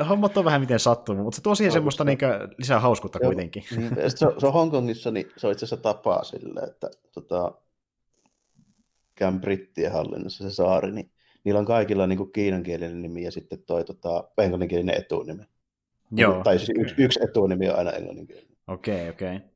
hommat 0.10 0.38
on 0.38 0.46
vähän 0.46 0.62
miten 0.62 0.80
sattuu, 0.80 1.16
mutta 1.16 1.36
se 1.36 1.42
tuo 1.42 1.56
siihen 1.56 1.74
semmoista 1.74 2.04
niin 2.04 2.18
lisää 2.58 2.80
hauskuutta 2.80 3.20
Joo, 3.22 3.28
kuitenkin. 3.28 3.64
Niin, 3.78 3.92
se, 4.08 4.28
on, 4.28 4.34
se 4.40 4.48
on 4.48 4.54
Hongkongissa, 4.54 5.12
niin 5.12 5.32
se 5.38 5.48
on 5.48 5.54
itse 5.54 5.66
asiassa 5.66 5.84
tapaa 5.84 6.24
silleen, 6.24 6.70
että 6.70 6.90
tota, 7.14 7.52
käyn 9.16 9.42
brittien 9.42 9.92
hallinnassa 9.92 10.50
se 10.50 10.56
saari, 10.56 10.92
niin 10.92 11.12
niillä 11.44 11.60
on 11.60 11.66
kaikilla 11.66 12.08
niin 12.08 12.18
kuin 12.18 12.32
kiinankielinen 12.32 13.02
nimi 13.02 13.24
ja 13.24 13.32
sitten 13.32 13.64
toi 13.66 13.84
tota, 13.84 14.24
englanninkielinen 14.38 14.98
etunimi. 14.98 15.44
Joo. 16.12 16.44
Tai 16.44 16.60
siis 16.60 16.70
okay. 16.70 16.82
yksi, 16.82 16.96
yksi 16.98 17.20
etunimi 17.24 17.70
on 17.70 17.76
aina 17.76 17.92
englanninkielinen. 17.92 18.58
Okei, 18.68 18.96
okay, 18.96 19.10
okei. 19.10 19.36
Okay. 19.36 19.52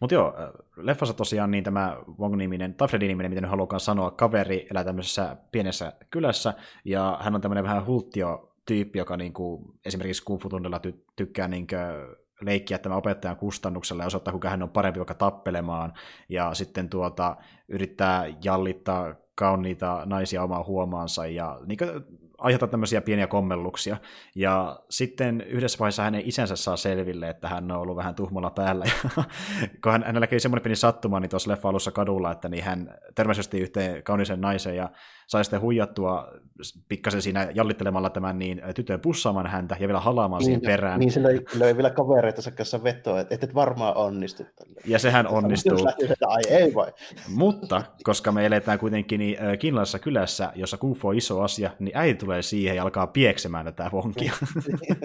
Mutta 0.00 0.14
joo, 0.14 0.34
leffassa 0.76 1.14
tosiaan 1.14 1.50
niin 1.50 1.64
tämä 1.64 1.96
Wong-niminen, 2.18 2.74
tai 2.74 2.88
Freddy-niminen, 2.88 3.30
miten 3.30 3.44
halukaan 3.44 3.80
sanoa, 3.80 4.10
kaveri 4.10 4.66
elää 4.70 4.84
tämmöisessä 4.84 5.36
pienessä 5.52 5.92
kylässä, 6.10 6.54
ja 6.84 7.18
hän 7.22 7.34
on 7.34 7.40
tämmöinen 7.40 7.64
vähän 7.64 7.86
hulttio 7.86 8.52
tyyppi, 8.66 8.98
joka 8.98 9.16
niin 9.16 9.32
kuin, 9.32 9.64
esimerkiksi 9.84 10.24
Kung 10.24 10.42
Fu 10.42 10.48
ty- 10.48 11.04
tykkää 11.16 11.48
niin 11.48 11.66
kuin, 11.66 12.16
leikkiä 12.40 12.78
tämän 12.78 12.98
opettajan 12.98 13.36
kustannuksella 13.36 14.02
ja 14.02 14.06
osoittaa, 14.06 14.32
kuinka 14.32 14.50
hän 14.50 14.62
on 14.62 14.70
parempi 14.70 14.98
vaikka 15.00 15.14
tappelemaan, 15.14 15.92
ja 16.28 16.54
sitten 16.54 16.88
tuota, 16.88 17.36
yrittää 17.68 18.24
jallittaa 18.44 19.14
kauniita 19.34 20.02
naisia 20.04 20.42
omaa 20.42 20.64
huomaansa 20.64 21.26
ja 21.26 21.60
niin 21.66 21.78
kuin, 21.78 21.90
aiheuttaa 22.38 22.68
tämmöisiä 22.68 23.00
pieniä 23.00 23.26
kommelluksia. 23.26 23.96
Ja 24.34 24.80
sitten 24.90 25.40
yhdessä 25.40 25.78
vaiheessa 25.78 26.02
hänen 26.02 26.22
isänsä 26.24 26.56
saa 26.56 26.76
selville, 26.76 27.28
että 27.28 27.48
hän 27.48 27.70
on 27.70 27.78
ollut 27.78 27.96
vähän 27.96 28.14
tuhmolla 28.14 28.50
päällä. 28.50 28.84
Ja 28.84 29.22
kun 29.82 29.92
hän, 29.92 30.02
hänellä 30.02 30.26
kävi 30.26 30.40
semmoinen 30.40 30.62
pieni 30.62 30.76
sattuma, 30.76 31.20
niin 31.20 31.30
tuossa 31.30 31.50
leffa 31.50 31.68
alussa 31.68 31.90
kadulla, 31.90 32.32
että 32.32 32.48
niin 32.48 32.64
hän 32.64 32.94
törmäsi 33.14 33.60
yhteen 33.60 34.02
kaunisen 34.02 34.40
naisen 34.40 34.76
ja 34.76 34.88
sai 35.26 35.44
sitten 35.44 35.60
huijattua 35.60 36.32
pikkasen 36.88 37.22
siinä 37.22 37.48
jallittelemalla 37.54 38.10
tämän 38.10 38.38
niin 38.38 38.62
tytön 38.74 39.00
pussaamaan 39.00 39.46
häntä 39.46 39.76
ja 39.80 39.88
vielä 39.88 40.00
halaamaan 40.00 40.40
niin, 40.40 40.44
siihen 40.44 40.60
perään. 40.60 41.00
Niin, 41.00 41.12
sillä 41.12 41.28
löi 41.58 41.76
vielä 41.76 41.90
kavereita 41.90 42.50
kanssa 42.50 42.84
vetoa, 42.84 43.20
että 43.20 43.46
et 43.46 43.54
varmaan 43.54 43.96
onnistu. 43.96 44.42
Tälle. 44.42 44.80
Ja 44.86 44.98
sehän 44.98 45.26
onnistuu. 45.26 45.86
Ai 46.26 46.42
ei 46.48 46.74
vai. 46.74 46.92
Mutta, 47.28 47.82
koska 48.02 48.32
me 48.32 48.46
eletään 48.46 48.78
kuitenkin 48.78 49.18
niin, 49.18 49.38
kiinalaisessa 49.58 49.98
kylässä, 49.98 50.52
jossa 50.54 50.76
kung 50.76 50.96
fu 50.96 51.08
on 51.08 51.16
iso 51.16 51.42
asia, 51.42 51.70
niin 51.78 51.96
äiti 51.96 52.18
tulee 52.18 52.42
siihen 52.42 52.76
ja 52.76 52.82
alkaa 52.82 53.06
pieksemään 53.06 53.64
tätä 53.64 53.90
vonkia. 53.92 54.32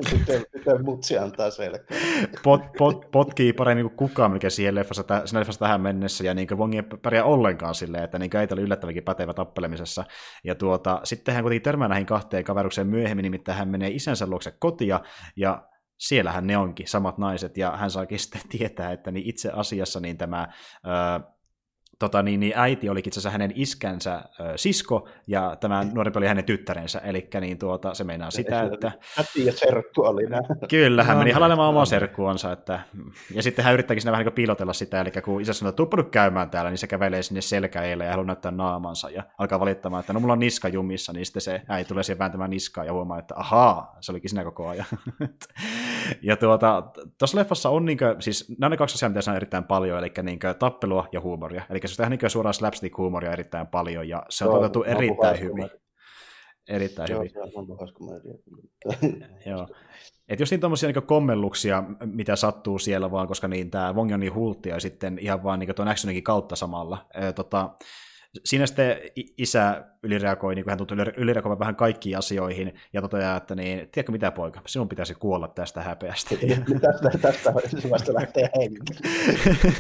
Tytön 0.52 0.86
mutsi 0.86 1.18
antaa 1.18 1.50
selkää. 1.52 1.98
Pot, 2.44 2.62
pot, 2.78 3.12
potkii 3.12 3.54
paremmin 3.54 3.86
kuin 3.86 3.98
kukaan, 3.98 4.32
mikä 4.32 4.50
siihen 4.50 4.76
leffassa, 4.76 5.04
siinä 5.26 5.40
leffassa 5.40 5.60
tähän 5.60 5.82
mennessä, 5.82 6.24
ja 6.24 6.34
niin 6.34 6.58
vongi 6.58 6.78
ei 6.78 6.84
pärjää 7.02 7.26
ollenkaan 7.26 7.76
silleen, 7.76 8.04
että 8.04 8.20
niin 8.20 8.36
äiti 8.36 8.54
oli 8.54 8.62
yllättävänkin 8.62 9.04
pätevä 9.04 9.34
tappelemisessa. 9.34 10.04
Ja 10.44 10.56
tuota, 10.56 11.02
sitten 11.04 11.34
hän 11.34 11.44
kuitenkin 11.44 11.64
törmää 11.64 11.88
näihin 11.88 12.06
kahteen 12.06 12.44
kaverukseen 12.44 12.88
myöhemmin, 12.88 13.24
nimittäin 13.24 13.58
hän 13.58 13.70
menee 13.70 13.90
isänsä 13.90 14.28
luokse 14.28 14.52
kotia, 14.60 15.00
ja 15.36 15.68
siellähän 16.00 16.48
ne 16.48 16.58
onkin, 16.58 16.88
samat 16.88 17.18
naiset, 17.18 17.58
ja 17.58 17.78
hän 17.78 17.92
saakin 17.92 18.20
sitten 18.20 18.42
tietää, 18.58 18.92
että 18.92 19.12
niin 19.12 19.30
itse 19.30 19.52
asiassa 19.54 20.00
niin 20.00 20.18
tämä 20.18 20.48
ää, 20.84 21.22
tota, 22.02 22.24
niin, 22.24 22.40
niin 22.40 22.54
äiti 22.56 22.90
olikin 22.90 23.10
itse 23.10 23.20
asiassa 23.20 23.32
hänen 23.32 23.52
iskänsä 23.56 24.16
äh, 24.16 24.26
sisko, 24.56 25.08
ja 25.28 25.58
tämä 25.60 25.86
nuorempi 25.94 26.18
oli 26.18 26.28
hänen 26.28 26.44
tyttärensä, 26.44 27.00
eli 27.00 27.28
niin 27.42 27.58
tuota, 27.58 27.94
se 27.94 28.04
meinaa 28.04 28.32
sitä, 28.32 28.62
että... 28.74 28.92
Äti 29.20 29.46
ja 29.46 29.54
serkku 29.54 30.02
oli 30.02 30.26
nämä. 30.26 30.42
Kyllä, 30.70 31.04
hän 31.04 31.18
meni 31.18 31.32
halailemaan 31.32 31.70
omaa 31.70 31.86
serkkuansa, 31.86 32.52
että... 32.52 32.80
ja 33.34 33.44
sitten 33.44 33.66
hän 33.66 33.74
yrittääkin 33.74 34.02
siinä 34.02 34.12
vähän 34.12 34.26
niin 34.26 34.34
piilotella 34.34 34.74
sitä, 34.74 35.02
eli 35.02 35.12
kun 35.12 35.42
isä 35.42 35.54
sanoo, 35.54 35.70
että 35.70 35.78
tuppa 35.78 36.04
käymään 36.04 36.50
täällä, 36.50 36.70
niin 36.70 36.78
se 36.78 36.88
kävelee 36.88 37.24
sinne 37.24 37.42
selkäeille 37.42 38.04
ja 38.04 38.10
haluaa 38.10 38.28
näyttää 38.28 38.52
naamansa, 38.52 39.10
ja 39.10 39.24
alkaa 39.38 39.60
valittamaan, 39.60 40.00
että 40.00 40.14
no 40.14 40.20
mulla 40.20 40.34
on 40.34 40.40
niska 40.40 40.68
jumissa, 40.68 41.14
niin 41.14 41.26
sitten 41.26 41.42
se 41.42 41.62
äiti 41.68 41.88
tulee 41.88 42.04
siihen 42.04 42.20
vääntämään 42.20 42.50
niskaa 42.50 42.86
ja 42.86 42.94
huomaa, 42.94 43.20
että 43.20 43.34
ahaa, 43.38 43.98
se 44.00 44.12
olikin 44.12 44.30
sinä 44.30 44.44
koko 44.44 44.68
ajan. 44.68 44.86
ja 46.22 46.38
tuota, 46.38 46.84
tuossa 47.18 47.38
leffassa 47.38 47.70
on 47.70 47.86
niin 47.86 47.98
kuin, 47.98 48.22
siis 48.22 48.50
nämä 48.50 48.68
on 48.68 48.72
ne 48.72 48.78
kaksi 48.78 48.96
asiaa, 48.96 49.10
mitä 49.10 49.36
erittäin 49.36 49.64
paljon, 49.64 50.00
eli 50.00 50.12
niin 50.24 50.40
tappelua 50.60 51.08
ja 51.12 51.22
huumoria, 51.22 51.64
eli 51.70 51.80
se 51.96 52.04
on 52.04 52.10
niin 52.10 52.30
suoraan 52.30 52.54
slapstick-huumoria 52.54 53.32
erittäin 53.32 53.68
paljon, 53.68 54.10
ja 54.10 54.24
se 54.30 54.46
on 54.46 54.58
otettu 54.58 54.84
erittäin 54.84 55.40
hyvin. 55.40 55.70
Erittäin 56.68 57.12
Joo, 57.12 57.22
hyvin. 57.22 57.32
Joo. 59.46 59.68
Et 60.28 60.40
jos 60.40 60.52
niin 60.52 60.60
tuommoisia 60.60 60.92
niin 60.92 61.04
kommelluksia, 61.04 61.84
mitä 62.06 62.36
sattuu 62.36 62.80
siellä 62.80 63.12
vaan, 63.12 63.28
koska 63.28 63.48
niin 63.48 63.72
tämä 63.72 63.94
Wong 63.94 64.14
on 64.14 64.20
niin 64.20 64.36
hulttia 64.36 64.74
ja 64.74 64.80
sitten 64.80 65.20
ihan 65.20 65.44
vaan 65.44 65.60
niin 65.60 65.76
tuon 65.76 65.88
actioninkin 65.88 66.24
kautta 66.24 66.56
samalla. 66.56 67.06
E, 67.14 67.34
tota, 67.34 67.70
siinä 68.46 68.68
sitten 68.68 68.98
isä 69.38 69.91
ylireagoi, 70.04 70.56
niin 70.56 70.64
kuin 70.64 70.72
hän 70.72 70.78
tuntuu 70.78 70.98
ylireagoimaan 71.18 71.60
vähän 71.60 71.76
kaikkiin 71.76 72.18
asioihin, 72.18 72.74
ja 72.94 73.02
toteaa, 73.02 73.38
että 73.38 73.56
niin, 73.56 73.78
tiedätkö 73.78 74.12
mitä 74.12 74.32
poika, 74.32 74.62
sinun 74.68 74.90
pitäisi 74.90 75.16
kuolla 75.16 75.48
tästä 75.48 75.82
häpeästä. 75.82 76.36
tästä, 76.82 77.54
tästä 77.72 77.90
vasta 77.90 78.14
lähtee 78.14 78.50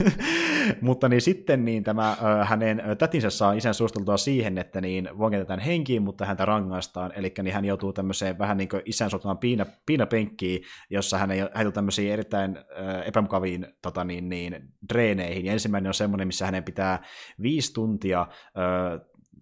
Mutta 0.82 1.10
niin 1.10 1.22
sitten 1.22 1.66
niin 1.66 1.84
tämä 1.84 2.18
hänen 2.44 2.84
tätinsä 2.98 3.30
saa 3.30 3.54
isän 3.54 3.74
suosteltua 3.74 4.18
siihen, 4.18 4.58
että 4.58 4.82
niin 4.82 5.10
vangetetaan 5.20 5.60
henkiin, 5.60 6.02
mutta 6.02 6.26
häntä 6.26 6.46
rangaistaan, 6.46 7.12
eli 7.16 7.34
niin 7.44 7.54
hän 7.54 7.66
joutuu 7.66 7.94
tämmöiseen 7.94 8.40
vähän 8.40 8.58
niin 8.58 8.70
kuin 8.70 8.82
isän 8.86 9.10
suostelmaan 9.10 9.38
piina, 9.38 9.66
piinapenkkiin, 9.86 10.64
jossa 10.90 11.18
hän 11.18 11.38
joutuu 11.38 11.72
tämmöisiin 11.72 12.14
erittäin 12.14 12.60
epämukaviin 13.06 13.68
tota 13.82 14.04
niin, 14.04 14.30
niin, 14.30 14.62
dreeneihin, 14.90 15.46
ja 15.46 15.54
ensimmäinen 15.54 15.90
on 15.90 15.94
semmoinen, 15.94 16.28
missä 16.28 16.46
hänen 16.46 16.64
pitää 16.64 17.04
viisi 17.42 17.74
tuntia 17.74 18.28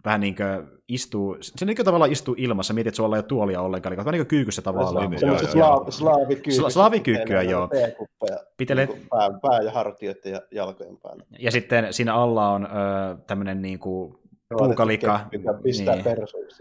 vähän 0.06 0.22
niin 0.22 0.36
kuin 0.36 0.80
istuu, 0.88 1.38
se 1.42 1.66
niin 1.66 1.76
kuin 1.76 1.86
tavallaan 1.86 2.12
istuu 2.12 2.36
ilmassa, 2.38 2.74
mietit, 2.74 2.88
että 2.88 2.96
sulla 2.96 3.16
ei 3.16 3.20
ole 3.20 3.26
tuolia 3.26 3.62
ollenkaan, 3.62 3.92
niin 3.92 3.98
vähän 3.98 4.12
niin 4.12 4.20
kuin 4.20 4.28
kyykyssä 4.28 4.62
tavallaan. 4.62 5.20
Se 5.20 5.32
on 5.32 5.40
se 5.40 5.48
slaavikyykky. 5.90 6.52
Slaavikyykkyä, 6.70 7.42
joo. 7.42 7.70
Pitele... 8.58 8.86
Niin 8.86 9.08
pää, 9.10 9.30
pää 9.42 9.62
ja 9.62 9.72
hartioiden 9.72 10.32
ja 10.32 10.42
jalkojen 10.52 10.98
päällä. 10.98 11.24
Ja 11.40 11.52
sitten 11.52 11.94
siinä 11.94 12.16
alla 12.16 12.50
on 12.50 12.66
ö, 12.66 12.68
tämmöinen 13.28 13.62
niin 13.62 13.80
kuin 13.80 14.16
puukalika. 14.58 15.20
Pistää 15.64 15.96
niin, 15.96 16.06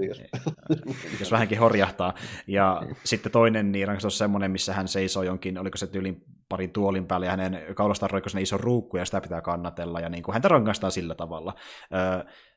jos... 0.08 0.22
jos 1.20 1.32
vähänkin 1.32 1.58
horjahtaa. 1.58 2.14
Ja 2.46 2.82
sitten 3.04 3.32
toinen 3.32 3.72
niin 3.72 3.90
on 4.04 4.10
semmoinen, 4.10 4.50
missä 4.50 4.72
hän 4.72 4.88
seisoo 4.88 5.22
jonkin, 5.22 5.58
oliko 5.58 5.78
se 5.78 5.86
tyylin 5.86 6.24
parin 6.48 6.72
tuolin 6.72 7.06
päällä, 7.06 7.26
ja 7.26 7.30
hänen 7.30 7.74
kaulastaan 7.74 8.10
roikko 8.10 8.30
iso 8.38 8.56
ruukku, 8.56 8.96
ja 8.96 9.04
sitä 9.04 9.20
pitää 9.20 9.40
kannatella, 9.40 10.00
ja 10.00 10.08
niin 10.08 10.22
kuin 10.22 10.32
häntä 10.32 10.48
rangaistaan 10.48 10.92
sillä 10.92 11.14
tavalla. 11.14 11.54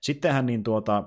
Sitten 0.02 0.34
hän 0.34 0.46
niin 0.46 0.64
tuota, 0.64 1.04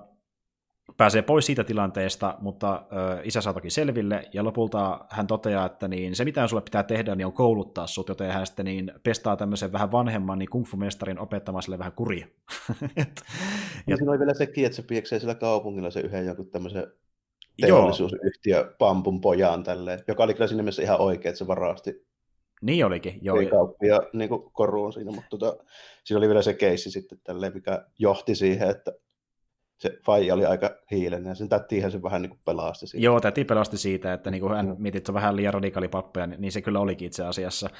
pääsee 0.96 1.22
pois 1.22 1.46
siitä 1.46 1.64
tilanteesta, 1.64 2.36
mutta 2.40 2.86
ö, 2.92 3.20
isä 3.24 3.40
saa 3.40 3.52
toki 3.52 3.70
selville, 3.70 4.28
ja 4.32 4.44
lopulta 4.44 5.06
hän 5.10 5.26
toteaa, 5.26 5.66
että 5.66 5.88
niin, 5.88 6.16
se 6.16 6.24
mitä 6.24 6.46
sulle 6.46 6.62
pitää 6.62 6.82
tehdä, 6.82 7.14
niin 7.14 7.26
on 7.26 7.32
kouluttaa 7.32 7.86
sut, 7.86 8.08
joten 8.08 8.32
hän 8.32 8.46
sitten 8.46 8.64
niin 8.64 8.92
pestaa 9.02 9.36
tämmöisen 9.36 9.72
vähän 9.72 9.92
vanhemman 9.92 10.38
niin 10.38 10.50
kung 10.50 10.64
fu-mestarin 10.66 11.18
opettamaan 11.18 11.62
sille 11.62 11.78
vähän 11.78 11.92
kuria. 11.92 12.26
Et, 12.96 13.22
ja 13.86 13.96
siinä 13.96 14.10
oli 14.10 14.18
vielä 14.18 14.34
sekin, 14.34 14.66
että 14.66 14.76
se 14.76 14.82
pieksee 14.82 15.18
sillä 15.18 15.34
kaupungilla 15.34 15.90
se 15.90 16.00
yhden 16.00 16.26
joku 16.26 16.44
tämmöisen 16.44 16.86
teollisuusyhtiö 17.60 18.74
Pampun 18.78 19.20
pojan 19.20 19.62
tälleen, 19.62 20.00
joka 20.08 20.22
oli 20.22 20.34
kyllä 20.34 20.46
siinä 20.46 20.62
mielessä 20.62 20.82
ihan 20.82 21.00
oikein, 21.00 21.30
että 21.30 21.38
se 21.38 21.46
varasti 21.46 22.06
niin 22.64 22.86
olikin, 22.86 23.18
joo. 23.22 23.36
Kauppia 23.50 24.00
niin 24.12 24.30
koruun 24.52 24.92
siinä, 24.92 25.10
mutta 25.10 25.28
tota, 25.30 25.64
siinä 26.04 26.18
oli 26.18 26.28
vielä 26.28 26.42
se 26.42 26.54
keissi 26.54 26.90
sitten 26.90 27.18
tälleen, 27.24 27.54
mikä 27.54 27.86
johti 27.98 28.34
siihen, 28.34 28.70
että 28.70 28.92
se 29.78 29.98
faija 30.06 30.34
oli 30.34 30.44
aika 30.44 30.70
hiilinen, 30.90 31.26
ja 31.26 31.34
sen 31.34 31.48
tättiinhän 31.48 31.92
se 31.92 32.02
vähän 32.02 32.22
niin 32.22 32.30
kuin 32.30 32.40
pelasti 32.44 32.86
siitä. 32.86 33.04
Joo, 33.04 33.20
täti 33.20 33.44
pelasti 33.44 33.78
siitä, 33.78 34.12
että 34.12 34.30
niin 34.30 34.40
kuin 34.40 34.54
hän 34.54 34.66
mm. 34.66 34.76
mietit, 34.78 34.98
että 34.98 35.12
on 35.12 35.14
vähän 35.14 35.36
liian 35.36 35.54
radikaali 35.54 35.88
pappeja, 35.88 36.26
niin 36.26 36.52
se 36.52 36.62
kyllä 36.62 36.80
olikin 36.80 37.06
itse 37.06 37.24
asiassa. 37.24 37.70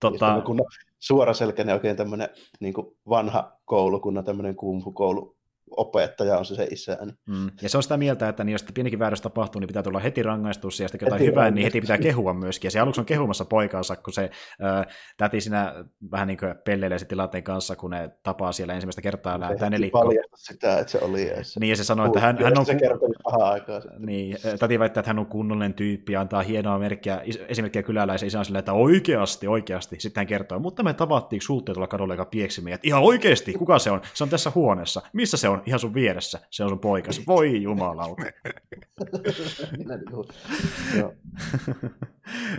Tota... 0.00 0.42
Kun 0.46 0.60
suoraselkäinen 0.98 1.74
oikein 1.74 1.96
tämmöinen 1.96 2.28
niin 2.60 2.74
vanha 3.08 3.52
koulukunnan 3.64 4.24
tämmöinen 4.24 4.56
kumfu-koulu 4.56 5.36
opettaja 5.76 6.38
on 6.38 6.44
se 6.44 6.54
se 6.54 6.68
isäni. 6.70 7.12
Mm. 7.26 7.50
Ja 7.62 7.68
se 7.68 7.76
on 7.76 7.82
sitä 7.82 7.96
mieltä, 7.96 8.28
että 8.28 8.44
niin 8.44 8.52
jos 8.52 8.64
pienikin 8.74 8.98
väärässä 8.98 9.22
tapahtuu, 9.22 9.60
niin 9.60 9.66
pitää 9.66 9.82
tulla 9.82 9.98
heti 9.98 10.22
rangaistus, 10.22 10.80
ja 10.80 10.88
sitten 10.88 11.06
jotain 11.06 11.22
hyvää, 11.22 11.50
niin 11.50 11.64
heti 11.64 11.80
pitää 11.80 11.98
kehua 11.98 12.34
myöskin. 12.34 12.66
Ja 12.66 12.70
se 12.70 12.80
aluksi 12.80 13.00
on 13.00 13.04
kehumassa 13.04 13.44
poikaansa, 13.44 13.96
kun 13.96 14.12
se 14.12 14.30
äh, 14.64 14.86
täti 15.16 15.40
siinä 15.40 15.74
vähän 16.10 16.28
niin 16.28 16.38
kuin 16.38 16.54
pelleilee 16.64 16.98
se 16.98 17.04
tilanteen 17.04 17.44
kanssa, 17.44 17.76
kun 17.76 17.90
ne 17.90 18.10
tapaa 18.22 18.52
siellä 18.52 18.74
ensimmäistä 18.74 19.02
kertaa 19.02 19.48
Se 19.48 19.56
tämä 19.56 19.70
nelikko. 19.70 20.12
sitä, 20.36 20.78
että 20.78 20.92
se 20.92 20.98
oli 20.98 21.22
ees. 21.22 21.58
Niin, 21.58 21.70
ja 21.70 21.76
se 21.76 21.84
sanoi, 21.84 22.06
että 22.06 22.20
hän, 22.20 22.38
hän 22.44 22.58
on... 22.58 22.66
Se 22.66 22.74
kertoi 22.74 23.08
pahaa 23.24 23.50
aikaa. 23.50 23.80
Niin, 23.98 24.36
täti 24.58 24.78
väittää, 24.78 25.00
että 25.00 25.10
hän 25.10 25.18
on 25.18 25.26
kunnollinen 25.26 25.74
tyyppi, 25.74 26.12
ja 26.12 26.20
antaa 26.20 26.42
hienoa 26.42 26.78
merkkiä, 26.78 27.22
esimerkkiä 27.48 27.82
kyläläisen 27.82 28.26
isän 28.26 28.44
silleen, 28.44 28.58
että 28.58 28.72
oikeasti, 28.72 29.48
oikeasti. 29.48 29.96
Sitten 29.98 30.20
hän 30.20 30.26
kertoo, 30.26 30.58
mutta 30.58 30.82
me 30.82 30.94
tavattiin 30.94 31.42
sulttia 31.42 31.74
tuolla 31.74 31.88
kadulla, 31.88 32.14
joka 32.14 32.24
pieksi 32.24 32.60
meidät. 32.60 32.84
Ihan 32.84 33.02
oikeasti, 33.02 33.52
kuka 33.52 33.78
se 33.78 33.90
on? 33.90 34.00
Se 34.14 34.24
on 34.24 34.30
tässä 34.30 34.52
huoneessa. 34.54 35.02
Missä 35.12 35.36
se 35.36 35.48
on? 35.48 35.59
Ihan 35.66 35.80
sun 35.80 35.94
vieressä. 35.94 36.40
Se 36.50 36.62
on 36.64 36.68
sun 36.68 36.78
poikas. 36.78 37.26
Voi 37.26 37.62
jumalauta. 37.62 38.22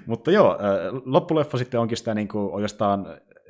Mutta 0.05 0.31
joo, 0.31 0.57
loppuleffa 1.05 1.57
sitten 1.57 1.79
onkin 1.79 1.97
sitä 1.97 2.13
niin 2.13 2.27
kuin 2.27 2.53
oikeastaan 2.53 3.05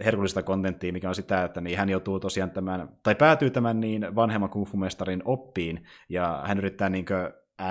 herkullista 0.05 0.43
kontenttia, 0.43 0.93
mikä 0.93 1.09
on 1.09 1.15
sitä, 1.15 1.43
että 1.43 1.61
niin 1.61 1.77
hän 1.77 1.89
joutuu 1.89 2.19
tosiaan 2.19 2.51
tämän, 2.51 2.89
tai 3.03 3.15
päätyy 3.15 3.49
tämän 3.49 3.79
niin 3.79 4.15
vanhemman 4.15 4.49
kungfu-mestarin 4.49 5.21
oppiin, 5.25 5.83
ja 6.09 6.43
hän 6.45 6.57
yrittää 6.57 6.89
niin 6.89 7.05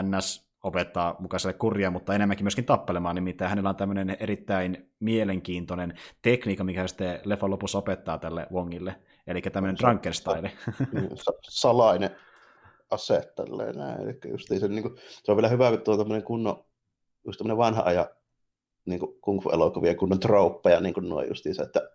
NS 0.03 0.51
opettaa 0.63 1.17
mukaiselle 1.19 1.55
kurja, 1.55 1.91
mutta 1.91 2.15
enemmänkin 2.15 2.45
myöskin 2.45 2.65
tappelemaan, 2.65 3.15
nimittäin 3.15 3.49
hänellä 3.49 3.69
on 3.71 3.77
tämmöinen 3.77 4.17
erittäin 4.21 4.91
mielenkiintoinen 5.01 5.95
tekniikka, 6.23 6.65
mikä 6.65 6.87
sitten 6.87 7.21
leffan 7.25 7.51
lopussa 7.51 7.79
opettaa 7.79 8.19
tälle 8.19 8.47
Wongille, 8.53 8.95
eli 9.31 9.43
tämmöinen 9.43 9.79
drunken 9.79 10.15
style. 10.15 10.53
Salainen 11.43 12.11
ase 12.91 13.33
tälleen 13.37 13.77
näin. 13.77 14.01
Eli 14.01 14.59
se, 14.61 14.69
niin 14.69 14.83
kuin, 14.83 14.97
se 15.25 15.33
on 15.33 15.37
vielä 15.37 15.49
hyvä, 15.49 15.71
kun 15.71 15.81
tuo 15.81 15.97
tämmöinen 15.97 16.23
kunnon, 16.23 16.65
just 17.27 17.39
tämmöinen 17.39 17.57
vanha 17.57 17.83
ajan 17.83 18.07
niin 18.85 19.01
kuin 19.01 19.21
kung 19.21 19.43
fu-elokuvia, 19.43 19.95
kunnon 19.95 20.21
trouppeja, 20.21 20.81
niin 20.81 20.95
kuin 20.95 21.09
nuo 21.09 21.23
justiinsa, 21.23 21.63
että 21.63 21.91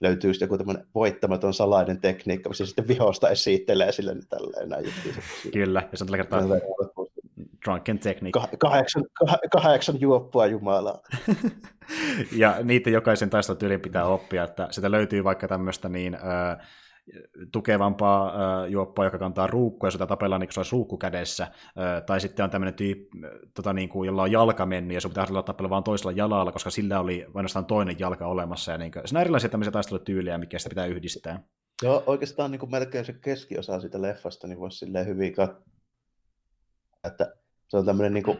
löytyy 0.00 0.32
joku 0.40 0.58
tämmöinen 0.58 0.86
voittamaton 0.94 1.54
salainen 1.54 2.00
tekniikka, 2.00 2.48
missä 2.48 2.66
sitten 2.66 2.88
vihosta 2.88 3.28
esittelee 3.28 3.92
sille 3.92 4.14
niin 4.14 4.28
tälleen 4.28 4.68
näin 4.68 4.84
justiinsa. 4.84 5.20
Kyllä, 5.52 5.88
ja 5.92 5.98
se 5.98 6.04
on 6.04 6.08
tällä 6.08 6.16
kertaa 6.16 6.40
drunken 7.64 7.98
technique. 7.98 8.42
Kahdeksan, 8.58 9.04
kahdeksan 9.52 10.00
juoppua 10.00 10.46
Jumalaa. 10.46 11.00
ja 12.42 12.56
niitä 12.62 12.90
jokaisen 12.90 13.30
taistelutyyliin 13.30 13.80
pitää 13.80 14.04
oppia, 14.04 14.44
että 14.44 14.68
sitä 14.70 14.90
löytyy 14.90 15.24
vaikka 15.24 15.48
tämmöistä 15.48 15.88
niin, 15.88 16.16
tukevampaa 17.52 18.28
äh, 18.28 18.70
juoppoa, 18.70 19.04
joka 19.04 19.18
kantaa 19.18 19.46
ruukkuja, 19.46 19.88
ja 19.88 19.90
sitä 19.90 20.06
tapellaan 20.06 20.40
niin 20.40 20.50
kuin 20.54 20.64
se 20.64 20.70
ruukku 20.72 20.98
kädessä, 20.98 21.44
äh, 21.44 22.02
tai 22.06 22.20
sitten 22.20 22.44
on 22.44 22.50
tämmöinen 22.50 22.74
tyyppi, 22.74 23.18
tota, 23.54 23.72
niin 23.72 23.88
kuin, 23.88 24.06
jolla 24.06 24.22
on 24.22 24.32
jalka 24.32 24.66
mennyt, 24.66 24.94
ja 24.94 25.00
sun 25.00 25.10
pitää 25.10 25.42
tapella 25.46 25.70
vain 25.70 25.84
toisella 25.84 26.12
jalalla, 26.12 26.52
koska 26.52 26.70
sillä 26.70 27.00
oli 27.00 27.26
ainoastaan 27.34 27.66
toinen 27.66 27.98
jalka 27.98 28.26
olemassa, 28.26 28.72
ja 28.72 28.78
niin 28.78 28.92
kuin, 28.92 29.08
siinä 29.08 29.18
on 29.18 29.22
erilaisia 29.22 29.50
tämmöisiä 29.50 29.72
taistelutyyliä, 29.72 30.38
mikä 30.38 30.58
sitä 30.58 30.68
pitää 30.68 30.86
yhdistää. 30.86 31.42
Joo, 31.82 32.02
oikeastaan 32.06 32.50
niin 32.50 32.60
kuin 32.60 32.70
melkein 32.70 33.04
se 33.04 33.12
keskiosa 33.12 33.80
siitä 33.80 34.02
leffasta, 34.02 34.46
niin 34.46 34.60
voisi 34.60 34.78
silleen 34.78 35.06
hyvin 35.06 35.34
katsoa, 35.34 35.62
että 37.04 37.32
se 37.70 37.76
on 37.76 37.86
tämmöinen 37.86 38.14
niin 38.14 38.24
kuin 38.24 38.38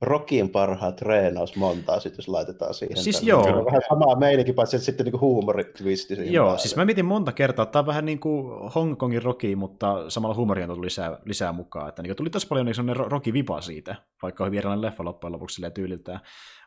Rokin 0.00 0.48
parhaat 0.48 0.96
treenausmontaasit, 0.96 2.16
jos 2.16 2.28
laitetaan 2.28 2.74
siihen. 2.74 2.96
Siis 2.96 3.22
joo. 3.22 3.42
On 3.42 3.64
vähän 3.64 3.82
samaa 3.88 4.16
meidänkin, 4.16 4.54
paitsi 4.54 4.76
että 4.76 4.84
sitten 4.84 5.06
niin 5.06 5.20
huumoritwisti 5.20 6.16
siihen 6.16 6.32
Joo, 6.32 6.44
päälle. 6.44 6.58
siis 6.58 6.76
mä 6.76 6.84
mietin 6.84 7.04
monta 7.04 7.32
kertaa, 7.32 7.66
tämä 7.66 7.80
on 7.80 7.86
vähän 7.86 8.04
niin 8.04 8.18
kuin 8.18 8.70
Hong 8.74 8.96
Kongin 8.98 9.22
Roki, 9.22 9.56
mutta 9.56 10.10
samalla 10.10 10.34
huumoria 10.36 10.64
on 10.64 10.68
tullut 10.68 10.84
lisää, 10.84 11.18
lisää 11.24 11.52
mukaan. 11.52 11.88
Että 11.88 12.02
niin 12.02 12.16
tuli 12.16 12.30
tosi 12.30 12.48
paljon 12.48 12.66
niin 12.66 12.74
sellainen 12.74 13.10
Roki-vipa 13.10 13.60
siitä, 13.60 13.96
vaikka 14.22 14.44
on 14.44 14.46
hyvin 14.46 14.58
erilainen 14.58 14.82
leffa 14.82 15.04
loppujen 15.04 15.32
lopuksi 15.32 15.70
tyyliltään. 15.74 16.20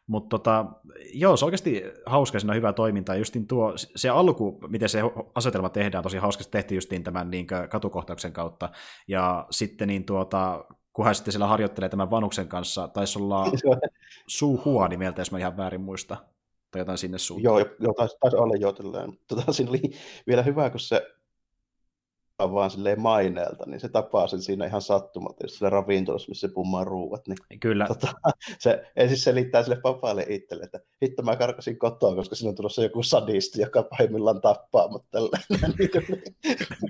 Mutta 0.08 0.30
tota, 0.30 0.66
joo, 1.14 1.38
se 1.38 1.46
on 1.46 1.48
oikeasti 1.48 1.84
hauska, 2.06 2.40
siinä 2.40 2.52
on 2.52 2.58
hyvää 2.58 2.74
toimintaa. 2.74 3.16
Justin 3.16 3.48
tuo, 3.48 3.74
se 3.76 4.10
alku, 4.10 4.60
miten 4.68 4.90
se 4.90 5.02
asetelma 5.36 5.70
tehdään, 5.70 6.04
tosi 6.04 6.18
hauskasti 6.18 6.52
tehtiin 6.52 6.78
justiin 6.78 7.04
tämän 7.04 7.32
niin 7.32 7.48
katukohtauksen 7.70 8.34
kautta. 8.34 8.70
Ja 9.08 9.48
sitten 9.50 9.88
niin 9.88 10.06
tuota, 10.06 10.66
kun 10.98 11.06
hän 11.06 11.16
sitten 11.16 11.32
siellä 11.32 11.48
harjoittelee 11.48 11.90
tämän 11.90 12.12
vanuksen 12.12 12.48
kanssa, 12.48 12.88
taisi 12.88 13.20
olla 13.20 13.46
Su 14.28 14.62
Hua 14.66 14.88
nimeltä, 14.88 15.22
jos 15.22 15.32
mä 15.32 15.38
ihan 15.38 15.58
väärin 15.58 15.82
muista, 15.82 16.18
tai 16.72 16.82
jotain 16.82 16.98
sinne 16.98 17.18
suuntaan. 17.18 17.60
Joo, 17.60 17.76
joo 17.80 17.94
taisi, 17.94 18.18
taisi 18.20 18.38
olla 18.38 18.56
jo 18.56 18.74
Tota, 19.28 19.54
siinä 19.54 19.70
oli 19.70 19.82
vielä 20.28 20.42
hyvä, 20.42 20.70
kun 20.70 20.80
se 20.80 21.17
vaan 22.40 22.72
silleen 22.72 23.02
maineelta, 23.02 23.64
niin 23.68 23.80
se 23.80 23.90
tapaa 23.90 24.28
sen 24.28 24.42
siinä 24.42 24.66
ihan 24.66 24.82
sattumatta, 24.82 25.48
sillä 25.48 25.70
ravintolassa, 25.70 26.30
missä 26.30 26.48
se 26.48 26.54
pummaa 26.54 26.84
ruuat. 26.84 27.28
Niin, 27.28 27.60
Kyllä. 27.60 27.88
Tota, 27.88 28.08
se 28.60 28.84
ensin 28.96 29.18
selittää 29.18 29.64
sille 29.64 29.78
papaalle 29.82 30.26
itselle, 30.30 30.64
että 30.64 30.80
hitto 31.04 31.24
mä 31.24 31.36
karkasin 31.36 31.78
kotoa, 31.78 32.16
koska 32.16 32.36
siinä 32.36 32.50
on 32.50 32.56
tulossa 32.56 32.84
joku 32.84 33.04
sadisti, 33.04 33.62
joka 33.62 33.84
pahimmillaan 33.84 34.42
tappaa, 34.42 34.88
mutta 34.88 35.08
tälleen. 35.12 35.44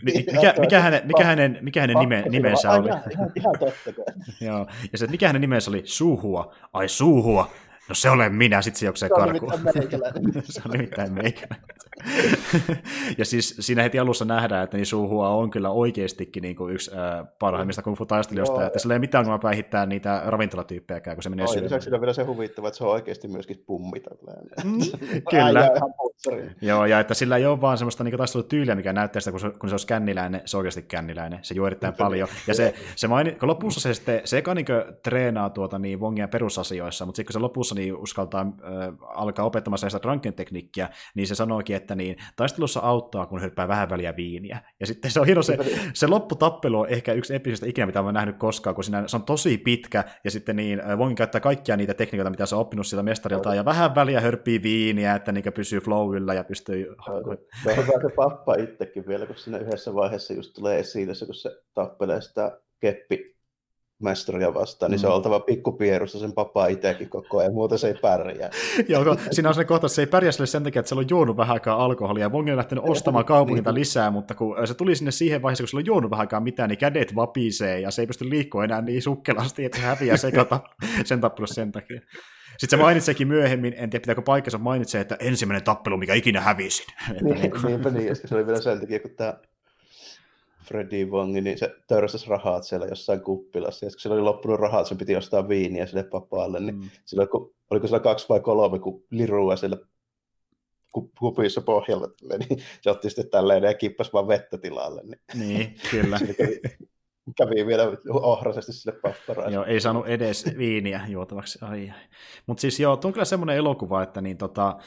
mikä, 0.04 0.54
mikä, 0.60 0.82
hänen, 0.82 1.02
mikä 1.08 1.24
hänen, 1.24 1.60
mikä 1.62 1.82
hänen 1.82 1.98
nime, 1.98 2.24
nimensä 2.30 2.72
oli? 2.72 2.88
Ihan, 2.88 3.04
ihan, 3.12 3.32
ihan 3.36 3.56
totta. 3.60 4.02
Joo, 4.46 4.68
ja 4.92 4.98
se, 4.98 5.08
mikä 5.08 5.28
hänen 5.28 5.42
nimensä 5.42 5.72
oli? 5.72 5.82
Suuhua. 5.86 6.54
Ai 6.74 6.90
Suuhua. 6.90 7.52
No 7.90 7.96
se 7.96 8.10
olen 8.10 8.36
minä, 8.36 8.62
sitten 8.62 8.80
se 8.80 8.86
juoksee 8.86 9.10
karkuun. 9.10 9.54
se 10.44 10.62
on 10.66 10.72
nimittäin 10.72 11.14
meikäläinen. 11.14 11.78
ja 13.18 13.26
siis 13.26 13.56
siinä 13.60 13.84
heti 13.84 14.00
alussa 14.00 14.26
nähdään, 14.26 14.64
että 14.64 14.78
niin 14.78 14.86
Suuhua 14.86 15.30
on 15.30 15.50
kyllä 15.50 15.70
oikeastikin 15.70 16.42
niin 16.42 16.56
kuin 16.56 16.74
yksi 16.74 16.92
äh, 16.92 17.28
parhaimmista 17.40 17.82
kung 17.82 17.98
fu-taistelijoista, 17.98 18.66
että 18.66 18.80
sillä 18.80 18.94
ei 18.94 19.00
mitään 19.00 19.20
ongelmaa 19.20 19.40
päihittää 19.40 19.86
niitä 19.86 20.22
ravintolatyyppejäkään, 20.26 21.16
kun 21.16 21.24
se 21.24 21.30
menee 21.30 21.48
syömään. 21.48 21.64
Lisäksi 21.64 21.94
on 21.94 22.02
vielä 22.02 22.14
se 22.14 22.24
huvittava, 22.24 22.68
että 22.68 22.78
se 22.78 22.84
on 22.84 22.92
oikeasti 22.92 23.28
myöskin 23.28 23.64
pummi. 23.66 24.02
Mm, 24.64 24.80
kyllä. 25.32 25.70
Joo, 26.62 26.86
ja 26.86 27.00
että 27.00 27.14
sillä 27.14 27.38
ei 27.38 27.46
ole 27.46 27.62
vaan 27.62 27.78
semmoista 27.78 28.04
niin 28.04 28.18
taistelutyyliä, 28.18 28.76
mikä 28.76 28.94
näyttää 28.94 29.20
sitä, 29.20 29.32
kun 29.32 29.40
se, 29.40 29.50
kun 29.60 29.70
se 29.70 29.76
on 29.76 29.80
känniläinen, 29.88 30.42
se 30.46 30.58
on 30.58 30.60
oikeasti 30.60 30.82
känniläinen. 30.82 31.40
Se 31.42 31.56
juo 31.56 31.68
erittäin 31.68 31.94
paljon. 31.94 32.30
Ja 32.48 32.54
se, 32.54 32.74
se 32.96 33.08
maini, 33.08 33.32
kun 33.32 33.48
lopussa 33.48 33.80
se 33.80 33.94
sitten, 33.94 34.22
se 34.24 34.38
eka 34.38 34.54
niin 34.54 34.66
treenaa 35.04 35.50
tuota, 35.50 35.80
niin 35.80 36.00
Wongia 36.00 36.28
perusasioissa, 36.28 37.06
mutta 37.06 37.16
sitten 37.18 37.34
kun 37.34 37.34
se 37.34 37.40
lopussa 37.40 37.76
niin 37.78 37.96
uskaltaa 37.96 38.42
äh, 38.42 38.94
alkaa 39.16 39.46
opettamaan 39.46 39.78
sitä 39.78 40.00
drunken 40.02 40.34
tekniikkiä, 40.34 40.90
niin 41.16 41.28
se 41.28 41.36
sanookin, 41.36 41.76
että 41.76 41.96
niin, 41.96 42.16
taistelussa 42.36 42.80
auttaa, 42.80 43.26
kun 43.26 43.42
hyppää 43.42 43.68
vähän 43.68 43.90
väliä 43.90 44.16
viiniä. 44.16 44.62
Ja 44.80 44.88
sitten 44.88 45.12
se 45.12 45.20
on 45.20 45.26
hieno 45.26 45.42
se, 45.42 45.58
se 45.94 46.08
lopputappelu 46.08 46.80
on 46.80 46.90
ehkä 46.90 47.14
yksi 47.14 47.36
episistä 47.36 47.66
ikinä, 47.66 47.86
mitä 47.86 48.02
olen 48.02 48.14
nähnyt 48.14 48.38
koskaan, 48.38 48.76
kun 48.76 48.84
siinä, 48.84 49.08
se 49.08 49.16
on 49.18 49.24
tosi 49.24 49.58
pitkä, 49.58 50.04
ja 50.24 50.32
sitten 50.32 50.56
niin, 50.56 50.82
Wongin 50.96 51.16
käyttää 51.16 51.42
kaikkia 51.42 51.78
niitä 51.78 51.94
tekniikoita, 51.94 52.30
mitä 52.30 52.46
se 52.46 52.56
on 52.56 52.62
oppinut 52.62 52.88
siltä 52.88 53.04
mestarilta, 53.04 53.56
ja 53.56 53.66
vähän 53.66 53.96
väliä 53.96 54.22
hörppii 54.22 54.64
viiniä, 54.64 55.16
että 55.16 55.32
niin 55.32 55.54
pysyy 55.54 55.80
flowilla 55.80 56.34
ja 56.34 56.44
pystyy... 56.44 56.96
Se 57.06 57.12
on 57.12 57.78
hyvä 57.78 58.02
se 58.02 58.16
pappa 58.16 58.56
itsekin 58.56 59.08
vielä, 59.08 59.26
kun 59.26 59.36
siinä 59.36 59.58
yhdessä 59.58 59.94
vaiheessa 59.94 60.34
just 60.34 60.54
tulee 60.54 60.80
esiin, 60.80 61.10
kun 61.26 61.36
se 61.36 61.62
tappelee 61.74 62.22
sitä 62.22 62.60
keppi 62.80 63.37
mestaria 64.04 64.54
vastaan, 64.54 64.92
niin 64.92 65.00
mm. 65.00 65.02
se 65.02 65.08
on 65.08 65.14
oltava 65.14 65.40
pikkupierusta 65.40 66.20
sen 66.20 66.34
papaa 66.34 66.68
itsekin 66.68 67.10
koko 67.10 67.40
ajan, 67.40 67.54
muuten 67.54 67.80
se 67.80 67.88
ei 67.88 67.94
pärjää. 67.94 68.50
Joo, 68.90 69.18
siinä 69.32 69.50
on 69.50 69.56
se 69.56 69.66
kohta, 69.66 69.88
että 69.88 69.96
se 69.96 70.02
ei 70.02 70.08
pärjää 70.08 70.32
sille 70.32 70.48
sen 70.48 70.64
takia, 70.64 70.80
että 70.80 70.90
se 70.90 70.96
on 70.96 71.06
juonut 71.10 71.38
vähän 71.38 71.54
aikaa 71.54 71.86
alkoholia, 71.86 72.30
Wong 72.30 72.50
on 72.50 72.58
lähtenyt 72.58 72.84
ostamaan 72.88 73.26
kaupungilta 73.26 73.74
lisää, 73.74 74.12
mutta 74.12 74.36
kun 74.36 74.68
se 74.68 74.74
tuli 74.74 74.96
sinne 74.96 75.12
siihen 75.12 75.42
vaiheeseen, 75.42 75.64
kun 75.64 75.70
se 75.70 75.78
on 75.78 75.86
juonut 75.86 76.12
vähän 76.12 76.24
aikaa 76.24 76.40
mitään, 76.40 76.70
niin 76.70 76.78
kädet 76.78 77.16
vapisee, 77.16 77.80
ja 77.80 77.92
se 77.92 78.02
ei 78.02 78.08
pysty 78.08 78.30
liikkua 78.30 78.64
enää 78.64 78.82
niin 78.82 79.02
sukkelasti, 79.02 79.66
että 79.66 79.78
se 79.78 79.84
häviää 79.84 80.18
sekata 80.18 80.60
sen 81.06 81.22
tappelussa 81.22 81.56
sen 81.56 81.72
takia. 81.72 82.02
Sitten 82.58 82.80
se 82.80 82.84
mainitseekin 82.84 83.28
myöhemmin, 83.28 83.74
en 83.78 83.90
tiedä 83.90 84.02
pitääkö 84.02 84.22
paikkansa 84.22 84.58
mainitsee, 84.58 85.02
että 85.02 85.18
ensimmäinen 85.20 85.64
tappelu, 85.64 85.98
mikä 85.98 86.14
ikinä 86.14 86.42
hävisin. 86.42 86.86
Niin, 87.22 87.42
niin, 87.42 87.52
niinpä 87.66 87.90
niin, 87.90 88.08
ja 88.08 88.16
se 88.16 88.36
oli 88.36 88.46
vielä 88.46 88.62
sen 88.62 88.80
takia, 88.80 89.00
kun 89.00 89.12
tämä 89.18 89.34
Freddy 90.68 91.06
Wongi, 91.06 91.42
niin 91.42 91.58
se 91.58 91.76
törsäsi 91.88 92.30
rahat 92.30 92.64
siellä 92.64 92.86
jossain 92.88 93.22
kuppilassa. 93.22 93.86
Ja 93.86 93.90
kun 93.90 94.00
sillä 94.00 94.14
oli 94.14 94.24
loppunut 94.24 94.60
rahat, 94.60 94.88
sen 94.88 94.98
piti 94.98 95.16
ostaa 95.16 95.48
viiniä 95.48 95.86
sille 95.86 96.04
papaalle, 96.04 96.60
niin 96.60 96.76
mm. 96.76 96.90
sillä, 97.06 97.28
kun, 97.28 97.56
oliko 97.70 97.88
sillä 97.88 98.00
kaksi 98.00 98.30
vai 98.30 98.40
kolme 98.40 98.80
kun 98.80 99.04
lirua 99.12 99.56
siellä 99.56 99.78
kupissa 101.20 101.62
pohjalla, 101.62 102.08
niin 102.22 102.60
se 102.82 102.90
otti 102.90 103.10
sitten 103.10 103.30
tälleen 103.30 103.64
ja 103.64 103.74
kippasi 103.74 104.14
vaan 104.14 104.28
vettä 104.28 104.58
tilalle. 104.58 105.02
Niin, 105.02 105.48
niin 105.48 105.76
kyllä. 105.92 106.20
kävi, 106.38 106.60
kävi 107.38 107.66
vielä 107.68 107.84
ohrasesti 108.10 108.74
sille 108.74 109.00
papparaiselle. 109.02 109.56
Joo, 109.56 109.66
ei 109.66 109.82
saanut 109.82 110.08
edes 110.08 110.46
viiniä 110.58 111.02
juotavaksi. 111.08 111.60
Ai, 111.62 111.90
ai. 111.90 112.00
Mutta 112.46 112.62
siis 112.62 112.80
joo, 112.80 112.98
tuo 112.98 113.10
on 113.10 113.14
kyllä 113.14 113.26
semmoinen 113.26 113.56
elokuva, 113.56 114.04
että 114.04 114.22
niin 114.22 114.38
tota, 114.38 114.78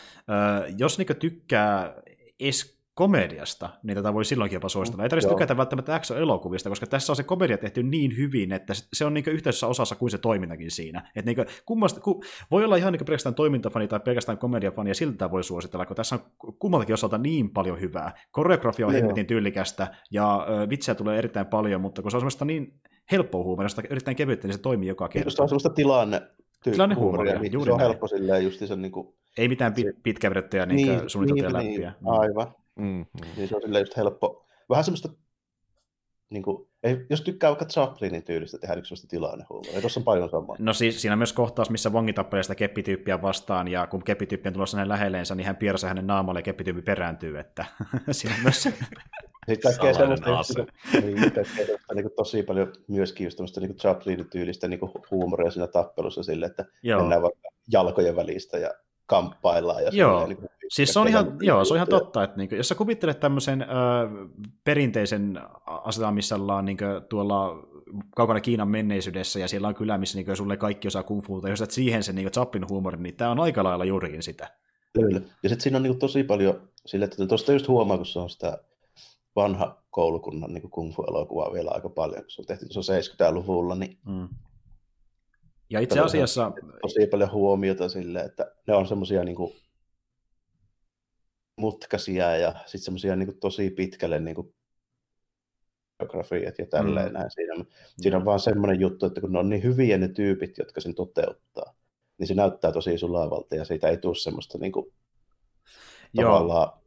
jos 0.78 0.98
niinku 0.98 1.14
tykkää 1.14 1.94
es 2.40 2.79
komediasta, 3.00 3.70
niin 3.82 3.96
tätä 3.96 4.14
voi 4.14 4.24
silloinkin 4.24 4.56
jopa 4.56 4.68
suositella. 4.68 5.02
Ei 5.02 5.08
tarvitse 5.08 5.28
tykätä 5.28 5.56
välttämättä 5.56 5.94
action-elokuvista, 5.94 6.68
koska 6.68 6.86
tässä 6.86 7.12
on 7.12 7.16
se 7.16 7.22
komedia 7.22 7.58
tehty 7.58 7.82
niin 7.82 8.16
hyvin, 8.16 8.52
että 8.52 8.72
se 8.92 9.04
on 9.04 9.14
niin 9.14 9.24
yhteisessä 9.28 9.66
osassa 9.66 9.94
kuin 9.94 10.10
se 10.10 10.18
toimintakin 10.18 10.70
siinä. 10.70 11.10
Että 11.16 11.30
niin 11.30 11.46
kummasta, 11.66 12.00
ku, 12.00 12.22
voi 12.50 12.64
olla 12.64 12.76
ihan 12.76 12.92
niin 12.92 13.04
pelkästään 13.06 13.34
toimintafani 13.34 13.88
tai 13.88 14.00
pelkästään 14.00 14.38
komediafani, 14.38 14.90
ja 14.90 14.94
siltä 14.94 15.30
voi 15.30 15.44
suositella, 15.44 15.86
kun 15.86 15.96
tässä 15.96 16.16
on 16.16 16.22
kummaltakin 16.58 16.94
osalta 16.94 17.18
niin 17.18 17.50
paljon 17.50 17.80
hyvää. 17.80 18.12
Koreografia 18.30 18.86
on 18.86 18.92
hemmetin 18.92 19.26
tyylikästä, 19.26 19.94
ja 20.10 20.46
ö, 20.48 20.68
vitsejä 20.68 20.94
tulee 20.94 21.18
erittäin 21.18 21.46
paljon, 21.46 21.80
mutta 21.80 22.02
kun 22.02 22.10
se 22.10 22.16
on 22.16 22.20
semmoista 22.20 22.44
niin 22.44 22.80
helppoa 23.12 23.44
huumorista, 23.44 23.82
erittäin 23.90 24.16
kevyttä, 24.16 24.48
niin 24.48 24.54
se 24.54 24.60
toimii 24.60 24.88
joka 24.88 25.08
kerta. 25.08 25.30
Se 25.30 25.42
on 25.42 25.48
semmoista 25.48 25.70
tilanne, 25.70 26.22
tilanne 26.62 26.94
huumoria, 26.94 27.38
niin 27.38 27.52
juuri 27.52 27.68
se 27.68 27.72
on 27.72 27.78
näin. 27.78 27.88
helppo 27.88 28.08
silleen 28.08 28.44
just 28.44 28.66
se 28.66 28.76
niin 28.76 28.92
kuin... 28.92 29.14
Ei 29.38 29.48
mitään 29.48 29.74
pit, 29.74 29.86
pitkävedettyjä 30.02 30.66
niin, 30.66 30.88
niin, 30.88 31.10
suunniteltuja 31.10 31.62
niin, 31.62 31.70
läppiä. 31.70 31.92
Niin, 32.00 32.20
aivan. 32.20 32.59
Mm. 32.76 33.06
Niin 33.36 33.48
se 33.48 33.56
on 33.56 33.62
silleen 33.62 33.82
just 33.82 33.96
helppo. 33.96 34.46
Vähän 34.70 34.84
semmoista, 34.84 35.08
niin 36.30 36.42
kuin, 36.42 36.68
ei, 36.82 37.06
jos 37.10 37.20
tykkää 37.20 37.50
vaikka 37.50 37.64
Chaplinin 37.64 38.22
tyylistä 38.22 38.58
tehdä 38.58 38.74
yksi 38.74 38.88
sellaista 38.88 39.08
tilannehuumoria, 39.08 39.80
tuossa 39.80 40.00
on 40.00 40.04
paljon 40.04 40.30
samaa. 40.30 40.56
No 40.58 40.72
siis 40.72 41.02
siinä 41.02 41.12
on 41.12 41.18
myös 41.18 41.32
kohtaus, 41.32 41.70
missä 41.70 41.92
Vongi 41.92 42.12
tappelee 42.12 42.42
sitä 42.42 42.54
keppityyppiä 42.54 43.22
vastaan, 43.22 43.68
ja 43.68 43.86
kun 43.86 44.04
keppityyppi 44.04 44.48
on 44.48 44.52
tulossa 44.52 44.76
hänen 44.76 44.88
lähellensä, 44.88 45.34
niin 45.34 45.46
hän 45.46 45.56
pieräsee 45.56 45.88
hänen 45.88 46.06
naamalle 46.06 46.38
ja 46.38 46.42
keppityyppi 46.42 46.82
perääntyy, 46.82 47.38
että 47.38 47.64
siinä 48.10 48.36
on 48.36 48.42
myös 48.42 48.62
sitten 48.62 48.86
kaikkea 49.62 49.94
semmoista, 49.94 50.30
niin, 51.02 51.16
kaikkea 51.16 51.44
semmoista 51.44 51.94
niin 51.94 52.04
kuin 52.04 52.14
tosi 52.16 52.42
paljon 52.42 52.72
myöskin 52.88 53.24
just 53.24 53.36
tämmöistä 53.36 53.60
niin 53.60 53.76
Chaplinin 53.76 54.30
tyylistä 54.30 54.68
niin 54.68 54.80
huumoria 55.10 55.50
siinä 55.50 55.66
tappelussa 55.66 56.22
sille, 56.22 56.46
että 56.46 56.64
Joo. 56.82 57.00
mennään 57.00 57.22
vaikka 57.22 57.48
jalkojen 57.72 58.16
välistä 58.16 58.58
ja 58.58 58.70
kamppaillaan. 59.10 59.84
Ja 59.84 59.90
joo, 59.92 60.26
niin 60.26 60.36
kuin, 60.36 60.48
siis 60.68 60.92
se 60.92 60.98
on, 60.98 61.08
ihan, 61.08 61.36
joo, 61.40 61.64
se 61.64 61.74
on 61.74 61.76
ihan 61.76 61.88
totta, 61.88 62.24
että 62.24 62.36
niin 62.36 62.48
kuin, 62.48 62.56
jos 62.56 62.68
sä 62.68 62.74
kuvittelet 62.74 63.20
tämmöisen 63.20 63.62
ö, 63.62 63.66
perinteisen 64.64 65.40
asetan, 65.66 66.14
missä 66.14 66.36
ollaan 66.36 66.64
niin 66.64 66.76
kuin, 66.76 67.02
tuolla 67.08 67.66
kaukana 68.16 68.40
Kiinan 68.40 68.68
menneisyydessä, 68.68 69.38
ja 69.38 69.48
siellä 69.48 69.68
on 69.68 69.74
kylä, 69.74 69.98
missä 69.98 70.18
niin 70.18 70.26
kuin, 70.26 70.36
sulle 70.36 70.56
kaikki 70.56 70.88
osaa 70.88 71.02
kung 71.02 71.22
fuuta, 71.26 71.48
jos 71.48 71.60
et 71.60 71.70
siihen 71.70 72.02
se 72.02 72.12
niin 72.12 72.30
Chaplin 72.30 72.68
huumori, 72.68 72.96
niin 72.96 73.16
tämä 73.16 73.30
on 73.30 73.40
aika 73.40 73.64
lailla 73.64 73.84
juurikin 73.84 74.22
sitä. 74.22 74.48
Kyllä. 74.92 75.20
Ja 75.42 75.48
sitten 75.48 75.60
siinä 75.60 75.76
on 75.76 75.82
niin 75.82 75.92
kuin, 75.92 76.00
tosi 76.00 76.22
paljon 76.24 76.68
sille, 76.86 77.04
että 77.04 77.26
tuosta 77.26 77.52
just 77.52 77.68
huomaa, 77.68 77.96
kun 77.96 78.06
se 78.06 78.18
on 78.18 78.30
sitä 78.30 78.58
vanha 79.36 79.82
koulukunnan 79.90 80.54
niin 80.54 80.70
kung 80.70 80.94
fu-elokuvaa 80.94 81.52
vielä 81.52 81.70
aika 81.70 81.88
paljon, 81.88 82.22
kun 82.22 82.30
se 82.30 82.42
on 82.42 82.46
tehty 82.46 82.66
tuossa 82.68 82.92
70-luvulla, 82.92 83.74
niin 83.74 83.98
mm. 84.06 84.28
Ja 85.70 85.80
itse 85.80 86.00
asiassa... 86.00 86.52
Tosi 86.82 87.06
paljon 87.06 87.32
huomiota 87.32 87.88
sille, 87.88 88.20
että 88.20 88.54
ne 88.66 88.74
on 88.74 88.86
semmoisia 88.86 89.24
niin 89.24 89.36
mutkaisia 91.56 92.36
ja 92.36 92.54
sitten 92.58 92.80
semmoisia 92.80 93.16
niin 93.16 93.40
tosi 93.40 93.70
pitkälle 93.70 94.20
niin 94.20 94.34
kuin 94.34 94.54
biografiat 95.98 96.58
ja 96.58 96.66
tälleen 96.66 97.06
mm. 97.06 97.12
näin. 97.12 97.30
Siinä, 97.30 97.64
siinä 98.00 98.16
on 98.16 98.24
vaan 98.24 98.40
semmoinen 98.40 98.80
juttu, 98.80 99.06
että 99.06 99.20
kun 99.20 99.32
ne 99.32 99.38
on 99.38 99.48
niin 99.48 99.62
hyviä 99.62 99.98
ne 99.98 100.08
tyypit, 100.08 100.58
jotka 100.58 100.80
sen 100.80 100.94
toteuttaa, 100.94 101.74
niin 102.18 102.26
se 102.26 102.34
näyttää 102.34 102.72
tosi 102.72 102.98
sulavalta 102.98 103.54
ja 103.54 103.64
siitä 103.64 103.88
ei 103.88 103.96
tule 103.96 104.14
semmoista 104.14 104.58
niin 104.58 104.72
kuin, 104.72 104.92
Joo. 106.12 106.24
tavallaan 106.24 106.80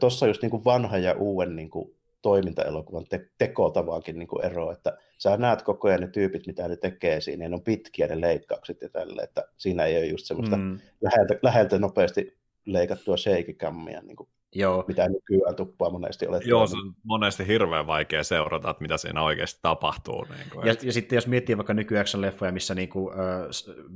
tuossa 0.00 0.26
on 0.26 0.30
just 0.30 0.42
niin 0.42 0.50
kuin 0.50 0.64
vanha 0.64 0.98
ja 0.98 1.14
uuden 1.14 1.56
niin 1.56 1.70
kuin 1.70 1.96
toimintaelokuvan 2.22 3.04
te- 3.08 3.30
tekotavaakin 3.38 4.18
niin 4.18 4.28
kuin 4.28 4.44
ero, 4.44 4.72
että 4.72 4.96
sä 5.22 5.36
näet 5.36 5.62
koko 5.62 5.88
ajan 5.88 6.00
ne 6.00 6.06
tyypit, 6.06 6.46
mitä 6.46 6.68
ne 6.68 6.76
tekee 6.76 7.20
siinä, 7.20 7.48
ne 7.48 7.54
on 7.54 7.62
pitkiä 7.62 8.06
ne 8.06 8.20
leikkaukset 8.20 8.82
ja 8.82 8.88
tälle, 8.88 9.22
että 9.22 9.44
siinä 9.56 9.84
ei 9.84 9.96
ole 9.96 10.06
just 10.06 10.26
semmoista 10.26 10.56
mm. 10.56 10.78
läheltä, 11.00 11.38
läheltä 11.42 11.78
nopeasti 11.78 12.38
leikattua 12.66 13.16
shake 13.16 13.54
niin 14.02 14.16
kuin 14.16 14.28
Joo. 14.54 14.84
mitä 14.88 15.08
nykyään 15.08 15.56
tuppaa 15.56 15.90
monesti 15.90 16.26
ole. 16.26 16.40
Joo, 16.44 16.66
se 16.66 16.76
on 16.76 16.94
monesti 17.02 17.46
hirveän 17.46 17.86
vaikea 17.86 18.24
seurata, 18.24 18.70
että 18.70 18.82
mitä 18.82 18.96
siinä 18.96 19.22
oikeasti 19.22 19.58
tapahtuu. 19.62 20.24
Niin 20.24 20.50
kuin, 20.52 20.66
ja, 20.66 20.74
ja 20.82 20.92
sitten 20.92 21.16
jos 21.16 21.26
miettii 21.26 21.56
vaikka 21.56 21.74
nykyajan 21.74 22.06
leffoja, 22.16 22.52
missä 22.52 22.74
niin 22.74 22.88
kuin, 22.88 23.12
äh, 23.12 23.18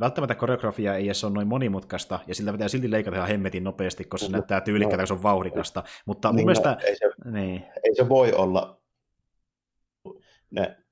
välttämättä 0.00 0.34
koreografia 0.34 0.94
ei 0.94 1.06
edes 1.06 1.24
ole 1.24 1.32
noin 1.32 1.48
monimutkaista, 1.48 2.20
ja 2.26 2.34
sillä 2.34 2.52
pitää 2.52 2.68
silti 2.68 2.90
leikata 2.90 3.16
ihan 3.16 3.28
hemmetin 3.28 3.64
nopeasti, 3.64 4.04
koska 4.04 4.26
se 4.26 4.32
no, 4.32 4.38
näyttää 4.38 4.60
tyylikkäältä, 4.60 5.02
no, 5.02 5.06
se 5.06 5.12
on 5.12 5.22
vauhdikasta. 5.22 5.82
Mutta 6.06 6.28
niin, 6.28 6.36
mun 6.36 6.44
mielestä... 6.44 6.70
No, 6.70 6.76
ei, 6.84 6.96
se, 6.96 7.30
niin. 7.30 7.64
ei 7.84 7.94
se 7.94 8.08
voi 8.08 8.32
olla... 8.32 8.80
Ne, 10.50 10.83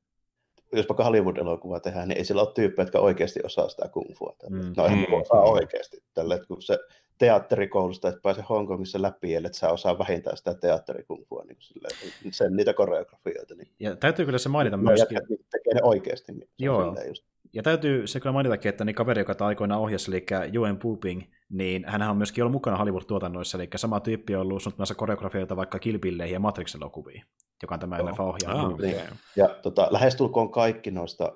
jos 0.72 0.88
vaikka 0.88 1.04
Hollywood-elokuvaa 1.04 1.80
tehdään, 1.80 2.08
niin 2.08 2.18
ei 2.18 2.24
sillä 2.24 2.42
ole 2.42 2.52
tyyppejä, 2.54 2.84
jotka 2.84 2.98
oikeasti 2.98 3.40
osaa 3.44 3.68
sitä 3.68 3.88
kung 3.88 4.14
fua. 4.14 4.36
Mm. 4.50 4.72
No 4.76 4.84
eihän 4.84 5.06
mm. 5.08 5.20
osaa 5.20 5.42
oikeasti. 5.42 6.02
Tälle, 6.14 6.40
kun 6.48 6.62
se 6.62 6.78
teatterikoulusta, 7.18 8.08
että 8.08 8.20
pääse 8.22 8.42
Hongkongissa 8.48 9.02
läpi, 9.02 9.34
ellei 9.34 9.54
sä 9.54 9.68
osaa 9.70 9.98
vähintään 9.98 10.36
sitä 10.36 10.54
teatterikungfua, 10.54 11.44
niin 11.44 11.56
silleen, 11.60 11.96
sen 12.30 12.56
niitä 12.56 12.74
koreografioita. 12.74 13.54
Niin 13.54 13.68
ja 13.80 13.96
täytyy 13.96 14.24
kyllä 14.24 14.38
se 14.38 14.48
mainita 14.48 14.76
no, 14.76 14.82
myöskin. 14.82 15.18
Tekee 15.50 15.74
ne 15.74 15.80
oikeasti. 15.82 16.32
Niin 16.32 16.48
Joo. 16.58 16.96
Just. 17.08 17.24
Ja 17.52 17.62
täytyy 17.62 18.06
se 18.06 18.20
kyllä 18.20 18.32
mainitakin, 18.32 18.68
että 18.68 18.84
niin 18.84 18.94
kaveri, 18.94 19.20
joka 19.20 19.46
aikoinaan 19.46 19.80
ohjasi, 19.80 20.10
eli 20.10 20.26
Joen 20.52 20.78
Pooping, 20.78 21.22
niin 21.48 21.84
hän 21.86 22.02
on 22.02 22.16
myöskin 22.16 22.44
ollut 22.44 22.52
mukana 22.52 22.76
Hollywood-tuotannoissa, 22.76 23.58
eli 23.58 23.68
sama 23.76 24.00
tyyppi 24.00 24.34
on 24.34 24.42
ollut 24.42 24.62
suunnittelemassa 24.62 24.94
koreografioita 24.94 25.56
vaikka 25.56 25.78
Kilpilleihin 25.78 26.34
ja 26.34 26.40
Matrix-elokuviin, 26.40 27.22
joka 27.62 27.74
on 27.74 27.80
tämä 27.80 27.96
oh. 27.96 28.04
leffa 28.04 28.22
ohjaa. 28.22 28.66
Oh, 28.66 28.78
niin. 28.78 28.96
Ja 29.36 29.48
tota, 29.48 29.88
lähestulkoon 29.90 30.50
kaikki 30.50 30.90
noista 30.90 31.32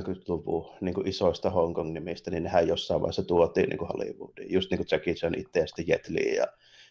90-luvun 0.00 0.70
niin 0.80 0.94
kuin 0.94 1.08
isoista 1.08 1.50
Hongkong-nimistä, 1.50 2.30
niin 2.30 2.42
nehän 2.42 2.68
jossain 2.68 3.00
vaiheessa 3.00 3.22
tuotiin 3.22 3.68
niin 3.68 3.78
kuin 3.78 3.88
Hollywoodiin. 3.88 4.52
Just 4.52 4.70
niin 4.70 4.78
kuin 4.78 4.86
Jackie 4.90 5.14
Chan 5.14 5.38
itse 5.38 5.60
ja 5.60 5.66
sitten 5.66 5.88
Jet 5.88 6.08
Li 6.08 6.36
ja 6.36 6.46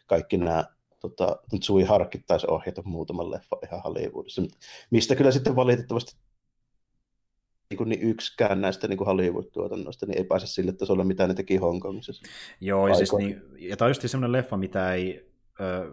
kaikki 0.07 0.37
nämä 0.37 0.65
tota, 0.99 1.39
Tsui 1.59 1.83
Harkit 1.83 2.25
taisi 2.27 2.47
ohjata 2.49 2.81
muutaman 2.85 3.31
leffa 3.31 3.57
ihan 3.63 3.81
Hollywoodissa, 3.83 4.41
mistä 4.89 5.15
kyllä 5.15 5.31
sitten 5.31 5.55
valitettavasti 5.55 6.15
niin, 7.71 7.77
kuin 7.77 7.89
niin 7.89 8.01
yksikään 8.01 8.61
näistä 8.61 8.87
niin 8.87 8.97
kuin 8.97 9.05
Hollywood-tuotannoista 9.07 10.05
niin 10.05 10.17
ei 10.17 10.23
pääse 10.23 10.47
sille 10.47 10.71
tasolle, 10.71 11.03
mitä 11.03 11.27
ne 11.27 11.33
teki 11.33 11.57
Hongkongissa. 11.57 12.13
Joo, 12.61 12.87
ja, 12.87 12.95
siis 12.95 13.13
niin, 13.17 13.41
ja 13.57 13.77
tämä 13.77 13.85
on 13.85 13.89
just 13.89 14.01
semmoinen 14.05 14.31
leffa, 14.31 14.57
mitä 14.57 14.93
ei 14.93 15.31
ö, 15.59 15.91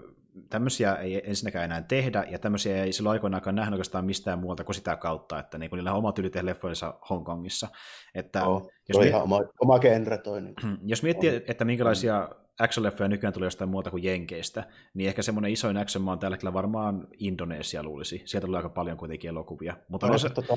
tämmöisiä 0.50 0.94
ei 0.94 1.30
ensinnäkään 1.30 1.64
enää 1.64 1.82
tehdä, 1.82 2.24
ja 2.30 2.38
tämmöisiä 2.38 2.84
ei 2.84 2.92
silloin 2.92 3.12
aikoinaankaan 3.12 3.56
nähdä 3.56 3.72
oikeastaan 3.72 4.04
mistään 4.04 4.38
muualta 4.38 4.64
kuin 4.64 4.74
sitä 4.74 4.96
kautta, 4.96 5.38
että 5.38 5.58
niin 5.58 5.70
niillä 5.72 5.92
on 5.92 5.98
oma 5.98 6.12
tyyli 6.12 6.30
tehdä 6.30 6.46
leffoissa 6.46 6.94
Hongkongissa. 7.10 7.68
Että, 8.14 8.46
oh, 8.46 8.70
jos 8.88 8.98
miet... 8.98 9.08
ihan 9.08 9.22
oma, 9.22 9.40
oma 9.60 9.78
genre 9.78 10.18
toi. 10.18 10.40
Niin. 10.40 10.54
Jos 10.86 11.02
miettii, 11.02 11.36
on. 11.36 11.42
että 11.48 11.64
minkälaisia 11.64 12.28
action-leffoja 12.62 13.08
nykyään 13.08 13.32
tulee 13.32 13.46
jostain 13.46 13.70
muuta 13.70 13.90
kuin 13.90 14.04
Jenkeistä, 14.04 14.64
niin 14.94 15.08
ehkä 15.08 15.22
semmoinen 15.22 15.52
isoin 15.52 15.76
action 15.76 16.08
on 16.08 16.18
tällä 16.18 16.34
hetkellä 16.34 16.52
varmaan 16.52 17.08
Indonesia 17.18 17.82
luulisi. 17.82 18.22
Sieltä 18.24 18.46
tulee 18.46 18.58
aika 18.58 18.68
paljon 18.68 18.96
kuitenkin 18.96 19.28
elokuvia. 19.28 19.76
Mutta 19.88 20.06
no, 20.06 20.18
se... 20.18 20.28
Tota, 20.28 20.56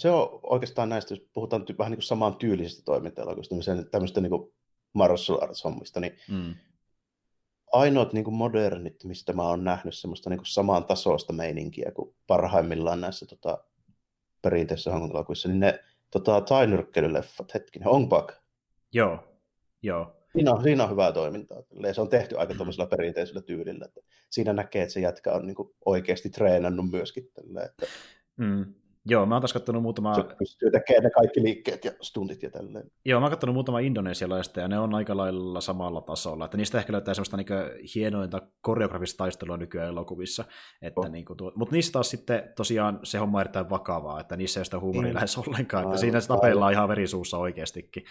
se 0.00 0.10
on 0.10 0.40
oikeastaan 0.42 0.88
näistä, 0.88 1.14
jos 1.14 1.22
puhutaan 1.32 1.64
vähän 1.78 1.90
niin 1.90 1.96
kuin 1.96 2.02
samaan 2.02 2.36
tyylisestä 2.36 2.82
toimintaelokuvista, 2.84 3.54
niin 3.54 3.90
tämmöistä 3.90 4.20
niin 4.20 4.30
kuin 4.30 4.52
martial 4.92 5.38
arts-hommista, 5.42 6.00
niin 6.00 6.16
mm 6.30 6.54
ainoat 7.72 8.12
niin 8.12 8.24
kuin 8.24 8.34
modernit, 8.34 9.04
mistä 9.04 9.32
mä 9.32 9.42
oon 9.42 9.64
nähnyt 9.64 9.94
semmoista 9.94 10.30
niin 10.30 10.38
kuin 10.38 10.46
samaan 10.46 10.84
tasoista 10.84 11.32
meininkiä 11.32 11.92
kuin 11.94 12.14
parhaimmillaan 12.26 13.00
näissä 13.00 13.26
tota, 13.26 13.64
perinteisissä 14.42 14.92
hankalakuvissa, 14.92 15.48
niin 15.48 15.60
ne 15.60 15.84
tota, 16.10 16.40
tainyrkkelyleffat, 16.40 17.54
hetkinen, 17.54 17.88
Ong 17.88 18.08
Bak. 18.08 18.32
Joo, 18.92 19.24
joo. 19.82 20.16
Siinä 20.32 20.52
on, 20.52 20.62
siinä 20.62 20.84
on 20.84 20.90
hyvää 20.90 21.12
toimintaa. 21.12 21.62
Se 21.92 22.00
on 22.00 22.08
tehty 22.08 22.38
aika 22.38 22.54
tuollaisella 22.54 22.86
perinteisellä 22.86 23.42
tyylillä. 23.42 23.84
Että 23.84 24.00
siinä 24.30 24.52
näkee, 24.52 24.82
että 24.82 24.92
se 24.92 25.00
jätkä 25.00 25.32
on 25.32 25.46
niin 25.46 25.54
kuin 25.54 25.74
oikeasti 25.84 26.30
treenannut 26.30 26.90
myöskin. 26.90 27.24
Että... 27.24 27.86
Mm. 28.36 28.74
Joo, 29.06 29.26
mä 29.26 29.34
oon 29.34 29.42
taas 29.42 29.52
katsonut 29.52 29.82
muutama... 29.82 30.14
Se 30.14 30.24
pystyy 30.38 30.70
tekemään 30.70 31.04
ne 31.04 31.10
kaikki 31.10 31.42
liikkeet 31.42 31.84
ja 31.84 31.92
stuntit 32.00 32.42
ja 32.42 32.50
tälleen. 32.50 32.90
Joo, 33.04 33.20
mä 33.20 33.26
oon 33.26 33.30
katsonut 33.30 33.54
muutama 33.54 33.78
indonesialaista 33.78 34.60
ja 34.60 34.68
ne 34.68 34.78
on 34.78 34.94
aika 34.94 35.16
lailla 35.16 35.60
samalla 35.60 36.00
tasolla. 36.00 36.44
Että 36.44 36.56
niistä 36.56 36.78
ehkä 36.78 36.92
löytää 36.92 37.14
semmoista 37.14 37.36
niin 37.36 37.46
hienointa 37.94 38.42
koreografista 38.60 39.18
taistelua 39.18 39.56
nykyään 39.56 39.88
elokuvissa. 39.88 40.44
Että 40.82 41.08
niin 41.08 41.24
kuin 41.24 41.36
tuo... 41.36 41.52
Mutta 41.56 41.74
niissä 41.74 41.92
taas 41.92 42.10
sitten 42.10 42.52
tosiaan 42.56 43.00
se 43.02 43.18
homma 43.18 43.38
on 43.38 43.40
erittäin 43.40 43.70
vakavaa, 43.70 44.20
että 44.20 44.36
niissä 44.36 44.60
ei 44.60 44.64
sitä 44.64 44.80
huumoria 44.80 45.10
mm. 45.10 45.14
lähes 45.14 45.38
ollenkaan. 45.38 45.84
Että 45.84 45.96
siinä 45.96 46.20
sitä 46.20 46.34
tapellaan 46.34 46.72
ihan 46.72 46.88
verisuussa 46.88 47.38
oikeastikin. 47.38 48.04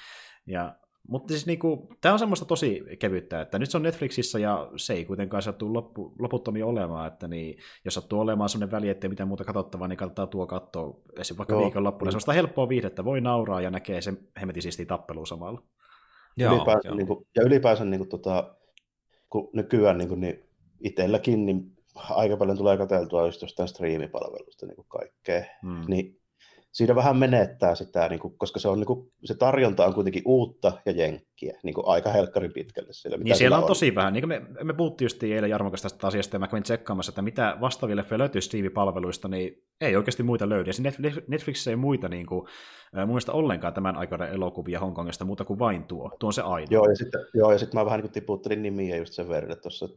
Ja 0.45 0.76
mutta 1.08 1.34
siis 1.34 1.46
niinku, 1.46 1.90
tämä 2.02 2.14
on 2.14 2.20
semmoista 2.20 2.46
tosi 2.46 2.84
kevyttä, 3.00 3.42
että 3.42 3.60
nyt 3.60 3.70
se 3.70 3.78
on 3.78 3.84
Netflixissä 3.84 4.40
ja 4.40 4.72
se 4.76 4.94
ei 4.94 5.06
kuitenkaan 5.06 5.44
sattuu 5.44 5.74
loppu, 5.74 6.16
loputtomia 6.20 6.66
olemaan, 6.66 7.08
että 7.08 7.28
niin, 7.28 7.58
jos 7.86 7.94
sattuu 7.94 8.20
olemaan 8.20 8.50
semmoinen 8.50 8.72
väli, 8.72 8.90
ettei 8.90 9.10
mitään 9.10 9.28
muuta 9.28 9.44
katsottavaa, 9.44 9.88
niin 9.88 9.98
kannattaa 9.98 10.28
tuo 10.28 10.48
katsoa 10.48 11.02
esim. 11.20 11.38
vaikka 11.38 11.54
Joo. 11.54 11.62
viikonloppuna. 11.62 12.12
Semmoista 12.12 12.34
helppoa 12.34 12.70
viihdettä, 12.70 13.06
voi 13.06 13.22
nauraa 13.22 13.62
ja 13.62 13.72
näkee 13.72 14.02
sen 14.02 14.18
hemmetin 14.40 14.64
siistiä 14.64 14.86
tappelua 14.86 15.26
samalla. 15.26 15.64
Joo, 16.38 16.56
ylipäänsä, 16.56 16.88
joo. 16.88 16.96
Niin 16.96 17.08
kuin, 17.08 17.28
ja 17.36 17.44
ylipäänsä 17.44 17.86
niin 17.86 18.00
kuin, 18.00 18.10
tota, 18.10 18.56
kun 19.30 19.50
nykyään 19.54 19.98
niin, 19.98 20.10
kuin, 20.10 20.20
niin 20.20 20.50
itselläkin 20.84 21.46
niin 21.46 21.78
aika 21.96 22.38
paljon 22.38 22.58
tulee 22.58 22.78
katseltua 22.78 23.26
just 23.26 23.42
jostain 23.42 23.70
striimipalvelusta 23.70 24.66
niin 24.66 24.86
kaikkea, 24.88 25.44
hmm. 25.62 25.84
niin 25.88 26.19
siinä 26.72 26.96
vähän 26.96 27.18
menettää 27.18 27.76
sitä, 27.76 28.08
niin 28.10 28.20
kuin, 28.20 28.38
koska 28.38 28.60
se, 28.60 28.68
on, 28.68 28.80
niin 28.80 28.88
kuin, 28.88 29.12
se 29.24 29.36
tarjonta 29.36 29.86
on 29.86 29.94
kuitenkin 29.94 30.24
uutta 30.26 30.72
ja 30.86 30.91
jenkkiä 30.91 31.60
niin 31.64 31.74
kuin 31.74 31.88
aika 31.88 32.10
helkkarin 32.10 32.54
pitkälle. 32.54 32.94
Siellä, 32.94 33.18
mitä 33.18 33.30
niin 33.30 33.36
siellä 33.36 33.58
on, 33.58 33.64
on 33.64 33.68
tosi 33.68 33.96
vähän. 33.96 34.14
Niin 34.14 34.28
me, 34.28 34.41
me 34.64 34.74
puhuttiin 34.74 35.06
just 35.06 35.24
eilen 35.24 35.50
Jarmo 35.50 35.70
tästä 35.70 36.08
asiasta, 36.08 36.36
ja 36.36 36.40
mä 36.40 36.48
kävin 36.48 36.64
tsekkaamassa, 36.64 37.10
että 37.10 37.22
mitä 37.22 37.58
vastaaville 37.62 38.06
löytyy 38.18 38.41
Steam-palveluista, 38.41 39.28
niin 39.28 39.64
ei 39.82 39.96
oikeasti 39.96 40.24
muita 40.24 40.50
löydy. 40.50 40.70
Ja 40.70 40.91
Netflixissä 41.28 41.72
ei 41.72 41.76
muita 41.76 42.10
niin 42.10 42.26
kuin, 42.26 42.48
mun 42.96 43.08
mielestä 43.08 43.32
ollenkaan 43.32 43.74
tämän 43.74 43.96
aikainen 43.96 44.30
elokuvia 44.30 44.80
Hongkongista 44.80 45.26
muuta 45.26 45.46
kuin 45.46 45.60
vain 45.60 45.84
tuo. 45.84 46.12
Tuo 46.20 46.28
on 46.28 46.34
se 46.34 46.41
aina. 46.41 46.68
Joo, 46.70 46.90
ja 46.90 46.96
sitten, 46.96 47.22
joo, 47.34 47.52
ja 47.52 47.58
sitten 47.58 47.80
mä 47.80 47.86
vähän 47.86 48.00
niin 48.00 48.12
tiputtelin 48.12 48.62
nimiä 48.62 48.98
just 48.98 49.14
sen 49.14 49.30
verran, 49.30 49.52
että 49.52 49.62
tuossa 49.62 49.90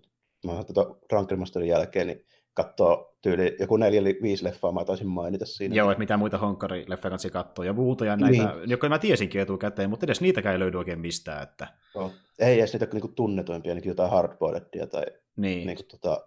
mä 0.47 0.65
tuota 0.65 0.94
Drunken 1.09 1.66
jälkeen, 1.69 2.07
niin 2.07 2.24
katsoo 2.55 3.16
tyyli 3.23 3.57
joku 3.61 3.77
neljä, 3.77 4.03
viisi 4.23 4.45
leffaa, 4.45 4.73
mä 4.73 4.85
taisin 4.85 5.07
mainita 5.07 5.47
siinä. 5.47 5.74
Joo, 5.74 5.91
että 5.91 5.99
mitä 5.99 6.16
muita 6.16 6.39
Honkari-leffaa 6.39 7.11
kanssa 7.11 7.31
katsoa, 7.31 7.65
ja 7.65 7.73
muuta 7.73 8.05
ja 8.05 8.16
näitä, 8.16 8.55
niin. 8.55 8.70
jotka 8.70 8.89
mä 8.89 8.99
tiesinkin 8.99 9.41
etukäteen, 9.41 9.91
mutta 9.91 10.07
edes 10.07 10.20
niitäkään 10.20 10.53
ei 10.53 10.59
löydy 10.59 10.79
oikein 10.79 11.01
mistään. 11.01 11.43
Että... 11.43 11.69
Joo. 11.95 12.11
Ei 12.39 12.59
edes 12.59 12.73
niitä 12.73 12.87
niinku 12.93 13.09
tunnetuimpia, 13.09 13.74
niin 13.74 13.89
jotain 13.89 14.11
hardboiledia 14.11 14.87
tai 14.87 15.05
niin. 15.37 15.66
Niinku, 15.66 15.83
tota... 15.83 16.27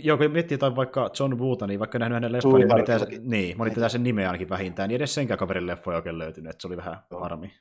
Joo, 0.00 0.18
kun 0.18 0.30
miettii 0.30 0.54
jotain 0.54 0.76
vaikka 0.76 1.10
John 1.20 1.38
Woota, 1.38 1.66
niin 1.66 1.80
vaikka 1.80 1.98
nähnyt 1.98 2.16
hänen 2.16 2.32
leffan, 2.32 2.54
niin 2.54 2.68
moni 2.68 2.84
niin, 3.20 3.58
moni 3.58 3.70
tietää 3.70 3.88
sen 3.88 4.02
nimeä 4.02 4.28
ainakin 4.28 4.48
vähintään, 4.48 4.88
niin 4.88 4.96
edes 4.96 5.14
senkään 5.14 5.38
kaverin 5.38 5.66
leffoja 5.66 5.96
oikein 5.96 6.18
löytynyt, 6.18 6.50
että 6.50 6.62
se 6.62 6.66
oli 6.68 6.76
vähän 6.76 6.96
harmi. 7.20 7.52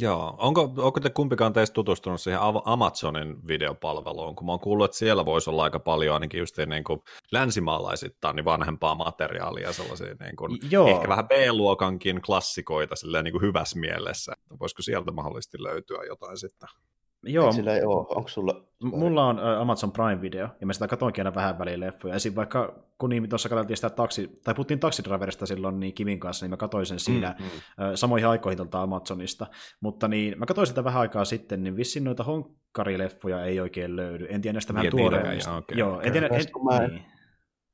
Joo, 0.00 0.34
onko, 0.38 0.72
onko 0.76 1.00
te 1.00 1.10
kumpikaan 1.10 1.52
teistä 1.52 1.74
tutustunut 1.74 2.20
siihen 2.20 2.40
Amazonin 2.64 3.46
videopalveluun, 3.46 4.36
kun 4.36 4.46
mä 4.46 4.52
oon 4.52 4.60
kuullut, 4.60 4.84
että 4.84 4.96
siellä 4.96 5.24
voisi 5.24 5.50
olla 5.50 5.64
aika 5.64 5.78
paljon 5.78 6.14
ainakin 6.14 6.38
just 6.38 6.56
niin 6.66 6.84
kuin 6.84 7.02
länsimaalaisittain 7.32 8.36
niin 8.36 8.44
vanhempaa 8.44 8.94
materiaalia, 8.94 9.72
sellaisia 9.72 10.14
niin 10.20 10.36
kuin, 10.36 10.58
Joo. 10.70 10.88
ehkä 10.88 11.08
vähän 11.08 11.28
B-luokankin 11.28 12.22
klassikoita 12.22 12.96
silleen 12.96 13.24
niin 13.24 13.32
kuin 13.32 13.42
hyvässä 13.42 13.78
mielessä. 13.78 14.32
Voisiko 14.60 14.82
sieltä 14.82 15.12
mahdollisesti 15.12 15.62
löytyä 15.62 16.04
jotain 16.04 16.38
sitten? 16.38 16.68
Joo. 17.22 17.52
Sillä 17.52 17.74
ei 17.74 17.84
ole. 17.84 18.06
Onko 18.08 18.28
sulla? 18.28 18.64
Mulla 18.82 19.26
on 19.26 19.38
Amazon 19.38 19.92
Prime-video, 19.92 20.48
ja 20.60 20.66
mä 20.66 20.72
sitä 20.72 20.88
katoinkin 20.88 21.26
aina 21.26 21.34
vähän 21.34 21.58
väliin 21.58 21.80
leffoja. 21.80 22.14
Esim. 22.14 22.34
vaikka, 22.34 22.74
kun 22.98 23.10
niin 23.10 23.28
tuossa 23.28 23.48
katsottiin 23.48 23.76
sitä 23.76 23.90
taksi, 23.90 24.40
tai 24.44 24.54
puhuttiin 24.54 24.80
taksidriverista 24.80 25.46
silloin 25.46 25.80
niin 25.80 25.94
Kimin 25.94 26.20
kanssa, 26.20 26.44
niin 26.44 26.50
mä 26.50 26.56
katsoin 26.56 26.86
sen 26.86 26.98
siinä 26.98 27.34
mm, 27.38 27.44
mm. 27.44 27.50
samoihin 27.94 28.28
aikoihin 28.28 28.56
tuolta 28.56 28.82
Amazonista. 28.82 29.46
Mutta 29.80 30.08
niin, 30.08 30.38
mä 30.38 30.46
katsoin 30.46 30.66
sitä 30.66 30.84
vähän 30.84 31.00
aikaa 31.00 31.24
sitten, 31.24 31.62
niin 31.62 31.76
vissiin 31.76 32.04
noita 32.04 32.24
honkkarileffoja 32.24 33.44
ei 33.44 33.60
oikein 33.60 33.96
löydy. 33.96 34.26
En 34.30 34.42
tiedä 34.42 34.52
näistä 34.52 34.74
vähän 34.74 34.82
niin, 34.84 34.90
tuoreemmista. 34.90 35.56
Okay. 35.56 35.78
Joo, 35.78 36.00
en 36.00 36.12
tiedä, 36.12 36.26
en, 36.26 36.44
mä, 36.64 36.86
niin 36.86 37.02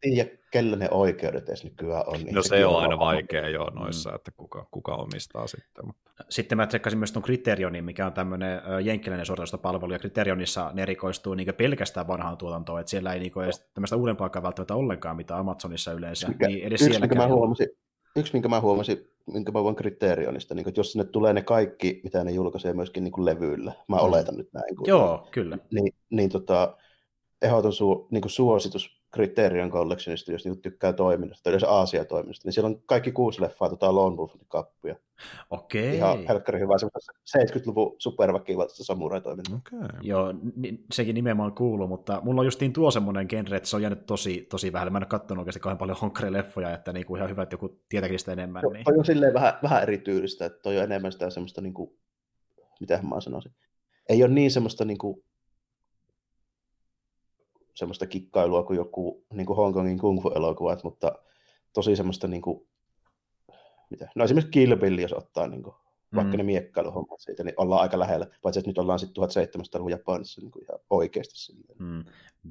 tiedä, 0.00 0.30
kellä 0.50 0.76
ne 0.76 0.88
oikeudet 0.90 1.48
edes 1.48 1.64
nykyään 1.64 2.04
on. 2.06 2.20
Niin 2.20 2.34
no 2.34 2.42
se, 2.42 2.48
se 2.48 2.66
on 2.66 2.82
aina 2.82 2.98
vaikea 2.98 3.48
jo 3.48 3.64
noissa, 3.64 4.10
mm. 4.10 4.16
että 4.16 4.30
kuka, 4.30 4.66
kuka 4.70 4.94
omistaa 4.94 5.46
sitten. 5.46 5.86
Mutta. 5.86 6.08
Sitten 6.28 6.58
mä 6.58 6.66
tsekkasin 6.66 6.98
myös 6.98 7.12
tuon 7.12 7.22
Criterionin, 7.22 7.84
mikä 7.84 8.06
on 8.06 8.12
tämmöinen 8.12 8.60
jenkkiläinen 8.84 9.26
sortoista 9.26 9.58
palvelu, 9.58 9.92
ja 9.92 9.98
Criterionissa 9.98 10.70
ne 10.74 10.82
erikoistuu 10.82 11.34
niin 11.34 11.54
pelkästään 11.54 12.08
vanhaan 12.08 12.36
tuotantoon, 12.36 12.80
että 12.80 12.90
siellä 12.90 13.12
ei 13.12 13.20
niin 13.20 13.42
edes 13.44 13.70
tämmöistä 13.74 13.96
uudempaa 13.96 14.30
välttämättä 14.42 14.74
ollenkaan, 14.74 15.16
mitä 15.16 15.38
Amazonissa 15.38 15.92
yleensä. 15.92 16.28
Mikä, 16.28 16.46
niin 16.46 16.64
edes 16.64 16.82
yksi, 16.82 17.00
minkä 17.00 17.14
mä 17.14 17.28
huomasin, 17.28 17.68
yksi, 18.16 18.32
minkä 18.32 18.48
mä 18.48 18.60
huomasin, 18.60 19.10
minkä 19.32 19.52
mä 19.52 19.64
voin 19.64 19.76
Criterionista, 19.76 20.54
niin 20.54 20.68
että 20.68 20.80
jos 20.80 20.92
sinne 20.92 21.04
tulee 21.04 21.32
ne 21.32 21.42
kaikki, 21.42 22.00
mitä 22.04 22.24
ne 22.24 22.30
julkaisee 22.30 22.72
myöskin 22.72 23.04
niin 23.04 23.12
kuin 23.12 23.24
levyillä, 23.24 23.72
mä 23.88 23.96
mm. 23.96 24.02
oletan 24.02 24.36
nyt 24.36 24.48
näin. 24.52 24.76
Kun 24.76 24.88
Joo, 24.88 25.28
kyllä. 25.30 25.58
Niin, 25.70 25.94
niin 26.10 26.30
tota, 26.30 26.76
ehdoton 27.42 27.72
su, 27.72 28.08
niin 28.10 28.22
kuin 28.22 28.30
suositus 28.30 28.97
Criterion 29.14 29.70
Collectionista, 29.70 30.32
jos 30.32 30.44
niinku 30.44 30.60
tykkää 30.60 30.93
toiminnasta, 30.93 31.43
tai 31.43 31.51
yleensä 31.51 31.70
Aasia-toiminnasta, 31.70 32.48
niin 32.48 32.52
siellä 32.52 32.68
on 32.68 32.82
kaikki 32.86 33.12
kuusi 33.12 33.40
leffaa 33.40 33.68
tota 33.68 33.94
Lone 33.94 34.16
Wolfin 34.16 34.40
kappuja. 34.48 34.97
Okei. 35.51 35.97
Ihan 35.97 36.26
helkkari 36.28 36.60
hyvä, 36.60 36.74
70-luvun 36.74 37.97
superväkivaltaista 37.98 38.85
samurai-toimintaa. 38.85 39.60
Okay. 39.66 39.89
Joo, 40.02 40.35
sekin 40.93 41.14
nimenomaan 41.14 41.55
kuuluu, 41.55 41.86
mutta 41.86 42.20
mulla 42.24 42.40
on 42.40 42.47
justiin 42.47 42.72
tuo 42.72 42.90
semmoinen 42.90 43.26
genre, 43.28 43.56
että 43.56 43.68
se 43.68 43.76
on 43.76 43.82
jäänyt 43.82 44.06
tosi, 44.06 44.47
tosi 44.51 44.72
vähän. 44.72 44.93
Mä 44.93 44.98
en 44.98 45.02
ole 45.02 45.09
katsonut 45.09 45.43
oikeasti 45.43 45.60
kauhean 45.60 45.78
paljon 45.78 45.98
honkkari-leffoja, 45.98 46.74
että 46.74 46.93
niinku 46.93 47.16
ihan 47.16 47.30
hyvä, 47.30 47.43
että 47.43 47.55
joku 47.55 47.80
tietääkin 47.89 48.18
sitä 48.18 48.32
enemmän. 48.32 48.62
Niin. 48.72 48.85
Toi 48.85 48.98
on 48.98 49.05
silleen 49.05 49.35
vähän, 49.35 49.52
vähän 49.62 49.82
erityylistä, 49.82 50.47
että 50.47 50.59
toi 50.62 50.78
on 50.78 50.85
enemmän 50.85 51.12
sitä 51.12 51.30
semmoista, 51.30 51.60
niinku, 51.60 51.97
mitä 52.80 53.01
mä 53.02 53.20
sanoisin, 53.20 53.52
ei 54.09 54.22
ole 54.22 54.32
niin 54.32 54.51
semmoista 54.51 54.85
niinku, 54.85 55.24
semmoista 57.78 58.06
kikkailua 58.06 58.62
kuin 58.62 58.76
joku 58.76 59.24
niin 59.32 59.46
kuin 59.46 59.56
Hongkongin 59.56 59.98
kung 59.98 60.22
fu-elokuvat, 60.22 60.84
mutta 60.84 61.12
tosi 61.72 61.96
semmoista, 61.96 62.28
niin 62.28 62.42
kuin, 62.42 62.68
mitä? 63.90 64.09
no 64.14 64.24
esimerkiksi 64.24 64.50
Kill 64.50 64.76
Bill, 64.76 64.98
jos 64.98 65.12
ottaa 65.12 65.46
niin 65.46 65.62
kuin, 65.62 65.74
vaikka 66.14 66.32
mm. 66.32 66.36
ne 66.36 66.42
miekkailuhommat 66.42 67.20
siitä, 67.20 67.44
niin 67.44 67.55
ollaan 67.56 67.82
aika 67.82 67.98
lähellä, 67.98 68.26
paitsi 68.42 68.60
että 68.60 68.70
nyt 68.70 68.78
ollaan 68.78 68.98
sitten 68.98 69.24
1700-luvun 69.24 69.90
Japanissa 69.90 70.40
niin 70.40 70.50
kuin 70.50 70.62
ihan 70.62 70.78
oikeasti. 70.90 71.36
Silleen. 71.36 71.78
Mm. 71.78 72.05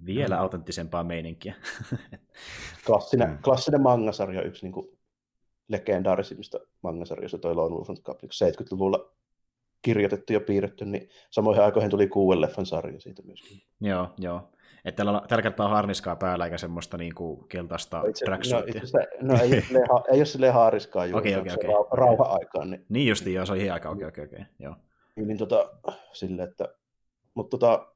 Vielä 0.05 0.35
mm. 0.35 0.41
autenttisempaa 0.41 1.03
meininkiä. 1.03 1.55
klassinen, 2.85 3.29
mm. 3.29 3.37
klassinen 3.43 3.81
mangasarja, 3.81 4.41
yksi 4.41 4.65
niin 4.65 4.73
kuin, 4.73 4.97
legendaarisimmista 5.67 6.59
mangasarjoista, 6.81 7.37
toi 7.37 7.55
Lone 7.55 7.75
Wolf 7.75 7.87
Cup, 8.03 8.23
70-luvulla 8.23 8.97
niin 8.97 9.17
kirjoitettu 9.81 10.33
ja 10.33 10.41
piirretty, 10.41 10.85
niin 10.85 11.09
samoihin 11.31 11.63
aikoihin 11.63 11.91
tuli 11.91 12.07
kuuden 12.07 12.41
leffan 12.41 12.65
sarja 12.65 12.99
siitä 12.99 13.21
myöskin. 13.21 13.61
Joo, 13.81 14.07
joo. 14.17 14.49
Että 14.85 14.97
tällä, 14.97 15.21
tällä 15.27 15.41
kertaa 15.41 15.65
on 15.65 15.71
harniskaa 15.71 16.15
päällä 16.15 16.45
eikä 16.45 16.57
semmoista 16.57 16.97
niin 16.97 17.15
kuin 17.15 17.47
keltaista 17.47 18.03
tracksuitia. 18.25 18.81
No, 19.21 19.33
no 19.33 19.41
ei, 19.41 19.53
ei, 19.53 19.63
ei 20.11 20.19
ole 20.19 20.25
silleen 20.25 20.53
haariskaa 20.53 21.05
juuri, 21.05 21.35
okay, 21.35 21.41
okay, 21.41 21.55
okay. 21.55 21.69
Rauha, 21.69 21.95
rauha-aikaan. 21.95 22.69
Niin, 22.69 22.85
niin 22.89 23.07
justiin, 23.07 23.33
joo, 23.33 23.45
se 23.45 23.51
on 23.51 23.57
ihan 23.57 23.73
aika, 23.73 23.89
okei, 23.89 24.07
okay, 24.07 24.25
okei, 24.25 24.41
okay, 24.41 24.53
joo. 24.59 24.75
Niin, 25.15 25.27
niin 25.27 25.37
tota, 25.37 25.69
sille, 26.13 26.43
että, 26.43 26.75
mutta 27.33 27.57
tota, 27.57 27.87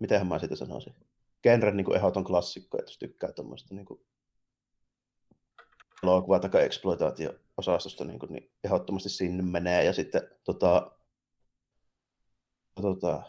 mitenhän 0.00 0.26
mä 0.26 0.38
siitä 0.38 0.56
sanoisin? 0.56 0.94
Genren 1.42 1.76
niin 1.76 1.96
ehdoton 1.96 2.24
klassikko, 2.24 2.78
että 2.78 2.90
jos 2.90 2.98
tykkää 2.98 3.32
tuommoista 3.32 3.74
niin 3.74 3.86
kuin, 3.86 4.00
elokuva- 6.02 6.48
tai 6.48 6.64
exploitaatio-osastosta, 6.64 8.04
niin, 8.04 8.18
kuin, 8.18 8.32
niin 8.32 8.50
ehdottomasti 8.64 9.08
sinne 9.08 9.42
menee. 9.42 9.84
Ja 9.84 9.92
sitten 9.92 10.22
tota, 10.44 10.90
tota, 12.82 13.22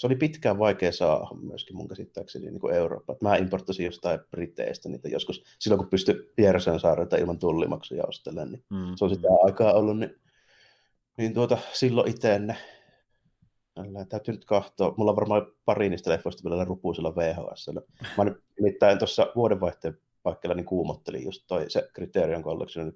se 0.00 0.06
oli 0.06 0.16
pitkään 0.16 0.58
vaikea 0.58 0.92
saada 0.92 1.26
myöskin 1.42 1.76
mun 1.76 1.88
käsittääkseni 1.88 2.50
niin 2.50 2.60
kuin 2.60 2.74
Eurooppa. 2.74 3.16
Mä 3.22 3.36
importasin 3.36 3.86
jostain 3.86 4.20
Briteistä 4.30 4.88
niitä 4.88 5.08
joskus, 5.08 5.44
silloin 5.58 5.78
kun 5.78 5.90
pystyi 5.90 6.32
Piersen 6.36 6.80
saarelta 6.80 7.16
ilman 7.16 7.38
tullimaksuja 7.38 8.04
ostelemaan, 8.08 8.52
niin 8.52 8.64
mm. 8.70 8.96
se 8.96 9.04
on 9.04 9.14
sitä 9.14 9.28
aikaa 9.44 9.72
ollut, 9.72 9.98
niin, 9.98 10.20
niin 11.16 11.34
tuota, 11.34 11.58
silloin 11.72 12.10
itse 12.10 12.38
ne 12.38 12.56
täytyy 14.08 14.34
nyt 14.34 14.44
katsoa. 14.44 14.94
Mulla 14.96 15.10
on 15.10 15.16
varmaan 15.16 15.46
pari 15.64 15.88
niistä 15.88 16.10
leffoista 16.10 16.50
vielä 16.50 16.64
rupuisella 16.64 17.16
VHS. 17.16 17.70
Mä 18.16 18.24
nyt 18.24 18.42
nimittäin 18.58 18.98
tuossa 18.98 19.32
vuodenvaihteen 19.36 19.98
paikkeilla 20.22 20.54
niin 20.54 20.66
kuumottelin 20.66 21.24
just 21.24 21.44
toi 21.46 21.70
se 21.70 21.88
Criterion 21.94 22.42
Collection 22.42 22.92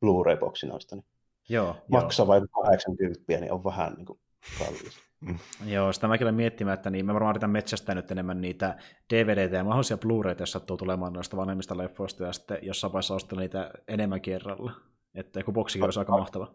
Blu-ray-boksi 0.00 0.66
noista. 0.66 0.96
Niin 0.96 1.04
joo, 1.48 1.76
maksaa 1.88 2.26
vain 2.26 2.48
80, 2.48 3.22
niin 3.28 3.52
on 3.52 3.64
vähän 3.64 3.94
niin 3.94 4.06
kuin 4.06 4.18
kallis. 4.58 5.03
Mm. 5.24 5.38
Joo, 5.66 5.92
sitä 5.92 6.08
mäkin 6.08 6.24
olen 6.24 6.34
miettimään, 6.34 6.74
että 6.74 6.90
niin, 6.90 7.06
mä 7.06 7.14
varmaan 7.14 7.32
yritän 7.32 7.50
metsästää 7.50 7.94
nyt 7.94 8.10
enemmän 8.10 8.40
niitä 8.40 8.76
DVDtä 9.14 9.56
ja 9.56 9.64
mahdollisia 9.64 9.96
Blu-rayta, 9.96 10.42
jos 10.42 10.52
sattuu 10.52 10.76
tulemaan 10.76 11.12
noista 11.12 11.36
vanhemmista 11.36 11.78
leffoista, 11.78 12.24
ja 12.24 12.32
sitten 12.32 12.58
jossain 12.62 12.92
vaiheessa 12.92 13.14
ostaa 13.14 13.38
niitä 13.38 13.70
enemmän 13.88 14.20
kerralla. 14.20 14.72
Että 15.14 15.40
joku 15.40 15.52
boksikin 15.52 15.84
olisi 15.84 15.98
aika 15.98 16.12
mahtava. 16.12 16.54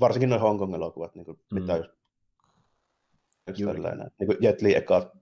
Varsinkin 0.00 0.28
noin 0.28 0.40
Hongkong 0.40 0.74
elokuvat, 0.74 1.14
niin 1.14 1.26
mm. 1.26 1.60
mitä 1.60 1.76
jos 1.76 3.58
niin 3.58 4.26
kuin 4.26 4.38
Jet 4.40 4.62
Li 4.62 4.76
eka 4.76 5.12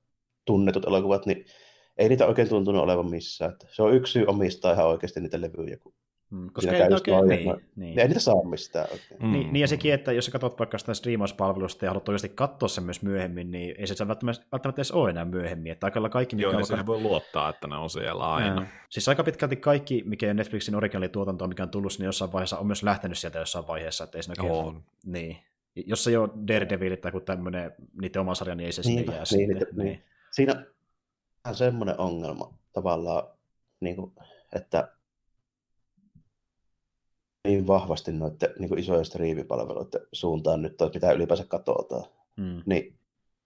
tunnetut 0.44 0.84
elokuvat, 0.84 1.26
niin 1.26 1.44
ei 1.98 2.08
niitä 2.08 2.26
oikein 2.26 2.48
tuntunut 2.48 2.82
olevan 2.82 3.10
missään. 3.10 3.52
Että 3.52 3.66
se 3.70 3.82
on 3.82 3.94
yksi 3.94 4.12
syy 4.12 4.24
omistaa 4.26 4.72
ihan 4.72 4.86
oikeasti 4.86 5.20
niitä 5.20 5.40
levyjä, 5.40 5.76
kun 5.76 5.94
Mm, 6.30 6.50
koska 6.52 6.72
ei, 6.72 6.82
oikein, 6.92 7.28
niin, 7.28 7.68
niin. 7.76 7.98
ei 7.98 8.09
niitä 8.09 8.20
saa 8.20 8.44
mistään 8.44 8.86
oikein. 8.92 9.22
Mm. 9.22 9.32
Niin, 9.32 9.52
niin, 9.52 9.60
ja 9.60 9.68
sekin, 9.68 9.94
että 9.94 10.12
jos 10.12 10.24
sä 10.24 10.30
katsot 10.30 10.59
vaikka 10.59 10.78
sitä 10.78 10.94
striimauspalvelusta 10.94 11.84
ja 11.84 11.90
haluat 11.90 12.09
oikeasti 12.09 12.28
katsoa 12.28 12.68
sen 12.68 12.84
myös 12.84 13.02
myöhemmin, 13.02 13.50
niin 13.50 13.74
ei 13.78 13.86
se 13.86 14.09
välttämättä, 14.09 14.44
välttämättä 14.52 14.78
edes 14.78 14.92
ole 14.92 15.10
enää 15.10 15.24
myöhemmin. 15.24 15.72
Että 15.72 15.86
aika 15.86 16.09
kaikki, 16.09 16.36
mikä 16.36 16.48
Joo, 16.48 16.56
on... 16.56 16.64
Vaikka... 16.68 16.86
voi 16.86 17.00
luottaa, 17.00 17.48
että 17.48 17.66
ne 17.66 17.76
on 17.76 17.90
siellä 17.90 18.32
aina. 18.34 18.62
Ja. 18.62 18.66
Siis 18.88 19.09
aika 19.09 19.24
pitkälti 19.24 19.56
kaikki, 19.56 20.02
mikä 20.06 20.30
on 20.30 20.36
Netflixin 20.36 20.74
originaali-tuotanto, 20.74 21.48
mikä 21.48 21.62
on 21.62 21.70
tullut, 21.70 21.92
niin 21.98 22.06
jossain 22.06 22.32
vaiheessa 22.32 22.59
on 22.59 22.66
myös 22.66 22.82
lähtenyt 22.82 23.18
sieltä 23.18 23.38
jossain 23.38 23.66
vaiheessa. 23.66 24.05
Että 24.05 24.18
ei 24.18 24.22
siinä 24.22 24.52
on. 24.52 24.82
Niin. 25.06 25.36
Jos 25.76 26.05
se 26.05 26.10
ei 26.10 26.16
ole 26.16 26.28
Daredevil 26.48 26.96
tai 26.96 27.09
joku 27.09 27.20
tämmöinen 27.20 27.72
niiden 28.00 28.20
oma 28.20 28.34
sarja, 28.34 28.55
niin 28.55 28.66
ei 28.66 28.72
se 28.72 28.82
sinne 28.82 29.02
jää 29.02 29.16
niin, 29.16 29.26
sitten. 29.26 29.68
Niin. 29.76 29.86
niin. 29.86 30.02
Siinä 30.30 30.64
on 31.48 31.55
semmoinen 31.55 32.00
ongelma 32.00 32.55
tavallaan, 32.72 33.22
niin 33.80 33.96
kuin, 33.96 34.12
että 34.52 34.88
niin 37.48 37.66
vahvasti 37.66 38.12
noiden 38.12 38.50
niin 38.58 38.78
isojen 38.78 39.04
striimipalveluiden 39.04 40.00
suuntaan 40.12 40.62
nyt, 40.62 40.72
että 40.72 40.90
mitä 40.94 41.12
ylipäänsä 41.12 41.44
katsotaan. 41.44 42.04
Mm. 42.36 42.62
Niin 42.66 42.94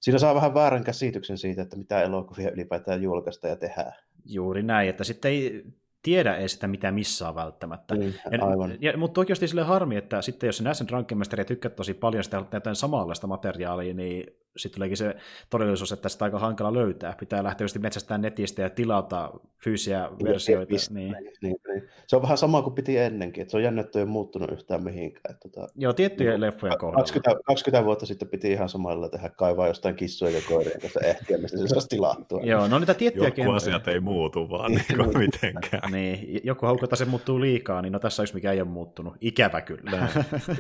siinä 0.01 0.19
saa 0.19 0.35
vähän 0.35 0.55
väärän 0.55 0.85
käsityksen 0.85 1.39
siitä, 1.39 1.63
että 1.63 1.77
mitä 1.77 2.03
elokuvia 2.03 2.51
ylipäätään 2.51 3.03
julkaista 3.03 3.49
ja 3.49 3.57
tehdään. 3.57 3.93
Juuri 4.25 4.63
näin, 4.63 4.89
että 4.89 5.05
sitten 5.05 5.31
ei 5.31 5.65
tiedä 6.03 6.37
edes 6.37 6.53
sitä, 6.53 6.69
mitä 6.69 6.93
missaa 6.93 7.35
välttämättä. 7.35 7.95
Niin, 7.95 8.15
aivan. 8.41 8.79
Ja, 8.81 8.99
mutta 8.99 9.21
oikeasti 9.21 9.49
sille 9.49 9.63
harmi, 9.63 9.97
että 9.97 10.23
sitten 10.23 10.47
jos 10.47 10.57
se 10.57 10.75
sen 10.75 10.91
rankemestari 10.91 11.41
ja 11.41 11.45
tykkää 11.45 11.71
tosi 11.71 11.95
paljon 11.95 12.25
sitä 12.25 12.45
jotain 12.53 12.77
samanlaista 12.77 13.27
materiaalia, 13.27 13.95
niin 13.95 14.27
sitten 14.57 14.75
tuleekin 14.75 14.97
se 14.97 15.17
todellisuus, 15.51 15.93
että 15.93 16.09
sitä 16.09 16.25
aika 16.25 16.39
hankala 16.39 16.75
löytää. 16.75 17.15
Pitää 17.21 17.45
lähteä 17.45 17.65
just 17.65 17.79
metsästään 17.79 18.23
netistä 18.23 18.63
ja 18.63 18.71
tilata 18.71 19.31
fyysisiä 19.65 20.09
niin, 20.19 20.29
versioita. 20.29 20.75
Niin. 20.91 21.13
Niin, 21.13 21.33
niin, 21.43 21.57
niin. 21.69 21.89
Se 22.07 22.17
on 22.17 22.23
vähän 22.23 22.39
sama 22.39 22.63
kuin 22.63 22.75
piti 22.75 22.99
ennenkin, 22.99 23.43
että 23.43 23.51
se 23.51 23.57
on 23.57 23.63
jännä, 23.63 23.81
että 23.81 23.99
ei 23.99 24.03
ole 24.03 24.11
muuttunut 24.11 24.53
yhtään 24.53 24.85
mihinkään. 24.85 25.35
Että, 25.35 25.49
tota, 25.49 25.69
Joo, 25.77 25.93
tiettyjä 25.93 26.31
niin, 26.31 26.41
leffoja 26.41 26.77
kohdalla. 26.77 26.99
20, 26.99 27.43
20, 27.47 27.85
vuotta 27.85 28.07
sitten 28.07 28.29
piti 28.29 28.53
ihan 28.53 28.69
samalla 28.69 29.09
tehdä 29.09 29.29
kaivaa 29.29 29.69
jostain 29.69 29.95
kissoja 29.95 30.37
ja 30.37 30.43
koirien 30.49 30.81
kanssa 30.81 31.01
ehtiä, 31.01 31.39
mistä 31.39 31.59
se 31.59 31.69
saisi 31.69 31.89
tilattua. 31.89 32.41
Joo, 32.53 32.69
no 32.69 32.79
niitä 32.79 32.95
tiettyjä 32.95 33.27
Joku 33.27 33.37
kenttejä. 33.37 33.57
asiat 33.57 33.89
ei 33.89 34.01
muutu 34.01 34.51
vaan 34.51 34.73
niin 34.73 34.85
kuin 34.97 35.19
mitenkään. 35.19 35.93
niin, 35.93 36.41
joku 36.45 36.67
haukko, 36.67 36.85
että 36.87 36.97
se 36.97 37.05
muuttuu 37.05 37.41
liikaa, 37.41 37.83
niin 37.83 37.93
no 37.93 37.99
tässä 37.99 38.23
on 38.23 38.25
yksi, 38.25 38.35
mikä 38.35 38.53
ei 38.53 38.61
ole 38.61 38.69
muuttunut. 38.69 39.15
Ikävä 39.21 39.61
kyllä. 39.61 40.09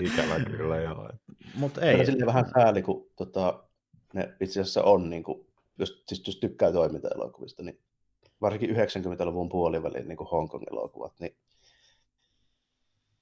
Ikävä 0.01 0.44
kyllä, 0.56 0.77
joo. 0.77 1.10
Mutta 1.55 1.81
ei. 1.81 2.06
Se 2.06 2.27
vähän 2.27 2.44
sääli, 2.55 2.82
kun 2.82 3.06
tota, 3.16 3.64
ne 4.12 4.34
itse 4.40 4.60
asiassa 4.60 4.82
on, 4.82 5.10
niin 5.10 5.22
kuin, 5.22 5.47
jos, 5.78 6.02
siis 6.09 6.26
jos 6.26 6.36
tykkää 6.36 6.72
toiminta-elokuvista, 6.72 7.62
niin 7.62 7.80
varsinkin 8.40 8.76
90-luvun 8.76 9.48
puolivälin 9.48 10.09
niin 10.09 10.18
Hongkong-elokuvat, 10.18 11.12
niin 11.18 11.36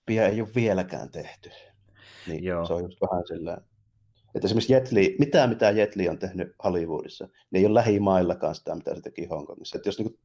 pian 0.06 0.26
ei 0.26 0.40
ole 0.40 0.48
vieläkään 0.54 1.10
tehty. 1.10 1.50
Niin 2.26 2.44
Joo. 2.44 2.66
Se 2.66 2.72
on 2.72 2.82
just 2.82 3.00
vähän 3.00 3.26
sillä, 3.26 3.58
että 4.34 4.46
esimerkiksi 4.46 4.72
Jet 4.72 4.92
Li, 4.92 5.16
mitään 5.18 5.48
mitä 5.48 5.70
Jet 5.70 5.96
Li 5.96 6.08
on 6.08 6.18
tehnyt 6.18 6.54
Hollywoodissa, 6.64 7.28
niin 7.50 7.60
ei 7.60 7.66
ole 7.66 7.74
lähimaillakaan 7.74 8.54
sitä, 8.54 8.74
mitä 8.74 8.94
se 8.94 9.00
teki 9.00 9.26
Hongkongissa. 9.26 9.76
Että 9.76 9.88
jos 9.88 9.98
niin 9.98 10.18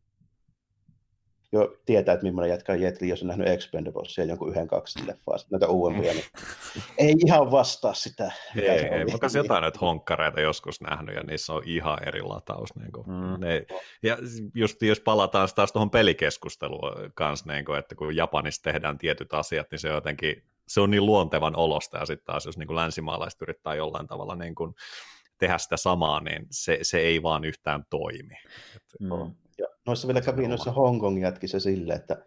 jo 1.51 1.77
tietää, 1.85 2.13
että 2.13 2.23
millainen 2.23 2.49
jätkä 2.49 2.76
Jet 2.76 3.01
Li, 3.01 3.09
jos 3.09 3.22
on 3.22 3.27
nähnyt 3.27 3.47
Expendables 3.47 4.17
ja 4.17 4.23
jonkun 4.23 4.49
yhden 4.49 4.67
kaksi 4.67 5.07
leffaa, 5.07 5.35
näitä 5.51 5.67
uudempia, 5.67 6.13
niin 6.13 6.26
ei 6.97 7.15
ihan 7.26 7.51
vastaa 7.51 7.93
sitä. 7.93 8.31
Ei, 8.55 8.69
ei, 8.69 8.85
ei. 8.85 9.05
Mä 9.05 9.11
jotain 9.38 9.61
näitä 9.61 9.80
honkkareita 9.81 10.41
joskus 10.41 10.81
nähnyt, 10.81 11.15
ja 11.15 11.23
niissä 11.23 11.53
on 11.53 11.61
ihan 11.65 12.07
eri 12.07 12.22
lataus. 12.22 12.76
Niin 12.76 12.91
kuin. 12.91 13.07
Mm. 13.07 13.39
Ne, 13.39 13.65
ja 14.03 14.17
just 14.53 14.81
jos 14.81 14.99
palataan 14.99 15.49
taas 15.55 15.72
tuohon 15.72 15.89
pelikeskusteluun 15.89 17.11
kanssa, 17.15 17.53
niin 17.53 17.65
kuin, 17.65 17.80
että 17.80 17.95
kun 17.95 18.15
Japanissa 18.15 18.63
tehdään 18.63 18.97
tietyt 18.97 19.34
asiat, 19.34 19.67
niin 19.72 19.80
se 19.80 19.89
on 19.89 19.95
jotenkin 19.95 20.43
se 20.67 20.81
on 20.81 20.91
niin 20.91 21.05
luontevan 21.05 21.55
olosta, 21.55 21.97
ja 21.97 22.05
sitten 22.05 22.26
taas 22.26 22.45
jos 22.45 22.57
niin 22.57 22.67
kuin 22.67 22.76
länsimaalaiset 22.76 23.41
yrittää 23.41 23.76
jollain 23.76 24.07
tavalla 24.07 24.35
niin 24.35 24.55
kuin 24.55 24.76
tehdä 25.38 25.57
sitä 25.57 25.77
samaa, 25.77 26.19
niin 26.19 26.47
se, 26.51 26.80
se 26.81 26.99
ei 26.99 27.23
vaan 27.23 27.45
yhtään 27.45 27.85
toimi. 27.89 28.35
Mm. 28.99 29.35
Ja 29.57 29.68
noissa 29.88 30.07
vielä 30.07 30.22
kävi 30.22 30.48
noissa 30.48 30.72
Hongkong 30.72 31.22
jätkissä 31.22 31.60
silleen, 31.60 31.99
että 31.99 32.26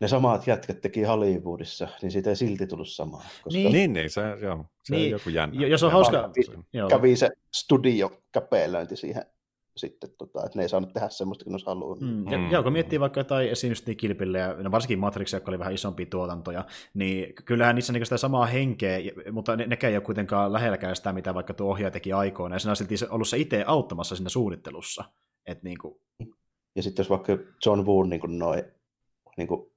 ne 0.00 0.08
samat 0.08 0.46
jätkät 0.46 0.80
teki 0.80 1.02
Hollywoodissa, 1.02 1.88
niin 2.02 2.10
siitä 2.10 2.30
ei 2.30 2.36
silti 2.36 2.66
tullut 2.66 2.88
samaa. 2.88 3.20
Koska... 3.44 3.58
Niin, 3.58 3.72
niin, 3.72 3.92
niin 3.92 4.10
se, 4.10 4.20
joo, 4.42 4.64
se 4.82 4.96
niin. 4.96 5.04
on 5.04 5.10
joku 5.10 5.30
jännä. 5.30 5.66
Jos 5.66 5.82
on 5.82 5.92
hauska... 5.92 6.30
Kävi, 6.72 6.88
kävi 6.88 7.16
se 7.16 7.30
studio 7.54 8.10
käpeilöinti 8.32 8.96
siihen 8.96 9.24
sitten, 9.76 10.10
tota, 10.18 10.46
että 10.46 10.58
ne 10.58 10.62
ei 10.62 10.68
saanut 10.68 10.92
tehdä 10.92 11.08
semmoista, 11.08 11.44
kun 11.44 11.54
olisi 11.54 11.66
halunnut. 11.66 12.00
Mm. 12.00 12.28
Ja, 12.32 12.38
mm. 12.38 12.50
ja 12.50 12.62
kun 12.62 12.72
miettii 12.72 13.00
vaikka 13.00 13.20
jotain 13.20 13.48
esimerkiksi 13.48 13.94
Kilpille, 13.94 14.38
ja 14.38 14.54
no 14.54 14.70
varsinkin 14.70 14.98
Matrix, 14.98 15.32
joka 15.32 15.50
oli 15.50 15.58
vähän 15.58 15.74
isompi 15.74 16.06
tuotantoja, 16.06 16.64
niin 16.94 17.34
kyllähän 17.34 17.74
niissä 17.74 17.92
on 17.92 17.94
niin 17.94 18.06
sitä 18.06 18.16
samaa 18.16 18.46
henkeä, 18.46 18.98
mutta 19.32 19.56
ne, 19.56 19.66
nekään 19.66 19.90
ei 19.90 19.96
ole 19.96 20.04
kuitenkaan 20.04 20.52
lähelläkään 20.52 20.96
sitä, 20.96 21.12
mitä 21.12 21.34
vaikka 21.34 21.54
tuo 21.54 21.70
ohjaaja 21.70 21.90
teki 21.90 22.12
aikoina, 22.12 22.54
ja 22.54 22.58
siinä 22.58 22.72
on 22.72 22.76
silti 22.76 22.94
ollut 23.10 23.28
se 23.28 23.38
itse 23.38 23.64
auttamassa 23.66 24.16
siinä 24.16 24.28
suunnittelussa. 24.28 25.04
Et 25.46 25.62
niin 25.62 25.78
kuin... 25.78 25.94
Ja 26.76 26.82
sitten 26.82 27.02
jos 27.02 27.10
vaikka 27.10 27.32
John 27.66 27.86
Woo 27.86 28.04
niin 28.04 28.20
kuin 28.20 28.38
noi, 28.38 28.64
niin 29.36 29.48
kuin 29.48 29.72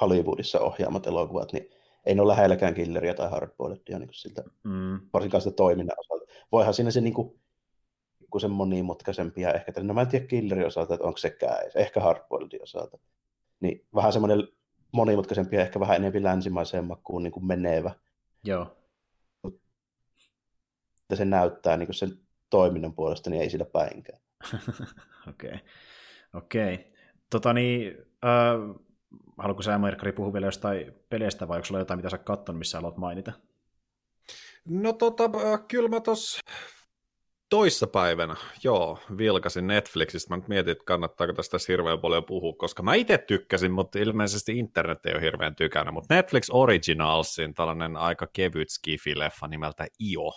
Hollywoodissa 0.00 0.60
ohjaamat 0.60 1.06
elokuvat, 1.06 1.52
niin 1.52 1.70
ei 2.06 2.14
ne 2.14 2.22
ole 2.22 2.32
lähelläkään 2.32 2.74
killeria 2.74 3.14
tai 3.14 3.30
hardboiledia 3.30 3.98
niin 3.98 4.08
siltä, 4.12 4.44
mm. 4.64 5.00
varsinkaan 5.12 5.40
sitä 5.40 5.56
toiminnan 5.56 5.96
osalta. 5.98 6.32
Voihan 6.52 6.74
siinä 6.74 6.90
se 6.90 7.00
niin 7.00 7.14
kuin, 7.14 7.40
pikkusen 8.18 8.50
monimutkaisempi 8.50 9.40
ja 9.40 9.52
ehkä, 9.52 9.72
no 9.82 9.94
mä 9.94 10.00
en 10.00 10.08
tiedä 10.08 10.26
Killerin 10.26 10.66
osalta, 10.66 10.94
että 10.94 11.06
onko 11.06 11.16
sekään, 11.16 11.58
ehkä 11.74 12.00
Hardboiledin 12.00 12.62
osalta. 12.62 12.98
Niin 13.60 13.86
vähän 13.94 14.12
semmoinen 14.12 14.48
monimutkaisempi 14.92 15.56
ja 15.56 15.62
ehkä 15.62 15.80
vähän 15.80 15.96
enemmän 15.96 16.22
länsimaiseen 16.22 16.84
makuun 16.84 17.22
niin 17.22 17.32
kuin 17.32 17.46
menevä. 17.46 17.94
Joo. 18.44 18.76
Että 19.44 21.16
se 21.16 21.24
näyttää 21.24 21.76
niin 21.76 21.86
kuin 21.86 21.94
sen 21.94 22.18
toiminnan 22.50 22.94
puolesta, 22.94 23.30
niin 23.30 23.42
ei 23.42 23.50
sillä 23.50 23.64
päinkään. 23.64 24.20
Okei. 25.28 25.50
okay. 25.50 25.58
Okei. 26.34 26.92
Tota 27.30 27.52
niin, 27.52 27.96
äh, 28.24 28.82
haluatko 29.38 29.62
sä 29.62 29.78
Merkari 29.78 30.12
puhua 30.12 30.32
vielä 30.32 30.46
jostain 30.46 30.92
peleistä 31.08 31.48
vai 31.48 31.56
onko 31.56 31.64
sulla 31.64 31.80
jotain, 31.80 31.98
mitä 31.98 32.10
sä 32.10 32.18
katsonut, 32.18 32.58
missä 32.58 32.78
haluat 32.78 32.96
mainita? 32.96 33.32
No 34.64 34.92
tota, 34.92 35.30
kyllä 35.68 35.88
mä 35.88 36.00
tos 36.00 36.40
toissapäivänä, 37.48 38.36
joo, 38.62 38.98
vilkasin 39.18 39.66
Netflixistä. 39.66 40.30
Mä 40.30 40.36
nyt 40.36 40.48
mietin, 40.48 40.72
että 40.72 40.84
kannattaako 40.84 41.32
tästä 41.32 41.58
hirveän 41.68 42.00
paljon 42.00 42.24
puhua, 42.24 42.52
koska 42.52 42.82
mä 42.82 42.94
itse 42.94 43.18
tykkäsin, 43.18 43.72
mutta 43.72 43.98
ilmeisesti 43.98 44.58
internet 44.58 45.06
ei 45.06 45.12
ole 45.12 45.22
hirveän 45.22 45.56
tykänä. 45.56 45.92
Mutta 45.92 46.14
Netflix 46.14 46.48
Originalsin 46.50 47.54
tällainen 47.54 47.96
aika 47.96 48.26
kevyt 48.32 48.68
skifi-leffa 48.68 49.48
nimeltä 49.48 49.86
IO. 50.00 50.32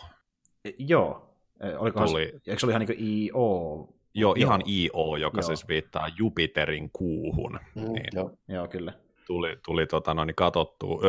E, 0.65 0.69
joo. 0.77 1.28
E, 1.63 1.77
Oliko 1.77 2.05
Tuli... 2.05 2.33
eikö 2.47 2.59
se 2.59 2.65
oli 2.65 2.71
ihan 2.71 2.79
niin 2.79 2.97
kuin 2.97 3.07
IO? 3.07 3.87
Joo, 4.13 4.35
ihan 4.37 4.61
IO, 4.67 5.15
joka 5.15 5.37
joo. 5.37 5.47
siis 5.47 5.67
viittaa 5.67 6.07
Jupiterin 6.17 6.89
kuuhun. 6.93 7.59
Mm, 7.75 7.81
niin. 7.81 8.07
joo. 8.13 8.37
joo, 8.47 8.67
kyllä 8.67 8.93
tuli, 9.29 9.57
tuli 9.65 9.87
tota, 9.87 10.13
noin, 10.13 10.35
katsottua. 10.35 11.01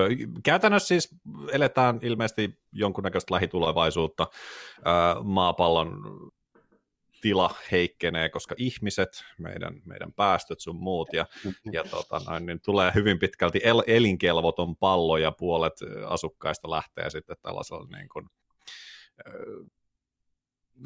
Käytännössä 0.43 0.89
siis 0.89 1.09
eletään 1.53 1.99
ilmeisesti 2.03 2.59
jonkunnäköistä 2.73 3.35
lähitulevaisuutta. 3.35 4.27
Maapallon 5.23 6.03
tila 7.21 7.55
heikkenee, 7.73 8.29
koska 8.29 8.55
ihmiset, 8.59 9.25
meidän, 9.39 9.83
meidän 9.85 10.13
päästöt 10.13 10.61
sun 10.61 10.77
muut, 10.77 11.13
ja, 11.13 11.27
ja 11.73 11.85
tota, 11.85 12.21
noin, 12.29 12.47
niin 12.47 12.61
tulee 12.65 12.93
hyvin 12.95 13.19
pitkälti 13.19 13.61
el, 13.65 13.83
elinkelvoton 13.87 14.77
pallo, 14.77 15.17
ja 15.17 15.33
puolet 15.33 15.75
asukkaista 16.07 16.71
lähtee 16.71 17.11
sitten 17.11 17.37
tällaisella 17.43 17.87
niin 17.97 18.09
kuin, 18.09 18.27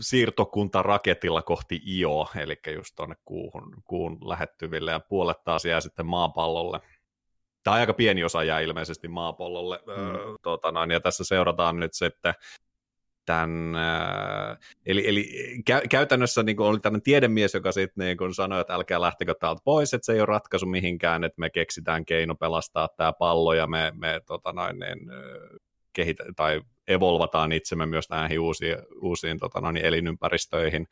siirtokuntaraketilla 0.01 1.43
kohti 1.43 1.83
IO, 1.87 2.29
eli 2.37 2.57
just 2.75 2.95
tuonne 2.97 3.15
kuuhun, 3.25 3.83
kuun 3.85 4.19
lähettyville, 4.29 4.91
ja 4.91 5.01
puolet 5.01 5.45
taas 5.45 5.65
jää 5.65 5.81
sitten 5.81 6.07
maapallolle 6.07 6.81
Tämä 7.65 7.77
aika 7.77 7.95
pieni 7.95 8.25
osa 8.25 8.45
jää 8.45 8.61
ilmeisesti 8.61 9.09
maapallolle. 9.09 9.81
Mm. 9.87 9.93
Öö, 9.93 10.17
tota 10.43 10.73
noin, 10.73 10.91
ja 10.91 11.01
tässä 11.01 11.25
seurataan 11.25 11.81
nyt 11.81 11.95
sitten 11.95 12.35
tämän, 13.27 13.75
eli, 14.87 15.09
eli 15.09 15.31
kä- 15.71 15.89
käytännössä 15.91 16.43
niin 16.43 16.61
oli 16.61 16.81
tämmöinen 16.81 17.03
tiedemies, 17.03 17.55
joka 17.55 17.73
sitten 17.73 18.07
niin 18.07 18.35
sanoi, 18.35 18.61
että 18.61 18.75
älkää 18.75 19.01
lähtekö 19.01 19.35
täältä 19.41 19.61
pois, 19.65 19.95
että 19.95 20.07
se 20.07 20.13
ei 20.13 20.21
ole 20.21 20.27
ratkaisu 20.27 20.67
mihinkään, 20.67 21.25
että 21.25 21.41
me 21.41 21.51
keksitään 21.51 22.05
keino 22.05 22.35
pelastaa 22.35 22.89
tämä 22.97 23.13
pallo 23.13 23.55
ja 23.55 23.67
me, 23.67 23.93
me 23.97 24.21
tota 24.27 24.53
noin, 24.53 24.79
niin, 24.79 24.99
kehitä, 25.93 26.25
tai 26.37 26.61
evolvataan 26.89 27.53
itsemme 27.53 27.87
myös 27.87 28.11
näihin 28.11 28.41
uusiin, 28.41 28.77
uusiin 29.01 29.39
tota 29.39 29.61
noin, 29.61 29.77
elinympäristöihin. 29.77 30.87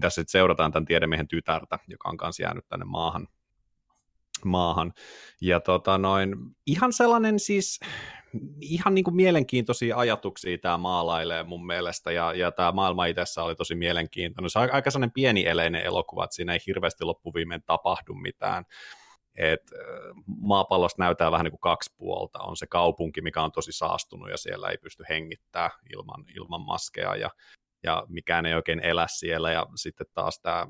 Tässä 0.00 0.20
sitten 0.20 0.32
seurataan 0.32 0.72
tämän 0.72 0.86
tiedemiehen 0.86 1.28
tytärtä, 1.28 1.78
joka 1.88 2.08
on 2.08 2.16
kanssa 2.16 2.42
jäänyt 2.42 2.68
tänne 2.68 2.84
maahan 2.84 3.28
maahan. 4.44 4.92
Ja 5.40 5.60
tota 5.60 5.98
noin, 5.98 6.36
ihan 6.66 6.92
sellainen 6.92 7.38
siis, 7.38 7.80
ihan 8.60 8.94
niin 8.94 9.04
kuin 9.04 9.16
mielenkiintoisia 9.16 9.96
ajatuksia 9.96 10.58
tämä 10.58 10.78
maalailee 10.78 11.42
mun 11.42 11.66
mielestä, 11.66 12.12
ja, 12.12 12.34
ja 12.34 12.52
tämä 12.52 12.72
maailma 12.72 13.06
itsessä 13.06 13.42
oli 13.42 13.56
tosi 13.56 13.74
mielenkiintoinen. 13.74 14.50
Se 14.50 14.58
on 14.58 14.68
aika 14.72 14.90
sellainen 14.90 15.12
pieni 15.12 15.46
eleinen 15.46 15.82
elokuva, 15.82 16.24
että 16.24 16.34
siinä 16.34 16.52
ei 16.52 16.58
hirveästi 16.66 17.04
loppuviimein 17.04 17.62
tapahdu 17.66 18.14
mitään. 18.14 18.64
Et 19.38 19.70
maapallosta 20.26 21.02
näyttää 21.02 21.30
vähän 21.30 21.44
niin 21.44 21.52
kuin 21.52 21.60
kaksi 21.60 21.94
puolta. 21.96 22.38
On 22.38 22.56
se 22.56 22.66
kaupunki, 22.66 23.20
mikä 23.20 23.42
on 23.42 23.52
tosi 23.52 23.72
saastunut, 23.72 24.30
ja 24.30 24.36
siellä 24.36 24.68
ei 24.68 24.78
pysty 24.78 25.04
hengittämään 25.08 25.70
ilman, 25.92 26.24
ilman 26.36 26.60
maskeja, 26.60 27.16
ja, 27.16 27.30
ja 27.82 28.06
mikään 28.08 28.46
ei 28.46 28.54
oikein 28.54 28.80
elä 28.80 29.06
siellä, 29.10 29.52
ja 29.52 29.66
sitten 29.74 30.06
taas 30.14 30.40
tämä 30.40 30.66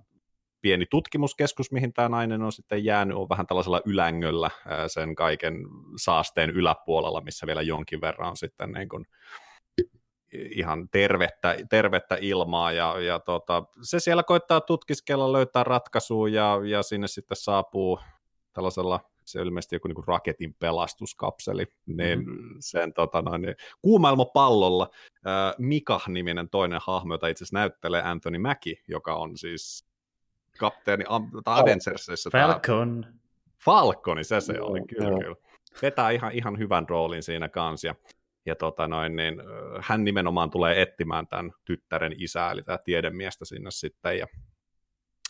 pieni 0.61 0.87
tutkimuskeskus, 0.91 1.73
mihin 1.73 1.93
tämä 1.93 2.09
nainen 2.09 2.43
on 2.43 2.53
sitten 2.53 2.85
jäänyt, 2.85 3.17
on 3.17 3.29
vähän 3.29 3.47
tällaisella 3.47 3.81
ylängöllä 3.87 4.51
sen 4.87 5.15
kaiken 5.15 5.55
saasteen 5.97 6.51
yläpuolella, 6.51 7.21
missä 7.21 7.47
vielä 7.47 7.63
jonkin 7.63 8.01
verran 8.01 8.29
on 8.29 8.37
sitten 8.37 8.73
niin 8.73 8.89
kuin 8.89 9.07
ihan 10.33 10.89
tervettä, 10.89 11.57
tervettä 11.71 12.17
ilmaa, 12.21 12.73
ja, 12.73 13.01
ja 13.01 13.19
tota, 13.19 13.63
se 13.83 14.01
siellä 14.01 14.23
koittaa 14.23 14.61
tutkiskella, 14.61 15.33
löytää 15.33 15.65
ratkaisuja, 15.65 16.45
ja, 16.45 16.61
ja 16.65 16.83
sinne 16.83 17.09
sitten 17.09 17.37
saapuu 17.37 18.01
tällaisella 18.59 19.01
se 19.25 19.41
ilmeisesti 19.41 19.77
joku 19.77 19.89
niin 19.89 20.05
raketin 20.07 20.55
pelastuskapseli, 20.55 21.67
niin 21.87 22.19
mm-hmm. 22.19 22.57
sen 22.61 22.93
tota, 22.93 23.23
noin, 23.23 23.43
niin, 23.43 23.55
kuumailmapallolla 23.83 24.91
äh, 25.15 25.55
Mika-niminen 25.59 26.49
toinen 26.49 26.81
hahmo, 26.83 27.15
jota 27.15 27.29
itse 27.29 27.45
asiassa 27.45 27.59
näyttelee 27.59 28.03
Anthony 28.03 28.39
Mackie, 28.39 28.83
joka 28.89 29.15
on 29.15 29.37
siis 29.37 29.87
kapteeni 30.59 31.05
tai 31.45 31.61
Avengersissa. 31.61 32.31
Falcon. 32.31 33.07
Falconi, 33.65 34.25
se 34.25 34.41
se 34.41 34.61
oli, 34.61 34.81
kyllä, 34.87 35.19
kyllä. 35.19 35.37
Vetää 35.83 36.11
ihan, 36.11 36.33
ihan 36.33 36.59
hyvän 36.59 36.89
roolin 36.89 37.23
siinä 37.23 37.49
kanssa. 37.49 37.87
Ja, 37.87 37.95
ja 38.47 38.55
tota 38.55 38.89
noin, 38.89 39.17
niin, 39.17 39.35
hän 39.81 40.05
nimenomaan 40.05 40.51
tulee 40.51 40.83
etsimään 40.83 41.27
tämän 41.27 41.53
tyttären 41.65 42.15
isää, 42.19 42.51
eli 42.51 42.63
tämä 42.63 42.79
tiedemiestä 42.79 43.45
sinne 43.45 43.71
sitten. 43.71 44.19
Ja 44.19 44.27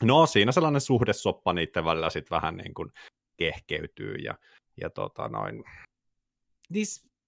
no 0.02 0.26
siinä 0.26 0.52
sellainen 0.52 0.80
suhdesoppa 0.80 1.52
niiden 1.52 1.84
välillä 1.84 2.10
sitten 2.10 2.36
vähän 2.36 2.56
niin 2.56 2.74
kuin 2.74 2.92
kehkeytyy. 3.38 4.14
Ja, 4.14 4.34
ja 4.80 4.90
tota 4.90 5.28
noin, 5.28 5.64
niin 6.70 6.86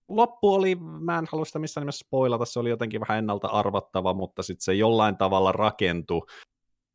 loppu 0.08 0.55
oli, 0.55 0.74
mä 1.00 1.18
en 1.18 1.26
halua 1.32 1.44
sitä 1.44 1.58
missään 1.58 1.82
nimessä 1.82 2.05
spoilata, 2.06 2.44
se 2.44 2.58
oli 2.58 2.70
jotenkin 2.70 3.00
vähän 3.00 3.18
ennalta 3.18 3.48
arvattava, 3.48 4.14
mutta 4.14 4.42
sitten 4.42 4.64
se 4.64 4.74
jollain 4.74 5.16
tavalla 5.16 5.52
rakentui 5.52 6.26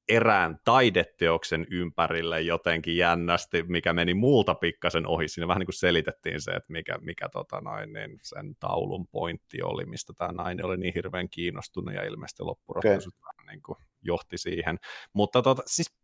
erään 0.08 0.60
taideteoksen 0.64 1.68
ympärille 1.72 2.42
jotenkin 2.42 2.98
jännästi, 2.98 3.64
mikä 3.64 3.94
meni 3.94 4.14
muulta 4.14 4.56
pikkasen 4.56 5.08
ohi. 5.08 5.28
Siinä 5.28 5.48
vähän 5.48 5.60
niin 5.60 5.68
kuin 5.68 5.80
selitettiin 5.80 6.42
se, 6.42 6.52
että 6.52 6.74
mikä, 6.74 6.98
mikä 7.02 7.30
tota 7.30 7.62
noin, 7.62 7.94
niin 7.94 8.20
sen 8.24 8.56
taulun 8.60 9.08
pointti 9.08 9.62
oli, 9.62 9.86
mistä 9.86 10.14
tämä 10.18 10.32
nainen 10.32 10.66
oli 10.66 10.78
niin 10.78 10.94
hirveän 10.96 11.30
kiinnostunut 11.30 11.94
ja 11.94 12.04
ilmeisesti 12.04 12.44
loppuratkaisut 12.44 13.14
okay. 13.14 13.22
vähän 13.24 13.54
niin 13.54 13.62
kuin 13.64 13.78
johti 14.06 14.38
siihen. 14.38 14.78
Mutta 15.14 15.42
tota, 15.42 15.64
siis, 15.66 15.96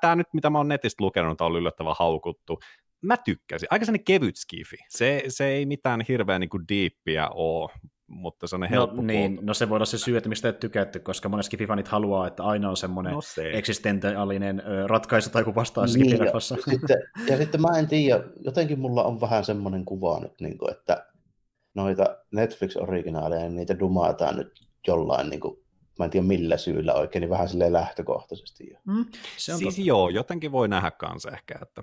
tämä 0.00 0.16
nyt, 0.16 0.26
mitä 0.32 0.50
mä 0.50 0.58
oon 0.58 0.68
netistä 0.68 1.04
lukenut, 1.04 1.40
on 1.40 1.56
yllättävän 1.56 1.94
haukuttu 1.98 2.60
mä 3.02 3.16
tykkäsin. 3.16 3.68
Aika 3.70 3.84
sellainen 3.84 4.04
kevyt 4.04 4.36
skifi. 4.36 4.76
Se, 4.88 5.22
se 5.28 5.46
ei 5.46 5.66
mitään 5.66 6.04
hirveän 6.08 6.40
niin 6.40 6.68
diippiä 6.68 7.28
ole, 7.28 7.70
mutta 8.06 8.46
se 8.46 8.56
on 8.56 8.60
no, 8.60 8.66
helppo. 8.70 9.02
Niin, 9.02 9.38
no 9.42 9.54
se 9.54 9.68
voi 9.68 9.76
olla 9.76 9.86
se 9.86 9.98
syy, 9.98 10.16
että 10.16 10.28
mistä 10.28 10.48
et 10.48 10.60
tykätty, 10.60 10.98
koska 10.98 11.28
monet 11.28 11.46
skififanit 11.46 11.88
haluaa, 11.88 12.26
että 12.26 12.42
aina 12.42 12.70
on 12.70 12.76
semmoinen 12.76 13.12
no 13.12 13.20
se. 13.20 13.50
eksistentiaalinen 13.52 14.62
ratkaisu 14.86 15.30
tai 15.30 15.44
kun 15.44 15.54
vastaa 15.54 15.86
niin, 15.86 16.18
ja, 16.18 16.40
sitten, 16.70 16.98
ja 17.26 17.36
sitten 17.36 17.62
mä 17.62 17.78
en 17.78 17.88
tiedä, 17.88 18.24
jotenkin 18.40 18.80
mulla 18.80 19.04
on 19.04 19.20
vähän 19.20 19.44
semmoinen 19.44 19.84
kuva 19.84 20.20
nyt, 20.20 20.40
niin 20.40 20.58
kuin, 20.58 20.70
että 20.70 21.06
noita 21.74 22.16
Netflix-originaaleja, 22.30 23.40
niin 23.40 23.56
niitä 23.56 23.78
dumataan 23.78 24.36
nyt 24.36 24.66
jollain 24.86 25.30
niin 25.30 25.40
kuin, 25.40 25.58
mä 25.98 26.04
en 26.04 26.10
tiedä 26.10 26.26
millä 26.26 26.56
syyllä 26.56 26.94
oikein, 26.94 27.20
niin 27.20 27.30
vähän 27.30 27.48
silleen 27.48 27.72
lähtökohtaisesti. 27.72 28.76
Mm, 28.84 29.04
se 29.36 29.52
on 29.52 29.58
siis 29.58 29.74
totta. 29.74 29.88
joo, 29.88 30.08
jotenkin 30.08 30.52
voi 30.52 30.68
nähdä 30.68 30.90
kanssa 30.90 31.30
ehkä, 31.30 31.58
että 31.62 31.82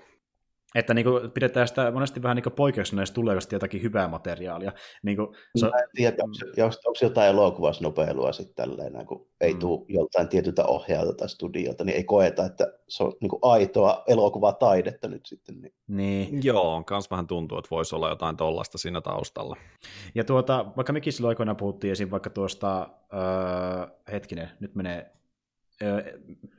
että 0.75 0.93
niin 0.93 1.05
kuin, 1.05 1.31
pidetään 1.31 1.67
sitä 1.67 1.91
monesti 1.91 2.23
vähän 2.23 2.35
niin 2.35 2.53
poikkeuksena, 2.55 3.01
jos 3.01 3.11
tulee 3.11 3.37
jotakin 3.51 3.81
hyvää 3.81 4.07
materiaalia. 4.07 4.71
Niin 5.03 5.17
kuin, 5.17 5.27
se... 5.55 5.65
Mä 5.65 5.77
en 5.77 5.89
tiedä, 5.95 6.17
onko, 6.23 6.75
onko 6.85 6.99
jotain 7.01 7.29
elokuvasnopeilua 7.29 8.31
sitten 8.31 8.55
tälleen, 8.55 9.05
kun 9.05 9.27
ei 9.41 9.53
mm. 9.53 9.59
tule 9.59 9.85
joltain 9.87 10.27
tietyltä 10.27 10.65
ohjaajalta 10.65 11.13
tai 11.13 11.29
studiolta, 11.29 11.83
niin 11.83 11.95
ei 11.95 12.03
koeta, 12.03 12.45
että 12.45 12.73
se 12.87 13.03
on 13.03 13.13
niin 13.21 13.29
kuin 13.29 13.39
aitoa 13.41 14.03
elokuvataidetta 14.07 15.07
nyt 15.07 15.25
sitten. 15.25 15.61
Niin. 15.61 15.73
niin. 15.87 16.39
Joo, 16.43 16.83
kans 16.83 17.11
vähän 17.11 17.27
tuntuu, 17.27 17.57
että 17.57 17.71
voisi 17.71 17.95
olla 17.95 18.09
jotain 18.09 18.37
tollasta 18.37 18.77
siinä 18.77 19.01
taustalla. 19.01 19.57
Ja 20.15 20.23
tuota, 20.23 20.65
vaikka 20.77 20.93
mekin 20.93 21.13
silloin 21.13 21.31
aikoina 21.31 21.55
puhuttiin 21.55 21.91
esim. 21.91 22.11
vaikka 22.11 22.29
tuosta, 22.29 22.89
öö, 23.13 23.87
hetkinen, 24.11 24.49
nyt 24.59 24.75
menee 24.75 25.15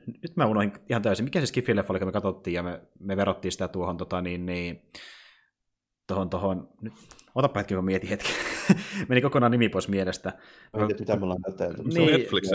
nyt 0.06 0.36
mä 0.36 0.46
unohdin 0.46 0.72
ihan 0.88 1.02
täysin, 1.02 1.24
mikä 1.24 1.40
se 1.40 1.46
Skiffy-leffa 1.46 1.90
oli, 1.90 2.04
me 2.04 2.12
katsottiin 2.12 2.54
ja 2.54 2.62
me, 2.62 2.80
me 3.00 3.16
verrattiin 3.16 3.52
sitä 3.52 3.68
tuohon, 3.68 3.96
tota, 3.96 4.22
niin, 4.22 4.46
niin, 4.46 4.82
tohon, 6.06 6.30
tohon, 6.30 6.68
nyt, 6.80 6.92
otapa 7.34 7.60
hetki, 7.60 7.74
kun 7.74 7.84
mietin 7.84 8.10
hetki. 8.10 8.32
Meni 9.08 9.20
kokonaan 9.20 9.52
nimi 9.52 9.68
pois 9.68 9.88
mielestä. 9.88 10.32
Mä 10.76 10.86
tiedä, 10.86 10.98
mitä 10.98 11.16
me 11.16 11.24
ollaan 11.24 11.42
katseltu. 11.42 11.82
Niin, 11.82 12.12
Netflix. 12.12 12.50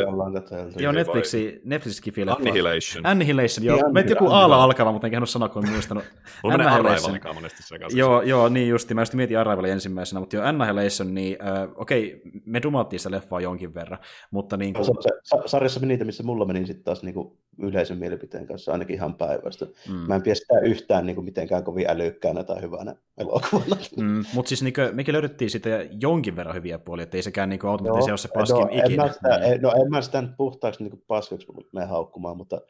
Joo, 0.75 0.91
Netflixi, 0.91 1.61
Netflix 1.65 2.01
Skiffy-leffa. 2.01 2.35
Annihilation. 2.35 3.05
Annihilation, 3.05 3.65
joo. 3.65 3.75
Niin, 3.75 3.93
Meitä 3.93 4.09
joku 4.09 4.27
aalla 4.27 4.63
alkava, 4.63 4.91
mutta 4.91 5.07
en 5.07 5.11
kehannut 5.11 5.29
sanoa, 5.29 5.49
kun 5.49 5.65
en 5.65 5.71
muistanut. 5.71 6.03
Annihilation. 6.43 7.19
monesti 7.33 7.63
Joo, 7.95 8.21
joo, 8.21 8.49
niin 8.49 8.69
justi. 8.69 8.93
Mä 8.93 9.01
just 9.01 9.13
mietin 9.13 9.39
Arrival 9.39 9.65
ensimmäisenä, 9.65 10.19
mutta 10.19 10.35
joo, 10.35 10.45
Annihilation, 10.45 11.13
niin 11.13 11.37
äh, 11.41 11.69
okei, 11.75 12.21
me 12.45 12.61
dumattiin 12.63 12.99
sitä 12.99 13.11
leffaa 13.11 13.41
jonkin 13.41 13.73
verran, 13.73 13.99
mutta 14.31 14.57
niin 14.57 14.73
kuin... 14.73 14.85
Se, 14.85 15.09
se, 15.23 15.37
sarjassa 15.45 15.79
meni 15.79 15.93
niitä, 15.93 16.05
missä 16.05 16.23
mulla 16.23 16.45
meni 16.45 16.65
sitten 16.65 16.83
taas 16.83 17.03
niin 17.03 17.13
kuin 17.13 17.37
yleisön 17.61 17.97
mielipiteen 17.97 18.47
kanssa 18.47 18.71
ainakin 18.71 18.95
ihan 18.95 19.13
päivästä. 19.13 19.65
Mm. 19.89 19.95
Mä 19.95 20.15
en 20.15 20.21
pidä 20.21 20.35
sitä 20.35 20.59
yhtään 20.59 21.05
niin 21.05 21.15
kuin 21.15 21.25
mitenkään 21.25 21.63
kovin 21.63 21.89
älykkäänä 21.89 22.43
tai 22.43 22.61
hyvänä 22.61 22.95
elokuvana. 23.17 23.75
Mm, 23.97 24.23
mutta 24.33 24.49
siis 24.49 24.63
niin 24.63 24.73
kuin, 24.73 24.95
mekin 24.95 25.13
löydettiin 25.13 25.49
sitä 25.49 25.69
jonkin 26.01 26.35
verran 26.35 26.55
hyviä 26.55 26.79
puolia, 26.79 27.03
että 27.03 27.17
ei 27.17 27.23
sekään 27.23 27.49
niin 27.49 27.65
automaattisesti 27.65 28.11
ole 28.11 28.17
se 28.17 28.29
paskin 28.33 28.57
no, 28.57 28.67
ikinä. 28.71 29.03
En 29.03 29.09
mä 29.09 29.13
sitä, 29.13 29.39
niin. 29.39 29.61
No 29.61 29.71
en 29.71 29.89
mä 29.89 30.01
sitä 30.01 30.21
nyt 30.21 30.31
puhtaaksi 30.37 30.83
niin 30.83 31.03
paskaksi 31.07 31.47
mene 31.71 31.85
haukkumaan, 31.85 32.37
mutta 32.37 32.61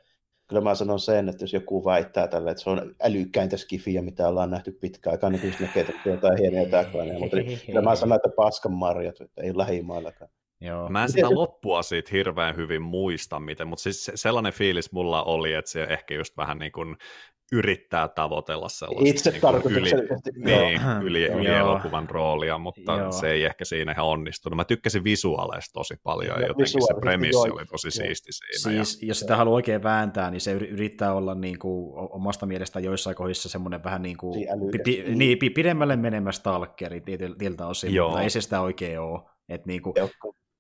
kyllä 0.48 0.62
mä 0.62 0.76
sanon 0.76 1.00
sen, 1.00 1.30
että 1.30 1.44
jos 1.44 1.54
joku 1.54 1.86
väittää 1.86 2.28
tälle, 2.28 2.52
että 2.52 2.64
se 2.64 2.70
on 2.70 2.96
älykkäintä 3.04 3.58
skifiä, 3.58 4.02
mitä 4.02 4.28
ollaan 4.28 4.52
nähty 4.52 4.72
pitkään 4.72 5.12
aikaa, 5.12 5.30
niin 5.30 5.42
kyllä 5.42 5.56
näkee 5.60 5.86
jotain 6.06 6.38
hienoja 6.40 6.70
täkväinen, 6.70 7.20
mutta 7.20 7.38
kyllä 7.66 7.82
mä 7.82 7.96
sanon, 7.96 8.16
että 8.16 8.30
paskan 8.36 8.74
marjat, 8.74 9.22
että 9.22 9.42
ei 9.42 9.50
ole 9.50 9.58
lähimaillakaan. 9.58 10.32
Joo. 10.62 10.90
Mä 10.90 11.04
en 11.04 11.12
sitä 11.12 11.30
loppua 11.30 11.84
siitä 11.84 12.10
hirveän 12.12 12.56
hyvin 12.56 12.82
muista, 12.82 13.40
miten, 13.40 13.68
mutta 13.68 13.84
siis 13.84 14.12
sellainen 14.16 14.54
fiilis 14.54 14.92
mulla 14.92 15.24
oli, 15.24 15.54
että 15.54 15.72
se 15.72 15.84
ehkä 15.84 16.14
just 16.14 16.38
vähän 16.38 16.58
niin 16.58 16.72
kuin 16.72 16.98
yrittää 17.52 18.08
tavoitella 18.08 18.70
sellaista 18.70 19.10
Itse 19.10 19.32
niin 19.32 19.78
yli, 19.78 19.92
niin, 20.36 20.82
yli, 21.02 21.26
yli 21.26 21.48
elokuvan 21.48 22.10
roolia, 22.10 22.58
mutta 22.58 22.98
joo. 22.98 23.12
se 23.12 23.32
ei 23.32 23.44
ehkä 23.44 23.66
siinä 23.66 23.92
ihan 23.92 24.06
onnistunut. 24.06 24.58
Mä 24.58 24.66
tykkäsin 24.66 25.04
visuaaleista 25.04 25.74
tosi 25.74 25.96
paljon 26.04 26.42
ja 26.42 26.48
jotenkin 26.48 26.82
se 26.82 26.94
premissi 27.00 27.50
oli 27.52 27.66
tosi 27.66 27.88
joo. 27.88 27.92
siisti 27.92 28.32
siinä. 28.32 28.84
Siis, 28.84 29.02
ja... 29.02 29.08
jos 29.08 29.20
sitä 29.20 29.36
haluaa 29.36 29.56
oikein 29.56 29.84
vääntää, 29.84 30.32
niin 30.32 30.42
se 30.42 30.52
yrittää 30.52 31.14
olla 31.14 31.36
niin 31.36 31.60
kuin, 31.60 31.94
omasta 31.96 32.46
mielestä 32.46 32.80
joissain 32.80 33.16
kohdissa 33.16 33.50
semmoinen 33.50 33.84
vähän 33.84 34.02
niin 34.02 34.18
kuin, 34.18 34.48
pi, 34.84 35.04
niin, 35.16 35.38
pidemmälle 35.56 35.96
menemä 35.96 36.32
stalkeri 36.32 37.02
tietyltä 37.02 37.68
osin, 37.68 37.94
joo. 37.94 38.08
mutta 38.08 38.22
ei 38.22 38.30
se 38.30 38.42
sitä 38.42 38.62
oikein 38.62 39.00
ole. 39.00 39.22
Et 39.50 39.66
niin 39.66 39.82
kuin, 39.82 39.94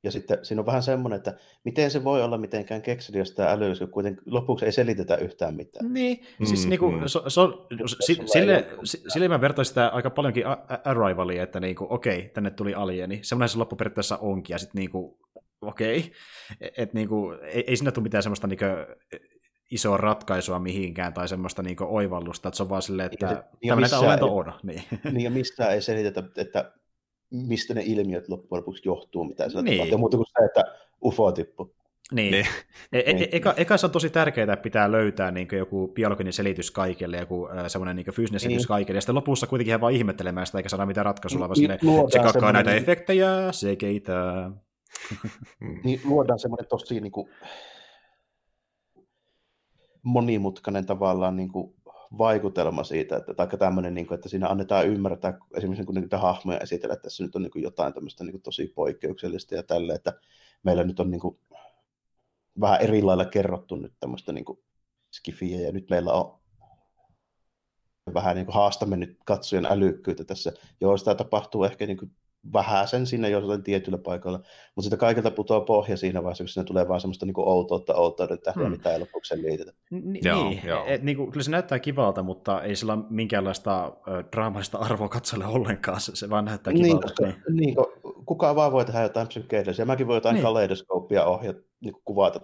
ja 0.04 0.12
sitten 0.12 0.46
siinä 0.46 0.62
on 0.62 0.66
vähän 0.66 0.84
semmoinen, 0.84 1.18
että 1.18 1.38
miten 1.64 1.92
se 1.92 2.04
voi 2.04 2.24
olla 2.24 2.38
mitenkään 2.38 2.82
kekseliästä 2.82 3.36
tai 3.36 3.54
älyys, 3.54 3.80
kun 3.80 3.90
kuitenkin 3.90 4.24
lopuksi 4.26 4.66
ei 4.66 4.72
selitetä 4.72 5.16
yhtään 5.16 5.56
mitään. 5.56 5.94
Niin, 5.94 6.20
mm, 6.40 6.46
siis 6.46 6.68
niinku, 6.68 6.92
mm. 6.92 7.02
so, 7.06 7.24
so, 7.28 7.68
si, 8.00 8.22
sille, 8.26 8.68
sille 8.84 9.28
mä 9.28 9.42
vertaisin 9.42 9.70
sitä 9.70 9.88
aika 9.88 10.10
paljonkin 10.10 10.44
Arrivalia, 10.84 11.44
että 11.44 11.60
niinku, 11.60 11.88
okei, 11.90 12.30
tänne 12.34 12.50
tuli 12.52 12.74
alieni. 12.74 13.20
Semmoinen 13.22 13.50
se 13.50 13.58
loppu 13.58 13.76
periaatteessa 13.76 14.18
onkin, 14.18 14.54
ja 14.54 14.58
sitten 14.58 14.80
niinku, 14.80 15.20
okei, 15.62 16.12
että 16.78 16.98
niinku, 16.98 17.32
ei, 17.42 17.64
ei 17.68 17.76
siinä 17.76 17.92
tule 17.92 18.04
mitään 18.04 18.24
semmoista 18.24 18.48
niinku, 18.48 18.66
isoa 19.72 19.98
ratkaisua 19.98 20.60
mihinkään 20.60 21.14
tai 21.14 21.28
semmoista 21.28 21.64
niinku 21.64 21.86
oivallusta, 21.90 22.48
että 22.48 22.58
se 22.58 22.64
on 22.64 22.70
vaan 22.70 22.82
silleen, 22.82 23.10
että 23.14 23.44
ja, 23.62 23.68
tämmöinen 23.68 24.00
olento 24.00 24.36
on. 24.38 24.54
Niin. 24.64 24.84
niin, 25.12 25.24
ja 25.24 25.32
missään 25.32 25.74
ei 25.74 25.82
selitetä, 25.82 26.24
että 26.38 26.72
mistä 27.32 27.74
ne 27.74 27.84
ilmiöt 27.85 28.30
loppujen 28.30 28.61
lopuksi 28.61 28.82
johtuu, 28.85 29.24
mitä 29.24 29.50
se 29.50 29.61
niin. 29.61 29.77
tapahtuu, 29.77 29.98
muuta 29.98 30.18
kuin 30.18 30.27
se, 30.40 30.45
että 30.45 30.64
UFO 31.03 31.32
tippu. 31.32 31.76
Niin. 32.11 32.32
niin. 32.32 32.45
E- 32.93 33.03
e- 33.06 33.14
niin. 33.14 33.30
eka, 33.32 33.53
eka 33.58 33.77
se 33.77 33.85
on 33.85 33.92
tosi 33.92 34.10
tärkeää, 34.10 34.53
että 34.53 34.64
pitää 34.64 34.92
löytää 34.92 35.32
niin 35.32 35.48
joku 35.51 35.88
biologinen 35.88 36.34
selitys 36.34 36.72
kaikille, 36.72 37.18
joku 37.18 37.48
äh, 37.48 37.64
semmoinen 37.68 37.95
niin 37.95 38.14
fyysinen 38.14 38.40
selitys 38.40 38.61
niin. 38.61 38.68
kaikille, 38.68 38.98
ja 38.98 39.01
sitten 39.01 39.16
lopussa 39.16 39.48
kuitenkin 39.48 39.72
hän 39.72 39.82
vaan 39.82 39.93
ihmettelemään 39.93 40.45
sitä, 40.45 40.58
eikä 40.58 40.69
saada 40.69 40.85
mitään 40.85 41.06
ratkaisua, 41.06 41.50
vaan 41.50 41.58
niin, 41.58 42.11
se 42.11 42.19
kakkaa 42.19 42.51
näitä 42.51 42.76
efektejä, 42.76 43.27
se 43.51 43.76
keitä. 43.76 44.14
niin 45.84 46.01
luodaan 46.03 46.40
semmoinen 46.40 46.68
tosi 46.69 47.00
niin 47.00 47.11
kuin, 47.11 47.30
monimutkainen 50.03 50.85
tavallaan 50.85 51.35
niin 51.35 51.51
kuin, 51.51 51.74
vaikutelma 52.18 52.84
siitä, 52.84 53.18
että, 53.18 53.34
tai 53.34 53.48
tämmöinen, 53.48 53.94
niin 53.94 54.08
kuin, 54.08 54.16
että 54.16 54.30
siinä 54.30 54.48
annetaan 54.48 54.88
ymmärtää, 54.88 55.38
esimerkiksi 55.58 55.86
kun 55.86 55.96
niitä 55.96 56.18
hahmoja 56.18 56.60
esitellä, 56.60 56.94
että 56.94 57.04
tässä 57.04 57.24
nyt 57.24 57.36
on 57.36 57.42
niin 57.42 57.52
kuin 57.52 57.64
jotain 57.64 57.94
tämmöistä 57.94 58.24
niin 58.24 58.32
kuin 58.32 58.42
tosi 58.42 58.68
poikkeuksellista 58.76 59.56
ja 59.56 59.64
tälle, 59.64 59.94
että 59.94 60.14
meillä 60.64 60.84
nyt 60.84 61.00
on 61.00 61.12
niin 61.12 61.22
kuin, 61.22 61.40
vähän 62.62 62.82
eri 62.82 63.02
lailla 63.02 63.26
kerrottu 63.26 63.76
nyt 63.76 63.94
tämmöistä 64.00 64.34
niin 64.34 64.46
kuin 64.46 64.60
skifiä, 65.12 65.62
ja 65.62 65.72
nyt 65.72 65.90
meillä 65.90 66.14
on 66.14 66.40
vähän 68.14 68.36
niin 68.36 68.46
kuin 68.46 68.56
haastamme 68.56 68.98
nyt 68.98 69.18
katsojan 69.26 69.66
älykkyyttä 69.66 70.24
tässä. 70.24 70.54
Joo, 70.82 70.98
sitä 70.98 71.16
tapahtuu 71.16 71.64
ehkä 71.64 71.86
niin 71.86 71.98
kuin 71.98 72.12
vähän 72.53 72.88
sen 72.88 73.08
sinne 73.08 73.30
jossain 73.30 73.64
tietyllä 73.64 73.98
paikalla, 73.98 74.38
mutta 74.76 74.82
sitä 74.82 74.98
kaikilta 74.98 75.32
putoaa 75.32 75.61
pohja 75.61 75.98
siinä 75.98 76.24
vaiheessa, 76.24 76.44
kun 76.44 76.50
siinä 76.50 76.64
tulee 76.64 76.88
vaan 76.88 77.02
semmoista 77.02 77.26
niin 77.26 77.34
outoutta, 77.38 77.95
outouden 77.95 78.40
tähden, 78.40 78.64
hmm. 78.64 78.72
mitä 78.72 78.94
ei 78.94 79.00
lopuksi 79.00 79.42
liitetä. 79.42 79.72
N- 79.92 80.26
joo, 80.26 80.50
niin, 80.50 80.61
joo. 80.66 80.86
Et, 80.88 81.03
niin 81.03 81.18
kuin, 81.18 81.32
kyllä 81.32 81.44
se 81.44 81.52
näyttää 81.52 81.80
kivalta, 81.80 82.24
mutta 82.24 82.61
ei 82.61 82.76
sillä 82.76 82.94
ole 82.94 83.03
minkäänlaista 83.10 83.86
äh, 83.86 84.26
draamallista 84.32 84.78
arvoa 84.78 85.10
katsolle 85.10 85.45
ollenkaan, 85.45 86.02
se, 86.02 86.16
se 86.16 86.30
vaan 86.30 86.45
näyttää 86.45 86.74
niin, 86.74 86.86
kivalta. 86.86 87.08
Niin, 87.08 87.34
koska, 87.34 87.52
niin. 87.52 87.58
niin 87.58 87.76
kukaan 88.26 88.56
vaan 88.56 88.72
voi 88.72 88.86
tehdä 88.86 89.02
jotain 89.02 89.28
psykeidellisiä, 89.28 89.86
mäkin 89.86 90.08
voi 90.08 90.18
jotain 90.18 90.34
niin. 90.34 90.44
kaleidoskooppia 90.44 91.26
ohjata, 91.26 91.60
niin 91.82 91.94
kuvata 92.06 92.40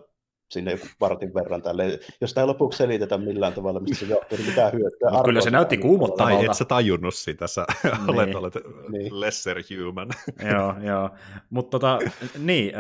sinne 0.49 0.71
joku 0.71 0.87
vartin 0.99 1.33
verran 1.33 1.61
tälle. 1.61 1.99
Jos 2.21 2.33
tämä 2.33 2.47
lopuksi 2.47 2.77
selitetä 2.77 3.17
millään 3.17 3.53
tavalla, 3.53 3.79
mistä 3.79 4.05
se 4.05 4.11
johtuu, 4.11 4.37
niin 4.37 4.49
mitään 4.49 4.73
hyötyä. 4.79 5.09
Mutta 5.09 5.23
kyllä 5.23 5.41
se 5.41 5.49
näytti 5.49 5.77
kuumottavalta. 5.77 6.37
Tai 6.37 6.45
et 6.45 6.53
sä 6.53 6.65
tajunnut 6.65 7.15
sitä, 7.15 7.47
sä 7.47 7.65
niin. 7.83 8.09
olet, 8.09 8.35
olet 8.35 8.53
niin. 8.89 9.19
lesser 9.19 9.57
human. 9.69 10.09
joo, 10.53 10.75
joo. 10.81 11.09
Mutta 11.49 11.79
tota, 11.79 11.99
niin, 12.37 12.73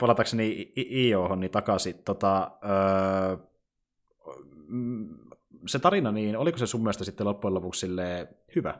palatakseni 0.00 0.72
IOhon 0.76 1.40
niin 1.40 1.50
takaisin, 1.50 1.94
tota, 2.04 2.50
öö, 2.64 3.36
se 5.66 5.78
tarina, 5.78 6.12
niin 6.12 6.36
oliko 6.36 6.58
se 6.58 6.66
sun 6.66 6.80
mielestä 6.80 7.04
sitten 7.04 7.26
loppujen 7.26 7.54
lopuksi 7.54 7.86
hyvä? 8.54 8.78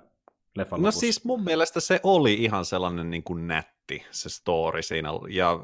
leffan 0.56 0.80
No 0.80 0.86
lopussa. 0.86 1.00
siis 1.00 1.24
mun 1.24 1.44
mielestä 1.44 1.80
se 1.80 2.00
oli 2.02 2.34
ihan 2.34 2.64
sellainen 2.64 3.10
niin 3.10 3.22
kuin 3.22 3.46
nätti, 3.46 3.71
se 4.10 4.28
story 4.28 4.82
siinä. 4.82 5.08
Ja 5.28 5.58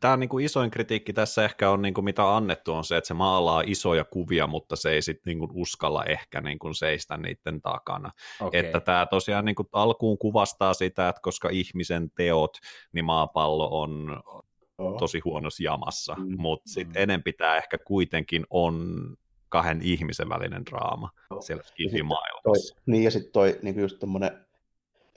tämä 0.00 0.16
niin 0.16 0.28
kuin 0.28 0.44
isoin 0.44 0.70
kritiikki 0.70 1.12
tässä 1.12 1.44
ehkä 1.44 1.70
on, 1.70 1.82
niin 1.82 1.94
kuin 1.94 2.04
mitä 2.04 2.36
annettu, 2.36 2.72
on 2.72 2.84
se, 2.84 2.96
että 2.96 3.08
se 3.08 3.14
maalaa 3.14 3.62
isoja 3.66 4.04
kuvia, 4.04 4.46
mutta 4.46 4.76
se 4.76 4.90
ei 4.90 5.02
sitten 5.02 5.30
niin 5.30 5.38
kuin 5.38 5.50
uskalla 5.54 6.04
ehkä 6.04 6.40
niin 6.40 6.58
kuin 6.58 6.74
seistä 6.74 7.16
niiden 7.16 7.62
takana. 7.62 8.10
Okay. 8.40 8.60
Että 8.60 8.80
tämä 8.80 9.06
tosiaan 9.06 9.44
niin 9.44 9.56
kuin 9.56 9.68
alkuun 9.72 10.18
kuvastaa 10.18 10.74
sitä, 10.74 11.08
että 11.08 11.20
koska 11.22 11.48
ihmisen 11.48 12.10
teot, 12.16 12.58
niin 12.92 13.04
maapallo 13.04 13.80
on 13.80 14.22
tosi 14.98 15.20
huonossa 15.24 15.62
jamassa, 15.62 16.14
mm. 16.14 16.34
mutta 16.38 16.70
sitten 16.70 17.00
mm. 17.00 17.02
enempi 17.02 17.32
tämä 17.32 17.56
ehkä 17.56 17.78
kuitenkin 17.78 18.46
on 18.50 18.98
kahden 19.48 19.82
ihmisen 19.82 20.28
välinen 20.28 20.66
draama 20.66 21.10
Joo. 21.30 21.40
siellä 21.40 21.62
skifi-maailmassa. 21.62 22.76
Niin, 22.86 23.04
ja 23.04 23.10
sitten 23.10 23.32
toi 23.32 23.58
niin 23.62 23.80
just 23.80 23.98
tommonen, 23.98 24.47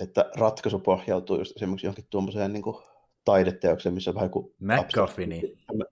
että 0.01 0.31
ratkaisu 0.37 0.79
pohjautuu 0.79 1.37
just 1.37 1.55
esimerkiksi 1.55 1.87
johonkin 1.87 2.07
tuommoiseen 2.09 2.53
niin 2.53 2.63
taideteokseen, 3.25 3.95
missä 3.95 4.11
on 4.11 4.15
vähän 4.15 4.29
kuin... 4.29 4.55
McGuffini. 4.59 5.41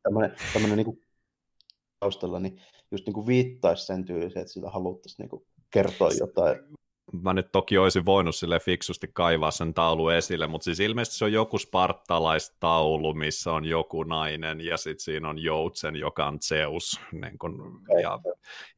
Tämmöinen, 0.03 0.35
tämmöinen 0.53 0.77
niin 0.77 0.85
kuin 0.85 1.01
taustalla, 1.99 2.39
niin 2.39 2.61
just 2.91 3.05
niin 3.05 3.13
kuin 3.13 3.27
viittaisi 3.27 3.85
sen 3.85 4.05
tyyliseen, 4.05 4.41
että 4.41 4.53
sillä 4.53 4.69
haluttaisiin 4.69 5.23
niin 5.23 5.29
kuin 5.29 5.45
kertoa 5.71 6.09
jotain 6.19 6.59
mä 7.21 7.33
nyt 7.33 7.51
toki 7.51 7.77
olisin 7.77 8.05
voinut 8.05 8.35
sille 8.35 8.59
fiksusti 8.59 9.07
kaivaa 9.13 9.51
sen 9.51 9.73
taulu 9.73 10.09
esille, 10.09 10.47
mutta 10.47 10.65
siis 10.65 10.79
ilmeisesti 10.79 11.17
se 11.17 11.25
on 11.25 11.33
joku 11.33 11.57
spartalaistaulu, 11.57 13.13
missä 13.13 13.51
on 13.51 13.65
joku 13.65 14.03
nainen 14.03 14.61
ja 14.61 14.77
sitten 14.77 15.03
siinä 15.03 15.29
on 15.29 15.39
joutsen, 15.39 15.95
joka 15.95 16.27
on 16.27 16.39
Zeus. 16.41 16.99
Niin 17.11 17.37
kun, 17.39 17.81
ja 18.01 18.19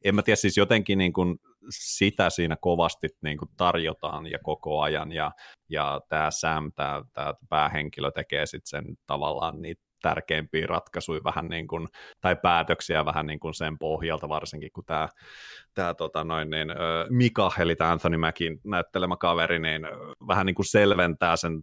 en 0.04 0.14
mä 0.14 0.22
tiedä, 0.22 0.36
siis 0.36 0.56
jotenkin 0.56 0.98
niin 0.98 1.12
kun 1.12 1.38
sitä 1.70 2.30
siinä 2.30 2.56
kovasti 2.60 3.08
niin 3.22 3.38
kun 3.38 3.48
tarjotaan 3.56 4.26
ja 4.26 4.38
koko 4.42 4.80
ajan. 4.80 5.12
Ja, 5.12 5.32
ja 5.68 6.00
tämä 6.08 6.30
Sam, 6.30 6.72
tämä 6.72 7.02
päähenkilö 7.48 8.10
tekee 8.10 8.46
sitten 8.46 8.70
sen 8.84 8.96
tavallaan 9.06 9.62
niitä 9.62 9.82
tärkeimpiä 10.02 10.66
ratkaisuja 10.66 11.20
vähän 11.24 11.48
niin 11.48 11.66
kuin, 11.66 11.88
tai 12.20 12.36
päätöksiä 12.36 13.04
vähän 13.04 13.26
niin 13.26 13.40
kuin 13.40 13.54
sen 13.54 13.78
pohjalta, 13.78 14.28
varsinkin 14.28 14.70
kun 14.72 14.84
tämä, 14.84 15.08
tämä 15.74 15.94
tota 15.94 16.24
noin, 16.24 16.50
niin, 16.50 16.68
Mika, 17.10 17.50
eli 17.58 17.76
tämä 17.76 17.92
Anthony 17.92 18.16
Mackin 18.16 18.60
näyttelemä 18.64 19.16
kaveri, 19.16 19.58
niin 19.58 19.82
vähän 20.28 20.46
niin 20.46 20.54
kuin 20.54 20.66
selventää 20.66 21.36
sen 21.36 21.62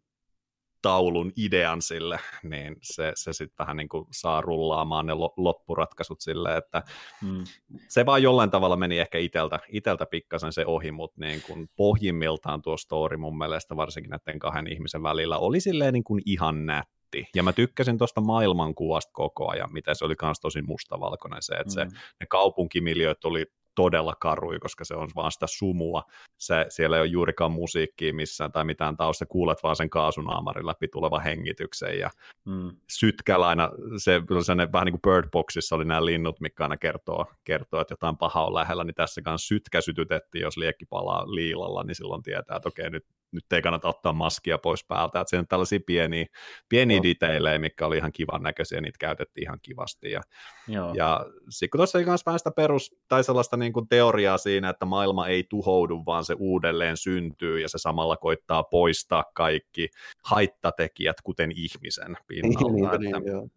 taulun 0.82 1.32
idean 1.36 1.82
sille, 1.82 2.20
niin 2.44 2.76
se, 2.82 3.12
se 3.16 3.34
sitten 3.34 3.56
vähän 3.60 3.78
niin 3.78 3.90
kuin 3.90 4.06
saa 4.12 4.42
rullaamaan 4.42 5.06
ne 5.06 5.14
loppuratkaisut 5.38 6.22
sille, 6.22 6.58
että 6.58 6.84
hmm. 7.22 7.44
se 7.88 8.06
vaan 8.06 8.24
jollain 8.24 8.52
tavalla 8.52 8.76
meni 8.76 9.00
ehkä 9.00 9.18
iteltä, 9.18 9.60
iteltä 9.70 10.06
pikkasen 10.06 10.54
se 10.54 10.66
ohi, 10.66 10.92
mutta 10.92 11.26
niin 11.26 11.42
kuin 11.42 11.70
pohjimmiltaan 11.76 12.62
tuo 12.62 12.78
story 12.78 13.18
mun 13.18 13.38
mielestä 13.38 13.76
varsinkin 13.76 14.10
näiden 14.10 14.40
kahden 14.40 14.74
ihmisen 14.74 15.04
välillä 15.04 15.38
oli 15.38 15.60
silleen 15.60 15.94
niin 15.94 16.04
kuin 16.04 16.22
ihan 16.26 16.66
nätti 16.66 17.00
nätti. 17.16 17.32
Ja 17.36 17.44
mä 17.44 17.54
tykkäsin 17.54 17.98
tuosta 17.98 18.22
maailmankuvasta 18.22 19.12
koko 19.14 19.50
ajan, 19.50 19.74
mitä 19.74 19.94
se 19.94 20.06
oli 20.06 20.16
myös 20.22 20.40
tosi 20.40 20.62
mustavalkoinen 20.62 21.42
se, 21.42 21.54
että 21.54 21.86
mm. 21.86 21.90
se, 21.90 21.98
ne 22.20 22.26
kaupunkimiljöt 22.30 23.26
oli 23.26 23.46
todella 23.80 24.16
karui, 24.16 24.60
koska 24.60 24.86
se 24.86 24.96
on 24.96 25.10
vaan 25.16 25.32
sitä 25.32 25.48
sumua. 25.48 26.04
Se, 26.38 26.66
siellä 26.70 26.98
ei 26.98 27.02
ole 27.02 27.08
juurikaan 27.08 27.52
musiikkia 27.52 28.14
missään 28.14 28.52
tai 28.52 28.66
mitään 28.66 28.98
tausta, 28.98 29.26
kuulet 29.26 29.64
vaan 29.64 29.76
sen 29.76 29.90
kaasunaamarin 29.90 30.68
läpi 30.68 30.88
tuleva 30.88 31.20
hengityksen 31.20 32.00
ja 32.00 32.10
mm. 32.46 32.72
sytkällä 32.90 33.48
aina, 33.48 33.70
se, 33.98 34.22
se 34.46 34.72
vähän 34.72 34.86
niin 34.86 35.00
kuin 35.00 35.14
Bird 35.14 35.30
Boxissa 35.32 35.76
oli 35.76 35.86
nämä 35.86 36.06
linnut, 36.06 36.40
mikä 36.40 36.64
aina 36.64 36.78
kertoo, 36.78 37.26
kertoo, 37.44 37.82
että 37.82 37.92
jotain 37.92 38.18
pahaa 38.18 38.48
on 38.48 38.54
lähellä, 38.54 38.84
niin 38.84 38.96
tässä 38.96 39.22
kanssa 39.22 39.48
sytkä 39.48 39.82
sytytettiin, 39.82 40.42
jos 40.42 40.58
liekki 40.58 40.86
palaa 40.86 41.36
liilalla, 41.36 41.84
niin 41.84 41.96
silloin 41.96 42.24
tietää, 42.24 42.58
että 42.58 42.70
okei, 42.70 42.90
nyt 42.90 43.06
nyt 43.32 43.54
ei 43.54 43.62
kannata 43.62 43.88
ottaa 43.88 44.14
maskia 44.14 44.58
pois 44.58 44.86
päältä, 44.88 45.20
että 45.20 45.30
siinä 45.30 45.40
on 45.40 45.48
tällaisia 45.48 45.80
pieniä, 45.86 46.26
pieniä 46.70 46.98
no. 46.98 47.04
detailleja, 47.04 47.60
mikä 47.60 47.86
oli 47.86 47.98
ihan 47.98 48.12
kivan 48.12 48.44
näköisiä, 48.44 48.82
niitä 48.82 48.98
käytettiin 49.00 49.44
ihan 49.44 49.60
kivasti, 49.62 50.12
ja, 50.12 50.22
Joo. 50.68 50.94
ja 50.94 51.26
sitten 51.50 51.70
kun 51.70 51.78
tuossa 51.80 51.98
oli 51.98 52.06
myös 52.06 52.26
vähän 52.26 52.40
sitä 52.40 52.52
perus, 52.52 52.96
tai 53.08 53.24
sellaista 53.24 53.58
niin 53.58 53.74
kuin 53.74 53.88
teoriaa 53.88 54.38
siinä, 54.38 54.70
että 54.70 54.86
maailma 54.86 55.28
ei 55.28 55.44
tuhoudu, 55.50 56.04
vaan 56.06 56.26
se 56.26 56.36
uudelleen 56.40 56.98
syntyy, 56.98 57.60
ja 57.60 57.70
se 57.70 57.78
samalla 57.78 58.18
koittaa 58.18 58.64
poistaa 58.64 59.24
kaikki 59.34 59.90
haittatekijät, 60.26 61.22
kuten 61.24 61.52
ihmisen 61.52 62.18
pinnalta, 62.28 62.72
niin, 62.72 62.86
että, 62.86 63.20
niin, 63.20 63.28
joo. 63.28 63.48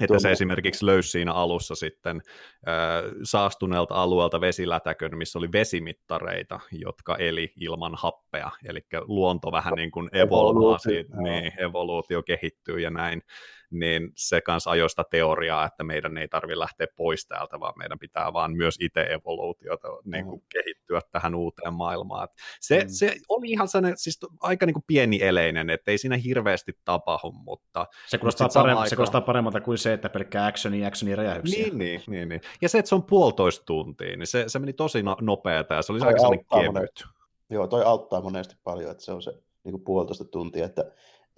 Että 0.00 0.18
se 0.18 0.32
esimerkiksi 0.32 0.86
löysi 0.86 1.10
siinä 1.10 1.32
alussa 1.32 1.74
sitten 1.74 2.22
äh, 2.68 2.74
saastuneelta 3.22 3.94
alueelta 3.94 4.40
vesilätäkön, 4.40 5.18
missä 5.18 5.38
oli 5.38 5.52
vesimittareita, 5.52 6.60
jotka 6.72 7.16
eli 7.16 7.52
ilman 7.60 7.94
happea, 7.96 8.50
eli 8.68 8.80
luonto 9.06 9.52
vähän 9.52 9.74
niin 9.74 9.90
kuin 9.90 10.08
evolvaa 10.12 10.78
siitä, 10.78 11.16
niin, 11.16 11.52
evoluutio 11.60 12.22
kehittyy 12.22 12.80
ja 12.80 12.90
näin 12.90 13.22
niin 13.70 14.12
se 14.14 14.40
kanssa 14.40 14.70
ajoista 14.70 15.04
teoriaa, 15.10 15.66
että 15.66 15.84
meidän 15.84 16.18
ei 16.18 16.28
tarvitse 16.28 16.58
lähteä 16.58 16.86
pois 16.96 17.26
täältä, 17.26 17.60
vaan 17.60 17.74
meidän 17.76 17.98
pitää 17.98 18.32
vaan 18.32 18.56
myös 18.56 18.76
itse 18.80 19.00
evoluutiota 19.00 19.88
niin 20.04 20.24
kuin 20.24 20.40
mm. 20.40 20.46
kehittyä 20.48 21.00
tähän 21.12 21.34
uuteen 21.34 21.74
maailmaan. 21.74 22.28
Se, 22.60 22.80
mm. 22.80 22.88
se 22.88 23.16
oli 23.28 23.50
ihan 23.50 23.68
sellainen, 23.68 23.98
siis 23.98 24.20
aika 24.40 24.66
niin 24.66 24.74
kuin 24.74 24.84
pieni 24.86 25.22
eleinen, 25.22 25.70
että 25.70 25.90
ei 25.90 25.98
siinä 25.98 26.16
hirveästi 26.16 26.72
tapahdu, 26.84 27.32
mutta... 27.32 27.86
Se 28.06 28.18
kuulostaa, 28.18 28.48
parem- 28.48 28.76
aika... 28.76 28.88
se 28.88 28.96
kuulostaa 28.96 29.20
paremmalta 29.20 29.60
kuin 29.60 29.78
se, 29.78 29.92
että 29.92 30.08
pelkkää 30.08 30.46
actioni, 30.46 30.86
actioni 30.86 31.16
räjähyksiä. 31.16 31.64
Niin, 31.64 31.78
niin, 31.78 32.00
niin, 32.06 32.28
niin. 32.28 32.40
Ja 32.62 32.68
se, 32.68 32.78
että 32.78 32.88
se 32.88 32.94
on 32.94 33.02
puolitoista 33.02 33.64
tuntia, 33.64 34.16
niin 34.16 34.26
se, 34.26 34.44
se 34.46 34.58
meni 34.58 34.72
tosi 34.72 35.02
no, 35.02 35.16
nopeata 35.20 35.74
ja 35.74 35.82
se 35.82 35.92
oli 35.92 36.00
aika 36.00 36.18
sellainen 36.20 36.46
kevyt. 36.50 37.04
Joo, 37.50 37.66
toi 37.66 37.84
auttaa 37.84 38.20
monesti 38.20 38.56
paljon, 38.64 38.90
että 38.90 39.04
se 39.04 39.12
on 39.12 39.22
se 39.22 39.30
niin 39.64 39.72
kuin 39.72 39.84
puolitoista 39.84 40.24
tuntia, 40.24 40.64
että 40.64 40.84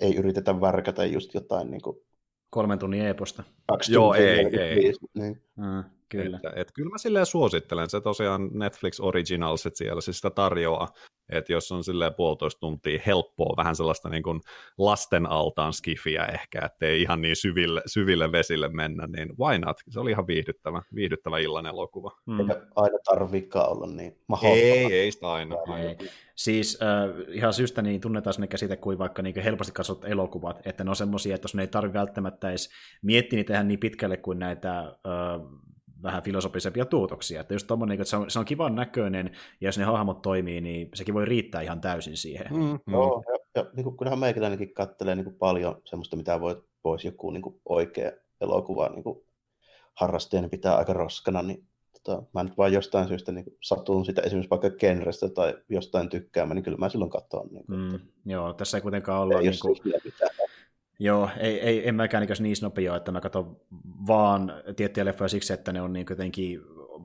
ei 0.01 0.17
yritetä 0.17 0.61
värkätä 0.61 1.05
just 1.05 1.35
jotain 1.35 1.71
niin 1.71 1.83
kuin 1.83 1.97
kolmen 2.51 2.79
tunnin 2.79 3.07
e-posta. 3.07 3.43
Joo, 3.89 4.15
ei, 4.15 4.59
ei. 4.59 4.93
Niin. 5.15 5.43
Mm, 5.57 5.85
kyllä. 6.09 6.37
Että, 6.37 6.53
et, 6.57 6.73
kyllä 6.75 6.91
mä 6.91 6.99
silleen 6.99 7.27
suosittelen. 7.27 7.91
Se 7.91 8.01
tosiaan 8.01 8.51
Netflix 8.53 9.01
Originalsit 9.01 9.77
siellä 9.77 10.01
siis 10.01 10.17
sitä 10.17 10.31
tarjoaa. 10.31 10.89
Että 11.33 11.53
jos 11.53 11.73
on 11.73 11.85
silleen 11.85 12.15
puolitoista 12.15 12.61
tuntia 12.61 13.03
helppoa, 13.07 13.57
vähän 13.57 13.77
sellaista 13.77 14.09
niin 14.09 14.23
kuin 14.23 14.41
lasten 14.79 15.27
altaan 15.27 15.73
skifiä 15.73 16.25
ehkä, 16.25 16.65
ettei 16.65 17.03
ihan 17.03 17.21
niin 17.23 17.37
syville, 17.37 17.83
syville 17.87 18.33
vesille 18.33 18.69
mennä, 18.69 19.07
niin 19.07 19.29
why 19.39 19.59
not? 19.59 19.77
Se 19.89 20.01
oli 20.01 20.11
ihan 20.11 20.27
viihdyttävä, 20.27 20.83
viihdyttävä 20.95 21.39
illan 21.39 21.67
elokuva. 21.67 22.11
Mm. 22.27 22.41
Eikä 22.41 22.67
aina 22.77 22.99
tarvikaan 23.05 23.71
olla 23.71 23.87
niin 23.87 24.19
mahdollista. 24.29 24.67
Ei, 24.67 24.93
ei 24.93 25.13
sitä 25.13 25.33
aina. 25.33 25.57
Ei. 25.79 25.97
Siis 26.35 26.79
äh, 26.83 27.35
ihan 27.35 27.53
syystä 27.53 27.83
niin 27.83 28.01
tunnetaan 28.01 28.35
sellainen 28.35 28.49
käsite 28.49 28.77
kuin 28.77 28.99
vaikka 28.99 29.23
niin 29.23 29.43
helposti 29.43 29.73
katsot 29.73 30.05
elokuvat, 30.05 30.67
että 30.67 30.85
ne 30.85 30.91
on 30.91 30.97
semmoisia, 30.97 31.35
että 31.35 31.45
jos 31.45 31.55
ne 31.55 31.63
ei 31.63 31.69
tarvitse 31.69 31.99
välttämättä 31.99 32.51
edes 32.51 32.71
miettiä 33.03 33.37
niitä 33.37 33.63
niin 33.63 33.81
pitkälle 33.81 34.17
kuin 34.17 34.39
näitä 34.39 34.79
äh, 34.79 34.95
vähän 36.03 36.23
filosofisempia 36.23 36.85
tuotoksia. 36.85 37.41
Että 37.41 37.55
just 37.55 37.67
tommonen, 37.67 37.95
että 37.95 38.05
se 38.05 38.17
on, 38.17 38.31
se 38.31 38.39
on 38.39 38.45
kivan 38.45 38.75
näköinen, 38.75 39.31
ja 39.61 39.69
jos 39.69 39.79
ne 39.79 39.85
hahmot 39.85 40.23
toimii, 40.23 40.61
niin 40.61 40.89
sekin 40.95 41.15
voi 41.15 41.25
riittää 41.25 41.61
ihan 41.63 41.81
täysin 41.81 42.17
siihen. 42.17 42.47
Mm, 42.51 42.63
mm. 42.63 42.93
Joo, 42.93 43.25
ja, 43.29 43.39
ja 43.55 43.71
niin 43.77 43.85
kuin, 43.85 43.97
kyllähän 43.97 44.19
meikäläinenkin 44.19 44.75
kattelee 44.75 45.15
niin 45.15 45.25
kuin 45.25 45.37
paljon 45.37 45.83
semmoista, 45.85 46.17
mitä 46.17 46.41
voi, 46.41 46.63
voisi 46.85 47.09
joku 47.09 47.31
niin 47.31 47.43
kuin 47.43 47.61
oikea 47.69 48.13
elokuva 48.41 48.89
niin 48.89 49.05
kuin 49.05 49.25
harrastajana 49.95 50.49
pitää 50.49 50.77
aika 50.77 50.93
roskana, 50.93 51.43
niin 51.43 51.67
tota, 51.93 52.23
mä 52.35 52.45
nyt 52.45 52.59
vaan 52.59 52.73
jostain 52.73 53.09
syystä 53.09 53.33
niin 53.33 53.57
satun 53.63 54.05
sitä 54.05 54.23
esimerkiksi 54.23 54.51
vaikka 54.51 54.71
genrestä 54.71 55.29
tai 55.29 55.55
jostain 55.69 56.09
tykkäämään, 56.09 56.55
niin 56.55 56.65
kyllä 56.65 56.79
mä 56.79 56.89
silloin 56.89 57.11
katson. 57.11 57.49
Niin 57.51 57.67
kuin, 57.67 57.81
mm, 57.81 58.01
joo, 58.27 58.53
tässä 58.53 58.77
ei 58.77 58.83
kuitenkaan 58.83 59.23
olla... 59.23 59.39
Ei 59.39 59.43
niin 59.43 59.55
kuin... 59.63 59.77
Joo, 60.99 61.31
ei, 61.41 61.61
ei, 61.61 61.89
en 61.89 61.95
mäkään 61.95 62.27
niin 62.27 62.37
niin 62.41 62.57
snopia, 62.57 62.97
että 62.97 63.13
mä 63.13 63.21
katson 63.21 63.61
vaan 64.07 64.53
tiettyjä 64.77 65.05
leffoja 65.05 65.29
siksi, 65.29 65.53
että 65.53 65.73
ne 65.73 65.83
on 65.83 65.93
niin 65.93 66.07
jotenkin 66.11 66.61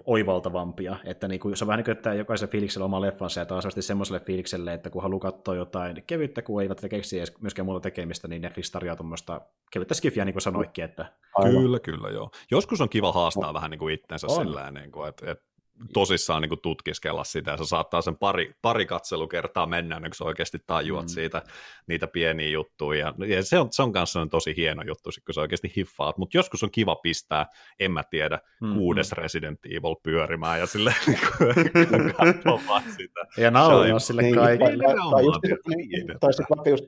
oivaltavampia. 0.06 0.96
Että 1.06 1.28
niin 1.28 1.40
kuin, 1.40 1.58
se 1.58 1.64
on 1.64 1.68
vähän 1.68 1.78
niin 1.78 1.86
kuin, 1.86 1.98
että 1.98 2.14
jokaisella 2.14 2.52
fiiliksellä 2.52 2.86
oma 2.86 3.02
leffansa 3.02 3.40
ja 3.40 3.46
taas 3.46 3.68
semmoiselle 3.80 4.20
fiilikselle, 4.20 4.74
että 4.74 4.90
kun 4.90 5.02
haluaa 5.02 5.20
katsoa 5.20 5.56
jotain 5.56 6.04
kevyttä, 6.08 6.42
kun 6.42 6.62
eivät 6.62 6.82
keksi 6.90 7.18
edes 7.18 7.42
myöskään 7.42 7.66
muuta 7.66 7.80
tekemistä, 7.80 8.28
niin 8.28 8.42
Netflix 8.42 8.72
tarjoaa 8.72 8.96
tuommoista 8.96 9.42
kevyttä 9.72 9.94
skifiä, 9.94 10.26
niin 10.26 10.34
kuin 10.34 10.42
sanoitkin. 10.42 10.84
Että... 10.84 11.06
Kyllä, 11.44 11.80
kyllä, 11.80 12.10
joo. 12.10 12.30
Joskus 12.52 12.82
on 12.82 12.90
kiva 12.90 13.12
haastaa 13.12 13.48
no. 13.48 13.54
vähän 13.54 13.72
niin 13.72 13.80
kuin 13.80 13.94
itsensä 13.94 14.28
on. 14.30 14.46
sillä 14.46 14.72
niin 14.72 14.92
kuin, 14.92 15.10
että, 15.10 15.32
että 15.32 15.46
tosissaan 15.94 16.42
niin 16.42 16.50
kuin 16.50 16.62
tutkiskella 16.62 17.24
sitä, 17.24 17.52
ja 17.52 17.58
se 17.58 17.66
saattaa 17.66 18.02
sen 18.02 18.18
pari, 18.18 18.54
pari 18.62 18.86
katselukertaa 18.86 19.66
mennä, 19.66 20.00
niin 20.00 20.10
kun 20.10 20.16
sä 20.16 20.24
oikeasti 20.24 20.60
tajuat 20.66 21.06
mm. 21.06 21.10
siitä 21.10 21.42
niitä 21.88 22.08
pieniä 22.08 22.48
juttuja, 22.48 23.14
ja, 23.18 23.26
ja 23.26 23.44
se 23.44 23.60
on, 23.60 23.68
se 23.72 23.84
on 23.84 23.92
kanssa 23.92 24.28
tosi 24.32 24.54
hieno 24.58 24.84
juttu, 24.88 25.10
kun 25.26 25.34
sä 25.34 25.42
oikeasti 25.42 25.74
hiffaat, 25.78 26.18
mutta 26.18 26.38
joskus 26.38 26.64
on 26.64 26.72
kiva 26.72 26.96
pistää, 26.96 27.46
en 27.80 27.92
mä 27.92 28.04
tiedä, 28.04 28.40
mm. 28.62 28.74
kuudes 28.74 29.12
Resident 29.12 29.60
Evil 29.66 29.96
pyörimään, 30.04 30.60
ja 30.60 30.66
sille 30.66 30.96
niin 31.08 32.14
katsomaan 32.14 32.84
sitä. 32.98 33.22
Ja 33.38 33.52
naulaa 33.52 34.00
sille 34.00 34.22
niin, 34.22 34.36
kaikille. 34.36 34.84
Tai 36.20 36.34
sitten 36.34 36.46
vaikka 36.50 36.70
just 36.70 36.84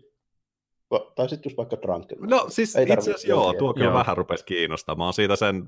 tai 1.15 1.29
sitten 1.29 1.49
just 1.49 1.57
vaikka 1.57 1.77
Drunken. 1.81 2.17
No 2.21 2.45
siis 2.49 2.75
itse 2.75 2.93
asiassa 2.93 3.27
joo, 3.27 3.53
tuo 3.53 3.73
kyllä 3.73 3.93
vähän 3.93 4.17
rupesi 4.17 4.45
kiinnostamaan 4.45 5.13
siitä 5.13 5.35
sen 5.35 5.65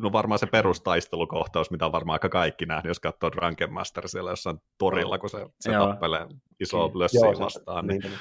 no 0.00 0.12
varmaan 0.12 0.38
se 0.38 0.46
perustaistelukohtaus, 0.46 1.70
mitä 1.70 1.86
on 1.86 1.92
varmaan 1.92 2.14
aika 2.14 2.28
kaikki 2.28 2.66
nähnyt, 2.66 2.90
jos 2.90 3.00
katsoo 3.00 3.32
Drunken 3.32 3.72
Master 3.72 4.08
siellä 4.08 4.30
jossain 4.30 4.58
torilla, 4.78 5.18
kun 5.18 5.30
se, 5.30 5.46
se 5.60 5.72
tappelee 5.72 6.26
isoa 6.60 6.90
lössiä 6.94 7.20
vastaan. 7.38 7.86
Niin, 7.86 8.00
niin. 8.00 8.12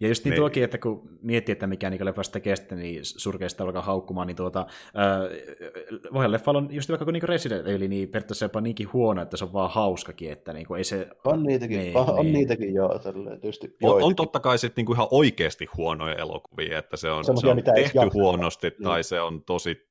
Ja 0.00 0.08
just 0.08 0.24
niin, 0.24 0.30
niin. 0.30 0.40
tuokin, 0.40 0.64
että 0.64 0.78
kun 0.78 1.08
miettii, 1.22 1.52
että 1.52 1.66
mikä 1.66 1.90
niin 1.90 2.04
leffasta 2.04 2.40
kestä, 2.40 2.74
niin 2.74 3.00
surkeista 3.02 3.64
alkaa 3.64 3.82
haukkumaan, 3.82 4.26
niin 4.26 4.36
tuota, 4.36 4.66
äh, 4.80 6.12
voihan 6.12 6.32
leffalla 6.32 6.58
on 6.58 6.68
just 6.70 6.88
vaikka 6.88 7.04
kun 7.04 7.14
niin 7.14 7.22
Resident 7.22 7.66
Evil, 7.66 7.88
niin 7.88 8.08
periaatteessa 8.08 8.44
jopa 8.44 8.60
niinkin 8.60 8.92
huono, 8.92 9.22
että 9.22 9.36
se 9.36 9.44
on 9.44 9.52
vaan 9.52 9.70
hauskakin, 9.70 10.32
että 10.32 10.52
niin 10.52 10.66
ei 10.76 10.84
se... 10.84 11.08
On 11.24 11.42
niitäkin, 11.42 11.78
niin, 11.78 11.96
on, 11.96 12.24
niin. 12.24 12.32
niitäkin 12.32 12.74
joo. 12.74 13.00
Tietysti 13.40 13.76
on, 13.82 14.02
on, 14.02 14.16
totta 14.16 14.40
kai 14.40 14.58
sitten 14.58 14.84
niin 14.84 14.94
ihan 14.94 15.08
oikeasti 15.10 15.68
huonoja 15.76 16.14
elokuvia, 16.14 16.78
että 16.78 16.96
se 16.96 17.10
on, 17.10 17.24
se 17.24 17.48
on 17.48 17.62
tehty 17.74 17.98
huonosti 18.14 18.68
niin. 18.68 18.82
tai 18.82 19.02
se 19.02 19.20
on 19.20 19.44
tosi 19.44 19.87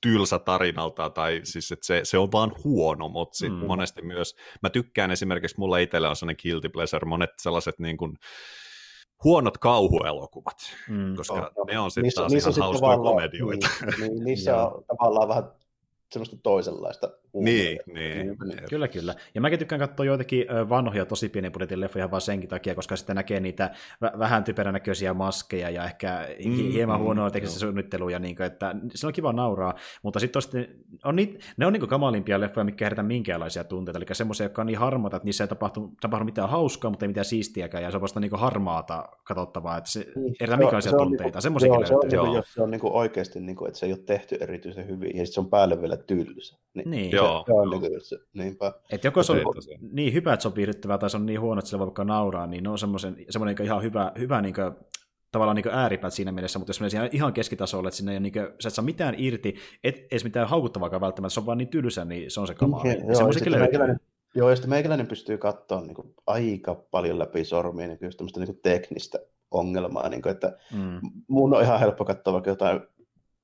tylsä 0.00 0.38
tarinalta, 0.38 1.10
tai 1.10 1.40
siis 1.44 1.72
että 1.72 1.86
se, 1.86 2.00
se 2.02 2.18
on 2.18 2.32
vaan 2.32 2.52
huono, 2.64 3.08
mutta 3.08 3.36
sit 3.36 3.52
mm. 3.52 3.66
monesti 3.66 4.02
myös, 4.02 4.36
mä 4.62 4.70
tykkään 4.70 5.10
esimerkiksi, 5.10 5.58
mulla 5.58 5.78
itsellä 5.78 6.10
on 6.10 6.16
sellainen 6.16 6.42
guilty 6.42 6.68
pleasure, 6.68 7.08
monet 7.08 7.30
sellaiset 7.38 7.78
niin 7.78 7.96
kuin, 7.96 8.16
huonot 9.24 9.58
kauhuelokuvat, 9.58 10.56
mm. 10.88 11.16
koska 11.16 11.52
oh, 11.56 11.66
ne 11.66 11.78
on 11.78 11.90
sitten 11.90 12.12
taas 12.14 12.32
niissä 12.32 12.50
ihan 12.50 12.62
hauskoja 12.62 12.98
komedioita. 12.98 13.68
Niin, 13.80 14.00
niin, 14.00 14.24
niissä 14.24 14.56
on 14.56 14.84
tavallaan 14.84 15.28
vähän 15.28 15.44
semmoista 16.12 16.36
toisenlaista 16.42 17.10
niin, 17.32 17.78
niin, 17.86 18.26
niin, 18.26 18.36
Kyllä, 18.70 18.88
kyllä. 18.88 19.14
Ja 19.34 19.40
mäkin 19.40 19.58
tykkään 19.58 19.78
katsoa 19.78 20.06
joitakin 20.06 20.46
vanhoja 20.68 21.06
tosi 21.06 21.28
pienen 21.28 21.52
budjetin 21.52 21.80
leffoja 21.80 22.10
vaan 22.10 22.20
senkin 22.20 22.48
takia, 22.48 22.74
koska 22.74 22.96
sitten 22.96 23.16
näkee 23.16 23.40
niitä 23.40 23.70
vähän 24.18 24.44
typeränäköisiä 24.44 25.14
maskeja 25.14 25.70
ja 25.70 25.84
ehkä 25.84 26.28
mm, 26.44 26.70
hieman 26.72 27.00
mm, 27.00 27.04
huonoa 27.04 27.30
teknistä 27.30 27.60
suunnittelua, 27.60 28.18
niin 28.18 28.36
kuin, 28.36 28.46
että 28.46 28.74
se 28.94 29.06
on 29.06 29.12
kiva 29.12 29.32
nauraa, 29.32 29.74
mutta 30.02 30.20
sitten 30.20 30.42
on 31.04 31.16
niitä, 31.16 31.38
ne 31.56 31.66
on 31.66 31.72
niin 31.72 31.88
kamalimpia 31.88 32.40
leffoja, 32.40 32.64
mikä 32.64 32.84
herätä 32.84 33.02
minkäänlaisia 33.02 33.64
tunteita, 33.64 33.98
eli 33.98 34.06
semmoisia, 34.12 34.44
jotka 34.44 34.62
on 34.62 34.66
niin 34.66 34.78
harmaata, 34.78 35.16
että 35.16 35.26
niissä 35.26 35.44
ei 35.44 35.48
tapahtu, 35.48 35.92
tapahdu 36.00 36.24
mitään 36.24 36.48
hauskaa, 36.48 36.90
mutta 36.90 37.04
ei 37.04 37.08
mitään 37.08 37.24
siistiäkään, 37.24 37.84
ja 37.84 37.90
se 37.90 37.96
on 37.96 38.00
vasta 38.00 38.20
niin 38.20 38.30
harmaata 38.32 39.08
katsottavaa, 39.24 39.76
että 39.76 39.90
se 39.90 40.06
niin. 40.16 40.34
herätä 40.40 40.56
minkälaisia 40.56 40.90
se 40.90 40.96
tunteita, 40.96 41.24
niinku, 41.24 41.40
semmoisia 41.40 41.86
se 41.86 41.94
on, 41.94 42.10
joo. 42.12 42.36
jos 42.36 42.52
se 42.52 42.62
on 42.62 42.70
niin 42.70 42.80
oikeasti, 42.84 43.40
niin 43.40 43.56
kuin, 43.56 43.68
että 43.68 43.80
se 43.80 43.86
ei 43.86 43.92
ole 43.92 44.00
tehty 44.06 44.36
erityisen 44.40 44.88
hyvin, 44.88 45.16
ja 45.16 45.26
sitten 45.26 45.34
se 45.34 45.40
on 45.40 45.50
päälle 45.50 45.80
vielä 45.80 45.97
tylsä. 46.06 46.58
Niin, 46.74 46.90
niin. 46.90 47.10
Joo. 47.10 47.44
Se, 47.46 47.52
se 47.52 47.52
on 47.52 47.70
niin 47.70 48.00
se, 48.00 48.18
niinpä. 48.34 48.72
Et 48.90 49.04
joko 49.04 49.22
se 49.22 49.32
on 49.32 49.38
niin 49.92 50.12
hyvä, 50.12 50.32
että 50.32 50.42
se 50.42 50.48
on 50.48 50.54
viihdyttävää, 50.54 50.98
tai 50.98 51.10
se 51.10 51.16
on 51.16 51.26
niin 51.26 51.40
huono, 51.40 51.58
että 51.58 51.68
sillä 51.68 51.78
voi 51.78 51.86
vaikka 51.86 52.04
nauraa, 52.04 52.46
niin 52.46 52.64
ne 52.64 52.70
on 52.70 52.78
semmoisen, 52.78 53.16
semmoinen 53.30 53.56
niin 53.56 53.66
ihan 53.66 53.82
hyvä, 53.82 54.12
hyvä 54.18 54.42
niin 54.42 54.54
kuin, 54.54 54.72
tavallaan 55.32 55.56
niin 55.56 55.68
ääripäät 55.68 56.12
siinä 56.12 56.32
mielessä, 56.32 56.58
mutta 56.58 56.70
jos 56.70 56.80
menee 56.80 57.10
ihan 57.12 57.32
keskitasolle, 57.32 57.88
että 57.88 57.96
sinne 57.96 58.12
ei 58.12 58.20
niin 58.20 58.32
kuin, 58.32 58.46
sä 58.60 58.68
et 58.68 58.74
saa 58.74 58.84
mitään 58.84 59.14
irti, 59.18 59.56
et 59.84 60.06
edes 60.10 60.24
mitään 60.24 60.48
haukuttavaakaan 60.48 61.00
välttämättä, 61.00 61.34
se 61.34 61.40
on 61.40 61.46
vaan 61.46 61.58
niin 61.58 61.68
tylsä, 61.68 62.04
niin 62.04 62.30
se 62.30 62.40
on 62.40 62.46
se 62.46 62.54
kamaa. 62.54 62.82
Niin, 62.82 63.00
joo, 63.08 63.58
meikäläinen, 63.58 64.00
joo, 64.34 64.50
ja 64.50 64.56
sitten 64.56 64.70
meikäläinen 64.70 65.06
pystyy 65.06 65.38
katsoa 65.38 65.80
niin 65.80 65.94
kuin, 65.94 66.14
aika 66.26 66.74
paljon 66.74 67.18
läpi 67.18 67.44
sormia 67.44 67.86
niin 67.86 67.98
kyllä 67.98 68.12
niin 68.36 68.46
kuin 68.46 68.60
teknistä 68.62 69.18
ongelmaa, 69.50 70.08
niin 70.08 70.22
kuin, 70.22 70.32
että 70.32 70.58
mm. 70.74 71.00
mun 71.28 71.54
on 71.54 71.62
ihan 71.62 71.80
helppo 71.80 72.04
katsoa 72.04 72.32
vaikka 72.32 72.50
jotain 72.50 72.80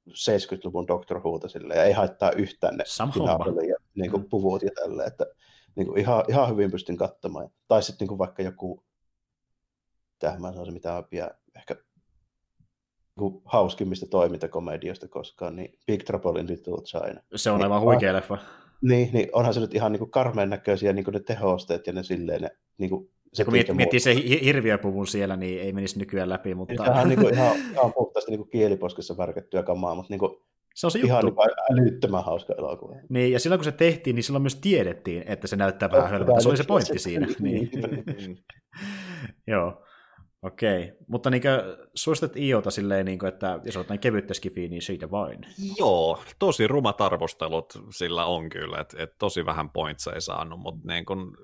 70-luvun 0.09 0.87
Doctor 0.87 1.21
Whota 1.23 1.49
sille, 1.49 1.75
ja 1.75 1.85
ei 1.85 1.93
haittaa 1.93 2.31
yhtään 2.31 2.77
ne 2.77 2.85
ja 3.69 3.77
niin 3.95 4.11
kuin, 4.11 4.23
mm. 4.23 4.29
puvut 4.29 4.63
ja 4.63 4.71
tälle, 4.75 5.05
että 5.05 5.27
niin 5.77 5.87
kuin, 5.87 5.99
ihan, 5.99 6.25
ihan 6.29 6.49
hyvin 6.51 6.71
pystyn 6.71 6.97
katsomaan. 6.97 7.49
Tai 7.69 7.83
sitten 7.83 8.05
niin 8.05 8.09
kuin, 8.09 8.19
vaikka 8.19 8.43
joku, 8.43 8.85
tähän 10.19 10.41
mä 10.41 10.53
sanoisin 10.53 10.75
mitään 10.75 11.05
vielä 11.13 11.31
ehkä 11.57 11.77
niin 13.21 13.43
hauskimmista 13.45 14.07
toimintakomedioista 14.07 15.09
koskaan, 15.09 15.57
niin 15.57 15.79
Big 15.87 16.03
Trouble 16.03 16.41
in 16.41 16.49
Little 16.49 16.83
China. 16.83 17.21
Se 17.35 17.51
on 17.51 17.59
niin, 17.59 17.65
aivan 17.65 17.81
huikea 17.81 18.13
leffa. 18.13 18.39
Niin, 18.83 19.11
niin 19.13 19.29
onhan 19.33 19.55
se 19.55 19.61
nyt 19.61 19.75
ihan 19.75 19.93
niin 19.93 20.11
karmeen 20.11 20.51
näköisiä 20.51 20.93
niin 20.93 21.05
ne 21.13 21.21
tehosteet 21.21 21.87
ja 21.87 21.93
ne 21.93 22.03
silleen 22.03 22.43
ne 22.43 22.51
niin 22.79 22.91
kuin 22.91 23.11
se 23.35 23.45
kun 23.45 23.53
miet, 23.53 23.75
miettii 23.75 24.01
se 24.01 24.15
hirviöpuvun 24.45 25.07
siellä, 25.07 25.37
niin 25.37 25.61
ei 25.61 25.73
menisi 25.73 25.99
nykyään 25.99 26.29
läpi. 26.29 26.55
Mutta... 26.55 26.85
Sehän 26.85 27.03
on 27.03 27.09
niin 27.09 27.21
kuin 27.21 27.35
ihan, 27.35 27.57
ihan 27.73 27.93
puhtaasti 27.93 28.31
niin 28.31 28.39
kuin 28.39 28.51
kieliposkessa 28.51 29.17
värkettyä 29.17 29.63
kamaa, 29.63 29.95
mutta 29.95 30.13
niin 30.13 30.19
kuin 30.19 30.37
se 30.75 30.87
on 30.87 30.91
se 30.91 30.99
ihan 30.99 31.23
juttu. 31.25 31.41
Niin 31.41 31.81
älyttömän 31.81 32.25
hauska 32.25 32.55
elokuva. 32.59 32.95
Niin, 33.09 33.33
ja 33.33 33.41
silloin 33.41 33.59
kun 33.59 33.65
se 33.65 33.73
tehtiin, 33.73 34.17
niin 34.17 34.25
silloin 34.25 34.43
myös 34.43 34.57
tiedettiin, 34.57 35.25
että 35.27 35.47
se 35.47 35.57
näyttää 35.57 35.91
vähän 35.91 36.11
hölmöltä. 36.11 36.41
Se 36.41 36.49
oli 36.49 36.57
se 36.57 36.65
pointti 36.65 36.99
siinä. 36.99 37.27
niin. 37.41 37.71
Joo. 39.47 39.81
Okei, 40.43 40.85
okay. 40.85 40.97
mutta 41.09 41.31
niin 41.31 41.43
suositat 41.95 42.37
Iota 42.37 42.71
silleen, 42.71 43.07
niin 43.07 43.19
kuin, 43.19 43.29
että 43.29 43.61
jos 43.65 43.77
olet 43.77 43.89
näin 43.89 44.01
kevyttä 44.01 44.35
skifiä, 44.35 44.69
niin 44.69 44.83
siitä 44.83 45.11
vain. 45.11 45.39
Joo, 45.79 46.23
tosi 46.39 46.67
rumat 46.67 47.01
arvostelut 47.01 47.79
sillä 47.91 48.25
on 48.25 48.49
kyllä, 48.49 48.81
että 48.81 49.03
et 49.03 49.19
tosi 49.19 49.47
vähän 49.47 49.71
pointsa 49.71 50.13
ei 50.13 50.21
saanut, 50.21 50.61
mutta 50.61 50.93
niin 50.93 51.05
kun, 51.05 51.37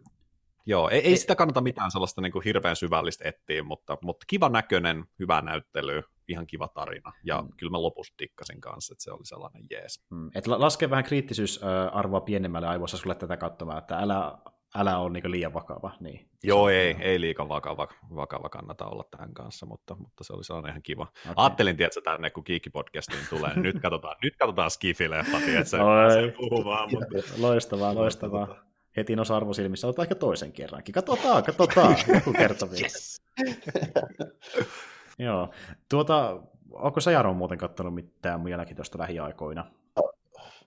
Joo, 0.66 0.88
ei, 0.88 1.00
ei 1.00 1.16
sitä 1.16 1.34
kannata 1.34 1.60
mitään 1.60 1.90
sellaista 1.90 2.20
niin 2.20 2.32
kuin 2.32 2.44
hirveän 2.44 2.76
syvällistä 2.76 3.28
etsiä, 3.28 3.62
mutta, 3.62 3.98
mutta 4.02 4.24
kiva 4.28 4.48
näköinen, 4.48 5.04
hyvä 5.18 5.42
näyttely, 5.42 6.02
ihan 6.28 6.46
kiva 6.46 6.68
tarina. 6.68 7.12
Ja 7.24 7.42
mm. 7.42 7.48
kyllä 7.56 7.70
mä 7.70 7.82
lopussa 7.82 8.14
tikkasin 8.16 8.60
kanssa, 8.60 8.94
että 8.94 9.04
se 9.04 9.12
oli 9.12 9.26
sellainen 9.26 9.66
jees. 9.70 10.04
Mm. 10.10 10.30
Et 10.34 10.46
laske 10.46 10.90
vähän 10.90 11.04
kriittisyysarvoa 11.04 12.20
pienemmälle 12.20 12.68
aivoissa 12.68 12.96
sulle 12.96 13.14
tätä 13.14 13.36
katsomaan, 13.36 13.78
että 13.78 13.98
älä, 13.98 14.38
älä 14.74 14.98
ole 14.98 15.10
niin 15.10 15.30
liian 15.30 15.54
vakava. 15.54 15.90
Niin. 16.00 16.28
Joo, 16.42 16.68
ei, 16.68 16.96
ei 17.00 17.20
liikan 17.20 17.48
vakava, 17.48 17.88
vakava 18.14 18.48
kannata 18.48 18.86
olla 18.86 19.04
tähän 19.10 19.34
kanssa, 19.34 19.66
mutta, 19.66 19.94
mutta 19.94 20.24
se 20.24 20.32
oli 20.32 20.44
sellainen 20.44 20.70
ihan 20.70 20.82
kiva. 20.82 21.02
Okay. 21.02 21.34
Ajattelin, 21.36 21.76
tiedätkö, 21.76 22.00
tänne 22.00 22.30
kun 22.30 22.44
Kiikki-podcastiin 22.44 23.28
tulee, 23.30 23.56
nyt 23.56 23.80
katsotaan, 23.80 24.16
nyt 24.22 24.36
katsotaan 24.36 24.70
Skifi-leffa, 24.70 25.40
tiedätkö. 25.44 25.78
Mutta... 26.90 27.42
Loistavaa, 27.42 27.94
loistavaa 27.94 28.69
heti 28.96 29.16
noissa 29.16 29.36
arvosilmissä, 29.36 29.86
otetaan 29.86 30.04
ehkä 30.04 30.14
toisen 30.14 30.52
kerrankin. 30.52 30.92
Katsotaan, 30.92 31.44
katsotaan, 31.44 31.96
joku 32.14 32.32
kerta 32.32 32.68
Yes. 32.80 33.22
Joo. 35.18 35.50
Tuota, 35.88 36.42
onko 36.70 37.00
sä 37.00 37.10
Jaro 37.10 37.34
muuten 37.34 37.58
katsonut 37.58 37.94
mitään 37.94 38.40
mielenkiintoista 38.40 38.98
lähiaikoina? 38.98 39.66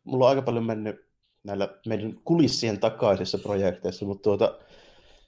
Mulla 0.03 0.25
on 0.25 0.29
aika 0.29 0.41
paljon 0.41 0.65
mennyt 0.65 1.07
näillä 1.43 1.69
meidän 1.87 2.19
kulissien 2.23 2.79
takaisissa 2.79 3.37
projekteissa, 3.37 4.05
mutta 4.05 4.23
tuota, 4.23 4.59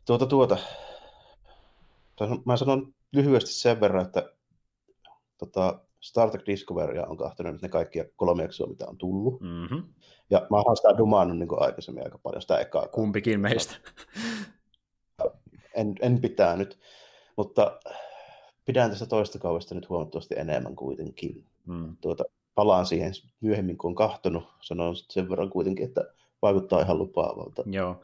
tuota, 0.05 0.25
tuota, 0.25 0.57
mä 2.45 2.57
sanon 2.57 2.93
lyhyesti 3.11 3.51
sen 3.51 3.79
verran, 3.79 4.05
että 4.05 4.29
tota, 5.37 5.79
Star 6.01 6.29
Trek 6.31 6.45
Discoverya 6.45 7.05
on 7.05 7.17
kahtanut 7.17 7.53
nyt 7.53 7.61
ne 7.61 7.69
kaikki 7.69 7.99
kolme 8.15 8.43
jaksoa, 8.43 8.67
mitä 8.67 8.85
on 8.87 8.97
tullut. 8.97 9.41
Mm-hmm. 9.41 9.83
Ja 10.29 10.47
mä 10.49 10.57
oon 10.57 10.77
sitä 10.77 10.97
dumannut 10.97 11.37
niin 11.37 11.49
aikaisemmin 11.61 12.03
aika 12.03 12.17
paljon 12.17 12.41
sitä 12.41 12.57
ekaa. 12.57 12.87
Kumpikin 12.87 13.39
meistä. 13.39 13.75
En, 15.73 15.95
en 16.01 16.21
pitää 16.21 16.55
nyt, 16.55 16.79
mutta 17.37 17.79
pidän 18.65 18.89
tästä 18.89 19.05
toista 19.05 19.39
kaudesta 19.39 19.75
nyt 19.75 19.89
huomattavasti 19.89 20.35
enemmän 20.37 20.75
kuitenkin. 20.75 21.45
Mm. 21.65 21.97
Tuota, 22.01 22.23
palaan 22.55 22.85
siihen 22.85 23.11
myöhemmin, 23.41 23.77
kun 23.77 23.89
on 23.89 23.95
kahtonut. 23.95 24.43
Sanon 24.61 24.95
sen 24.95 25.29
verran 25.29 25.49
kuitenkin, 25.49 25.85
että 25.85 26.01
vaikuttaa 26.41 26.81
ihan 26.81 26.97
lupaavalta. 26.97 27.63
Joo. 27.65 28.01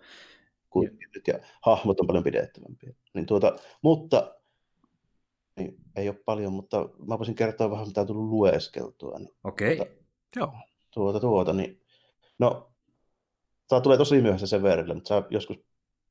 Nyt, 1.15 1.27
ja 1.27 1.39
hahmot 1.61 1.99
on 1.99 2.07
paljon 2.07 2.23
pidettävämpiä. 2.23 2.93
Niin 3.13 3.25
tuota, 3.25 3.55
mutta 3.81 4.35
niin 5.55 5.77
ei 5.95 6.09
ole 6.09 6.17
paljon, 6.25 6.53
mutta 6.53 6.89
mä 7.07 7.17
voisin 7.17 7.35
kertoa 7.35 7.71
vähän, 7.71 7.87
mitä 7.87 8.01
on 8.01 8.07
tullut 8.07 8.29
lueskeltua. 8.29 9.19
Niin, 9.19 9.33
Okei, 9.43 9.73
okay. 9.73 9.85
tuota, 9.85 10.01
joo. 10.35 10.53
Tuota, 10.93 11.19
tuota, 11.19 11.53
niin, 11.53 11.80
no, 12.41 12.71
tämä 13.67 13.81
tulee 13.81 13.97
tosi 13.97 14.21
myöhässä 14.21 14.47
sen 14.47 14.63
verran, 14.63 14.95
mutta 14.95 15.07
sä 15.07 15.23
joskus 15.29 15.57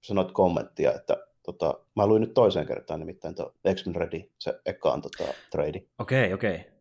sanoit 0.02 0.32
kommenttia, 0.32 0.92
että 0.92 1.16
tota, 1.42 1.84
mä 1.96 2.06
luin 2.06 2.20
nyt 2.20 2.34
toiseen 2.34 2.66
kertaan 2.66 3.00
nimittäin 3.00 3.34
tuo 3.34 3.54
X-Men 3.74 3.94
Ready, 3.94 4.30
se 4.38 4.60
ekaan 4.66 5.02
tota, 5.02 5.24
trade. 5.50 5.82
Okei, 5.98 6.24
okay, 6.24 6.32
okei. 6.32 6.54
Okay. 6.54 6.72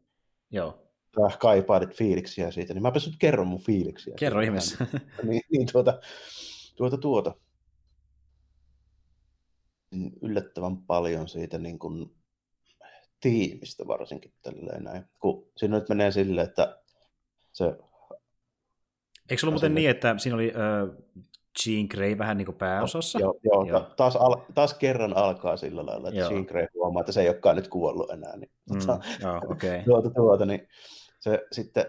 Joo. 0.52 0.86
Sä 1.32 1.38
kaipaatit 1.38 1.96
fiiliksiä 1.96 2.52
siitä, 2.52 2.74
niin 2.74 2.82
mä 2.82 2.92
nyt 3.06 3.16
kerron 3.20 3.48
mun 3.48 3.62
fiiliksiä. 3.62 4.16
Kerro 4.20 4.42
ihmeessä. 4.42 4.86
niin, 5.24 5.42
niin 5.52 5.68
tuota, 5.72 6.00
tuota, 6.76 6.98
tuota. 6.98 7.36
Yllättävän 10.22 10.78
paljon 10.78 11.28
siitä 11.28 11.58
niin 11.58 11.80
kuin 11.80 12.16
tiimistä 13.20 13.88
varsinkin 13.88 14.34
tälleen 14.42 14.84
näin. 14.84 15.06
Kun 15.20 15.52
siinä 15.58 15.80
nyt 15.80 15.90
menee 15.90 16.12
silleen, 16.12 16.48
että 16.48 16.82
se... 17.52 17.66
Eikö 19.30 19.40
se 19.40 19.46
ollut 19.46 19.54
muuten 19.54 19.76
niin, 19.76 19.90
että 19.90 20.16
siinä 20.18 20.36
oli 20.36 20.54
äh, 20.56 20.96
Jean 21.66 21.88
Grey 21.90 22.18
vähän 22.18 22.38
niin 22.38 22.46
kuin 22.46 22.58
pääosassa? 22.58 23.20
Joo, 23.20 23.40
joo, 23.44 23.66
joo. 23.66 23.88
Taas, 23.98 24.16
al, 24.16 24.36
taas 24.56 24.74
kerran 24.74 25.18
alkaa 25.18 25.58
sillä 25.58 25.86
lailla, 25.86 26.08
että 26.08 26.20
joo. 26.20 26.32
Jean 26.32 26.46
Grey 26.46 26.68
huomaa, 26.74 27.00
että 27.00 27.12
se 27.12 27.22
ei 27.22 27.28
olekaan 27.28 27.56
nyt 27.56 27.68
kuollut 27.68 28.12
enää. 28.12 28.38
Niin, 28.38 28.52
mm, 28.72 28.80
tuota, 28.86 29.04
joo, 29.22 29.38
okay. 29.38 29.84
tuota, 29.86 30.10
tuota, 30.10 30.46
niin 30.46 30.68
se 31.20 31.48
sitten 31.52 31.86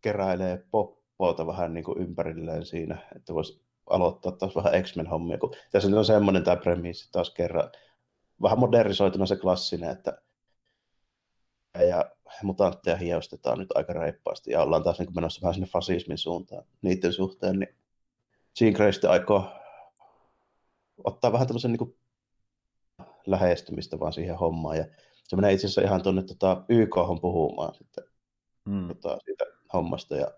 keräilee 0.00 0.64
poppolta 0.70 1.46
vähän 1.46 1.74
niin 1.74 1.84
kuin 1.84 1.98
ympärilleen 1.98 2.66
siinä, 2.66 2.98
että 3.16 3.34
voisi 3.34 3.64
aloittaa 3.90 4.32
taas 4.32 4.56
vähän 4.56 4.82
X-Men-hommia, 4.82 5.38
kun 5.38 5.54
tässä 5.72 5.88
on 5.98 6.04
semmoinen 6.04 6.44
tämä 6.44 6.56
premissi 6.56 7.08
taas 7.12 7.30
kerran, 7.30 7.70
vähän 8.42 8.58
modernisoituna 8.58 9.26
se 9.26 9.36
klassinen, 9.36 9.90
että 9.90 10.22
ja 11.82 12.10
mutantteja 12.42 12.96
hiostetaan 12.96 13.58
nyt 13.58 13.68
aika 13.74 13.92
reippaasti 13.92 14.50
ja 14.50 14.62
ollaan 14.62 14.82
taas 14.82 14.98
niin 14.98 15.14
menossa 15.14 15.42
vähän 15.42 15.54
sinne 15.54 15.66
fasismin 15.66 16.18
suuntaan 16.18 16.64
niiden 16.82 17.12
suhteen, 17.12 17.58
niin 17.58 17.74
Jean 18.60 18.72
Grey 18.72 18.92
sitten 18.92 19.10
aikoo 19.10 19.48
ottaa 21.04 21.32
vähän 21.32 21.46
tämmöisen 21.46 21.70
niin 21.70 21.78
kuin 21.78 21.96
lähestymistä 23.26 24.00
vaan 24.00 24.12
siihen 24.12 24.38
hommaan 24.38 24.76
ja 24.76 24.86
se 25.24 25.36
menee 25.36 25.52
itse 25.52 25.66
asiassa 25.66 25.82
ihan 25.82 26.02
tuonne 26.02 26.22
tota, 26.22 26.64
YK 26.68 26.94
puhumaan 27.20 27.74
sitten 27.74 28.04
mm. 28.64 28.88
tota, 28.88 29.18
siitä 29.24 29.44
hommasta 29.72 30.16
ja 30.16 30.34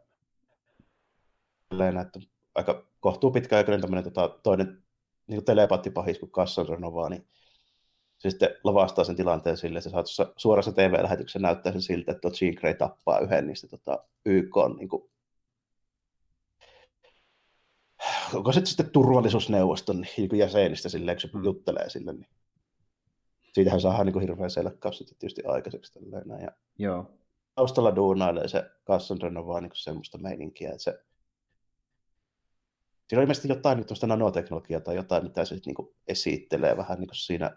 että 2.00 2.20
aika 2.55 2.86
kohtuu 3.00 3.31
pitkäaikainen 3.31 3.81
tämmöinen 3.81 4.05
tota, 4.05 4.28
toinen 4.42 4.82
niin 5.26 5.44
telepaattipahis 5.44 6.18
kuin 6.18 6.31
Kassan 6.31 6.68
Renova, 6.68 7.08
niin 7.08 7.26
se 8.18 8.30
sitten 8.30 8.48
lavastaa 8.64 9.04
sen 9.04 9.16
tilanteen 9.16 9.56
sille, 9.56 9.78
että 9.78 9.90
se 9.90 10.14
saa 10.14 10.32
suorassa 10.36 10.72
TV-lähetyksessä 10.72 11.38
näyttää 11.38 11.72
sen 11.72 11.82
siltä, 11.82 12.12
että 12.12 12.28
Jean 12.40 12.54
Grey 12.54 12.74
tappaa 12.74 13.18
yhden 13.18 13.46
niistä 13.46 13.68
tota, 13.68 14.04
YK 14.26 14.54
niin 14.78 14.88
kuin, 14.88 15.10
onko 18.34 18.52
se 18.52 18.60
sitten 18.64 18.90
turvallisuusneuvoston 18.90 20.00
niin 20.00 20.38
jäsenistä 20.38 20.88
silleen, 20.88 21.16
kun 21.16 21.30
se 21.30 21.38
mm. 21.38 21.44
juttelee 21.44 21.90
sille, 21.90 22.12
niin 22.12 22.28
siitähän 23.52 23.80
saadaan 23.80 24.06
niin 24.06 24.20
hirveän 24.20 24.50
selkkaus 24.50 24.98
sitten 24.98 25.18
tietysti 25.18 25.42
aikaiseksi. 25.44 25.92
Tälleen, 25.92 26.42
ja 26.42 26.50
Joo. 26.78 27.10
Taustalla 27.54 27.96
duunailee 27.96 28.48
se 28.48 28.70
Cassandra 28.86 29.46
vaan 29.46 29.62
niin 29.62 29.72
semmoista 29.74 30.18
meininkiä, 30.18 30.70
että 30.70 30.82
se 30.82 31.06
Siinä 33.08 33.20
on 33.20 33.22
ilmeisesti 33.22 33.48
jotain 33.48 33.78
nyt 33.78 33.86
tuosta 33.86 34.06
nanoteknologiaa 34.06 34.80
tai 34.80 34.96
jotain, 34.96 35.24
mitä 35.24 35.44
se 35.44 35.56
niin 35.66 35.74
kuin 35.74 35.88
esittelee 36.08 36.76
vähän 36.76 37.00
niin 37.00 37.08
kuin 37.08 37.16
siinä. 37.16 37.56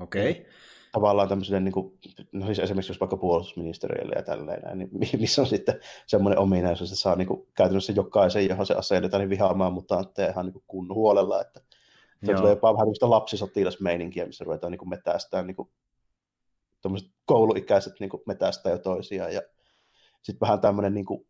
Okei. 0.00 0.30
Okay. 0.30 0.44
Tavallaan 0.92 1.28
tämmöiselle, 1.28 1.60
niin 1.60 1.72
kuin, 1.72 1.98
no 2.32 2.46
siis 2.46 2.58
esimerkiksi 2.58 2.90
jos 2.90 3.00
vaikka 3.00 3.16
puolustusministeriölle 3.16 4.14
ja 4.16 4.22
tälleen, 4.22 4.78
niin 4.78 4.90
missä 5.20 5.42
on 5.42 5.48
sitten 5.48 5.80
semmoinen 6.06 6.38
ominaisuus, 6.38 6.90
että 6.90 7.00
saa 7.00 7.16
niin 7.16 7.28
kuin, 7.28 7.48
käytännössä 7.54 7.92
jokaisen, 7.92 8.48
johon 8.48 8.66
se 8.66 8.74
asennetaan, 8.74 9.20
niin 9.20 9.30
vihaamaan 9.30 9.72
mutantteja 9.72 10.30
ihan 10.30 10.46
niin 10.46 10.62
kuin 10.66 10.94
huolella, 10.94 11.40
että 11.40 11.60
se 12.26 12.34
tulee 12.34 12.50
jopa 12.50 12.74
vähän 12.74 12.86
niin 12.86 13.10
lapsisotilasmeininkiä, 13.10 14.26
missä 14.26 14.44
ruvetaan 14.44 14.70
niin 14.70 14.88
metästään 14.88 15.46
niin 15.46 15.56
kuin, 15.56 15.68
kouluikäiset 17.24 17.92
niin 18.00 18.10
metästää 18.26 18.72
jo 18.72 18.78
toisiaan 18.78 19.34
ja 19.34 19.42
sitten 20.22 20.40
vähän 20.40 20.60
tämmöinen 20.60 20.94
niin 20.94 21.06
kuin, 21.06 21.26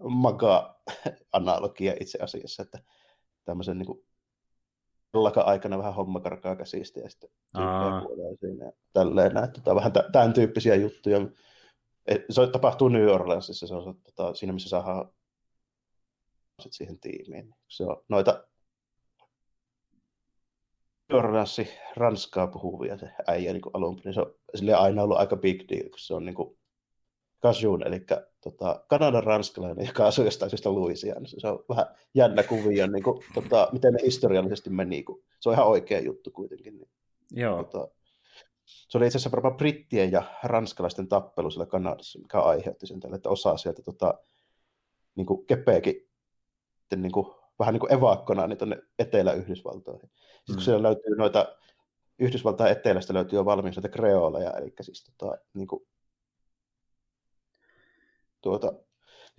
maga-analogia 0.00 1.94
itse 2.00 2.18
asiassa, 2.22 2.62
että 2.62 2.78
tämmöisen 3.44 3.78
niin 3.78 3.86
kuin, 3.86 4.04
aikana 5.44 5.78
vähän 5.78 5.94
homma 5.94 6.20
karkaa 6.20 6.56
käsistä 6.56 7.00
ja 7.00 7.10
sitten 7.10 7.30
siinä 8.40 8.64
ja 8.64 8.72
tälleen. 8.92 9.36
Että, 9.36 9.60
tota, 9.60 9.74
vähän 9.74 9.92
tämän 10.12 10.32
tyyppisiä 10.32 10.74
juttuja. 10.74 11.18
Se 12.30 12.46
tapahtuu 12.46 12.88
New 12.88 13.08
Orleansissa, 13.08 13.66
se 13.66 13.74
on 13.74 14.00
tota, 14.02 14.34
siinä 14.34 14.52
missä 14.52 14.68
saadaan 14.68 15.10
sit 16.60 16.72
siihen 16.72 16.98
tiimiin. 16.98 17.54
Se 17.68 17.84
on 17.84 18.04
noita 18.08 18.44
Orleansi 21.12 21.68
ranskaa 21.96 22.46
puhuvia 22.46 22.98
se 22.98 23.10
äijä 23.26 23.52
niin 23.52 23.62
alun 23.72 23.96
perin. 23.96 24.14
Se 24.14 24.20
on 24.20 24.34
sille 24.54 24.74
aina 24.74 25.02
ollut 25.02 25.18
aika 25.18 25.36
big 25.36 25.68
deal, 25.68 25.88
kun 25.88 25.98
se 25.98 26.14
on 26.14 26.24
niin 26.24 26.34
kuin, 26.34 26.58
Kajun, 27.40 27.86
eli 27.86 28.00
tota, 28.42 28.84
Kanadan 28.88 29.24
ranskalainen, 29.24 29.86
joka 29.86 30.06
asui 30.06 30.24
jostain 30.24 30.50
syystä 30.50 30.74
Louisianassa. 30.74 31.40
Se 31.40 31.48
on 31.48 31.64
vähän 31.68 31.86
jännä 32.14 32.42
kuvio, 32.42 32.86
niin 32.86 33.02
kuin, 33.02 33.24
tota, 33.34 33.68
miten 33.72 33.92
ne 33.92 34.02
historiallisesti 34.02 34.70
meni. 34.70 35.02
Kun 35.02 35.22
se 35.40 35.48
on 35.48 35.54
ihan 35.54 35.66
oikea 35.66 36.00
juttu 36.00 36.30
kuitenkin. 36.30 36.78
Niin, 36.78 36.88
Joo. 37.30 37.64
Tota, 37.64 37.88
se 38.64 38.98
oli 38.98 39.06
itse 39.06 39.16
asiassa 39.16 39.30
varmaan 39.30 39.56
brittien 39.56 40.12
ja 40.12 40.22
ranskalaisten 40.44 41.08
tappelu 41.08 41.50
siellä 41.50 41.66
Kanadassa, 41.66 42.18
mikä 42.18 42.40
aiheutti 42.40 42.86
sen 42.86 43.00
tälle, 43.00 43.16
että 43.16 43.28
osa 43.28 43.56
sieltä 43.56 43.82
tota, 43.82 44.14
niin 45.14 45.26
kuin 45.26 45.46
kepeäkin 45.46 46.08
niin 46.96 47.12
kuin, 47.12 47.26
vähän 47.58 47.72
niin 47.74 47.80
kuin 47.80 47.92
evakkona 47.92 48.46
niin 48.46 48.58
tuonne 48.58 48.78
Etelä-Yhdysvaltoihin. 48.98 50.10
Sitten 50.10 50.42
mm. 50.48 50.54
kun 50.54 50.62
siellä 50.62 50.82
löytyy 50.82 51.16
noita 51.16 51.56
Yhdysvaltain 52.18 52.72
etelästä 52.72 53.14
löytyy 53.14 53.38
jo 53.38 53.44
valmiiksi 53.44 53.80
näitä 53.80 53.96
kreoleja, 53.96 54.50
eli 54.50 54.72
siis 54.80 55.04
tota, 55.04 55.38
niin 55.54 55.66
kuin 55.66 55.86
tuota, 58.42 58.72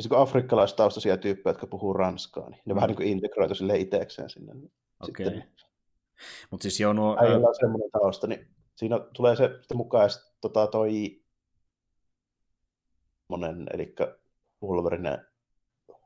ja 0.03 0.09
kun 0.09 0.17
afrikkalaistaustaisia 0.17 1.17
tyyppejä, 1.17 1.51
jotka 1.51 1.67
puhuu 1.67 1.93
ranskaa, 1.93 2.49
niin 2.49 2.61
ne 2.65 2.73
mm. 2.73 2.75
vähän 2.75 2.87
niin 2.87 2.97
kuin 2.97 3.07
integroitu 3.07 3.55
sille 3.55 3.77
itsekseen 3.77 4.29
sinne. 4.29 4.53
Niin 4.53 4.71
Okei. 4.99 5.27
Okay. 5.27 5.41
Mutta 6.51 6.63
siis 6.63 6.79
joo, 6.79 6.93
nuo... 6.93 7.17
Äijällä 7.19 7.47
on 7.47 7.55
semmoinen 7.55 7.91
tausta, 7.91 8.27
niin 8.27 8.47
siinä 8.75 8.99
tulee 9.13 9.35
se 9.35 9.49
sitten 9.59 9.77
mukaan 9.77 10.09
sitten 10.09 10.33
tota, 10.41 10.67
toi 10.67 11.21
monen, 13.27 13.67
eli 13.73 13.95
Wolverine 14.63 15.19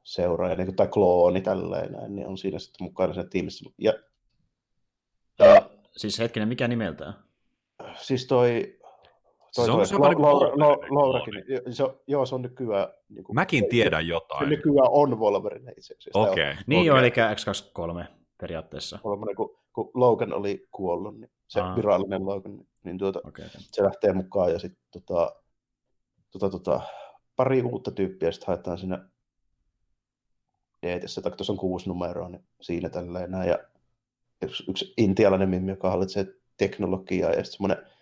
seuraaja, 0.04 0.56
niin 0.56 0.68
kuin, 0.68 0.76
tai 0.76 0.88
klooni 0.88 1.42
tälleen, 1.42 1.92
näin, 1.92 2.16
niin 2.16 2.28
on 2.28 2.38
siinä 2.38 2.60
sitten 2.60 2.86
mukana 2.86 3.14
siinä 3.14 3.30
tiimissä. 3.30 3.70
Ja, 3.78 3.94
ja, 5.40 5.70
siis 5.92 6.20
hetkinen, 6.20 6.48
mikä 6.48 6.68
nimeltään? 6.68 7.14
Siis 7.96 8.28
toi 8.28 8.77
Toi, 9.58 9.66
siis 9.66 9.74
onko 9.74 9.86
se 9.86 9.96
jopa 9.96 10.10
niin 10.10 10.96
Laurakin, 10.96 11.34
se, 11.72 11.84
joo, 12.08 12.26
se 12.26 12.36
on 12.36 12.42
nykyään... 12.42 12.88
Niin 13.10 13.24
kuin, 13.24 13.36
Mäkin 13.36 13.70
tiedän 13.70 14.08
jotain. 14.08 14.44
Se 14.44 14.50
nykyään 14.50 14.88
on 14.92 15.20
Wolverine 15.20 15.72
itse 15.78 15.94
asiassa. 15.94 16.20
Okei. 16.20 16.52
Okay, 16.52 16.64
niin 16.68 16.80
okay. 16.80 16.88
joo, 16.88 16.98
eli 16.98 17.10
X23 17.10 18.06
periaatteessa. 18.38 19.00
Kolmonen, 19.04 19.36
kun, 19.36 19.58
kun 19.74 19.92
Logan 19.94 20.34
oli 20.34 20.68
kuollut, 20.72 21.20
niin 21.20 21.32
se 21.48 21.62
Aa. 21.62 21.76
virallinen 21.76 22.26
Logan, 22.26 22.60
niin 22.84 22.98
tuota, 22.98 23.20
okay, 23.20 23.46
okay. 23.46 23.62
se 23.72 23.84
lähtee 23.84 24.14
mukaan 24.14 24.52
ja 24.52 24.60
sitten 24.60 24.84
tota, 24.92 25.36
tota, 26.32 26.50
tota, 26.50 26.82
pari 27.36 27.62
uutta 27.62 27.92
tyyppiä 27.92 28.32
sitten 28.32 28.48
haetaan 28.48 28.78
siinä 28.78 29.10
Eetissä, 30.84 31.22
tai 31.22 31.32
tuossa 31.32 31.54
on 31.54 31.60
kuusi 31.60 31.90
numeroa, 31.90 32.30
niin 32.30 32.44
siinä 32.62 32.90
tälleen 32.90 33.32
näin. 33.32 33.50
Ja 33.50 33.60
yksi, 34.42 34.64
yksi 34.70 34.94
intialainen 34.98 35.50
mimmi, 35.50 35.72
joka 35.72 35.90
hallitsee 35.90 36.26
teknologiaa, 36.58 37.30
ja 37.30 37.44
sitten 37.44 37.52
semmoinen 37.52 37.97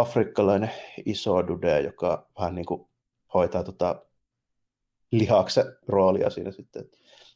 afrikkalainen 0.00 0.70
iso 1.06 1.46
dude, 1.46 1.80
joka 1.80 2.26
vähän 2.38 2.54
niin 2.54 2.66
kuin 2.66 2.88
hoitaa 3.34 3.64
tota 3.64 4.02
lihaksen 5.12 5.64
roolia 5.88 6.30
siinä 6.30 6.50
sitten. 6.52 6.84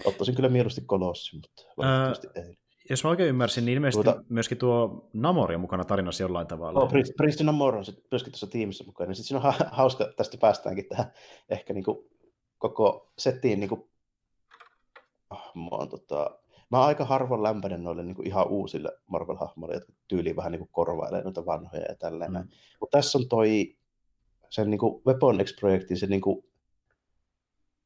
Ottaisin 0.05 0.35
kyllä 0.35 0.49
mieluusti 0.49 0.81
kolossi, 0.87 1.37
mutta 1.37 1.63
valitettavasti 1.77 2.27
Ää, 2.37 2.45
ei. 2.45 2.59
Jos 2.91 3.05
mä 3.05 3.11
oikein 3.11 3.29
ymmärsin, 3.29 3.65
niin 3.65 3.77
ilmeisesti 3.77 4.05
tuota, 4.05 4.25
myöskin 4.29 4.59
tuo 4.59 5.09
Namori 5.13 5.55
on 5.55 5.61
mukana 5.61 5.85
tarinassa 5.85 6.23
jollain 6.23 6.47
tavalla. 6.47 6.87
Priest, 6.87 7.13
Priest 7.17 7.41
Namor 7.41 7.77
on 7.77 7.85
myöskin 8.11 8.33
tuossa 8.33 8.47
tiimissä 8.47 8.85
mukana. 8.85 9.15
Sitten 9.15 9.29
siinä 9.29 9.49
on 9.49 9.55
hauska, 9.71 10.13
tästä 10.17 10.37
päästäänkin 10.37 10.89
tähän 10.89 11.13
ehkä 11.49 11.73
niin 11.73 11.85
kuin 11.85 11.99
koko 12.59 13.13
settiin 13.19 13.61
niin 13.61 13.69
kuin, 13.69 13.91
oh, 15.31 15.53
on 15.71 15.89
tota, 15.89 16.39
mä 16.71 16.79
oon 16.79 16.87
aika 16.87 17.05
harvoin 17.05 17.43
lämpöinen 17.43 17.85
noille 17.85 18.03
niin 18.03 18.15
kuin 18.15 18.27
ihan 18.27 18.49
uusille 18.49 18.93
Marvel-hahmoille, 19.07 19.75
jotka 19.75 19.93
tyyliin 20.09 20.37
vähän 20.37 20.53
niin 20.53 20.61
kuin 20.61 20.71
korvailee 20.73 21.23
noita 21.23 21.47
vanhoja 21.47 21.85
ja 21.89 21.95
tälleen. 21.95 22.33
Mm. 22.33 22.49
Mutta 22.81 22.99
tässä 22.99 23.19
on 23.19 23.29
toi 23.29 23.77
sen 24.51 24.71
niin 24.71 24.79
kuin 24.79 25.03
Weapon 25.07 25.45
X-projektin 25.45 25.97
se 25.97 26.07
niin 26.07 26.21
kuin 26.21 26.45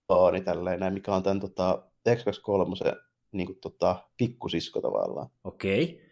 tooni 0.06 0.40
tälleen, 0.40 0.80
näin, 0.80 0.94
mikä 0.94 1.14
on 1.14 1.22
tämän 1.22 1.40
tota, 1.40 1.82
X23 2.08 2.96
niin 3.32 3.46
kuin, 3.46 3.58
tota, 3.60 3.96
pikkusisko 4.16 4.80
tavallaan. 4.80 5.28
Okei. 5.44 5.84
Okay. 5.84 6.04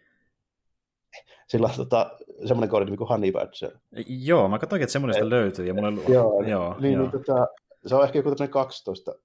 Sillä 1.47 1.67
on 1.67 1.73
tota, 1.77 2.17
semmoinen 2.45 2.69
koodi 2.69 2.85
niin 2.85 2.97
kuin 2.97 3.07
Honey 3.07 3.31
Badger. 3.31 3.71
Joo, 4.07 4.47
mä 4.47 4.59
katsoin, 4.59 4.81
että 4.81 4.93
semmoinen 4.93 5.29
löytyy. 5.29 5.65
Ja 5.65 5.73
mulle... 5.73 6.01
joo, 6.07 6.41
joo, 6.41 6.79
niin, 6.79 6.93
joo. 6.93 7.01
Niin, 7.01 7.11
tota, 7.11 7.47
se 7.85 7.95
on 7.95 8.03
ehkä 8.03 8.19
joku 8.19 8.29
12 8.49 9.15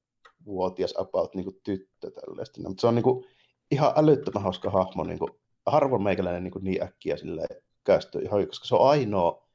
vuotias 0.46 0.94
about 0.98 1.34
niin 1.34 1.44
kuin 1.44 1.60
tyttö 1.62 2.10
tällaista. 2.10 2.60
Mutta 2.62 2.80
se 2.80 2.86
on 2.86 2.94
niin 2.94 3.02
kuin, 3.02 3.24
ihan 3.70 3.92
älyttömän 3.96 4.42
hauska 4.42 4.70
hahmo. 4.70 5.04
Niin 5.04 5.18
kuin, 5.18 5.30
harvoin 5.66 6.02
meikäläinen 6.02 6.44
niin, 6.44 6.52
kuin 6.52 6.64
niin 6.64 6.82
äkkiä 6.82 7.16
kästy, 7.84 8.18
ihan, 8.18 8.46
koska 8.46 8.66
se 8.66 8.74
on 8.74 8.90
ainoa 8.90 9.48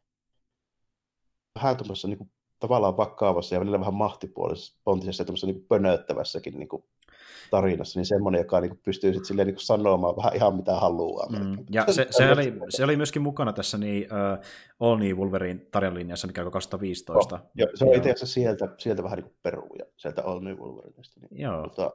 vähän 1.56 1.78
tuommoisessa 1.78 2.08
niin 2.08 2.18
kuin, 2.18 2.32
tavallaan 2.60 2.98
vakavassa 2.98 3.56
ja 3.56 3.60
välillä 3.60 3.80
vähän 3.80 3.94
mahtipuolisessa, 3.94 4.82
pontisessa 4.84 5.22
ja 5.22 5.26
tuommoisessa 5.26 5.48
niin 5.48 5.66
pönöttävässäkin 5.70 6.60
niin 6.60 6.70
kuin, 6.70 6.84
tarinassa, 7.52 8.00
niin 8.00 8.06
semmoinen, 8.06 8.40
joka 8.40 8.62
niin 8.62 8.70
kuin, 8.70 8.80
pystyy 8.86 9.14
sitten 9.14 9.26
silleen, 9.26 9.48
niin 9.48 9.56
kuin, 9.56 9.66
sanomaan 9.66 10.16
vähän 10.16 10.36
ihan 10.36 10.56
mitä 10.56 10.76
haluaa. 10.76 11.30
Mm. 11.30 11.66
Ja 11.72 11.86
se, 11.94 12.08
se, 12.10 12.32
oli, 12.32 12.54
se 12.70 12.84
oli 12.84 12.98
myöskin 12.98 13.22
mukana 13.22 13.54
tässä 13.54 13.78
niin, 13.78 14.04
uh, 14.04 14.46
All 14.88 14.98
New 14.98 15.18
Wolverine 15.18 15.60
tarjonlinjassa, 15.72 16.28
mikä 16.28 16.46
on 16.46 16.52
2015. 16.52 17.36
Oh, 17.36 17.42
ja 17.56 17.68
se 17.76 17.86
on 17.86 17.96
itse 17.96 18.12
asiassa 18.12 18.34
sieltä, 18.34 18.70
sieltä 18.78 19.04
vähän 19.04 19.18
niin 19.18 19.24
kuin 19.24 19.38
peruja, 19.44 19.86
sieltä 19.98 20.24
All 20.24 20.40
New 20.40 20.58
Wolverineista. 20.58 21.20
Niin, 21.20 21.42
Joo. 21.42 21.70
Tota, 21.70 21.92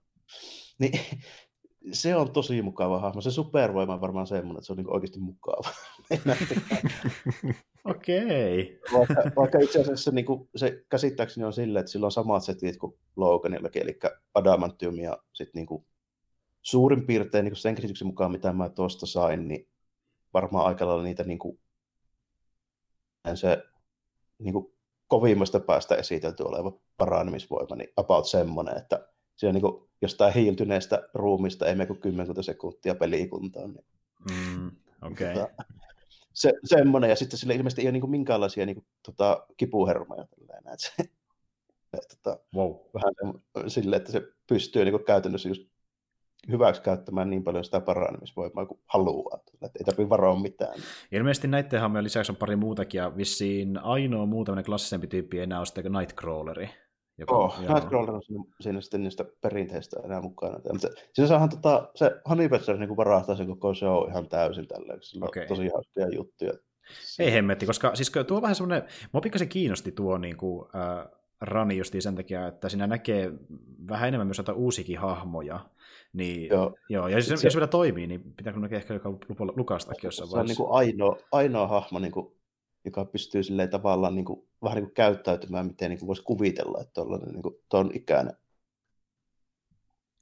niin, 0.79 1.01
se 1.93 2.17
on 2.17 2.33
tosi 2.33 2.63
mukava 2.63 2.99
hahmo. 2.99 3.21
Se 3.21 3.31
supervoima 3.31 3.95
on 3.95 4.01
varmaan 4.01 4.27
semmoinen, 4.27 4.59
että 4.59 4.67
se 4.67 4.73
on 4.73 4.77
niin 4.77 4.95
oikeasti 4.95 5.21
mukava. 5.21 5.71
Okei. 7.85 8.63
Okay. 8.63 8.99
Vaikka, 8.99 9.31
vaikka 9.37 9.59
itse 9.59 9.81
asiassa 9.81 10.11
niin 10.11 10.25
kuin, 10.25 10.49
se 10.57 10.85
käsittääkseni 10.89 11.47
on 11.47 11.53
silleen, 11.53 11.81
että 11.81 11.93
sillä 11.93 12.05
on 12.05 12.13
samat 12.13 12.45
setit 12.45 12.77
kuin 12.77 12.99
Loganillakin, 13.17 13.83
eli 13.83 13.99
adamantium 14.35 14.99
ja 14.99 15.19
sitten 15.33 15.61
niin 15.61 15.67
kuin, 15.67 15.87
suurin 16.63 17.07
piirtein 17.07 17.45
niin 17.45 17.53
kuin 17.53 17.61
sen 17.61 17.75
käsityksen 17.75 18.07
mukaan, 18.07 18.33
mitä 18.33 18.53
mä 18.53 18.69
tuosta 18.69 19.07
sain, 19.07 19.49
niin 19.49 19.69
varmaan 20.35 20.67
aika 20.67 20.87
lailla 20.87 21.03
niitä 21.03 21.25
niin 21.25 21.39
kuin, 21.39 21.61
se 23.35 23.63
niin 24.39 24.53
kuin, 24.53 24.75
kovimmasta 25.07 25.61
päästä 25.61 25.95
esitelty 25.95 26.43
oleva 26.43 26.73
paranemisvoima, 26.97 27.77
niin 27.77 27.93
about 27.97 28.27
semmoinen, 28.27 28.77
että 28.77 29.09
siellä 29.39 29.53
niin 29.53 29.63
kuin, 29.63 29.89
jostain 30.03 30.35
hiiltyneestä 30.35 31.09
ruumista 31.15 31.67
ei 31.67 31.75
mene 31.75 31.87
kuin 31.87 32.01
10 32.01 32.45
sekuntia 32.45 32.95
pelikuntaan. 32.95 33.71
Niin, 33.71 34.59
mm, 34.61 34.71
okay. 35.03 35.35
tota, 35.35 35.65
se, 36.33 36.53
semmoinen, 36.65 37.11
ja 37.11 37.17
sitten 37.17 37.39
sille 37.39 37.55
ilmeisesti 37.55 37.83
ei 37.83 37.87
ole 37.87 37.93
niin 37.93 38.11
minkäänlaisia 38.11 38.67
niin 38.67 38.77
kuin, 38.77 38.87
tota, 39.07 39.47
kipuhermoja. 39.57 40.27
Tälleen, 40.27 40.59
että 40.59 40.77
se, 40.77 40.93
et, 41.93 42.19
tota, 42.23 42.41
wow. 42.55 42.75
vähän 42.95 43.15
silleen, 43.69 44.01
että 44.01 44.13
se 44.13 44.23
pystyy 44.47 44.85
niin 44.85 44.93
kuin, 44.93 45.05
käytännössä 45.05 45.49
just 45.49 45.63
hyväksi 46.51 46.83
käyttämään 46.83 47.31
niin 47.31 47.45
paljon 47.45 47.65
sitä 47.65 47.81
paranemisvoimaa 47.81 48.67
kuin 48.67 48.81
haluaa. 48.87 49.41
Että 49.63 49.79
ei 49.79 49.85
tarvitse 49.85 50.09
varoa 50.09 50.41
mitään. 50.41 50.81
Ilmeisesti 51.13 51.49
näiden 51.49 51.81
hahmojen 51.81 52.05
lisäksi 52.05 52.33
on 52.33 52.37
pari 52.37 52.57
muutakin, 52.57 52.99
ja 52.99 53.17
vissiin 53.17 53.79
ainoa 53.79 54.27
muu 54.27 54.45
tämmöinen 54.45 54.65
klassisempi 54.65 55.07
tyyppi 55.07 55.39
enää 55.39 55.59
ole 55.59 55.67
sitten 55.67 55.93
Nightcrawleri. 55.93 56.71
Joka, 57.19 57.37
oh, 57.37 57.63
joo. 57.63 57.75
Nightcrawler 57.75 58.15
on 58.15 58.23
siinä, 58.23 58.45
siinä 58.61 58.81
sitten 58.81 59.03
niistä 59.03 59.25
perinteistä 59.41 60.01
enää 60.05 60.21
mukana. 60.21 60.59
Mutta 60.73 60.89
siinä 61.13 61.29
saahan 61.29 61.49
tota, 61.49 61.91
se 61.95 62.21
Honey 62.29 62.49
Badger 62.49 62.79
niin 62.79 62.97
varahtaa 62.97 63.37
sen 63.37 63.47
koko 63.47 63.75
show 63.75 64.09
ihan 64.09 64.29
täysin 64.29 64.69
tälleen, 64.69 65.03
sillä 65.03 65.27
okay. 65.27 65.43
on 65.43 65.49
tosi 65.49 65.69
hauskoja 65.69 66.09
juttuja. 66.09 66.53
Ei 67.19 67.33
hemmetti, 67.33 67.67
koska 67.67 67.95
siis 67.95 68.13
tuo 68.27 68.37
on 68.37 68.43
vähän 68.43 68.55
semmoinen, 68.55 68.89
mua 69.13 69.21
pikkasen 69.21 69.49
kiinnosti 69.49 69.93
tuo 69.93 70.19
niin 70.19 70.37
kuin, 70.37 70.69
äh, 70.75 71.07
rani 71.41 71.77
justiin 71.77 72.03
sen 72.03 72.15
takia, 72.15 72.47
että 72.47 72.69
siinä 72.69 72.87
näkee 72.87 73.33
vähän 73.89 74.09
enemmän 74.09 74.27
myös 74.27 74.43
uusikin 74.55 74.99
hahmoja. 74.99 75.61
Niin, 76.13 76.49
joo. 76.49 76.75
joo. 76.89 77.09
Ja 77.09 77.17
jos, 77.19 77.27
se, 77.27 77.47
jos 77.47 77.55
vielä 77.55 77.67
toimii, 77.67 78.07
niin 78.07 78.33
pitääkö 78.37 78.59
näkee 78.59 78.79
ehkä 78.79 78.95
joka 78.95 79.11
lukastakin 79.57 80.09
jossain 80.09 80.31
vaiheessa. 80.31 80.55
Se 80.55 80.63
on 80.63 80.67
niin 80.67 80.71
kuin 80.71 80.79
ainoa, 80.79 81.17
ainoa 81.33 81.67
hahmo, 81.67 81.99
niin 81.99 82.13
kuin, 82.13 82.33
joka 82.85 83.05
pystyy 83.05 83.43
silleen 83.43 83.71
tavallaan 83.71 84.15
niin 84.15 84.25
kuin, 84.25 84.49
vähän 84.63 84.77
niin 84.77 84.85
kuin 84.85 84.95
käyttäytymään, 84.95 85.67
miten 85.67 85.91
niin 85.91 85.99
kuin 85.99 86.07
voisi 86.07 86.23
kuvitella, 86.23 86.81
että 86.81 86.95
tuollainen 86.95 87.29
niin 87.29 87.43
kuin, 87.43 87.55
ton 87.69 87.91
ikäinen. 87.95 88.35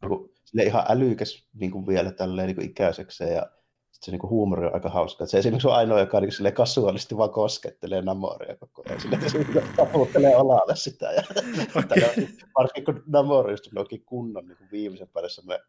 Niin 0.02 0.08
kuin, 0.08 0.30
ihan 0.62 0.84
älykäs 0.88 1.48
niin 1.54 1.70
kuin 1.70 1.86
vielä 1.86 2.12
tälleen 2.12 2.46
niin 2.46 2.56
kuin 2.56 2.70
ikäisekseen 2.70 3.34
ja 3.34 3.50
se 3.92 4.10
niin 4.10 4.18
kuin 4.18 4.30
huumori 4.30 4.66
on 4.66 4.74
aika 4.74 4.90
hauska. 4.90 5.26
se 5.26 5.38
esimerkiksi 5.38 5.68
on 5.68 5.74
ainoa, 5.74 6.00
joka 6.00 6.20
niin 6.20 6.30
kuin, 6.42 6.52
kasuaalisti 6.52 7.16
vaan 7.16 7.30
koskettelee 7.30 8.02
Namoria 8.02 8.56
koko 8.56 8.82
ajan. 8.86 9.00
Sille, 9.00 9.16
että 9.16 9.28
se 9.28 9.44
taputtelee 9.76 10.36
olalle 10.36 10.76
sitä. 10.76 11.12
Ja, 11.12 11.22
okay. 11.84 12.26
varsinkin 12.58 12.84
kun 12.84 13.02
Namori 13.06 13.52
just 13.52 13.66
onkin 13.76 14.04
kunnon 14.04 14.46
niin 14.46 14.58
kuin 14.58 14.70
viimeisen 14.70 15.08
päälle 15.08 15.28
semmoinen 15.30 15.66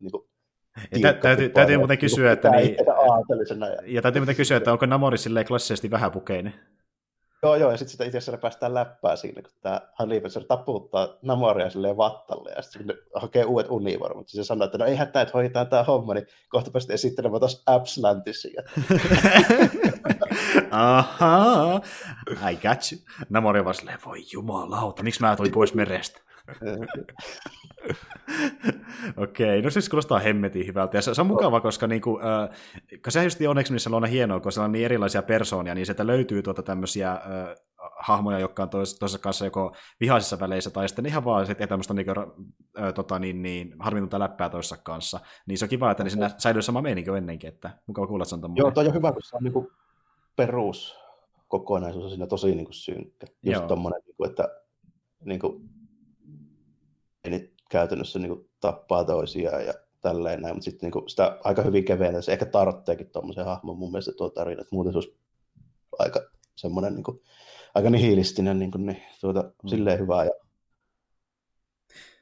niin 0.00 0.10
kuin, 0.10 0.29
ja 1.02 1.12
täytyy, 1.12 1.48
täytyy 1.48 1.78
muuten 1.78 1.98
kysyä, 1.98 2.32
että 2.32 2.50
niin, 2.50 2.76
ja 3.86 4.02
täytyy 4.02 4.20
muuten 4.20 4.36
kysyä, 4.36 4.56
että 4.56 4.72
onko 4.72 4.86
Namori 4.86 5.18
silleen 5.18 5.46
klassisesti 5.46 5.90
vähäpukeinen? 5.90 6.54
Joo, 7.42 7.56
joo, 7.56 7.70
ja 7.70 7.76
sitten 7.76 7.92
sitä 7.92 8.04
itse 8.04 8.18
asiassa 8.18 8.40
päästään 8.40 8.74
läppää 8.74 9.16
siinä, 9.16 9.42
kun 9.42 9.52
tämä 9.62 9.80
Honeypatcher 9.98 10.44
taputtaa 10.44 11.08
Namoria 11.22 11.70
silleen 11.70 11.96
vattalle, 11.96 12.50
ja 12.56 12.62
sitten 12.62 12.94
hakee 13.14 13.44
uudet 13.44 13.70
univormut. 13.70 14.28
Se 14.28 14.44
sanoo, 14.44 14.64
että 14.64 14.78
no 14.78 14.84
ei 14.84 14.96
hätää, 14.96 15.22
että 15.22 15.32
hoidetaan 15.34 15.66
tämä 15.66 15.82
homma, 15.82 16.14
niin 16.14 16.26
kohta 16.48 16.70
päästä 16.70 16.94
esittelemään 16.94 17.40
taas 17.40 17.62
Abslantisia. 17.66 18.62
Ahaa, 20.70 21.80
I 22.50 22.56
got 22.56 22.92
you. 22.92 23.00
Namori 23.28 23.64
vaan 23.64 23.74
silleen, 23.74 23.98
voi 24.06 24.22
jumalauta, 24.32 25.02
miksi 25.02 25.20
mä 25.20 25.36
toin 25.36 25.52
pois 25.52 25.74
merestä? 25.74 26.20
Okei, 29.16 29.62
no 29.62 29.70
siis 29.70 29.88
kuulostaa 29.88 30.18
hemmetin 30.18 30.66
hyvältä. 30.66 30.96
Ja 30.96 31.02
se, 31.02 31.14
se 31.14 31.20
on 31.20 31.26
mukava, 31.26 31.60
koska 31.60 31.86
niinku, 31.86 32.20
äh, 32.20 32.50
se 33.08 33.24
just 33.24 33.38
onneksi 33.48 33.72
missä 33.72 33.90
on 33.92 34.04
hienoa, 34.04 34.40
kun 34.40 34.52
siellä 34.52 34.64
on 34.64 34.72
niin 34.72 34.84
erilaisia 34.84 35.22
persoonia, 35.22 35.74
niin 35.74 35.86
sieltä 35.86 36.06
löytyy 36.06 36.42
tuota 36.42 36.62
tämmöisiä 36.62 37.12
äh, 37.12 37.20
hahmoja, 37.98 38.38
jotka 38.38 38.62
on 38.62 38.70
tois, 38.70 38.98
toisessa 38.98 39.18
kanssa 39.18 39.44
joko 39.44 39.74
vihaisissa 40.00 40.40
väleissä 40.40 40.70
tai 40.70 40.88
sitten 40.88 41.06
ihan 41.06 41.24
vaan 41.24 41.46
sitten 41.46 41.68
tämmöistä 41.68 41.94
niinku, 41.94 42.10
äh, 42.80 42.94
tota, 42.94 43.18
niin, 43.18 43.42
niin, 43.42 43.74
harmitonta 43.78 44.18
läppää 44.18 44.50
toisessa 44.50 44.76
kanssa. 44.76 45.20
Niin 45.46 45.58
se 45.58 45.64
on 45.64 45.68
kiva, 45.68 45.90
että 45.90 46.04
niin 46.04 46.10
siinä 46.10 46.30
säilyy 46.38 46.62
sama 46.62 46.82
meininki 46.82 47.10
ennenkin, 47.10 47.48
että 47.48 47.70
mukava 47.86 48.06
kuulla, 48.06 48.22
että 48.22 48.36
se 48.36 48.46
on 48.46 48.56
Joo, 48.56 48.70
toi 48.70 48.86
on 48.86 48.94
hyvä, 48.94 49.12
kun 49.12 49.22
se 49.22 49.36
on 49.36 49.42
niinku 49.42 49.72
perus 50.36 51.00
kokonaisuus 51.50 52.04
on 52.04 52.10
siinä 52.10 52.26
tosi 52.26 52.54
niinku 52.54 52.72
synkkä. 52.72 53.26
Just 53.42 53.66
tommonen, 53.66 54.00
niinku, 54.06 54.24
että 54.24 54.48
niinku, 55.24 55.60
niin 57.28 57.54
käytännössä 57.70 58.18
niin 58.18 58.36
kuin, 58.36 58.50
tappaa 58.60 59.04
toisiaan 59.04 59.66
ja 59.66 59.74
tälleen 60.00 60.42
näin, 60.42 60.54
mutta 60.54 60.64
sitten 60.64 60.90
niin 60.90 61.08
sitä 61.08 61.38
aika 61.44 61.62
hyvin 61.62 61.84
keventää, 61.84 62.22
se 62.22 62.32
ehkä 62.32 62.46
tarvitseekin 62.46 63.10
tuommoisen 63.10 63.44
hahmon 63.44 63.78
mun 63.78 63.90
mielestä 63.90 64.12
tuo 64.12 64.30
tarina, 64.30 64.60
että 64.60 64.74
muuten 64.74 64.92
se 64.92 64.98
olisi 64.98 65.18
aika 65.98 66.20
semmoinen 66.56 66.94
niin 66.94 67.04
kuin, 67.04 67.22
aika 67.74 67.90
nihilistinen, 67.90 68.58
niin, 68.58 68.70
kuin, 68.70 68.86
niin 68.86 69.02
tuota, 69.20 69.42
mm. 69.42 69.68
silleen 69.68 69.98
hyvä 69.98 70.24
ja 70.24 70.30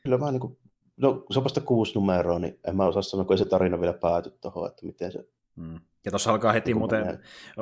kyllä 0.03 0.19
mä 0.19 0.31
niin 0.31 0.41
kuin, 0.41 0.59
no 0.97 1.25
se 1.31 1.39
on 1.39 1.45
vasta 1.45 1.61
kuusi 1.61 1.95
numeroa, 1.95 2.39
niin 2.39 2.61
en 2.67 2.77
mä 2.77 2.87
osaa 2.87 3.03
sanoa, 3.03 3.25
kun 3.25 3.35
ei 3.35 3.39
se 3.39 3.45
tarina 3.45 3.81
vielä 3.81 3.93
pääty 3.93 4.31
tuohon, 4.41 4.71
että 4.71 4.87
miten 4.87 5.13
se 5.13 5.29
Mm. 5.59 5.81
Ja 6.05 6.11
tuossa 6.11 6.31
alkaa 6.31 6.53
heti 6.53 6.75
muuten 6.75 7.19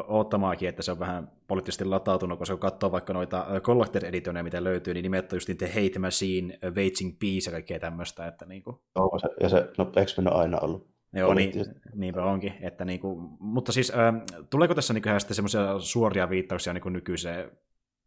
oottamaakin, 0.08 0.68
että 0.68 0.82
se 0.82 0.92
on 0.92 0.98
vähän 0.98 1.30
poliittisesti 1.46 1.84
latautunut, 1.84 2.38
koska 2.38 2.54
kun 2.54 2.60
katsoo 2.60 2.92
vaikka 2.92 3.12
noita 3.12 3.46
Collector 3.60 4.04
Editioneja, 4.04 4.44
mitä 4.44 4.64
löytyy, 4.64 4.94
niin 4.94 5.02
nimet 5.02 5.32
on 5.32 5.36
just 5.36 5.50
The 5.58 5.66
Hate 5.66 5.98
Machine, 5.98 6.58
Waging 6.64 7.18
Peace 7.18 7.46
ja 7.46 7.50
kaikkea 7.50 7.78
tämmöistä. 7.78 8.26
Että 8.26 8.46
niinku... 8.46 8.82
Joo, 8.96 9.18
se, 9.18 9.28
ja 9.40 9.48
se, 9.48 9.68
no 9.78 9.92
X-Men 10.04 10.32
on 10.32 10.40
aina 10.40 10.58
ollut 10.60 10.96
Joo, 11.12 11.34
niin, 11.34 11.52
niinpä 11.94 12.24
onkin. 12.24 12.54
Että 12.60 12.84
niinku, 12.84 13.36
mutta 13.38 13.72
siis, 13.72 13.90
äh, 13.90 14.14
tuleeko 14.50 14.74
tässä 14.74 14.94
niinku 14.94 15.08
sitten 15.18 15.34
semmoisia 15.34 15.78
suoria 15.78 16.30
viittauksia 16.30 16.72
niinku 16.72 16.88
nykyiseen 16.88 17.50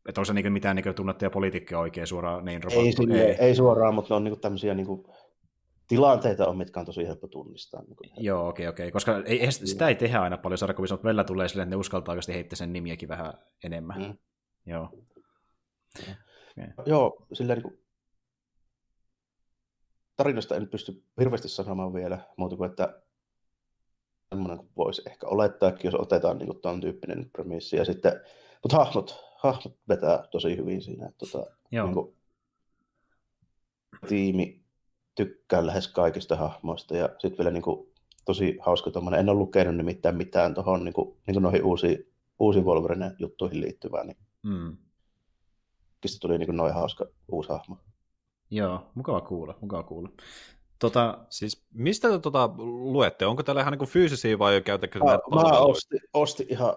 että 0.09 0.21
onko 0.21 0.25
se 0.25 0.33
niinku 0.33 0.49
mitään 0.49 0.75
niinku 0.75 0.93
tunnettuja 0.93 1.29
poliitikkoja 1.29 1.79
oikein 1.79 2.07
suoraan 2.07 2.45
niin 2.45 2.61
ei, 2.71 3.21
ei, 3.21 3.35
ei, 3.39 3.55
suoraan, 3.55 3.95
mutta 3.95 4.13
ne 4.13 4.15
on 4.15 4.23
niinku 4.23 4.39
tämmöisiä 4.39 4.73
niinku 4.73 5.13
tilanteita 5.89 6.47
on, 6.47 6.57
mitkä 6.57 6.79
on 6.79 6.85
tosi 6.85 7.07
helppo 7.07 7.27
tunnistaa. 7.27 7.81
Niin. 7.81 8.25
Joo, 8.25 8.47
okei, 8.47 8.67
okay, 8.67 8.73
okei, 8.73 8.83
okay. 8.83 8.91
koska 8.91 9.21
ei, 9.25 9.41
ei, 9.41 9.51
sitä 9.51 9.87
ei 9.87 9.95
tehdä 9.95 10.21
aina 10.21 10.37
paljon 10.37 10.57
sarjakuvissa, 10.57 10.95
mutta 10.95 11.05
välillä 11.05 11.23
tulee 11.23 11.47
silleen, 11.47 11.67
että 11.67 11.75
ne 11.75 11.79
uskaltaa 11.79 12.11
oikeasti 12.13 12.33
heittää 12.33 12.55
sen 12.55 12.73
nimiäkin 12.73 13.09
vähän 13.09 13.33
enemmän. 13.63 14.01
Mm. 14.01 14.17
Joo. 14.65 14.89
Okay. 15.99 16.13
Joo, 16.85 17.25
sillä 17.33 17.55
niin 17.55 17.63
kuin, 17.63 17.79
tarinasta 20.15 20.55
en 20.55 20.69
pysty 20.69 21.03
hirveästi 21.19 21.49
sanomaan 21.49 21.93
vielä, 21.93 22.19
muuta 22.37 22.55
kuin, 22.55 22.69
että 22.69 23.01
semmoinen 24.29 24.57
kuin 24.57 24.69
voisi 24.77 25.01
ehkä 25.05 25.27
olettaakin, 25.27 25.91
jos 25.91 25.95
otetaan 25.95 26.37
niin 26.37 26.47
kuin, 26.47 26.61
tuon 26.61 26.81
tyyppinen 26.81 27.29
premissi. 27.29 27.77
Ja 27.77 27.85
sitten, 27.85 28.11
mutta 28.63 28.77
hahmot, 28.77 29.23
hahmot 29.37 29.77
vetää 29.87 30.27
tosi 30.31 30.57
hyvin 30.57 30.81
siinä. 30.81 31.07
Että, 31.07 31.25
tota, 31.25 31.51
Joo. 31.71 31.85
Niin 31.85 31.93
kuin, 31.93 32.15
tiimi 34.07 34.58
tykkään 35.25 35.67
lähes 35.67 35.87
kaikista 35.87 36.35
hahmoista 36.35 36.97
ja 36.97 37.09
sitten 37.17 37.37
vielä 37.37 37.51
niin 37.51 37.61
kuin, 37.61 37.89
tosi 38.25 38.57
hauska 38.61 38.91
tuommoinen, 38.91 39.19
en 39.19 39.29
ole 39.29 39.37
lukenut 39.37 39.75
nimittäin 39.75 40.15
mitään 40.15 40.53
tuohon 40.53 40.83
niin 40.85 40.93
kuin, 40.93 41.17
niin 41.27 41.35
kuin 41.35 41.43
noihin 41.43 41.63
uusiin, 41.63 42.11
uusiin 42.39 42.65
Wolverine 42.65 43.11
juttuihin 43.19 43.61
liittyvään, 43.61 44.07
niin 44.07 44.17
mm. 44.43 44.77
tuli 46.21 46.37
niin 46.37 46.47
kuin, 46.47 46.57
noin 46.57 46.73
hauska 46.73 47.05
uusi 47.31 47.49
hahmo. 47.49 47.77
Joo, 48.51 48.91
mukava 48.95 49.21
kuulla, 49.21 49.57
mukava 49.61 49.83
kuulla. 49.83 50.09
Tota... 50.79 51.17
Siis 51.29 51.65
mistä 51.73 52.09
te 52.09 52.19
tota 52.19 52.49
luette? 52.57 53.25
Onko 53.25 53.43
täällä 53.43 53.61
ihan 53.61 53.71
niin 53.71 53.79
kuin 53.79 53.89
fyysisiä 53.89 54.39
vai 54.39 54.61
käytäkö 54.61 54.99
mä, 54.99 55.19
mä 55.35 55.59
ostin, 55.59 55.99
ostin 56.13 56.47
ihan 56.49 56.73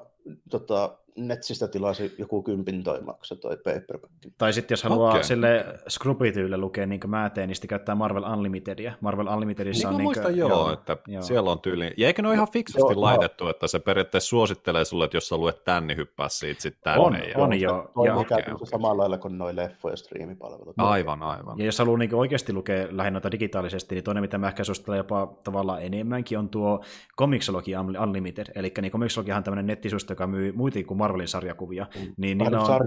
tota, 0.50 0.98
Netsistä 1.16 1.68
tilasi 1.68 2.14
joku 2.18 2.42
kympin 2.42 2.84
toi 2.84 3.00
maksa 3.00 3.36
toi 3.36 3.56
paperback. 3.56 4.12
Tai 4.38 4.52
sitten 4.52 4.72
jos 4.72 4.82
haluaa 4.82 5.10
okay. 5.10 5.24
sille 5.24 5.64
Scrubityille 5.88 6.56
lukea, 6.56 6.86
niin 6.86 7.00
kuin 7.00 7.10
mä 7.10 7.30
teen, 7.30 7.48
niin 7.48 7.56
sitten 7.56 7.68
käyttää 7.68 7.94
Marvel 7.94 8.22
Unlimitedia. 8.22 8.92
Marvel 9.00 9.26
Unlimitedissa 9.26 9.88
niin 9.88 9.94
on... 9.94 9.98
Niin 9.98 10.04
muistan, 10.04 10.36
joo, 10.36 10.48
joo, 10.48 10.72
että 10.72 10.96
joo. 11.06 11.22
siellä 11.22 11.50
on 11.50 11.60
tyyli. 11.60 11.94
Ja 11.96 12.06
eikö 12.06 12.22
ne 12.22 12.28
ole 12.28 12.34
ihan 12.34 12.48
fiksusti 12.52 12.92
joo, 12.92 13.00
laitettu, 13.00 13.48
että 13.48 13.66
se 13.66 13.78
periaatteessa 13.78 14.28
suosittelee 14.28 14.84
sulle, 14.84 15.04
että 15.04 15.16
jos 15.16 15.28
sä 15.28 15.36
luet 15.36 15.64
tän, 15.64 15.86
niin 15.86 15.96
hyppää 15.96 16.28
siitä 16.28 16.62
sitten 16.62 16.82
tänne. 16.82 17.02
On, 17.02 17.14
ja 17.14 17.38
on 17.38 17.60
joo. 17.60 17.90
Toi 17.94 18.08
on 18.08 18.18
okay, 18.18 18.38
okay. 18.40 18.66
samalla 18.66 19.02
lailla 19.02 19.18
kuin 19.18 19.38
noin 19.38 19.56
leffo- 19.56 19.90
ja 19.90 19.96
striimipalvelut. 19.96 20.74
Aivan, 20.78 21.22
aivan. 21.22 21.58
Ja 21.58 21.64
jos 21.64 21.78
haluaa 21.78 21.98
niin 21.98 22.14
oikeasti 22.14 22.52
lukea 22.52 22.86
lähinnä 22.90 23.10
noita 23.10 23.30
digitaalisesti, 23.30 23.94
niin 23.94 24.04
toinen, 24.04 24.22
mitä 24.22 24.38
mä 24.38 24.48
ehkä 24.48 24.64
suosittelen 24.64 24.96
jopa 24.96 25.34
tavallaan 25.44 25.82
enemmänkin, 25.82 26.38
on 26.38 26.48
tuo 26.48 26.84
Comixology 27.18 27.70
Unlimited. 28.02 28.46
Eli 28.54 28.72
niin 28.80 28.92
Comixology 28.92 29.32
on 29.32 29.42
tämmöinen 29.42 29.66
nettisuusto, 29.66 30.12
joka 30.12 30.26
myy 30.26 30.52
muita 30.52 30.78
kuin 30.86 30.98
Marvelin 31.02 31.28
sarjakuvia. 31.28 31.86
Mm. 31.94 32.14
Niin 32.16 32.38
niillä 32.38 32.60
on 32.60 32.80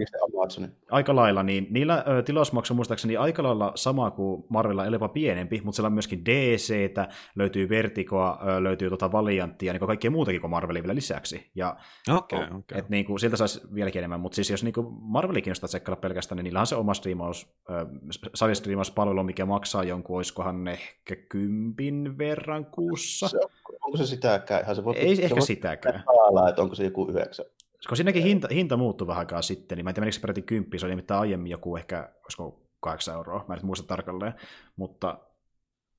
aika 0.91 1.15
lailla, 1.15 1.43
niin 1.43 1.67
niillä 1.69 2.03
ö, 2.07 2.23
tilausmaksu 2.23 2.73
muistaakseni 2.73 3.17
aika 3.17 3.43
lailla 3.43 3.71
sama 3.75 4.11
kuin 4.11 4.45
Marvella, 4.49 4.85
eli 4.85 4.95
jopa 4.95 5.07
pienempi, 5.07 5.61
mutta 5.63 5.75
siellä 5.75 5.87
on 5.87 5.93
myöskin 5.93 6.25
DCtä, 6.25 7.07
löytyy 7.35 7.69
Vertigoa, 7.69 8.39
ö, 8.47 8.63
löytyy 8.63 8.89
tota 8.89 9.11
Valianttia, 9.11 9.73
niin 9.73 9.87
kaikkea 9.87 10.11
muutakin 10.11 10.41
kuin 10.41 10.51
Marvelin 10.51 10.83
vielä 10.83 10.95
lisäksi. 10.95 11.51
Ja, 11.55 11.77
okay, 12.09 12.43
okay. 12.43 12.61
Et, 12.79 12.89
niin 12.89 13.05
kuin, 13.05 13.19
sieltä 13.19 13.37
saisi 13.37 13.61
vieläkin 13.75 13.99
enemmän, 13.99 14.19
mutta 14.19 14.35
siis 14.35 14.49
jos 14.49 14.63
niin 14.63 14.73
kuin 14.73 14.87
Marvelin 14.99 15.43
kiinnostaa 15.43 15.67
tsekkailla 15.67 16.01
pelkästään, 16.01 16.37
niin 16.37 16.43
niillä 16.43 16.59
on 16.59 16.67
se 16.67 16.75
oma 16.75 16.93
striimaus, 16.93 17.47
ö, 17.69 17.85
sarjastriimauspalvelu, 18.33 19.23
mikä 19.23 19.45
maksaa 19.45 19.83
jonkun, 19.83 20.17
olisikohan 20.17 20.67
ehkä 20.67 21.15
kympin 21.15 22.17
verran 22.17 22.65
kuussa. 22.65 23.27
Se, 23.27 23.37
onko 23.37 23.95
onko 23.95 23.97
se 23.97 24.05
sitäkään? 24.05 24.63
Ihan 24.63 24.75
se 24.75 24.83
voi, 24.83 24.97
Ei 24.97 25.15
se 25.15 25.21
ehkä 25.21 25.35
voi 25.35 25.47
sitäkään. 25.47 26.03
Taala, 26.05 26.49
että 26.49 26.61
onko 26.61 26.75
se 26.75 26.83
joku 26.83 27.07
yhdeksän. 27.09 27.45
Koska 27.87 27.95
siinäkin 27.95 28.23
hinta, 28.23 28.47
hinta 28.51 28.77
muuttui 28.77 29.07
vähän 29.07 29.19
aikaa 29.19 29.41
sitten, 29.41 29.75
niin 29.75 29.83
mä 29.85 29.89
en 29.89 29.93
tiedä 29.93 30.03
menikö 30.03 30.15
se 30.15 30.21
peräti 30.21 30.41
kymppi, 30.41 30.79
se 30.79 30.85
oli 30.85 30.91
nimittäin 30.91 31.19
aiemmin 31.21 31.51
joku 31.51 31.77
ehkä, 31.77 32.09
olisiko 32.23 32.61
8 32.79 33.15
euroa, 33.15 33.45
mä 33.47 33.53
en 33.53 33.57
nyt 33.57 33.63
muista 33.63 33.87
tarkalleen, 33.87 34.33
mutta 34.75 35.19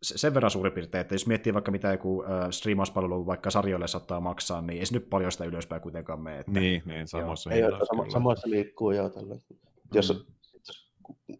se- 0.03 0.19
sen 0.19 0.35
verran 0.35 0.51
suurin 0.51 0.73
piirtein, 0.73 1.01
että 1.01 1.15
jos 1.15 1.27
miettii 1.27 1.55
vaikka 1.55 1.71
mitä 1.71 1.93
joku 1.93 2.25
äh, 2.25 2.51
striimauspalvelu 2.51 3.27
vaikka 3.27 3.51
sarjoille 3.51 3.89
saattaa 3.89 4.21
maksaa, 4.21 4.63
niin 4.63 4.79
ei 4.81 4.87
se 4.87 4.95
nyt 4.95 5.11
paljon 5.11 5.33
sitä 5.33 5.45
ylöspäin 5.45 5.83
kuitenkaan 5.83 6.21
mene. 6.21 6.39
Että... 6.39 6.61
Niin, 6.61 6.83
niin 6.87 7.09
samoissa 7.09 7.51
Ei 7.51 7.63
kyllä. 7.63 7.79
samoissa 8.13 8.51
liikkuu 8.51 8.91
jo 8.91 9.09
tällä. 9.09 9.35
Jos, 9.95 10.13
Mm. 10.13 10.35
jos 10.55 10.93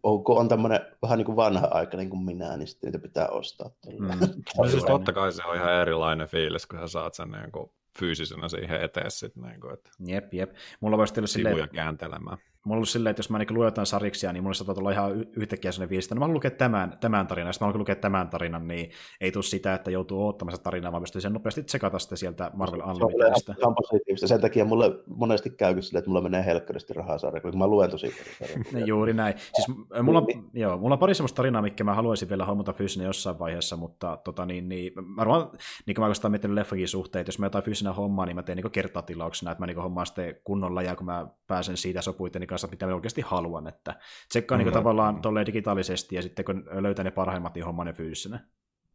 on, 0.03 0.23
kun 0.23 0.37
on 0.37 0.47
tämmöinen 0.49 0.79
vähän 1.01 1.17
niin 1.17 1.25
kuin 1.25 1.35
vanha 1.35 1.67
aika 1.71 1.97
niin 1.97 2.09
kuin 2.09 2.23
minä, 2.25 2.57
niin 2.57 2.67
sitten 2.67 2.87
niitä 2.87 2.99
pitää 3.07 3.27
ostaa. 3.27 3.69
Tällä. 3.85 4.15
Mm. 4.15 4.19
No 4.57 4.67
siis 4.69 4.83
totta 4.85 5.13
kai 5.13 5.31
se 5.31 5.43
on 5.45 5.55
ihan 5.55 5.73
erilainen 5.81 6.27
fiilis, 6.27 6.65
kun 6.65 6.79
sä 6.79 6.87
saat 6.87 7.13
sen 7.13 7.31
niin 7.31 7.51
kuin 7.51 7.71
fyysisenä 7.99 8.49
siihen 8.49 8.81
eteen 8.81 9.11
sitten, 9.11 9.43
niin 9.43 9.61
kuin, 9.61 9.73
että 9.73 9.89
Jep, 10.07 10.33
jep. 10.33 10.51
Mulla 10.79 10.97
voisi 10.97 11.13
olla 11.17 11.27
silleen, 11.27 11.55
sivuja 11.55 11.67
kääntelemään. 11.67 12.37
Mulla 12.63 12.75
on 12.75 12.77
ollut 12.77 12.89
silleen, 12.89 13.11
että 13.11 13.19
jos 13.19 13.29
mä 13.29 13.37
niin 13.37 13.53
luen 13.53 13.67
jotain 13.67 13.87
sarjiksia, 13.87 14.33
niin 14.33 14.43
mulla 14.43 14.53
saattaa 14.53 14.75
tulla 14.75 14.91
ihan 14.91 15.25
yhtäkkiä 15.35 15.71
sellainen 15.71 15.89
viesti, 15.89 16.07
että 16.07 16.15
no 16.15 16.19
mä 16.19 16.23
haluan 16.23 16.33
lukea 16.33 16.51
tämän, 16.51 16.97
tämän 17.01 17.27
tarinan, 17.27 17.49
jos 17.49 17.59
mä 17.59 17.65
haluan 17.65 17.79
lukea 17.79 17.95
tämän 17.95 18.29
tarinan, 18.29 18.67
niin 18.67 18.91
ei 19.21 19.31
tule 19.31 19.43
sitä, 19.43 19.73
että 19.73 19.91
joutuu 19.91 20.27
odottamaan 20.27 20.55
sitä 20.55 20.63
tarinaa, 20.63 20.91
vaan 20.91 21.03
pystyy 21.03 21.21
sen 21.21 21.33
nopeasti 21.33 21.63
tsekata 21.63 21.99
sitten 21.99 22.17
sieltä 22.17 22.51
Marvel 22.53 22.79
Se 22.79 22.85
on 22.85 23.11
ihan, 23.57 23.75
positiivista. 23.75 24.27
Sen 24.27 24.41
takia 24.41 24.65
mulle 24.65 24.99
monesti 25.15 25.49
käykin 25.49 25.83
silleen, 25.83 25.99
että 25.99 26.09
mulla 26.09 26.21
menee 26.21 26.45
helkkaristi 26.45 26.93
rahaa 26.93 27.17
sarja, 27.17 27.41
kun 27.41 27.57
mä 27.57 27.67
luen 27.67 27.91
tosi 27.91 28.13
paljon. 28.39 28.65
Niin 28.73 28.87
juuri 28.87 29.13
näin. 29.13 29.33
Siis 29.37 29.77
mulla, 30.01 30.19
on, 30.19 30.27
joo, 30.53 30.77
mulla 30.77 30.93
on 30.93 30.99
pari 30.99 31.15
semmoista 31.15 31.35
tarinaa, 31.35 31.61
mikä 31.61 31.83
mä 31.83 31.93
haluaisin 31.93 32.29
vielä 32.29 32.45
hommata 32.45 32.73
fyysinä 32.73 33.05
jossain 33.05 33.39
vaiheessa, 33.39 33.75
mutta 33.75 34.17
tota, 34.23 34.45
niin, 34.45 34.69
niin, 34.69 34.91
mä 34.95 35.15
varmaan, 35.15 35.49
niin 35.85 35.95
kuin 35.95 35.99
mä 35.99 36.05
oikeastaan 36.05 36.31
miettinyt 36.31 36.55
leffakin 36.55 36.87
suhteen, 36.87 37.21
että 37.21 37.29
jos 37.29 37.39
mä 37.39 37.45
jotain 37.45 37.63
fyysinä 37.63 37.93
hommaa, 37.93 38.25
niin 38.25 38.35
mä 38.35 38.43
teen 38.43 38.55
niin 38.55 38.71
kertatilauksena, 38.71 39.51
että 39.51 39.61
mä 39.61 39.67
niin 39.67 39.77
hommaan 39.77 40.05
sitten 40.05 40.35
kunnolla 40.43 40.81
ja 40.81 40.95
kun 40.95 41.05
mä 41.05 41.27
pääsen 41.47 41.77
siitä 41.77 42.01
sopuiteni 42.01 42.47
kanssa, 42.63 42.67
mitä 42.71 42.87
mä 42.87 42.95
oikeasti 42.95 43.21
haluan, 43.21 43.67
että 43.67 43.95
tsekkaan 44.29 44.59
niin 44.59 44.67
Mm. 44.67 44.73
tavallaan 44.73 45.21
tolleen 45.21 45.45
digitaalisesti 45.45 46.15
ja 46.15 46.21
sitten 46.21 46.45
kun 46.45 46.63
löytää 46.71 47.03
ne 47.03 47.11
parhaimmat, 47.11 47.55
niin 47.55 47.65
hommaan 47.65 47.85
ne 47.85 47.93
fyysinä. 47.93 48.39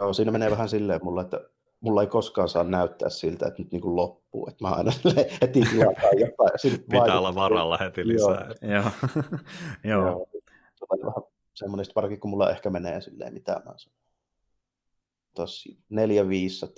Joo, 0.00 0.12
siinä 0.12 0.30
menee 0.32 0.50
vähän 0.50 0.68
silleen 0.68 1.00
mulla, 1.02 1.20
että 1.20 1.40
mulla 1.80 2.00
ei 2.00 2.06
koskaan 2.06 2.48
saa 2.48 2.64
näyttää 2.64 3.08
siltä, 3.08 3.46
että 3.46 3.62
nyt 3.62 3.72
niin 3.72 3.82
kuin 3.82 3.96
loppuu. 3.96 4.48
Että 4.48 4.64
mä 4.64 4.70
aina 4.70 4.90
heti 5.42 5.60
tilataan 5.60 6.18
jotain. 6.18 6.50
Pitää 6.62 6.78
vaikuttaa- 6.92 7.18
olla 7.18 7.34
varalla 7.34 7.76
heti 7.78 8.00
Joo. 8.00 8.08
lisää. 8.08 8.50
Joo, 8.62 8.84
joo. 9.92 10.06
Joo. 10.06 10.26
Se 10.74 10.84
on 10.90 10.98
vähän 11.00 11.22
semmoinen, 11.54 11.86
varsinkin 11.96 12.20
kun 12.20 12.30
mulla 12.30 12.50
ehkä 12.50 12.70
menee 12.70 13.00
silleen, 13.00 13.32
mitä 13.34 13.52
mä 13.52 13.72
sanon. 13.76 14.01
Tosi 15.34 15.78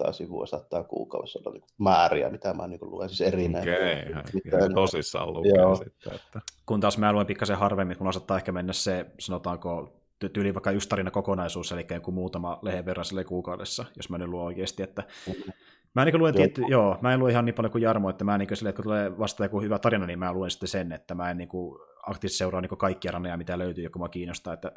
400-500 0.09 0.13
sivua 0.13 0.47
saattaa 0.47 0.85
kuukaudessa 0.85 1.39
olla 1.39 1.53
niin 1.53 1.65
määriä, 1.79 2.31
mitä 2.31 2.55
mä 2.55 2.67
niin 2.67 2.81
luen, 2.83 3.09
siis 3.09 3.21
erinäin. 3.21 3.63
Okei, 3.63 4.05
Mitä 4.45 4.57
ihan 4.57 4.71
en- 4.71 4.75
tosissaan 4.75 5.33
lukee 5.33 5.53
Joo. 5.53 5.75
sitten. 5.77 6.15
Että. 6.15 6.41
kun 6.67 6.81
taas 6.81 6.99
mä 6.99 7.13
luen 7.13 7.27
pikkasen 7.27 7.57
harvemmin, 7.59 7.97
mulla 8.01 8.13
saattaa 8.13 8.37
ehkä 8.37 8.53
mennä 8.53 8.73
se, 8.73 9.07
sanotaanko, 9.19 9.93
ty- 10.25 10.29
tyyli 10.29 10.55
vaikka 10.55 10.71
yksi 10.71 10.89
tarina 10.89 11.11
kokonaisuus, 11.11 11.73
eli 11.73 11.87
joku 11.95 12.11
muutama 12.13 12.59
lehen 12.63 12.85
verran 12.87 13.05
sille 13.05 13.25
kuukaudessa, 13.25 13.85
jos 13.97 14.11
mä 14.11 14.19
nyt 14.19 14.29
luen 14.29 14.45
oikeasti, 14.47 14.83
että 14.83 15.03
Mä 15.95 16.03
en 16.03 16.07
niin 16.07 16.19
luen 16.21 16.35
tietty, 16.35 16.63
joo, 16.69 16.99
mä 17.01 17.15
en 17.15 17.21
lue 17.21 17.31
ihan 17.31 17.45
niin 17.45 17.55
paljon 17.55 17.73
kuin 17.73 17.83
Jarmo, 17.83 18.11
että 18.11 18.25
mä 18.25 18.39
niin 18.39 18.57
sille, 18.57 18.69
että 18.71 18.77
kun 18.77 18.85
tulee 18.85 19.19
vasta 19.19 19.45
joku 19.45 19.61
hyvä 19.61 19.79
tarina, 19.79 20.07
niin 20.07 20.19
mä 20.19 20.33
luen 20.33 20.51
sitten 20.51 20.69
sen, 20.69 20.93
että 20.93 21.15
mä 21.15 21.31
en 21.31 21.39
niin 21.39 21.49
aktiivisesti 22.07 22.39
seuraa 22.39 22.61
niin 22.61 22.69
kaikkia 22.79 23.13
raneja, 23.13 23.37
mitä 23.37 23.59
löytyy, 23.59 23.85
joku 23.85 23.99
mä 23.99 24.09
kiinnostaa, 24.09 24.55
että 24.55 24.73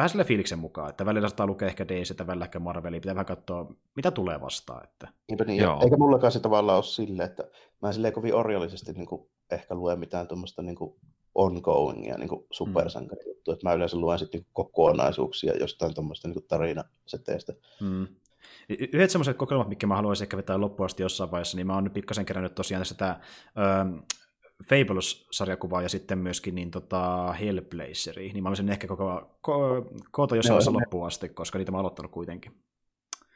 vähän 0.00 0.10
sille 0.10 0.24
fiiliksen 0.24 0.58
mukaan, 0.58 0.90
että 0.90 1.06
välillä 1.06 1.28
saattaa 1.28 1.46
lukea 1.46 1.68
ehkä 1.68 1.88
DCtä, 1.88 2.26
välillä 2.26 2.44
ehkä 2.44 2.58
Marvelia, 2.58 3.00
pitää 3.00 3.14
vähän 3.14 3.26
katsoa, 3.26 3.74
mitä 3.96 4.10
tulee 4.10 4.40
vastaan, 4.40 4.84
että 4.84 5.08
Niinpä 5.28 5.44
niin, 5.44 5.62
Joo. 5.62 5.80
eikä 5.82 5.96
mullakaan 5.96 6.32
se 6.32 6.40
tavallaan 6.40 6.76
ole 6.76 6.84
silleen, 6.84 7.28
että 7.28 7.44
mä 7.82 7.88
en 7.88 7.94
silleen 7.94 8.14
kovin 8.14 8.34
orjallisesti 8.34 8.92
niin 8.92 9.06
kuin, 9.06 9.28
ehkä 9.50 9.74
lue 9.74 9.96
mitään 9.96 10.28
tuommoista 10.28 10.62
niin 10.62 10.76
kuin 10.76 10.94
ongoingia, 11.34 12.18
niin 12.18 12.28
kuin 12.28 12.46
supersankarijuttua. 12.50 13.54
Että 13.54 13.68
mä 13.68 13.74
yleensä 13.74 13.96
luen 13.96 14.18
sitten 14.18 14.40
niin 14.40 14.50
kokonaisuuksia 14.52 15.56
jostain 15.56 15.94
tuommoista 15.94 16.28
niin 16.28 16.44
tarinaseteistä. 16.48 17.52
Mm. 17.80 18.06
Y- 18.68 18.88
Yhdet 18.92 19.10
semmoiset 19.10 19.36
kokeilmat, 19.36 19.68
mitkä 19.68 19.86
mä 19.86 19.96
haluaisin 19.96 20.24
ehkä 20.24 20.36
vetää 20.36 20.60
loppuun 20.60 20.84
asti 20.84 21.02
jossain 21.02 21.30
vaiheessa, 21.30 21.56
niin 21.56 21.66
mä 21.66 21.74
oon 21.74 21.84
nyt 21.84 21.92
pikkasen 21.92 22.26
kerännyt 22.26 22.54
tosiaan 22.54 22.80
tässä 22.80 22.94
tämä 22.94 23.20
ähm, 23.58 23.98
Fables-sarjakuvaa 24.68 25.82
ja 25.82 25.88
sitten 25.88 26.18
myöskin 26.18 26.54
niin 26.54 26.70
tota 26.70 27.32
Hellblazeri, 27.32 28.32
niin 28.32 28.42
mä 28.42 28.46
haluaisin 28.46 28.68
ehkä 28.68 28.86
koko, 28.86 29.36
ko, 29.40 29.86
koota 30.10 30.36
jossain 30.36 30.52
vaiheessa 30.54 30.72
loppuun 30.72 31.06
asti, 31.06 31.28
koska 31.28 31.58
niitä 31.58 31.72
mä 31.72 31.78
oon 31.78 31.80
aloittanut 31.80 32.12
kuitenkin. 32.12 32.52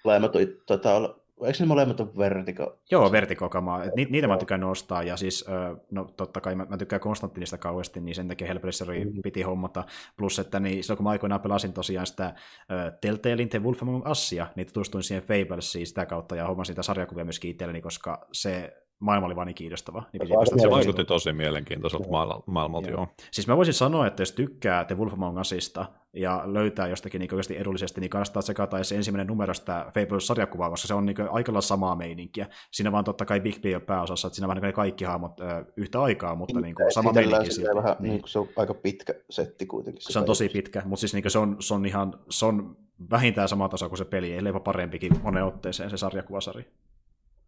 Molemmat 0.05 0.33
tota, 0.67 1.15
eikö 1.47 1.59
ne 1.61 1.67
molemmat 1.67 2.01
ole 2.01 2.09
Vertigo? 2.19 2.78
Joo, 2.91 3.12
Vertigo-kamaa. 3.12 3.83
Ni, 3.97 4.07
niitä 4.11 4.28
mä 4.28 4.36
tykkään 4.39 4.61
nostaa, 4.61 5.03
ja 5.03 5.17
siis, 5.17 5.44
no 5.91 6.05
totta 6.17 6.41
kai 6.41 6.55
mä, 6.55 6.67
mä 6.69 6.77
tykkään 6.77 7.01
Konstantinista 7.01 7.59
kauheasti, 7.59 8.01
niin 8.01 8.15
sen 8.15 8.28
takia 8.28 8.47
Hellblazeri 8.47 9.05
Mm. 9.05 9.23
piti 9.23 9.43
hommata. 9.43 9.85
Plus, 10.17 10.39
että 10.39 10.61
niin, 10.61 10.85
silloin 10.85 10.97
kun 10.97 11.05
mä 11.05 11.11
aikoinaan 11.11 11.41
pelasin 11.41 11.73
tosiaan 11.73 12.07
sitä 12.07 12.35
ö, 12.70 12.93
Telltalein 13.01 13.49
The 13.49 13.62
Wolf 13.62 13.83
Among 13.83 14.11
Usia, 14.11 14.47
niin 14.57 14.67
tutustuin 14.67 15.03
siihen 15.05 15.25
Fablesiin 15.25 15.86
sitä 15.86 16.07
kautta, 16.07 16.36
ja 16.36 16.47
hommasin 16.47 16.73
sitä 16.73 16.83
sarjakuvia 16.83 17.25
myöskin 17.25 17.51
itselleni, 17.51 17.81
koska 17.81 18.27
se 18.33 18.83
maailma 19.00 19.26
oli 19.26 19.36
vaan 19.36 19.47
niin 19.47 19.55
kiinnostava. 19.55 20.02
Niin 20.12 20.20
piti 20.20 20.26
Se 20.26 20.32
on 20.34 20.39
päästä 20.39 20.55
aika 20.55 20.62
Se 20.62 20.70
vaikutti 20.70 21.05
tosi 21.05 21.32
mielenkiintoiselta 21.32 22.08
maailma- 22.08 22.42
maailmalta, 22.47 22.89
Joo. 22.90 22.98
joo. 22.98 23.08
Siis 23.31 23.47
mä 23.47 23.56
voisin 23.56 23.74
sanoa, 23.74 24.06
että 24.06 24.23
jos 24.23 24.32
tykkää 24.32 24.84
The 24.84 24.97
Wolf 24.98 25.12
Among 25.12 25.40
Usista 25.40 25.86
ja 26.12 26.42
löytää 26.47 26.89
jostakin 26.89 27.18
niin 27.18 27.34
oikeasti 27.34 27.56
edullisesti, 27.58 28.00
niin 28.00 28.10
kannattaa 28.10 28.42
tsekata 28.42 28.76
edes 28.76 28.89
se 28.89 28.97
ensimmäinen 28.97 29.26
numero 29.26 29.55
sitä 29.55 29.86
Fables-sarjakuvaa, 29.94 30.70
koska 30.70 30.89
se 30.89 30.94
on 30.94 31.06
niin 31.06 31.16
aika 31.31 31.52
lailla 31.52 31.60
samaa 31.60 31.97
meininkiä. 31.97 32.47
Siinä 32.70 32.92
vaan 32.92 33.05
totta 33.05 33.24
kai 33.24 33.40
Big 33.40 33.60
B 33.60 33.64
on 33.74 33.82
pääosassa, 33.82 34.28
että 34.28 34.34
siinä 34.36 34.48
vaan 34.48 34.60
niin 34.62 34.74
kaikki 34.74 35.05
hahmot 35.05 35.40
ö, 35.40 35.64
yhtä 35.76 36.02
aikaa, 36.02 36.34
mutta 36.34 36.60
niin 36.60 36.74
kuin, 36.74 36.92
sama 36.92 37.12
meininki 37.12 37.50
silti. 37.52 37.74
Vähän, 37.76 37.97
Niin. 38.00 38.10
niin. 38.10 38.20
kuin 38.20 38.28
se 38.31 38.39
on 38.39 38.48
aika 38.56 38.74
pitkä 38.74 39.14
setti 39.31 39.66
kuitenkin. 39.66 40.02
Se 40.12 40.18
on 40.18 40.24
tosi 40.24 40.48
pitkä, 40.48 40.82
mutta 40.84 41.00
siis 41.00 41.14
niin 41.14 41.31
se, 41.31 41.39
on, 41.39 41.56
se 41.60 41.74
on 41.74 41.86
ihan 41.86 42.14
se 42.31 42.47
on 42.47 42.76
vähintään 43.10 43.48
sama 43.48 43.68
taso 43.68 43.89
kuin 43.89 43.98
se 43.98 44.05
peli, 44.05 44.32
ellei 44.36 44.52
parempikin 44.64 45.12
moneen 45.23 45.44
otteeseen 45.44 45.90
se 45.90 45.97
sarjakuvasari. 45.97 46.66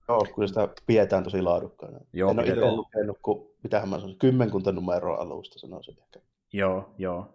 Joo, 0.08 0.26
kyllä 0.34 0.48
sitä 0.48 0.68
pidetään 0.86 1.24
tosi 1.24 1.42
laadukkaana. 1.42 1.98
Joo, 2.12 2.30
en 2.30 2.38
ole 2.38 2.48
itse 2.48 2.70
lukenut, 2.70 3.18
kun, 3.22 3.50
mitähän 3.62 3.88
mä 3.88 3.96
sanoisin, 3.96 4.18
kymmenkunta 4.18 4.72
numeroa 4.72 5.16
alusta 5.16 5.58
sanoisin 5.58 5.98
ehkä. 5.98 6.20
Joo, 6.52 6.94
joo. 6.98 7.32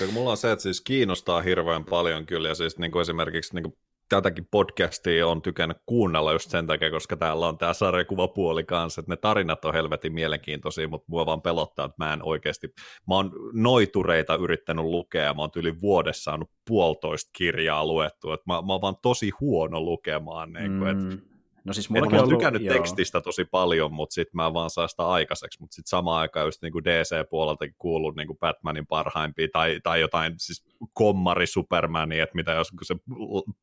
Ja 0.00 0.06
kun 0.06 0.14
mulla 0.14 0.30
on 0.30 0.36
se, 0.36 0.52
että 0.52 0.62
siis 0.62 0.80
kiinnostaa 0.80 1.42
hirveän 1.42 1.84
paljon 1.84 2.26
kyllä, 2.26 2.48
ja 2.48 2.54
siis 2.54 2.78
niin 2.78 2.92
kuin 2.92 3.00
esimerkiksi 3.02 3.54
niin 3.54 3.62
kuin 3.62 3.76
tätäkin 4.08 4.48
podcastia 4.50 5.26
on 5.26 5.42
tykännyt 5.42 5.76
kuunnella 5.86 6.32
just 6.32 6.50
sen 6.50 6.66
takia, 6.66 6.90
koska 6.90 7.16
täällä 7.16 7.48
on 7.48 7.58
tämä 7.58 7.72
sarjakuvapuoli 7.72 8.64
kanssa, 8.64 9.00
että 9.00 9.12
ne 9.12 9.16
tarinat 9.16 9.64
on 9.64 9.74
helvetin 9.74 10.12
mielenkiintoisia, 10.12 10.88
mutta 10.88 11.06
mua 11.08 11.26
vaan 11.26 11.42
pelottaa, 11.42 11.86
että 11.86 12.04
mä 12.04 12.12
en 12.12 12.22
oikeasti, 12.22 12.68
mä 13.08 13.14
oon 13.14 13.32
noitureita 13.52 14.34
yrittänyt 14.34 14.84
lukea, 14.84 15.24
ja 15.24 15.34
mä 15.34 15.42
oon 15.42 15.50
yli 15.56 15.80
vuodessa 15.80 16.22
saanut 16.22 16.50
puolitoista 16.68 17.30
kirjaa 17.32 17.86
luettua, 17.86 18.34
että 18.34 18.44
mä, 18.46 18.62
mä 18.62 18.72
oon 18.72 18.82
vaan 18.82 18.96
tosi 19.02 19.30
huono 19.40 19.80
lukemaan, 19.80 20.52
niin 20.52 20.78
kuin, 20.78 20.90
että 20.90 21.16
Mm. 21.16 21.29
No 21.64 21.72
siis 21.72 21.90
mullakin 21.90 22.16
mä 22.16 22.22
on 22.22 22.24
ollut, 22.26 22.38
tykännyt 22.38 22.62
joo. 22.62 22.74
tekstistä 22.74 23.20
tosi 23.20 23.44
paljon, 23.44 23.92
mutta 23.92 24.14
sitten 24.14 24.36
mä 24.36 24.54
vaan 24.54 24.70
saa 24.70 24.88
sitä 24.88 25.06
aikaiseksi, 25.08 25.60
mutta 25.60 25.74
sitten 25.74 25.88
samaan 25.88 26.20
aikaan 26.20 26.46
just 26.46 26.62
niinku 26.62 26.80
DC-puoleltakin 26.84 27.74
kuuluu 27.78 28.10
niinku 28.10 28.34
Batmanin 28.34 28.86
parhaimpia 28.86 29.48
tai, 29.52 29.80
tai 29.82 30.00
jotain 30.00 30.34
siis 30.36 30.64
kommari 30.92 31.46
Supermania, 31.46 32.22
että 32.22 32.36
mitä 32.36 32.52
jos 32.52 32.70
se 32.82 32.94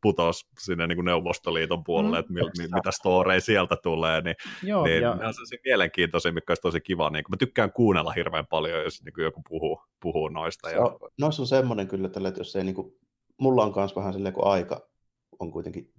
putosi 0.01 0.47
sinne 0.59 0.87
niinku 0.87 1.01
Neuvostoliiton 1.01 1.83
puolelle, 1.83 2.17
Mm. 2.17 2.19
että 2.19 2.33
mil, 2.33 2.49
mi, 2.57 2.63
mitä 2.63 2.91
storeja 2.91 3.41
sieltä 3.41 3.75
tulee, 3.83 4.21
niin, 4.21 4.35
Joo, 4.63 4.83
niin 4.85 5.01
ja, 5.01 5.15
ne 5.15 5.27
on 5.27 5.33
sellaisia 5.33 5.59
mielenkiintoisia, 5.65 6.31
mikä 6.31 6.51
olisi 6.51 6.61
tosi 6.61 6.81
kiva. 6.81 7.09
Niin 7.09 7.23
mä 7.29 7.37
tykkään 7.37 7.71
kuunnella 7.71 8.11
hirveän 8.11 8.47
paljon, 8.47 8.83
jos 8.83 9.03
niinku 9.03 9.21
joku 9.21 9.41
puhuu, 9.49 9.81
puhuu 9.99 10.27
noista. 10.27 10.69
Se 10.69 10.75
Ja, 10.75 10.81
on, 10.81 10.97
noissa 11.19 11.41
on 11.43 11.47
semmoinen 11.47 11.87
kyllä 11.87 12.07
että 12.07 12.39
jos 12.39 12.55
ei 12.55 12.63
niinku, 12.63 12.97
mulla 13.37 13.63
on 13.63 13.73
myös 13.75 13.95
vähän 13.95 14.13
silleen, 14.13 14.33
kun 14.33 14.47
aika 14.47 14.87
on 15.39 15.51
kuitenkin 15.51 15.93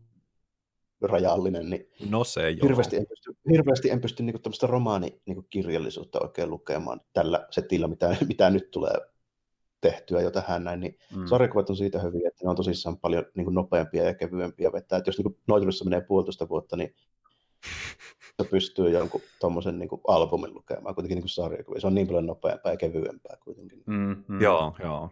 rajallinen, 1.01 1.70
niin 1.70 1.89
no 2.10 2.25
se 2.25 2.51
joo. 2.51 2.68
hirveästi 2.68 2.97
en 2.97 3.07
pysty, 3.07 3.36
hirveästi 3.51 3.91
en 3.91 4.01
pysty 4.01 4.23
niinku 4.23 4.39
tämmöistä 4.39 4.67
romaanikirjallisuutta 4.67 6.20
oikein 6.20 6.51
lukemaan 6.51 7.01
tällä 7.12 7.47
setillä, 7.51 7.89
mitä, 7.89 8.17
mitä 8.28 8.51
nyt 8.51 8.70
tulee 8.70 8.94
tehtyä 9.81 10.20
jo 10.20 10.31
tähän 10.31 10.65
näin, 10.65 10.81
niin 10.81 10.99
mm. 11.17 11.27
sarjakuvat 11.27 11.70
on 11.70 11.77
siitä 11.77 11.99
hyviä, 11.99 12.28
että 12.28 12.44
ne 12.44 12.51
on 12.51 12.57
tosissaan 12.57 12.99
paljon 12.99 13.25
niin 13.35 13.44
kuin 13.44 13.55
nopeampia 13.55 14.05
ja 14.05 14.15
kevyempiä 14.15 14.73
vetää. 14.73 14.97
Että 14.97 15.09
jos 15.09 15.18
niin 15.18 15.36
noiturissa 15.47 15.85
menee 15.85 16.01
puolitoista 16.01 16.49
vuotta, 16.49 16.77
niin 16.77 16.94
pystyy 18.44 18.91
jonkun 18.91 19.20
tuommoisen 19.41 19.78
niin 19.78 19.89
albumin 20.07 20.55
lukemaan 20.55 20.94
kuitenkin 20.94 21.17
niin 21.17 21.23
kuin 21.23 21.31
sarjakuvia. 21.31 21.81
Se 21.81 21.86
on 21.86 21.94
niin 21.94 22.07
paljon 22.07 22.26
nopeampaa 22.26 22.73
ja 22.73 22.76
kevyempää 22.76 23.36
kuitenkin. 23.44 23.83
Mm, 23.86 24.25
mm. 24.28 24.41
Joo, 24.41 24.76
joo. 24.83 25.10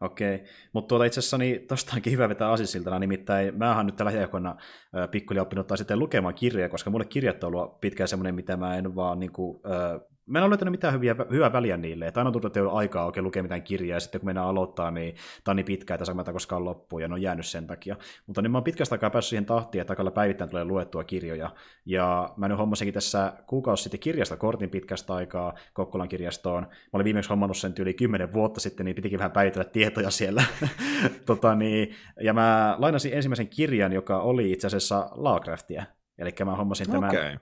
Okei, 0.00 0.44
mutta 0.72 0.88
tuota 0.88 1.04
itse 1.04 1.20
asiassa 1.20 1.38
niin 1.38 1.66
tosta 1.66 1.92
onkin 1.94 2.12
hyvä 2.12 2.28
vetää 2.28 2.50
asisiltana, 2.50 2.98
nimittäin 2.98 3.58
mä 3.58 3.76
oon 3.76 3.86
nyt 3.86 3.96
tällä 3.96 4.08
lähiaikoina 4.08 4.56
pikkuhiljaa 5.10 5.42
oppinut 5.42 5.66
taas 5.66 5.78
sitten 5.78 5.98
lukemaan 5.98 6.34
kirjoja, 6.34 6.68
koska 6.68 6.90
mulle 6.90 7.04
kirjat 7.04 7.44
on 7.44 7.54
ollut 7.54 7.80
pitkään 7.80 8.08
semmoinen, 8.08 8.34
mitä 8.34 8.56
mä 8.56 8.76
en 8.76 8.96
vaan 8.96 9.20
niin 9.20 9.32
kuin, 9.32 9.60
mä 10.26 10.38
en 10.38 10.42
ole 10.42 10.50
löytänyt 10.50 10.72
mitään 10.72 10.94
hyviä, 10.94 11.16
hyvää 11.30 11.52
väliä 11.52 11.76
niille. 11.76 12.06
Että 12.06 12.20
aina 12.20 12.32
tuntuu, 12.32 12.46
että 12.46 12.60
ei 12.60 12.66
ole 12.66 12.78
aikaa 12.78 13.06
oikein 13.06 13.24
lukea 13.24 13.42
mitään 13.42 13.62
kirjaa, 13.62 13.96
ja 13.96 14.00
sitten 14.00 14.20
kun 14.20 14.28
mennään 14.28 14.46
aloittaa, 14.46 14.90
niin 14.90 15.14
tämä 15.44 15.52
on 15.52 15.56
niin 15.56 15.66
pitkä, 15.66 15.94
että 15.94 16.04
saamatta 16.04 16.32
koskaan 16.32 16.64
loppuun, 16.64 17.02
ja 17.02 17.08
ne 17.08 17.14
on 17.14 17.22
jäänyt 17.22 17.46
sen 17.46 17.66
takia. 17.66 17.96
Mutta 18.26 18.42
niin 18.42 18.50
mä 18.50 18.58
oon 18.58 18.64
pitkästä 18.64 18.94
aikaa 18.94 19.10
päässyt 19.10 19.30
siihen 19.30 19.46
tahtiin, 19.46 19.80
että 19.80 19.92
aikalla 19.92 20.10
päivittäin 20.10 20.50
tulee 20.50 20.64
luettua 20.64 21.04
kirjoja. 21.04 21.50
Ja 21.86 22.34
mä 22.36 22.48
nyt 22.48 22.58
hommasinkin 22.58 22.94
tässä 22.94 23.32
kuukausi 23.46 23.82
sitten 23.82 24.00
kirjasta 24.00 24.36
kortin 24.36 24.70
pitkästä 24.70 25.14
aikaa 25.14 25.54
Kokkolan 25.72 26.08
kirjastoon. 26.08 26.62
Mä 26.62 26.90
olin 26.92 27.04
viimeksi 27.04 27.30
hommannut 27.30 27.56
sen 27.56 27.74
yli 27.78 27.94
kymmenen 27.94 28.32
vuotta 28.32 28.60
sitten, 28.60 28.84
niin 28.86 28.96
pitikin 28.96 29.18
vähän 29.18 29.32
päivitellä 29.32 29.64
tietoja 29.64 30.10
siellä. 30.10 30.44
tota, 31.26 31.54
niin, 31.54 31.94
ja 32.20 32.32
mä 32.32 32.76
lainasin 32.78 33.14
ensimmäisen 33.14 33.48
kirjan, 33.48 33.92
joka 33.92 34.20
oli 34.20 34.52
itse 34.52 34.66
asiassa 34.66 35.10
Lovecraftia. 35.14 35.84
Eli 36.18 36.34
mä 36.44 36.56
hommasin 36.56 36.90
tämän 36.90 37.10
okay. 37.10 37.36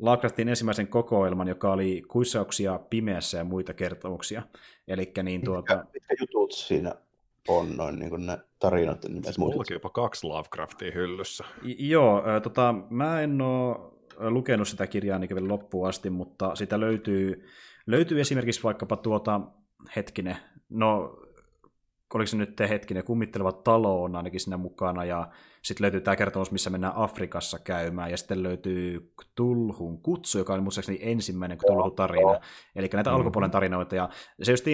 Lovecraftin 0.00 0.48
ensimmäisen 0.48 0.88
kokoelman, 0.88 1.48
joka 1.48 1.72
oli 1.72 2.02
kuissauksia 2.08 2.78
pimeässä 2.90 3.38
ja 3.38 3.44
muita 3.44 3.74
kertomuksia. 3.74 4.42
Eli 4.88 5.12
niin 5.22 5.44
tuota... 5.44 5.76
Mitkä, 5.76 5.90
mitkä 5.92 6.14
jutut 6.20 6.52
siinä 6.52 6.94
on 7.48 7.76
noin 7.76 7.98
niin 7.98 8.10
kuin 8.10 8.26
ne 8.26 8.38
tarinat? 8.58 9.04
Niin 9.08 9.22
mullakin 9.38 9.74
jopa 9.74 9.90
kaksi 9.90 10.26
Lovecraftia 10.26 10.92
hyllyssä. 10.94 11.44
I- 11.64 11.88
joo, 11.88 12.24
äh, 12.28 12.42
tota, 12.42 12.74
mä 12.90 13.20
en 13.20 13.40
ole 13.40 14.30
lukenut 14.30 14.68
sitä 14.68 14.86
kirjaa 14.86 15.18
niin 15.18 15.34
vielä 15.34 15.48
loppuun 15.48 15.88
asti, 15.88 16.10
mutta 16.10 16.54
sitä 16.54 16.80
löytyy, 16.80 17.46
löytyy 17.86 18.20
esimerkiksi 18.20 18.62
vaikkapa 18.62 18.96
tuota, 18.96 19.40
hetkinen, 19.96 20.36
no 20.68 21.19
oliko 22.18 22.26
se 22.26 22.36
nyt 22.36 22.60
hetkinen, 22.60 23.04
kummitteleva 23.04 23.52
talo 23.52 24.02
on 24.02 24.16
ainakin 24.16 24.40
siinä 24.40 24.56
mukana, 24.56 25.04
ja 25.04 25.28
sitten 25.62 25.82
löytyy 25.82 26.00
tämä 26.00 26.16
kertomus, 26.16 26.52
missä 26.52 26.70
mennään 26.70 26.92
Afrikassa 26.96 27.58
käymään, 27.58 28.10
ja 28.10 28.16
sitten 28.16 28.42
löytyy 28.42 29.12
Tulhun 29.34 30.02
kutsu, 30.02 30.38
joka 30.38 30.54
oli 30.54 30.62
muistaakseni 30.62 30.98
ensimmäinen 31.02 31.58
Tulhu-tarina, 31.66 32.40
eli 32.76 32.88
näitä 32.92 33.10
mm-hmm. 33.10 33.16
alkupuolen 33.16 33.50
tarinoita, 33.50 33.96
ja 33.96 34.08
se 34.42 34.52
just 34.52 34.64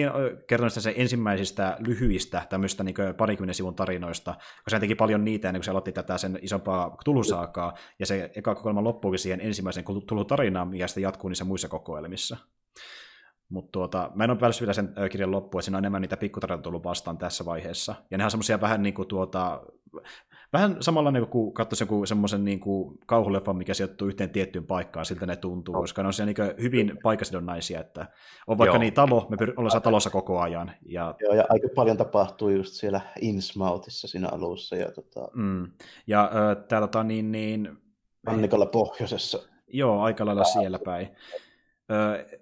kertoi 0.47 0.69
se 0.69 0.93
ensimmäisistä 0.97 1.77
lyhyistä 1.79 2.45
tämmöistä 2.49 2.83
niin 2.83 2.95
parikymmenen 3.17 3.55
sivun 3.55 3.75
tarinoista, 3.75 4.33
koska 4.33 4.69
se 4.69 4.79
teki 4.79 4.95
paljon 4.95 5.25
niitä 5.25 5.49
ennen 5.49 5.59
kuin 5.59 5.65
se 5.65 5.71
aloitti 5.71 5.91
tätä 5.91 6.17
sen 6.17 6.39
isompaa 6.41 6.97
Tulhusaakaa, 7.05 7.73
ja 7.99 8.05
se 8.05 8.31
eka 8.35 8.55
kokoelma 8.55 8.83
loppuukin 8.83 9.19
siihen 9.19 9.41
ensimmäiseen 9.41 9.85
Tulhu-tarinaan, 10.07 10.67
mikä 10.67 10.87
sitten 10.87 11.03
jatkuu 11.03 11.29
niissä 11.29 11.45
muissa 11.45 11.67
kokoelmissa. 11.67 12.37
Mutta 13.49 13.71
tuota, 13.71 14.11
mä 14.15 14.23
en 14.23 14.29
ole 14.29 14.39
päässyt 14.39 14.61
vielä 14.61 14.73
sen 14.73 14.93
kirjan 15.11 15.31
loppuun, 15.31 15.59
että 15.59 15.65
siinä 15.65 15.77
on 15.77 15.83
enemmän 15.83 16.01
niitä 16.01 16.17
pikkutarinoita 16.17 16.63
tullut 16.63 16.83
vastaan 16.83 17.17
tässä 17.17 17.45
vaiheessa. 17.45 17.95
Ja 18.11 18.17
ne 18.17 18.23
on 18.23 18.31
semmoisia 18.31 18.61
vähän 18.61 18.83
niin 18.83 18.93
kuin 18.93 19.07
tuota, 19.07 19.61
vähän 20.53 20.77
samalla 20.79 21.11
niin 21.11 21.27
kuin 21.27 21.53
katsoisi 21.53 21.83
joku 21.83 22.05
semmoisen 22.05 22.45
niin 22.45 22.59
kuin 22.59 22.99
kauhuleffan, 23.05 23.57
mikä 23.57 23.73
sijoittuu 23.73 24.07
yhteen 24.07 24.29
tiettyyn 24.29 24.65
paikkaan, 24.65 25.05
siltä 25.05 25.25
ne 25.25 25.35
tuntuu, 25.35 25.73
no. 25.73 25.81
koska 25.81 26.01
ne 26.01 26.07
on 26.07 26.13
siellä 26.13 26.33
niin 26.33 26.61
hyvin 26.61 26.99
paikasidonnaisia, 27.03 27.79
että 27.79 28.07
on 28.47 28.57
vaikka 28.57 28.75
Joo. 28.75 28.81
niin 28.81 28.93
talo, 28.93 29.27
me 29.29 29.37
ollaan 29.57 29.81
talossa 29.81 30.09
koko 30.09 30.39
ajan. 30.39 30.71
Ja... 30.85 31.15
Joo, 31.19 31.33
ja 31.33 31.45
aika 31.49 31.67
paljon 31.75 31.97
tapahtuu 31.97 32.49
just 32.49 32.73
siellä 32.73 33.01
Innsmoutissa 33.21 34.07
siinä 34.07 34.29
alussa. 34.31 34.75
Ja, 34.75 34.91
tota... 34.91 35.27
mm. 35.33 35.71
ja 36.07 36.23
äh, 36.23 36.65
tää, 36.67 36.81
tota, 36.81 37.03
niin, 37.03 37.31
niin... 37.31 37.77
Annikalla 38.25 38.65
pohjoisessa. 38.65 39.39
Joo, 39.67 40.01
aika 40.01 40.25
lailla 40.25 40.43
siellä 40.43 40.79
päin 40.79 41.07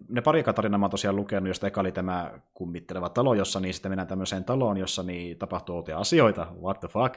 ne 0.09 0.22
pari 0.22 0.43
tarinaa 0.43 0.77
mä 0.77 0.85
oon 0.85 0.91
tosiaan 0.91 1.15
lukenut, 1.15 1.48
josta 1.48 1.67
eka 1.67 1.82
oli 1.82 1.91
tämä 1.91 2.32
kummitteleva 2.53 3.09
talo, 3.09 3.33
jossa 3.33 3.59
niin 3.59 3.74
sitten 3.74 3.91
mennään 3.91 4.07
tämmöiseen 4.07 4.43
taloon, 4.43 4.77
jossa 4.77 5.03
niin 5.03 5.38
tapahtuu 5.38 5.75
outoja 5.75 5.98
asioita, 5.98 6.48
what 6.61 6.80
the 6.80 6.88
fuck. 6.88 7.15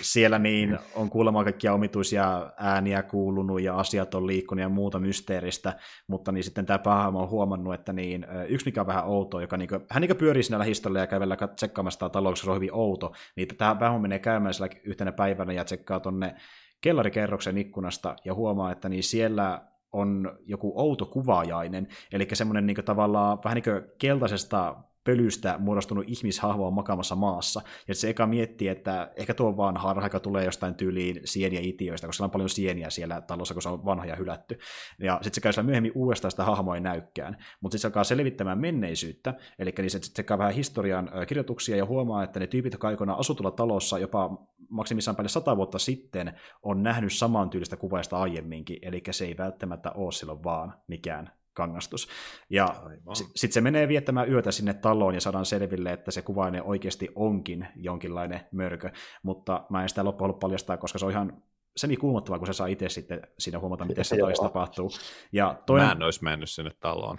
siellä 0.00 0.38
niin 0.38 0.78
on 0.94 1.10
kuulemma 1.10 1.44
kaikkia 1.44 1.74
omituisia 1.74 2.50
ääniä 2.56 3.02
kuulunut 3.02 3.60
ja 3.60 3.74
asiat 3.74 4.14
on 4.14 4.26
liikkunut 4.26 4.62
ja 4.62 4.68
muuta 4.68 4.98
mysteeristä, 4.98 5.72
mutta 6.06 6.32
niin 6.32 6.44
sitten 6.44 6.66
tämä 6.66 6.78
päähahmo 6.78 7.22
on 7.22 7.30
huomannut, 7.30 7.74
että 7.74 7.92
niin, 7.92 8.26
yksi 8.48 8.66
mikä 8.66 8.80
on 8.80 8.86
vähän 8.86 9.06
outo, 9.06 9.40
joka 9.40 9.56
niin 9.56 9.68
kuin, 9.68 9.80
hän 9.90 10.00
niin 10.00 10.16
pyörii 10.16 10.42
siinä 10.42 10.58
lähistöllä 10.58 10.98
ja 10.98 11.06
kävellä 11.06 11.36
tsekkaamassa 11.56 11.98
tämä 11.98 12.10
talo, 12.10 12.30
koska 12.30 12.44
se 12.44 12.50
on 12.50 12.56
hyvin 12.56 12.74
outo, 12.74 13.12
niin 13.36 13.48
tämä 13.48 13.74
päähahmo 13.74 14.02
menee 14.02 14.18
käymään 14.18 14.54
siellä 14.54 14.74
yhtenä 14.84 15.12
päivänä 15.12 15.52
ja 15.52 15.64
tsekkaa 15.64 16.00
tonne 16.00 16.34
kellarikerroksen 16.80 17.58
ikkunasta 17.58 18.16
ja 18.24 18.34
huomaa, 18.34 18.72
että 18.72 18.88
niin 18.88 19.02
siellä 19.02 19.69
on 19.92 20.38
joku 20.46 20.72
outo 20.76 21.06
kuvaajainen, 21.06 21.88
eli 22.12 22.28
semmoinen 22.32 22.66
niin 22.66 22.84
tavallaan 22.84 23.38
vähän 23.44 23.54
niin 23.54 23.64
kuin 23.64 23.82
keltaisesta 23.98 24.76
pölystä 25.04 25.58
muodostunut 25.58 26.04
ihmishahvo 26.08 26.66
on 26.66 26.74
makaamassa 26.74 27.16
maassa. 27.16 27.60
Ja 27.88 27.94
se 27.94 28.10
eka 28.10 28.26
miettii, 28.26 28.68
että 28.68 29.12
ehkä 29.16 29.34
tuo 29.34 29.56
vaan 29.56 29.76
harha, 29.76 30.06
joka 30.06 30.20
tulee 30.20 30.44
jostain 30.44 30.74
tyyliin 30.74 31.20
sieniä 31.24 31.60
itiöistä, 31.62 32.06
koska 32.06 32.24
on 32.24 32.30
paljon 32.30 32.48
sieniä 32.48 32.90
siellä 32.90 33.20
talossa, 33.20 33.54
kun 33.54 33.62
se 33.62 33.68
on 33.68 33.84
vanha 33.84 34.06
ja 34.06 34.16
hylätty. 34.16 34.58
Ja 34.98 35.18
sitten 35.22 35.34
se 35.34 35.40
käy 35.40 35.52
siellä 35.52 35.66
myöhemmin 35.66 35.92
uudestaan 35.94 36.30
sitä 36.30 36.44
hahmoa 36.44 36.74
ei 36.74 36.80
näykään. 36.80 37.36
Mutta 37.60 37.74
sitten 37.74 37.80
se 37.80 37.86
alkaa 37.86 38.04
selvittämään 38.04 38.58
menneisyyttä, 38.58 39.34
eli 39.58 39.72
niin 39.78 39.90
se 39.90 40.22
käy 40.22 40.38
vähän 40.38 40.54
historian 40.54 41.10
kirjoituksia 41.28 41.76
ja 41.76 41.86
huomaa, 41.86 42.24
että 42.24 42.40
ne 42.40 42.46
tyypit, 42.46 42.72
jotka 42.72 42.88
aikoinaan 42.88 43.18
asutulla 43.18 43.50
talossa 43.50 43.98
jopa 43.98 44.46
maksimissaan 44.68 45.16
päälle 45.16 45.28
sata 45.28 45.56
vuotta 45.56 45.78
sitten, 45.78 46.32
on 46.62 46.82
nähnyt 46.82 47.12
samantyylistä 47.12 47.76
kuvaista 47.76 48.18
aiemminkin, 48.18 48.78
eli 48.82 49.02
se 49.10 49.24
ei 49.24 49.36
välttämättä 49.38 49.90
ole 49.90 50.12
silloin 50.12 50.44
vaan 50.44 50.74
mikään 50.88 51.39
kangastus. 51.60 52.08
Ja 52.50 52.74
sitten 53.14 53.54
se 53.54 53.60
menee 53.60 53.88
viettämään 53.88 54.32
yötä 54.32 54.52
sinne 54.52 54.74
taloon 54.74 55.14
ja 55.14 55.20
saadaan 55.20 55.46
selville, 55.46 55.92
että 55.92 56.10
se 56.10 56.22
kuvainen 56.22 56.62
oikeasti 56.62 57.08
onkin 57.14 57.68
jonkinlainen 57.76 58.40
mörkö, 58.52 58.90
mutta 59.22 59.66
mä 59.70 59.82
en 59.82 59.88
sitä 59.88 60.04
loppuun 60.04 60.28
halua 60.28 60.38
paljastaa, 60.38 60.76
koska 60.76 60.98
se 60.98 61.06
on 61.06 61.10
ihan 61.12 61.42
semi-kuumottavaa, 61.76 62.38
kun 62.38 62.46
se 62.46 62.52
saa 62.52 62.66
itse 62.66 62.88
sitten 62.88 63.20
siinä 63.38 63.58
huomata, 63.58 63.84
miten 63.84 64.04
se 64.04 64.16
toista 64.20 64.42
tapahtuu. 64.42 64.90
Ja 65.32 65.62
toinen... 65.66 65.86
Mä 65.86 65.92
en 65.92 66.02
olisi 66.02 66.24
mennyt 66.24 66.50
sinne 66.50 66.70
taloon. 66.80 67.16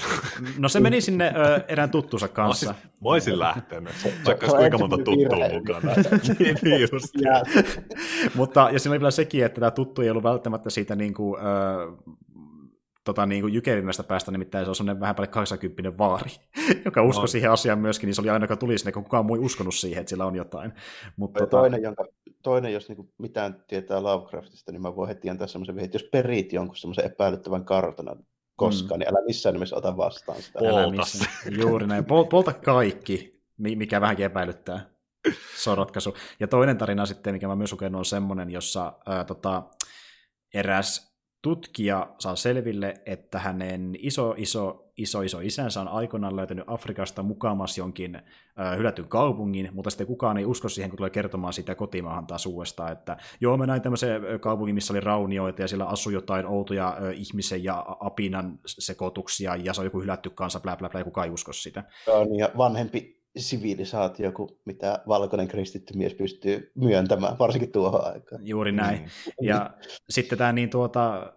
No 0.58 0.70
se 0.70 0.80
meni 0.80 1.02
sinne 1.02 1.34
ö, 1.36 1.64
erään 1.68 1.90
tuttuunsa 1.90 2.28
kanssa. 2.28 2.76
Mä 2.84 3.10
olisin 3.10 3.40
lähtenyt, 3.40 3.94
vaikka 4.26 4.46
olisi 4.46 4.58
kuinka 4.58 4.78
monta 4.78 4.98
tuttua 4.98 5.50
mukana. 5.54 5.94
niin, 6.40 6.58
niin 6.62 6.82
just. 6.82 7.16
Mutta, 8.36 8.70
ja 8.74 8.80
siinä 8.80 8.94
oli 8.94 9.00
vielä 9.00 9.12
sekin, 9.12 9.46
että 9.46 9.60
tämä 9.60 9.72
tuttu 9.72 10.02
ei 10.02 10.10
ollut 10.10 10.24
välttämättä 10.24 10.70
siitä 10.70 10.96
niin 10.96 11.14
kuin, 11.14 11.42
ö, 11.42 11.46
tota, 13.04 13.26
niin 13.26 13.42
kuin 13.42 13.54
jykevimmästä 13.54 14.04
päästä, 14.04 14.32
nimittäin 14.32 14.66
se 14.66 14.70
on 14.70 14.76
sellainen 14.76 15.00
vähän 15.00 15.16
päälle 15.16 15.32
80 15.32 15.98
vaari, 15.98 16.32
joka 16.86 17.04
uskoi 17.04 17.24
no. 17.24 17.28
siihen 17.28 17.52
asiaan 17.52 17.80
myöskin, 17.80 18.08
niin 18.08 18.16
se 18.16 18.22
oli 18.22 18.30
aina, 18.30 18.44
joka 18.44 18.58
tuli 18.58 18.78
sinne, 18.78 18.92
kun 18.92 19.04
kukaan 19.04 19.26
muu 19.26 19.36
ei 19.36 19.42
uskonut 19.42 19.76
siihen, 19.76 20.02
että 20.02 20.10
sillä 20.10 20.26
on 20.26 20.36
jotain. 20.36 20.74
Mutta, 21.16 21.40
tota... 21.40 21.58
toinen, 21.58 21.84
jonka, 21.84 22.06
toinen, 22.44 22.74
jos 22.74 22.90
niin 22.90 23.10
mitään 23.18 23.64
tietää 23.68 24.04
Lovecraftista, 24.04 24.72
niin 24.72 24.82
mä 24.82 24.96
voin 24.96 25.08
heti 25.08 25.30
antaa 25.30 25.48
semmoisen 25.48 25.80
että 25.80 25.96
jos 25.96 26.10
perit 26.12 26.54
jonkun 26.54 26.76
semmoisen 26.76 27.06
epäilyttävän 27.06 27.66
kartanan 27.66 28.26
koskaan, 28.56 29.00
mm. 29.00 29.00
niin 29.00 29.10
älä 29.10 29.26
missään 29.26 29.54
nimessä 29.54 29.76
ota 29.76 29.98
vastaan 29.98 30.42
sitä. 30.42 30.60
Polta. 30.60 31.04
Juuri 31.62 31.88
näin. 31.88 32.06
Pol- 32.06 32.28
polta 32.30 32.54
kaikki, 32.54 33.42
mikä 33.58 34.02
vähänkin 34.02 34.26
epäilyttää. 34.26 34.92
Se 35.56 35.70
on 35.70 35.78
ratkaisu. 35.78 36.14
Ja 36.40 36.48
toinen 36.48 36.78
tarina 36.78 37.06
sitten, 37.06 37.34
mikä 37.34 37.48
mä 37.48 37.56
myös 37.56 37.72
lukenut, 37.72 38.00
on 38.00 38.06
semmoinen, 38.06 38.50
jossa 38.50 38.94
ää, 39.06 39.24
tota, 39.24 39.64
eräs 40.54 41.11
tutkija 41.42 42.16
saa 42.20 42.36
selville, 42.36 42.94
että 43.06 43.40
hänen 43.40 43.96
iso, 44.00 44.34
iso, 44.38 44.92
iso, 44.98 45.22
iso 45.22 45.40
isänsä 45.40 45.82
on 45.82 45.88
aikoinaan 45.88 46.36
löytänyt 46.36 46.64
Afrikasta 46.68 47.24
mukamas 47.24 47.78
jonkin 47.78 48.16
äh, 48.16 48.78
hylätyn 48.78 49.08
kaupungin, 49.08 49.70
mutta 49.74 49.90
sitten 49.90 50.08
kukaan 50.08 50.38
ei 50.38 50.46
usko 50.46 50.70
siihen, 50.70 50.90
kun 50.90 50.98
tulee 50.98 51.10
kertomaan 51.10 51.54
sitä 51.54 51.76
kotimaahan 51.76 52.28
taas 52.28 52.46
uudestaan, 52.46 52.92
että 52.92 53.18
joo, 53.42 53.58
mä 53.58 53.66
näin 53.66 53.82
tämmöisen 53.82 54.22
kaupungin, 54.40 54.76
missä 54.76 54.94
oli 54.94 55.00
raunioita 55.00 55.62
ja 55.62 55.68
siellä 55.68 55.86
asui 55.86 56.14
jotain 56.14 56.46
outoja 56.46 56.88
äh, 56.88 57.14
ihmisen 57.14 57.64
ja 57.64 57.86
apinan 58.00 58.60
sekoituksia 58.66 59.56
ja 59.56 59.74
se 59.74 59.82
on 59.82 59.86
joku 59.86 60.02
hylätty 60.02 60.30
kanssa, 60.30 60.60
blä, 60.60 60.78
blä, 60.78 60.90
blä, 60.90 61.00
ja 61.00 61.06
kukaan 61.06 61.28
ei 61.28 61.34
usko 61.34 61.54
sitä. 61.54 61.84
Niin 62.30 62.40
ja 62.40 62.50
vanhempi 62.58 63.21
sivilisaatio 63.38 64.32
kuin 64.32 64.50
mitä 64.66 65.00
valkoinen 65.08 65.48
kristitty 65.48 65.98
mies 65.98 66.14
pystyy 66.14 66.72
myöntämään, 66.76 67.40
varsinkin 67.40 67.72
tuohon 67.72 68.06
aikaan. 68.14 68.48
Juuri 68.48 68.72
näin. 68.72 69.00
Mm. 69.00 69.48
Ja 69.48 69.70
sitten 70.10 70.38
tämä 70.38 70.52
niin 70.52 70.70
tuota, 70.70 71.34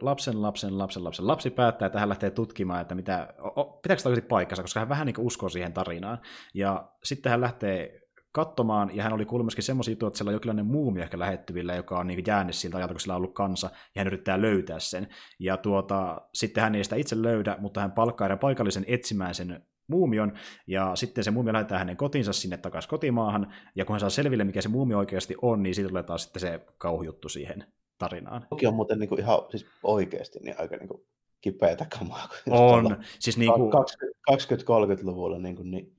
lapsen, 0.00 0.42
lapsen, 0.42 0.78
lapsen, 0.78 1.04
lapsen 1.04 1.26
lapsi 1.26 1.50
päättää, 1.50 1.86
että 1.86 2.00
hän 2.00 2.08
lähtee 2.08 2.30
tutkimaan, 2.30 2.80
että 2.80 2.94
mitä, 2.94 3.34
pitääkö 3.82 4.02
tämä 4.02 4.16
paikkansa, 4.28 4.62
koska 4.62 4.80
hän 4.80 4.88
vähän 4.88 5.06
niin 5.06 5.14
uskoo 5.18 5.48
siihen 5.48 5.72
tarinaan. 5.72 6.18
Ja 6.54 6.92
sitten 7.04 7.30
hän 7.30 7.40
lähtee 7.40 8.00
katsomaan, 8.32 8.96
ja 8.96 9.02
hän 9.02 9.12
oli 9.12 9.24
kuullut 9.24 9.46
myöskin 9.46 9.64
semmoisia 9.64 9.92
juttuja, 9.92 10.08
että 10.08 10.18
siellä 10.18 10.30
on 10.30 10.34
jokinlainen 10.34 10.66
muumi 10.66 11.00
ehkä 11.00 11.18
lähettyvillä, 11.18 11.74
joka 11.74 11.98
on 11.98 12.06
niin 12.06 12.24
jäänyt 12.26 12.54
siltä 12.54 12.76
ajalta, 12.76 12.94
kun 12.94 13.00
sillä 13.00 13.14
on 13.14 13.16
ollut 13.16 13.34
kansa, 13.34 13.70
ja 13.94 14.00
hän 14.00 14.06
yrittää 14.06 14.40
löytää 14.40 14.78
sen. 14.78 15.08
Ja 15.38 15.56
tuota, 15.56 16.20
sitten 16.34 16.62
hän 16.62 16.74
ei 16.74 16.84
sitä 16.84 16.96
itse 16.96 17.22
löydä, 17.22 17.56
mutta 17.60 17.80
hän 17.80 17.92
palkkaa 17.92 18.24
erään 18.24 18.38
paikallisen 18.38 18.84
etsimään 18.86 19.34
sen 19.34 19.62
muumion, 19.88 20.32
ja 20.66 20.96
sitten 20.96 21.24
se 21.24 21.30
muumio 21.30 21.52
lähettää 21.52 21.78
hänen 21.78 21.96
kotinsa 21.96 22.32
sinne 22.32 22.56
takaisin 22.56 22.90
kotimaahan, 22.90 23.54
ja 23.74 23.84
kun 23.84 23.94
hän 23.94 24.00
saa 24.00 24.10
selville, 24.10 24.44
mikä 24.44 24.62
se 24.62 24.68
muumio 24.68 24.98
oikeasti 24.98 25.34
on, 25.42 25.62
niin 25.62 25.74
siitä 25.74 25.88
tulee 25.88 26.02
taas 26.02 26.22
sitten 26.22 26.40
se 26.40 26.60
kauhujuttu 26.78 27.28
siihen 27.28 27.64
tarinaan. 27.98 28.46
Toki 28.50 28.66
on 28.66 28.74
muuten 28.74 28.98
niin 28.98 29.08
kuin 29.08 29.20
ihan 29.20 29.38
siis 29.50 29.66
oikeasti 29.82 30.38
niin 30.38 30.54
aika 30.58 30.76
niin 30.76 30.88
kuin 30.88 31.02
kipeätä 31.40 31.86
kamaa. 31.98 32.28
On. 32.50 32.96
Siis 33.18 33.38
niin 33.38 33.52
kuin... 33.52 33.72
20-30-luvulla 34.30 35.38
niin, 35.38 35.56
kuin, 35.56 35.70
niin 35.70 35.96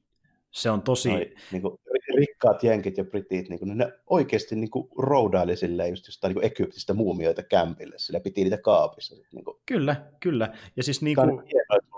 se 0.51 0.69
on 0.69 0.81
tosi... 0.81 1.09
Noi, 1.09 1.35
niin 1.51 1.61
kuin, 1.61 1.79
rikkaat 2.17 2.63
jenkit 2.63 2.97
ja 2.97 3.03
britit, 3.03 3.49
niin 3.49 3.59
kuin, 3.59 3.77
ne 3.77 3.93
oikeasti 4.07 4.55
niin 4.55 4.69
kuin, 4.69 4.89
roudaili 4.97 5.55
silleen 5.55 5.89
just 5.89 6.07
jostain 6.07 6.35
niin 6.35 6.45
Egyptistä 6.45 6.93
muumioita 6.93 7.43
kämpille, 7.43 7.95
sillä 7.97 8.19
piti 8.19 8.43
niitä 8.43 8.57
kaapissa. 8.57 9.15
Niin 9.33 9.45
kuin. 9.45 9.57
Kyllä, 9.65 9.95
kyllä. 10.19 10.53
Ja 10.75 10.83
siis 10.83 11.01
niin 11.01 11.15
kuin... 11.15 11.43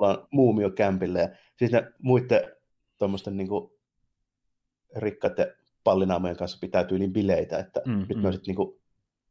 Hienoa, 0.02 0.14
että 0.14 0.28
muumiokämpille 0.32 1.20
ja 1.20 1.30
siis 1.58 1.72
ne 1.72 1.92
muiden 2.02 2.42
tuommoisten 2.98 3.38
niin 3.38 3.50
rikkaiden 4.96 5.54
pallinaamojen 5.84 6.38
kanssa 6.38 6.58
pitää 6.62 6.84
tyyliin 6.84 7.14
bileitä, 7.14 7.60
että 7.60 7.82
mm, 7.86 8.06
nyt 8.10 8.18
mm. 8.18 8.22
mä 8.22 8.32
sitten 8.32 8.48
niin 8.48 8.56
kuin, 8.56 8.82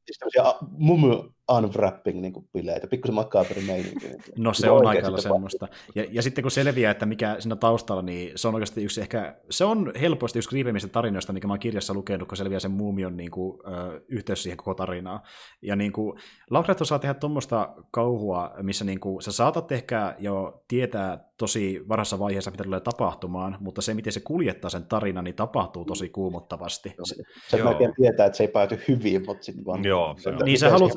siis 0.06 0.18
tämmöisiä 0.18 0.68
mumu 0.70 1.08
unwrapping 1.56 2.20
niin 2.20 2.32
bileitä, 2.52 2.86
pikkusen 2.86 3.14
makaberi 3.14 3.62
meininki. 3.62 4.06
Niin 4.08 4.22
no 4.38 4.54
se 4.54 4.70
on 4.70 4.86
aika 4.86 5.16
semmoista. 5.16 5.68
Ja, 5.94 6.04
ja, 6.10 6.22
sitten 6.22 6.42
kun 6.42 6.50
selviää, 6.50 6.90
että 6.90 7.06
mikä 7.06 7.36
siinä 7.38 7.56
taustalla, 7.56 8.02
niin 8.02 8.32
se 8.36 8.48
on 8.48 8.54
oikeasti 8.54 8.84
yksi 8.84 9.00
ehkä, 9.00 9.36
se 9.50 9.64
on 9.64 9.92
helposti 10.00 10.38
yksi 10.38 10.48
kriipimistä 10.48 10.88
tarinoista, 10.88 11.32
mikä 11.32 11.46
mä 11.46 11.52
oon 11.52 11.60
kirjassa 11.60 11.94
lukenut, 11.94 12.28
kun 12.28 12.36
selviää 12.36 12.60
sen 12.60 12.70
muumion 12.70 13.16
niin 13.16 13.30
kuin, 13.30 13.60
ö, 13.66 14.00
yhteys 14.08 14.42
siihen 14.42 14.56
koko 14.56 14.74
tarinaan. 14.74 15.20
Ja 15.62 15.76
niin 15.76 15.92
kuin, 15.92 16.18
Lovecraft 16.50 16.80
osaa 16.80 16.98
tehdä 16.98 17.14
tuommoista 17.14 17.74
kauhua, 17.90 18.52
missä 18.62 18.84
niin 18.84 19.00
kuin, 19.00 19.22
sä 19.22 19.32
saatat 19.32 19.72
ehkä 19.72 20.14
jo 20.18 20.62
tietää 20.68 21.30
tosi 21.36 21.84
varassa 21.88 22.18
vaiheessa, 22.18 22.50
mitä 22.50 22.64
tulee 22.64 22.80
tapahtumaan, 22.80 23.56
mutta 23.60 23.82
se, 23.82 23.94
miten 23.94 24.12
se 24.12 24.20
kuljettaa 24.20 24.70
sen 24.70 24.84
tarinan, 24.84 25.24
niin 25.24 25.34
tapahtuu 25.34 25.84
tosi 25.84 26.08
kuumottavasti. 26.08 26.94
Se, 27.02 27.14
se 27.48 27.64
melkein 27.64 27.94
tietää, 27.96 28.26
että 28.26 28.36
se 28.36 28.44
ei 28.44 28.48
pääty 28.48 28.80
hyvin, 28.88 29.26
mutta 29.26 29.44
sitten 29.44 29.64
vaan... 29.64 29.84
Joo, 29.84 30.14
se, 30.18 30.30
niin 30.44 30.58
sä 30.58 30.70
haluat, 30.70 30.92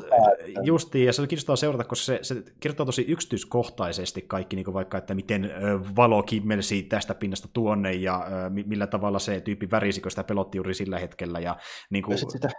justiin, 0.62 1.06
ja 1.06 1.12
se 1.12 1.22
on 1.22 1.28
kiinnostavaa 1.28 1.56
seurata, 1.56 1.84
koska 1.84 2.04
se, 2.04 2.18
se 2.22 2.42
kertoo 2.60 2.86
tosi 2.86 3.04
yksityiskohtaisesti 3.08 4.22
kaikki, 4.22 4.56
niin 4.56 4.64
kuin 4.64 4.74
vaikka, 4.74 4.98
että 4.98 5.14
miten 5.14 5.50
valo 5.96 6.22
kimmelsi 6.22 6.82
tästä 6.82 7.14
pinnasta 7.14 7.48
tuonne, 7.52 7.92
ja 7.92 8.26
millä 8.66 8.86
tavalla 8.86 9.18
se 9.18 9.40
tyyppi 9.40 9.70
värisi, 9.70 10.00
kun 10.00 10.10
sitä 10.10 10.24
pelotti 10.24 10.58
juuri 10.58 10.74
sillä 10.74 10.98
hetkellä. 10.98 11.40
Ja, 11.40 11.56
niin 11.90 12.02
kuin... 12.04 12.12
ja 12.12 12.30
sitä, 12.30 12.50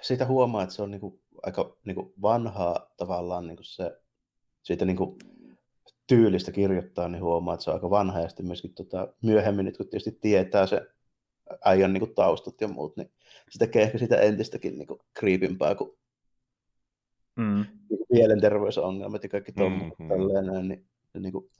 siitä 0.00 0.26
huomaa, 0.26 0.62
että 0.62 0.74
se 0.74 0.82
on 0.82 0.90
niin 0.90 1.00
kuin, 1.00 1.20
aika 1.42 1.76
niin 1.84 1.94
kuin 1.94 2.12
vanhaa 2.22 2.90
tavallaan 2.96 3.46
niin 3.46 3.56
kuin 3.56 3.66
se, 3.66 3.92
siitä 4.62 4.84
niin 4.84 4.96
kuin, 4.96 5.16
tyylistä 6.06 6.52
kirjoittaa, 6.52 7.08
niin 7.08 7.22
huomaa, 7.22 7.54
että 7.54 7.64
se 7.64 7.70
on 7.70 7.74
aika 7.74 7.90
vanha, 7.90 8.20
ja 8.20 8.28
sitten 8.28 8.46
myöskin 8.46 8.74
tota, 8.74 9.08
myöhemmin, 9.22 9.64
nyt 9.64 9.76
kun 9.76 9.88
tietysti 9.88 10.18
tietää 10.20 10.66
se 10.66 10.86
äijän 11.64 11.92
niin 11.92 12.00
kuin, 12.00 12.14
taustat 12.14 12.60
ja 12.60 12.68
muut, 12.68 12.96
niin 12.96 13.10
se 13.50 13.58
tekee 13.58 13.82
ehkä 13.82 13.98
sitä 13.98 14.16
entistäkin 14.16 14.78
niin 14.78 14.86
kuin, 14.86 15.00
kriipimpää, 15.14 15.74
kun 15.74 15.98
mm. 17.36 17.64
niin 17.90 17.98
kuin 17.98 18.06
mielenterveysongelmat 18.10 19.22
ja 19.22 19.28
kaikki 19.28 19.52
tuommoiset 19.52 19.98
mm-hmm. 19.98 20.08
tälleen, 20.08 20.68
niin, 20.68 20.86
niin 21.18 21.32
kuin, 21.32 21.50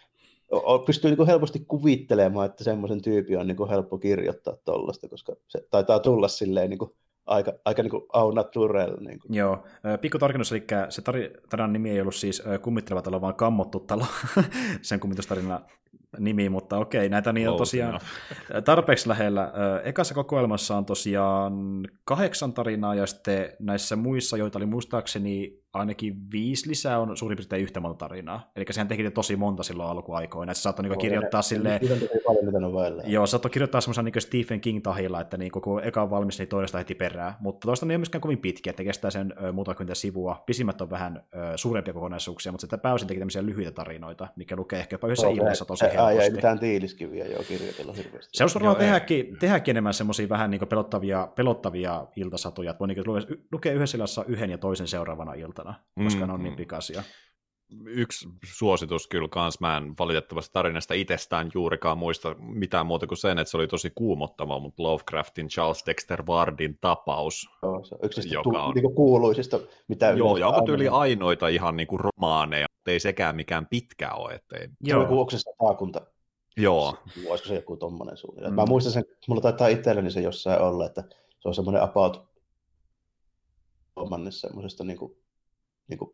pystyy 0.86 1.10
niin 1.10 1.16
kuin 1.16 1.26
helposti 1.26 1.64
kuvittelemaan, 1.68 2.46
että 2.46 2.64
semmoisen 2.64 3.02
tyypin 3.02 3.38
on 3.38 3.46
niin 3.46 3.56
kuin 3.56 3.70
helppo 3.70 3.98
kirjoittaa 3.98 4.56
tuollaista, 4.64 5.08
koska 5.08 5.36
se 5.48 5.66
taitaa 5.70 5.98
tulla 5.98 6.28
silleen 6.28 6.70
niin 6.70 6.78
kuin 6.78 6.90
aika, 7.26 7.52
aika 7.64 7.82
niin 7.82 7.90
kuin 7.90 8.02
au 8.12 8.30
naturel. 8.30 8.96
Niin 9.00 9.20
kuin. 9.20 9.34
Joo, 9.34 9.64
pikku 10.00 10.18
tarkennus, 10.18 10.52
eli 10.52 10.64
se 10.88 11.02
tarinan 11.50 11.72
nimi 11.72 11.90
ei 11.90 12.00
ollut 12.00 12.14
siis 12.14 12.42
kummitteleva 12.62 13.02
talo, 13.02 13.20
vaan 13.20 13.34
kammottu 13.34 13.80
talo, 13.80 14.04
sen 14.82 15.00
kummitustarina 15.00 15.60
nimi, 16.18 16.48
mutta 16.48 16.78
okei, 16.78 17.08
näitä 17.08 17.32
niin 17.32 17.48
on 17.48 17.56
tosiaan 17.56 18.00
tarpeeksi 18.64 19.08
lähellä. 19.08 19.52
Ekassa 19.84 20.14
kokoelmassa 20.14 20.76
on 20.76 20.86
tosiaan 20.86 21.52
kahdeksan 22.04 22.52
tarinaa, 22.52 22.94
ja 22.94 23.06
sitten 23.06 23.52
näissä 23.60 23.96
muissa, 23.96 24.36
joita 24.36 24.58
oli 24.58 24.66
muistaakseni 24.66 25.60
ainakin 25.72 26.30
viisi 26.32 26.68
lisää, 26.68 26.98
on 26.98 27.16
suurin 27.16 27.36
piirtein 27.36 27.62
yhtä 27.62 27.80
monta 27.80 27.98
tarinaa. 27.98 28.50
Eli 28.56 28.64
sehän 28.70 28.88
teki 28.88 29.10
tosi 29.10 29.36
monta 29.36 29.62
silloin 29.62 29.90
alkuaikoina, 29.90 30.52
että 30.52 30.62
saattoi 30.62 30.82
niinku 30.82 30.98
kirjoittaa 30.98 31.42
silleen... 31.42 31.80
Joo, 33.04 33.26
saattoi 33.26 33.50
kirjoittaa 33.50 33.80
semmoisen 33.80 34.04
niin 34.04 34.22
Stephen 34.22 34.60
King-tahilla, 34.60 35.20
että 35.20 35.36
niin 35.36 35.50
kun 35.52 35.84
eka 35.84 36.02
on 36.02 36.10
valmis, 36.10 36.38
niin 36.38 36.48
toista 36.48 36.78
heti 36.78 36.94
perään. 36.94 37.34
Mutta 37.40 37.66
toista 37.66 37.86
ne 37.86 37.92
ei 37.92 37.96
ole 37.96 37.98
myöskään 37.98 38.22
kovin 38.22 38.38
pitkiä, 38.38 38.70
että 38.70 38.84
kestää 38.84 39.10
sen 39.10 39.34
ö, 39.44 39.52
muuta 39.52 39.74
kuin 39.74 39.88
sivua. 39.92 40.42
Pisimmät 40.46 40.80
on 40.80 40.90
vähän 40.90 41.24
ö, 41.34 41.56
suurempia 41.56 41.94
kokonaisuuksia, 41.94 42.52
mutta 42.52 42.66
sitä 42.66 42.78
pääosin 42.78 43.08
teki 43.08 43.20
tämmöisiä 43.20 43.46
lyhyitä 43.46 43.70
tarinoita, 43.70 44.28
mikä 44.36 44.56
lukee 44.56 44.78
ehkä 44.78 44.94
jopa 44.94 45.06
yhdessä 45.06 45.28
illassa 45.28 45.64
tosi 45.64 45.84
helposti. 45.84 46.22
Ei 46.22 46.30
mitään 46.30 46.58
tiiliskiviä 46.58 47.26
jo 47.26 47.38
kirjoitella 47.48 47.92
hirveästi. 47.92 48.30
Se 48.32 48.44
olisi 48.44 48.54
varmaan 48.54 48.76
tehdäkin, 48.76 49.36
tehdäkin 49.40 49.72
enemmän 49.72 49.94
semmoisia 49.94 50.28
vähän 50.28 50.50
niin 50.50 50.68
pelottavia, 50.68 51.28
pelottavia 51.36 52.06
iltasatuja, 52.16 52.70
että 52.70 52.78
voi 52.78 52.88
niin 52.88 53.04
lukea 53.52 53.72
yhdessä 53.72 53.96
illassa 53.96 54.24
yhden 54.28 54.50
ja 54.50 54.58
toisen 54.58 54.86
seuraavana 54.88 55.34
iltana, 55.60 56.04
koska 56.04 56.20
mm, 56.20 56.26
ne 56.26 56.32
on 56.32 56.42
niin 56.42 56.52
mm. 56.52 56.56
pikaisia 56.56 57.02
yksi 57.86 58.28
suositus 58.44 59.06
kyllä 59.06 59.28
kans, 59.28 59.60
mä 59.60 59.76
en 59.76 59.94
valitettavasti 59.98 60.52
tarinasta 60.52 60.94
itsestään 60.94 61.50
juurikaan 61.54 61.98
muista 61.98 62.34
mitään 62.38 62.86
muuta 62.86 63.06
kuin 63.06 63.18
sen, 63.18 63.38
että 63.38 63.50
se 63.50 63.56
oli 63.56 63.66
tosi 63.66 63.90
kuumottava, 63.94 64.58
mutta 64.58 64.82
Lovecraftin 64.82 65.48
Charles 65.48 65.82
Dexter 65.86 66.22
Wardin 66.22 66.78
tapaus. 66.80 67.48
Joo, 67.62 67.84
se 67.84 67.94
on 67.94 68.00
yksi 68.02 68.32
joka 68.32 68.42
tu- 68.42 68.56
on... 68.56 68.74
niinku 68.74 68.94
kuuluisista, 68.94 69.60
mitä 69.88 70.10
Joo, 70.10 70.36
ja 70.36 70.48
onko 70.48 70.66
tyyli 70.66 70.88
ainoita 70.88 71.48
ihan 71.48 71.76
niinku 71.76 71.98
romaaneja, 71.98 72.66
ei 72.86 73.00
sekään 73.00 73.36
mikään 73.36 73.66
pitkä 73.66 74.14
ole. 74.14 74.34
Ettei... 74.34 74.68
Joo, 74.80 75.02
joku 75.02 75.20
oksesta 75.20 75.50
taakunta. 75.58 76.00
Joo. 76.56 76.96
Olisiko 77.28 77.48
se 77.48 77.54
joku 77.54 77.76
tommonen 77.76 78.16
suunnilleen. 78.16 78.52
Mm. 78.52 78.56
Mä 78.56 78.66
muistan 78.66 78.92
sen, 78.92 79.04
mulla 79.28 79.42
taitaa 79.42 79.68
itselleni 79.68 80.10
se 80.10 80.20
jossain 80.20 80.60
olla, 80.60 80.86
että 80.86 81.04
se 81.40 81.48
on 81.48 81.54
semmoinen 81.54 81.82
about 81.82 82.30
semmoisesta 84.30 84.84
niinku, 85.90 86.04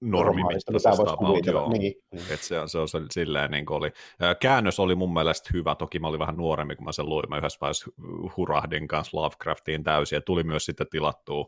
niinku 0.00 0.16
normimittaisesta 0.16 0.90
about, 0.90 1.46
joo. 1.46 1.70
Niin, 1.72 1.80
niin. 2.12 2.32
Et 2.32 2.40
se, 2.40 2.56
se 2.66 2.78
on 2.78 2.88
silleen, 3.10 3.50
niin 3.50 3.72
oli. 3.72 3.92
Käännös 4.40 4.80
oli 4.80 4.94
mun 4.94 5.12
mielestä 5.12 5.50
hyvä, 5.52 5.74
toki 5.74 5.98
mä 5.98 6.08
olin 6.08 6.20
vähän 6.20 6.36
nuorempi, 6.36 6.76
kun 6.76 6.84
mä 6.84 6.92
sen 6.92 7.08
luin, 7.08 7.24
mä 7.28 7.38
yhdessä 7.38 7.58
vaiheessa 7.60 7.90
hurahdin 8.36 8.88
kanssa 8.88 9.16
Lovecraftiin 9.16 9.84
täysin, 9.84 10.16
ja 10.16 10.20
tuli 10.20 10.42
myös 10.42 10.64
sitten 10.64 10.86
tilattua 10.90 11.46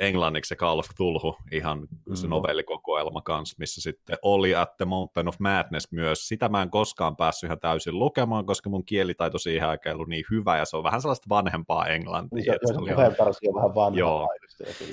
englanniksi 0.00 0.48
se 0.48 0.56
Call 0.56 0.78
of 0.78 0.86
Tulhu, 0.96 1.36
ihan 1.52 1.88
se 2.14 2.26
mm. 2.26 2.30
novellikokoelma 2.30 3.22
kanssa, 3.22 3.56
missä 3.58 3.80
sitten 3.80 4.18
oli 4.22 4.54
At 4.54 4.76
the 4.76 4.84
Mountain 4.84 5.28
of 5.28 5.38
Madness 5.38 5.92
myös. 5.92 6.28
Sitä 6.28 6.48
mä 6.48 6.62
en 6.62 6.70
koskaan 6.70 7.16
päässyt 7.16 7.48
ihan 7.48 7.60
täysin 7.60 7.98
lukemaan, 7.98 8.46
koska 8.46 8.70
mun 8.70 8.84
kielitaito 8.84 9.38
siihen 9.38 9.68
aikaan 9.68 9.96
ollut 9.96 10.08
niin 10.08 10.24
hyvä, 10.30 10.58
ja 10.58 10.64
se 10.64 10.76
on 10.76 10.84
vähän 10.84 11.00
sellaista 11.00 11.26
vanhempaa 11.28 11.86
englantia. 11.86 12.36
Niin, 12.36 12.44
se, 12.44 12.72
se, 12.72 12.78
oli 12.78 12.90
on 12.90 12.96
vähän 12.96 13.74
vanha 13.74 13.98
Joo. 13.98 14.28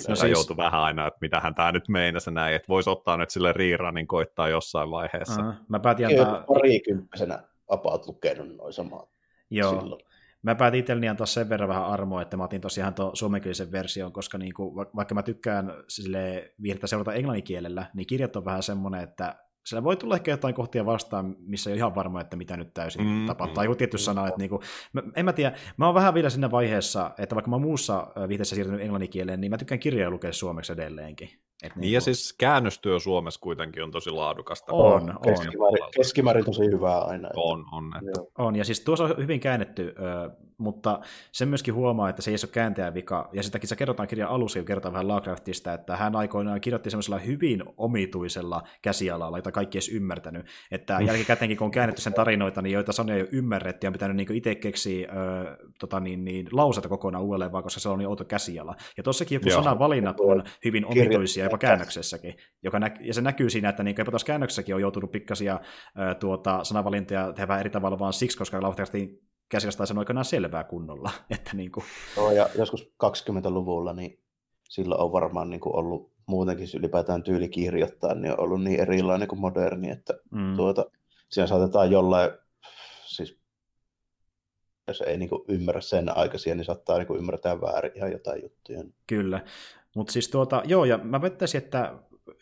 No 0.07 0.15
se 0.15 0.27
joutui 0.27 0.57
vähän 0.57 0.81
aina, 0.81 1.07
että 1.07 1.17
mitähän 1.21 1.55
tämä 1.55 1.71
nyt 1.71 1.89
meinasi 1.89 2.31
näin, 2.31 2.55
että 2.55 2.67
voisi 2.67 2.89
ottaa 2.89 3.17
nyt 3.17 3.29
sille 3.29 3.53
niin 3.93 4.07
koittaa 4.07 4.49
jossain 4.49 4.91
vaiheessa. 4.91 5.41
Uh, 5.41 5.53
mä 5.67 5.79
päätin 5.79 6.07
antaa... 6.07 6.43
Parikymppisenä 6.47 7.43
apaat 7.67 8.07
lukenut 8.07 8.55
noin 8.55 8.73
samaa. 8.73 9.07
Joo. 9.49 9.79
Silloin 9.79 10.01
mä 10.43 10.55
päätin 10.55 10.79
itselleni 10.79 11.09
antaa 11.09 11.25
sen 11.25 11.49
verran 11.49 11.69
vähän 11.69 11.85
armoa, 11.85 12.21
että 12.21 12.37
mä 12.37 12.43
otin 12.43 12.61
tosiaan 12.61 12.93
tuon 12.93 13.15
suomenkielisen 13.15 13.71
version, 13.71 14.13
koska 14.13 14.37
niinku, 14.37 14.75
vaikka 14.75 15.15
mä 15.15 15.23
tykkään 15.23 15.73
sille 15.87 16.53
viirtä 16.61 16.87
seurata 16.87 17.13
englanninkielellä, 17.13 17.85
niin 17.93 18.07
kirjat 18.07 18.35
on 18.35 18.45
vähän 18.45 18.63
semmoinen, 18.63 19.01
että 19.01 19.35
siellä 19.65 19.83
voi 19.83 19.97
tulla 19.97 20.15
ehkä 20.15 20.31
jotain 20.31 20.55
kohtia 20.55 20.85
vastaan, 20.85 21.35
missä 21.39 21.69
ei 21.69 21.73
ole 21.73 21.77
ihan 21.77 21.95
varma, 21.95 22.21
että 22.21 22.37
mitä 22.37 22.57
nyt 22.57 22.73
täysin 22.73 23.05
mm, 23.05 23.25
tapahtuu. 23.25 23.55
Tai 23.55 23.65
joku 23.65 23.75
tietty 23.75 23.97
mm, 23.97 24.01
sana, 24.01 24.27
että 24.27 24.39
niinku, 24.39 24.61
mä, 24.93 25.01
en 25.15 25.25
mä 25.25 25.33
tiedä, 25.33 25.57
mä 25.77 25.85
oon 25.85 25.95
vähän 25.95 26.13
vielä 26.13 26.29
siinä 26.29 26.51
vaiheessa, 26.51 27.11
että 27.17 27.35
vaikka 27.35 27.51
mä 27.51 27.57
muussa 27.57 28.07
viiteessä 28.27 28.55
siirtynyt 28.55 28.81
englanninkieleen, 28.81 29.41
niin 29.41 29.51
mä 29.51 29.57
tykkään 29.57 29.79
kirjoja 29.79 30.09
lukea 30.09 30.33
suomeksi 30.33 30.73
edelleenkin. 30.73 31.29
Et 31.63 31.75
niin, 31.75 31.81
niin 31.81 31.93
ja 31.93 32.01
siis 32.01 32.35
käännöstyö 32.37 32.99
Suomessa 32.99 33.39
kuitenkin 33.39 33.83
on 33.83 33.91
tosi 33.91 34.11
laadukasta. 34.11 34.73
On, 34.73 35.09
on. 35.09 35.19
Keskimäärin, 35.23 35.85
keskimäärin 35.95 36.45
tosi 36.45 36.65
hyvää 36.65 36.99
aina. 36.99 37.29
On, 37.35 37.65
on. 37.71 37.93
Että... 37.97 38.21
On, 38.37 38.55
ja 38.55 38.65
siis 38.65 38.79
tuossa 38.79 39.03
on 39.03 39.13
hyvin 39.17 39.39
käännetty, 39.39 39.95
mutta 40.57 40.99
sen 41.31 41.47
myöskin 41.47 41.73
huomaa, 41.73 42.09
että 42.09 42.21
se 42.21 42.31
ei 42.31 42.37
ole 42.43 42.51
kääntäjän 42.51 42.93
vika, 42.93 43.29
ja 43.33 43.43
sitäkin 43.43 43.69
se 43.69 43.75
kerrotaan 43.75 44.07
kirjan 44.07 44.29
alussa, 44.29 44.59
kun 44.59 44.65
kerrotaan 44.65 44.93
vähän 44.93 45.07
Lovecraftista, 45.07 45.73
että 45.73 45.97
hän 45.97 46.15
aikoinaan 46.15 46.61
kirjoitti 46.61 46.89
semmoisella 46.89 47.19
hyvin 47.19 47.63
omituisella 47.77 48.63
käsialalla, 48.81 49.37
jota 49.37 49.51
kaikki 49.51 49.77
edes 49.77 49.89
ymmärtänyt, 49.89 50.45
että 50.71 50.99
jälkikäteenkin 51.05 51.57
kun 51.57 51.65
on 51.65 51.71
käännetty 51.71 52.01
sen 52.01 52.13
tarinoita, 52.13 52.61
niin 52.61 52.73
joita 52.73 52.91
sanoja 52.91 53.15
ei 53.15 53.21
ole 53.21 53.29
ymmärretty, 53.31 53.85
ja 53.85 53.89
on 53.89 53.93
pitänyt 53.93 54.17
niin 54.17 54.33
itse 54.33 54.55
keksiä 54.55 55.09
ö, 55.11 55.57
tota 55.79 55.99
niin, 55.99 56.25
niin, 56.25 56.47
lausata 56.51 56.89
kokonaan 56.89 57.23
uudelleen, 57.23 57.51
vaan 57.51 57.63
koska 57.63 57.79
se 57.79 57.89
on 57.89 57.99
niin 57.99 58.07
outo 58.07 58.25
käsiala. 58.25 58.75
Ja 58.97 59.03
tuossakin 59.03 59.35
joku 59.35 59.49
sanavalinnat 59.49 60.19
on 60.19 60.43
hyvin 60.65 60.85
omituisia, 60.85 61.43
jopa 61.43 61.57
käännöksessäkin, 61.57 62.35
joka 62.63 62.79
nä- 62.79 62.97
ja 63.01 63.13
se 63.13 63.21
näkyy 63.21 63.49
siinä, 63.49 63.69
että 63.69 63.83
niin 63.83 63.95
jopa 63.97 64.11
tuossa 64.11 64.25
käännöksessäkin 64.25 64.75
on 64.75 64.81
joutunut 64.81 65.11
pikkasia 65.11 65.59
ö, 65.99 66.15
tuota, 66.15 66.63
sanavalintoja 66.63 67.33
tehdä 67.33 67.59
eri 67.59 67.69
tavalla 67.69 67.99
vaan 67.99 68.13
siksi, 68.13 68.37
koska 68.37 68.61
Lovecraftin 68.61 69.26
käsilästä 69.49 69.85
sen 69.85 69.97
aikanaan 69.97 70.25
selvää 70.25 70.63
kunnolla. 70.63 71.11
Että 71.35 71.51
niin 71.53 71.71
kuin... 71.71 71.85
Joo, 72.17 72.31
ja 72.31 72.49
joskus 72.57 72.83
20-luvulla 73.03 73.93
niin 73.93 74.19
silloin 74.63 75.01
on 75.01 75.11
varmaan 75.11 75.49
niin 75.49 75.59
kuin 75.59 75.75
ollut 75.75 76.11
muutenkin 76.25 76.67
ylipäätään 76.77 77.23
tyyli 77.23 77.49
kirjoittaa, 77.49 78.15
niin 78.15 78.31
on 78.31 78.39
ollut 78.39 78.63
niin 78.63 78.79
erilainen 78.79 79.27
kuin 79.27 79.39
moderni, 79.39 79.89
että 79.89 80.13
mm. 80.31 80.55
tuota, 80.55 80.85
siinä 81.29 81.47
saatetaan 81.47 81.91
jollain, 81.91 82.31
siis 83.05 83.39
jos 84.87 85.01
ei 85.01 85.17
niin 85.17 85.29
kuin 85.29 85.41
ymmärrä 85.47 85.81
sen 85.81 86.17
aikaisia, 86.17 86.55
niin 86.55 86.65
saattaa 86.65 86.97
niin 86.97 87.07
kuin 87.07 87.19
ymmärtää 87.19 87.61
väärin 87.61 87.91
ihan 87.95 88.11
jotain 88.11 88.43
juttuja. 88.43 88.83
Kyllä, 89.07 89.45
mutta 89.95 90.13
siis 90.13 90.29
tuota, 90.29 90.61
joo, 90.65 90.85
ja 90.85 90.97
mä 90.97 91.21
vettäisin, 91.21 91.63
että 91.63 91.93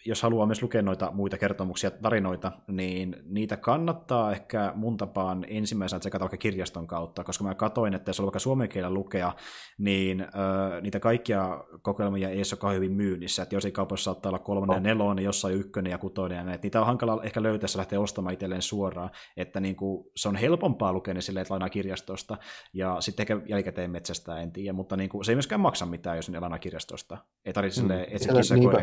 jos 0.05 0.21
haluaa 0.23 0.45
myös 0.45 0.61
lukea 0.61 0.81
noita 0.81 1.11
muita 1.11 1.37
kertomuksia, 1.37 1.91
tarinoita, 1.91 2.51
niin 2.67 3.15
niitä 3.25 3.57
kannattaa 3.57 4.31
ehkä 4.31 4.71
mun 4.75 4.97
tapaan 4.97 5.45
ensimmäisenä 5.47 5.99
tsekata 5.99 6.23
vaikka 6.23 6.37
kirjaston 6.37 6.87
kautta, 6.87 7.23
koska 7.23 7.43
mä 7.43 7.55
katoin, 7.55 7.93
että 7.93 8.09
jos 8.09 8.19
on 8.19 8.25
vaikka 8.25 8.39
suomen 8.39 8.69
kielellä 8.69 8.93
lukea, 8.93 9.33
niin 9.77 10.21
ö, 10.21 10.81
niitä 10.81 10.99
kaikkia 10.99 11.63
kokoelmia 11.81 12.29
ei 12.29 12.41
ole 12.63 12.75
hyvin 12.75 12.91
myynnissä, 12.91 13.43
että 13.43 13.55
jos 13.55 13.65
ei 13.65 13.71
kaupassa 13.71 14.03
saattaa 14.03 14.29
olla 14.29 14.39
kolmonen 14.39 14.75
oh. 14.75 14.77
ja 14.77 14.81
nelonen, 14.81 15.25
jossain 15.25 15.55
ykkönen 15.55 15.91
ja 15.91 15.97
kutonen, 15.97 16.37
ja 16.37 16.43
näitä, 16.43 16.63
niitä 16.63 16.79
on 16.79 16.85
hankala 16.85 17.23
ehkä 17.23 17.43
löytää, 17.43 17.63
jos 17.63 17.75
lähtee 17.75 17.99
ostamaan 17.99 18.33
itselleen 18.33 18.61
suoraan, 18.61 19.09
että 19.37 19.59
niin 19.59 19.75
kuin, 19.75 20.07
se 20.15 20.29
on 20.29 20.35
helpompaa 20.35 20.93
lukea 20.93 21.13
ne 21.13 21.21
silleen, 21.21 21.41
että 21.41 21.53
lainaa 21.53 21.69
kirjastosta, 21.69 22.37
ja 22.73 22.97
sitten 22.99 23.23
ehkä 23.23 23.41
jälkikäteen 23.45 23.91
metsästä 23.91 24.39
en 24.39 24.51
tiedä, 24.51 24.73
mutta 24.73 24.97
niin 24.97 25.09
kuin, 25.09 25.25
se 25.25 25.31
ei 25.31 25.35
myöskään 25.35 25.61
maksa 25.61 25.85
mitään, 25.85 26.15
jos 26.15 26.29
ne 26.29 26.39
lainaa 26.39 26.59
kirjastosta. 26.59 27.17
Ei 27.45 27.53
tarvitse 27.53 27.81
mm. 27.81 27.91
etsiä 27.91 28.33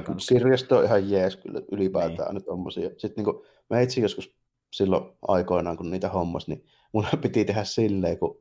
kanssa. 0.05 0.35
Kirjasto 0.35 0.83
ihan 0.97 1.11
jees 1.11 1.37
kyllä 1.37 1.63
ylipäätään 1.73 2.29
niin. 2.29 2.35
nyt 2.35 2.45
tommosia. 2.45 2.89
Sitten 2.89 3.13
niin 3.17 3.25
kuin, 3.25 3.47
mä 3.71 3.81
etsin 3.81 4.03
joskus 4.03 4.35
silloin 4.73 5.05
aikoinaan, 5.29 5.77
kun 5.77 5.91
niitä 5.91 6.09
hommas, 6.09 6.49
niin 6.49 6.65
mun 6.93 7.07
piti 7.23 7.45
tehdä 7.45 7.65
silleen, 7.65 8.19
kun 8.19 8.41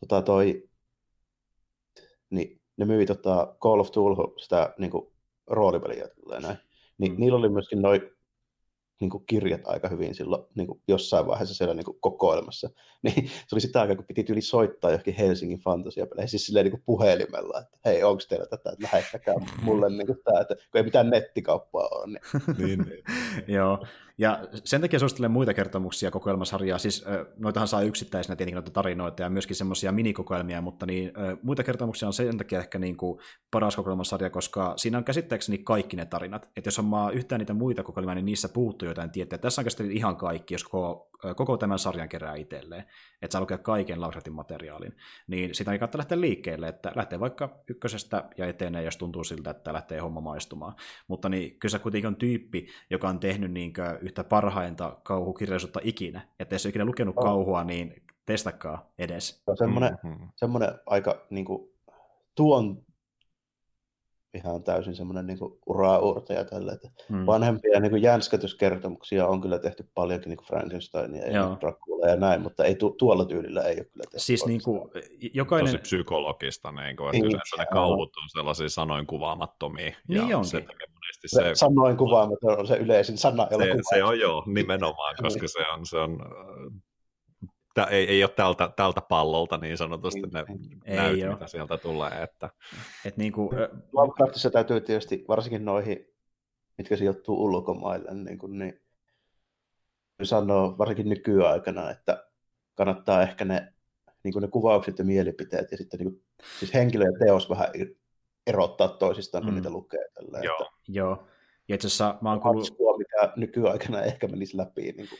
tota 0.00 0.22
toi, 0.22 0.68
niin 2.30 2.60
ne 2.76 2.84
myi 2.84 3.06
tota 3.06 3.56
Call 3.62 3.80
of 3.80 3.88
Duty 3.88 4.40
sitä 4.42 4.74
niin 4.78 4.90
kuin, 4.90 5.06
roolipeliä 5.46 6.08
näin. 6.40 6.56
Niin 6.98 7.12
mm. 7.12 7.20
niillä 7.20 7.38
oli 7.38 7.48
myöskin 7.48 7.82
noin 7.82 8.00
niin 9.00 9.10
kuin 9.10 9.26
kirjat 9.26 9.60
aika 9.64 9.88
hyvin 9.88 10.14
silloin 10.14 10.44
niin 10.54 10.66
kuin 10.66 10.82
jossain 10.88 11.26
vaiheessa 11.26 11.54
siellä 11.54 11.74
niin 11.74 11.84
kuin 11.84 12.00
kokoelmassa. 12.00 12.70
Niin 13.02 13.26
se 13.28 13.54
oli 13.54 13.60
sitä 13.60 13.80
aikaa, 13.80 13.96
kun 13.96 14.04
piti 14.04 14.24
tyyli 14.24 14.40
soittaa 14.40 14.90
johonkin 14.90 15.14
Helsingin 15.14 15.58
fantasiapeleihin, 15.58 16.28
siis 16.28 16.46
silleen 16.46 16.64
niin 16.64 16.70
kuin 16.70 16.82
puhelimella, 16.86 17.60
että 17.60 17.78
hei, 17.84 18.02
onko 18.02 18.22
teillä 18.28 18.46
tätä, 18.46 18.70
että 18.70 18.88
lähettäkää 18.92 19.34
mulle 19.62 19.90
niin 19.90 20.06
kuin 20.06 20.18
tämä, 20.24 20.40
että 20.40 20.54
kun 20.54 20.64
ei 20.78 20.82
mitään 20.82 21.10
nettikauppaa 21.10 21.88
ole. 21.88 22.06
Niin. 22.06 22.20
niin, 22.58 22.78
niin. 22.78 23.04
Joo, 23.56 23.86
ja 24.18 24.48
sen 24.64 24.80
takia 24.80 24.98
suosittelen 24.98 25.30
muita 25.30 25.54
kertomuksia 25.54 26.10
kokoelmasarjaa, 26.10 26.78
siis 26.78 27.04
noitahan 27.38 27.68
saa 27.68 27.82
yksittäisenä 27.82 28.36
tietenkin 28.36 28.54
noita 28.56 28.70
tarinoita 28.70 29.22
ja 29.22 29.30
myöskin 29.30 29.56
semmoisia 29.56 29.92
minikokoelmia, 29.92 30.60
mutta 30.60 30.86
niin, 30.86 31.12
muita 31.42 31.62
kertomuksia 31.62 32.08
on 32.08 32.12
sen 32.12 32.38
takia 32.38 32.58
ehkä 32.58 32.78
niin 32.78 32.96
kuin 32.96 33.20
paras 33.50 33.76
kokoelmasarja, 33.76 34.30
koska 34.30 34.72
siinä 34.76 34.98
on 34.98 35.04
käsittääkseni 35.04 35.58
kaikki 35.58 35.96
ne 35.96 36.06
tarinat. 36.06 36.48
Että 36.56 36.68
jos 36.68 36.78
on 36.78 36.84
maa 36.84 37.10
yhtään 37.10 37.38
niitä 37.38 37.54
muita 37.54 37.82
kokoelmia, 37.82 38.14
niin 38.14 38.26
niissä 38.26 38.48
puuttuu 38.48 38.88
jotain 38.88 39.10
tietää. 39.10 39.38
Tässä 39.38 39.60
on 39.60 39.64
käsittely 39.64 39.92
ihan 39.92 40.16
kaikki, 40.16 40.54
jos 40.54 40.64
koko, 40.64 41.10
koko 41.36 41.56
tämän 41.56 41.78
sarjan 41.78 42.08
kerää 42.08 42.34
itselleen, 42.34 42.84
että 43.22 43.32
saa 43.32 43.40
lukea 43.40 43.58
kaiken 43.58 44.00
Lovecraftin 44.00 44.32
materiaalin. 44.32 44.96
Niin 45.26 45.54
sitä 45.54 45.72
ei 45.72 45.78
kannata 45.78 45.98
lähteä 45.98 46.20
liikkeelle, 46.20 46.68
että 46.68 46.92
lähtee 46.94 47.20
vaikka 47.20 47.62
ykkösestä 47.68 48.24
ja 48.36 48.46
etenee, 48.46 48.82
jos 48.82 48.96
tuntuu 48.96 49.24
siltä, 49.24 49.50
että 49.50 49.72
lähtee 49.72 49.98
homma 49.98 50.20
maistumaan. 50.20 50.74
Mutta 51.08 51.28
niin, 51.28 51.58
kyllä 51.58 51.70
se 51.70 51.78
kuitenkin 51.78 52.08
on 52.08 52.16
tyyppi, 52.16 52.66
joka 52.90 53.08
on 53.08 53.20
tehnyt 53.20 53.52
niin 53.52 53.72
yhtä 54.00 54.24
parhainta 54.24 54.98
kauhukirjallisuutta 55.02 55.80
ikinä. 55.82 56.28
Että 56.40 56.54
jos 56.54 56.66
ei 56.66 56.70
ikinä 56.70 56.84
lukenut 56.84 57.18
oh. 57.18 57.24
kauhua, 57.24 57.64
niin 57.64 58.02
testakaa 58.26 58.92
edes. 58.98 59.28
Se 59.28 59.50
on 59.50 59.56
semmoinen, 59.56 59.98
mm-hmm. 60.02 60.28
semmoinen 60.36 60.70
aika 60.86 61.26
niin 61.30 61.44
kuin, 61.44 61.70
tuon 62.34 62.85
ihan 64.36 64.62
täysin 64.62 64.94
semmoinen 64.94 65.26
niin 65.26 65.38
ura-uurtaja 65.66 66.44
tälle. 66.44 66.72
Että 66.72 66.88
mm. 67.08 67.26
Vanhempia 67.26 67.80
niin 67.80 68.02
jänskätyskertomuksia 68.02 69.26
on 69.26 69.40
kyllä 69.40 69.58
tehty 69.58 69.88
paljonkin 69.94 70.30
niin 70.30 70.46
Frankensteinia 70.46 71.26
ja 71.26 71.56
Dracula 71.60 72.08
ja 72.08 72.16
näin, 72.16 72.42
mutta 72.42 72.64
ei 72.64 72.74
tu- 72.74 72.94
tuolla 72.98 73.24
tyylillä 73.24 73.62
ei 73.62 73.76
ole 73.76 73.84
kyllä 73.84 74.04
tehty. 74.04 74.18
Siis 74.18 74.46
niin 74.46 74.62
kuin, 74.64 74.90
jokainen... 75.34 75.66
Tosi 75.66 75.82
psykologista, 75.82 76.72
niin 76.72 76.96
kuin, 76.96 77.06
että 77.06 77.12
niin, 77.12 77.26
yleensä 77.26 77.56
ne 77.58 77.66
kauhut 77.72 78.16
on 78.16 78.28
sellaisia 78.28 78.68
sanoin 78.68 79.06
kuvaamattomia. 79.06 79.92
Niin 80.08 80.28
ja 80.28 80.38
onkin. 80.38 80.50
Se, 80.50 80.64
se, 81.26 81.42
se, 81.42 81.50
sanoin 81.54 81.96
kuvaamaton 81.96 82.58
on 82.58 82.66
se 82.66 82.76
yleisin 82.76 83.18
sana, 83.18 83.48
se, 83.50 83.74
se 83.94 84.04
on 84.04 84.18
joo, 84.18 84.42
nimenomaan, 84.46 85.14
koska 85.22 85.48
se 85.48 85.58
on, 85.74 85.86
se 85.86 85.98
on 85.98 86.18
Tää 87.76 87.86
ei, 87.86 88.08
ei 88.08 88.24
ole 88.24 88.30
tältä, 88.30 88.70
tältä 88.76 89.00
pallolta 89.00 89.56
niin 89.56 89.76
sanotusti 89.76 90.20
ne 90.20 90.44
ei 90.84 90.96
näyt, 90.96 91.22
ole. 91.22 91.32
mitä 91.32 91.46
sieltä 91.46 91.76
tulee. 91.76 92.22
Että... 92.22 92.50
Et 93.04 93.16
niin 93.16 93.32
kuin, 93.32 93.50
Lovecraftissa 93.92 94.50
täytyy 94.50 94.80
tietysti, 94.80 95.24
varsinkin 95.28 95.64
noihin, 95.64 96.14
mitkä 96.78 96.96
sijoittuu 96.96 97.44
ulkomaille, 97.44 98.14
niin, 98.14 98.38
kuin, 98.38 98.58
niin 98.58 98.80
sanoo 100.22 100.78
varsinkin 100.78 101.08
nykyaikana, 101.08 101.90
että 101.90 102.26
kannattaa 102.74 103.22
ehkä 103.22 103.44
ne, 103.44 103.72
niin 104.22 104.32
kuin 104.32 104.42
ne 104.42 104.48
kuvaukset 104.48 104.98
ja 104.98 105.04
mielipiteet 105.04 105.70
ja 105.70 105.76
sitten 105.76 106.00
niin 106.00 106.12
kuin, 106.12 106.22
siis 106.58 106.74
henkilö 106.74 107.04
ja 107.04 107.18
teos 107.26 107.50
vähän 107.50 107.68
erottaa 108.46 108.88
toisistaan, 108.88 109.44
kun 109.44 109.52
mm. 109.52 109.56
niitä 109.56 109.70
lukee. 109.70 110.08
Tällä, 110.14 110.38
Joo. 110.38 110.56
Että... 110.60 110.74
Joo. 110.88 111.26
Ja 111.68 111.74
itse 111.74 111.86
asiassa 111.86 112.14
mä 112.20 112.30
oon 112.30 112.40
kuullut... 112.40 112.98
mikä 112.98 113.32
nykyaikana 113.36 114.02
ehkä 114.02 114.28
menisi 114.28 114.56
läpi. 114.56 114.82
Niin 114.82 115.08
kuin, 115.08 115.18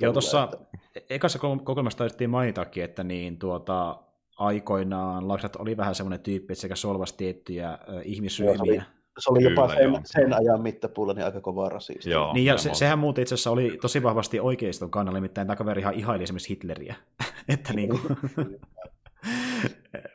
Joo, 0.00 0.12
tuossa 0.12 0.48
että... 0.96 1.14
ekassa 1.14 1.38
kokoelmassa 1.38 1.98
taidettiin 1.98 2.30
mainitakin, 2.30 2.84
että 2.84 3.04
niin 3.04 3.38
tuota, 3.38 3.98
aikoinaan 4.36 5.28
Laksat 5.28 5.56
oli 5.56 5.76
vähän 5.76 5.94
semmoinen 5.94 6.20
tyyppi, 6.20 6.52
että 6.52 6.60
sekä 6.62 6.76
solvasi 6.76 7.14
tiettyjä 7.16 7.78
ihmisryhmiä. 8.04 8.74
Joo, 8.74 8.84
se 9.18 9.30
oli 9.30 9.42
jopa 9.42 9.68
sen, 9.74 10.00
sen 10.04 10.32
ajan 10.32 10.62
mittapuulla 10.62 11.14
niin 11.14 11.24
aika 11.24 11.40
kovaa 11.40 11.68
rasista. 11.68 12.10
Joo, 12.10 12.32
niin, 12.32 12.46
ja 12.46 12.58
se, 12.58 12.74
sehän 12.74 12.98
muuten 12.98 13.22
itse 13.22 13.34
asiassa 13.34 13.50
oli 13.50 13.78
tosi 13.80 14.02
vahvasti 14.02 14.40
oikeiston 14.40 14.90
kannalla, 14.90 15.16
nimittäin 15.16 15.46
tämä 15.46 15.56
kaveri 15.56 15.80
ihan 15.80 15.94
ihaili 15.94 16.22
esimerkiksi 16.22 16.48
Hitleriä. 16.48 16.94
että 17.48 17.72
niin 17.72 17.88
kuin... 17.88 18.02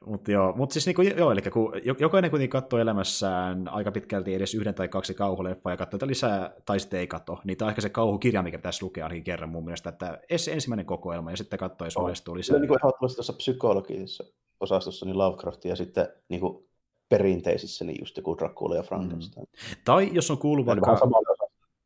Mutta 0.05 0.31
joo, 0.31 0.53
mutta 0.55 0.73
siis 0.73 0.85
niinku, 0.85 1.01
joo, 1.01 1.31
eli 1.31 1.41
kun 1.41 1.73
jokainen 1.99 2.31
kuitenkin 2.31 2.49
katsoo 2.49 2.79
elämässään 2.79 3.67
aika 3.67 3.91
pitkälti 3.91 4.33
edes 4.33 4.55
yhden 4.55 4.73
tai 4.75 4.87
kaksi 4.87 5.13
kauhuleffaa 5.13 5.73
ja 5.73 5.77
katsoo 5.77 5.99
lisää, 6.07 6.53
tai 6.65 6.79
sitten 6.79 6.99
ei 6.99 7.07
katso, 7.07 7.37
niin 7.43 7.57
tämä 7.57 7.67
on 7.67 7.69
ehkä 7.69 7.81
se 7.81 7.89
kauhukirja, 7.89 8.43
mikä 8.43 8.57
pitäisi 8.57 8.83
lukea 8.83 9.05
ainakin 9.05 9.23
kerran 9.23 9.49
mun 9.49 9.65
mielestä, 9.65 9.89
että 9.89 10.19
ensimmäinen 10.29 10.85
kokoelma 10.85 11.31
ja 11.31 11.37
sitten 11.37 11.59
katsoo, 11.59 11.87
jos 11.87 11.97
maistuu 11.97 12.35
lisää. 12.35 12.53
Kyllä 12.53 12.61
niin 12.61 12.67
kuin 12.67 12.79
ehdottomasti 12.83 13.15
tuossa 13.15 13.33
psykologisessa 13.33 14.23
osastossa, 14.59 15.05
niin 15.05 15.17
Lovecraft 15.17 15.65
ja 15.65 15.75
sitten 15.75 16.07
niin 16.29 16.41
kuin 16.41 16.69
perinteisissä, 17.09 17.85
niin 17.85 17.97
just 18.01 18.17
joku 18.17 18.37
Dracula 18.37 18.75
ja 18.75 18.83
Frankenstein. 18.83 19.45
Mm. 19.45 19.75
Tai 19.85 20.09
jos 20.13 20.31
on 20.31 20.37
kuullut 20.37 20.65
vaikka... 20.65 20.97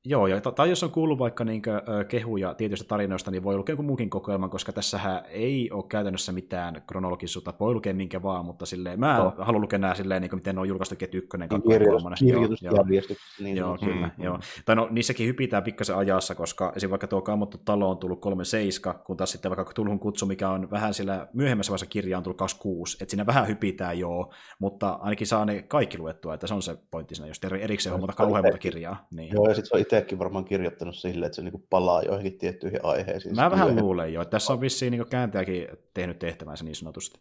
Joo, 0.06 0.28
ja, 0.28 0.42
tai 0.42 0.70
jos 0.70 0.84
on 0.84 0.92
kuullut 0.92 1.20
vaikka 1.20 1.44
niin 1.44 1.62
kuin, 1.62 2.06
kehuja 2.08 2.54
tietyistä 2.54 2.88
tarinoista, 2.88 3.32
niin 3.32 3.44
voi 3.44 3.58
lukea 3.58 3.76
muukin 3.76 4.10
kokoelman, 4.10 4.50
koska 4.50 4.74
tässähän 4.74 5.22
ei 5.30 5.72
ole 5.72 5.84
käytännössä 5.90 6.32
mitään 6.32 6.82
kronologisuutta, 6.88 7.54
voi 7.60 7.74
lukea 7.74 7.94
minkä 7.94 8.24
vaan, 8.24 8.46
mutta 8.46 8.66
silleen, 8.66 9.00
mä 9.00 9.18
no. 9.18 9.34
haluan 9.38 9.62
lukea 9.62 9.80
nämä 9.80 9.96
silleen, 9.96 10.22
niin 10.22 10.30
kuin, 10.30 10.38
miten 10.38 10.56
ne 10.56 10.62
on 10.62 10.68
julkaistu 10.68 10.96
ketty 10.96 11.18
ykkönen, 11.18 11.50
kakkonen, 11.50 11.88
kolmonen. 11.88 12.18
Kirjoitusjärjestys. 12.20 13.18
Niin 13.40 13.58
joo, 13.58 13.78
kyllä, 13.78 14.10
mm. 14.18 14.24
joo. 14.24 14.40
Tai 14.66 14.76
no, 14.76 14.88
niissäkin 14.92 15.28
hypitään 15.28 15.64
pikkasen 15.64 15.96
ajassa, 15.96 16.36
koska 16.36 16.74
esim. 16.76 16.90
vaikka 16.90 17.08
tuo 17.08 17.22
Kammottu 17.22 17.58
talo 17.58 17.90
on 17.90 17.98
tullut 17.98 18.22
37, 18.22 19.00
kun 19.04 19.18
taas 19.18 19.32
sitten 19.32 19.56
vaikka 19.56 19.74
Tulhun 19.74 20.00
kutsu, 20.00 20.26
mikä 20.26 20.50
on 20.50 20.72
vähän 20.72 20.94
sillä 20.94 21.28
myöhemmässä 21.34 21.72
vaiheessa 21.72 21.86
kirjaa 21.86 22.18
on 22.18 22.24
tullut 22.24 22.38
26, 22.38 22.98
että 23.02 23.12
siinä 23.12 23.26
vähän 23.26 23.48
hypitään 23.48 24.00
joo, 24.00 24.34
mutta 24.60 24.90
ainakin 25.02 25.28
saa 25.28 25.46
ne 25.46 25.62
kaikki 25.62 25.98
luettua, 25.98 26.34
että 26.34 26.48
se 26.48 26.54
on 26.54 26.62
se 26.62 26.78
pointti 26.92 27.16
siinä, 27.16 27.28
jos 27.28 27.40
erikseen 27.60 27.94
hommata 27.94 28.14
kauhean 28.14 28.46
monta 28.46 28.58
kirjaa. 28.58 29.08
Niin. 29.12 29.34
Joo, 29.34 29.48
ja 29.50 29.56
sitten 29.56 29.70
se 29.70 29.76
on 29.76 29.93
itsekin 29.98 30.20
varmaan 30.20 30.46
kirjoittanut 30.46 30.96
silleen, 30.96 31.26
että 31.26 31.36
se 31.36 31.42
niinku 31.42 31.66
palaa 31.70 32.02
joihinkin 32.02 32.40
tiettyihin 32.40 32.80
aiheisiin. 32.84 33.36
Mä 33.36 33.52
vähän 33.52 33.76
luulen 33.76 34.14
jo, 34.14 34.22
että 34.22 34.32
tässä 34.32 34.54
on 34.54 34.62
vissiin 34.62 34.92
niinku 34.92 35.10
kääntäjäkin 35.10 35.68
tehnyt 35.94 36.20
tehtävänsä 36.20 36.66
niin 36.66 36.76
sanotusti. 36.76 37.20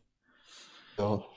Joo. 0.99 1.35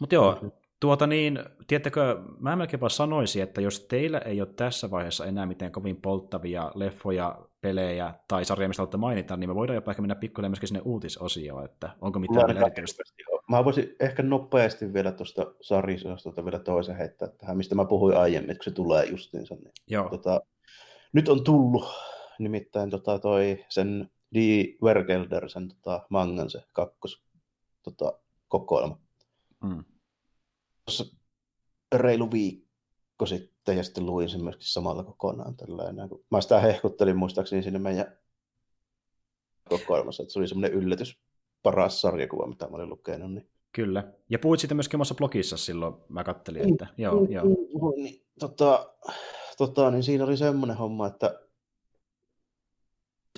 Mutta 0.00 0.14
joo, 0.14 0.38
tuota 0.80 1.06
niin, 1.06 1.38
tiedättekö, 1.66 2.22
mä 2.40 2.56
melkeinpä 2.56 2.88
sanoisin, 2.88 3.42
että 3.42 3.60
jos 3.60 3.80
teillä 3.80 4.18
ei 4.18 4.40
ole 4.40 4.48
tässä 4.56 4.90
vaiheessa 4.90 5.26
enää 5.26 5.46
mitään 5.46 5.72
kovin 5.72 5.96
polttavia 5.96 6.72
leffoja, 6.74 7.38
pelejä 7.60 8.14
tai 8.28 8.44
sarjoja, 8.44 8.68
mistä 8.68 8.80
haluatte 8.80 8.96
mainita, 8.96 9.36
niin 9.36 9.50
me 9.50 9.54
voidaan 9.54 9.74
jopa 9.74 9.90
ehkä 9.90 10.02
mennä 10.02 10.14
pikkuille 10.14 10.48
myöskin 10.48 10.68
sinne 10.68 10.82
uutisosioon, 10.84 11.64
että 11.64 11.90
onko 12.00 12.18
mitään 12.18 12.46
vielä 12.46 12.60
erityistä. 12.60 13.02
Mä 13.48 13.64
voisin 13.64 13.96
ehkä 14.00 14.22
nopeasti 14.22 14.92
vielä 14.92 15.12
tuosta 15.12 15.46
sarjisostolta 15.60 16.44
vielä 16.44 16.58
toisen 16.58 16.96
heittää 16.96 17.28
tähän, 17.28 17.56
mistä 17.56 17.74
mä 17.74 17.84
puhuin 17.84 18.16
aiemmin, 18.16 18.56
kun 18.56 18.64
se 18.64 18.70
tulee 18.70 19.04
justiinsa. 19.04 19.54
Niin, 19.54 19.72
Joo. 19.86 20.08
Tota, 20.08 20.40
nyt 21.12 21.28
on 21.28 21.44
tullut 21.44 21.84
nimittäin 22.38 22.90
tota, 22.90 23.18
toi 23.18 23.64
sen 23.68 24.10
D. 24.34 24.38
Wergelder, 24.82 25.48
sen 25.48 25.68
tota, 25.68 26.06
mangan 26.10 26.50
se 26.50 26.62
kakkos 26.72 27.22
tota, 27.82 28.18
kokoelma. 28.48 28.98
Mm. 29.62 29.84
Tuossa 30.84 31.04
reilu 31.94 32.30
viikko 32.32 33.26
sitten 33.26 33.57
ja 33.72 33.82
sitten 33.82 34.06
luin 34.06 34.28
sen 34.28 34.44
myöskin 34.44 34.68
samalla 34.68 35.04
kokonaan. 35.04 35.56
Tällainen. 35.56 36.08
Mä 36.30 36.40
sitä 36.40 36.60
hehkuttelin 36.60 37.16
muistaakseni 37.16 37.62
sinne 37.62 37.78
meidän 37.78 38.18
kokoelmassa, 39.68 40.22
että 40.22 40.32
se 40.32 40.38
oli 40.38 40.48
semmoinen 40.48 40.78
yllätys 40.78 41.20
paras 41.62 42.00
sarjakuva, 42.00 42.46
mitä 42.46 42.68
mä 42.68 42.76
olin 42.76 42.88
lukenut. 42.88 43.32
Niin... 43.32 43.50
Kyllä. 43.72 44.12
Ja 44.30 44.38
puhuit 44.38 44.60
siitä 44.60 44.74
myöskin 44.74 44.96
omassa 44.96 45.14
blogissa 45.14 45.56
silloin, 45.56 45.94
mä 46.08 46.24
kattelin, 46.24 46.72
että 46.72 46.86
joo, 46.96 47.20
mm, 47.20 47.32
joo. 47.32 47.44
Mm, 47.44 48.02
niin, 48.02 48.26
tota, 48.38 48.94
tota, 49.58 49.90
niin 49.90 50.02
siinä 50.02 50.24
oli 50.24 50.36
semmoinen 50.36 50.76
homma, 50.76 51.06
että 51.06 51.40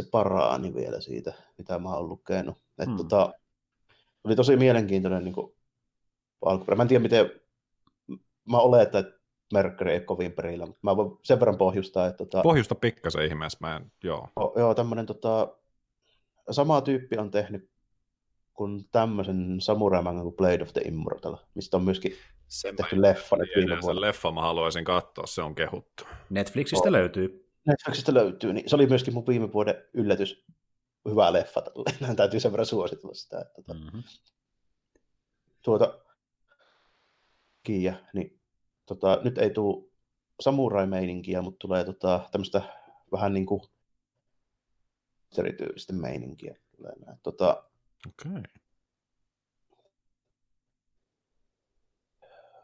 se 0.00 0.08
paraani 0.10 0.74
vielä 0.74 1.00
siitä, 1.00 1.32
mitä 1.58 1.78
mä 1.78 1.94
oon 1.96 2.08
lukenut. 2.08 2.58
Et, 2.78 2.86
hmm. 2.86 2.96
tota, 2.96 3.32
oli 4.24 4.36
tosi 4.36 4.56
mielenkiintoinen 4.56 5.24
niin 5.24 5.34
alkuperä. 6.44 6.76
Mä 6.76 6.82
en 6.82 6.88
tiedä, 6.88 7.02
miten... 7.02 7.30
Mä 8.44 8.58
oletan, 8.58 9.00
että 9.00 9.19
Mercury 9.52 9.90
ei 9.90 10.00
kovin 10.00 10.32
perillä, 10.32 10.66
mutta 10.66 10.80
mä 10.82 10.96
voin 10.96 11.18
sen 11.22 11.40
verran 11.40 11.58
pohjustaa, 11.58 12.06
että... 12.06 12.16
Tota, 12.16 12.42
Pohjusta 12.42 12.74
pikkasen 12.74 13.24
ihmeessä, 13.24 13.58
mä 13.60 13.76
en, 13.76 13.92
joo. 14.04 14.28
O, 14.36 14.58
joo, 14.58 14.74
tämmönen 14.74 15.06
tota, 15.06 15.48
sama 16.50 16.80
tyyppi 16.80 17.16
on 17.18 17.30
tehnyt 17.30 17.70
kuin 18.54 18.88
tämmöisen 18.92 19.60
samurai 19.60 20.02
kuin 20.02 20.36
Blade 20.36 20.62
of 20.62 20.72
the 20.72 20.80
Immortal, 20.80 21.36
mistä 21.54 21.76
on 21.76 21.82
myöskin 21.82 22.12
sen 22.48 22.76
tehty 22.76 23.02
leffa 23.02 23.36
nyt 23.36 23.48
viime 23.56 23.78
vuonna. 23.82 24.00
leffa 24.00 24.30
mä 24.30 24.40
haluaisin 24.40 24.84
katsoa, 24.84 25.26
se 25.26 25.42
on 25.42 25.54
kehuttu. 25.54 26.04
Netflixistä 26.30 26.88
oh. 26.88 26.92
löytyy. 26.92 27.50
Netflixistä 27.66 28.14
löytyy, 28.14 28.52
niin 28.52 28.68
se 28.68 28.76
oli 28.76 28.86
myöskin 28.86 29.14
mun 29.14 29.26
viime 29.26 29.52
vuoden 29.52 29.74
yllätys. 29.94 30.44
Hyvä 31.08 31.32
leffa, 31.32 31.62
tähän 32.00 32.16
täytyy 32.20 32.40
sen 32.40 32.52
verran 32.52 32.66
suositella 32.66 33.14
sitä. 33.14 33.40
Että, 33.40 33.54
tuota, 33.54 33.74
mm-hmm. 33.74 34.02
tuota, 35.62 35.98
Kiia, 37.62 37.94
niin 38.14 38.39
tota, 38.90 39.20
nyt 39.24 39.38
ei 39.38 39.50
tule 39.50 39.84
samurai-meininkiä, 40.40 41.42
mutta 41.42 41.58
tulee 41.58 41.84
tota, 41.84 42.28
tämmöistä 42.32 42.62
vähän 43.12 43.34
niin 43.34 43.46
kuin 43.46 43.62
erityistä 45.38 45.92
meininkiä. 45.92 46.56
Tota, 47.22 47.64
okay. 48.08 48.42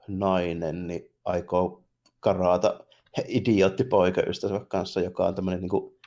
Nainen 0.09 0.87
niin 0.87 1.15
aikoo 1.25 1.85
karata 2.21 2.81
idiootti 3.29 3.85
poikaystävänsä 3.85 4.65
kanssa, 4.69 5.01
joka 5.01 5.27
on 5.27 5.35
tämmöinen 5.35 5.61
niin 5.61 5.71
kuin, 5.71 5.99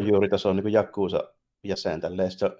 juuritason 0.00 0.56
niin 0.56 0.72
Jakuusa 0.72 1.34
jäsen 1.64 2.00
tälleen. 2.00 2.30
Se 2.30 2.50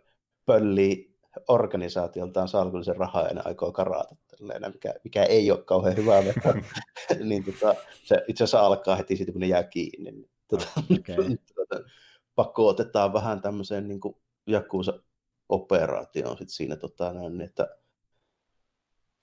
pöllii 0.46 1.13
organisaatioltaan 1.48 2.48
salkullisen 2.48 2.96
rahaa 2.96 3.28
ja 3.28 3.34
ne 3.34 3.42
aikoo 3.44 3.72
karata, 3.72 4.16
tälleen, 4.26 4.72
mikä, 4.72 4.94
mikä 5.04 5.24
ei 5.24 5.50
ole 5.50 5.62
kauhean 5.62 5.96
hyvä 5.96 6.24
veto. 6.24 6.54
niin 7.28 7.44
tota, 7.44 7.74
se 8.04 8.24
itse 8.28 8.44
asiassa 8.44 8.66
alkaa 8.66 8.96
heti 8.96 9.16
siitä, 9.16 9.32
kun 9.32 9.40
ne 9.40 9.46
jää 9.46 9.62
kiinni. 9.62 10.10
Niin, 10.10 10.30
tota, 10.48 10.66
okay. 10.76 11.16
tota, 11.54 11.84
pakotetaan 12.34 13.12
vähän 13.12 13.40
tämmöiseen 13.40 13.88
niin 13.88 14.00
Jakuusa-operaatioon 14.46 16.38
sit 16.38 16.48
siinä, 16.48 16.76
tota, 16.76 17.12
näin, 17.12 17.40
että 17.40 17.68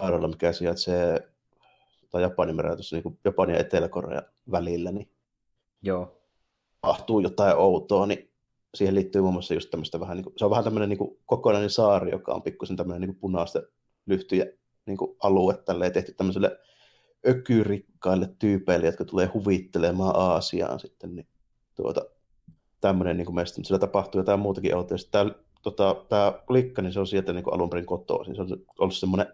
sairaala, 0.01 0.27
mikä 0.27 0.53
sijaitsee 0.53 1.31
tota, 2.01 2.19
Japanin 2.19 2.56
merellä 2.56 2.75
tuossa 2.75 2.95
niin 2.95 3.19
Japanin 3.25 3.53
ja 3.53 3.59
Etelä-Korea 3.59 4.22
välillä, 4.51 4.91
niin 4.91 5.11
Joo. 5.81 6.22
tapahtuu 6.81 7.19
jotain 7.19 7.57
outoa, 7.57 8.06
niin 8.06 8.31
siihen 8.75 8.95
liittyy 8.95 9.22
muun 9.22 9.33
muassa 9.33 9.53
just 9.53 9.69
tämmöistä 9.69 10.00
vähän, 10.00 10.17
niin 10.17 10.24
kuin, 10.24 10.33
se 10.38 10.45
on 10.45 10.51
vähän 10.51 10.64
tämmöinen 10.64 10.90
niin 10.90 10.98
kuin, 10.98 11.17
kokonainen 11.25 11.69
saari, 11.69 12.11
joka 12.11 12.33
on 12.33 12.41
pikkusen 12.41 12.77
tämmöinen 12.77 13.09
niin 13.09 13.19
punaista 13.19 13.61
lyhtyjä 14.06 14.45
niin 14.85 14.98
kuin 14.98 15.17
alue 15.24 15.58
tälleen 15.58 15.93
tehty 15.93 16.14
tämmöiselle 16.14 16.59
ökyrikkaille 17.27 18.30
tyypeille, 18.40 18.85
jotka 18.85 19.06
tulee 19.06 19.25
huvittelemaan 19.33 20.16
Aasiaan 20.16 20.80
sitten, 20.80 21.16
niin 21.16 21.27
tuota, 21.75 22.01
tämmöinen 22.82 23.17
niin 23.17 23.25
kuin 23.25 23.48
sillä 23.48 23.80
tapahtuu 23.80 24.22
jotain 24.22 24.40
muutakin 24.40 24.75
outoa. 24.75 24.98
Tämä, 25.11 25.32
tota, 25.61 26.06
tämä 26.09 26.33
likka, 26.50 26.82
niin 26.82 26.93
se 26.93 27.00
on 27.00 27.08
sieltä 27.08 27.33
niin 27.33 27.43
kuin 27.43 27.53
alun 27.53 27.69
perin 27.69 27.85
kotoa, 27.85 28.24
se 28.24 28.41
on 28.41 28.48
ollut 28.80 28.95
semmoinen 28.95 29.27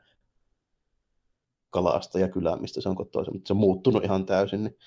kalasta 1.70 2.20
ja 2.20 2.28
kylä, 2.28 2.56
mistä 2.56 2.82
se 2.82 2.90
on 2.90 2.96
kotoisin, 2.96 3.34
mutta 3.34 3.48
se 3.48 3.54
on 3.54 3.58
muuttunut 3.58 4.04
ihan 4.04 4.26
täysin, 4.26 4.64
niin 4.64 4.78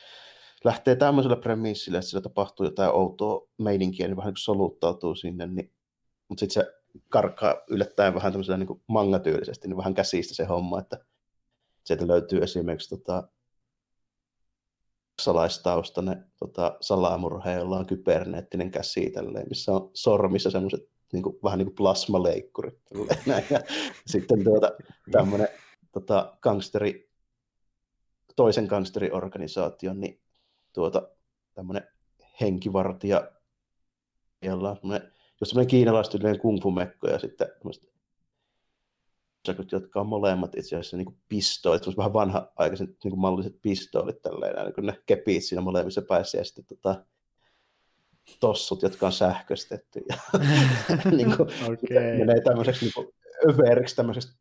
lähtee 0.65 0.97
tämmöisellä 0.97 1.37
premissillä, 1.37 1.99
että 1.99 2.09
sillä 2.09 2.21
tapahtuu 2.21 2.67
jotain 2.67 2.95
outoa 2.95 3.49
meininkiä, 3.59 4.07
niin 4.07 4.17
vähän 4.17 4.31
niin 4.31 4.43
soluttautuu 4.43 5.15
sinne, 5.15 5.47
niin, 5.47 5.73
mutta 6.29 6.41
sitten 6.41 6.65
se 6.65 6.73
karkaa 7.09 7.55
yllättäen 7.71 8.15
vähän 8.15 8.33
tämmöisellä 8.33 8.57
niin 8.57 8.83
mangatyylisesti, 8.87 9.69
niin 9.69 9.77
vähän 9.77 9.95
käsistä 9.95 10.35
se 10.35 10.45
homma, 10.45 10.79
että 10.79 11.05
sieltä 11.85 12.09
löytyy 12.09 12.43
esimerkiksi 12.43 12.89
tota, 12.89 13.29
salaistaustainen 15.21 16.25
tota, 16.39 16.77
salamurhe, 16.81 17.53
jolla 17.53 17.79
on 17.79 17.87
kyberneettinen 17.87 18.71
käsi, 18.71 19.11
tälleen, 19.11 19.49
missä 19.49 19.73
on 19.73 19.91
sormissa 19.95 20.51
semmoiset 20.51 20.81
niin 21.13 21.23
kuin, 21.23 21.37
vähän 21.45 21.59
niin 21.59 21.67
kuin 21.67 21.77
plasmaleikkurit. 21.77 22.79
Tälleen, 22.85 23.47
ja 23.51 23.61
sitten 24.07 24.45
tuota, 24.45 24.71
tämmöinen 25.11 25.49
tota, 25.93 26.37
gangsteri, 26.43 27.11
toisen 28.37 28.65
gangsteriorganisaation, 28.65 30.01
niin 30.01 30.21
tuota, 30.73 31.09
tämmöinen 31.55 31.89
henkivartija, 32.41 33.31
jolla 34.43 34.71
on 34.71 34.77
semmoinen, 34.77 35.13
just 35.41 35.51
semmoinen 35.51 35.71
kiinalaistyylinen 35.71 36.41
kung 36.41 36.63
fu 36.63 36.71
mekko 36.71 37.09
ja 37.09 37.19
sitten 37.19 37.49
jotka 39.73 40.01
on 40.01 40.07
molemmat 40.07 40.55
itse 40.55 40.77
asiassa 40.77 40.97
niin 40.97 41.19
pistoolit, 41.29 41.83
semmoiset 41.83 41.99
vähän 41.99 42.13
vanha-aikaiset 42.13 42.89
niin 42.89 43.11
kuin 43.11 43.21
malliset 43.21 43.63
pistoolit 43.63 44.23
tälleen, 44.23 44.65
niin 44.65 44.75
kun 44.75 44.87
ne 44.87 45.03
kepit 45.07 45.45
siinä 45.45 45.63
molemmissa 45.63 46.03
päissä 46.03 46.39
ja 46.39 46.45
sitten 46.45 46.65
tota, 46.65 47.05
tossut, 48.41 48.83
jotka 48.83 49.07
on 49.07 49.13
sähköstetty. 49.13 50.03
Ja, 50.09 50.17
niin 51.17 51.37
kuin, 51.37 51.49
okay. 51.65 52.19
menee 52.19 52.41
tämmöiseksi 52.41 52.85
niin 52.85 52.93
kuin, 52.95 53.09
överiksi 53.49 53.97
tämmöiseksi 53.97 54.40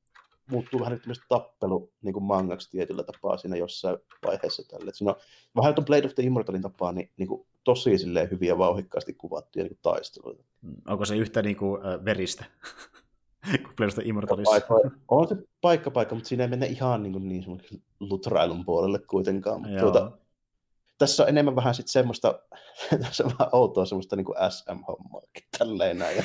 muuttuu 0.51 0.79
vähän 0.79 0.99
tämmöistä 0.99 1.25
tappelu 1.29 1.91
niin 2.01 2.13
kuin 2.13 2.23
mangaksi 2.23 2.71
tietyllä 2.71 3.03
tapaa 3.03 3.37
siinä 3.37 3.57
jossain 3.57 3.97
vaiheessa 4.25 4.63
tälle. 4.67 4.91
siinä 4.93 5.11
on 5.11 5.19
vähän 5.55 5.75
tuon 5.75 5.85
Blade 5.85 6.05
of 6.05 6.15
the 6.15 6.23
Immortalin 6.23 6.61
tapaa 6.61 6.91
niin, 6.91 7.09
niin 7.17 7.27
kuin, 7.27 7.47
tosi 7.63 7.97
silleen 7.97 8.31
hyviä 8.31 8.57
vauhikkaasti 8.57 9.13
kuvattuja 9.13 9.63
niin 9.63 9.69
kuin 9.69 9.79
taisteluita. 9.81 10.43
Mm, 10.61 10.75
onko 10.87 11.05
se 11.05 11.17
yhtä 11.17 11.41
niin 11.41 11.57
kuin, 11.57 11.85
äh, 11.85 12.05
veristä 12.05 12.45
kuin 13.63 13.75
Blade 13.77 13.87
of 13.87 13.93
the 13.93 14.03
Immortalissa? 14.05 14.61
On 15.07 15.27
se 15.27 15.35
paikka 15.61 15.91
paikka, 15.91 16.15
mutta 16.15 16.27
siinä 16.27 16.43
ei 16.43 16.49
mennä 16.49 16.65
ihan 16.65 17.03
niin, 17.03 17.13
kuin, 17.13 17.29
niin 17.29 17.43
lutrailun 17.99 18.65
puolelle 18.65 18.99
kuitenkaan. 18.99 19.61
Mutta, 19.61 19.79
tuota, 19.79 20.11
tässä 20.99 21.23
on 21.23 21.29
enemmän 21.29 21.55
vähän 21.55 21.75
sitten 21.75 21.91
semmoista, 21.91 22.39
tässä 23.03 23.23
on 23.23 23.31
vähän 23.39 23.49
outoa 23.51 23.85
semmoista 23.85 24.15
niin 24.15 24.25
kuin 24.25 24.37
SM-hommaa 24.49 25.21
tälleen 25.57 25.97
näin. 25.97 26.17
Ja 26.17 26.23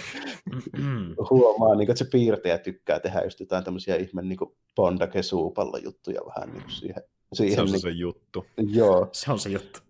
huomaa, 1.31 1.75
niin 1.75 1.86
kuin, 1.86 1.91
että 1.91 2.05
se 2.05 2.11
piirtäjä 2.11 2.59
tykkää 2.59 3.01
tehdä 3.01 3.20
just 3.25 3.41
jotain 3.41 3.65
tämmöisiä 3.65 3.97
ihme 3.97 4.23
niin 4.23 4.39
bondake 4.77 5.23
suupallon 5.23 5.85
juttuja 5.85 6.20
vähän 6.27 6.49
niin 6.49 6.62
kuin 6.62 6.73
siihen. 6.73 7.03
siihen 7.33 7.55
se 7.55 7.62
on 7.62 7.67
niin, 7.67 7.81
se 7.81 7.91
juttu. 7.91 8.47
Joo. 8.57 9.09
Se 9.12 9.33
on 9.33 9.39
se 9.39 9.51
juttu. 9.51 9.81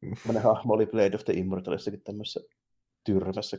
Tämmöinen 0.00 0.42
hahmo 0.42 0.74
oli 0.74 0.86
Blade 0.86 1.16
of 1.16 1.24
the 1.24 1.32
Immortalissakin 1.32 2.00
tämmöisessä 2.00 2.40
tyrmässä 3.04 3.58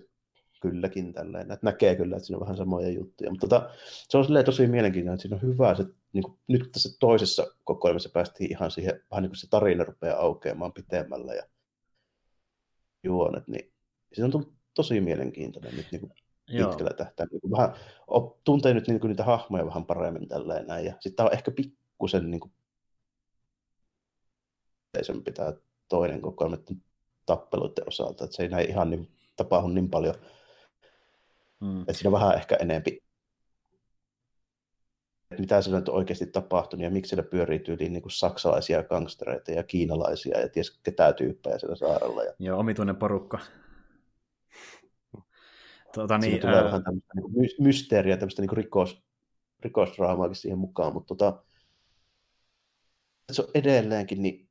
kylläkin 0.62 1.14
tälleen, 1.14 1.52
että 1.52 1.66
näkee 1.66 1.96
kyllä, 1.96 2.16
että 2.16 2.28
siinä 2.28 2.38
on 2.38 2.42
vähän 2.42 2.58
samoja 2.58 2.90
juttuja, 2.90 3.30
mutta 3.30 3.48
tota, 3.48 3.70
se 4.10 4.18
on 4.18 4.26
tosi 4.46 4.68
mielenkiintoinen, 4.68 5.14
että 5.14 5.22
siinä 5.22 5.36
on 5.36 5.42
hyvä, 5.42 5.76
se, 5.76 5.86
niin 6.16 6.24
kuin, 6.24 6.40
nyt 6.48 6.72
tässä 6.72 6.90
toisessa 7.00 7.48
kokoelmassa 7.64 8.10
päästiin 8.10 8.52
ihan 8.52 8.72
siihen, 8.72 9.04
vähän 9.12 9.22
niin 9.22 9.30
kuin 9.30 9.38
se 9.38 9.50
tarina 9.50 9.84
rupeaa 9.84 10.20
aukeamaan 10.20 10.74
pitemmällä 10.74 11.34
ja 11.34 11.44
juonet, 13.04 13.48
niin 13.48 13.74
se 14.14 14.24
on 14.24 14.32
tullut 14.32 14.54
tosi 14.74 15.02
mielenkiintoinen 15.02 15.76
nyt 15.76 15.88
niin 15.92 16.00
kuin 16.00 16.14
pitkällä 16.46 16.94
tähtäimellä. 16.98 17.40
Niin 17.44 17.52
vähän, 17.52 17.74
op, 18.08 18.44
tuntee 18.44 18.74
nyt 18.74 18.88
niin 18.88 19.00
kuin 19.00 19.10
niitä 19.10 19.24
hahmoja 19.24 19.66
vähän 19.66 19.86
paremmin 19.86 20.28
tälleen 20.28 20.68
näin, 20.68 20.86
ja 20.86 20.94
sitten 21.00 21.26
on 21.26 21.34
ehkä 21.34 21.52
pikkusen 21.52 22.32
niin 22.32 22.40
kuin, 22.40 22.52
sen 25.02 25.24
pitää 25.24 25.54
toinen 25.90 26.22
kokoelma 26.22 26.58
tappeluiden 27.26 27.88
osalta, 27.88 28.24
että 28.24 28.36
se 28.36 28.44
ei 28.44 28.50
näin 28.50 28.70
ihan 28.70 28.90
niin 28.90 29.12
tapahdu 29.36 29.68
niin 29.68 29.90
paljon 29.90 30.16
Mm. 31.62 31.82
Että 31.82 31.94
siinä 31.94 32.10
on 32.10 32.14
vähän 32.22 32.36
ehkä 32.36 32.56
enempi, 32.56 33.04
mitä 35.40 35.62
siellä 35.62 35.78
on 35.78 35.84
oikeasti 35.90 36.26
tapahtunut 36.26 36.84
ja 36.84 36.92
miksi 36.92 37.10
siellä 37.10 37.30
pyörii 37.30 37.60
tyyliin 37.60 37.94
niin 37.94 38.02
kuin 38.02 38.12
saksalaisia 38.12 38.84
gangstereita 38.84 39.52
ja 39.52 39.64
kiinalaisia 39.64 40.40
ja 40.40 40.50
ties 40.50 40.80
ketä 40.84 41.14
tyyppejä 41.14 41.58
siellä 41.58 41.76
saarella. 41.76 42.24
Ja... 42.24 42.34
Joo, 42.40 42.60
omituinen 42.60 42.96
porukka. 42.96 43.40
Tuota, 45.94 46.18
niin, 46.18 46.42
tulee 46.42 46.56
ää... 46.56 46.64
vähän 46.64 46.84
tämmöistä 46.84 47.14
niin 47.16 47.50
mysteeriä, 47.60 48.18
tämmöistä 48.18 48.42
niin 48.42 48.58
rikos, 48.58 49.04
rikosdraamaakin 49.60 50.36
siihen 50.36 50.60
mukaan, 50.60 50.94
mutta 50.94 51.08
tota, 51.08 51.44
se 53.32 53.42
on 53.42 53.48
edelleenkin 53.54 54.22
niin 54.22 54.50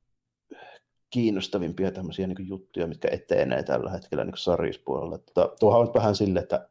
kiinnostavimpia 1.10 1.90
tämmöisiä 1.90 2.26
niin 2.26 2.48
juttuja, 2.48 2.86
mitkä 2.86 3.08
etenee 3.12 3.62
tällä 3.62 3.90
hetkellä 3.90 4.24
niin 4.24 4.36
sarjispuolella. 4.36 5.18
Tota, 5.18 5.56
tuohan 5.60 5.80
on 5.80 5.94
vähän 5.94 6.16
sille, 6.16 6.40
että 6.40 6.68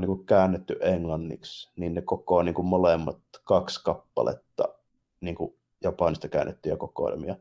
niin 0.00 0.06
kuin 0.06 0.26
käännetty 0.26 0.78
englanniksi, 0.80 1.70
niin 1.76 1.94
ne 1.94 2.02
koko 2.02 2.42
niin 2.42 2.54
kuin 2.54 2.66
molemmat 2.66 3.18
kaksi 3.44 3.84
kappaletta 3.84 4.64
niin 5.20 5.34
kuin 5.34 5.56
japanista 5.82 6.28
käännettyjä 6.28 6.76
kokoelmia. 6.76 7.36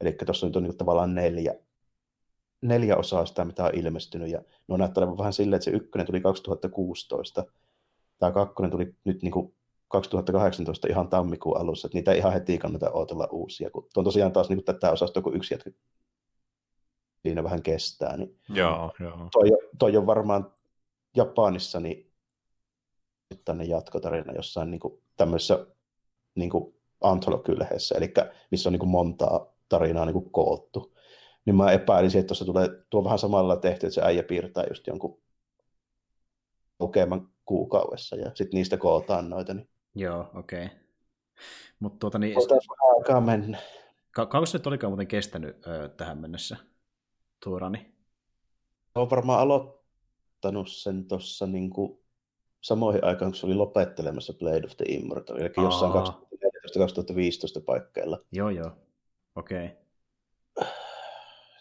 Eli 0.00 0.12
tuossa 0.12 0.46
nyt 0.46 0.56
on 0.56 0.62
niin 0.62 0.70
kuin 0.70 0.78
tavallaan 0.78 1.14
neljä, 1.14 1.54
neljä 2.62 2.96
osaa 2.96 3.26
sitä, 3.26 3.44
mitä 3.44 3.64
on 3.64 3.74
ilmestynyt. 3.74 4.30
Ja 4.30 4.38
ne 4.38 4.74
on 4.74 4.78
näyttänyt 4.78 5.18
vähän 5.18 5.32
silleen, 5.32 5.56
että 5.56 5.64
se 5.64 5.70
ykkönen 5.70 6.06
tuli 6.06 6.20
2016, 6.20 7.44
tämä 8.18 8.32
kakkonen 8.32 8.70
tuli 8.70 8.94
nyt 9.04 9.22
niin 9.22 9.32
kuin 9.32 9.54
2018 9.88 10.88
ihan 10.88 11.08
tammikuun 11.08 11.56
alussa, 11.56 11.86
että 11.86 11.98
niitä 11.98 12.12
ei 12.12 12.18
ihan 12.18 12.32
heti 12.32 12.58
kannata 12.58 12.90
odotella 12.90 13.28
uusia, 13.30 13.70
kun 13.70 13.88
on 13.96 14.04
tosiaan 14.04 14.32
taas 14.32 14.48
niin 14.48 14.56
kuin 14.56 14.64
tätä 14.64 14.92
osasta, 14.92 15.22
kun 15.22 15.36
yksi 15.36 15.54
jätkä 15.54 15.70
siinä 17.22 17.44
vähän 17.44 17.62
kestää. 17.62 18.16
Niin 18.16 18.38
joo, 18.48 18.92
joo. 19.00 19.28
Toi, 19.32 19.50
toi 19.78 19.96
on 19.96 20.06
varmaan 20.06 20.52
Japanissa 21.16 21.80
niin 21.80 22.12
tänne 23.44 23.64
jatkotarina 23.64 24.32
jossain 24.32 24.70
niin 24.70 24.80
kuin 24.80 25.02
tämmöisessä 25.16 25.66
niin 26.34 26.50
kuin 26.50 26.74
antology-lehdessä, 27.00 27.94
eli 27.94 28.12
missä 28.50 28.68
on 28.68 28.72
niin 28.72 28.80
kuin 28.80 28.90
montaa 28.90 29.52
tarinaa 29.68 30.04
niin 30.04 30.12
kuin 30.12 30.30
koottu. 30.30 30.96
Niin 31.44 31.56
mä 31.56 31.72
epäilisin, 31.72 32.18
että 32.18 32.28
tuossa 32.28 32.44
tulee 32.44 32.68
tuo 32.90 33.04
vähän 33.04 33.18
samalla 33.18 33.56
tehty, 33.56 33.86
että 33.86 33.94
se 33.94 34.02
äijä 34.02 34.22
piirtää 34.22 34.64
just 34.68 34.86
jonkun 34.86 35.20
lukeman 36.80 37.28
kuukaudessa 37.44 38.16
ja 38.16 38.30
sitten 38.34 38.58
niistä 38.58 38.76
kootaan 38.76 39.30
noita. 39.30 39.54
Niin... 39.54 39.68
Joo, 39.94 40.30
okei. 40.34 40.64
Okay. 40.64 40.78
Mutta 41.80 41.98
tuota 41.98 42.18
niin... 42.18 42.36
aikaa 42.96 43.20
mennä. 43.20 43.58
Ka- 44.10 44.26
kauanko 44.26 44.46
se 44.46 44.58
nyt 44.58 44.66
olikaan 44.66 44.90
muuten 44.90 45.06
kestänyt 45.06 45.66
ö, 45.66 45.88
tähän 45.88 46.18
mennessä, 46.18 46.56
tuo 47.44 47.58
rani? 47.58 47.94
Olen 48.94 49.10
varmaan 49.10 49.40
aloittanut 49.40 49.79
sen 50.66 51.04
tuossa 51.04 51.46
niin 51.46 51.70
samoihin 52.60 53.04
aikaan, 53.04 53.30
kun 53.30 53.36
se 53.36 53.46
oli 53.46 53.54
lopettelemassa 53.54 54.32
Blade 54.32 54.66
of 54.66 54.76
the 54.76 54.84
Immortal, 54.88 55.36
eli 55.36 55.50
Aa. 55.56 55.64
jossain 55.64 55.92
2014-2015 55.92 57.64
paikkeilla. 57.66 58.18
Joo, 58.32 58.50
joo. 58.50 58.70
Okei. 59.36 59.64
Okay. 59.64 60.72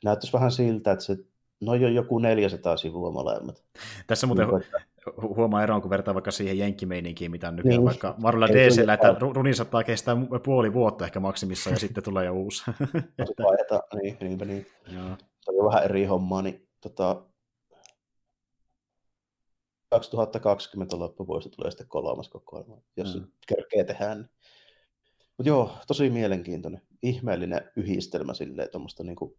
Näyttäisi 0.04 0.34
vähän 0.34 0.52
siltä, 0.52 0.92
että 0.92 1.06
se 1.06 1.18
No 1.62 1.76
jo 1.76 1.88
joku 1.88 2.20
400 2.20 2.78
sivua 2.78 3.12
molemmat. 3.12 3.64
Tässä 4.08 4.28
muuten 4.28 4.48
niin, 4.48 4.64
hu- 5.08 5.36
huomaa 5.36 5.64
eroon, 5.64 5.82
kun 5.82 5.90
vertaa 5.90 6.14
vaikka 6.14 6.32
siihen 6.32 6.58
jenkkimeininkiin, 6.58 7.32
mitä 7.32 7.48
on 7.48 7.56
nykyään 7.56 7.78
niin. 7.78 7.86
vaikka 7.86 8.16
Marvella 8.18 8.48
DCllä, 8.48 8.94
että 8.94 9.16
runin 9.20 9.56
saattaa 9.56 9.84
kestää 9.84 10.16
puoli 10.44 10.74
vuotta 10.74 11.06
ehkä 11.06 11.20
maksimissa, 11.20 11.70
ja 11.70 11.76
sitten 11.76 12.04
tulee 12.04 12.26
jo 12.26 12.34
uusi. 12.34 12.64
Vaiheta, 13.44 13.84
niin, 14.02 14.18
niin, 14.22 14.38
niin. 14.38 14.68
Joo. 14.94 15.18
Se 15.42 15.52
on 15.52 15.66
vähän 15.66 15.84
eri 15.84 16.06
hommaa, 16.06 16.42
niin 16.42 16.68
tota, 16.82 17.24
2020 19.90 21.00
loppuvuosi 21.00 21.50
tulee 21.50 21.72
sitten 21.72 21.88
kolmas 21.88 22.30
kokoelma, 22.30 22.78
jos 22.98 23.16
mm. 23.16 23.28
kerkee 23.48 23.84
tehdään. 23.84 24.18
Niin. 24.18 24.30
Mutta 25.38 25.50
joo, 25.50 25.72
tosi 25.88 26.10
mielenkiintoinen, 26.10 26.82
ihmeellinen 27.04 27.72
yhdistelmä 27.76 28.34
silleen, 28.34 28.70
tuommoista 28.72 29.04
niinku 29.04 29.38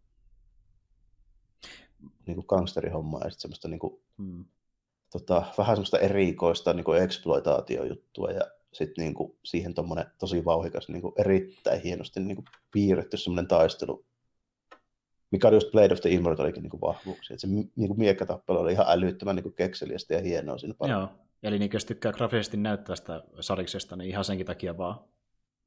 niin 2.27 2.35
kuin 2.35 2.45
gangsterihommaa 2.47 3.23
ja 3.23 3.29
sitten 3.29 3.41
semmoista 3.41 3.67
niin 3.67 3.79
kuin, 3.79 4.01
hmm. 4.17 4.45
tota, 5.11 5.45
vähän 5.57 5.75
semmoista 5.75 5.99
erikoista 5.99 6.73
niin 6.73 6.83
kuin 6.83 7.01
exploitaatiojuttua 7.01 8.31
ja 8.31 8.41
sitten 8.73 9.03
niin 9.03 9.13
kuin, 9.13 9.37
siihen 9.43 9.73
tommonen 9.73 10.05
tosi 10.19 10.45
vauhikas, 10.45 10.89
niin 10.89 11.01
kuin, 11.01 11.13
erittäin 11.17 11.81
hienosti 11.81 12.19
niin 12.19 12.35
kuin, 12.35 12.45
piirretty 12.71 13.17
semmoinen 13.17 13.47
taistelu, 13.47 14.05
mikä 15.31 15.47
oli 15.47 15.55
just 15.55 15.71
Blade 15.71 15.93
of 15.93 16.01
the 16.01 16.09
Immortalikin 16.09 16.63
niin 16.63 16.81
vahvuuksia. 16.81 17.39
Se 17.39 17.47
niin 17.47 17.71
kuin, 17.75 17.99
miekkatappelu 17.99 18.59
oli 18.59 18.71
ihan 18.71 18.85
älyttömän 18.89 19.35
niin 19.35 19.43
kuin, 19.43 19.55
kekseliästä 19.55 20.13
ja 20.13 20.21
hienoa 20.21 20.57
siinä 20.57 20.73
paljon. 20.73 20.99
Joo, 20.99 21.09
eli 21.43 21.59
niin 21.59 21.69
jos 21.73 21.85
tykkää 21.85 22.11
grafisesti 22.11 22.57
näyttävästä 22.57 23.23
sariksesta, 23.39 23.95
niin 23.95 24.09
ihan 24.09 24.25
senkin 24.25 24.45
takia 24.45 24.77
vaan. 24.77 24.99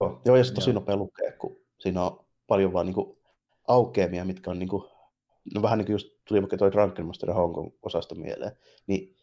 Joo, 0.01 0.23
Joo 0.25 0.37
ja 0.37 0.45
se 0.45 0.55
tosi 0.55 0.71
Joo. 0.71 0.75
nopea 0.75 0.97
lukea, 0.97 1.33
kun 1.33 1.57
siinä 1.79 2.03
on 2.03 2.25
paljon 2.47 2.73
vaan 2.73 2.87
niin 2.87 2.95
kuin, 2.95 3.19
aukeamia, 3.69 4.25
mitkä 4.25 4.51
on 4.51 4.59
niin 4.59 4.69
kuin, 4.69 4.85
no 5.55 5.63
vähän 5.63 5.79
niin 5.79 5.87
kuin 5.87 5.95
just 5.95 6.09
tuli 6.29 6.43
vaikka 6.43 6.57
toi 6.57 6.73
Drunken 6.73 7.07
Master 7.07 7.33
Hong 7.33 7.55
Kong 7.55 7.71
osasta 7.83 8.15
mieleen, 8.15 8.53
niin 8.87 9.17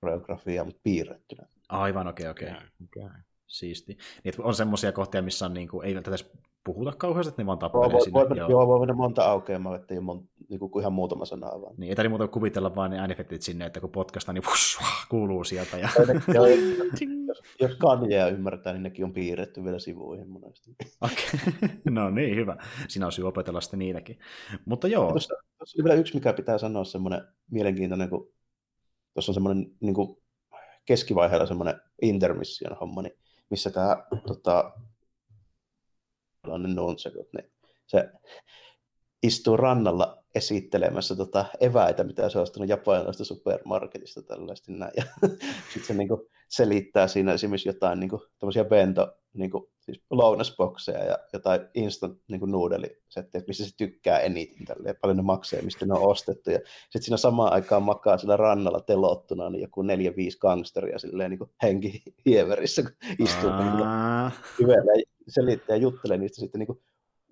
koreografia, 0.00 0.64
mutta 0.64 0.80
piirrettynä. 0.82 1.46
Aivan, 1.68 2.06
okei, 2.06 2.28
okay, 2.28 2.48
okei. 2.48 2.64
Okay. 2.84 3.06
Okay. 3.06 3.20
Siisti. 3.46 3.98
Niin, 4.24 4.34
on 4.38 4.54
semmoisia 4.54 4.92
kohtia, 4.92 5.22
missä 5.22 5.46
on, 5.46 5.54
niin 5.54 5.68
kuin, 5.68 5.86
ei 5.86 5.96
edes 5.96 6.32
puhuta 6.64 6.92
kauheasti, 6.92 7.28
että 7.28 7.42
ne 7.42 7.46
vaan 7.46 7.58
tappelee 7.58 7.92
voi, 7.92 8.00
sinne. 8.00 8.20
Voi, 8.28 8.38
joo. 8.38 8.50
joo, 8.50 8.66
voi 8.66 8.78
mennä 8.80 8.94
monta 8.94 9.24
aukeamaa, 9.24 9.76
että 9.76 10.00
mon, 10.00 10.28
niin 10.48 10.60
kuin 10.60 10.80
ihan 10.80 10.92
muutama 10.92 11.24
sana 11.24 11.46
vaan. 11.46 11.74
Niin, 11.76 11.88
ei 11.88 11.96
tarvitse 11.96 12.18
muuta 12.18 12.28
kuvitella 12.28 12.74
vaan 12.74 12.90
ne 12.90 12.98
äänefektit 12.98 13.42
sinne, 13.42 13.66
että 13.66 13.80
kun 13.80 13.90
podcasta, 13.90 14.32
niin 14.32 14.44
vush, 14.50 14.78
kuuluu 15.08 15.44
sieltä. 15.44 15.78
Ja... 15.78 15.88
ja 16.34 16.40
jos, 17.26 17.42
jos 17.60 17.76
kanjeja 17.76 18.28
ymmärtää, 18.28 18.72
niin 18.72 18.82
nekin 18.82 19.04
on 19.04 19.12
piirretty 19.12 19.64
vielä 19.64 19.78
sivuihin 19.78 20.28
monesti. 20.28 20.76
Okay. 21.00 21.52
no 21.90 22.10
niin, 22.10 22.36
hyvä. 22.36 22.56
Sinä 22.88 23.06
olisi 23.06 23.22
opetella 23.22 23.60
sitten 23.60 23.78
niitäkin. 23.78 24.18
Mutta 24.64 24.88
joo. 24.88 25.10
Tuossa, 25.10 25.34
tuossa 25.58 25.76
oli 25.78 25.84
vielä 25.84 26.00
yksi, 26.00 26.14
mikä 26.14 26.32
pitää 26.32 26.58
sanoa, 26.58 26.84
semmoinen 26.84 27.22
mielenkiintoinen, 27.50 28.10
kun 28.10 28.32
tuossa 29.14 29.30
on 29.30 29.34
semmoinen 29.34 29.66
niin 29.80 29.94
kuin 29.94 30.16
keskivaiheella 30.84 31.46
semmoinen 31.46 31.80
intermission 32.02 32.76
homma, 32.80 33.02
niin 33.02 33.18
missä 33.50 33.70
tämä 33.70 34.04
tota, 34.26 34.72
nunsekut, 36.46 37.28
niin 37.32 37.52
se 37.86 38.08
istuu 39.22 39.56
rannalla 39.56 40.22
esittelemässä 40.34 41.16
tota 41.16 41.44
eväitä, 41.60 42.04
mitä 42.04 42.28
se 42.28 42.38
on 42.38 42.42
ostanut 42.42 42.68
japanilaisesta 42.68 43.24
supermarketista 43.24 44.22
tällaista 44.22 44.72
näin. 44.72 44.92
Ja 44.96 45.04
sitten 45.72 45.84
se 45.86 45.94
niinku 45.94 46.28
selittää 46.48 47.08
siinä 47.08 47.32
esimerkiksi 47.32 47.68
jotain 47.68 48.00
niinku, 48.00 48.26
tämmöisiä 48.38 48.64
bento, 48.64 49.12
niinku, 49.34 49.70
siis 49.80 50.02
lounasbokseja 50.10 51.04
ja 51.04 51.18
jotain 51.32 51.60
instant 51.74 52.18
niinku 52.28 52.46
noodelisetteitä, 52.46 53.46
missä 53.46 53.64
se 53.64 53.76
tykkää 53.76 54.18
eniten 54.18 54.64
tälleen, 54.64 54.96
paljon 55.00 55.16
ne 55.16 55.22
maksaa 55.22 55.62
mistä 55.62 55.86
ne 55.86 55.94
on 55.94 56.10
ostettu. 56.10 56.50
Ja 56.50 56.58
sitten 56.82 57.02
siinä 57.02 57.16
samaan 57.16 57.52
aikaan 57.52 57.82
makaa 57.82 58.18
sillä 58.18 58.36
rannalla 58.36 58.80
telottuna 58.80 59.50
niin 59.50 59.62
joku 59.62 59.82
neljä, 59.82 60.16
viisi 60.16 60.38
gangsteria 60.38 60.98
silleen 60.98 61.30
niinku 61.30 61.50
henki 61.62 62.02
hieverissä, 62.26 62.82
kun 62.82 62.92
istuu 63.18 63.50
niinku, 63.50 63.84
selittää 65.28 65.76
ja 65.76 65.82
juttelee 65.82 66.18
niistä 66.18 66.40
sitten 66.40 66.58
niinku 66.58 66.82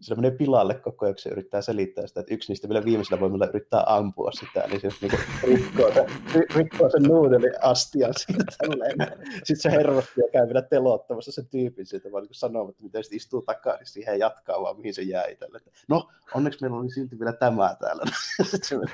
se 0.00 0.14
menee 0.14 0.30
pilalle 0.30 0.74
koko 0.74 1.04
ajan, 1.04 1.14
kun 1.14 1.22
se 1.22 1.30
yrittää 1.30 1.62
selittää 1.62 2.06
sitä, 2.06 2.20
että 2.20 2.34
yksi 2.34 2.52
niistä 2.52 2.68
vielä 2.68 2.84
viimeisellä 2.84 3.20
voimilla 3.20 3.46
yrittää 3.46 3.84
ampua 3.86 4.32
sitä, 4.32 4.66
niin 4.68 4.80
se 4.80 4.88
niinku 5.00 5.16
rikkoo, 5.42 5.94
sen, 5.94 6.06
rikkoo 6.54 6.90
sen 6.90 7.02
nuudeliastian 7.02 8.14
siitä 8.16 8.44
tälleen. 8.58 8.96
Sitten 9.32 9.56
se 9.56 9.70
hermostuu 9.70 10.24
ja 10.24 10.30
käy 10.32 10.46
vielä 10.46 10.62
telottamassa 10.62 11.32
sen 11.32 11.46
tyypin 11.46 11.86
siitä, 11.86 12.12
vaan 12.12 12.22
niin 12.22 12.34
sanomatta, 12.34 12.82
miten 12.82 13.04
sitten 13.04 13.16
istuu 13.16 13.42
takaisin 13.42 13.86
siihen 13.86 14.12
ja 14.12 14.26
jatkaa 14.26 14.62
vaan, 14.62 14.76
mihin 14.76 14.94
se 14.94 15.02
jäi 15.02 15.36
tälle. 15.36 15.60
No, 15.88 16.08
onneksi 16.34 16.58
meillä 16.60 16.76
oli 16.76 16.90
silti 16.90 17.18
vielä 17.18 17.32
tämä 17.32 17.76
täällä. 17.80 18.02
se 18.62 18.76
on 18.76 18.84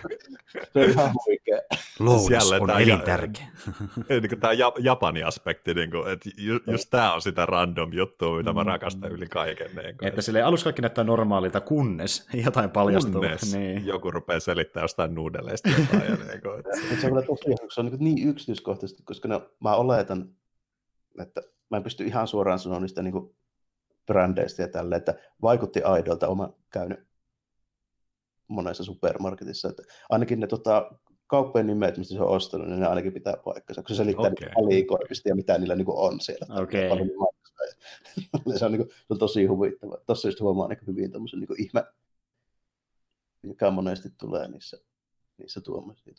ihan 0.90 1.12
huikea. 1.26 1.60
Lounas 1.98 2.52
on 2.52 2.80
elintärkeä. 2.80 3.46
niin 4.08 4.40
tämä 4.40 4.52
Japani-aspekti, 4.78 5.74
niin 5.74 5.90
kuin, 5.90 6.12
että 6.12 6.30
ju, 6.36 6.60
just 6.66 6.90
tämä 6.90 7.14
on 7.14 7.22
sitä 7.22 7.46
random 7.46 7.92
juttua, 7.92 8.36
mitä 8.36 8.52
mä 8.52 8.62
mm. 8.62 8.66
rakastan 8.66 9.12
yli 9.12 9.26
kaiken. 9.26 9.66
Niin 9.66 9.98
kuin, 9.98 10.08
että 10.08 10.22
sille 10.22 10.42
alussa 10.42 10.64
kaikki 10.64 10.82
näyttää 10.82 10.95
normaalilta, 11.04 11.60
kunnes 11.60 12.28
jotain 12.44 12.70
paljastuu. 12.70 13.20
Kunnes 13.20 13.54
niin. 13.56 13.86
joku 13.86 14.10
rupeaa 14.10 14.40
selittämään 14.40 14.84
jostain 14.84 15.14
nuudeleista 15.14 15.68
jotain. 15.68 16.10
ja 16.10 16.16
niin 16.16 16.42
kuin, 16.42 16.58
että... 16.58 17.00
se 17.00 17.06
on 17.12 17.24
tosi 17.26 17.74
se 17.74 17.80
on 17.80 17.86
niin, 17.86 18.14
niin 18.14 18.28
yksityiskohtaisesti, 18.28 19.02
koska 19.02 19.28
ne, 19.28 19.40
mä 19.60 19.74
oletan, 19.74 20.28
että 21.18 21.42
mä 21.70 21.76
en 21.76 21.82
pysty 21.82 22.04
ihan 22.04 22.28
suoraan 22.28 22.58
sanoa 22.58 22.80
niistä 22.80 23.02
niin 23.02 23.12
kuin 23.12 23.36
brändeistä 24.06 24.62
ja 24.62 24.68
tälle, 24.68 24.96
että 24.96 25.14
vaikutti 25.42 25.82
aidolta 25.82 26.28
oma 26.28 26.52
käynyt 26.72 27.06
monessa 28.48 28.84
supermarketissa. 28.84 29.68
Että 29.68 29.82
ainakin 30.08 30.40
ne 30.40 30.46
tota, 30.46 30.90
kauppojen 31.26 31.66
nimet, 31.66 31.98
mistä 31.98 32.14
se 32.14 32.22
on 32.22 32.28
ostanut, 32.28 32.68
niin 32.68 32.80
ne 32.80 32.86
ainakin 32.86 33.12
pitää 33.12 33.34
paikkansa, 33.44 33.82
kun 33.82 33.88
se 33.88 33.94
selittää 33.94 34.30
okay. 34.32 34.48
valikoimista 34.62 35.28
ja 35.28 35.34
mitä 35.34 35.58
niillä 35.58 35.74
niin 35.74 35.86
on 35.88 36.20
siellä. 36.20 36.62
Okay. 36.62 36.88
se, 38.58 38.64
on, 38.64 38.72
niin 38.72 38.86
kuin, 38.86 38.88
se 38.90 39.06
on 39.10 39.18
tosi 39.18 39.46
huvittava. 39.46 39.98
Tuossa 40.06 40.28
just 40.28 40.40
huomaa 40.40 40.68
niin 40.68 40.78
hyvin 40.86 41.12
tämmöisen 41.12 41.40
niin 41.40 41.62
ihme, 41.62 41.84
mikä 43.42 43.70
monesti 43.70 44.08
tulee 44.18 44.48
niissä, 44.48 44.78
niissä 45.38 45.60
tuommoissa. 45.60 46.10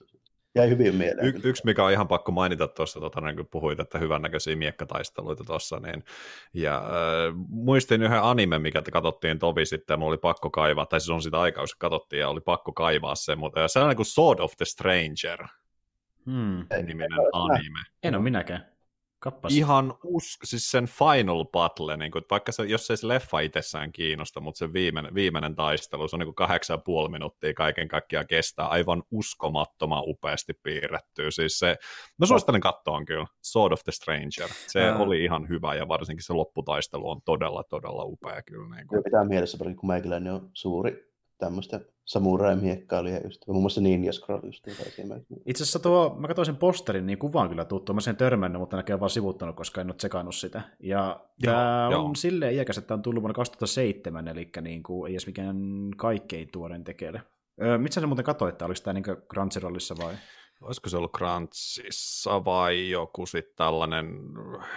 Jäi 0.57 0.69
hyvin 0.69 0.95
mieleen. 0.95 1.27
Y- 1.27 1.39
yksi, 1.43 1.65
mikä 1.65 1.83
on 1.83 1.91
ihan 1.91 2.07
pakko 2.07 2.31
mainita 2.31 2.67
tuossa, 2.67 2.99
tota, 2.99 3.21
niin 3.21 3.35
kun 3.35 3.47
puhuit, 3.51 3.79
että 3.79 3.99
hyvännäköisiä 3.99 4.55
miekkataisteluita 4.55 5.43
tuossa, 5.43 5.79
niin, 5.79 6.03
ja 6.53 6.77
äh, 6.77 7.33
muistin 7.49 8.03
yhden 8.03 8.23
anime, 8.23 8.59
mikä 8.59 8.81
te 8.81 8.91
katsottiin 8.91 9.39
tovi 9.39 9.65
sitten, 9.65 9.93
ja 9.93 9.97
mulla 9.97 10.09
oli 10.09 10.17
pakko 10.17 10.49
kaivaa, 10.49 10.85
tai 10.85 10.99
siis 10.99 11.09
on 11.09 11.21
sitä 11.21 11.39
aikaa, 11.39 11.61
kun 11.61 11.67
se 11.67 11.75
katsottiin, 11.77 12.19
ja 12.19 12.29
oli 12.29 12.41
pakko 12.41 12.71
kaivaa 12.71 13.15
se, 13.15 13.35
mutta 13.35 13.59
äh, 13.59 13.65
sellainen 13.67 13.95
kuin 13.95 14.05
Sword 14.05 14.39
of 14.39 14.51
the 14.57 14.65
Stranger, 14.65 15.47
hmm. 16.25 16.65
niminen 16.85 17.19
anime. 17.33 17.79
En 18.03 18.15
ole 18.15 18.23
minäkään. 18.23 18.76
Kappas. 19.19 19.53
Ihan 19.53 19.93
usk, 20.03 20.41
siis 20.43 20.71
sen 20.71 20.87
final 20.87 21.45
battle, 21.45 21.97
niin 21.97 22.11
kuin, 22.11 22.25
vaikka 22.31 22.51
se, 22.51 22.63
jos 22.63 22.91
ei 22.91 22.97
se 22.97 23.07
leffa 23.07 23.39
itsessään 23.39 23.91
kiinnosta, 23.91 24.39
mutta 24.39 24.57
se 24.57 24.73
viimeinen, 24.73 25.13
viimeinen 25.15 25.55
taistelu, 25.55 26.07
se 26.07 26.15
on 26.15 26.19
niin 26.19 26.35
kahdeksan 26.35 26.81
puoli 26.81 27.09
minuuttia 27.09 27.53
kaiken 27.53 27.87
kaikkiaan 27.87 28.27
kestää, 28.27 28.67
aivan 28.67 29.03
uskomattoman 29.11 30.03
upeasti 30.05 30.53
piirretty. 30.63 31.31
Siis 31.31 31.59
se, 31.59 31.75
mä 32.19 32.25
suosittelen 32.25 32.61
katsoa 32.61 33.05
kyllä, 33.05 33.27
Sword 33.41 33.73
of 33.73 33.83
the 33.83 33.91
Stranger. 33.91 34.49
Se 34.67 34.81
Ää... 34.81 34.97
oli 34.97 35.23
ihan 35.23 35.49
hyvä 35.49 35.75
ja 35.75 35.87
varsinkin 35.87 36.23
se 36.23 36.33
lopputaistelu 36.33 37.09
on 37.09 37.21
todella, 37.21 37.63
todella 37.63 38.03
upea 38.05 38.41
kyllä. 38.41 38.75
Niin 38.75 38.87
kuin. 38.87 39.03
Pitää 39.03 39.23
mielessä, 39.23 39.57
kun 39.57 39.87
meikäläinen 39.87 40.33
on 40.33 40.49
suuri 40.53 41.13
tämmöistä 41.37 41.79
samurai-miekkailija 42.07 43.19
just, 43.23 43.47
muun 43.47 43.63
muassa 43.63 43.81
Ninja 43.81 44.13
Scroll 44.13 44.45
just 44.45 44.67
Itse 45.45 45.63
asiassa 45.63 45.79
tuo, 45.79 46.15
mä 46.19 46.27
katsoin 46.27 46.45
sen 46.45 46.55
posterin, 46.55 47.05
niin 47.05 47.17
kuvaan 47.19 47.49
kyllä 47.49 47.65
tuttu, 47.65 47.93
mä 47.93 48.01
sen 48.01 48.15
törmännyt, 48.15 48.59
mutta 48.59 48.77
näkee 48.77 48.99
vaan 48.99 49.09
sivuttanut, 49.09 49.55
koska 49.55 49.81
en 49.81 49.87
ole 49.87 49.95
tsekannut 49.95 50.35
sitä. 50.35 50.61
Ja 50.79 51.19
tämä 51.41 51.87
on 51.87 52.15
silleen 52.15 52.53
iäkäs, 52.53 52.77
että 52.77 52.93
on 52.93 53.01
tullut 53.01 53.21
vuonna 53.21 53.33
2007, 53.33 54.27
eli 54.27 54.49
niin 54.61 54.83
kuin, 54.83 55.09
ei 55.09 55.13
edes 55.13 55.27
mikään 55.27 55.57
kaikkein 55.97 56.49
tuoren 56.51 56.83
tekele. 56.83 57.21
Öö, 57.61 57.77
mitä 57.77 57.93
sä 57.93 58.07
muuten 58.07 58.25
katsoit, 58.25 58.53
että 58.53 58.65
oliko 58.65 58.79
tämä 58.83 58.93
niin 58.93 59.17
Crunchyrollissa 59.33 59.95
vai? 59.97 60.13
olisiko 60.61 60.89
se 60.89 60.97
ollut 60.97 61.17
Crunchissa 61.17 62.45
vai 62.45 62.89
joku 62.89 63.25
sitten 63.25 63.55
tällainen 63.55 64.05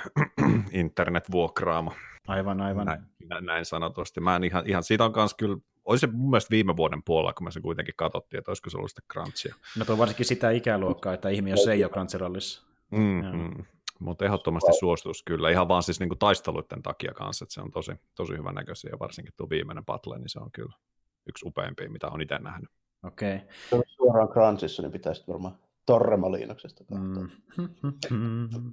internetvuokraama. 0.72 1.92
Aivan, 2.28 2.60
aivan. 2.60 2.86
Näin, 2.86 3.44
näin 3.46 3.64
sanotusti. 3.64 4.20
Mä 4.20 4.36
en 4.36 4.44
ihan, 4.44 4.66
ihan 4.66 4.82
siitä 4.82 5.04
on 5.04 5.12
kanssa 5.12 5.36
kyllä, 5.36 5.56
olisi 5.90 6.00
se 6.00 6.06
mun 6.12 6.30
mielestä 6.30 6.50
viime 6.50 6.76
vuoden 6.76 7.02
puolella, 7.02 7.32
kun 7.32 7.44
me 7.44 7.50
se 7.50 7.60
kuitenkin 7.60 7.94
katsottiin, 7.96 8.38
että 8.38 8.50
olisiko 8.50 8.70
se 8.70 8.76
ollut 8.76 8.90
sitten 8.90 9.04
Crunchia. 9.12 9.54
No 9.78 9.84
tuo 9.84 9.98
varsinkin 9.98 10.26
sitä 10.26 10.50
ikäluokkaa, 10.50 11.14
että 11.14 11.28
ihminen, 11.28 11.58
jos 11.58 11.68
ei 11.68 11.84
ole 11.84 11.92
Crunchyrollissa. 11.92 12.62
Mm-hmm. 12.90 13.64
Mutta 13.98 14.24
ehdottomasti 14.24 14.72
suostus 14.72 15.22
kyllä, 15.22 15.50
ihan 15.50 15.68
vaan 15.68 15.82
siis 15.82 16.00
niinku 16.00 16.16
taisteluiden 16.16 16.82
takia 16.82 17.12
kanssa, 17.14 17.44
että 17.44 17.54
se 17.54 17.60
on 17.60 17.70
tosi, 17.70 17.92
tosi 18.14 18.32
hyvän 18.32 18.54
näköisiä, 18.54 18.90
ja 18.90 18.98
varsinkin 18.98 19.34
tuo 19.36 19.50
viimeinen 19.50 19.84
battle, 19.84 20.18
niin 20.18 20.28
se 20.28 20.38
on 20.38 20.52
kyllä 20.52 20.72
yksi 21.26 21.48
upeimpia, 21.48 21.90
mitä 21.90 22.08
on 22.08 22.22
itse 22.22 22.38
nähnyt. 22.38 22.70
Okei. 23.04 23.36
Okay. 23.36 23.48
Se 23.70 23.76
on 23.76 23.82
suoraan 23.86 24.28
Crunchissa, 24.28 24.82
niin 24.82 24.92
pitäisi 24.92 25.24
varmaan 25.28 25.58
Torremaliinoksesta 25.90 26.84
katsoa. 26.84 27.28
Mm. 28.10 28.72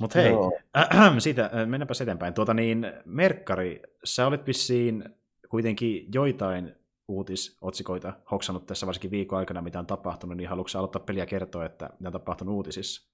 Mutta 0.00 0.18
hei, 0.18 0.32
äh, 0.76 1.18
siitä, 1.18 1.50
mennäänpä 1.66 1.94
eteenpäin. 2.02 2.34
Tuota 2.34 2.54
niin, 2.54 2.92
Merkkari, 3.04 3.82
sä 4.04 4.26
olet 4.26 4.46
vissiin 4.46 5.04
kuitenkin 5.48 6.08
joitain 6.14 6.74
uutisotsikoita 7.08 8.12
hoksannut 8.30 8.66
tässä 8.66 8.86
varsinkin 8.86 9.10
viikon 9.10 9.38
aikana, 9.38 9.62
mitä 9.62 9.78
on 9.78 9.86
tapahtunut, 9.86 10.36
niin 10.36 10.48
haluatko 10.48 10.78
aloittaa 10.78 11.02
peliä 11.02 11.26
kertoa, 11.26 11.66
että 11.66 11.90
mitä 11.98 12.08
on 12.08 12.12
tapahtunut 12.12 12.54
uutisissa? 12.54 13.08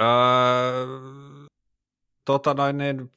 Öö, 0.00 0.06
tota 2.24 2.54
noin, 2.54 2.78
niin 2.78 3.12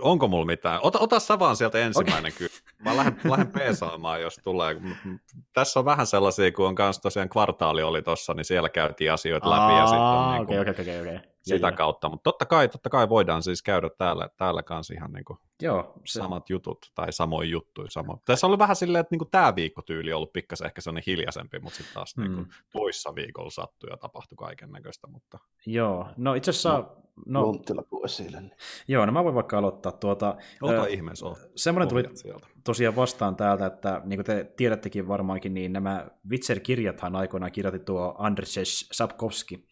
onko 0.00 0.28
mulla 0.28 0.46
mitään? 0.46 0.80
Ota, 0.82 0.98
ota 0.98 1.20
sä 1.20 1.38
vaan 1.38 1.56
sieltä 1.56 1.78
ensimmäinen 1.78 2.32
okay. 2.32 2.48
kyllä. 2.48 2.61
Mä 2.84 2.96
lähden, 2.96 3.16
lähden 3.24 3.52
peesaamaan, 3.52 4.20
jos 4.20 4.40
tulee. 4.44 4.76
Tässä 5.52 5.78
on 5.78 5.84
vähän 5.84 6.06
sellaisia, 6.06 6.52
kun 6.52 6.66
on 6.66 6.74
kanssa 6.74 7.02
tosiaan 7.02 7.28
kvartaali 7.28 7.82
oli 7.82 8.02
tossa, 8.02 8.34
niin 8.34 8.44
siellä 8.44 8.68
käytiin 8.68 9.12
asioita 9.12 9.50
läpi. 9.50 9.72
ja 9.72 9.86
sitten 9.86 10.02
okay, 10.42 10.58
okay, 10.58 10.84
okay, 10.84 11.00
okay. 11.00 11.31
Sitä 11.42 11.66
ja, 11.66 11.72
kautta. 11.72 12.08
Mutta 12.08 12.22
totta 12.22 12.46
kai, 12.46 12.68
totta 12.68 12.90
kai 12.90 13.08
voidaan 13.08 13.42
siis 13.42 13.62
käydä 13.62 13.90
täällä, 13.98 14.28
täällä 14.36 14.62
kanssa 14.62 14.94
ihan 14.94 15.12
niin 15.12 15.24
kuin 15.24 15.38
Joo, 15.62 15.92
se... 16.04 16.18
samat 16.18 16.50
jutut 16.50 16.78
tai 16.94 17.12
samoin 17.12 17.50
juttuja. 17.50 17.90
Samo. 17.90 18.18
Tässä 18.24 18.46
on 18.46 18.48
ollut 18.48 18.58
vähän 18.58 18.76
silleen, 18.76 19.00
että 19.00 19.16
niin 19.16 19.30
tämä 19.30 19.54
viikkotyyli 19.54 20.12
on 20.12 20.16
ollut 20.16 20.32
pikkasen 20.32 20.66
ehkä 20.66 20.80
sellainen 20.80 21.04
hiljaisempi, 21.06 21.58
mutta 21.58 21.76
sitten 21.76 21.94
taas 21.94 22.16
mm. 22.16 22.22
niin 22.22 22.34
kuin, 22.34 22.48
toissa 22.72 23.14
viikolla 23.14 23.50
sattui 23.50 23.90
ja 23.90 23.96
tapahtui 23.96 24.36
kaiken 24.36 24.70
näköistä. 24.70 25.06
Mutta... 25.06 25.38
Joo, 25.66 26.08
no 26.16 26.34
itse 26.34 26.50
asiassa... 26.50 26.78
No 26.78 27.02
No, 27.26 27.46
Monttila 27.46 27.82
esille. 28.04 28.40
Niin. 28.40 28.52
Joo, 28.88 29.06
no 29.06 29.12
mä 29.12 29.24
voin 29.24 29.34
vaikka 29.34 29.58
aloittaa. 29.58 29.92
Tuota, 29.92 30.36
Ota 30.62 30.82
äh, 30.82 30.92
ihmeessä, 30.92 31.26
Semmoinen 31.56 31.88
tuli 31.88 32.04
sieltä. 32.14 32.46
tosiaan 32.64 32.96
vastaan 32.96 33.36
täältä, 33.36 33.66
että 33.66 34.00
niin 34.04 34.16
kuin 34.16 34.26
te 34.26 34.52
tiedättekin 34.56 35.08
varmaankin, 35.08 35.54
niin 35.54 35.72
nämä 35.72 36.06
Witcher-kirjathan 36.30 37.16
aikoinaan 37.16 37.52
kirjoitti 37.52 37.84
tuo 37.84 38.14
Andrzej 38.18 38.64
Sapkowski. 38.66 39.66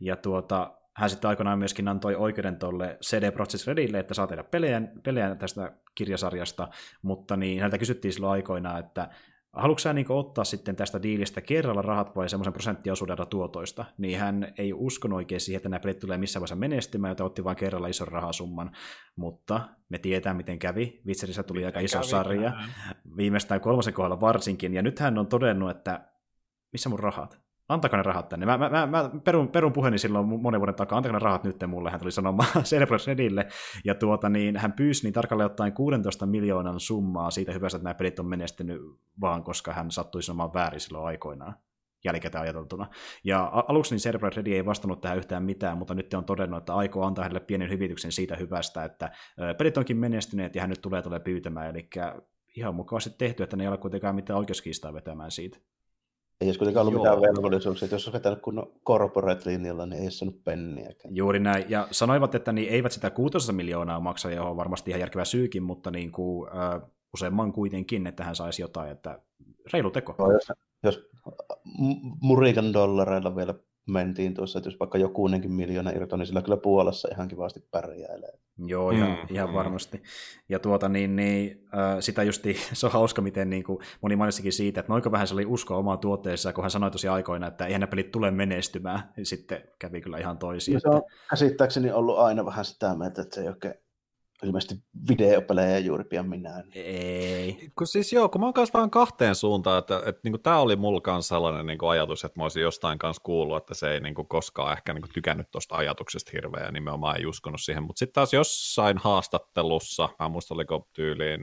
Ja 0.00 0.16
tuota, 0.16 0.76
hän 0.96 1.10
sitten 1.10 1.28
aikoinaan 1.28 1.58
myöskin 1.58 1.88
antoi 1.88 2.14
oikeuden 2.14 2.56
tuolle 2.56 2.98
CD 3.02 3.30
Projekt 3.30 3.66
Redille, 3.66 3.98
että 3.98 4.14
saa 4.14 4.26
tehdä 4.26 4.44
pelejä, 4.44 4.82
pelejä 5.02 5.34
tästä 5.34 5.72
kirjasarjasta, 5.94 6.68
mutta 7.02 7.36
niin 7.36 7.58
häneltä 7.58 7.78
kysyttiin 7.78 8.12
silloin 8.12 8.32
aikoinaan, 8.32 8.80
että 8.80 9.08
haluatko 9.52 9.78
sä 9.78 9.92
niin 9.92 10.06
ottaa 10.08 10.44
sitten 10.44 10.76
tästä 10.76 11.02
diilistä 11.02 11.40
kerralla 11.40 11.82
rahat 11.82 12.16
vai 12.16 12.28
semmoisen 12.28 12.52
prosenttiosuudella 12.52 13.26
tuotoista, 13.26 13.84
niin 13.98 14.18
hän 14.18 14.52
ei 14.58 14.72
uskonut 14.72 15.16
oikein 15.16 15.40
siihen, 15.40 15.56
että 15.56 15.68
nämä 15.68 15.80
pelit 15.80 15.98
tulee 15.98 16.18
missään 16.18 16.40
vaiheessa 16.40 16.56
menestymään, 16.56 17.10
joten 17.10 17.26
otti 17.26 17.44
vain 17.44 17.56
kerralla 17.56 17.88
ison 17.88 18.08
rahasumman, 18.08 18.70
mutta 19.16 19.68
me 19.88 19.98
tietää, 19.98 20.34
miten 20.34 20.58
kävi. 20.58 21.00
Witcherissä 21.06 21.42
tuli 21.42 21.58
miten 21.58 21.66
aika 21.68 21.80
iso 21.80 21.98
kävi, 21.98 22.10
sarja, 22.10 22.50
näin. 22.50 22.70
viimeistään 23.16 23.60
kolmosen 23.60 23.94
kohdalla 23.94 24.20
varsinkin, 24.20 24.74
ja 24.74 24.82
nyt 24.82 24.98
hän 24.98 25.18
on 25.18 25.26
todennut, 25.26 25.70
että 25.70 26.00
missä 26.72 26.88
mun 26.88 26.98
rahat? 26.98 27.45
Antakaa 27.68 27.96
ne 27.96 28.02
rahat 28.02 28.28
tänne. 28.28 28.46
Mä, 28.46 28.58
mä, 28.58 28.68
mä, 28.68 28.86
mä 28.86 29.10
perun, 29.24 29.48
perun 29.48 29.72
puheeni 29.72 29.98
silloin 29.98 30.26
monen 30.26 30.60
vuoden 30.60 30.74
takaa, 30.74 30.96
antakaa 30.96 31.18
ne 31.18 31.24
rahat 31.24 31.44
nyt 31.44 31.56
mulle, 31.66 31.90
hän 31.90 32.00
tuli 32.00 32.12
sanomaan 32.12 32.48
Cerebros 32.70 33.06
Redille, 33.06 33.46
ja 33.84 33.94
tuota, 33.94 34.28
niin, 34.28 34.56
hän 34.56 34.72
pyysi 34.72 35.04
niin 35.04 35.12
tarkalleen 35.12 35.46
ottaen 35.46 35.72
16 35.72 36.26
miljoonan 36.26 36.80
summaa 36.80 37.30
siitä 37.30 37.52
hyvästä, 37.52 37.76
että 37.76 37.84
nämä 37.84 37.94
pelit 37.94 38.18
on 38.18 38.26
menestynyt 38.26 38.80
vaan, 39.20 39.44
koska 39.44 39.72
hän 39.72 39.90
sattui 39.90 40.22
sanomaan 40.22 40.54
väärin 40.54 40.80
silloin 40.80 41.06
aikoinaan 41.06 41.54
jälkikäteen 42.04 42.42
ajateltuna. 42.42 42.86
Ja 43.24 43.50
aluksi 43.68 43.94
niin 43.94 44.00
Cerebral 44.00 44.32
Ready 44.36 44.52
ei 44.52 44.66
vastannut 44.66 45.00
tähän 45.00 45.18
yhtään 45.18 45.42
mitään, 45.42 45.78
mutta 45.78 45.94
nyt 45.94 46.14
on 46.14 46.24
todennut, 46.24 46.58
että 46.58 46.74
aikoo 46.74 47.04
antaa 47.04 47.24
hänelle 47.24 47.40
pienen 47.40 47.70
hyvityksen 47.70 48.12
siitä 48.12 48.36
hyvästä, 48.36 48.84
että 48.84 49.10
pelit 49.58 49.78
onkin 49.78 49.96
menestyneet 49.96 50.54
ja 50.54 50.60
hän 50.60 50.70
nyt 50.70 50.80
tulee 50.82 51.02
tulee 51.02 51.20
pyytämään, 51.20 51.70
eli 51.70 51.88
ihan 52.56 52.74
mukavasti 52.74 53.10
tehty, 53.18 53.42
että 53.42 53.56
ne 53.56 53.64
ei 53.64 53.68
ole 53.68 53.78
kuitenkaan 53.78 54.14
mitään 54.14 54.38
oikeuskiistaa 54.38 54.92
vetämään 54.92 55.30
siitä. 55.30 55.58
Ei 56.40 56.48
olisi 56.48 56.58
kuitenkaan 56.58 56.86
ollut 56.86 57.04
Joo. 57.04 57.16
mitään 57.16 57.36
velvollisuuksia, 57.36 57.86
että 57.86 57.94
jos 57.94 58.06
olisi 58.06 58.18
vetänyt 58.18 58.40
kunnon 58.40 58.72
corporate-linjalla, 58.86 59.86
niin 59.86 59.98
ei 59.98 60.02
olisi 60.06 60.18
saanut 60.18 60.44
penniäkään. 60.44 61.16
Juuri 61.16 61.40
näin, 61.40 61.64
ja 61.68 61.88
sanoivat, 61.90 62.34
että 62.34 62.52
niin 62.52 62.68
eivät 62.68 62.92
sitä 62.92 63.10
6 63.10 63.52
miljoonaa 63.52 64.00
maksa, 64.00 64.30
johon 64.30 64.50
on 64.50 64.56
varmasti 64.56 64.90
ihan 64.90 65.00
järkevä 65.00 65.24
syykin, 65.24 65.62
mutta 65.62 65.90
niin 65.90 66.12
kuin, 66.12 66.48
äh, 66.48 66.90
useamman 67.14 67.52
kuitenkin, 67.52 68.06
että 68.06 68.24
hän 68.24 68.36
saisi 68.36 68.62
jotain, 68.62 68.90
että 68.90 69.20
reilu 69.72 69.90
teko. 69.90 70.14
No, 70.18 70.32
jos, 70.32 70.52
jos 70.82 71.08
murikan 72.20 72.72
dollareilla 72.72 73.36
vielä 73.36 73.54
mentiin 73.86 74.34
tuossa, 74.34 74.58
että 74.58 74.68
jos 74.68 74.80
vaikka 74.80 74.98
jokuinenkin 74.98 75.52
miljoona 75.52 75.90
irto, 75.90 76.16
niin 76.16 76.26
sillä 76.26 76.42
kyllä 76.42 76.56
Puolassa 76.56 77.08
ihan 77.12 77.28
kivasti 77.28 77.60
pärjäilee. 77.70 78.38
Joo, 78.58 78.90
ihan, 78.90 79.10
mm, 79.10 79.16
ihan 79.30 79.48
mm. 79.48 79.54
varmasti. 79.54 80.02
Ja 80.48 80.58
tuota 80.58 80.88
niin, 80.88 81.16
niin 81.16 81.66
äh, 81.74 81.96
sitä 82.00 82.22
justi, 82.22 82.56
se 82.72 82.86
on 82.86 82.92
hauska, 82.92 83.22
miten 83.22 83.50
niin 83.50 83.64
kuin 83.64 83.78
moni 84.00 84.16
mainitsikin 84.16 84.52
siitä, 84.52 84.80
että 84.80 84.92
noinko 84.92 85.12
vähän 85.12 85.26
se 85.26 85.34
oli 85.34 85.46
usko 85.46 85.78
omaan 85.78 85.98
tuotteeseen, 85.98 86.54
kun 86.54 86.64
hän 86.64 86.70
sanoi 86.70 86.90
tosi 86.90 87.08
aikoina, 87.08 87.46
että 87.46 87.66
eihän 87.66 87.80
ne 87.80 87.86
pelit 87.86 88.10
tule 88.10 88.30
menestymään, 88.30 89.12
sitten 89.22 89.62
kävi 89.78 90.00
kyllä 90.00 90.18
ihan 90.18 90.38
toisin. 90.38 90.74
No, 90.74 90.80
se 90.80 90.88
on 90.88 91.02
käsittääkseni 91.30 91.92
ollut 91.92 92.18
aina 92.18 92.44
vähän 92.44 92.64
sitä 92.64 92.94
mieltä, 92.94 93.22
että 93.22 93.34
se 93.34 93.40
ei 93.40 93.48
oikein 93.48 93.74
ilmeisesti 94.46 94.74
videopelejä 95.08 95.78
juuri 95.78 96.04
pian 96.04 96.28
minä. 96.28 96.64
Ei. 96.74 97.70
Kun 97.78 97.86
siis 97.86 98.12
joo, 98.12 98.28
kun 98.28 98.40
mä 98.40 98.46
oon 98.46 98.54
kanssa 98.54 98.78
vähän 98.78 98.90
kahteen 98.90 99.34
suuntaan, 99.34 99.78
että, 99.78 99.96
että, 99.96 100.10
että 100.10 100.20
niin 100.24 100.42
tämä 100.42 100.58
oli 100.58 100.76
mulla 100.76 101.00
kanssa 101.00 101.34
sellainen 101.34 101.66
niin 101.66 101.78
ajatus, 101.90 102.24
että 102.24 102.40
mä 102.40 102.44
olisin 102.44 102.62
jostain 102.62 102.98
kanssa 102.98 103.22
kuullut, 103.22 103.56
että 103.56 103.74
se 103.74 103.90
ei 103.90 104.00
niin 104.00 104.14
kuin, 104.14 104.28
koskaan 104.28 104.72
ehkä 104.72 104.94
niin 104.94 105.02
kuin, 105.02 105.12
tykännyt 105.12 105.50
tuosta 105.50 105.76
ajatuksesta 105.76 106.30
hirveän 106.34 106.64
ja 106.64 106.72
nimenomaan 106.72 107.16
ei 107.16 107.26
uskonut 107.26 107.60
siihen, 107.60 107.82
mutta 107.82 107.98
sitten 107.98 108.14
taas 108.14 108.32
jossain 108.32 108.98
haastattelussa, 108.98 110.08
mä 110.18 110.28
muista 110.28 110.54
oliko 110.54 110.88
tyyliin 110.92 111.40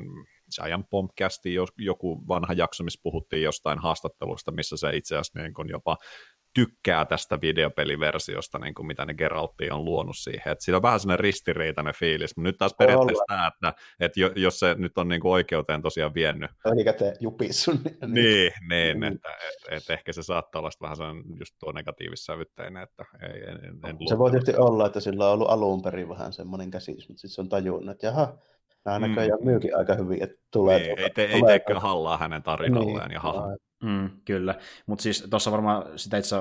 Giant 0.55 0.89
Bombcasti 0.89 1.53
joku 1.77 2.27
vanha 2.27 2.53
jakso, 2.53 2.83
missä 2.83 2.99
puhuttiin 3.03 3.43
jostain 3.43 3.79
haastattelusta, 3.79 4.51
missä 4.51 4.77
se 4.77 4.95
itse 4.95 5.15
asiassa 5.15 5.39
niin 5.39 5.53
kuin 5.53 5.69
jopa 5.69 5.97
tykkää 6.53 7.05
tästä 7.05 7.41
videopeliversiosta, 7.41 8.59
niin 8.59 8.73
kuin 8.73 8.85
mitä 8.87 9.05
ne 9.05 9.13
Geraltti 9.13 9.71
on 9.71 9.85
luonut 9.85 10.17
siihen. 10.17 10.51
Et 10.51 10.61
siinä 10.61 10.75
on 10.77 10.81
vähän 10.81 10.99
sellainen 10.99 11.19
ristiriitainen 11.19 11.93
fiilis, 11.93 12.35
mutta 12.35 12.47
nyt 12.47 12.57
taas 12.57 12.73
periaatteessa 12.73 13.23
tämä, 13.27 13.47
että, 13.47 13.73
että 13.99 14.19
jos 14.35 14.59
se 14.59 14.75
nyt 14.77 14.97
on 14.97 15.07
niin 15.07 15.21
kuin 15.21 15.31
oikeuteen 15.31 15.81
tosiaan 15.81 16.13
vienyt. 16.13 16.51
Välikäteen 16.65 17.15
jupissu. 17.19 17.71
Niin, 17.71 17.97
niin, 18.13 18.51
niin 18.69 18.97
mm. 18.97 19.03
että, 19.03 19.29
että, 19.29 19.75
että, 19.75 19.93
ehkä 19.93 20.13
se 20.13 20.23
saattaa 20.23 20.59
olla 20.59 20.69
vähän 20.81 20.97
sellainen 20.97 21.23
just 21.39 21.55
tuo 21.59 21.71
negatiivissävytteinen, 21.71 22.83
että 22.83 23.05
ei, 23.21 23.43
en, 23.43 23.59
en 23.89 23.97
Se 24.07 24.17
voi 24.17 24.31
tietysti 24.31 24.55
olla, 24.57 24.85
että 24.85 24.99
sillä 24.99 25.27
on 25.27 25.33
ollut 25.33 25.49
alun 25.49 25.81
perin 25.81 26.09
vähän 26.09 26.33
semmoinen 26.33 26.71
käsitys, 26.71 27.09
mutta 27.09 27.21
sitten 27.21 27.35
se 27.35 27.41
on 27.41 27.49
tajunnut, 27.49 27.91
että 27.91 28.07
jaha, 28.07 28.37
nämä 28.85 28.99
mm. 28.99 29.07
näköjään 29.07 29.43
myykin 29.43 29.77
aika 29.77 29.95
hyvin, 29.95 30.23
että 30.23 30.37
tulee... 30.51 30.79
Niin, 30.79 30.87
tuota, 30.87 31.01
ei, 31.01 31.09
te, 31.09 31.25
tulee, 31.25 31.35
ei 31.35 31.41
tee 31.43 31.59
kyllä 31.59 31.79
hallaa 31.79 32.17
hänen 32.17 32.43
tarinalleen 32.43 32.93
niin, 32.93 33.11
ja 33.11 33.13
jaha. 33.13 33.47
Mm, 33.83 34.09
kyllä, 34.25 34.55
mutta 34.85 35.03
siis 35.03 35.27
tuossa 35.29 35.51
varmaan 35.51 35.99
sitä 35.99 36.17
itse 36.17 36.35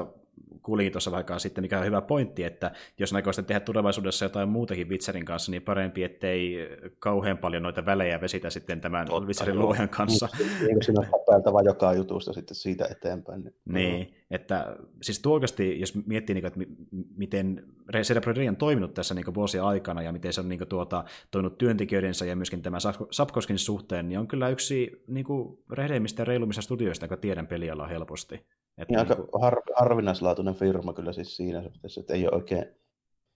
kuulin 0.62 0.92
tuossa 0.92 1.10
vaikka 1.10 1.38
sitten, 1.38 1.64
mikä 1.64 1.78
on 1.78 1.84
hyvä 1.84 2.00
pointti, 2.00 2.44
että 2.44 2.70
jos 2.98 3.12
aikoo 3.12 3.32
tehdä 3.32 3.60
tulevaisuudessa 3.60 4.24
jotain 4.24 4.48
muutakin 4.48 4.88
Witcherin 4.88 5.24
kanssa, 5.24 5.50
niin 5.50 5.62
parempi, 5.62 6.04
ettei 6.04 6.56
kauhean 6.98 7.38
paljon 7.38 7.62
noita 7.62 7.86
välejä 7.86 8.20
vesitä 8.20 8.50
sitten 8.50 8.80
tämän 8.80 9.06
Totta, 9.06 9.26
Witcherin 9.26 9.58
luojan 9.58 9.88
kanssa. 9.88 10.28
Eikö 10.68 10.84
siinä 10.84 11.00
ole 11.00 11.62
joka 11.64 11.92
jutusta 11.94 12.32
sitten 12.32 12.54
siitä 12.54 12.84
eteenpäin? 12.90 13.42
Niin, 13.42 13.54
niin 13.64 14.14
että 14.30 14.76
siis 15.02 15.22
tuo 15.22 15.34
oikeasti, 15.34 15.80
jos 15.80 16.06
miettii, 16.06 16.34
niin 16.34 16.42
kuin, 16.42 16.64
että 16.64 16.74
miten 17.16 17.64
Cerebral 18.02 18.48
on 18.48 18.56
toiminut 18.56 18.94
tässä 18.94 19.14
niin 19.14 19.34
vuosien 19.34 19.64
aikana 19.64 20.02
ja 20.02 20.12
miten 20.12 20.32
se 20.32 20.40
on 20.40 20.48
niin 20.48 20.58
kuin, 20.58 20.68
tuota, 20.68 21.04
toiminut 21.30 21.58
työntekijöidensä 21.58 22.24
ja 22.24 22.36
myöskin 22.36 22.62
tämän 22.62 22.80
Sapkoskin 23.10 23.58
suhteen, 23.58 24.08
niin 24.08 24.18
on 24.18 24.28
kyllä 24.28 24.48
yksi 24.48 25.04
niin 25.06 25.24
kuin, 25.24 25.58
rehdeimmistä 25.72 26.20
ja 26.20 26.24
reilummista 26.24 26.62
studioista, 26.62 27.04
joka 27.04 27.16
tiedän 27.16 27.46
pelialaa 27.46 27.86
helposti. 27.86 28.46
Että 28.78 28.92
niin 28.92 28.98
aika 28.98 29.14
niin 29.14 29.26
kuin... 29.28 29.42
har, 29.42 29.62
harvinaislaatuinen 29.76 30.54
firma 30.54 30.92
kyllä 30.92 31.12
siis 31.12 31.36
siinä 31.36 31.62
suhteessa, 31.62 32.00
että 32.00 32.14
ei 32.14 32.26
ole 32.26 32.34
oikein, 32.34 32.64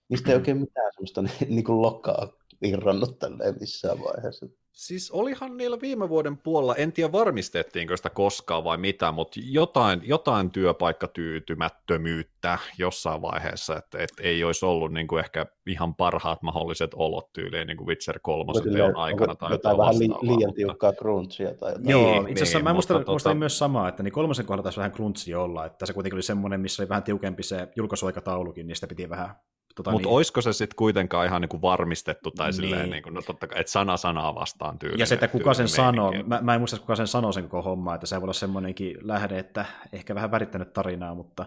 niistä 0.09 0.29
ei 0.29 0.35
oikein 0.35 0.57
mitään 0.57 0.91
sellaista 0.93 1.21
niin 1.49 1.63
kuin 1.63 1.81
lokkaa 1.81 2.33
irronnut 2.61 3.19
tälleen 3.19 3.55
missään 3.59 3.99
vaiheessa. 3.99 4.45
Siis 4.77 5.11
olihan 5.11 5.57
niillä 5.57 5.77
viime 5.81 6.09
vuoden 6.09 6.37
puolella, 6.37 6.75
en 6.75 6.91
tiedä 6.91 7.11
varmistettiinko 7.11 7.97
sitä 7.97 8.09
koskaan 8.09 8.63
vai 8.63 8.77
mitä, 8.77 9.11
mutta 9.11 9.39
jotain, 9.43 10.01
jotain 10.03 10.51
työpaikkatyytymättömyyttä 10.51 12.57
jossain 12.77 13.21
vaiheessa, 13.21 13.75
että, 13.75 13.97
että 13.97 14.23
ei 14.23 14.43
olisi 14.43 14.65
ollut 14.65 14.93
niin 14.93 15.07
kuin 15.07 15.19
ehkä 15.19 15.45
ihan 15.67 15.95
parhaat 15.95 16.41
mahdolliset 16.41 16.91
olot 16.93 17.33
tyyliin 17.33 17.67
niin 17.67 17.77
kuin 17.77 17.87
Witcher 17.87 18.19
3 18.21 18.51
teon 18.73 18.95
aikana. 18.95 19.35
Tai 19.35 19.51
jotain 19.51 19.77
vähän 19.77 19.99
li- 19.99 20.09
liian 20.21 20.53
tiukkaa 20.53 20.93
crunchia. 20.93 21.53
Tai 21.53 21.71
jotain. 21.71 21.89
Joo, 21.89 22.11
niin, 22.11 22.29
itse 22.29 22.43
asiassa 22.43 22.57
niin, 22.57 22.63
mä 22.63 22.73
muistan, 22.73 22.97
tota... 22.97 23.11
muistan 23.11 23.37
myös 23.37 23.57
samaa, 23.57 23.89
että 23.89 24.03
niin 24.03 24.11
kolmosen 24.11 24.45
kohdalla 24.45 24.63
taisi 24.63 24.77
vähän 24.77 24.91
crunchia 24.91 25.39
olla, 25.39 25.65
että 25.65 25.85
se 25.85 25.93
kuitenkin 25.93 26.15
oli 26.15 26.23
semmoinen, 26.23 26.59
missä 26.59 26.83
oli 26.83 26.89
vähän 26.89 27.03
tiukempi 27.03 27.43
se 27.43 27.67
julkaisuaikataulukin, 27.75 28.67
niin 28.67 28.75
sitä 28.75 28.87
piti 28.87 29.09
vähän 29.09 29.35
Tota, 29.77 29.91
Mutta 29.91 30.07
niin. 30.07 30.15
olisiko 30.15 30.41
se 30.41 30.53
sitten 30.53 30.75
kuitenkaan 30.75 31.25
ihan 31.25 31.41
niinku 31.41 31.61
varmistettu 31.61 32.31
tai 32.31 32.47
niin. 32.47 32.53
silleen, 32.53 32.89
niinku, 32.89 33.09
no 33.09 33.21
totta 33.21 33.47
kai, 33.47 33.59
että 33.59 33.71
sana 33.71 33.97
sanaa 33.97 34.35
vastaan 34.35 34.79
tyyli. 34.79 34.99
Ja 34.99 35.05
se, 35.05 35.13
että 35.13 35.27
kuka 35.27 35.53
sen 35.53 35.67
sanoo, 35.67 36.13
mä, 36.25 36.39
mä 36.41 36.53
en 36.53 36.61
muista, 36.61 36.79
kuka 36.79 36.95
sen 36.95 37.07
sanoo 37.07 37.31
sen 37.31 37.43
koko 37.43 37.61
homma, 37.61 37.95
että 37.95 38.07
se 38.07 38.15
voi 38.15 38.23
olla 38.23 38.33
semmoinenkin 38.33 38.97
lähde, 39.01 39.39
että 39.39 39.65
ehkä 39.93 40.15
vähän 40.15 40.31
värittänyt 40.31 40.73
tarinaa, 40.73 41.15
mutta... 41.15 41.45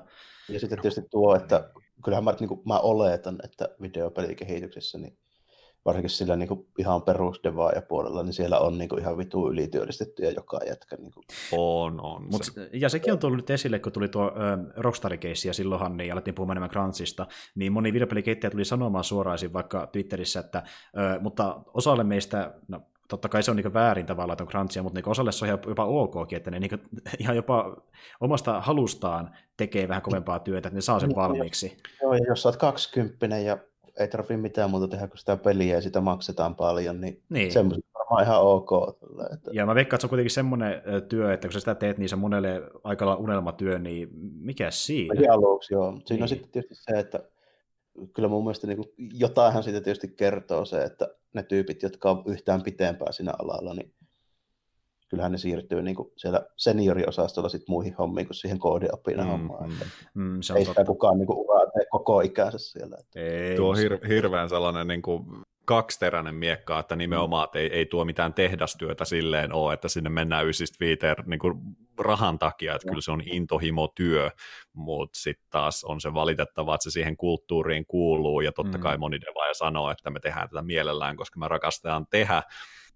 Ja 0.49 0.61
sitten 0.61 0.81
tietysti 0.81 1.11
tuo, 1.11 1.37
että 1.37 1.71
kyllähän 2.05 2.25
mä, 2.25 2.35
niin 2.41 2.49
kuin, 2.49 2.61
mä 2.67 2.79
oletan, 2.79 3.39
että 3.45 3.69
videopelikehityksessä 3.83 4.99
niin 4.99 5.19
varsinkin 5.85 6.11
sillä 6.11 6.37
niin 6.37 6.49
kuin 6.49 6.67
ihan 6.79 7.03
perusdevaaja 7.03 7.83
puolella, 7.83 8.23
niin 8.23 8.33
siellä 8.33 8.59
on 8.59 8.79
niin 8.79 8.89
kuin 8.89 9.01
ihan 9.01 9.19
vitu 9.19 9.51
ylityöllistettyjä 9.51 10.31
joka 10.31 10.61
jätkä. 10.69 10.97
Niin 10.97 11.13
kuin. 11.13 11.25
On, 11.53 12.01
on. 12.01 12.23
Mut, 12.31 12.45
se. 12.45 12.71
Ja 12.73 12.89
sekin 12.89 13.13
on 13.13 13.19
tullut 13.19 13.37
nyt 13.37 13.51
esille, 13.51 13.79
kun 13.79 13.93
tuli 13.93 14.09
tuo 14.09 14.25
äh, 14.25 14.33
Rockstar-keissi 14.77 15.49
ja 15.49 15.55
silloinhan 15.55 15.97
niin 15.97 16.13
alettiin 16.13 16.35
puhumaan 16.35 16.55
enemmän 16.55 16.71
Crunchista, 16.71 17.27
niin 17.55 17.73
moni 17.73 17.93
videopelikeittäjä 17.93 18.51
tuli 18.51 18.65
sanomaan 18.65 19.05
suoraan 19.05 19.39
vaikka 19.53 19.87
Twitterissä, 19.87 20.41
että 20.41 20.59
äh, 20.59 21.21
mutta 21.21 21.63
osalle 21.75 22.05
meistä, 22.05 22.55
no 22.69 22.81
totta 23.11 23.29
kai 23.29 23.43
se 23.43 23.51
on 23.51 23.57
niin 23.57 23.75
väärin 23.75 24.07
tavallaan, 24.07 24.35
että 24.35 24.45
on 24.45 24.49
crunchia, 24.49 24.83
mutta 24.83 24.99
niin 24.99 25.09
osalle 25.09 25.33
se 25.33 25.45
on 25.45 25.61
jopa 25.69 25.85
ok, 25.85 26.33
että 26.33 26.51
ne 26.51 26.59
niin 26.59 26.71
ihan 27.19 27.37
jopa 27.37 27.77
omasta 28.21 28.61
halustaan 28.61 29.37
tekee 29.57 29.89
vähän 29.89 30.03
kovempaa 30.03 30.39
työtä, 30.39 30.69
että 30.69 30.77
ne 30.77 30.81
saa 30.81 31.01
sen 31.01 31.09
niin, 31.09 31.17
valmiiksi. 31.17 31.77
Joo, 32.03 32.15
ja 32.15 32.25
jos 32.29 32.43
sä 32.43 32.49
oot 32.49 32.57
20 32.57 33.27
ja 33.27 33.59
ei 34.03 34.09
tarvitse 34.09 34.37
mitään 34.37 34.71
muuta 34.71 34.89
tehdä 34.89 35.09
kuin 35.09 35.19
sitä 35.19 35.37
peliä 35.37 35.75
ja 35.75 35.81
sitä 35.81 36.01
maksetaan 36.01 36.55
paljon, 36.55 37.01
niin, 37.01 37.23
niin. 37.29 37.53
semmoiset 37.53 37.85
varmaan 37.95 38.25
ihan 38.25 38.43
ok. 38.43 38.71
Että... 39.35 39.51
Ja 39.53 39.67
mä 39.67 39.75
veikkaan, 39.75 39.97
että 39.97 40.03
se 40.03 40.07
on 40.07 40.09
kuitenkin 40.09 40.31
semmoinen 40.31 40.83
työ, 41.09 41.33
että 41.33 41.49
kun 41.49 41.53
sä 41.53 41.61
sitä 41.61 41.75
teet, 41.75 41.99
niin 41.99 42.09
se 42.09 42.17
monelle 42.17 42.63
aika 42.85 43.15
unelmatyö, 43.15 43.79
niin 43.79 44.09
mikä 44.41 44.71
siinä? 44.71 45.15
Eli 45.19 45.29
aluksi, 45.29 45.75
joo. 45.75 45.93
Siinä 45.93 46.05
niin. 46.11 46.23
on 46.23 46.29
sitten 46.29 46.51
tietysti 46.51 46.75
se, 46.75 46.99
että 46.99 47.21
kyllä 48.15 48.29
mun 48.29 48.45
mielestä 48.45 48.67
niin 48.67 48.77
kuin, 48.77 48.89
jotainhan 48.99 49.63
siitä 49.63 49.81
tietysti 49.81 50.09
kertoo 50.09 50.65
se, 50.65 50.85
että 50.85 51.09
ne 51.33 51.43
tyypit, 51.43 51.83
jotka 51.83 52.11
on 52.11 52.23
yhtään 52.27 52.63
pitempää 52.63 53.13
siinä 53.13 53.33
alalla, 53.39 53.75
niin 53.75 53.93
kyllähän 55.11 55.33
ne 55.33 55.39
siirtyy 55.39 55.83
niin 55.83 55.97
kuin 55.97 56.13
siellä 56.17 56.47
senioriosastolla 56.57 57.49
sit 57.49 57.69
muihin 57.69 57.95
hommiin 57.95 58.27
kuin 58.27 58.35
siihen 58.35 58.59
koodiopina 58.59 59.23
mm, 59.23 59.31
hommaan. 59.31 59.71
Mm, 59.71 60.23
mm, 60.23 60.41
se 60.43 60.53
on 60.53 60.59
ei 60.59 60.65
totta. 60.65 60.81
sitä 60.81 60.87
kukaan 60.87 61.19
niin 61.19 61.27
kuin 61.27 61.39
uraa 61.39 61.61
koko 61.91 62.21
ikänsä 62.21 62.59
siellä. 62.59 62.97
Ei, 63.17 63.57
Tuo 63.57 63.71
on 63.71 63.77
hir- 63.77 64.09
hirveän 64.09 64.49
sellainen 64.49 64.87
niin 64.87 65.03
kuin 65.03 65.25
kaksiteräinen 65.65 66.35
miekka, 66.35 66.79
että 66.79 66.97
nimenomaan 66.97 67.45
että 67.45 67.59
ei, 67.59 67.67
ei 67.73 67.87
tuo 67.87 68.05
mitään 68.05 68.35
tehdastyötä 68.35 69.05
silleen 69.05 69.53
ole, 69.53 69.75
että 69.75 69.89
sinne 69.89 70.11
mennään 70.11 70.47
ysistä 70.47 70.77
viiteen 70.81 71.17
niin 71.27 71.39
kuin 71.39 71.55
rahan 71.99 72.39
takia, 72.39 72.75
että 72.75 72.89
no. 72.89 72.91
kyllä 72.91 73.03
se 73.03 73.11
on 73.11 73.23
intohimotyö, 73.27 74.31
mutta 74.73 75.19
sitten 75.19 75.47
taas 75.51 75.85
on 75.85 76.01
se 76.01 76.15
valitettava, 76.15 76.75
että 76.75 76.85
se 76.85 76.91
siihen 76.91 77.17
kulttuuriin 77.17 77.87
kuuluu, 77.87 78.41
ja 78.41 78.53
totta 78.53 78.79
mm. 78.79 78.83
kai 78.83 78.99
moni 78.99 79.21
devaaja 79.21 79.55
sanoo, 79.55 79.91
että 79.91 80.11
me 80.11 80.21
tehdään 80.21 80.49
tätä 80.49 80.63
mielellään, 80.63 81.17
koska 81.17 81.41
me 81.41 81.49
rakastetaan 81.49 82.07
tehdä, 82.11 82.43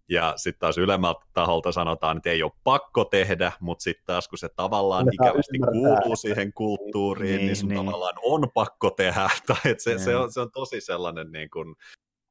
ja 0.08 0.32
sitten 0.36 0.60
taas 0.60 0.78
ylemmältä 0.78 1.26
taholta 1.32 1.72
sanotaan, 1.72 2.16
että 2.16 2.30
ei 2.30 2.42
ole 2.42 2.52
pakko 2.64 3.04
tehdä, 3.04 3.52
mutta 3.60 3.82
sitten 3.82 4.06
taas 4.06 4.28
kun 4.28 4.38
se 4.38 4.48
tavallaan 4.48 5.04
Me 5.04 5.10
ikävästi 5.12 5.58
kuuluu 5.58 6.16
siihen 6.16 6.52
kulttuuriin, 6.52 7.36
niin, 7.36 7.46
niin 7.46 7.56
sun 7.56 7.68
niin. 7.68 7.84
tavallaan 7.84 8.14
on 8.22 8.50
pakko 8.54 8.90
tehdä. 8.90 9.30
Tai 9.46 9.56
että 9.64 9.82
se, 9.84 9.98
se, 9.98 10.16
on, 10.16 10.32
se 10.32 10.40
on 10.40 10.50
tosi 10.50 10.80
sellainen 10.80 11.32
niin 11.32 11.50
kuin 11.50 11.74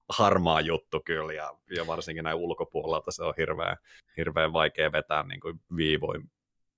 harmaa 0.10 0.61
juttu 0.61 1.02
kyllä, 1.06 1.34
ja, 1.34 1.53
ja 1.76 1.88
varsinkin 1.88 2.24
näin 2.24 2.38
ulkopuolelta 2.38 3.11
se 3.11 3.24
on 3.24 3.34
hirveän, 3.38 3.77
hirveän 4.18 4.53
vaikea 4.53 4.92
vetää 4.92 5.24
niin 5.24 5.40
kuin 5.40 5.60
viivoin 5.76 6.32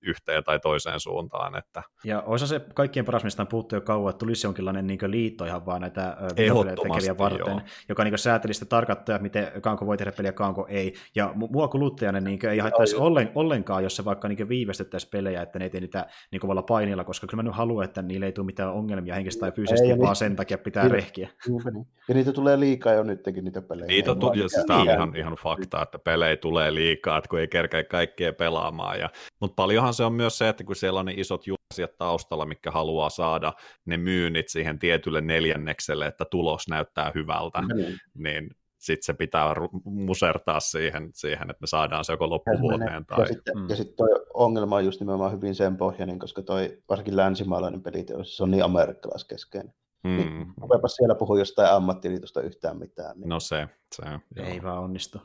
yhteen 0.06 0.44
tai 0.44 0.60
toiseen 0.60 1.00
suuntaan. 1.00 1.58
Että... 1.58 1.82
Ja 2.04 2.20
olisi 2.20 2.46
se 2.46 2.60
kaikkien 2.74 3.04
paras, 3.04 3.24
mistä 3.24 3.42
on 3.42 3.46
puhuttu 3.46 3.74
jo 3.74 3.80
kauan, 3.80 4.10
että 4.10 4.18
tulisi 4.18 4.46
jonkinlainen 4.46 4.86
niin 4.86 4.98
liitto 5.06 5.44
ihan 5.44 5.66
vaan 5.66 5.80
näitä 5.80 6.16
tekeviä 6.36 7.18
varten, 7.18 7.46
joo. 7.46 7.60
joka 7.88 8.04
niin 8.04 8.18
sääteli 8.18 8.54
sitä 8.54 8.66
tarkattaa, 8.66 9.18
miten 9.18 9.62
Kanko 9.62 9.86
voi 9.86 9.96
tehdä 9.96 10.12
peliä, 10.12 10.32
Kanko 10.32 10.66
ei. 10.68 10.94
Ja 11.14 11.32
mua 11.34 11.68
kuluttajana 11.68 12.20
niin 12.20 12.46
ei 12.46 12.58
haittaisi 12.58 12.96
ollen, 12.96 13.30
ollenkaan, 13.34 13.82
jos 13.82 13.96
se 13.96 14.04
vaikka 14.04 14.28
niin 14.28 14.48
viivästettäisiin 14.48 15.10
pelejä, 15.10 15.42
että 15.42 15.58
ne 15.58 15.64
ei 15.64 15.70
tee 15.70 15.80
niitä 15.80 16.06
niin 16.32 16.40
kovalla 16.40 16.62
painilla, 16.62 17.04
koska 17.04 17.26
kyllä 17.26 17.42
mä 17.42 17.48
nyt 17.48 17.56
haluan, 17.56 17.84
että 17.84 18.02
niille 18.02 18.26
ei 18.26 18.32
tule 18.32 18.46
mitään 18.46 18.72
ongelmia 18.72 19.14
henkistä 19.14 19.40
tai 19.40 19.52
fyysisesti, 19.52 19.90
ei, 19.90 19.98
vaan 19.98 20.08
niin, 20.08 20.16
sen 20.16 20.36
takia 20.36 20.58
pitää 20.58 20.82
niin, 20.82 20.92
rehkiä. 20.92 21.28
Niin. 21.46 21.86
Ja 22.08 22.14
niitä 22.14 22.32
tulee 22.32 22.60
liikaa 22.60 22.92
jo 22.92 23.02
nytkin 23.02 23.44
niitä 23.44 23.62
pelejä. 23.62 23.86
Niitä 23.86 24.10
on, 24.10 24.38
ja 24.38 24.48
siis 24.48 24.66
tämä 24.66 24.80
on 24.80 24.90
ihan, 24.90 25.16
ihan 25.16 25.36
fakta, 25.42 25.82
että 25.82 25.98
pelejä 25.98 26.36
tulee 26.36 26.74
liikaa, 26.74 27.18
että 27.18 27.28
kun 27.28 27.40
ei 27.40 27.48
kerkeä 27.48 27.84
kaikkea 27.84 28.32
pelaamaan. 28.32 29.00
Ja, 29.00 29.10
mutta 29.40 29.54
paljonhan 29.54 29.94
se 29.96 30.04
on 30.04 30.12
myös 30.12 30.38
se, 30.38 30.48
että 30.48 30.64
kun 30.64 30.76
siellä 30.76 31.00
on 31.00 31.06
ne 31.06 31.14
isot 31.16 31.46
julkaisijat 31.46 31.98
taustalla, 31.98 32.46
mikä 32.46 32.70
haluaa 32.70 33.10
saada 33.10 33.52
ne 33.84 33.96
myynnit 33.96 34.48
siihen 34.48 34.78
tietylle 34.78 35.20
neljännekselle, 35.20 36.06
että 36.06 36.24
tulos 36.24 36.68
näyttää 36.68 37.12
hyvältä, 37.14 37.60
mm-hmm. 37.60 37.98
niin 38.14 38.50
sitten 38.78 39.02
se 39.02 39.14
pitää 39.14 39.54
musertaa 39.84 40.60
siihen, 40.60 41.10
siihen, 41.14 41.50
että 41.50 41.60
me 41.60 41.66
saadaan 41.66 42.04
se 42.04 42.12
joko 42.12 42.30
loppuvuoteen. 42.30 43.06
Tai... 43.06 43.20
Ja 43.20 43.26
sitten 43.26 43.58
mm. 43.58 43.74
sit 43.74 43.96
toi 43.96 44.08
ongelma 44.34 44.76
on 44.76 44.84
just 44.84 45.00
nimenomaan 45.00 45.32
hyvin 45.32 45.54
sen 45.54 45.76
pohjainen, 45.76 46.18
koska 46.18 46.42
toi 46.42 46.78
varsinkin 46.88 47.16
länsimaalainen 47.16 47.82
peliteollisuus 47.82 48.40
on 48.40 48.50
niin 48.50 48.64
amerikkalaiskeskeinen. 48.64 49.74
Mm. 50.04 50.16
Niin, 50.16 50.46
siellä 50.86 51.14
puhua 51.14 51.38
jostain 51.38 51.70
ammattiliitosta 51.70 52.40
yhtään 52.40 52.78
mitään. 52.78 53.20
Niin... 53.20 53.28
No 53.28 53.40
se, 53.40 53.68
se 53.94 54.02
Ei 54.36 54.62
vaan 54.62 54.78
onnistu. 54.78 55.18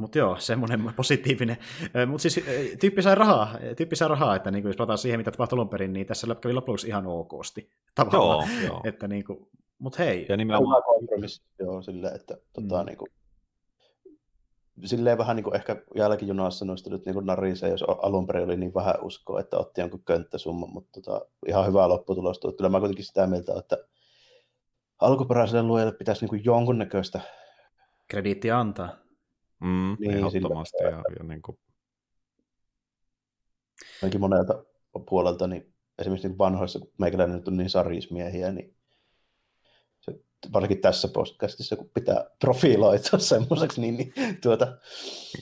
Mutta 0.00 0.18
joo, 0.18 0.36
semmoinen 0.38 0.92
positiivinen. 0.96 1.56
Mutta 2.06 2.22
siis 2.22 2.44
tyyppi 2.80 3.02
sai 3.02 3.14
rahaa, 3.14 3.58
tyyppi 3.76 3.96
sai 3.96 4.08
rahaa 4.08 4.36
että 4.36 4.50
niin 4.50 4.62
kuin 4.62 4.68
jos 4.68 4.76
palataan 4.76 4.98
siihen, 4.98 5.20
mitä 5.20 5.30
tapahtui 5.30 5.56
alun 5.56 5.68
perin, 5.68 5.92
niin 5.92 6.06
tässä 6.06 6.26
kävi 6.40 6.54
lopuksi 6.54 6.86
ihan 6.86 7.06
okosti. 7.06 7.70
Tavallaan. 7.94 8.48
Joo, 8.62 8.66
joo. 8.66 8.80
Että 8.84 9.08
niin 9.08 9.24
kuin, 9.24 9.48
mut 9.78 9.98
hei. 9.98 10.26
Ja 10.28 10.36
nimenomaan 10.36 10.82
kompromissi, 10.82 11.42
joo, 11.58 11.82
silleen, 11.82 12.16
että 12.16 12.36
tota, 12.52 12.82
mm. 12.82 12.86
niin 12.86 12.98
kuin, 12.98 13.10
silleen 14.84 15.18
vähän 15.18 15.36
niin 15.36 15.44
kuin 15.44 15.56
ehkä 15.56 15.76
jälkijunassa 15.94 16.64
noista 16.64 16.90
nyt 16.90 17.06
niin 17.06 17.14
kuin 17.14 17.26
narisee, 17.26 17.70
jos 17.70 17.82
alun 17.82 18.26
perin 18.26 18.44
oli 18.44 18.56
niin 18.56 18.74
vähän 18.74 18.94
uskoa, 19.02 19.40
että 19.40 19.58
otti 19.58 19.80
jonkun 19.80 20.02
könttäsumman, 20.04 20.70
mutta 20.70 21.00
tota, 21.00 21.26
ihan 21.46 21.66
hyvä 21.66 21.88
lopputulos. 21.88 22.40
Kyllä 22.56 22.70
mä 22.70 22.80
kuitenkin 22.80 23.04
sitä 23.04 23.26
mieltä, 23.26 23.52
että 23.58 23.76
alkuperäiselle 24.98 25.62
luojalle 25.62 25.92
pitäisi 25.92 26.20
niin 26.22 26.28
kuin 26.28 26.44
jonkunnäköistä 26.44 27.20
krediittiä 28.08 28.58
antaa. 28.58 28.88
Mm, 29.60 29.96
niin, 30.00 30.10
ehdottomasti. 30.10 30.78
Sillä, 30.78 30.90
ja, 30.90 31.02
ja 31.18 31.24
niin 31.24 31.42
kuin... 31.42 31.58
Ainakin 34.02 34.20
monelta 34.20 34.64
puolelta, 35.10 35.46
niin 35.46 35.74
esimerkiksi 35.98 36.28
niin 36.28 36.38
vanhoissa, 36.38 36.78
kun 36.78 36.92
meikäläinen 36.98 37.36
nyt 37.36 37.48
on 37.48 37.56
niin 37.56 37.70
sarismiehiä, 37.70 38.52
niin 38.52 38.76
se, 40.00 40.20
varsinkin 40.52 40.80
tässä 40.80 41.08
podcastissa, 41.08 41.76
kun 41.76 41.90
pitää 41.94 42.30
profiloitua 42.38 43.18
semmoiseksi, 43.32 43.80
niin, 43.80 43.96
niin 43.96 44.12
tuota, 44.42 44.78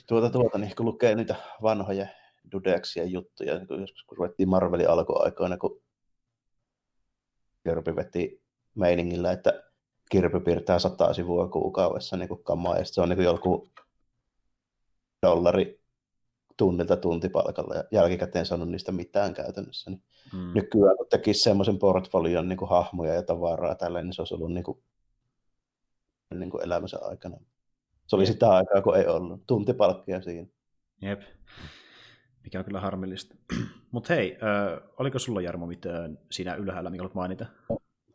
tuota, 0.07 0.29
tuota, 0.29 0.57
niin 0.57 0.75
kun 0.75 0.85
lukee 0.85 1.15
niitä 1.15 1.35
vanhoja 1.61 2.07
Dudexia 2.51 3.03
juttuja, 3.03 3.55
niin 3.55 3.67
kun 3.67 3.81
joskus 3.81 4.03
kun 4.03 4.17
ruvettiin 4.17 4.49
Marvelin 4.49 4.89
alkuaikoina, 4.89 5.57
kun 5.57 5.81
Kirby 7.63 7.95
veti 7.95 8.43
meiningillä, 8.75 9.31
että 9.31 9.63
Kirby 10.11 10.39
piirtää 10.39 10.79
sataa 10.79 11.13
sivua 11.13 11.47
kuukaudessa 11.47 12.17
niin 12.17 12.29
kuin 12.29 12.43
kamaa, 12.43 12.77
ja 12.77 12.85
se 12.85 13.01
on 13.01 13.09
niin 13.09 13.17
kuin 13.17 13.25
joku 13.25 13.69
dollari 15.21 15.79
tunnilta 16.57 16.97
tuntipalkalla 16.97 17.75
ja 17.75 17.83
jälkikäteen 17.91 18.45
saanut 18.45 18.69
niistä 18.69 18.91
mitään 18.91 19.33
käytännössä. 19.33 19.91
Niin 19.91 20.03
mm. 20.33 20.53
Nykyään 20.53 20.97
kun 20.97 21.07
tekisi 21.09 21.39
semmoisen 21.39 21.79
portfolion 21.79 22.49
niin 22.49 22.57
kuin 22.57 22.69
hahmoja 22.69 23.13
ja 23.13 23.23
tavaraa 23.23 23.75
tällä, 23.75 24.01
niin 24.01 24.13
se 24.13 24.21
olisi 24.21 24.33
ollut 24.33 24.53
niin 24.53 24.63
kuin, 24.63 24.83
niin 26.33 26.49
kuin 26.49 26.63
elämänsä 26.63 26.97
aikana. 27.01 27.37
Se 28.07 28.15
oli 28.15 28.25
sitä 28.25 28.49
aikaa, 28.49 28.81
kun 28.81 28.97
ei 28.97 29.07
ollut. 29.07 29.43
Tuntipalkkia 29.47 30.21
siinä. 30.21 30.47
Jep. 31.01 31.21
Mikä 32.43 32.59
on 32.59 32.65
kyllä 32.65 32.79
harmillista. 32.79 33.35
Mutta 33.91 34.13
hei, 34.13 34.37
äh, 34.43 34.89
oliko 34.97 35.19
sulla 35.19 35.41
Jarmo 35.41 35.65
mitään 35.65 36.19
siinä 36.31 36.55
ylhäällä, 36.55 36.89
mikä 36.89 37.03
olet 37.03 37.13
mainita? 37.13 37.45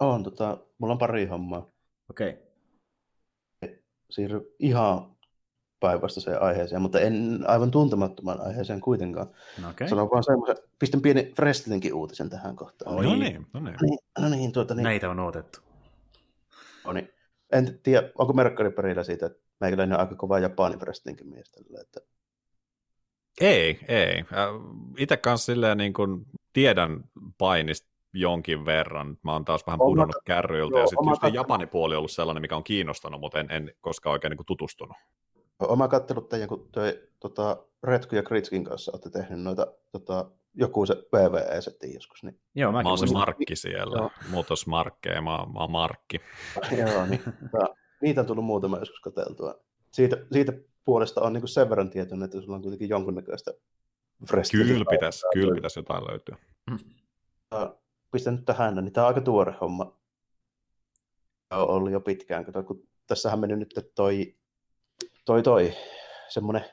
On, 0.00 0.22
tota, 0.22 0.58
mulla 0.78 0.92
on 0.92 0.98
pari 0.98 1.26
hommaa. 1.26 1.70
Okei. 2.10 2.30
Okay. 3.62 3.76
Siirry 4.10 4.54
ihan 4.58 5.13
päinvastaiseen 5.80 6.42
aiheeseen, 6.42 6.82
mutta 6.82 7.00
en 7.00 7.44
aivan 7.46 7.70
tuntemattoman 7.70 8.40
aiheeseen 8.40 8.80
kuitenkaan. 8.80 9.26
No 9.62 9.70
okay. 9.70 9.88
Sanon 9.88 10.10
vaan 10.10 10.24
semmoisen, 10.24 10.56
pistän 10.78 11.00
pieni 11.00 11.32
wrestlingin 11.38 11.94
uutisen 11.94 12.30
tähän 12.30 12.56
kohtaan. 12.56 12.96
Oi. 12.96 13.04
No 13.04 13.16
niin, 13.16 13.46
no 13.52 13.60
niin. 13.60 13.76
niin, 13.82 13.98
no 14.18 14.28
niin 14.28 14.52
tuota, 14.52 14.74
niin. 14.74 14.84
Näitä 14.84 15.10
on 15.10 15.20
odotettu. 15.20 15.60
No 16.84 16.92
niin. 16.92 17.08
En 17.52 17.80
tiedä, 17.82 18.08
onko 18.18 18.32
merkkari 18.32 18.70
perillä 18.70 19.04
siitä, 19.04 19.26
että 19.26 19.38
meikäläinen 19.60 19.94
on 19.94 20.00
aika 20.00 20.14
kova 20.14 20.38
Japanin 20.38 20.80
wrestlingin 20.80 21.28
mies 21.28 21.50
tällä, 21.50 21.80
että 21.80 22.00
ei, 23.40 23.80
ei. 23.88 24.24
Itse 24.98 25.16
kanssa 25.16 25.52
silleen 25.52 25.78
niin 25.78 25.92
kuin 25.92 26.26
tiedän 26.52 27.04
painista 27.38 27.88
jonkin 28.12 28.64
verran. 28.64 29.18
Mä 29.22 29.32
oon 29.32 29.44
taas 29.44 29.66
vähän 29.66 29.78
pudonnut 29.78 30.16
kärryiltä, 30.24 30.78
ja 30.78 30.86
sitten 30.86 31.08
just 31.08 31.20
kat... 31.20 31.34
Japanin 31.34 31.68
puoli 31.68 31.94
on 31.94 31.98
ollut 31.98 32.10
sellainen, 32.10 32.40
mikä 32.40 32.56
on 32.56 32.64
kiinnostanut, 32.64 33.20
mutta 33.20 33.40
en, 33.40 33.50
en 33.50 33.72
koskaan 33.80 34.12
oikein 34.12 34.30
niin 34.30 34.36
kuin 34.36 34.46
Oma 35.58 35.88
kattelut 35.88 36.28
teidän, 36.28 36.48
kun 36.48 36.68
toi, 36.72 37.02
tota, 37.20 37.66
Retku 37.82 38.16
ja 38.16 38.22
Kritskin 38.22 38.64
kanssa 38.64 38.92
olette 38.92 39.10
tehnyt 39.10 39.42
noita 39.42 39.66
tota, 39.92 40.30
joku 40.54 40.86
se 40.86 40.94
PvE-setti 40.94 41.94
joskus. 41.94 42.22
Niin... 42.22 42.40
Joo, 42.54 42.72
mä 42.72 42.82
oon 42.84 42.98
se 42.98 43.06
Markki 43.12 43.56
siellä, 43.56 43.98
Joo. 43.98 44.10
muutos 44.30 44.66
Markkeja, 44.66 45.22
mä, 45.22 45.46
mä 45.52 45.60
oon 45.60 45.70
Markki. 45.70 46.20
Joo, 46.80 47.06
niin, 47.06 47.22
niitä 48.02 48.20
on 48.20 48.26
tullut 48.26 48.44
muutama 48.44 48.78
joskus 48.78 49.00
katseltua. 49.00 49.54
Siitä, 49.92 50.16
siitä 50.32 50.52
puolesta 50.84 51.20
on 51.20 51.32
niin 51.32 51.48
sen 51.48 51.70
verran 51.70 51.90
tietoinen, 51.90 52.24
että 52.24 52.40
sulla 52.40 52.56
on 52.56 52.62
kuitenkin 52.62 52.88
jonkunnäköistä 52.88 53.52
Kyllä 54.52 54.84
pitäisi, 54.90 55.26
kyllä 55.34 55.54
pitäisi 55.54 55.78
jotain 55.78 56.04
löytyä. 56.04 56.36
Pistän 58.12 58.34
nyt 58.34 58.44
tähän, 58.44 58.74
niin 58.74 58.92
tämä 58.92 59.06
on 59.06 59.08
aika 59.08 59.20
tuore 59.20 59.54
homma. 59.60 59.98
On 61.50 61.68
ollut 61.68 61.92
jo 61.92 62.00
pitkään, 62.00 62.44
kun 62.66 62.88
tässähän 63.06 63.40
meni 63.40 63.56
nyt 63.56 63.92
toi, 63.94 64.36
toi, 65.24 65.42
toi 65.42 65.72
semmoinen 66.28 66.64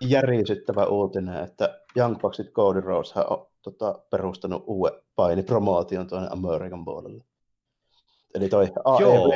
järisyttävä 0.00 0.86
uutinen, 0.86 1.44
että 1.44 1.80
Young 1.96 2.18
Bucksit 2.20 2.52
Cody 2.52 2.80
Rhodes 2.80 3.12
on 3.16 3.46
tota, 3.62 4.02
perustanut 4.10 4.64
uuden 4.66 5.02
painipromotion 5.16 6.06
tuonne 6.06 6.28
Amerikan 6.32 6.84
puolelle. 6.84 7.24
Eli 8.34 8.48
toi 8.48 8.68
AEW, 8.84 9.30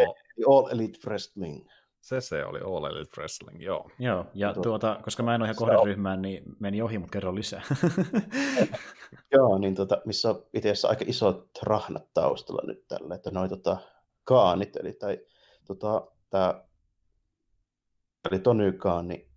All 0.49 0.69
Elite 0.71 0.99
Wrestling. 1.07 1.69
Se 2.01 2.21
se 2.21 2.45
oli 2.45 2.61
All 2.61 2.85
Elite 2.85 3.11
Wrestling, 3.17 3.63
joo. 3.63 3.91
Joo, 3.99 4.27
ja 4.35 4.55
tuota, 4.63 5.01
koska 5.03 5.23
mä 5.23 5.35
en 5.35 5.43
ole 5.43 5.47
ihan 5.47 5.57
kohderyhmään, 5.57 6.23
niin 6.23 6.43
meni 6.59 6.83
ohi, 6.83 6.99
mutta 6.99 7.13
kerro 7.13 7.35
lisää. 7.35 7.63
joo, 9.35 9.59
niin 9.59 9.75
tota, 9.75 10.03
missä 10.05 10.31
on 10.31 10.47
itse 10.55 10.69
asiassa 10.69 10.89
aika 10.89 11.05
isot 11.09 11.49
rahnat 11.63 12.05
taustalla 12.15 12.63
nyt 12.67 12.89
tällä, 12.89 13.15
että 13.15 13.31
noin 13.31 13.51
tota, 13.51 13.77
kaanit, 14.25 14.77
eli 14.77 14.93
tai, 14.93 15.19
tota, 15.67 16.07
tämä 16.31 16.65
eli 18.31 18.39
Tony 18.39 18.73
Khan, 18.73 19.09
niin 19.09 19.31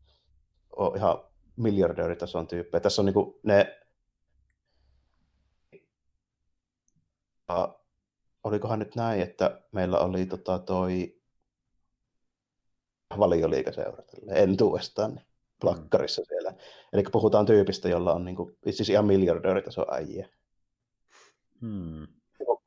on 0.76 0.98
ihan 0.98 1.24
miljardööritason 1.56 2.48
tyyppejä. 2.48 2.82
Tässä 2.82 3.02
on 3.02 3.06
niinku 3.06 3.40
ne 3.44 3.78
olikohan 8.44 8.80
nyt 8.80 8.96
näin, 8.96 9.22
että 9.22 9.62
meillä 9.72 10.00
oli 10.00 10.26
tota 10.26 10.60
toi 10.60 11.22
valioliikaseura 13.20 14.04
entuudestaan 14.30 15.16
niin 15.16 15.26
plakkarissa 15.62 16.22
siellä. 16.28 16.54
Eli 16.94 17.04
puhutaan 17.12 17.46
tyypistä, 17.46 17.90
jolla 17.90 18.14
on 18.14 18.26
niin 18.26 18.36
kuin, 18.36 18.58
siis 18.70 18.90
ihan 18.90 19.06
miljardööritason 19.06 19.86
äijä. 19.92 20.30
Hmm. 21.62 22.08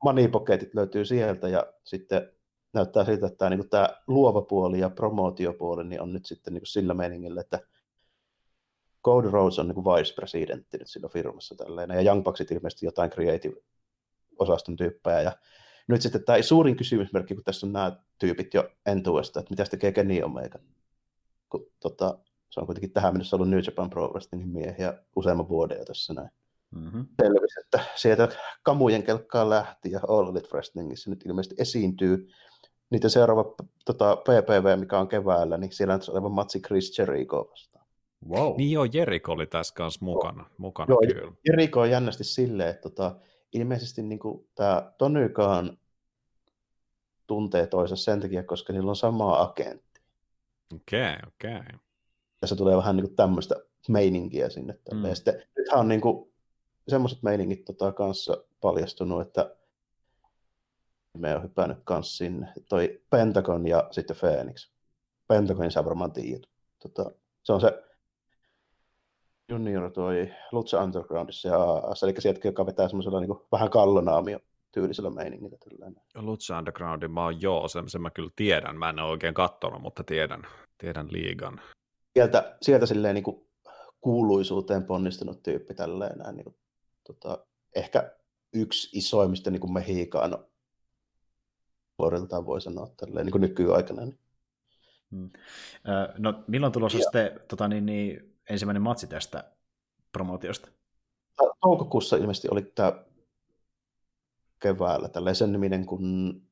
Moneypocketit 0.05 0.75
löytyy 0.75 1.05
sieltä 1.05 1.49
ja 1.49 1.73
sitten 1.85 2.33
näyttää 2.73 3.05
siltä, 3.05 3.27
että 3.27 3.39
tämä, 3.39 3.51
niin 3.51 3.61
kuin, 3.61 3.71
tämä 3.71 3.89
luova 4.07 4.43
puoli 4.43 4.79
ja 4.81 4.91
promootiopuoli 4.91 5.85
niin 5.85 6.01
on 6.01 6.13
nyt 6.13 6.27
sitten 6.27 6.55
niin 6.55 6.61
kuin 6.61 6.69
sillä 6.69 6.95
meiningillä, 6.95 7.41
että 7.41 7.61
Cody 9.05 9.31
Rhodes 9.31 9.59
on 9.59 9.69
niin 9.69 9.85
vice-presidentti 9.85 10.79
nyt 10.79 10.89
sillä 10.89 11.09
firmassa 11.09 11.55
tälleen, 11.55 11.91
ja 11.91 12.03
Young 12.03 12.25
Bucksit 12.25 12.51
ilmeisesti 12.51 12.87
jotain 12.87 13.11
creative-osaston 13.11 14.77
tyyppejä, 14.77 15.21
ja 15.21 15.33
nyt 15.89 16.03
sitten 16.03 16.25
tämä 16.25 16.43
suurin 16.43 16.77
kysymysmerkki, 16.77 17.35
kun 17.35 17.45
tässä 17.45 17.67
on 17.67 17.73
nämä 17.73 17.97
tyypit 18.19 18.55
jo 18.55 18.71
entuesta, 18.87 19.41
että 19.41 19.51
mitä 19.51 19.65
tekee 19.65 19.93
Kenny 19.93 20.23
Omega, 20.23 20.59
kun 21.49 21.67
tota, 21.81 22.19
se 22.51 22.61
on 22.61 22.67
kuitenkin 22.67 22.93
tähän 22.93 23.15
mennessä 23.15 23.37
ollut 23.37 23.49
New 23.49 23.61
Japan 23.67 23.91
Pro 23.91 24.09
Wrestlingin 24.09 24.49
miehiä 24.49 24.95
useamman 25.17 25.49
vuoden 25.49 25.79
jo 25.79 25.85
tässä 25.85 26.15
näin. 26.15 26.31
Mm-hmm. 26.71 27.07
Selvisi, 27.23 27.61
että 27.61 27.81
sieltä 27.95 28.29
kamujen 28.63 29.03
kelkkaa 29.03 29.51
lähti 29.51 29.91
ja 29.91 30.01
All 30.09 30.29
Elite 30.29 30.49
Wrestlingissa 30.53 31.11
nyt 31.11 31.27
ilmeisesti 31.27 31.55
esiintyy. 31.59 32.29
Niiden 32.91 33.10
seuraava 33.10 33.55
tota, 33.85 34.17
PPV, 34.17 34.78
mikä 34.78 34.99
on 34.99 35.09
keväällä, 35.09 35.59
niin 35.59 35.73
siellä 35.73 35.94
on 35.94 36.01
oleva 36.09 36.28
matsi 36.28 36.60
Chris 36.60 36.99
Jericho 36.99 37.49
vastaan. 37.51 37.86
Wow. 38.28 38.57
Niin 38.57 38.70
joo, 38.70 38.85
Jericho 38.93 39.33
oli 39.33 39.47
tässä 39.47 39.75
kanssa 39.75 40.05
mukana. 40.05 40.51
mukana 40.59 40.86
joo, 40.89 41.01
kyllä. 41.01 41.33
Jericho 41.47 41.81
on 41.81 41.91
jännästi 41.91 42.25
silleen, 42.25 42.69
että 42.69 42.83
tota, 42.83 43.17
ilmeisesti 43.52 44.02
niin 44.02 44.19
kuin, 44.19 44.49
tämä 44.55 44.93
Tonykaan 44.99 45.78
tuntee 47.27 47.67
toisensa 47.67 48.05
sen 48.05 48.20
takia, 48.20 48.43
koska 48.43 48.73
niillä 48.73 48.91
on 48.91 48.97
sama 48.97 49.41
agentti. 49.41 50.01
Okei, 50.75 51.01
okay, 51.01 51.19
okei. 51.28 51.57
Okay. 51.57 51.78
Tässä 52.41 52.57
tulee 52.57 52.77
vähän 52.77 52.97
niin 52.97 53.07
kuin 53.07 53.17
tämmöistä 53.17 53.55
meininkiä 53.89 54.49
sinne. 54.49 54.78
Mm. 54.94 55.05
Ja 55.05 55.15
sitten, 55.15 55.43
nythän 55.57 55.81
on 55.81 55.89
niin 55.89 56.01
kuin, 56.01 56.33
semmoiset 56.89 57.23
meiningit 57.23 57.65
tota, 57.65 57.93
kanssa 57.93 58.44
paljastunut, 58.60 59.20
että 59.20 59.57
me 61.19 61.37
on 61.37 61.43
hypännyt 61.43 61.79
kanssa 61.85 62.17
sinne. 62.17 62.53
Toi 62.69 63.03
Pentagon 63.11 63.67
ja 63.67 63.89
sitten 63.91 64.17
Phoenix. 64.17 64.71
Pentagonin 65.29 65.71
sä 65.71 65.85
varmaan 65.85 66.13
tiedät. 66.13 66.51
Tota, 66.83 67.11
se 67.43 67.53
on 67.53 67.61
se 67.61 67.83
junior 69.49 69.91
toi 69.91 70.31
Lucha 70.53 70.83
Undergroundissa 70.83 71.49
ja 71.49 71.59
AAS, 71.59 72.03
eli 72.03 72.15
sieltä, 72.19 72.49
joka 72.49 72.67
vetää 72.67 72.89
semmoisella 72.89 73.21
niin 73.21 73.31
vähän 73.53 73.71
kallonaamio 73.71 74.39
tyylisellä 74.73 75.11
meiningillä. 75.11 75.57
Tällainen. 75.59 76.03
Lucha 76.15 76.59
Undergroundin 76.59 77.11
mä 77.11 77.25
oon 77.25 77.43
joo, 77.43 77.69
sen, 77.69 78.03
mä 78.03 78.11
kyllä 78.11 78.31
tiedän. 78.37 78.79
Mä 78.79 78.89
en 78.89 78.99
ole 78.99 79.11
oikein 79.11 79.35
katsonut, 79.35 79.83
mutta 79.83 80.05
tiedän, 80.05 80.47
tiedän 80.79 81.09
liigan. 81.11 81.61
Sieltä, 82.13 82.57
sieltä 82.63 82.87
silleen 82.87 83.15
niin 83.15 83.25
kuin 83.25 83.47
kuuluisuuteen 84.01 84.85
ponnistunut 84.85 85.43
tyyppi 85.43 85.75
tälleen 85.75 86.19
näin, 86.19 86.37
niin 86.37 86.45
kuin, 86.45 86.57
tota, 87.07 87.47
ehkä 87.77 88.13
yksi 88.55 88.99
isoimmista 88.99 89.51
niin 89.51 89.61
kuin 89.61 89.73
Mehikano 89.73 90.50
vuodeltaan 92.01 92.47
voi 92.47 92.61
sanoa 92.61 92.91
tälleen 92.97 93.27
niin 93.27 93.33
kuin 93.33 93.43
nykyaikana. 93.43 94.03
Niin. 94.05 94.19
Hmm. 95.11 95.31
No, 96.19 96.45
milloin 96.47 96.73
tulossa 96.73 96.99
ja. 96.99 97.03
sitten 97.03 97.41
tota, 97.49 97.69
niin, 97.69 97.87
niin, 97.87 98.37
ensimmäinen 98.51 98.83
matsi 98.83 99.07
tästä 99.07 99.45
promootiosta? 100.12 100.69
Toukokuussa 101.61 102.17
ilmeisesti 102.17 102.49
oli 102.51 102.62
tämä 102.62 102.93
keväällä, 104.59 105.09
tällainen 105.09 105.37
sen 105.37 105.53
niminen, 105.53 105.87
kun 105.87 106.43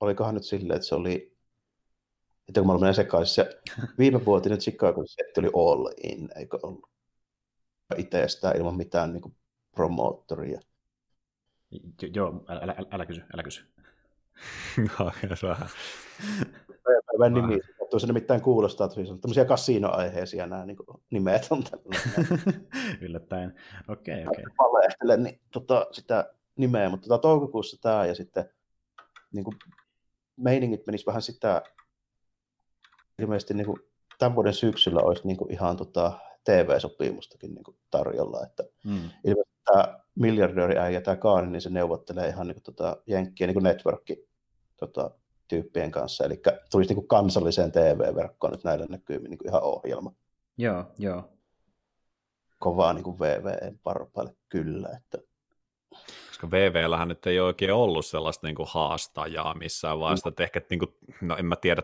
olikohan 0.00 0.34
nyt 0.34 0.44
silleen, 0.44 0.76
että 0.76 0.88
se 0.88 0.94
oli, 0.94 1.36
että 2.48 2.60
kun 2.60 2.66
mä 2.66 2.72
olen 2.72 2.94
sekaisin, 2.94 3.34
se 3.34 3.60
viime 3.98 4.24
vuotinen 4.24 4.58
Chicago 4.58 5.02
setti 5.06 5.40
oli 5.40 5.50
all 5.54 5.88
in, 6.02 6.28
eikö 6.36 6.58
ollut? 6.62 6.90
Itsestään 7.96 8.56
ilman 8.56 8.76
mitään 8.76 9.12
niin 9.12 9.22
kuin, 9.22 9.36
promoottoria. 9.74 10.60
Joo, 12.14 12.44
älä, 12.48 12.60
älä, 12.60 12.74
älä 12.90 13.06
kysy, 13.06 13.22
älä 13.34 13.42
kysy. 13.42 13.75
no, 14.98 15.10
vähän. 15.42 15.68
Päivän 17.06 17.34
nimi, 17.34 17.60
se 17.98 18.06
nimittäin 18.06 18.40
kuulostaa 18.40 18.88
tosiaan, 18.88 19.20
tämmöisiä 19.20 19.44
kasinoaiheisia 19.44 20.46
nämä 20.46 20.66
niin 20.66 20.76
kuin, 20.76 21.00
nimet 21.10 21.48
on 21.50 21.64
Yllättäen, 23.00 23.54
okei, 23.88 24.14
okay, 24.14 24.26
okei. 24.26 24.44
Okay. 24.44 24.54
Valehtelen, 24.58 25.22
niin 25.22 25.40
tota, 25.50 25.86
sitä 25.92 26.34
nimeä, 26.56 26.88
mutta 26.88 27.08
tota, 27.08 27.22
toukokuussa 27.22 27.76
tämä 27.80 28.06
ja 28.06 28.14
sitten 28.14 28.50
niin 29.32 29.44
kuin, 29.44 29.56
meiningit 30.36 30.86
menis 30.86 31.06
vähän 31.06 31.22
sitä, 31.22 31.62
ilmeisesti 33.18 33.54
niin 33.54 33.66
kuin, 33.66 33.78
tämän 34.18 34.34
vuoden 34.34 34.54
syksyllä 34.54 35.00
olisi 35.00 35.26
niin 35.26 35.36
kuin, 35.36 35.52
ihan 35.52 35.76
tota, 35.76 36.12
TV-sopimustakin 36.44 37.54
niin 37.54 37.64
kuin, 37.64 37.76
tarjolla, 37.90 38.42
että 38.46 38.62
mm. 38.84 39.10
ilmeisesti 39.24 39.56
tämä 39.64 40.00
miljardööriäijä, 40.14 41.00
tämä 41.00 41.16
Kaani, 41.16 41.50
niin 41.50 41.60
se 41.60 41.70
neuvottelee 41.70 42.28
ihan 42.28 42.46
niin 42.46 42.54
kuin, 42.54 42.64
tota, 42.64 42.96
jenkkien 43.06 43.50
niin 43.50 43.62
networkki 43.62 44.25
tota, 44.76 45.10
tyyppien 45.48 45.90
kanssa, 45.90 46.24
eli 46.24 46.42
tulisi 46.70 46.88
niin 46.88 46.96
kuin 46.96 47.08
kansalliseen 47.08 47.72
TV-verkkoon 47.72 48.52
nyt 48.52 48.64
näillä 48.64 48.86
näkyy 48.88 49.18
niin 49.18 49.38
kuin 49.38 49.48
ihan 49.48 49.62
ohjelma. 49.62 50.12
Joo, 50.58 50.84
joo. 50.98 51.32
Kovaa 52.58 52.92
niin 52.92 53.04
kuin 53.04 53.18
VV-parpaille 53.18 54.36
kyllä, 54.48 54.88
että 54.96 55.18
koska 56.36 56.50
VVllähän 56.50 57.08
nyt 57.08 57.26
ei 57.26 57.40
oikein 57.40 57.72
ollut 57.72 58.06
sellaista 58.06 58.46
niin 58.46 58.54
kuin 58.54 58.68
haastajaa 58.70 59.54
missään 59.54 60.00
vaiheessa, 60.00 60.28
että 60.28 60.42
ehkä, 60.42 60.60
niin 60.70 60.78
kuin, 60.78 60.94
no 61.20 61.36
en 61.36 61.46
mä 61.46 61.56
tiedä, 61.56 61.82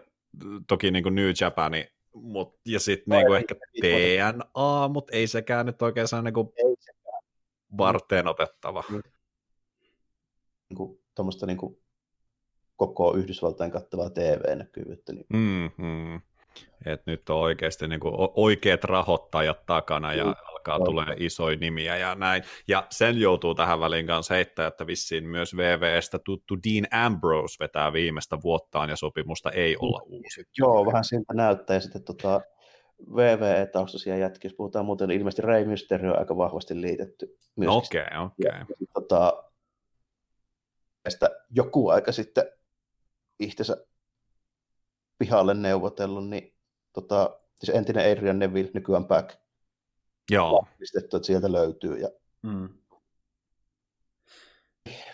toki 0.69 0.91
niin 0.91 1.03
kuin 1.03 1.15
New 1.15 1.31
Japani, 1.41 1.93
mut, 2.15 2.61
ja 2.67 2.81
sitten 2.81 3.17
niin 3.17 3.27
kuin 3.27 3.37
ehkä 3.37 3.55
TNA, 3.81 4.89
mutta 4.89 5.17
ei 5.17 5.27
sekään 5.27 5.67
nyt 5.67 5.83
oikein 5.83 6.09
saa 6.09 6.23
niin 6.23 6.35
kuin 6.35 6.49
varteen 7.79 8.27
otettava. 8.27 8.85
Niin 10.69 10.77
kuin, 10.77 11.01
tuommoista 11.15 11.47
niin 11.47 11.59
kuin 11.59 11.82
koko 12.77 13.15
Yhdysvaltain 13.15 13.71
kattavaa 13.71 14.11
TV-näkyvyyttä. 14.11 15.13
Niin... 15.13 15.27
Mm-hmm. 15.33 16.21
Et 16.87 17.03
nyt 17.07 17.31
on 17.31 17.37
oikeasti 17.37 17.89
niin 17.89 18.01
kuin 18.01 18.15
oikeat 18.35 18.85
rahoittajat 18.85 19.67
takana 19.67 20.15
ja 20.15 20.25
mm 20.25 20.35
alkaa 20.63 20.79
no. 20.79 20.85
tulee 20.85 21.17
isoja 21.17 21.57
nimiä 21.57 21.97
ja 21.97 22.15
näin. 22.15 22.43
Ja 22.69 22.87
sen 22.91 23.21
joutuu 23.21 23.55
tähän 23.55 23.81
väliin 23.81 24.07
kanssa 24.07 24.35
heittää, 24.35 24.67
että 24.67 24.87
vissiin 24.87 25.29
myös 25.29 25.57
VVstä 25.57 26.19
tuttu 26.19 26.57
Dean 26.57 27.07
Ambrose 27.07 27.57
vetää 27.61 27.93
viimeistä 27.93 28.39
vuottaan 28.43 28.91
ja 28.91 28.97
sopimusta 28.97 29.51
ei 29.51 29.77
olla 29.77 30.03
uusi. 30.07 30.45
Joo, 30.59 30.87
vähän 30.87 31.05
siltä 31.05 31.35
näyttää. 31.35 31.77
Ja 31.77 31.81
sitten 31.81 32.05
tota, 32.05 32.41
VVE-taustaisia 33.17 34.17
jätkiä, 34.17 34.51
puhutaan 34.57 34.87
muuten, 34.87 35.09
niin 35.09 35.19
ilmeisesti 35.19 35.43
Rey 35.43 35.65
Mysterio 35.65 36.13
on 36.13 36.19
aika 36.19 36.37
vahvasti 36.37 36.81
liitetty. 36.81 37.39
Okei, 37.67 38.01
okay, 38.01 38.25
okei. 38.25 38.63
Okay. 38.63 38.77
Tota, 38.95 39.45
joku 41.51 41.89
aika 41.89 42.13
sitten 42.13 42.45
itsensä 43.39 43.87
pihalle 45.19 45.55
neuvotellut, 45.55 46.29
niin 46.29 46.55
tota, 46.93 47.41
siis 47.59 47.77
entinen 47.77 48.13
Adrian 48.13 48.39
Neville, 48.39 48.71
nykyään 48.75 49.07
Back. 49.07 49.31
Joo. 50.31 50.53
Vahvistettu, 50.53 51.17
että 51.17 51.27
sieltä 51.27 51.53
löytyy. 51.53 51.99
Ja 51.99 52.09
mm. 52.43 52.69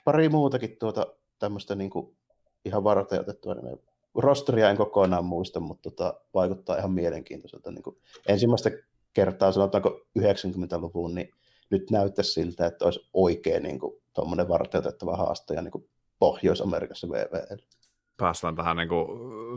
Pari 0.04 0.28
muutakin 0.28 0.76
tuota 0.78 1.06
tämmöistä 1.38 1.74
niin 1.74 1.90
kuin 1.90 2.16
ihan 2.64 2.84
varten 2.84 3.20
otettua 3.20 3.54
nimeä. 3.54 3.76
Rosteria 4.14 4.70
en 4.70 4.76
kokonaan 4.76 5.24
muista, 5.24 5.60
mutta 5.60 5.90
tota, 5.90 6.20
vaikuttaa 6.34 6.76
ihan 6.76 6.92
mielenkiintoiselta. 6.92 7.70
Niin 7.70 7.82
kuin 7.82 7.96
ensimmäistä 8.28 8.70
kertaa, 9.12 9.52
sanotaanko 9.52 10.00
90-luvun, 10.18 11.14
niin 11.14 11.30
nyt 11.70 11.90
näyttäisi 11.90 12.32
siltä, 12.32 12.66
että 12.66 12.84
olisi 12.84 13.08
oikein 13.12 13.62
niin 13.62 13.80
tuommoinen 14.14 14.48
varteutettava 14.48 15.16
haastaja 15.16 15.62
niin 15.62 15.72
kuin 15.72 15.88
Pohjois-Amerikassa 16.18 17.08
VVL 17.08 17.56
päästään 18.18 18.56
tähän 18.56 18.76
niin 18.76 18.88
kuin 18.88 19.08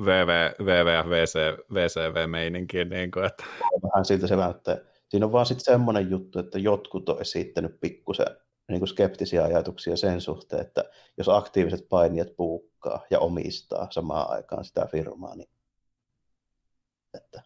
VV, 0.05 0.51
VV 0.65 1.09
VC, 1.09 1.35
VCV-meininkiin. 1.73 2.89
Niin 2.89 3.11
kuin, 3.11 3.25
että... 3.25 3.43
Vähän 3.83 4.05
siltä 4.05 4.27
se 4.27 4.35
näyttää. 4.35 4.77
Siinä 5.09 5.25
on 5.25 5.31
vaan 5.31 5.45
sitten 5.45 5.65
semmoinen 5.65 6.09
juttu, 6.09 6.39
että 6.39 6.59
jotkut 6.59 7.09
on 7.09 7.21
esittänyt 7.21 7.79
pikkusen 7.79 8.27
niin 8.67 8.79
kuin 8.79 8.89
skeptisiä 8.89 9.43
ajatuksia 9.43 9.97
sen 9.97 10.21
suhteen, 10.21 10.61
että 10.61 10.83
jos 11.17 11.29
aktiiviset 11.29 11.89
painijat 11.89 12.35
puukkaa 12.37 13.05
ja 13.09 13.19
omistaa 13.19 13.87
samaan 13.91 14.29
aikaan 14.29 14.65
sitä 14.65 14.87
firmaa, 14.91 15.35
niin 15.35 15.49
että 17.13 17.41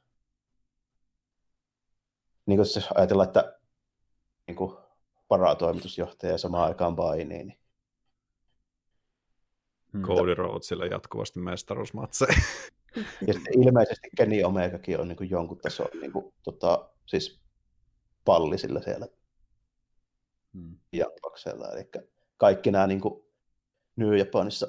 niin 2.45 2.58
kuin 2.58 2.68
ajatellaan, 2.95 3.27
että 3.27 3.60
niin 4.48 4.56
kuin 4.56 4.77
paratoimitusjohtaja 5.27 6.38
samaan 6.38 6.68
aikaan 6.68 6.95
painii, 6.95 7.44
niin. 7.44 7.65
Cody 10.01 10.33
Rhodesille 10.33 10.88
jatkuvasti 10.88 11.40
mestaruusmatseja. 11.40 12.33
Ja 13.27 13.33
sitten 13.33 13.61
ilmeisesti 13.61 14.09
Kenny 14.17 14.43
Omegakin 14.43 14.99
on 14.99 15.07
niin 15.07 15.17
kuin 15.17 15.30
jonkun 15.30 15.57
tason 15.57 15.88
niin 16.01 16.11
kuin, 16.11 16.33
tota, 16.43 16.90
siis 17.06 17.41
pallisilla 18.25 18.82
siellä 18.82 19.07
hmm. 20.53 20.77
Jantoksella. 20.93 21.72
Eli 21.72 21.90
kaikki 22.38 22.72
nämä 22.72 22.88
niin 22.88 23.01
kuin, 23.01 23.24
New 23.95 24.17
Japanissa 24.17 24.67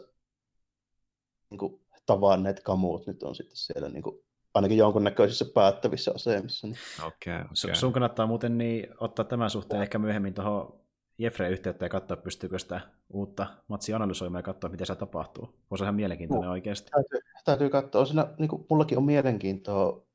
niin 1.50 1.58
kuin, 1.58 1.80
tavanneet 2.06 2.60
kamuut 2.60 3.06
nyt 3.06 3.22
on 3.22 3.34
sitten 3.34 3.56
siellä 3.56 3.88
niin 3.88 4.02
kuin, 4.02 4.24
ainakin 4.54 4.78
jonkunnäköisissä 4.78 5.44
päättävissä 5.54 6.12
asemissa. 6.14 6.66
Niin. 6.66 6.78
Okay, 7.00 7.40
okay. 7.40 7.74
Sun 7.74 7.92
kannattaa 7.92 8.26
muuten 8.26 8.58
niin 8.58 8.88
ottaa 9.00 9.24
tämän 9.24 9.50
suhteen 9.50 9.82
ehkä 9.82 9.98
myöhemmin 9.98 10.34
tuohon 10.34 10.85
Jeffrey 11.18 11.52
yhteyttä 11.52 11.84
ja 11.84 11.88
katsoa, 11.88 12.16
pystyykö 12.16 12.58
sitä 12.58 12.80
uutta 13.12 13.46
matsia 13.68 13.96
analysoimaan 13.96 14.38
ja 14.38 14.42
katsoa, 14.42 14.70
miten 14.70 14.86
se 14.86 14.94
tapahtuu. 14.94 15.54
Voisi 15.70 15.84
ihan 15.84 15.94
mielenkiintoinen 15.94 16.46
no, 16.46 16.52
oikeasti. 16.52 16.90
Täytyy, 16.90 17.20
täytyy 17.44 17.70
katsoa. 17.70 18.04
Siinä, 18.04 18.26
niin 18.38 18.48
kuin, 18.48 18.66
mullakin 18.70 18.98
on 18.98 19.04
mielenkiintoa 19.04 20.06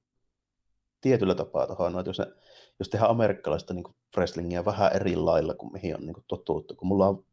tietyllä 1.02 1.36
tapaa 1.36 1.68
tuohon, 1.68 2.00
että 2.00 2.10
jos, 2.10 2.20
ne, 2.20 2.26
jos 2.80 2.90
tehdään 2.90 3.12
amerikkalaista 3.12 3.74
niin 3.74 3.86
wrestlingia 4.18 4.66
vähän 4.66 4.92
eri 4.96 5.16
lailla 5.16 5.54
kuin 5.54 5.74
mihin 5.74 5.96
on 5.96 6.02
niin 6.02 6.14
kuin, 6.14 6.26
totuttu, 6.28 6.76
kun 6.76 6.88
mulla 6.88 7.08
on 7.08 7.24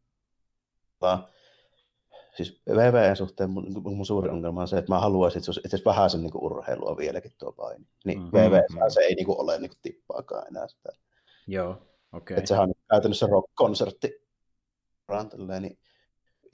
siis 2.36 2.62
VVN 2.68 3.16
suhteen 3.16 3.50
mun, 3.50 3.64
niin 3.64 3.96
mun 3.96 4.06
suuri 4.06 4.30
ongelma 4.30 4.60
on 4.60 4.68
se, 4.68 4.78
että 4.78 4.92
mä 4.92 5.00
haluaisin, 5.00 5.38
että 5.38 5.44
se 5.44 5.50
olisi 5.50 5.60
itse 5.64 5.78
vähän 5.84 6.10
sen 6.10 6.22
niin 6.22 6.32
urheilua 6.34 6.96
vieläkin 6.96 7.32
tuo 7.38 7.52
paini. 7.52 7.86
Niin 8.04 8.18
mm-hmm. 8.18 8.38
VVN 8.38 8.90
se 8.90 9.00
ei 9.00 9.14
niin 9.14 9.26
kuin, 9.26 9.40
ole 9.40 9.58
niin 9.58 9.70
kuin, 9.70 9.78
tippaakaan 9.82 10.46
enää 10.46 10.68
sitä. 10.68 10.92
Joo. 11.46 11.82
Okay. 12.12 12.36
Että 12.36 12.48
sehän 12.48 12.68
on 12.68 12.74
käytännössä 12.90 13.26
rock-konsertti. 13.26 14.28
Niin, 15.60 15.78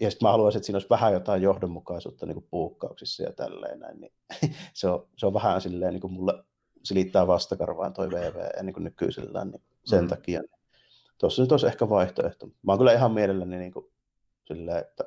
ja 0.01 0.11
sitten 0.11 0.27
mä 0.27 0.31
haluaisin, 0.31 0.59
että 0.59 0.67
siinä 0.67 0.77
olisi 0.77 0.91
vähän 0.91 1.13
jotain 1.13 1.43
johdonmukaisuutta 1.43 2.27
niin 2.27 2.35
kuin 2.35 2.47
puukkauksissa 2.51 3.23
ja 3.23 3.33
tälleen 3.33 3.81
näin. 3.81 4.01
Niin 4.01 4.13
se, 4.75 4.89
on, 4.89 5.09
se 5.17 5.27
on 5.27 5.35
vähän 5.35 5.61
silleen, 5.61 5.93
niin 5.93 6.01
kuin 6.01 6.13
mulle 6.13 6.45
silittää 6.83 7.27
vastakarvaan 7.27 7.93
toi 7.93 8.11
VV 8.11 8.63
niin 8.63 8.75
kuin 8.75 8.85
nykyisellään, 8.85 9.51
niin 9.51 9.63
sen 9.85 10.01
mm. 10.05 10.09
takia. 10.09 10.41
Niin 10.41 10.61
tuossa 11.19 11.43
nyt 11.43 11.53
olisi 11.53 11.67
ehkä 11.67 11.89
vaihtoehto. 11.89 12.47
Mä 12.47 12.73
oon 12.73 12.79
kyllä 12.79 12.93
ihan 12.93 13.13
mielelläni 13.13 13.57
niin 13.57 13.73
kuin, 13.73 13.87
silleen, 14.45 14.79
että, 14.79 15.05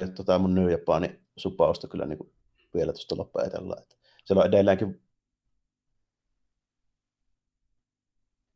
että 0.00 0.14
tota 0.14 0.38
mun 0.38 0.54
New 0.54 0.70
Japanin 0.70 1.20
supausta 1.36 1.88
kyllä 1.88 2.06
niin 2.06 2.18
kuin, 2.18 2.32
vielä 2.74 2.92
tuosta 2.92 3.16
lopetellaan. 3.16 3.82
Että 3.82 3.96
siellä 4.24 4.40
on 4.40 4.48
edelleenkin 4.48 5.02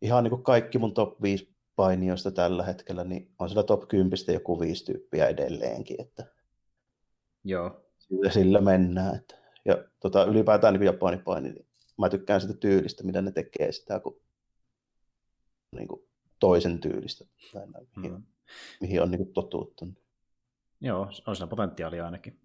ihan 0.02 0.24
niin 0.24 0.30
kuin 0.30 0.42
kaikki 0.42 0.78
mun 0.78 0.94
top 0.94 1.22
5 1.22 1.54
painijoista 1.76 2.30
tällä 2.30 2.64
hetkellä, 2.64 3.04
niin 3.04 3.30
on 3.38 3.48
sillä 3.48 3.62
top 3.62 3.88
10 3.88 4.18
joku 4.32 4.60
viisi 4.60 4.84
tyyppiä 4.84 5.26
edelleenkin. 5.26 6.00
Että 6.00 6.26
Joo. 7.44 7.80
Sillä, 7.98 8.30
sillä 8.30 8.60
mennään. 8.60 9.16
Että, 9.16 9.34
ja 9.64 9.84
tota, 10.00 10.24
ylipäätään 10.24 10.74
niin 10.74 10.82
Japanin 10.82 11.22
paini, 11.22 11.52
niin 11.52 11.66
mä 11.98 12.08
tykkään 12.08 12.40
sitä 12.40 12.54
tyylistä, 12.54 13.04
mitä 13.04 13.22
ne 13.22 13.32
tekee 13.32 13.72
sitä, 13.72 14.00
kun 14.00 14.20
niin 15.76 15.88
kuin 15.88 16.02
toisen 16.38 16.80
tyylistä, 16.80 17.24
tai 17.52 17.66
näin, 17.66 17.88
mihin, 17.96 18.12
mm. 18.12 18.22
mihin 18.80 19.02
on 19.02 19.10
niin 19.10 19.32
kuin. 19.34 19.96
Joo, 20.80 21.08
on 21.26 21.36
siinä 21.36 21.46
potentiaalia 21.46 22.04
ainakin. 22.04 22.40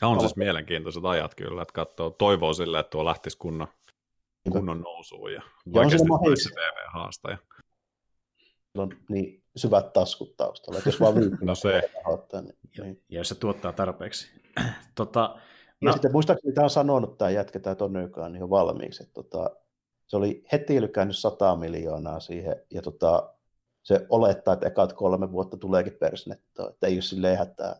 Ja 0.00 0.08
on 0.08 0.20
siis 0.20 0.36
mielenkiintoiset 0.36 1.04
ajat 1.04 1.34
kyllä, 1.34 1.62
että 1.62 1.72
katsoo, 1.72 2.10
toivoo 2.10 2.54
sille, 2.54 2.78
että 2.78 2.90
tuo 2.90 3.04
lähtisi 3.04 3.38
kunnon 3.38 3.68
kunnon 4.50 4.80
nousuun 4.80 5.32
ja, 5.32 5.42
se 6.36 6.50
TV-haastaja. 6.50 7.38
on 8.74 8.96
niin 9.08 9.42
syvät 9.56 9.92
taskut 9.92 10.36
taustalla, 10.36 10.80
jos 10.86 11.00
vaan 11.00 11.14
no 11.40 11.54
se. 11.54 11.90
Rahoittaa, 12.04 12.42
niin, 12.42 12.58
niin. 12.78 13.02
Ja 13.08 13.18
jos 13.18 13.28
se 13.28 13.34
tuottaa 13.34 13.72
tarpeeksi. 13.72 14.28
tota, 14.94 15.36
ja 15.82 15.86
no. 15.86 15.92
sitten 15.92 16.12
muistaakseni 16.12 16.54
tämä 16.54 16.64
on 16.64 16.70
sanonut 16.70 17.18
tämä 17.18 17.30
jätkä, 17.30 17.60
tämä 17.60 17.74
Tonykaan, 17.74 18.32
niin 18.32 18.40
jo 18.40 18.50
valmiiksi, 18.50 19.02
että 19.02 19.14
tota, 19.14 19.50
se 20.06 20.16
oli 20.16 20.44
heti 20.52 20.80
lykännyt 20.80 21.18
100 21.18 21.56
miljoonaa 21.56 22.20
siihen, 22.20 22.56
ja 22.70 22.82
tota, 22.82 23.34
se 23.82 24.06
olettaa, 24.08 24.54
että 24.54 24.66
ekat 24.66 24.92
kolme 24.92 25.32
vuotta 25.32 25.56
tuleekin 25.56 25.96
persnettoa, 26.00 26.70
että 26.70 26.86
ei 26.86 26.94
ole 26.94 27.02
silleen 27.02 27.38
hätää. 27.38 27.76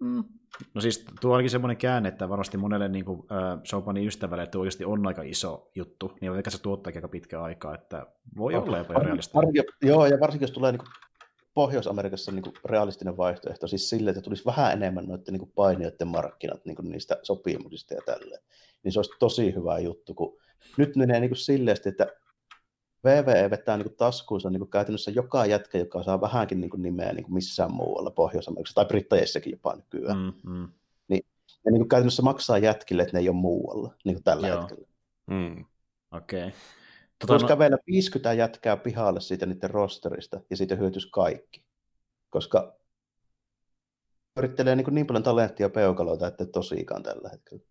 Mm. 0.00 0.24
No 0.74 0.80
siis 0.80 1.04
tuo 1.20 1.34
olikin 1.34 1.50
semmoinen 1.50 1.76
käänne, 1.76 2.08
että 2.08 2.28
varmasti 2.28 2.56
monelle 2.56 2.88
niin 2.88 3.04
kuin, 3.04 3.26
äh, 3.32 3.60
Sopanin 3.64 4.06
ystävälle, 4.06 4.42
että 4.42 4.58
oikeasti 4.58 4.84
on 4.84 5.06
aika 5.06 5.22
iso 5.22 5.70
juttu, 5.74 6.12
niin 6.20 6.32
vaikka 6.32 6.50
se 6.50 6.62
tuottaa 6.62 6.92
aika 6.94 7.08
pitkä 7.08 7.42
aikaa, 7.42 7.74
että 7.74 8.06
voi 8.36 8.54
olla 8.54 8.78
jopa 8.78 8.94
realistinen. 8.94 9.52
Joo, 9.82 10.06
ja 10.06 10.20
varsinkin 10.20 10.44
jos 10.44 10.52
tulee 10.52 10.72
niin 10.72 10.78
kuin 10.78 10.88
Pohjois-Amerikassa 11.54 12.32
niin 12.32 12.42
kuin 12.42 12.54
realistinen 12.64 13.16
vaihtoehto, 13.16 13.66
siis 13.66 13.90
sille, 13.90 14.10
että 14.10 14.22
tulisi 14.22 14.44
vähän 14.44 14.72
enemmän 14.72 15.06
noiden 15.06 15.32
niin 15.32 15.38
kuin 15.40 15.52
painijoiden 15.54 16.08
markkinat 16.08 16.64
niin 16.64 16.76
kuin 16.76 16.90
niistä 16.90 17.18
sopimuksista 17.22 17.94
ja 17.94 18.00
tälleen, 18.06 18.42
niin 18.82 18.92
se 18.92 18.98
olisi 18.98 19.10
tosi 19.18 19.54
hyvä 19.54 19.78
juttu, 19.78 20.14
kun 20.14 20.36
nyt 20.76 20.96
menee 20.96 21.20
niin 21.20 21.30
kuin 21.30 21.38
silleen, 21.38 21.76
että 21.86 22.06
VVE 23.04 23.50
vetää 23.50 23.76
niin 23.76 23.96
taskuunsa 23.96 24.50
niin 24.50 24.70
käytännössä 24.70 25.10
joka 25.10 25.46
jätkä, 25.46 25.78
joka 25.78 26.02
saa 26.02 26.20
vähänkin 26.20 26.60
niin 26.60 26.70
nimeä 26.76 27.12
niin 27.12 27.34
missään 27.34 27.74
muualla 27.74 28.10
Pohjois-Amerikassa 28.10 28.74
tai 28.74 28.84
Brittajeissakin 28.84 29.52
jopa 29.52 29.76
nykyään. 29.76 30.18
Mm, 30.18 30.50
mm. 30.50 30.68
Niin, 31.08 31.26
ne 31.64 31.72
niin 31.72 31.88
käytännössä 31.88 32.22
maksaa 32.22 32.58
jätkille, 32.58 33.02
että 33.02 33.16
ne 33.16 33.20
ei 33.20 33.28
ole 33.28 33.36
muualla 33.36 33.94
niin 34.04 34.22
tällä 34.22 34.48
Joo. 34.48 34.60
hetkellä. 34.60 34.86
Mm. 35.26 35.64
Okei. 36.10 36.46
Okay. 36.46 36.52
Tota, 37.18 37.32
Voisi 37.32 37.44
no... 37.44 37.48
kävellä 37.48 37.76
50 37.86 38.32
jätkää 38.32 38.76
pihalle 38.76 39.20
siitä 39.20 39.46
niiden 39.46 39.70
rosterista 39.70 40.40
ja 40.50 40.56
siitä 40.56 40.74
hyötyisi 40.74 41.08
kaikki. 41.12 41.64
Koska 42.30 42.76
yrittelee 44.36 44.76
niin, 44.76 44.86
niin 44.94 45.06
paljon 45.06 45.22
talenttia 45.22 45.70
peukaloita, 45.70 46.26
että 46.26 46.46
tosikaan 46.46 47.02
tällä 47.02 47.28
hetkellä. 47.28 47.64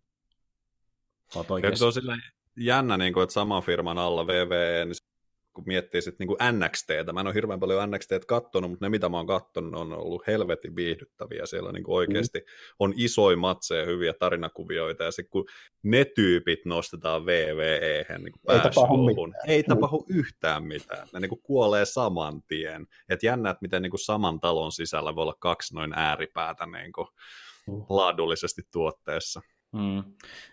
Se 1.74 1.84
on 1.84 1.92
sillä 1.92 2.16
jännä, 2.56 2.96
niin 2.96 3.12
kuin, 3.12 3.22
että 3.22 3.32
saman 3.32 3.62
firman 3.62 3.98
alla 3.98 4.26
VVE, 4.26 4.84
niin 4.84 4.94
kun 5.54 5.64
miettii 5.66 6.02
sitten 6.02 6.26
niin 6.26 6.58
NXTtä, 6.64 7.12
mä 7.12 7.20
en 7.20 7.26
ole 7.26 7.34
hirveän 7.34 7.60
paljon 7.60 7.90
NXTtä 7.90 8.20
kattonut, 8.26 8.70
mutta 8.70 8.84
ne 8.84 8.88
mitä 8.88 9.08
mä 9.08 9.16
oon 9.16 9.26
kattonut 9.26 9.74
on 9.74 9.92
ollut 9.92 10.26
helvetin 10.26 10.76
viihdyttäviä, 10.76 11.46
siellä 11.46 11.72
niin 11.72 11.84
oikeasti 11.86 12.38
mm. 12.38 12.44
on 12.78 12.92
isoja 12.96 13.36
matseja, 13.36 13.86
hyviä 13.86 14.14
tarinakuvioita, 14.14 15.04
ja 15.04 15.10
sitten 15.10 15.30
kun 15.30 15.46
ne 15.82 16.04
tyypit 16.04 16.64
nostetaan 16.64 17.26
VVE, 17.26 18.06
niin 18.18 18.32
kuin 18.32 18.56
ei 18.56 18.60
tapahdu, 18.60 18.96
mitään. 18.96 19.32
ei 19.46 19.62
tapahdu 19.62 20.06
yhtään 20.08 20.64
mitään, 20.64 21.08
ne 21.12 21.20
niin 21.20 21.42
kuolee 21.42 21.84
saman 21.84 22.42
tien, 22.42 22.86
että 23.08 23.26
jännä, 23.26 23.50
että 23.50 23.62
miten 23.62 23.82
niin 23.82 23.92
saman 24.04 24.40
talon 24.40 24.72
sisällä 24.72 25.16
voi 25.16 25.22
olla 25.22 25.36
kaksi 25.38 25.74
noin 25.74 25.92
ääripäätä 25.96 26.66
niin 26.66 26.92
kuin 26.92 27.08
mm. 27.66 27.84
laadullisesti 27.88 28.62
tuotteessa. 28.72 29.40
Mm. 29.74 30.04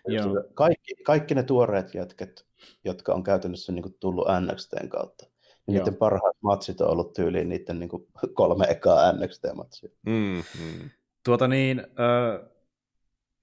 Joo. 0.08 0.44
Kaikki, 0.54 0.94
kaikki 0.94 1.34
ne 1.34 1.42
tuoreet 1.42 1.94
jätket, 1.94 2.46
jotka 2.84 3.14
on 3.14 3.22
käytännössä 3.22 3.72
niin 3.72 3.82
kuin 3.82 3.96
tullut 4.00 4.26
NXTn 4.40 4.88
kautta, 4.88 5.26
niin 5.66 5.78
niiden 5.78 5.96
parhaat 5.96 6.36
matsit 6.40 6.80
on 6.80 6.88
ollut 6.90 7.12
tyyliin 7.12 7.48
niiden 7.48 7.78
niin 7.78 7.88
kuin 7.88 8.06
kolme 8.34 8.64
ekaa 8.64 9.12
NXT-matsia. 9.12 9.90
Mm, 10.06 10.42
mm. 10.60 10.90
Tuota 11.24 11.48
niin, 11.48 11.78
äh, 11.80 12.48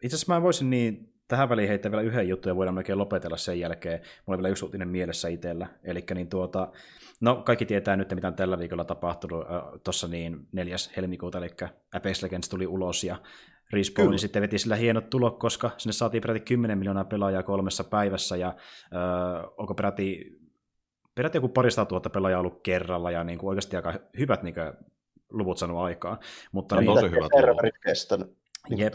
itse 0.03 0.15
asiassa 0.15 0.33
mä 0.33 0.41
voisin 0.41 0.69
niin 0.69 1.13
tähän 1.27 1.49
väliin 1.49 1.67
heittää 1.67 1.91
vielä 1.91 2.03
yhden 2.03 2.27
jutun 2.27 2.49
ja 2.49 2.55
voidaan 2.55 2.75
melkein 2.75 2.97
lopetella 2.97 3.37
sen 3.37 3.59
jälkeen. 3.59 3.99
Mulla 3.99 4.35
on 4.35 4.37
vielä 4.37 4.49
yksi 4.49 4.65
uutinen 4.65 4.87
mielessä 4.87 5.27
itsellä. 5.27 5.67
Eli 5.83 6.05
niin 6.13 6.29
tuota, 6.29 6.71
no 7.21 7.35
kaikki 7.35 7.65
tietää 7.65 7.95
nyt, 7.95 8.15
mitä 8.15 8.27
on 8.27 8.33
tällä 8.33 8.59
viikolla 8.59 8.83
tapahtunut 8.83 9.41
äh, 9.41 9.61
tuossa 9.83 10.07
niin 10.07 10.47
4. 10.51 10.75
helmikuuta, 10.97 11.37
eli 11.37 11.49
Apex 11.93 12.23
Legends 12.23 12.49
tuli 12.49 12.67
ulos 12.67 13.03
ja 13.03 13.15
Respawn 13.73 14.07
Kyllä. 14.07 14.17
sitten 14.17 14.41
veti 14.41 14.57
sillä 14.57 14.75
hienot 14.75 15.09
tulot, 15.09 15.39
koska 15.39 15.71
sinne 15.77 15.93
saatiin 15.93 16.21
peräti 16.21 16.39
10 16.39 16.77
miljoonaa 16.77 17.03
pelaajaa 17.05 17.43
kolmessa 17.43 17.83
päivässä 17.83 18.37
ja 18.37 18.47
äh, 18.47 19.51
onko 19.57 19.73
peräti, 19.73 20.39
peräti 21.15 21.37
joku 21.37 21.49
parista 21.49 21.85
tuhatta 21.85 22.09
pelaajaa 22.09 22.39
ollut 22.39 22.63
kerralla 22.63 23.11
ja 23.11 23.23
niin 23.23 23.39
kuin 23.39 23.49
oikeasti 23.49 23.75
aika 23.75 23.93
hyvät 24.19 24.43
niin 24.43 24.53
kuin, 24.53 24.73
luvut 25.29 25.57
saanut 25.57 25.77
aikaan. 25.77 26.17
Mutta 26.51 26.75
On 26.75 26.83
niin, 26.83 26.95
tosi 26.95 27.05
hyvä 27.11 27.27
tulo. 27.29 27.41
serverit 27.41 27.77
kestänyt. 27.83 28.37
Niin 28.69 28.79
Jep. 28.79 28.93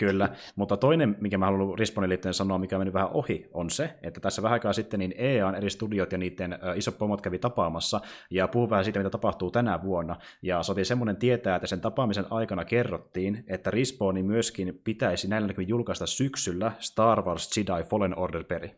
Kyllä, 0.00 0.28
mutta 0.56 0.76
toinen, 0.76 1.16
mikä 1.20 1.38
mä 1.38 1.46
haluan 1.46 1.78
Respawnin 1.78 2.08
liittyen 2.08 2.34
sanoa, 2.34 2.58
mikä 2.58 2.78
mennyt 2.78 2.94
vähän 2.94 3.10
ohi, 3.12 3.48
on 3.52 3.70
se, 3.70 3.98
että 4.02 4.20
tässä 4.20 4.42
vähän 4.42 4.52
aikaa 4.52 4.72
sitten 4.72 5.00
niin 5.00 5.14
EAN 5.16 5.54
eri 5.54 5.70
studiot 5.70 6.12
ja 6.12 6.18
niiden 6.18 6.58
isot 6.76 6.98
pomot 6.98 7.20
kävi 7.20 7.38
tapaamassa 7.38 8.00
ja 8.30 8.48
puhuu 8.48 8.70
vähän 8.70 8.84
siitä, 8.84 8.98
mitä 8.98 9.10
tapahtuu 9.10 9.50
tänä 9.50 9.82
vuonna. 9.82 10.16
Ja 10.42 10.62
saatiin 10.62 10.86
semmoinen 10.86 11.16
tietää, 11.16 11.56
että 11.56 11.66
sen 11.66 11.80
tapaamisen 11.80 12.24
aikana 12.30 12.64
kerrottiin, 12.64 13.44
että 13.46 13.70
Respawni 13.70 14.22
myöskin 14.22 14.80
pitäisi 14.84 15.28
näillä 15.28 15.48
näkymin 15.48 15.68
julkaista 15.68 16.06
syksyllä 16.06 16.72
Star 16.78 17.22
Wars 17.22 17.56
Jedi 17.56 17.84
Fallen 17.84 18.18
Order 18.18 18.44
peri. 18.44 18.74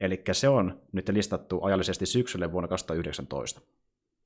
Eli 0.00 0.22
se 0.32 0.48
on 0.48 0.80
nyt 0.92 1.08
listattu 1.08 1.62
ajallisesti 1.62 2.06
syksylle 2.06 2.52
vuonna 2.52 2.68
2019. 2.68 3.60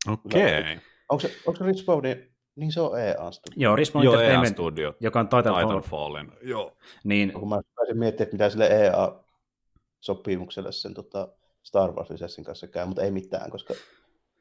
Okei. 0.09 0.61
Okay. 0.61 0.79
Onko 1.09 1.21
se, 1.21 1.37
onko 1.47 1.59
se 1.59 1.65
Respawnin, 1.65 2.30
niin 2.61 2.73
se 2.73 2.81
on 2.81 3.01
EA 3.01 3.31
studio. 3.31 3.55
Joo, 3.57 3.77
Respawn 3.77 4.05
Joo, 4.05 4.15
EA 4.15 4.21
Entertainment, 4.21 4.57
Studio. 4.57 4.95
joka 5.01 5.21
on 5.21 5.29
Titanfall, 5.29 5.67
Titanfallin. 5.67 6.33
Joo. 6.43 6.77
niin 7.05 7.33
Kun 7.33 7.49
mä 7.49 7.61
pääsin 7.77 7.99
miettimään, 7.99 8.27
että 8.27 8.35
mitä 8.35 8.51
sille 8.51 8.67
EA-sopimukselle 8.67 10.73
sen 10.73 10.95
tota 10.95 11.29
Star 11.63 11.93
Wars-lisenssin 11.93 12.45
kanssa 12.45 12.67
käy, 12.67 12.87
mutta 12.87 13.03
ei 13.03 13.11
mitään, 13.11 13.51
koska 13.51 13.75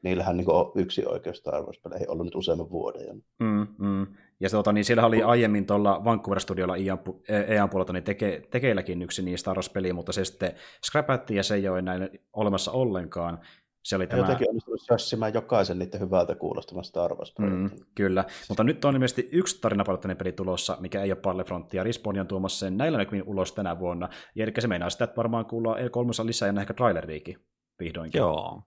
niillähän 0.02 0.36
niin 0.36 0.50
on 0.50 0.72
yksi 0.74 1.06
oikeus 1.06 1.36
Star 1.36 1.62
Wars-peleihin 1.62 2.10
ollut 2.10 2.24
nyt 2.24 2.34
useamman 2.34 2.70
vuoden. 2.70 3.06
Ja... 3.06 3.14
Mm, 3.38 3.66
mm. 3.78 4.06
Ja 4.40 4.50
tota, 4.50 4.72
niin 4.72 4.84
siellä 4.84 5.06
oli 5.06 5.22
aiemmin 5.22 5.66
tuolla 5.66 6.04
Vancouver-studiolla 6.04 6.76
EAN 6.76 6.98
pu- 7.08 7.20
EAN 7.48 7.70
puolelta 7.70 7.92
niin 7.92 8.04
teke, 8.04 8.42
tekeilläkin 8.50 9.02
yksi 9.02 9.22
niin 9.22 9.38
Star 9.38 9.56
Wars-peli, 9.56 9.92
mutta 9.92 10.12
se 10.12 10.24
sitten 10.24 10.52
scrapattiin 10.86 11.36
ja 11.36 11.42
se 11.42 11.54
ei 11.54 11.68
ole 11.68 11.78
enää 11.78 12.08
olemassa 12.32 12.72
ollenkaan. 12.72 13.38
Se 13.82 13.96
oli 13.96 14.06
Tämä... 14.06 14.22
Jotenkin 14.22 14.48
onnistunut 14.48 14.80
sössimään 14.80 15.34
jokaisen 15.34 15.78
niiden 15.78 16.00
hyvältä 16.00 16.34
kuulostavan 16.34 16.84
Star 16.84 17.14
wars 17.14 17.34
Mm, 17.38 17.70
kyllä, 17.94 18.24
mutta 18.48 18.64
nyt 18.64 18.84
on 18.84 18.94
ilmeisesti 18.94 19.28
yksi 19.32 19.60
tarinapalotteinen 19.60 20.16
peli 20.16 20.32
tulossa, 20.32 20.76
mikä 20.80 21.02
ei 21.02 21.12
ole 21.12 21.20
Battlefront, 21.20 21.74
ja 21.74 21.82
Respawn 21.82 22.18
on 22.18 22.26
tuomassa 22.26 22.58
sen 22.58 22.76
näillä 22.76 22.98
näkymin 22.98 23.24
ulos 23.26 23.52
tänä 23.52 23.78
vuonna. 23.78 24.08
Ja 24.34 24.44
eli 24.44 24.52
se 24.58 24.68
meinaa 24.68 24.90
sitä, 24.90 25.04
että 25.04 25.16
varmaan 25.16 25.46
kuullaan 25.46 25.78
E3 25.78 26.26
lisää 26.26 26.52
ja 26.52 26.60
ehkä 26.60 26.74
traileriikin 26.74 27.38
vihdoinkin. 27.78 28.18
Joo. 28.18 28.62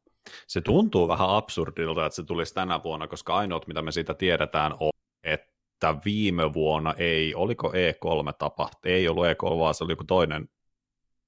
Se 0.47 0.61
tuntuu 0.61 1.07
vähän 1.07 1.29
absurdilta, 1.29 2.05
että 2.05 2.15
se 2.15 2.23
tulisi 2.23 2.53
tänä 2.53 2.83
vuonna, 2.83 3.07
koska 3.07 3.35
ainoat, 3.35 3.67
mitä 3.67 3.81
me 3.81 3.91
siitä 3.91 4.13
tiedetään, 4.13 4.73
on, 4.79 4.91
että 5.23 5.95
viime 6.05 6.53
vuonna 6.53 6.93
ei, 6.97 7.35
oliko 7.35 7.69
E3 7.69 8.33
tapahtu, 8.39 8.77
ei 8.85 9.07
ollut 9.07 9.25
E3, 9.25 9.59
vaan 9.59 9.73
se 9.73 9.83
oli 9.83 9.91
joku 9.91 10.03
toinen 10.03 10.49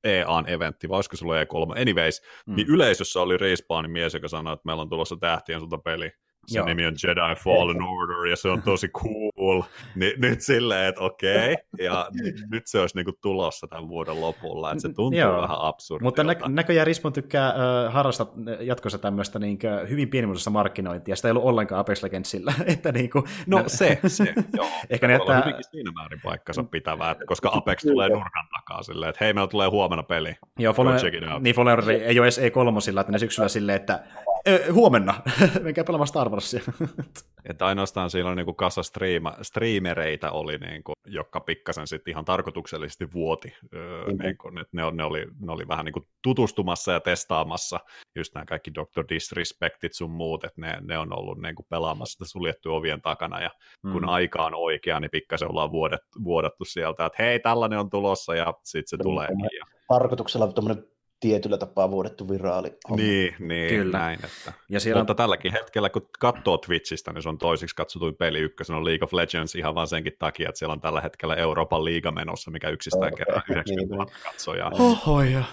EAN 0.05 0.49
eventti, 0.49 0.89
vai 0.89 0.95
olisiko 0.97 1.17
se 1.17 1.25
ollut 1.25 1.37
E3? 1.75 1.81
Anyways, 1.81 2.21
Mm. 2.45 2.51
mm. 2.51 2.55
niin 2.55 2.67
yleisössä 2.67 3.21
oli 3.21 3.37
Respawnin 3.37 3.91
mies, 3.91 4.13
joka 4.13 4.27
sanoi, 4.27 4.53
että 4.53 4.65
meillä 4.65 4.81
on 4.81 4.89
tulossa 4.89 5.15
tähtien 5.19 5.59
sota 5.59 5.77
peli. 5.77 6.11
Se 6.47 6.57
Joo. 6.57 6.65
nimi 6.67 6.85
on 6.85 6.93
Jedi 7.03 7.35
Fallen 7.43 7.81
Order, 7.81 8.25
ja 8.29 8.35
se 8.35 8.49
on 8.49 8.61
tosi 8.61 8.87
cool. 8.87 9.24
Ni, 9.95 10.13
nyt 10.17 10.41
silleen, 10.41 10.89
että 10.89 11.01
okei, 11.01 11.55
ja 11.79 12.07
nyt 12.51 12.67
se 12.67 12.79
olisi 12.79 12.95
niinku 12.97 13.11
tulossa 13.21 13.67
tämän 13.67 13.87
vuoden 13.89 14.21
lopulla, 14.21 14.71
että 14.71 14.81
se 14.81 14.93
tuntuu 14.93 15.19
Joo. 15.19 15.41
vähän 15.41 15.57
absurdilta. 15.59 16.03
Mutta 16.03 16.23
nä- 16.23 16.35
näköjään 16.55 16.87
Respawn 16.87 17.13
tykkää 17.13 17.47
äh, 17.49 17.93
harrastaa 17.93 18.27
jatkossa 18.59 18.97
tämmöistä 18.97 19.39
niin 19.39 19.59
hyvin 19.89 20.09
pienimuotoista 20.09 20.49
markkinointia. 20.49 21.15
Sitä 21.15 21.27
ei 21.27 21.31
ollut 21.31 21.43
ollenkaan 21.43 21.79
Apex 21.79 22.03
Legendsillä. 22.03 22.53
että 22.73 22.91
niin 22.91 23.09
kuin, 23.09 23.25
No 23.47 23.63
se, 23.67 23.99
se, 24.07 24.33
joo. 24.57 24.67
Ehkä 24.89 25.07
ne 25.07 25.13
jättää- 25.13 25.39
hyvinkin 25.41 25.63
siinä 25.71 25.91
määrin 25.91 26.19
paikkansa 26.23 26.63
pitävää, 26.63 27.11
että 27.11 27.25
koska 27.25 27.49
Apex 27.53 27.81
tulee 27.81 28.09
nurkan 28.09 28.47
takaa 28.57 28.83
silleen, 28.83 29.09
että 29.09 29.25
hei, 29.25 29.33
meillä 29.33 29.47
tulee 29.47 29.67
huomenna 29.67 30.03
peli. 30.03 30.35
Joo, 30.59 30.73
Fallen, 30.73 30.99
niin 31.39 31.55
Fallen 31.55 31.89
ei 31.89 32.19
ole 32.19 32.25
edes 32.25 32.39
E3, 32.39 32.99
että 32.99 33.11
ne 33.11 33.19
syksyllä 33.19 33.49
silleen, 33.49 33.75
että 33.75 34.03
"Ö, 34.47 34.73
huomenna, 34.73 35.13
menkää 35.63 35.83
pelaamaan 35.83 36.07
Star 36.07 36.29
Warsia. 36.29 36.61
Että 37.49 37.65
ainoastaan 37.65 38.09
siellä 38.09 38.31
on 38.31 38.37
niinku 38.37 38.53
kasa 38.53 38.83
striima, 38.83 39.33
striimereitä 39.41 40.31
oli, 40.31 40.57
niinku, 40.57 40.93
jotka 41.05 41.39
pikkasen 41.39 41.87
sitten 41.87 42.11
ihan 42.11 42.25
tarkoituksellisesti 42.25 43.13
vuoti. 43.13 43.53
Öö, 43.73 44.05
Mhm. 44.05 44.21
niinku, 44.23 44.47
että 44.47 44.67
ne, 44.71 44.83
ne, 44.91 45.03
oli, 45.03 45.25
ne 45.39 45.51
oli 45.51 45.67
vähän 45.67 45.85
niinku 45.85 46.07
tutustumassa 46.23 46.91
ja 46.91 46.99
testaamassa 46.99 47.79
just 48.15 48.33
nämä 48.35 48.45
kaikki 48.45 48.71
Dr. 48.73 49.03
Disrespectit 49.09 49.93
sun 49.93 50.11
muut, 50.11 50.43
että 50.43 50.61
ne, 50.61 50.77
ne 50.81 50.97
on 50.97 51.19
ollut 51.19 51.41
niinku 51.41 51.65
pelaamassa 51.69 52.11
sitä 52.13 52.25
suljettu 52.31 52.73
ovien 52.75 53.01
takana 53.01 53.41
ja 53.41 53.49
kun 53.81 54.01
Mm. 54.01 54.09
aika 54.09 54.45
on 54.45 54.55
oikea, 54.55 54.99
niin 54.99 55.11
pikkasen 55.11 55.49
ollaan 55.51 55.71
vuodet, 55.71 56.01
vuodattu 56.23 56.65
sieltä, 56.65 57.05
että 57.05 57.23
hei, 57.23 57.39
tällainen 57.39 57.79
on 57.79 57.89
tulossa 57.89 58.35
ja 58.35 58.53
sitten 58.63 58.87
se 58.89 59.03
tuleekin. 59.03 59.39
Ja, 59.59 59.65
Tarkoituksella 59.87 60.47
tuommoinen 60.47 60.83
tietyllä 61.25 61.57
tapaa 61.57 61.91
vuodettu 61.91 62.29
viraali. 62.29 62.77
homma. 62.89 63.03
niin, 63.03 63.35
niin 63.39 63.69
Kyllä. 63.69 63.97
näin. 63.99 64.19
Että. 64.23 64.53
Ja 64.69 64.79
siellä 64.79 64.99
Mutta 64.99 65.13
on, 65.13 65.17
tälläkin 65.17 65.51
hetkellä, 65.51 65.89
kun 65.89 66.09
katsoo 66.19 66.57
Twitchistä, 66.57 67.13
niin 67.13 67.23
se 67.23 67.29
on 67.29 67.37
toisiksi 67.37 67.75
katsotuin 67.75 68.15
peli. 68.15 68.39
Ykkösen 68.39 68.75
on 68.75 68.85
League 68.85 69.03
of 69.03 69.13
Legends 69.13 69.55
ihan 69.55 69.75
vaan 69.75 69.87
senkin 69.87 70.13
takia, 70.19 70.49
että 70.49 70.59
siellä 70.59 70.73
on 70.73 70.81
tällä 70.81 71.01
hetkellä 71.01 71.35
Euroopan 71.35 71.85
liiga 71.85 72.11
menossa, 72.11 72.51
mikä 72.51 72.69
yksistään 72.69 73.15
kerää 73.15 73.41
niin, 73.49 73.57
90 73.57 73.95
000 73.95 74.11
katsojaa. 74.23 74.71
Oho, 74.79 75.21
ja. 75.21 75.43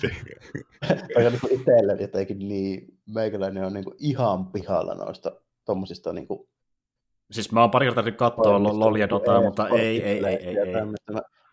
Toi 1.14 1.26
on 1.26 1.32
niin 1.32 1.60
itselle 1.60 1.96
jotenkin 2.00 2.38
niin, 2.38 2.86
meikäläinen 3.14 3.64
on 3.64 3.72
niin 3.72 3.84
kuin 3.84 3.96
ihan 3.98 4.46
pihalla 4.46 4.94
noista 4.94 5.32
tommosista 5.64 6.12
niin 6.12 6.26
kuin 6.26 6.48
Siis 7.30 7.52
mä 7.52 7.60
oon 7.60 7.70
pari 7.70 7.86
kertaa 7.86 8.12
katsoa 8.12 8.44
Toimisto- 8.44 8.80
LOL 8.80 8.96
ja 8.96 9.08
Dotaa, 9.08 9.38
ei, 9.38 9.44
mutta 9.44 9.68
ei, 9.68 10.02
ei, 10.02 10.26
ei, 10.26 10.36
ei, 10.36 10.58
ei. 10.58 10.74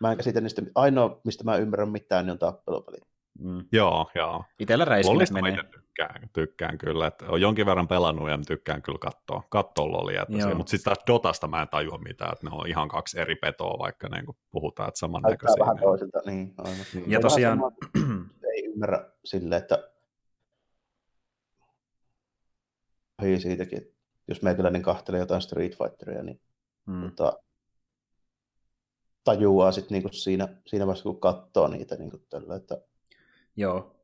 Ja. 0.01 0.07
Mä, 0.07 0.11
en 0.11 0.17
käsitä 0.17 0.41
niistä, 0.41 0.61
ainoa 0.75 1.21
mistä 1.23 1.43
mä 1.43 1.55
ymmärrän 1.55 1.89
mitään, 1.89 2.25
niin 2.25 2.31
on 2.31 2.39
tappelupeli. 2.39 2.97
Mm. 3.39 3.65
joo, 3.71 4.11
joo. 4.15 4.43
Itellä 4.59 4.85
mä 5.31 5.41
menee. 5.41 5.63
tykkään, 5.63 6.29
tykkään 6.33 6.77
kyllä, 6.77 7.07
että 7.07 7.25
on 7.29 7.41
jonkin 7.41 7.65
verran 7.65 7.87
pelannut 7.87 8.29
ja 8.29 8.37
mä 8.37 8.43
tykkään 8.47 8.81
kyllä 8.81 8.97
katsoa, 8.99 9.43
katsoa 9.49 9.91
lolia, 9.91 10.21
että 10.21 10.37
Joo. 10.37 10.49
se, 10.49 10.55
mutta 10.55 10.69
sitten 10.69 10.95
taas 10.95 11.03
Dotasta 11.07 11.47
mä 11.47 11.61
en 11.61 11.67
tajua 11.67 11.97
mitään, 11.97 12.33
että 12.33 12.49
ne 12.49 12.55
on 12.55 12.67
ihan 12.67 12.87
kaksi 12.87 13.19
eri 13.19 13.35
petoa, 13.35 13.79
vaikka 13.79 14.07
niin 14.07 14.25
kuin 14.25 14.37
puhutaan, 14.51 14.87
että 14.87 14.99
samannäköisiä. 14.99 15.65
vähän 15.65 15.77
toisilta, 15.77 16.19
niin 16.25 16.53
aivan. 16.57 16.85
Ja 16.93 17.01
on 17.01 17.09
vähän 17.09 17.21
tosiaan, 17.21 17.57
sama, 17.57 17.71
ei 18.53 18.65
ymmärrä 18.65 19.11
silleen, 19.25 19.61
että 19.61 19.89
Hei 23.21 23.39
siitäkin, 23.39 23.77
että 23.77 23.93
jos 24.27 24.41
meikäläinen 24.41 24.81
kahtelee 24.81 25.19
jotain 25.19 25.41
Street 25.41 25.77
Fighteria, 25.77 26.23
niin 26.23 26.41
mm. 26.85 27.01
tota, 27.01 27.39
tajuaa 29.23 29.71
sitten 29.71 29.95
niinku 29.95 30.09
siinä, 30.11 30.47
siinä 30.65 30.87
vaiheessa, 30.87 31.03
kun 31.03 31.19
katsoo 31.19 31.67
niitä 31.67 31.95
niinku 31.95 32.17
tällä, 32.29 32.55
että 32.55 32.81
joo. 33.55 33.95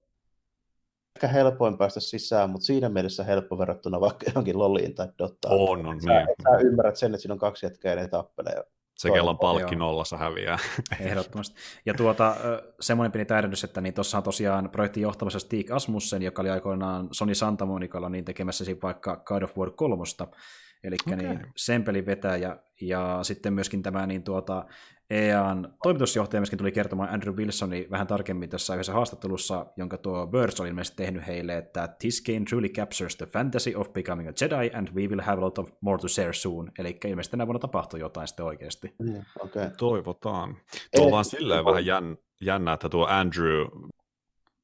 ehkä 1.16 1.28
helpoin 1.28 1.78
päästä 1.78 2.00
sisään, 2.00 2.50
mutta 2.50 2.66
siinä 2.66 2.90
mielessä 2.90 3.24
helppo 3.24 3.58
verrattuna 3.58 4.02
vaikka 4.02 4.26
johonkin 4.26 4.60
Loliin 4.60 4.96
tai 4.96 5.08
Dottaan. 5.20 5.56
On, 5.58 5.86
on, 5.86 6.02
Sä, 6.02 6.14
niin. 6.14 6.28
sä 6.44 6.58
ymmärrät 6.58 6.96
sen, 6.96 7.14
että 7.14 7.22
siinä 7.22 7.34
on 7.34 7.40
kaksi 7.40 7.66
jätkää 7.66 7.92
ja 7.92 7.96
ne 7.96 8.08
tappelee. 8.08 8.64
Se 8.96 9.12
kellon 9.12 9.38
palkki 9.38 9.76
Joo. 9.76 9.80
nollassa 9.80 10.18
häviää. 10.18 10.58
Ehdottomasti. 11.00 11.56
Ja 11.86 11.94
tuota, 11.94 12.36
semmoinen 12.80 13.12
pieni 13.12 13.26
täydennys, 13.26 13.64
että 13.64 13.82
niin 13.82 13.94
tuossa 13.94 14.18
on 14.18 14.24
tosiaan 14.24 14.70
projektin 14.70 15.04
johtamassa 15.04 15.40
Stig 15.40 15.72
Asmussen, 15.72 16.22
joka 16.22 16.42
oli 16.42 16.50
aikoinaan 16.50 17.08
Sony 17.12 17.36
Santa 17.36 17.66
Monicalla 17.66 18.10
niin 18.10 18.26
tekemässä 18.26 18.66
vaikka 18.84 19.16
God 19.26 19.42
of 19.42 19.58
War 19.58 19.72
3. 19.72 20.04
Eli 20.84 20.96
okay. 21.08 21.18
Niin 21.18 21.48
sen 21.56 21.84
pelin 21.84 22.06
vetäjä, 22.06 22.58
ja 22.82 23.20
sitten 23.22 23.54
myöskin 23.54 23.84
tämä 23.84 24.08
niin 24.08 24.24
tuota, 24.24 24.66
EAN 25.10 25.74
toimitusjohtaja 25.84 26.42
myöskin 26.42 26.58
tuli 26.58 26.72
kertomaan 26.72 27.10
Andrew 27.10 27.36
Wilsoni 27.36 27.88
vähän 27.92 28.08
tarkemmin 28.08 28.50
tässä 28.50 28.74
yhdessä 28.74 28.94
haastattelussa, 28.94 29.66
jonka 29.78 29.98
tuo 29.98 30.28
Birds 30.28 30.60
oli 30.60 30.70
ilmeisesti 30.70 30.98
tehnyt 30.98 31.28
heille, 31.28 31.58
että 31.58 31.96
this 32.00 32.24
game 32.24 32.46
truly 32.50 32.70
captures 32.70 33.16
the 33.16 33.26
fantasy 33.26 33.76
of 33.76 33.94
becoming 33.94 34.30
a 34.30 34.34
Jedi, 34.42 34.72
and 34.74 34.88
we 34.96 35.08
will 35.08 35.22
have 35.22 35.38
a 35.38 35.46
lot 35.46 35.58
of 35.58 35.70
more 35.82 35.98
to 36.02 36.08
share 36.08 36.34
soon. 36.34 36.72
Eli 36.80 36.98
ilmeisesti 37.06 37.32
tänä 37.32 37.48
vuonna 37.48 37.60
tapahtuu 37.60 38.00
jotain 38.00 38.28
sitten 38.28 38.46
oikeasti. 38.46 38.96
Mm, 39.00 39.22
okay. 39.40 39.70
Toivotaan. 39.78 40.58
Tuo 40.96 41.06
on 41.06 41.12
vaan 41.12 41.26
silleen 41.26 41.66
vähän 41.66 41.86
jän, 41.86 42.18
jännä, 42.42 42.74
että 42.74 42.90
tuo 42.90 43.06
Andrew, 43.06 43.68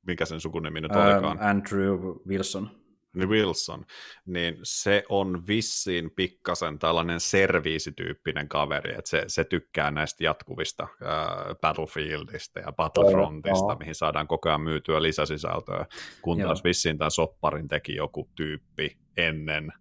mikä 0.08 0.26
sen 0.26 0.40
sukunimi 0.40 0.82
nyt 0.82 0.92
Ähm, 0.92 1.02
olikaan, 1.02 1.42
Andrew 1.42 2.00
Wilson. 2.28 2.81
Niin 3.14 3.30
Wilson, 3.30 3.86
niin 4.26 4.58
se 4.64 5.04
on 5.10 5.48
vissiin 5.48 6.12
pikkasen 6.12 6.80
tällainen 6.80 7.20
serviisityyppinen 7.20 8.48
kaveri, 8.48 8.92
että 8.92 9.10
se, 9.10 9.24
se 9.28 9.44
tykkää 9.44 9.92
näistä 9.92 10.24
jatkuvista 10.24 10.84
äh, 10.84 11.56
Battlefieldista 11.62 12.60
ja 12.60 12.72
Battlefrontista, 12.72 13.76
mihin 13.80 13.96
saadaan 13.96 14.28
koko 14.28 14.50
ajan 14.50 14.62
myytyä 14.62 15.02
lisäsisältöä, 15.02 15.86
kun 16.22 16.40
Joo. 16.40 16.48
taas 16.48 16.64
vissiin 16.64 16.98
tämän 16.98 17.12
sopparin 17.12 17.68
teki 17.68 17.96
joku 17.96 18.30
tyyppi 18.36 18.98
ennen 19.18 19.74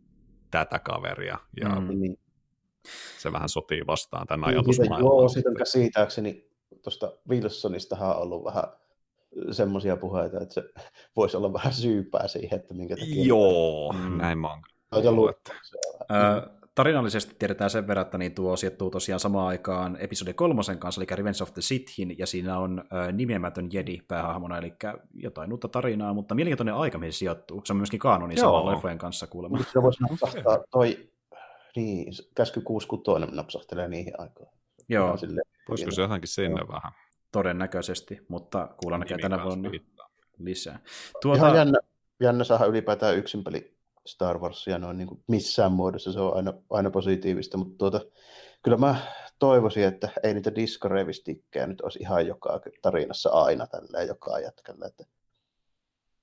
tätä 0.50 0.78
kaveria, 0.78 1.38
ja 1.60 1.68
mm. 1.68 2.00
Niin. 2.00 2.18
se 3.18 3.32
vähän 3.32 3.48
sotii 3.48 3.86
vastaan 3.86 4.26
tämän 4.26 4.48
niin, 4.48 4.58
ajatusmaailman. 4.58 5.00
Joo, 5.00 5.28
sitten 5.28 5.54
käsittääkseni 5.54 6.50
tuosta 6.82 7.12
Wilsonistahan 7.28 8.16
on 8.16 8.22
ollut 8.22 8.44
vähän 8.44 8.64
semmoisia 9.50 9.96
puheita, 9.96 10.40
että 10.40 10.54
se 10.54 10.62
voisi 11.16 11.36
olla 11.36 11.52
vähän 11.52 11.72
syypää 11.72 12.28
siihen, 12.28 12.60
että 12.60 12.74
minkä 12.74 12.96
takia... 12.96 13.24
Joo, 13.24 13.92
mm. 13.92 14.18
näin 14.18 14.38
mä 14.38 14.50
oon. 14.50 14.62
tarinallisesti 16.74 17.34
tiedetään 17.38 17.70
sen 17.70 17.86
verran, 17.86 18.06
että 18.06 18.18
niin 18.18 18.34
tuo 18.34 18.56
sijoittuu 18.56 18.90
tosiaan 18.90 19.20
samaan 19.20 19.48
aikaan 19.48 19.96
episodi 20.00 20.32
kolmosen 20.32 20.78
kanssa, 20.78 21.00
eli 21.00 21.16
Revenge 21.16 21.42
of 21.42 21.52
the 21.54 21.62
Sithin, 21.62 22.18
ja 22.18 22.26
siinä 22.26 22.58
on 22.58 22.84
ö, 23.08 23.12
nimeämätön 23.12 23.68
Jedi 23.72 23.98
päähahmona, 24.08 24.58
eli 24.58 24.72
jotain 25.14 25.52
uutta 25.52 25.68
tarinaa, 25.68 26.14
mutta 26.14 26.34
mielenkiintoinen 26.34 26.74
aika, 26.74 26.98
mihin 26.98 27.12
se 27.12 27.18
sijoittuu. 27.18 27.62
Se 27.64 27.72
on 27.72 27.76
myöskin 27.76 28.00
kaanoni 28.00 28.36
saman 28.36 28.66
leffojen 28.66 28.98
kanssa 28.98 29.26
kuulemma. 29.26 29.56
Mutta 29.56 29.72
se 29.72 29.82
voisi 29.82 30.02
napsahtaa 30.02 30.58
toi, 30.70 31.10
niin, 31.76 32.12
käsky 32.34 32.60
66 32.60 33.36
napsahtelee 33.36 33.88
niihin 33.88 34.20
aikaan. 34.20 34.48
Joo. 34.88 35.16
Voisiko 35.68 35.90
se 35.90 36.02
jotenkin 36.02 36.28
sinne 36.28 36.68
vähän? 36.68 36.92
Todennäköisesti, 37.32 38.20
mutta 38.28 38.68
kuullaan 38.82 39.00
näkee 39.00 39.18
tänä 39.18 39.44
vuonna 39.44 39.70
lisää. 40.38 40.78
Tuota... 41.22 41.38
Ihan 41.38 41.56
jännä, 41.56 41.78
jännä 42.20 42.44
saada 42.44 42.66
ylipäätään 42.66 43.16
yksin 43.16 43.44
peli 43.44 43.74
Star 44.06 44.38
Warsia 44.38 44.78
noin 44.78 44.98
niin 44.98 45.08
kuin 45.08 45.22
missään 45.28 45.72
muodossa, 45.72 46.12
se 46.12 46.20
on 46.20 46.36
aina, 46.36 46.52
aina 46.70 46.90
positiivista, 46.90 47.58
mutta 47.58 47.78
tuota, 47.78 48.00
kyllä 48.62 48.76
mä 48.76 48.96
toivoisin, 49.38 49.84
että 49.84 50.08
ei 50.22 50.34
niitä 50.34 50.54
diskorevistikkejä 50.54 51.66
nyt 51.66 51.80
olisi 51.80 51.98
ihan 51.98 52.26
joka 52.26 52.60
tarinassa 52.82 53.30
aina 53.30 53.66
tälleen 53.66 54.08
joka 54.08 54.38
jätkällä, 54.38 54.86
että 54.86 55.04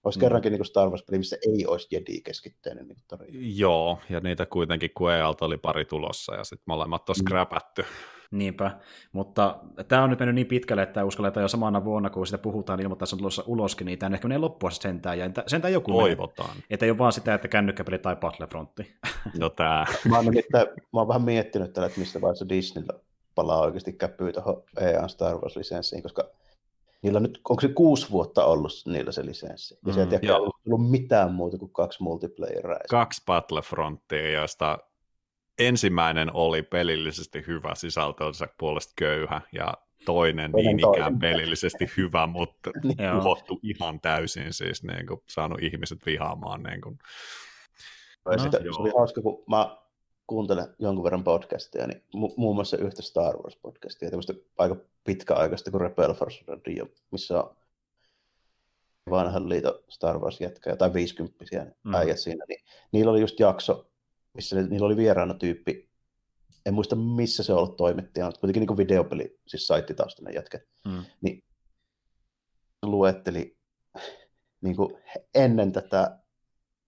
olisi 0.04 0.20
mm. 0.20 0.22
kerrankin 0.22 0.52
niin 0.52 0.60
kuin 0.60 0.68
Star 0.68 0.90
Wars-peli, 0.90 1.18
missä 1.18 1.38
ei 1.48 1.66
olisi 1.66 1.88
Jedi-keskitteinen 1.92 2.88
niin 2.88 3.04
tarina. 3.08 3.40
Joo, 3.42 4.00
ja 4.10 4.20
niitä 4.20 4.46
kuitenkin 4.46 4.92
QEalta 5.02 5.46
oli 5.46 5.58
pari 5.58 5.86
tulossa, 5.86 6.36
ja 6.36 6.44
sitten 6.44 6.64
molemmat 6.66 7.10
on 7.10 7.16
mm. 7.20 7.26
scrapätty. 7.26 7.86
Niinpä, 8.32 8.72
mutta 9.12 9.60
tämä 9.88 10.04
on 10.04 10.10
nyt 10.10 10.20
mennyt 10.20 10.36
niin 10.36 10.48
pitkälle, 10.48 10.84
että 10.84 11.06
uskalletaan 11.06 11.42
jo 11.42 11.48
samana 11.48 11.84
vuonna, 11.86 12.10
kun 12.10 12.26
sitä 12.28 12.38
puhutaan, 12.38 12.80
ilmoittaa, 12.80 13.06
että 13.06 13.10
se 13.10 13.16
on 13.16 13.20
tulossa 13.20 13.44
uloskin, 13.48 13.86
niin 13.86 14.00
tämä 14.00 14.16
ehkä 14.16 14.28
menee 14.28 14.38
loppua 14.38 14.72
sentään, 14.72 15.20
ja 15.20 15.30
sentään 15.48 15.74
joku 15.74 15.92
Toivotaan. 15.92 16.50
Menee. 16.50 16.64
Että 16.70 16.86
ei 16.86 16.92
ole 16.92 16.98
vaan 16.98 17.14
sitä, 17.14 17.34
että 17.34 17.48
kännykkäpeli 17.48 18.00
tai 18.00 18.16
Battlefrontti. 18.16 18.94
No 19.40 19.50
tämä. 19.50 19.86
mä, 20.10 20.16
oon 20.16 20.26
nimittäin, 20.26 20.68
mä 20.68 21.00
oon 21.00 21.08
vähän 21.08 21.22
miettinyt 21.22 21.74
tällä, 21.74 21.88
että 21.88 22.00
mistä 22.00 22.22
vaiheessa 22.22 22.50
Disney 22.50 22.84
palaa 23.36 23.62
oikeasti 23.62 23.94
käppyy 23.94 24.34
tuohon 24.34 24.64
EA 24.82 25.08
Star 25.08 25.36
Wars-lisenssiin, 25.36 26.04
koska 26.04 26.30
niillä 27.02 27.18
on 27.18 27.24
nyt, 27.24 27.42
onko 27.50 27.62
se 27.62 27.68
kuusi 27.68 28.12
vuotta 28.12 28.46
ollut 28.46 28.72
niillä 28.86 29.12
se 29.12 29.26
lisenssi, 29.26 29.74
ja 29.74 29.80
mm, 29.88 29.94
sieltä 29.94 30.20
ei 30.22 30.32
ole 30.32 30.52
ollut 30.68 30.90
mitään 30.90 31.34
muuta 31.34 31.58
kuin 31.58 31.72
kaksi 31.72 32.04
multiplayeria. 32.04 32.80
Kaksi 32.90 33.22
Battlefronttia, 33.26 34.32
joista 34.32 34.80
ensimmäinen 35.60 36.34
oli 36.34 36.64
pelillisesti 36.64 37.44
hyvä, 37.48 37.76
sisältönsä 37.76 38.48
puolesta 38.58 38.94
köyhä, 38.96 39.42
ja 39.52 39.74
toinen, 40.06 40.52
toinen 40.52 40.66
niin 40.66 40.80
ikään 40.80 40.94
toinen. 40.94 41.20
pelillisesti 41.20 41.90
hyvä, 41.98 42.28
mutta 42.28 42.72
tuhottu 43.22 43.60
ihan 43.64 44.02
täysin, 44.02 44.54
siis 44.54 44.84
niin 44.84 45.08
kuin, 45.08 45.22
saanut 45.28 45.64
ihmiset 45.64 46.06
vihaamaan. 46.06 46.64
Niin 46.64 46.82
kuin. 46.82 46.98
No, 48.26 48.38
sitä, 48.38 48.58
se 48.58 48.82
oli 48.82 48.92
hauska, 48.98 49.22
kun 49.22 49.44
mä 49.50 49.78
kuuntelen 50.28 50.68
jonkun 50.80 51.04
verran 51.04 51.24
podcastia, 51.24 51.88
niin 51.88 52.02
mu- 52.16 52.34
muun 52.38 52.56
muassa 52.56 52.78
yhtä 52.78 53.02
Star 53.02 53.36
Wars-podcastia, 53.36 54.10
tämmöistä 54.10 54.34
aika 54.58 54.76
pitkäaikaista 55.04 55.72
kuin 55.72 55.82
Rebel 55.82 56.14
Force 56.14 56.44
Radio, 56.48 56.86
missä 57.12 57.44
on 57.44 57.56
vanhan 59.10 59.50
liiton 59.50 59.80
Star 59.90 60.20
Wars-jätkä, 60.20 60.76
tai 60.76 60.94
50 60.94 61.46
mm. 61.84 61.94
äijät 61.94 62.20
siinä, 62.20 62.46
niin 62.48 62.60
niillä 62.92 63.12
oli 63.12 63.22
just 63.22 63.40
jakso, 63.40 63.87
missä 64.38 64.62
niillä 64.62 64.86
oli 64.86 64.98
vieraana 64.98 65.34
tyyppi, 65.34 65.90
en 66.66 66.74
muista 66.74 66.96
missä 66.96 67.44
se 67.44 67.54
on 67.54 67.60
ollut 67.60 67.78
toimittajana, 67.78 68.28
mutta 68.28 68.40
kuitenkin 68.40 68.68
niin 68.68 68.78
videopeli, 68.78 69.40
siis 69.48 69.68
saittitaustainen 69.68 70.34
jätkä, 70.34 70.60
mm. 70.86 71.04
niin 71.22 71.44
luetteli 72.84 73.58
niin 74.62 74.76
kuin 74.76 74.98
ennen 75.36 75.72
tätä 75.72 76.20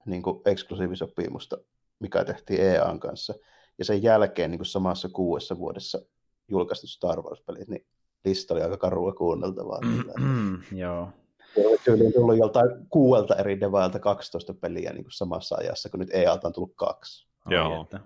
niin 0.06 0.22
kuin 0.22 0.42
eksklusiivisopimusta, 0.46 1.58
mikä 2.00 2.26
tehtiin 2.26 2.62
EAN 2.62 3.00
kanssa, 3.00 3.34
ja 3.78 3.86
sen 3.86 4.04
jälkeen 4.04 4.52
niin 4.52 4.60
kuin 4.60 4.66
samassa 4.66 5.10
kuudessa 5.10 5.58
vuodessa 5.58 6.02
julkaistu 6.48 6.88
Star 6.88 7.22
Wars-pelit, 7.22 7.68
niin 7.68 7.86
lista 8.26 8.54
oli 8.54 8.62
aika 8.62 8.78
karua 8.78 9.14
kuunneltavaa. 9.14 9.80
Mm-hmm, 9.82 10.78
joo. 10.78 11.10
Tyyliin 11.84 12.14
tullut 12.14 12.38
joltain 12.38 12.70
kuuelta 12.90 13.36
eri 13.36 13.60
devailta 13.60 14.00
12 14.00 14.54
peliä 14.54 14.94
niin 14.94 15.04
kuin 15.04 15.12
samassa 15.12 15.56
ajassa, 15.56 15.90
kun 15.90 16.00
nyt 16.00 16.14
EALta 16.14 16.48
on 16.48 16.54
tullut 16.54 16.74
kaksi. 16.76 17.29
Joo. 17.56 17.82
Että. 17.82 18.00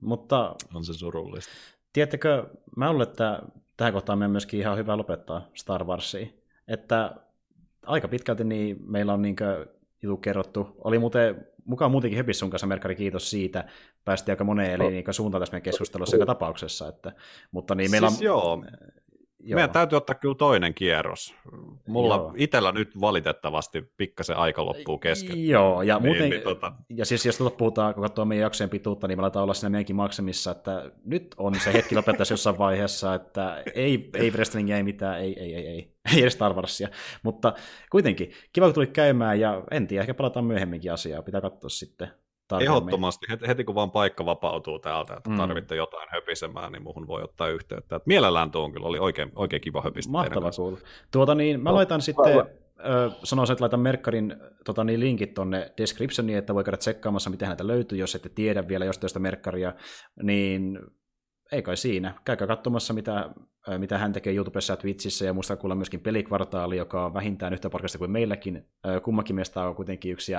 Mutta 0.00 0.54
on 0.74 0.84
se 0.84 0.94
surullista. 0.94 1.52
Tiedättekö, 1.92 2.46
mä 2.76 2.92
luulen, 2.92 3.08
että 3.08 3.42
tähän 3.76 3.92
kohtaan 3.92 4.18
meidän 4.18 4.30
myöskin 4.30 4.60
ihan 4.60 4.78
hyvä 4.78 4.96
lopettaa 4.96 5.46
Star 5.54 5.84
Warsia. 5.84 6.26
Että 6.68 7.14
aika 7.86 8.08
pitkälti 8.08 8.44
niin 8.44 8.76
meillä 8.86 9.12
on 9.12 9.22
niin 9.22 9.36
jutu 10.02 10.16
kerrottu. 10.16 10.76
Oli 10.84 10.98
muuten 10.98 11.46
mukaan 11.64 11.90
muutenkin 11.90 12.16
höpissä 12.16 12.40
sun 12.40 12.50
kanssa, 12.50 12.66
Merkari, 12.66 12.96
kiitos 12.96 13.30
siitä. 13.30 13.64
Päästiin 14.04 14.32
aika 14.32 14.44
moneen 14.44 14.72
eli 14.74 14.90
niin 14.90 15.04
suuntaan 15.10 15.42
tässä 15.42 15.52
meidän 15.52 15.62
keskustelussa 15.62 16.16
joka 16.16 16.26
tapauksessa. 16.26 16.88
Että, 16.88 17.12
mutta 17.50 17.74
niin 17.74 17.90
meillä 17.90 18.08
siis 18.08 18.20
on, 18.20 18.24
joo. 18.24 18.64
Joo. 19.40 19.56
Meidän 19.56 19.70
täytyy 19.70 19.96
ottaa 19.96 20.14
kyllä 20.14 20.34
toinen 20.34 20.74
kierros. 20.74 21.34
Mulla 21.86 22.14
Joo. 22.14 22.32
itsellä 22.36 22.72
nyt 22.72 23.00
valitettavasti 23.00 23.92
pikkasen 23.96 24.36
aika 24.36 24.64
loppuu 24.64 24.98
kesken. 24.98 25.48
Joo, 25.48 25.82
ja, 25.82 25.98
niin, 25.98 26.06
muuten, 26.06 26.30
niin, 26.30 26.42
tota... 26.42 26.72
ja 26.88 27.04
siis 27.04 27.26
jos 27.26 27.38
tuota 27.38 27.56
puhutaan, 27.56 27.94
kun 27.94 28.02
katsoo 28.02 28.24
meidän 28.24 28.42
jaksojen 28.42 28.70
pituutta, 28.70 29.08
niin 29.08 29.18
me 29.18 29.22
aletaan 29.22 29.42
olla 29.42 29.54
siinä 29.54 29.70
meidänkin 29.70 29.96
maksimissa, 29.96 30.50
että 30.50 30.90
nyt 31.04 31.34
on 31.36 31.54
se 31.54 31.72
hetki 31.72 31.94
lopettaa 31.94 32.26
jossain 32.30 32.58
vaiheessa, 32.68 33.14
että 33.14 33.62
ei, 33.74 34.10
ei 34.14 34.30
wrestlingia, 34.30 34.76
ei 34.76 34.82
mitään, 34.82 35.20
ei, 35.20 35.40
ei, 35.40 35.54
ei, 35.54 35.66
ei, 35.66 35.92
ei 36.14 36.20
edes 36.22 36.32
Star 36.32 36.54
Warsia. 36.54 36.88
Mutta 37.22 37.52
kuitenkin, 37.90 38.32
kiva 38.52 38.66
kun 38.66 38.74
tuli 38.74 38.86
käymään, 38.86 39.40
ja 39.40 39.62
en 39.70 39.86
tiedä, 39.86 40.02
ehkä 40.02 40.14
palataan 40.14 40.44
myöhemminkin 40.44 40.92
asiaa, 40.92 41.22
pitää 41.22 41.40
katsoa 41.40 41.70
sitten 41.70 42.08
tarkemmin. 42.48 42.76
Ehdottomasti, 42.76 43.26
heti, 43.30 43.46
heti 43.46 43.64
kun 43.64 43.74
vaan 43.74 43.90
paikka 43.90 44.26
vapautuu 44.26 44.78
täältä, 44.78 45.14
että 45.14 45.30
mm. 45.30 45.36
tarvitte 45.36 45.76
jotain 45.76 46.08
höpisemään, 46.10 46.72
niin 46.72 46.82
muuhun 46.82 47.06
voi 47.06 47.22
ottaa 47.22 47.48
yhteyttä. 47.48 47.96
Että 47.96 48.06
mielellään 48.06 48.50
tuon 48.50 48.72
kyllä, 48.72 48.86
oli 48.86 48.98
oikein, 48.98 49.32
oikein 49.34 49.62
kiva 49.62 49.82
höpistä. 49.82 50.12
Mahtava 50.12 50.50
kuulla. 50.56 50.78
Tuota 51.10 51.34
niin, 51.34 51.60
mä 51.60 51.70
no, 51.70 51.76
laitan 51.76 52.02
sitten, 52.02 52.36
ö, 52.36 53.10
sanoisin, 53.24 53.52
että 53.52 53.62
laitan 53.62 53.80
Merkkarin 53.80 54.36
tota, 54.64 54.84
niin 54.84 55.00
linkit 55.00 55.34
tuonne 55.34 55.72
descriptioniin, 55.76 56.38
että 56.38 56.54
voi 56.54 56.64
käydä 56.64 56.76
tsekkaamassa, 56.76 57.30
miten 57.30 57.48
näitä 57.48 57.66
löytyy, 57.66 57.98
jos 57.98 58.14
ette 58.14 58.28
tiedä 58.28 58.68
vielä 58.68 58.84
jostain 58.84 59.08
sitä 59.08 59.20
Merkkaria, 59.20 59.72
niin 60.22 60.78
ei 61.52 61.62
kai 61.62 61.76
siinä. 61.76 62.14
Käykää 62.24 62.46
katsomassa, 62.46 62.94
mitä, 62.94 63.30
mitä 63.78 63.98
hän 63.98 64.12
tekee 64.12 64.34
YouTubessa 64.34 64.72
ja 64.72 64.76
Twitchissä, 64.76 65.24
ja 65.24 65.32
muista 65.32 65.56
kuulla 65.56 65.74
myöskin 65.74 66.00
pelikvartaali, 66.00 66.76
joka 66.76 67.04
on 67.04 67.14
vähintään 67.14 67.52
yhtä 67.52 67.70
parkasta 67.70 67.98
kuin 67.98 68.10
meilläkin. 68.10 68.68
Kummakin 69.02 69.36
meistä 69.36 69.62
on 69.62 69.74
kuitenkin 69.74 70.12
yksi 70.12 70.32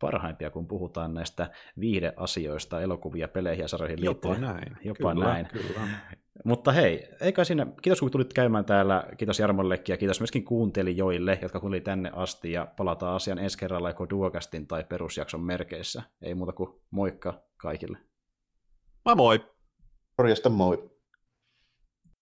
parhaimpia, 0.00 0.50
kun 0.50 0.66
puhutaan 0.66 1.14
näistä 1.14 1.50
viihdeasioista, 1.80 2.80
elokuvia, 2.80 3.28
peleihin 3.28 3.62
ja 3.62 3.68
sarjoihin 3.68 4.00
liittyen. 4.00 4.34
Jopa 4.34 4.46
näin. 4.46 4.76
Jopa 4.84 5.12
kyllä, 5.12 5.26
näin. 5.26 5.46
Kyllä. 5.46 5.80
Mutta 6.44 6.72
hei, 6.72 7.08
eikä 7.20 7.44
siinä, 7.44 7.66
kiitos 7.82 8.00
kun 8.00 8.10
tulit 8.10 8.32
käymään 8.32 8.64
täällä, 8.64 9.04
kiitos 9.16 9.38
Jarmollekin 9.38 9.92
ja 9.92 9.96
kiitos 9.96 10.20
myöskin 10.20 10.44
kuuntelijoille, 10.44 11.38
jotka 11.42 11.60
tuli 11.60 11.80
tänne 11.80 12.10
asti 12.14 12.52
ja 12.52 12.66
palataan 12.76 13.14
asian 13.14 13.38
ensi 13.38 13.58
kerralla 13.58 13.90
joko 13.90 14.10
Duokastin 14.10 14.66
tai 14.66 14.84
perusjakson 14.84 15.40
merkeissä. 15.40 16.02
Ei 16.22 16.34
muuta 16.34 16.52
kuin 16.52 16.80
moikka 16.90 17.42
kaikille. 17.56 17.98
Moi 19.04 19.14
moi! 19.14 19.46
Morjesta 20.18 20.50
moi! 20.50 20.93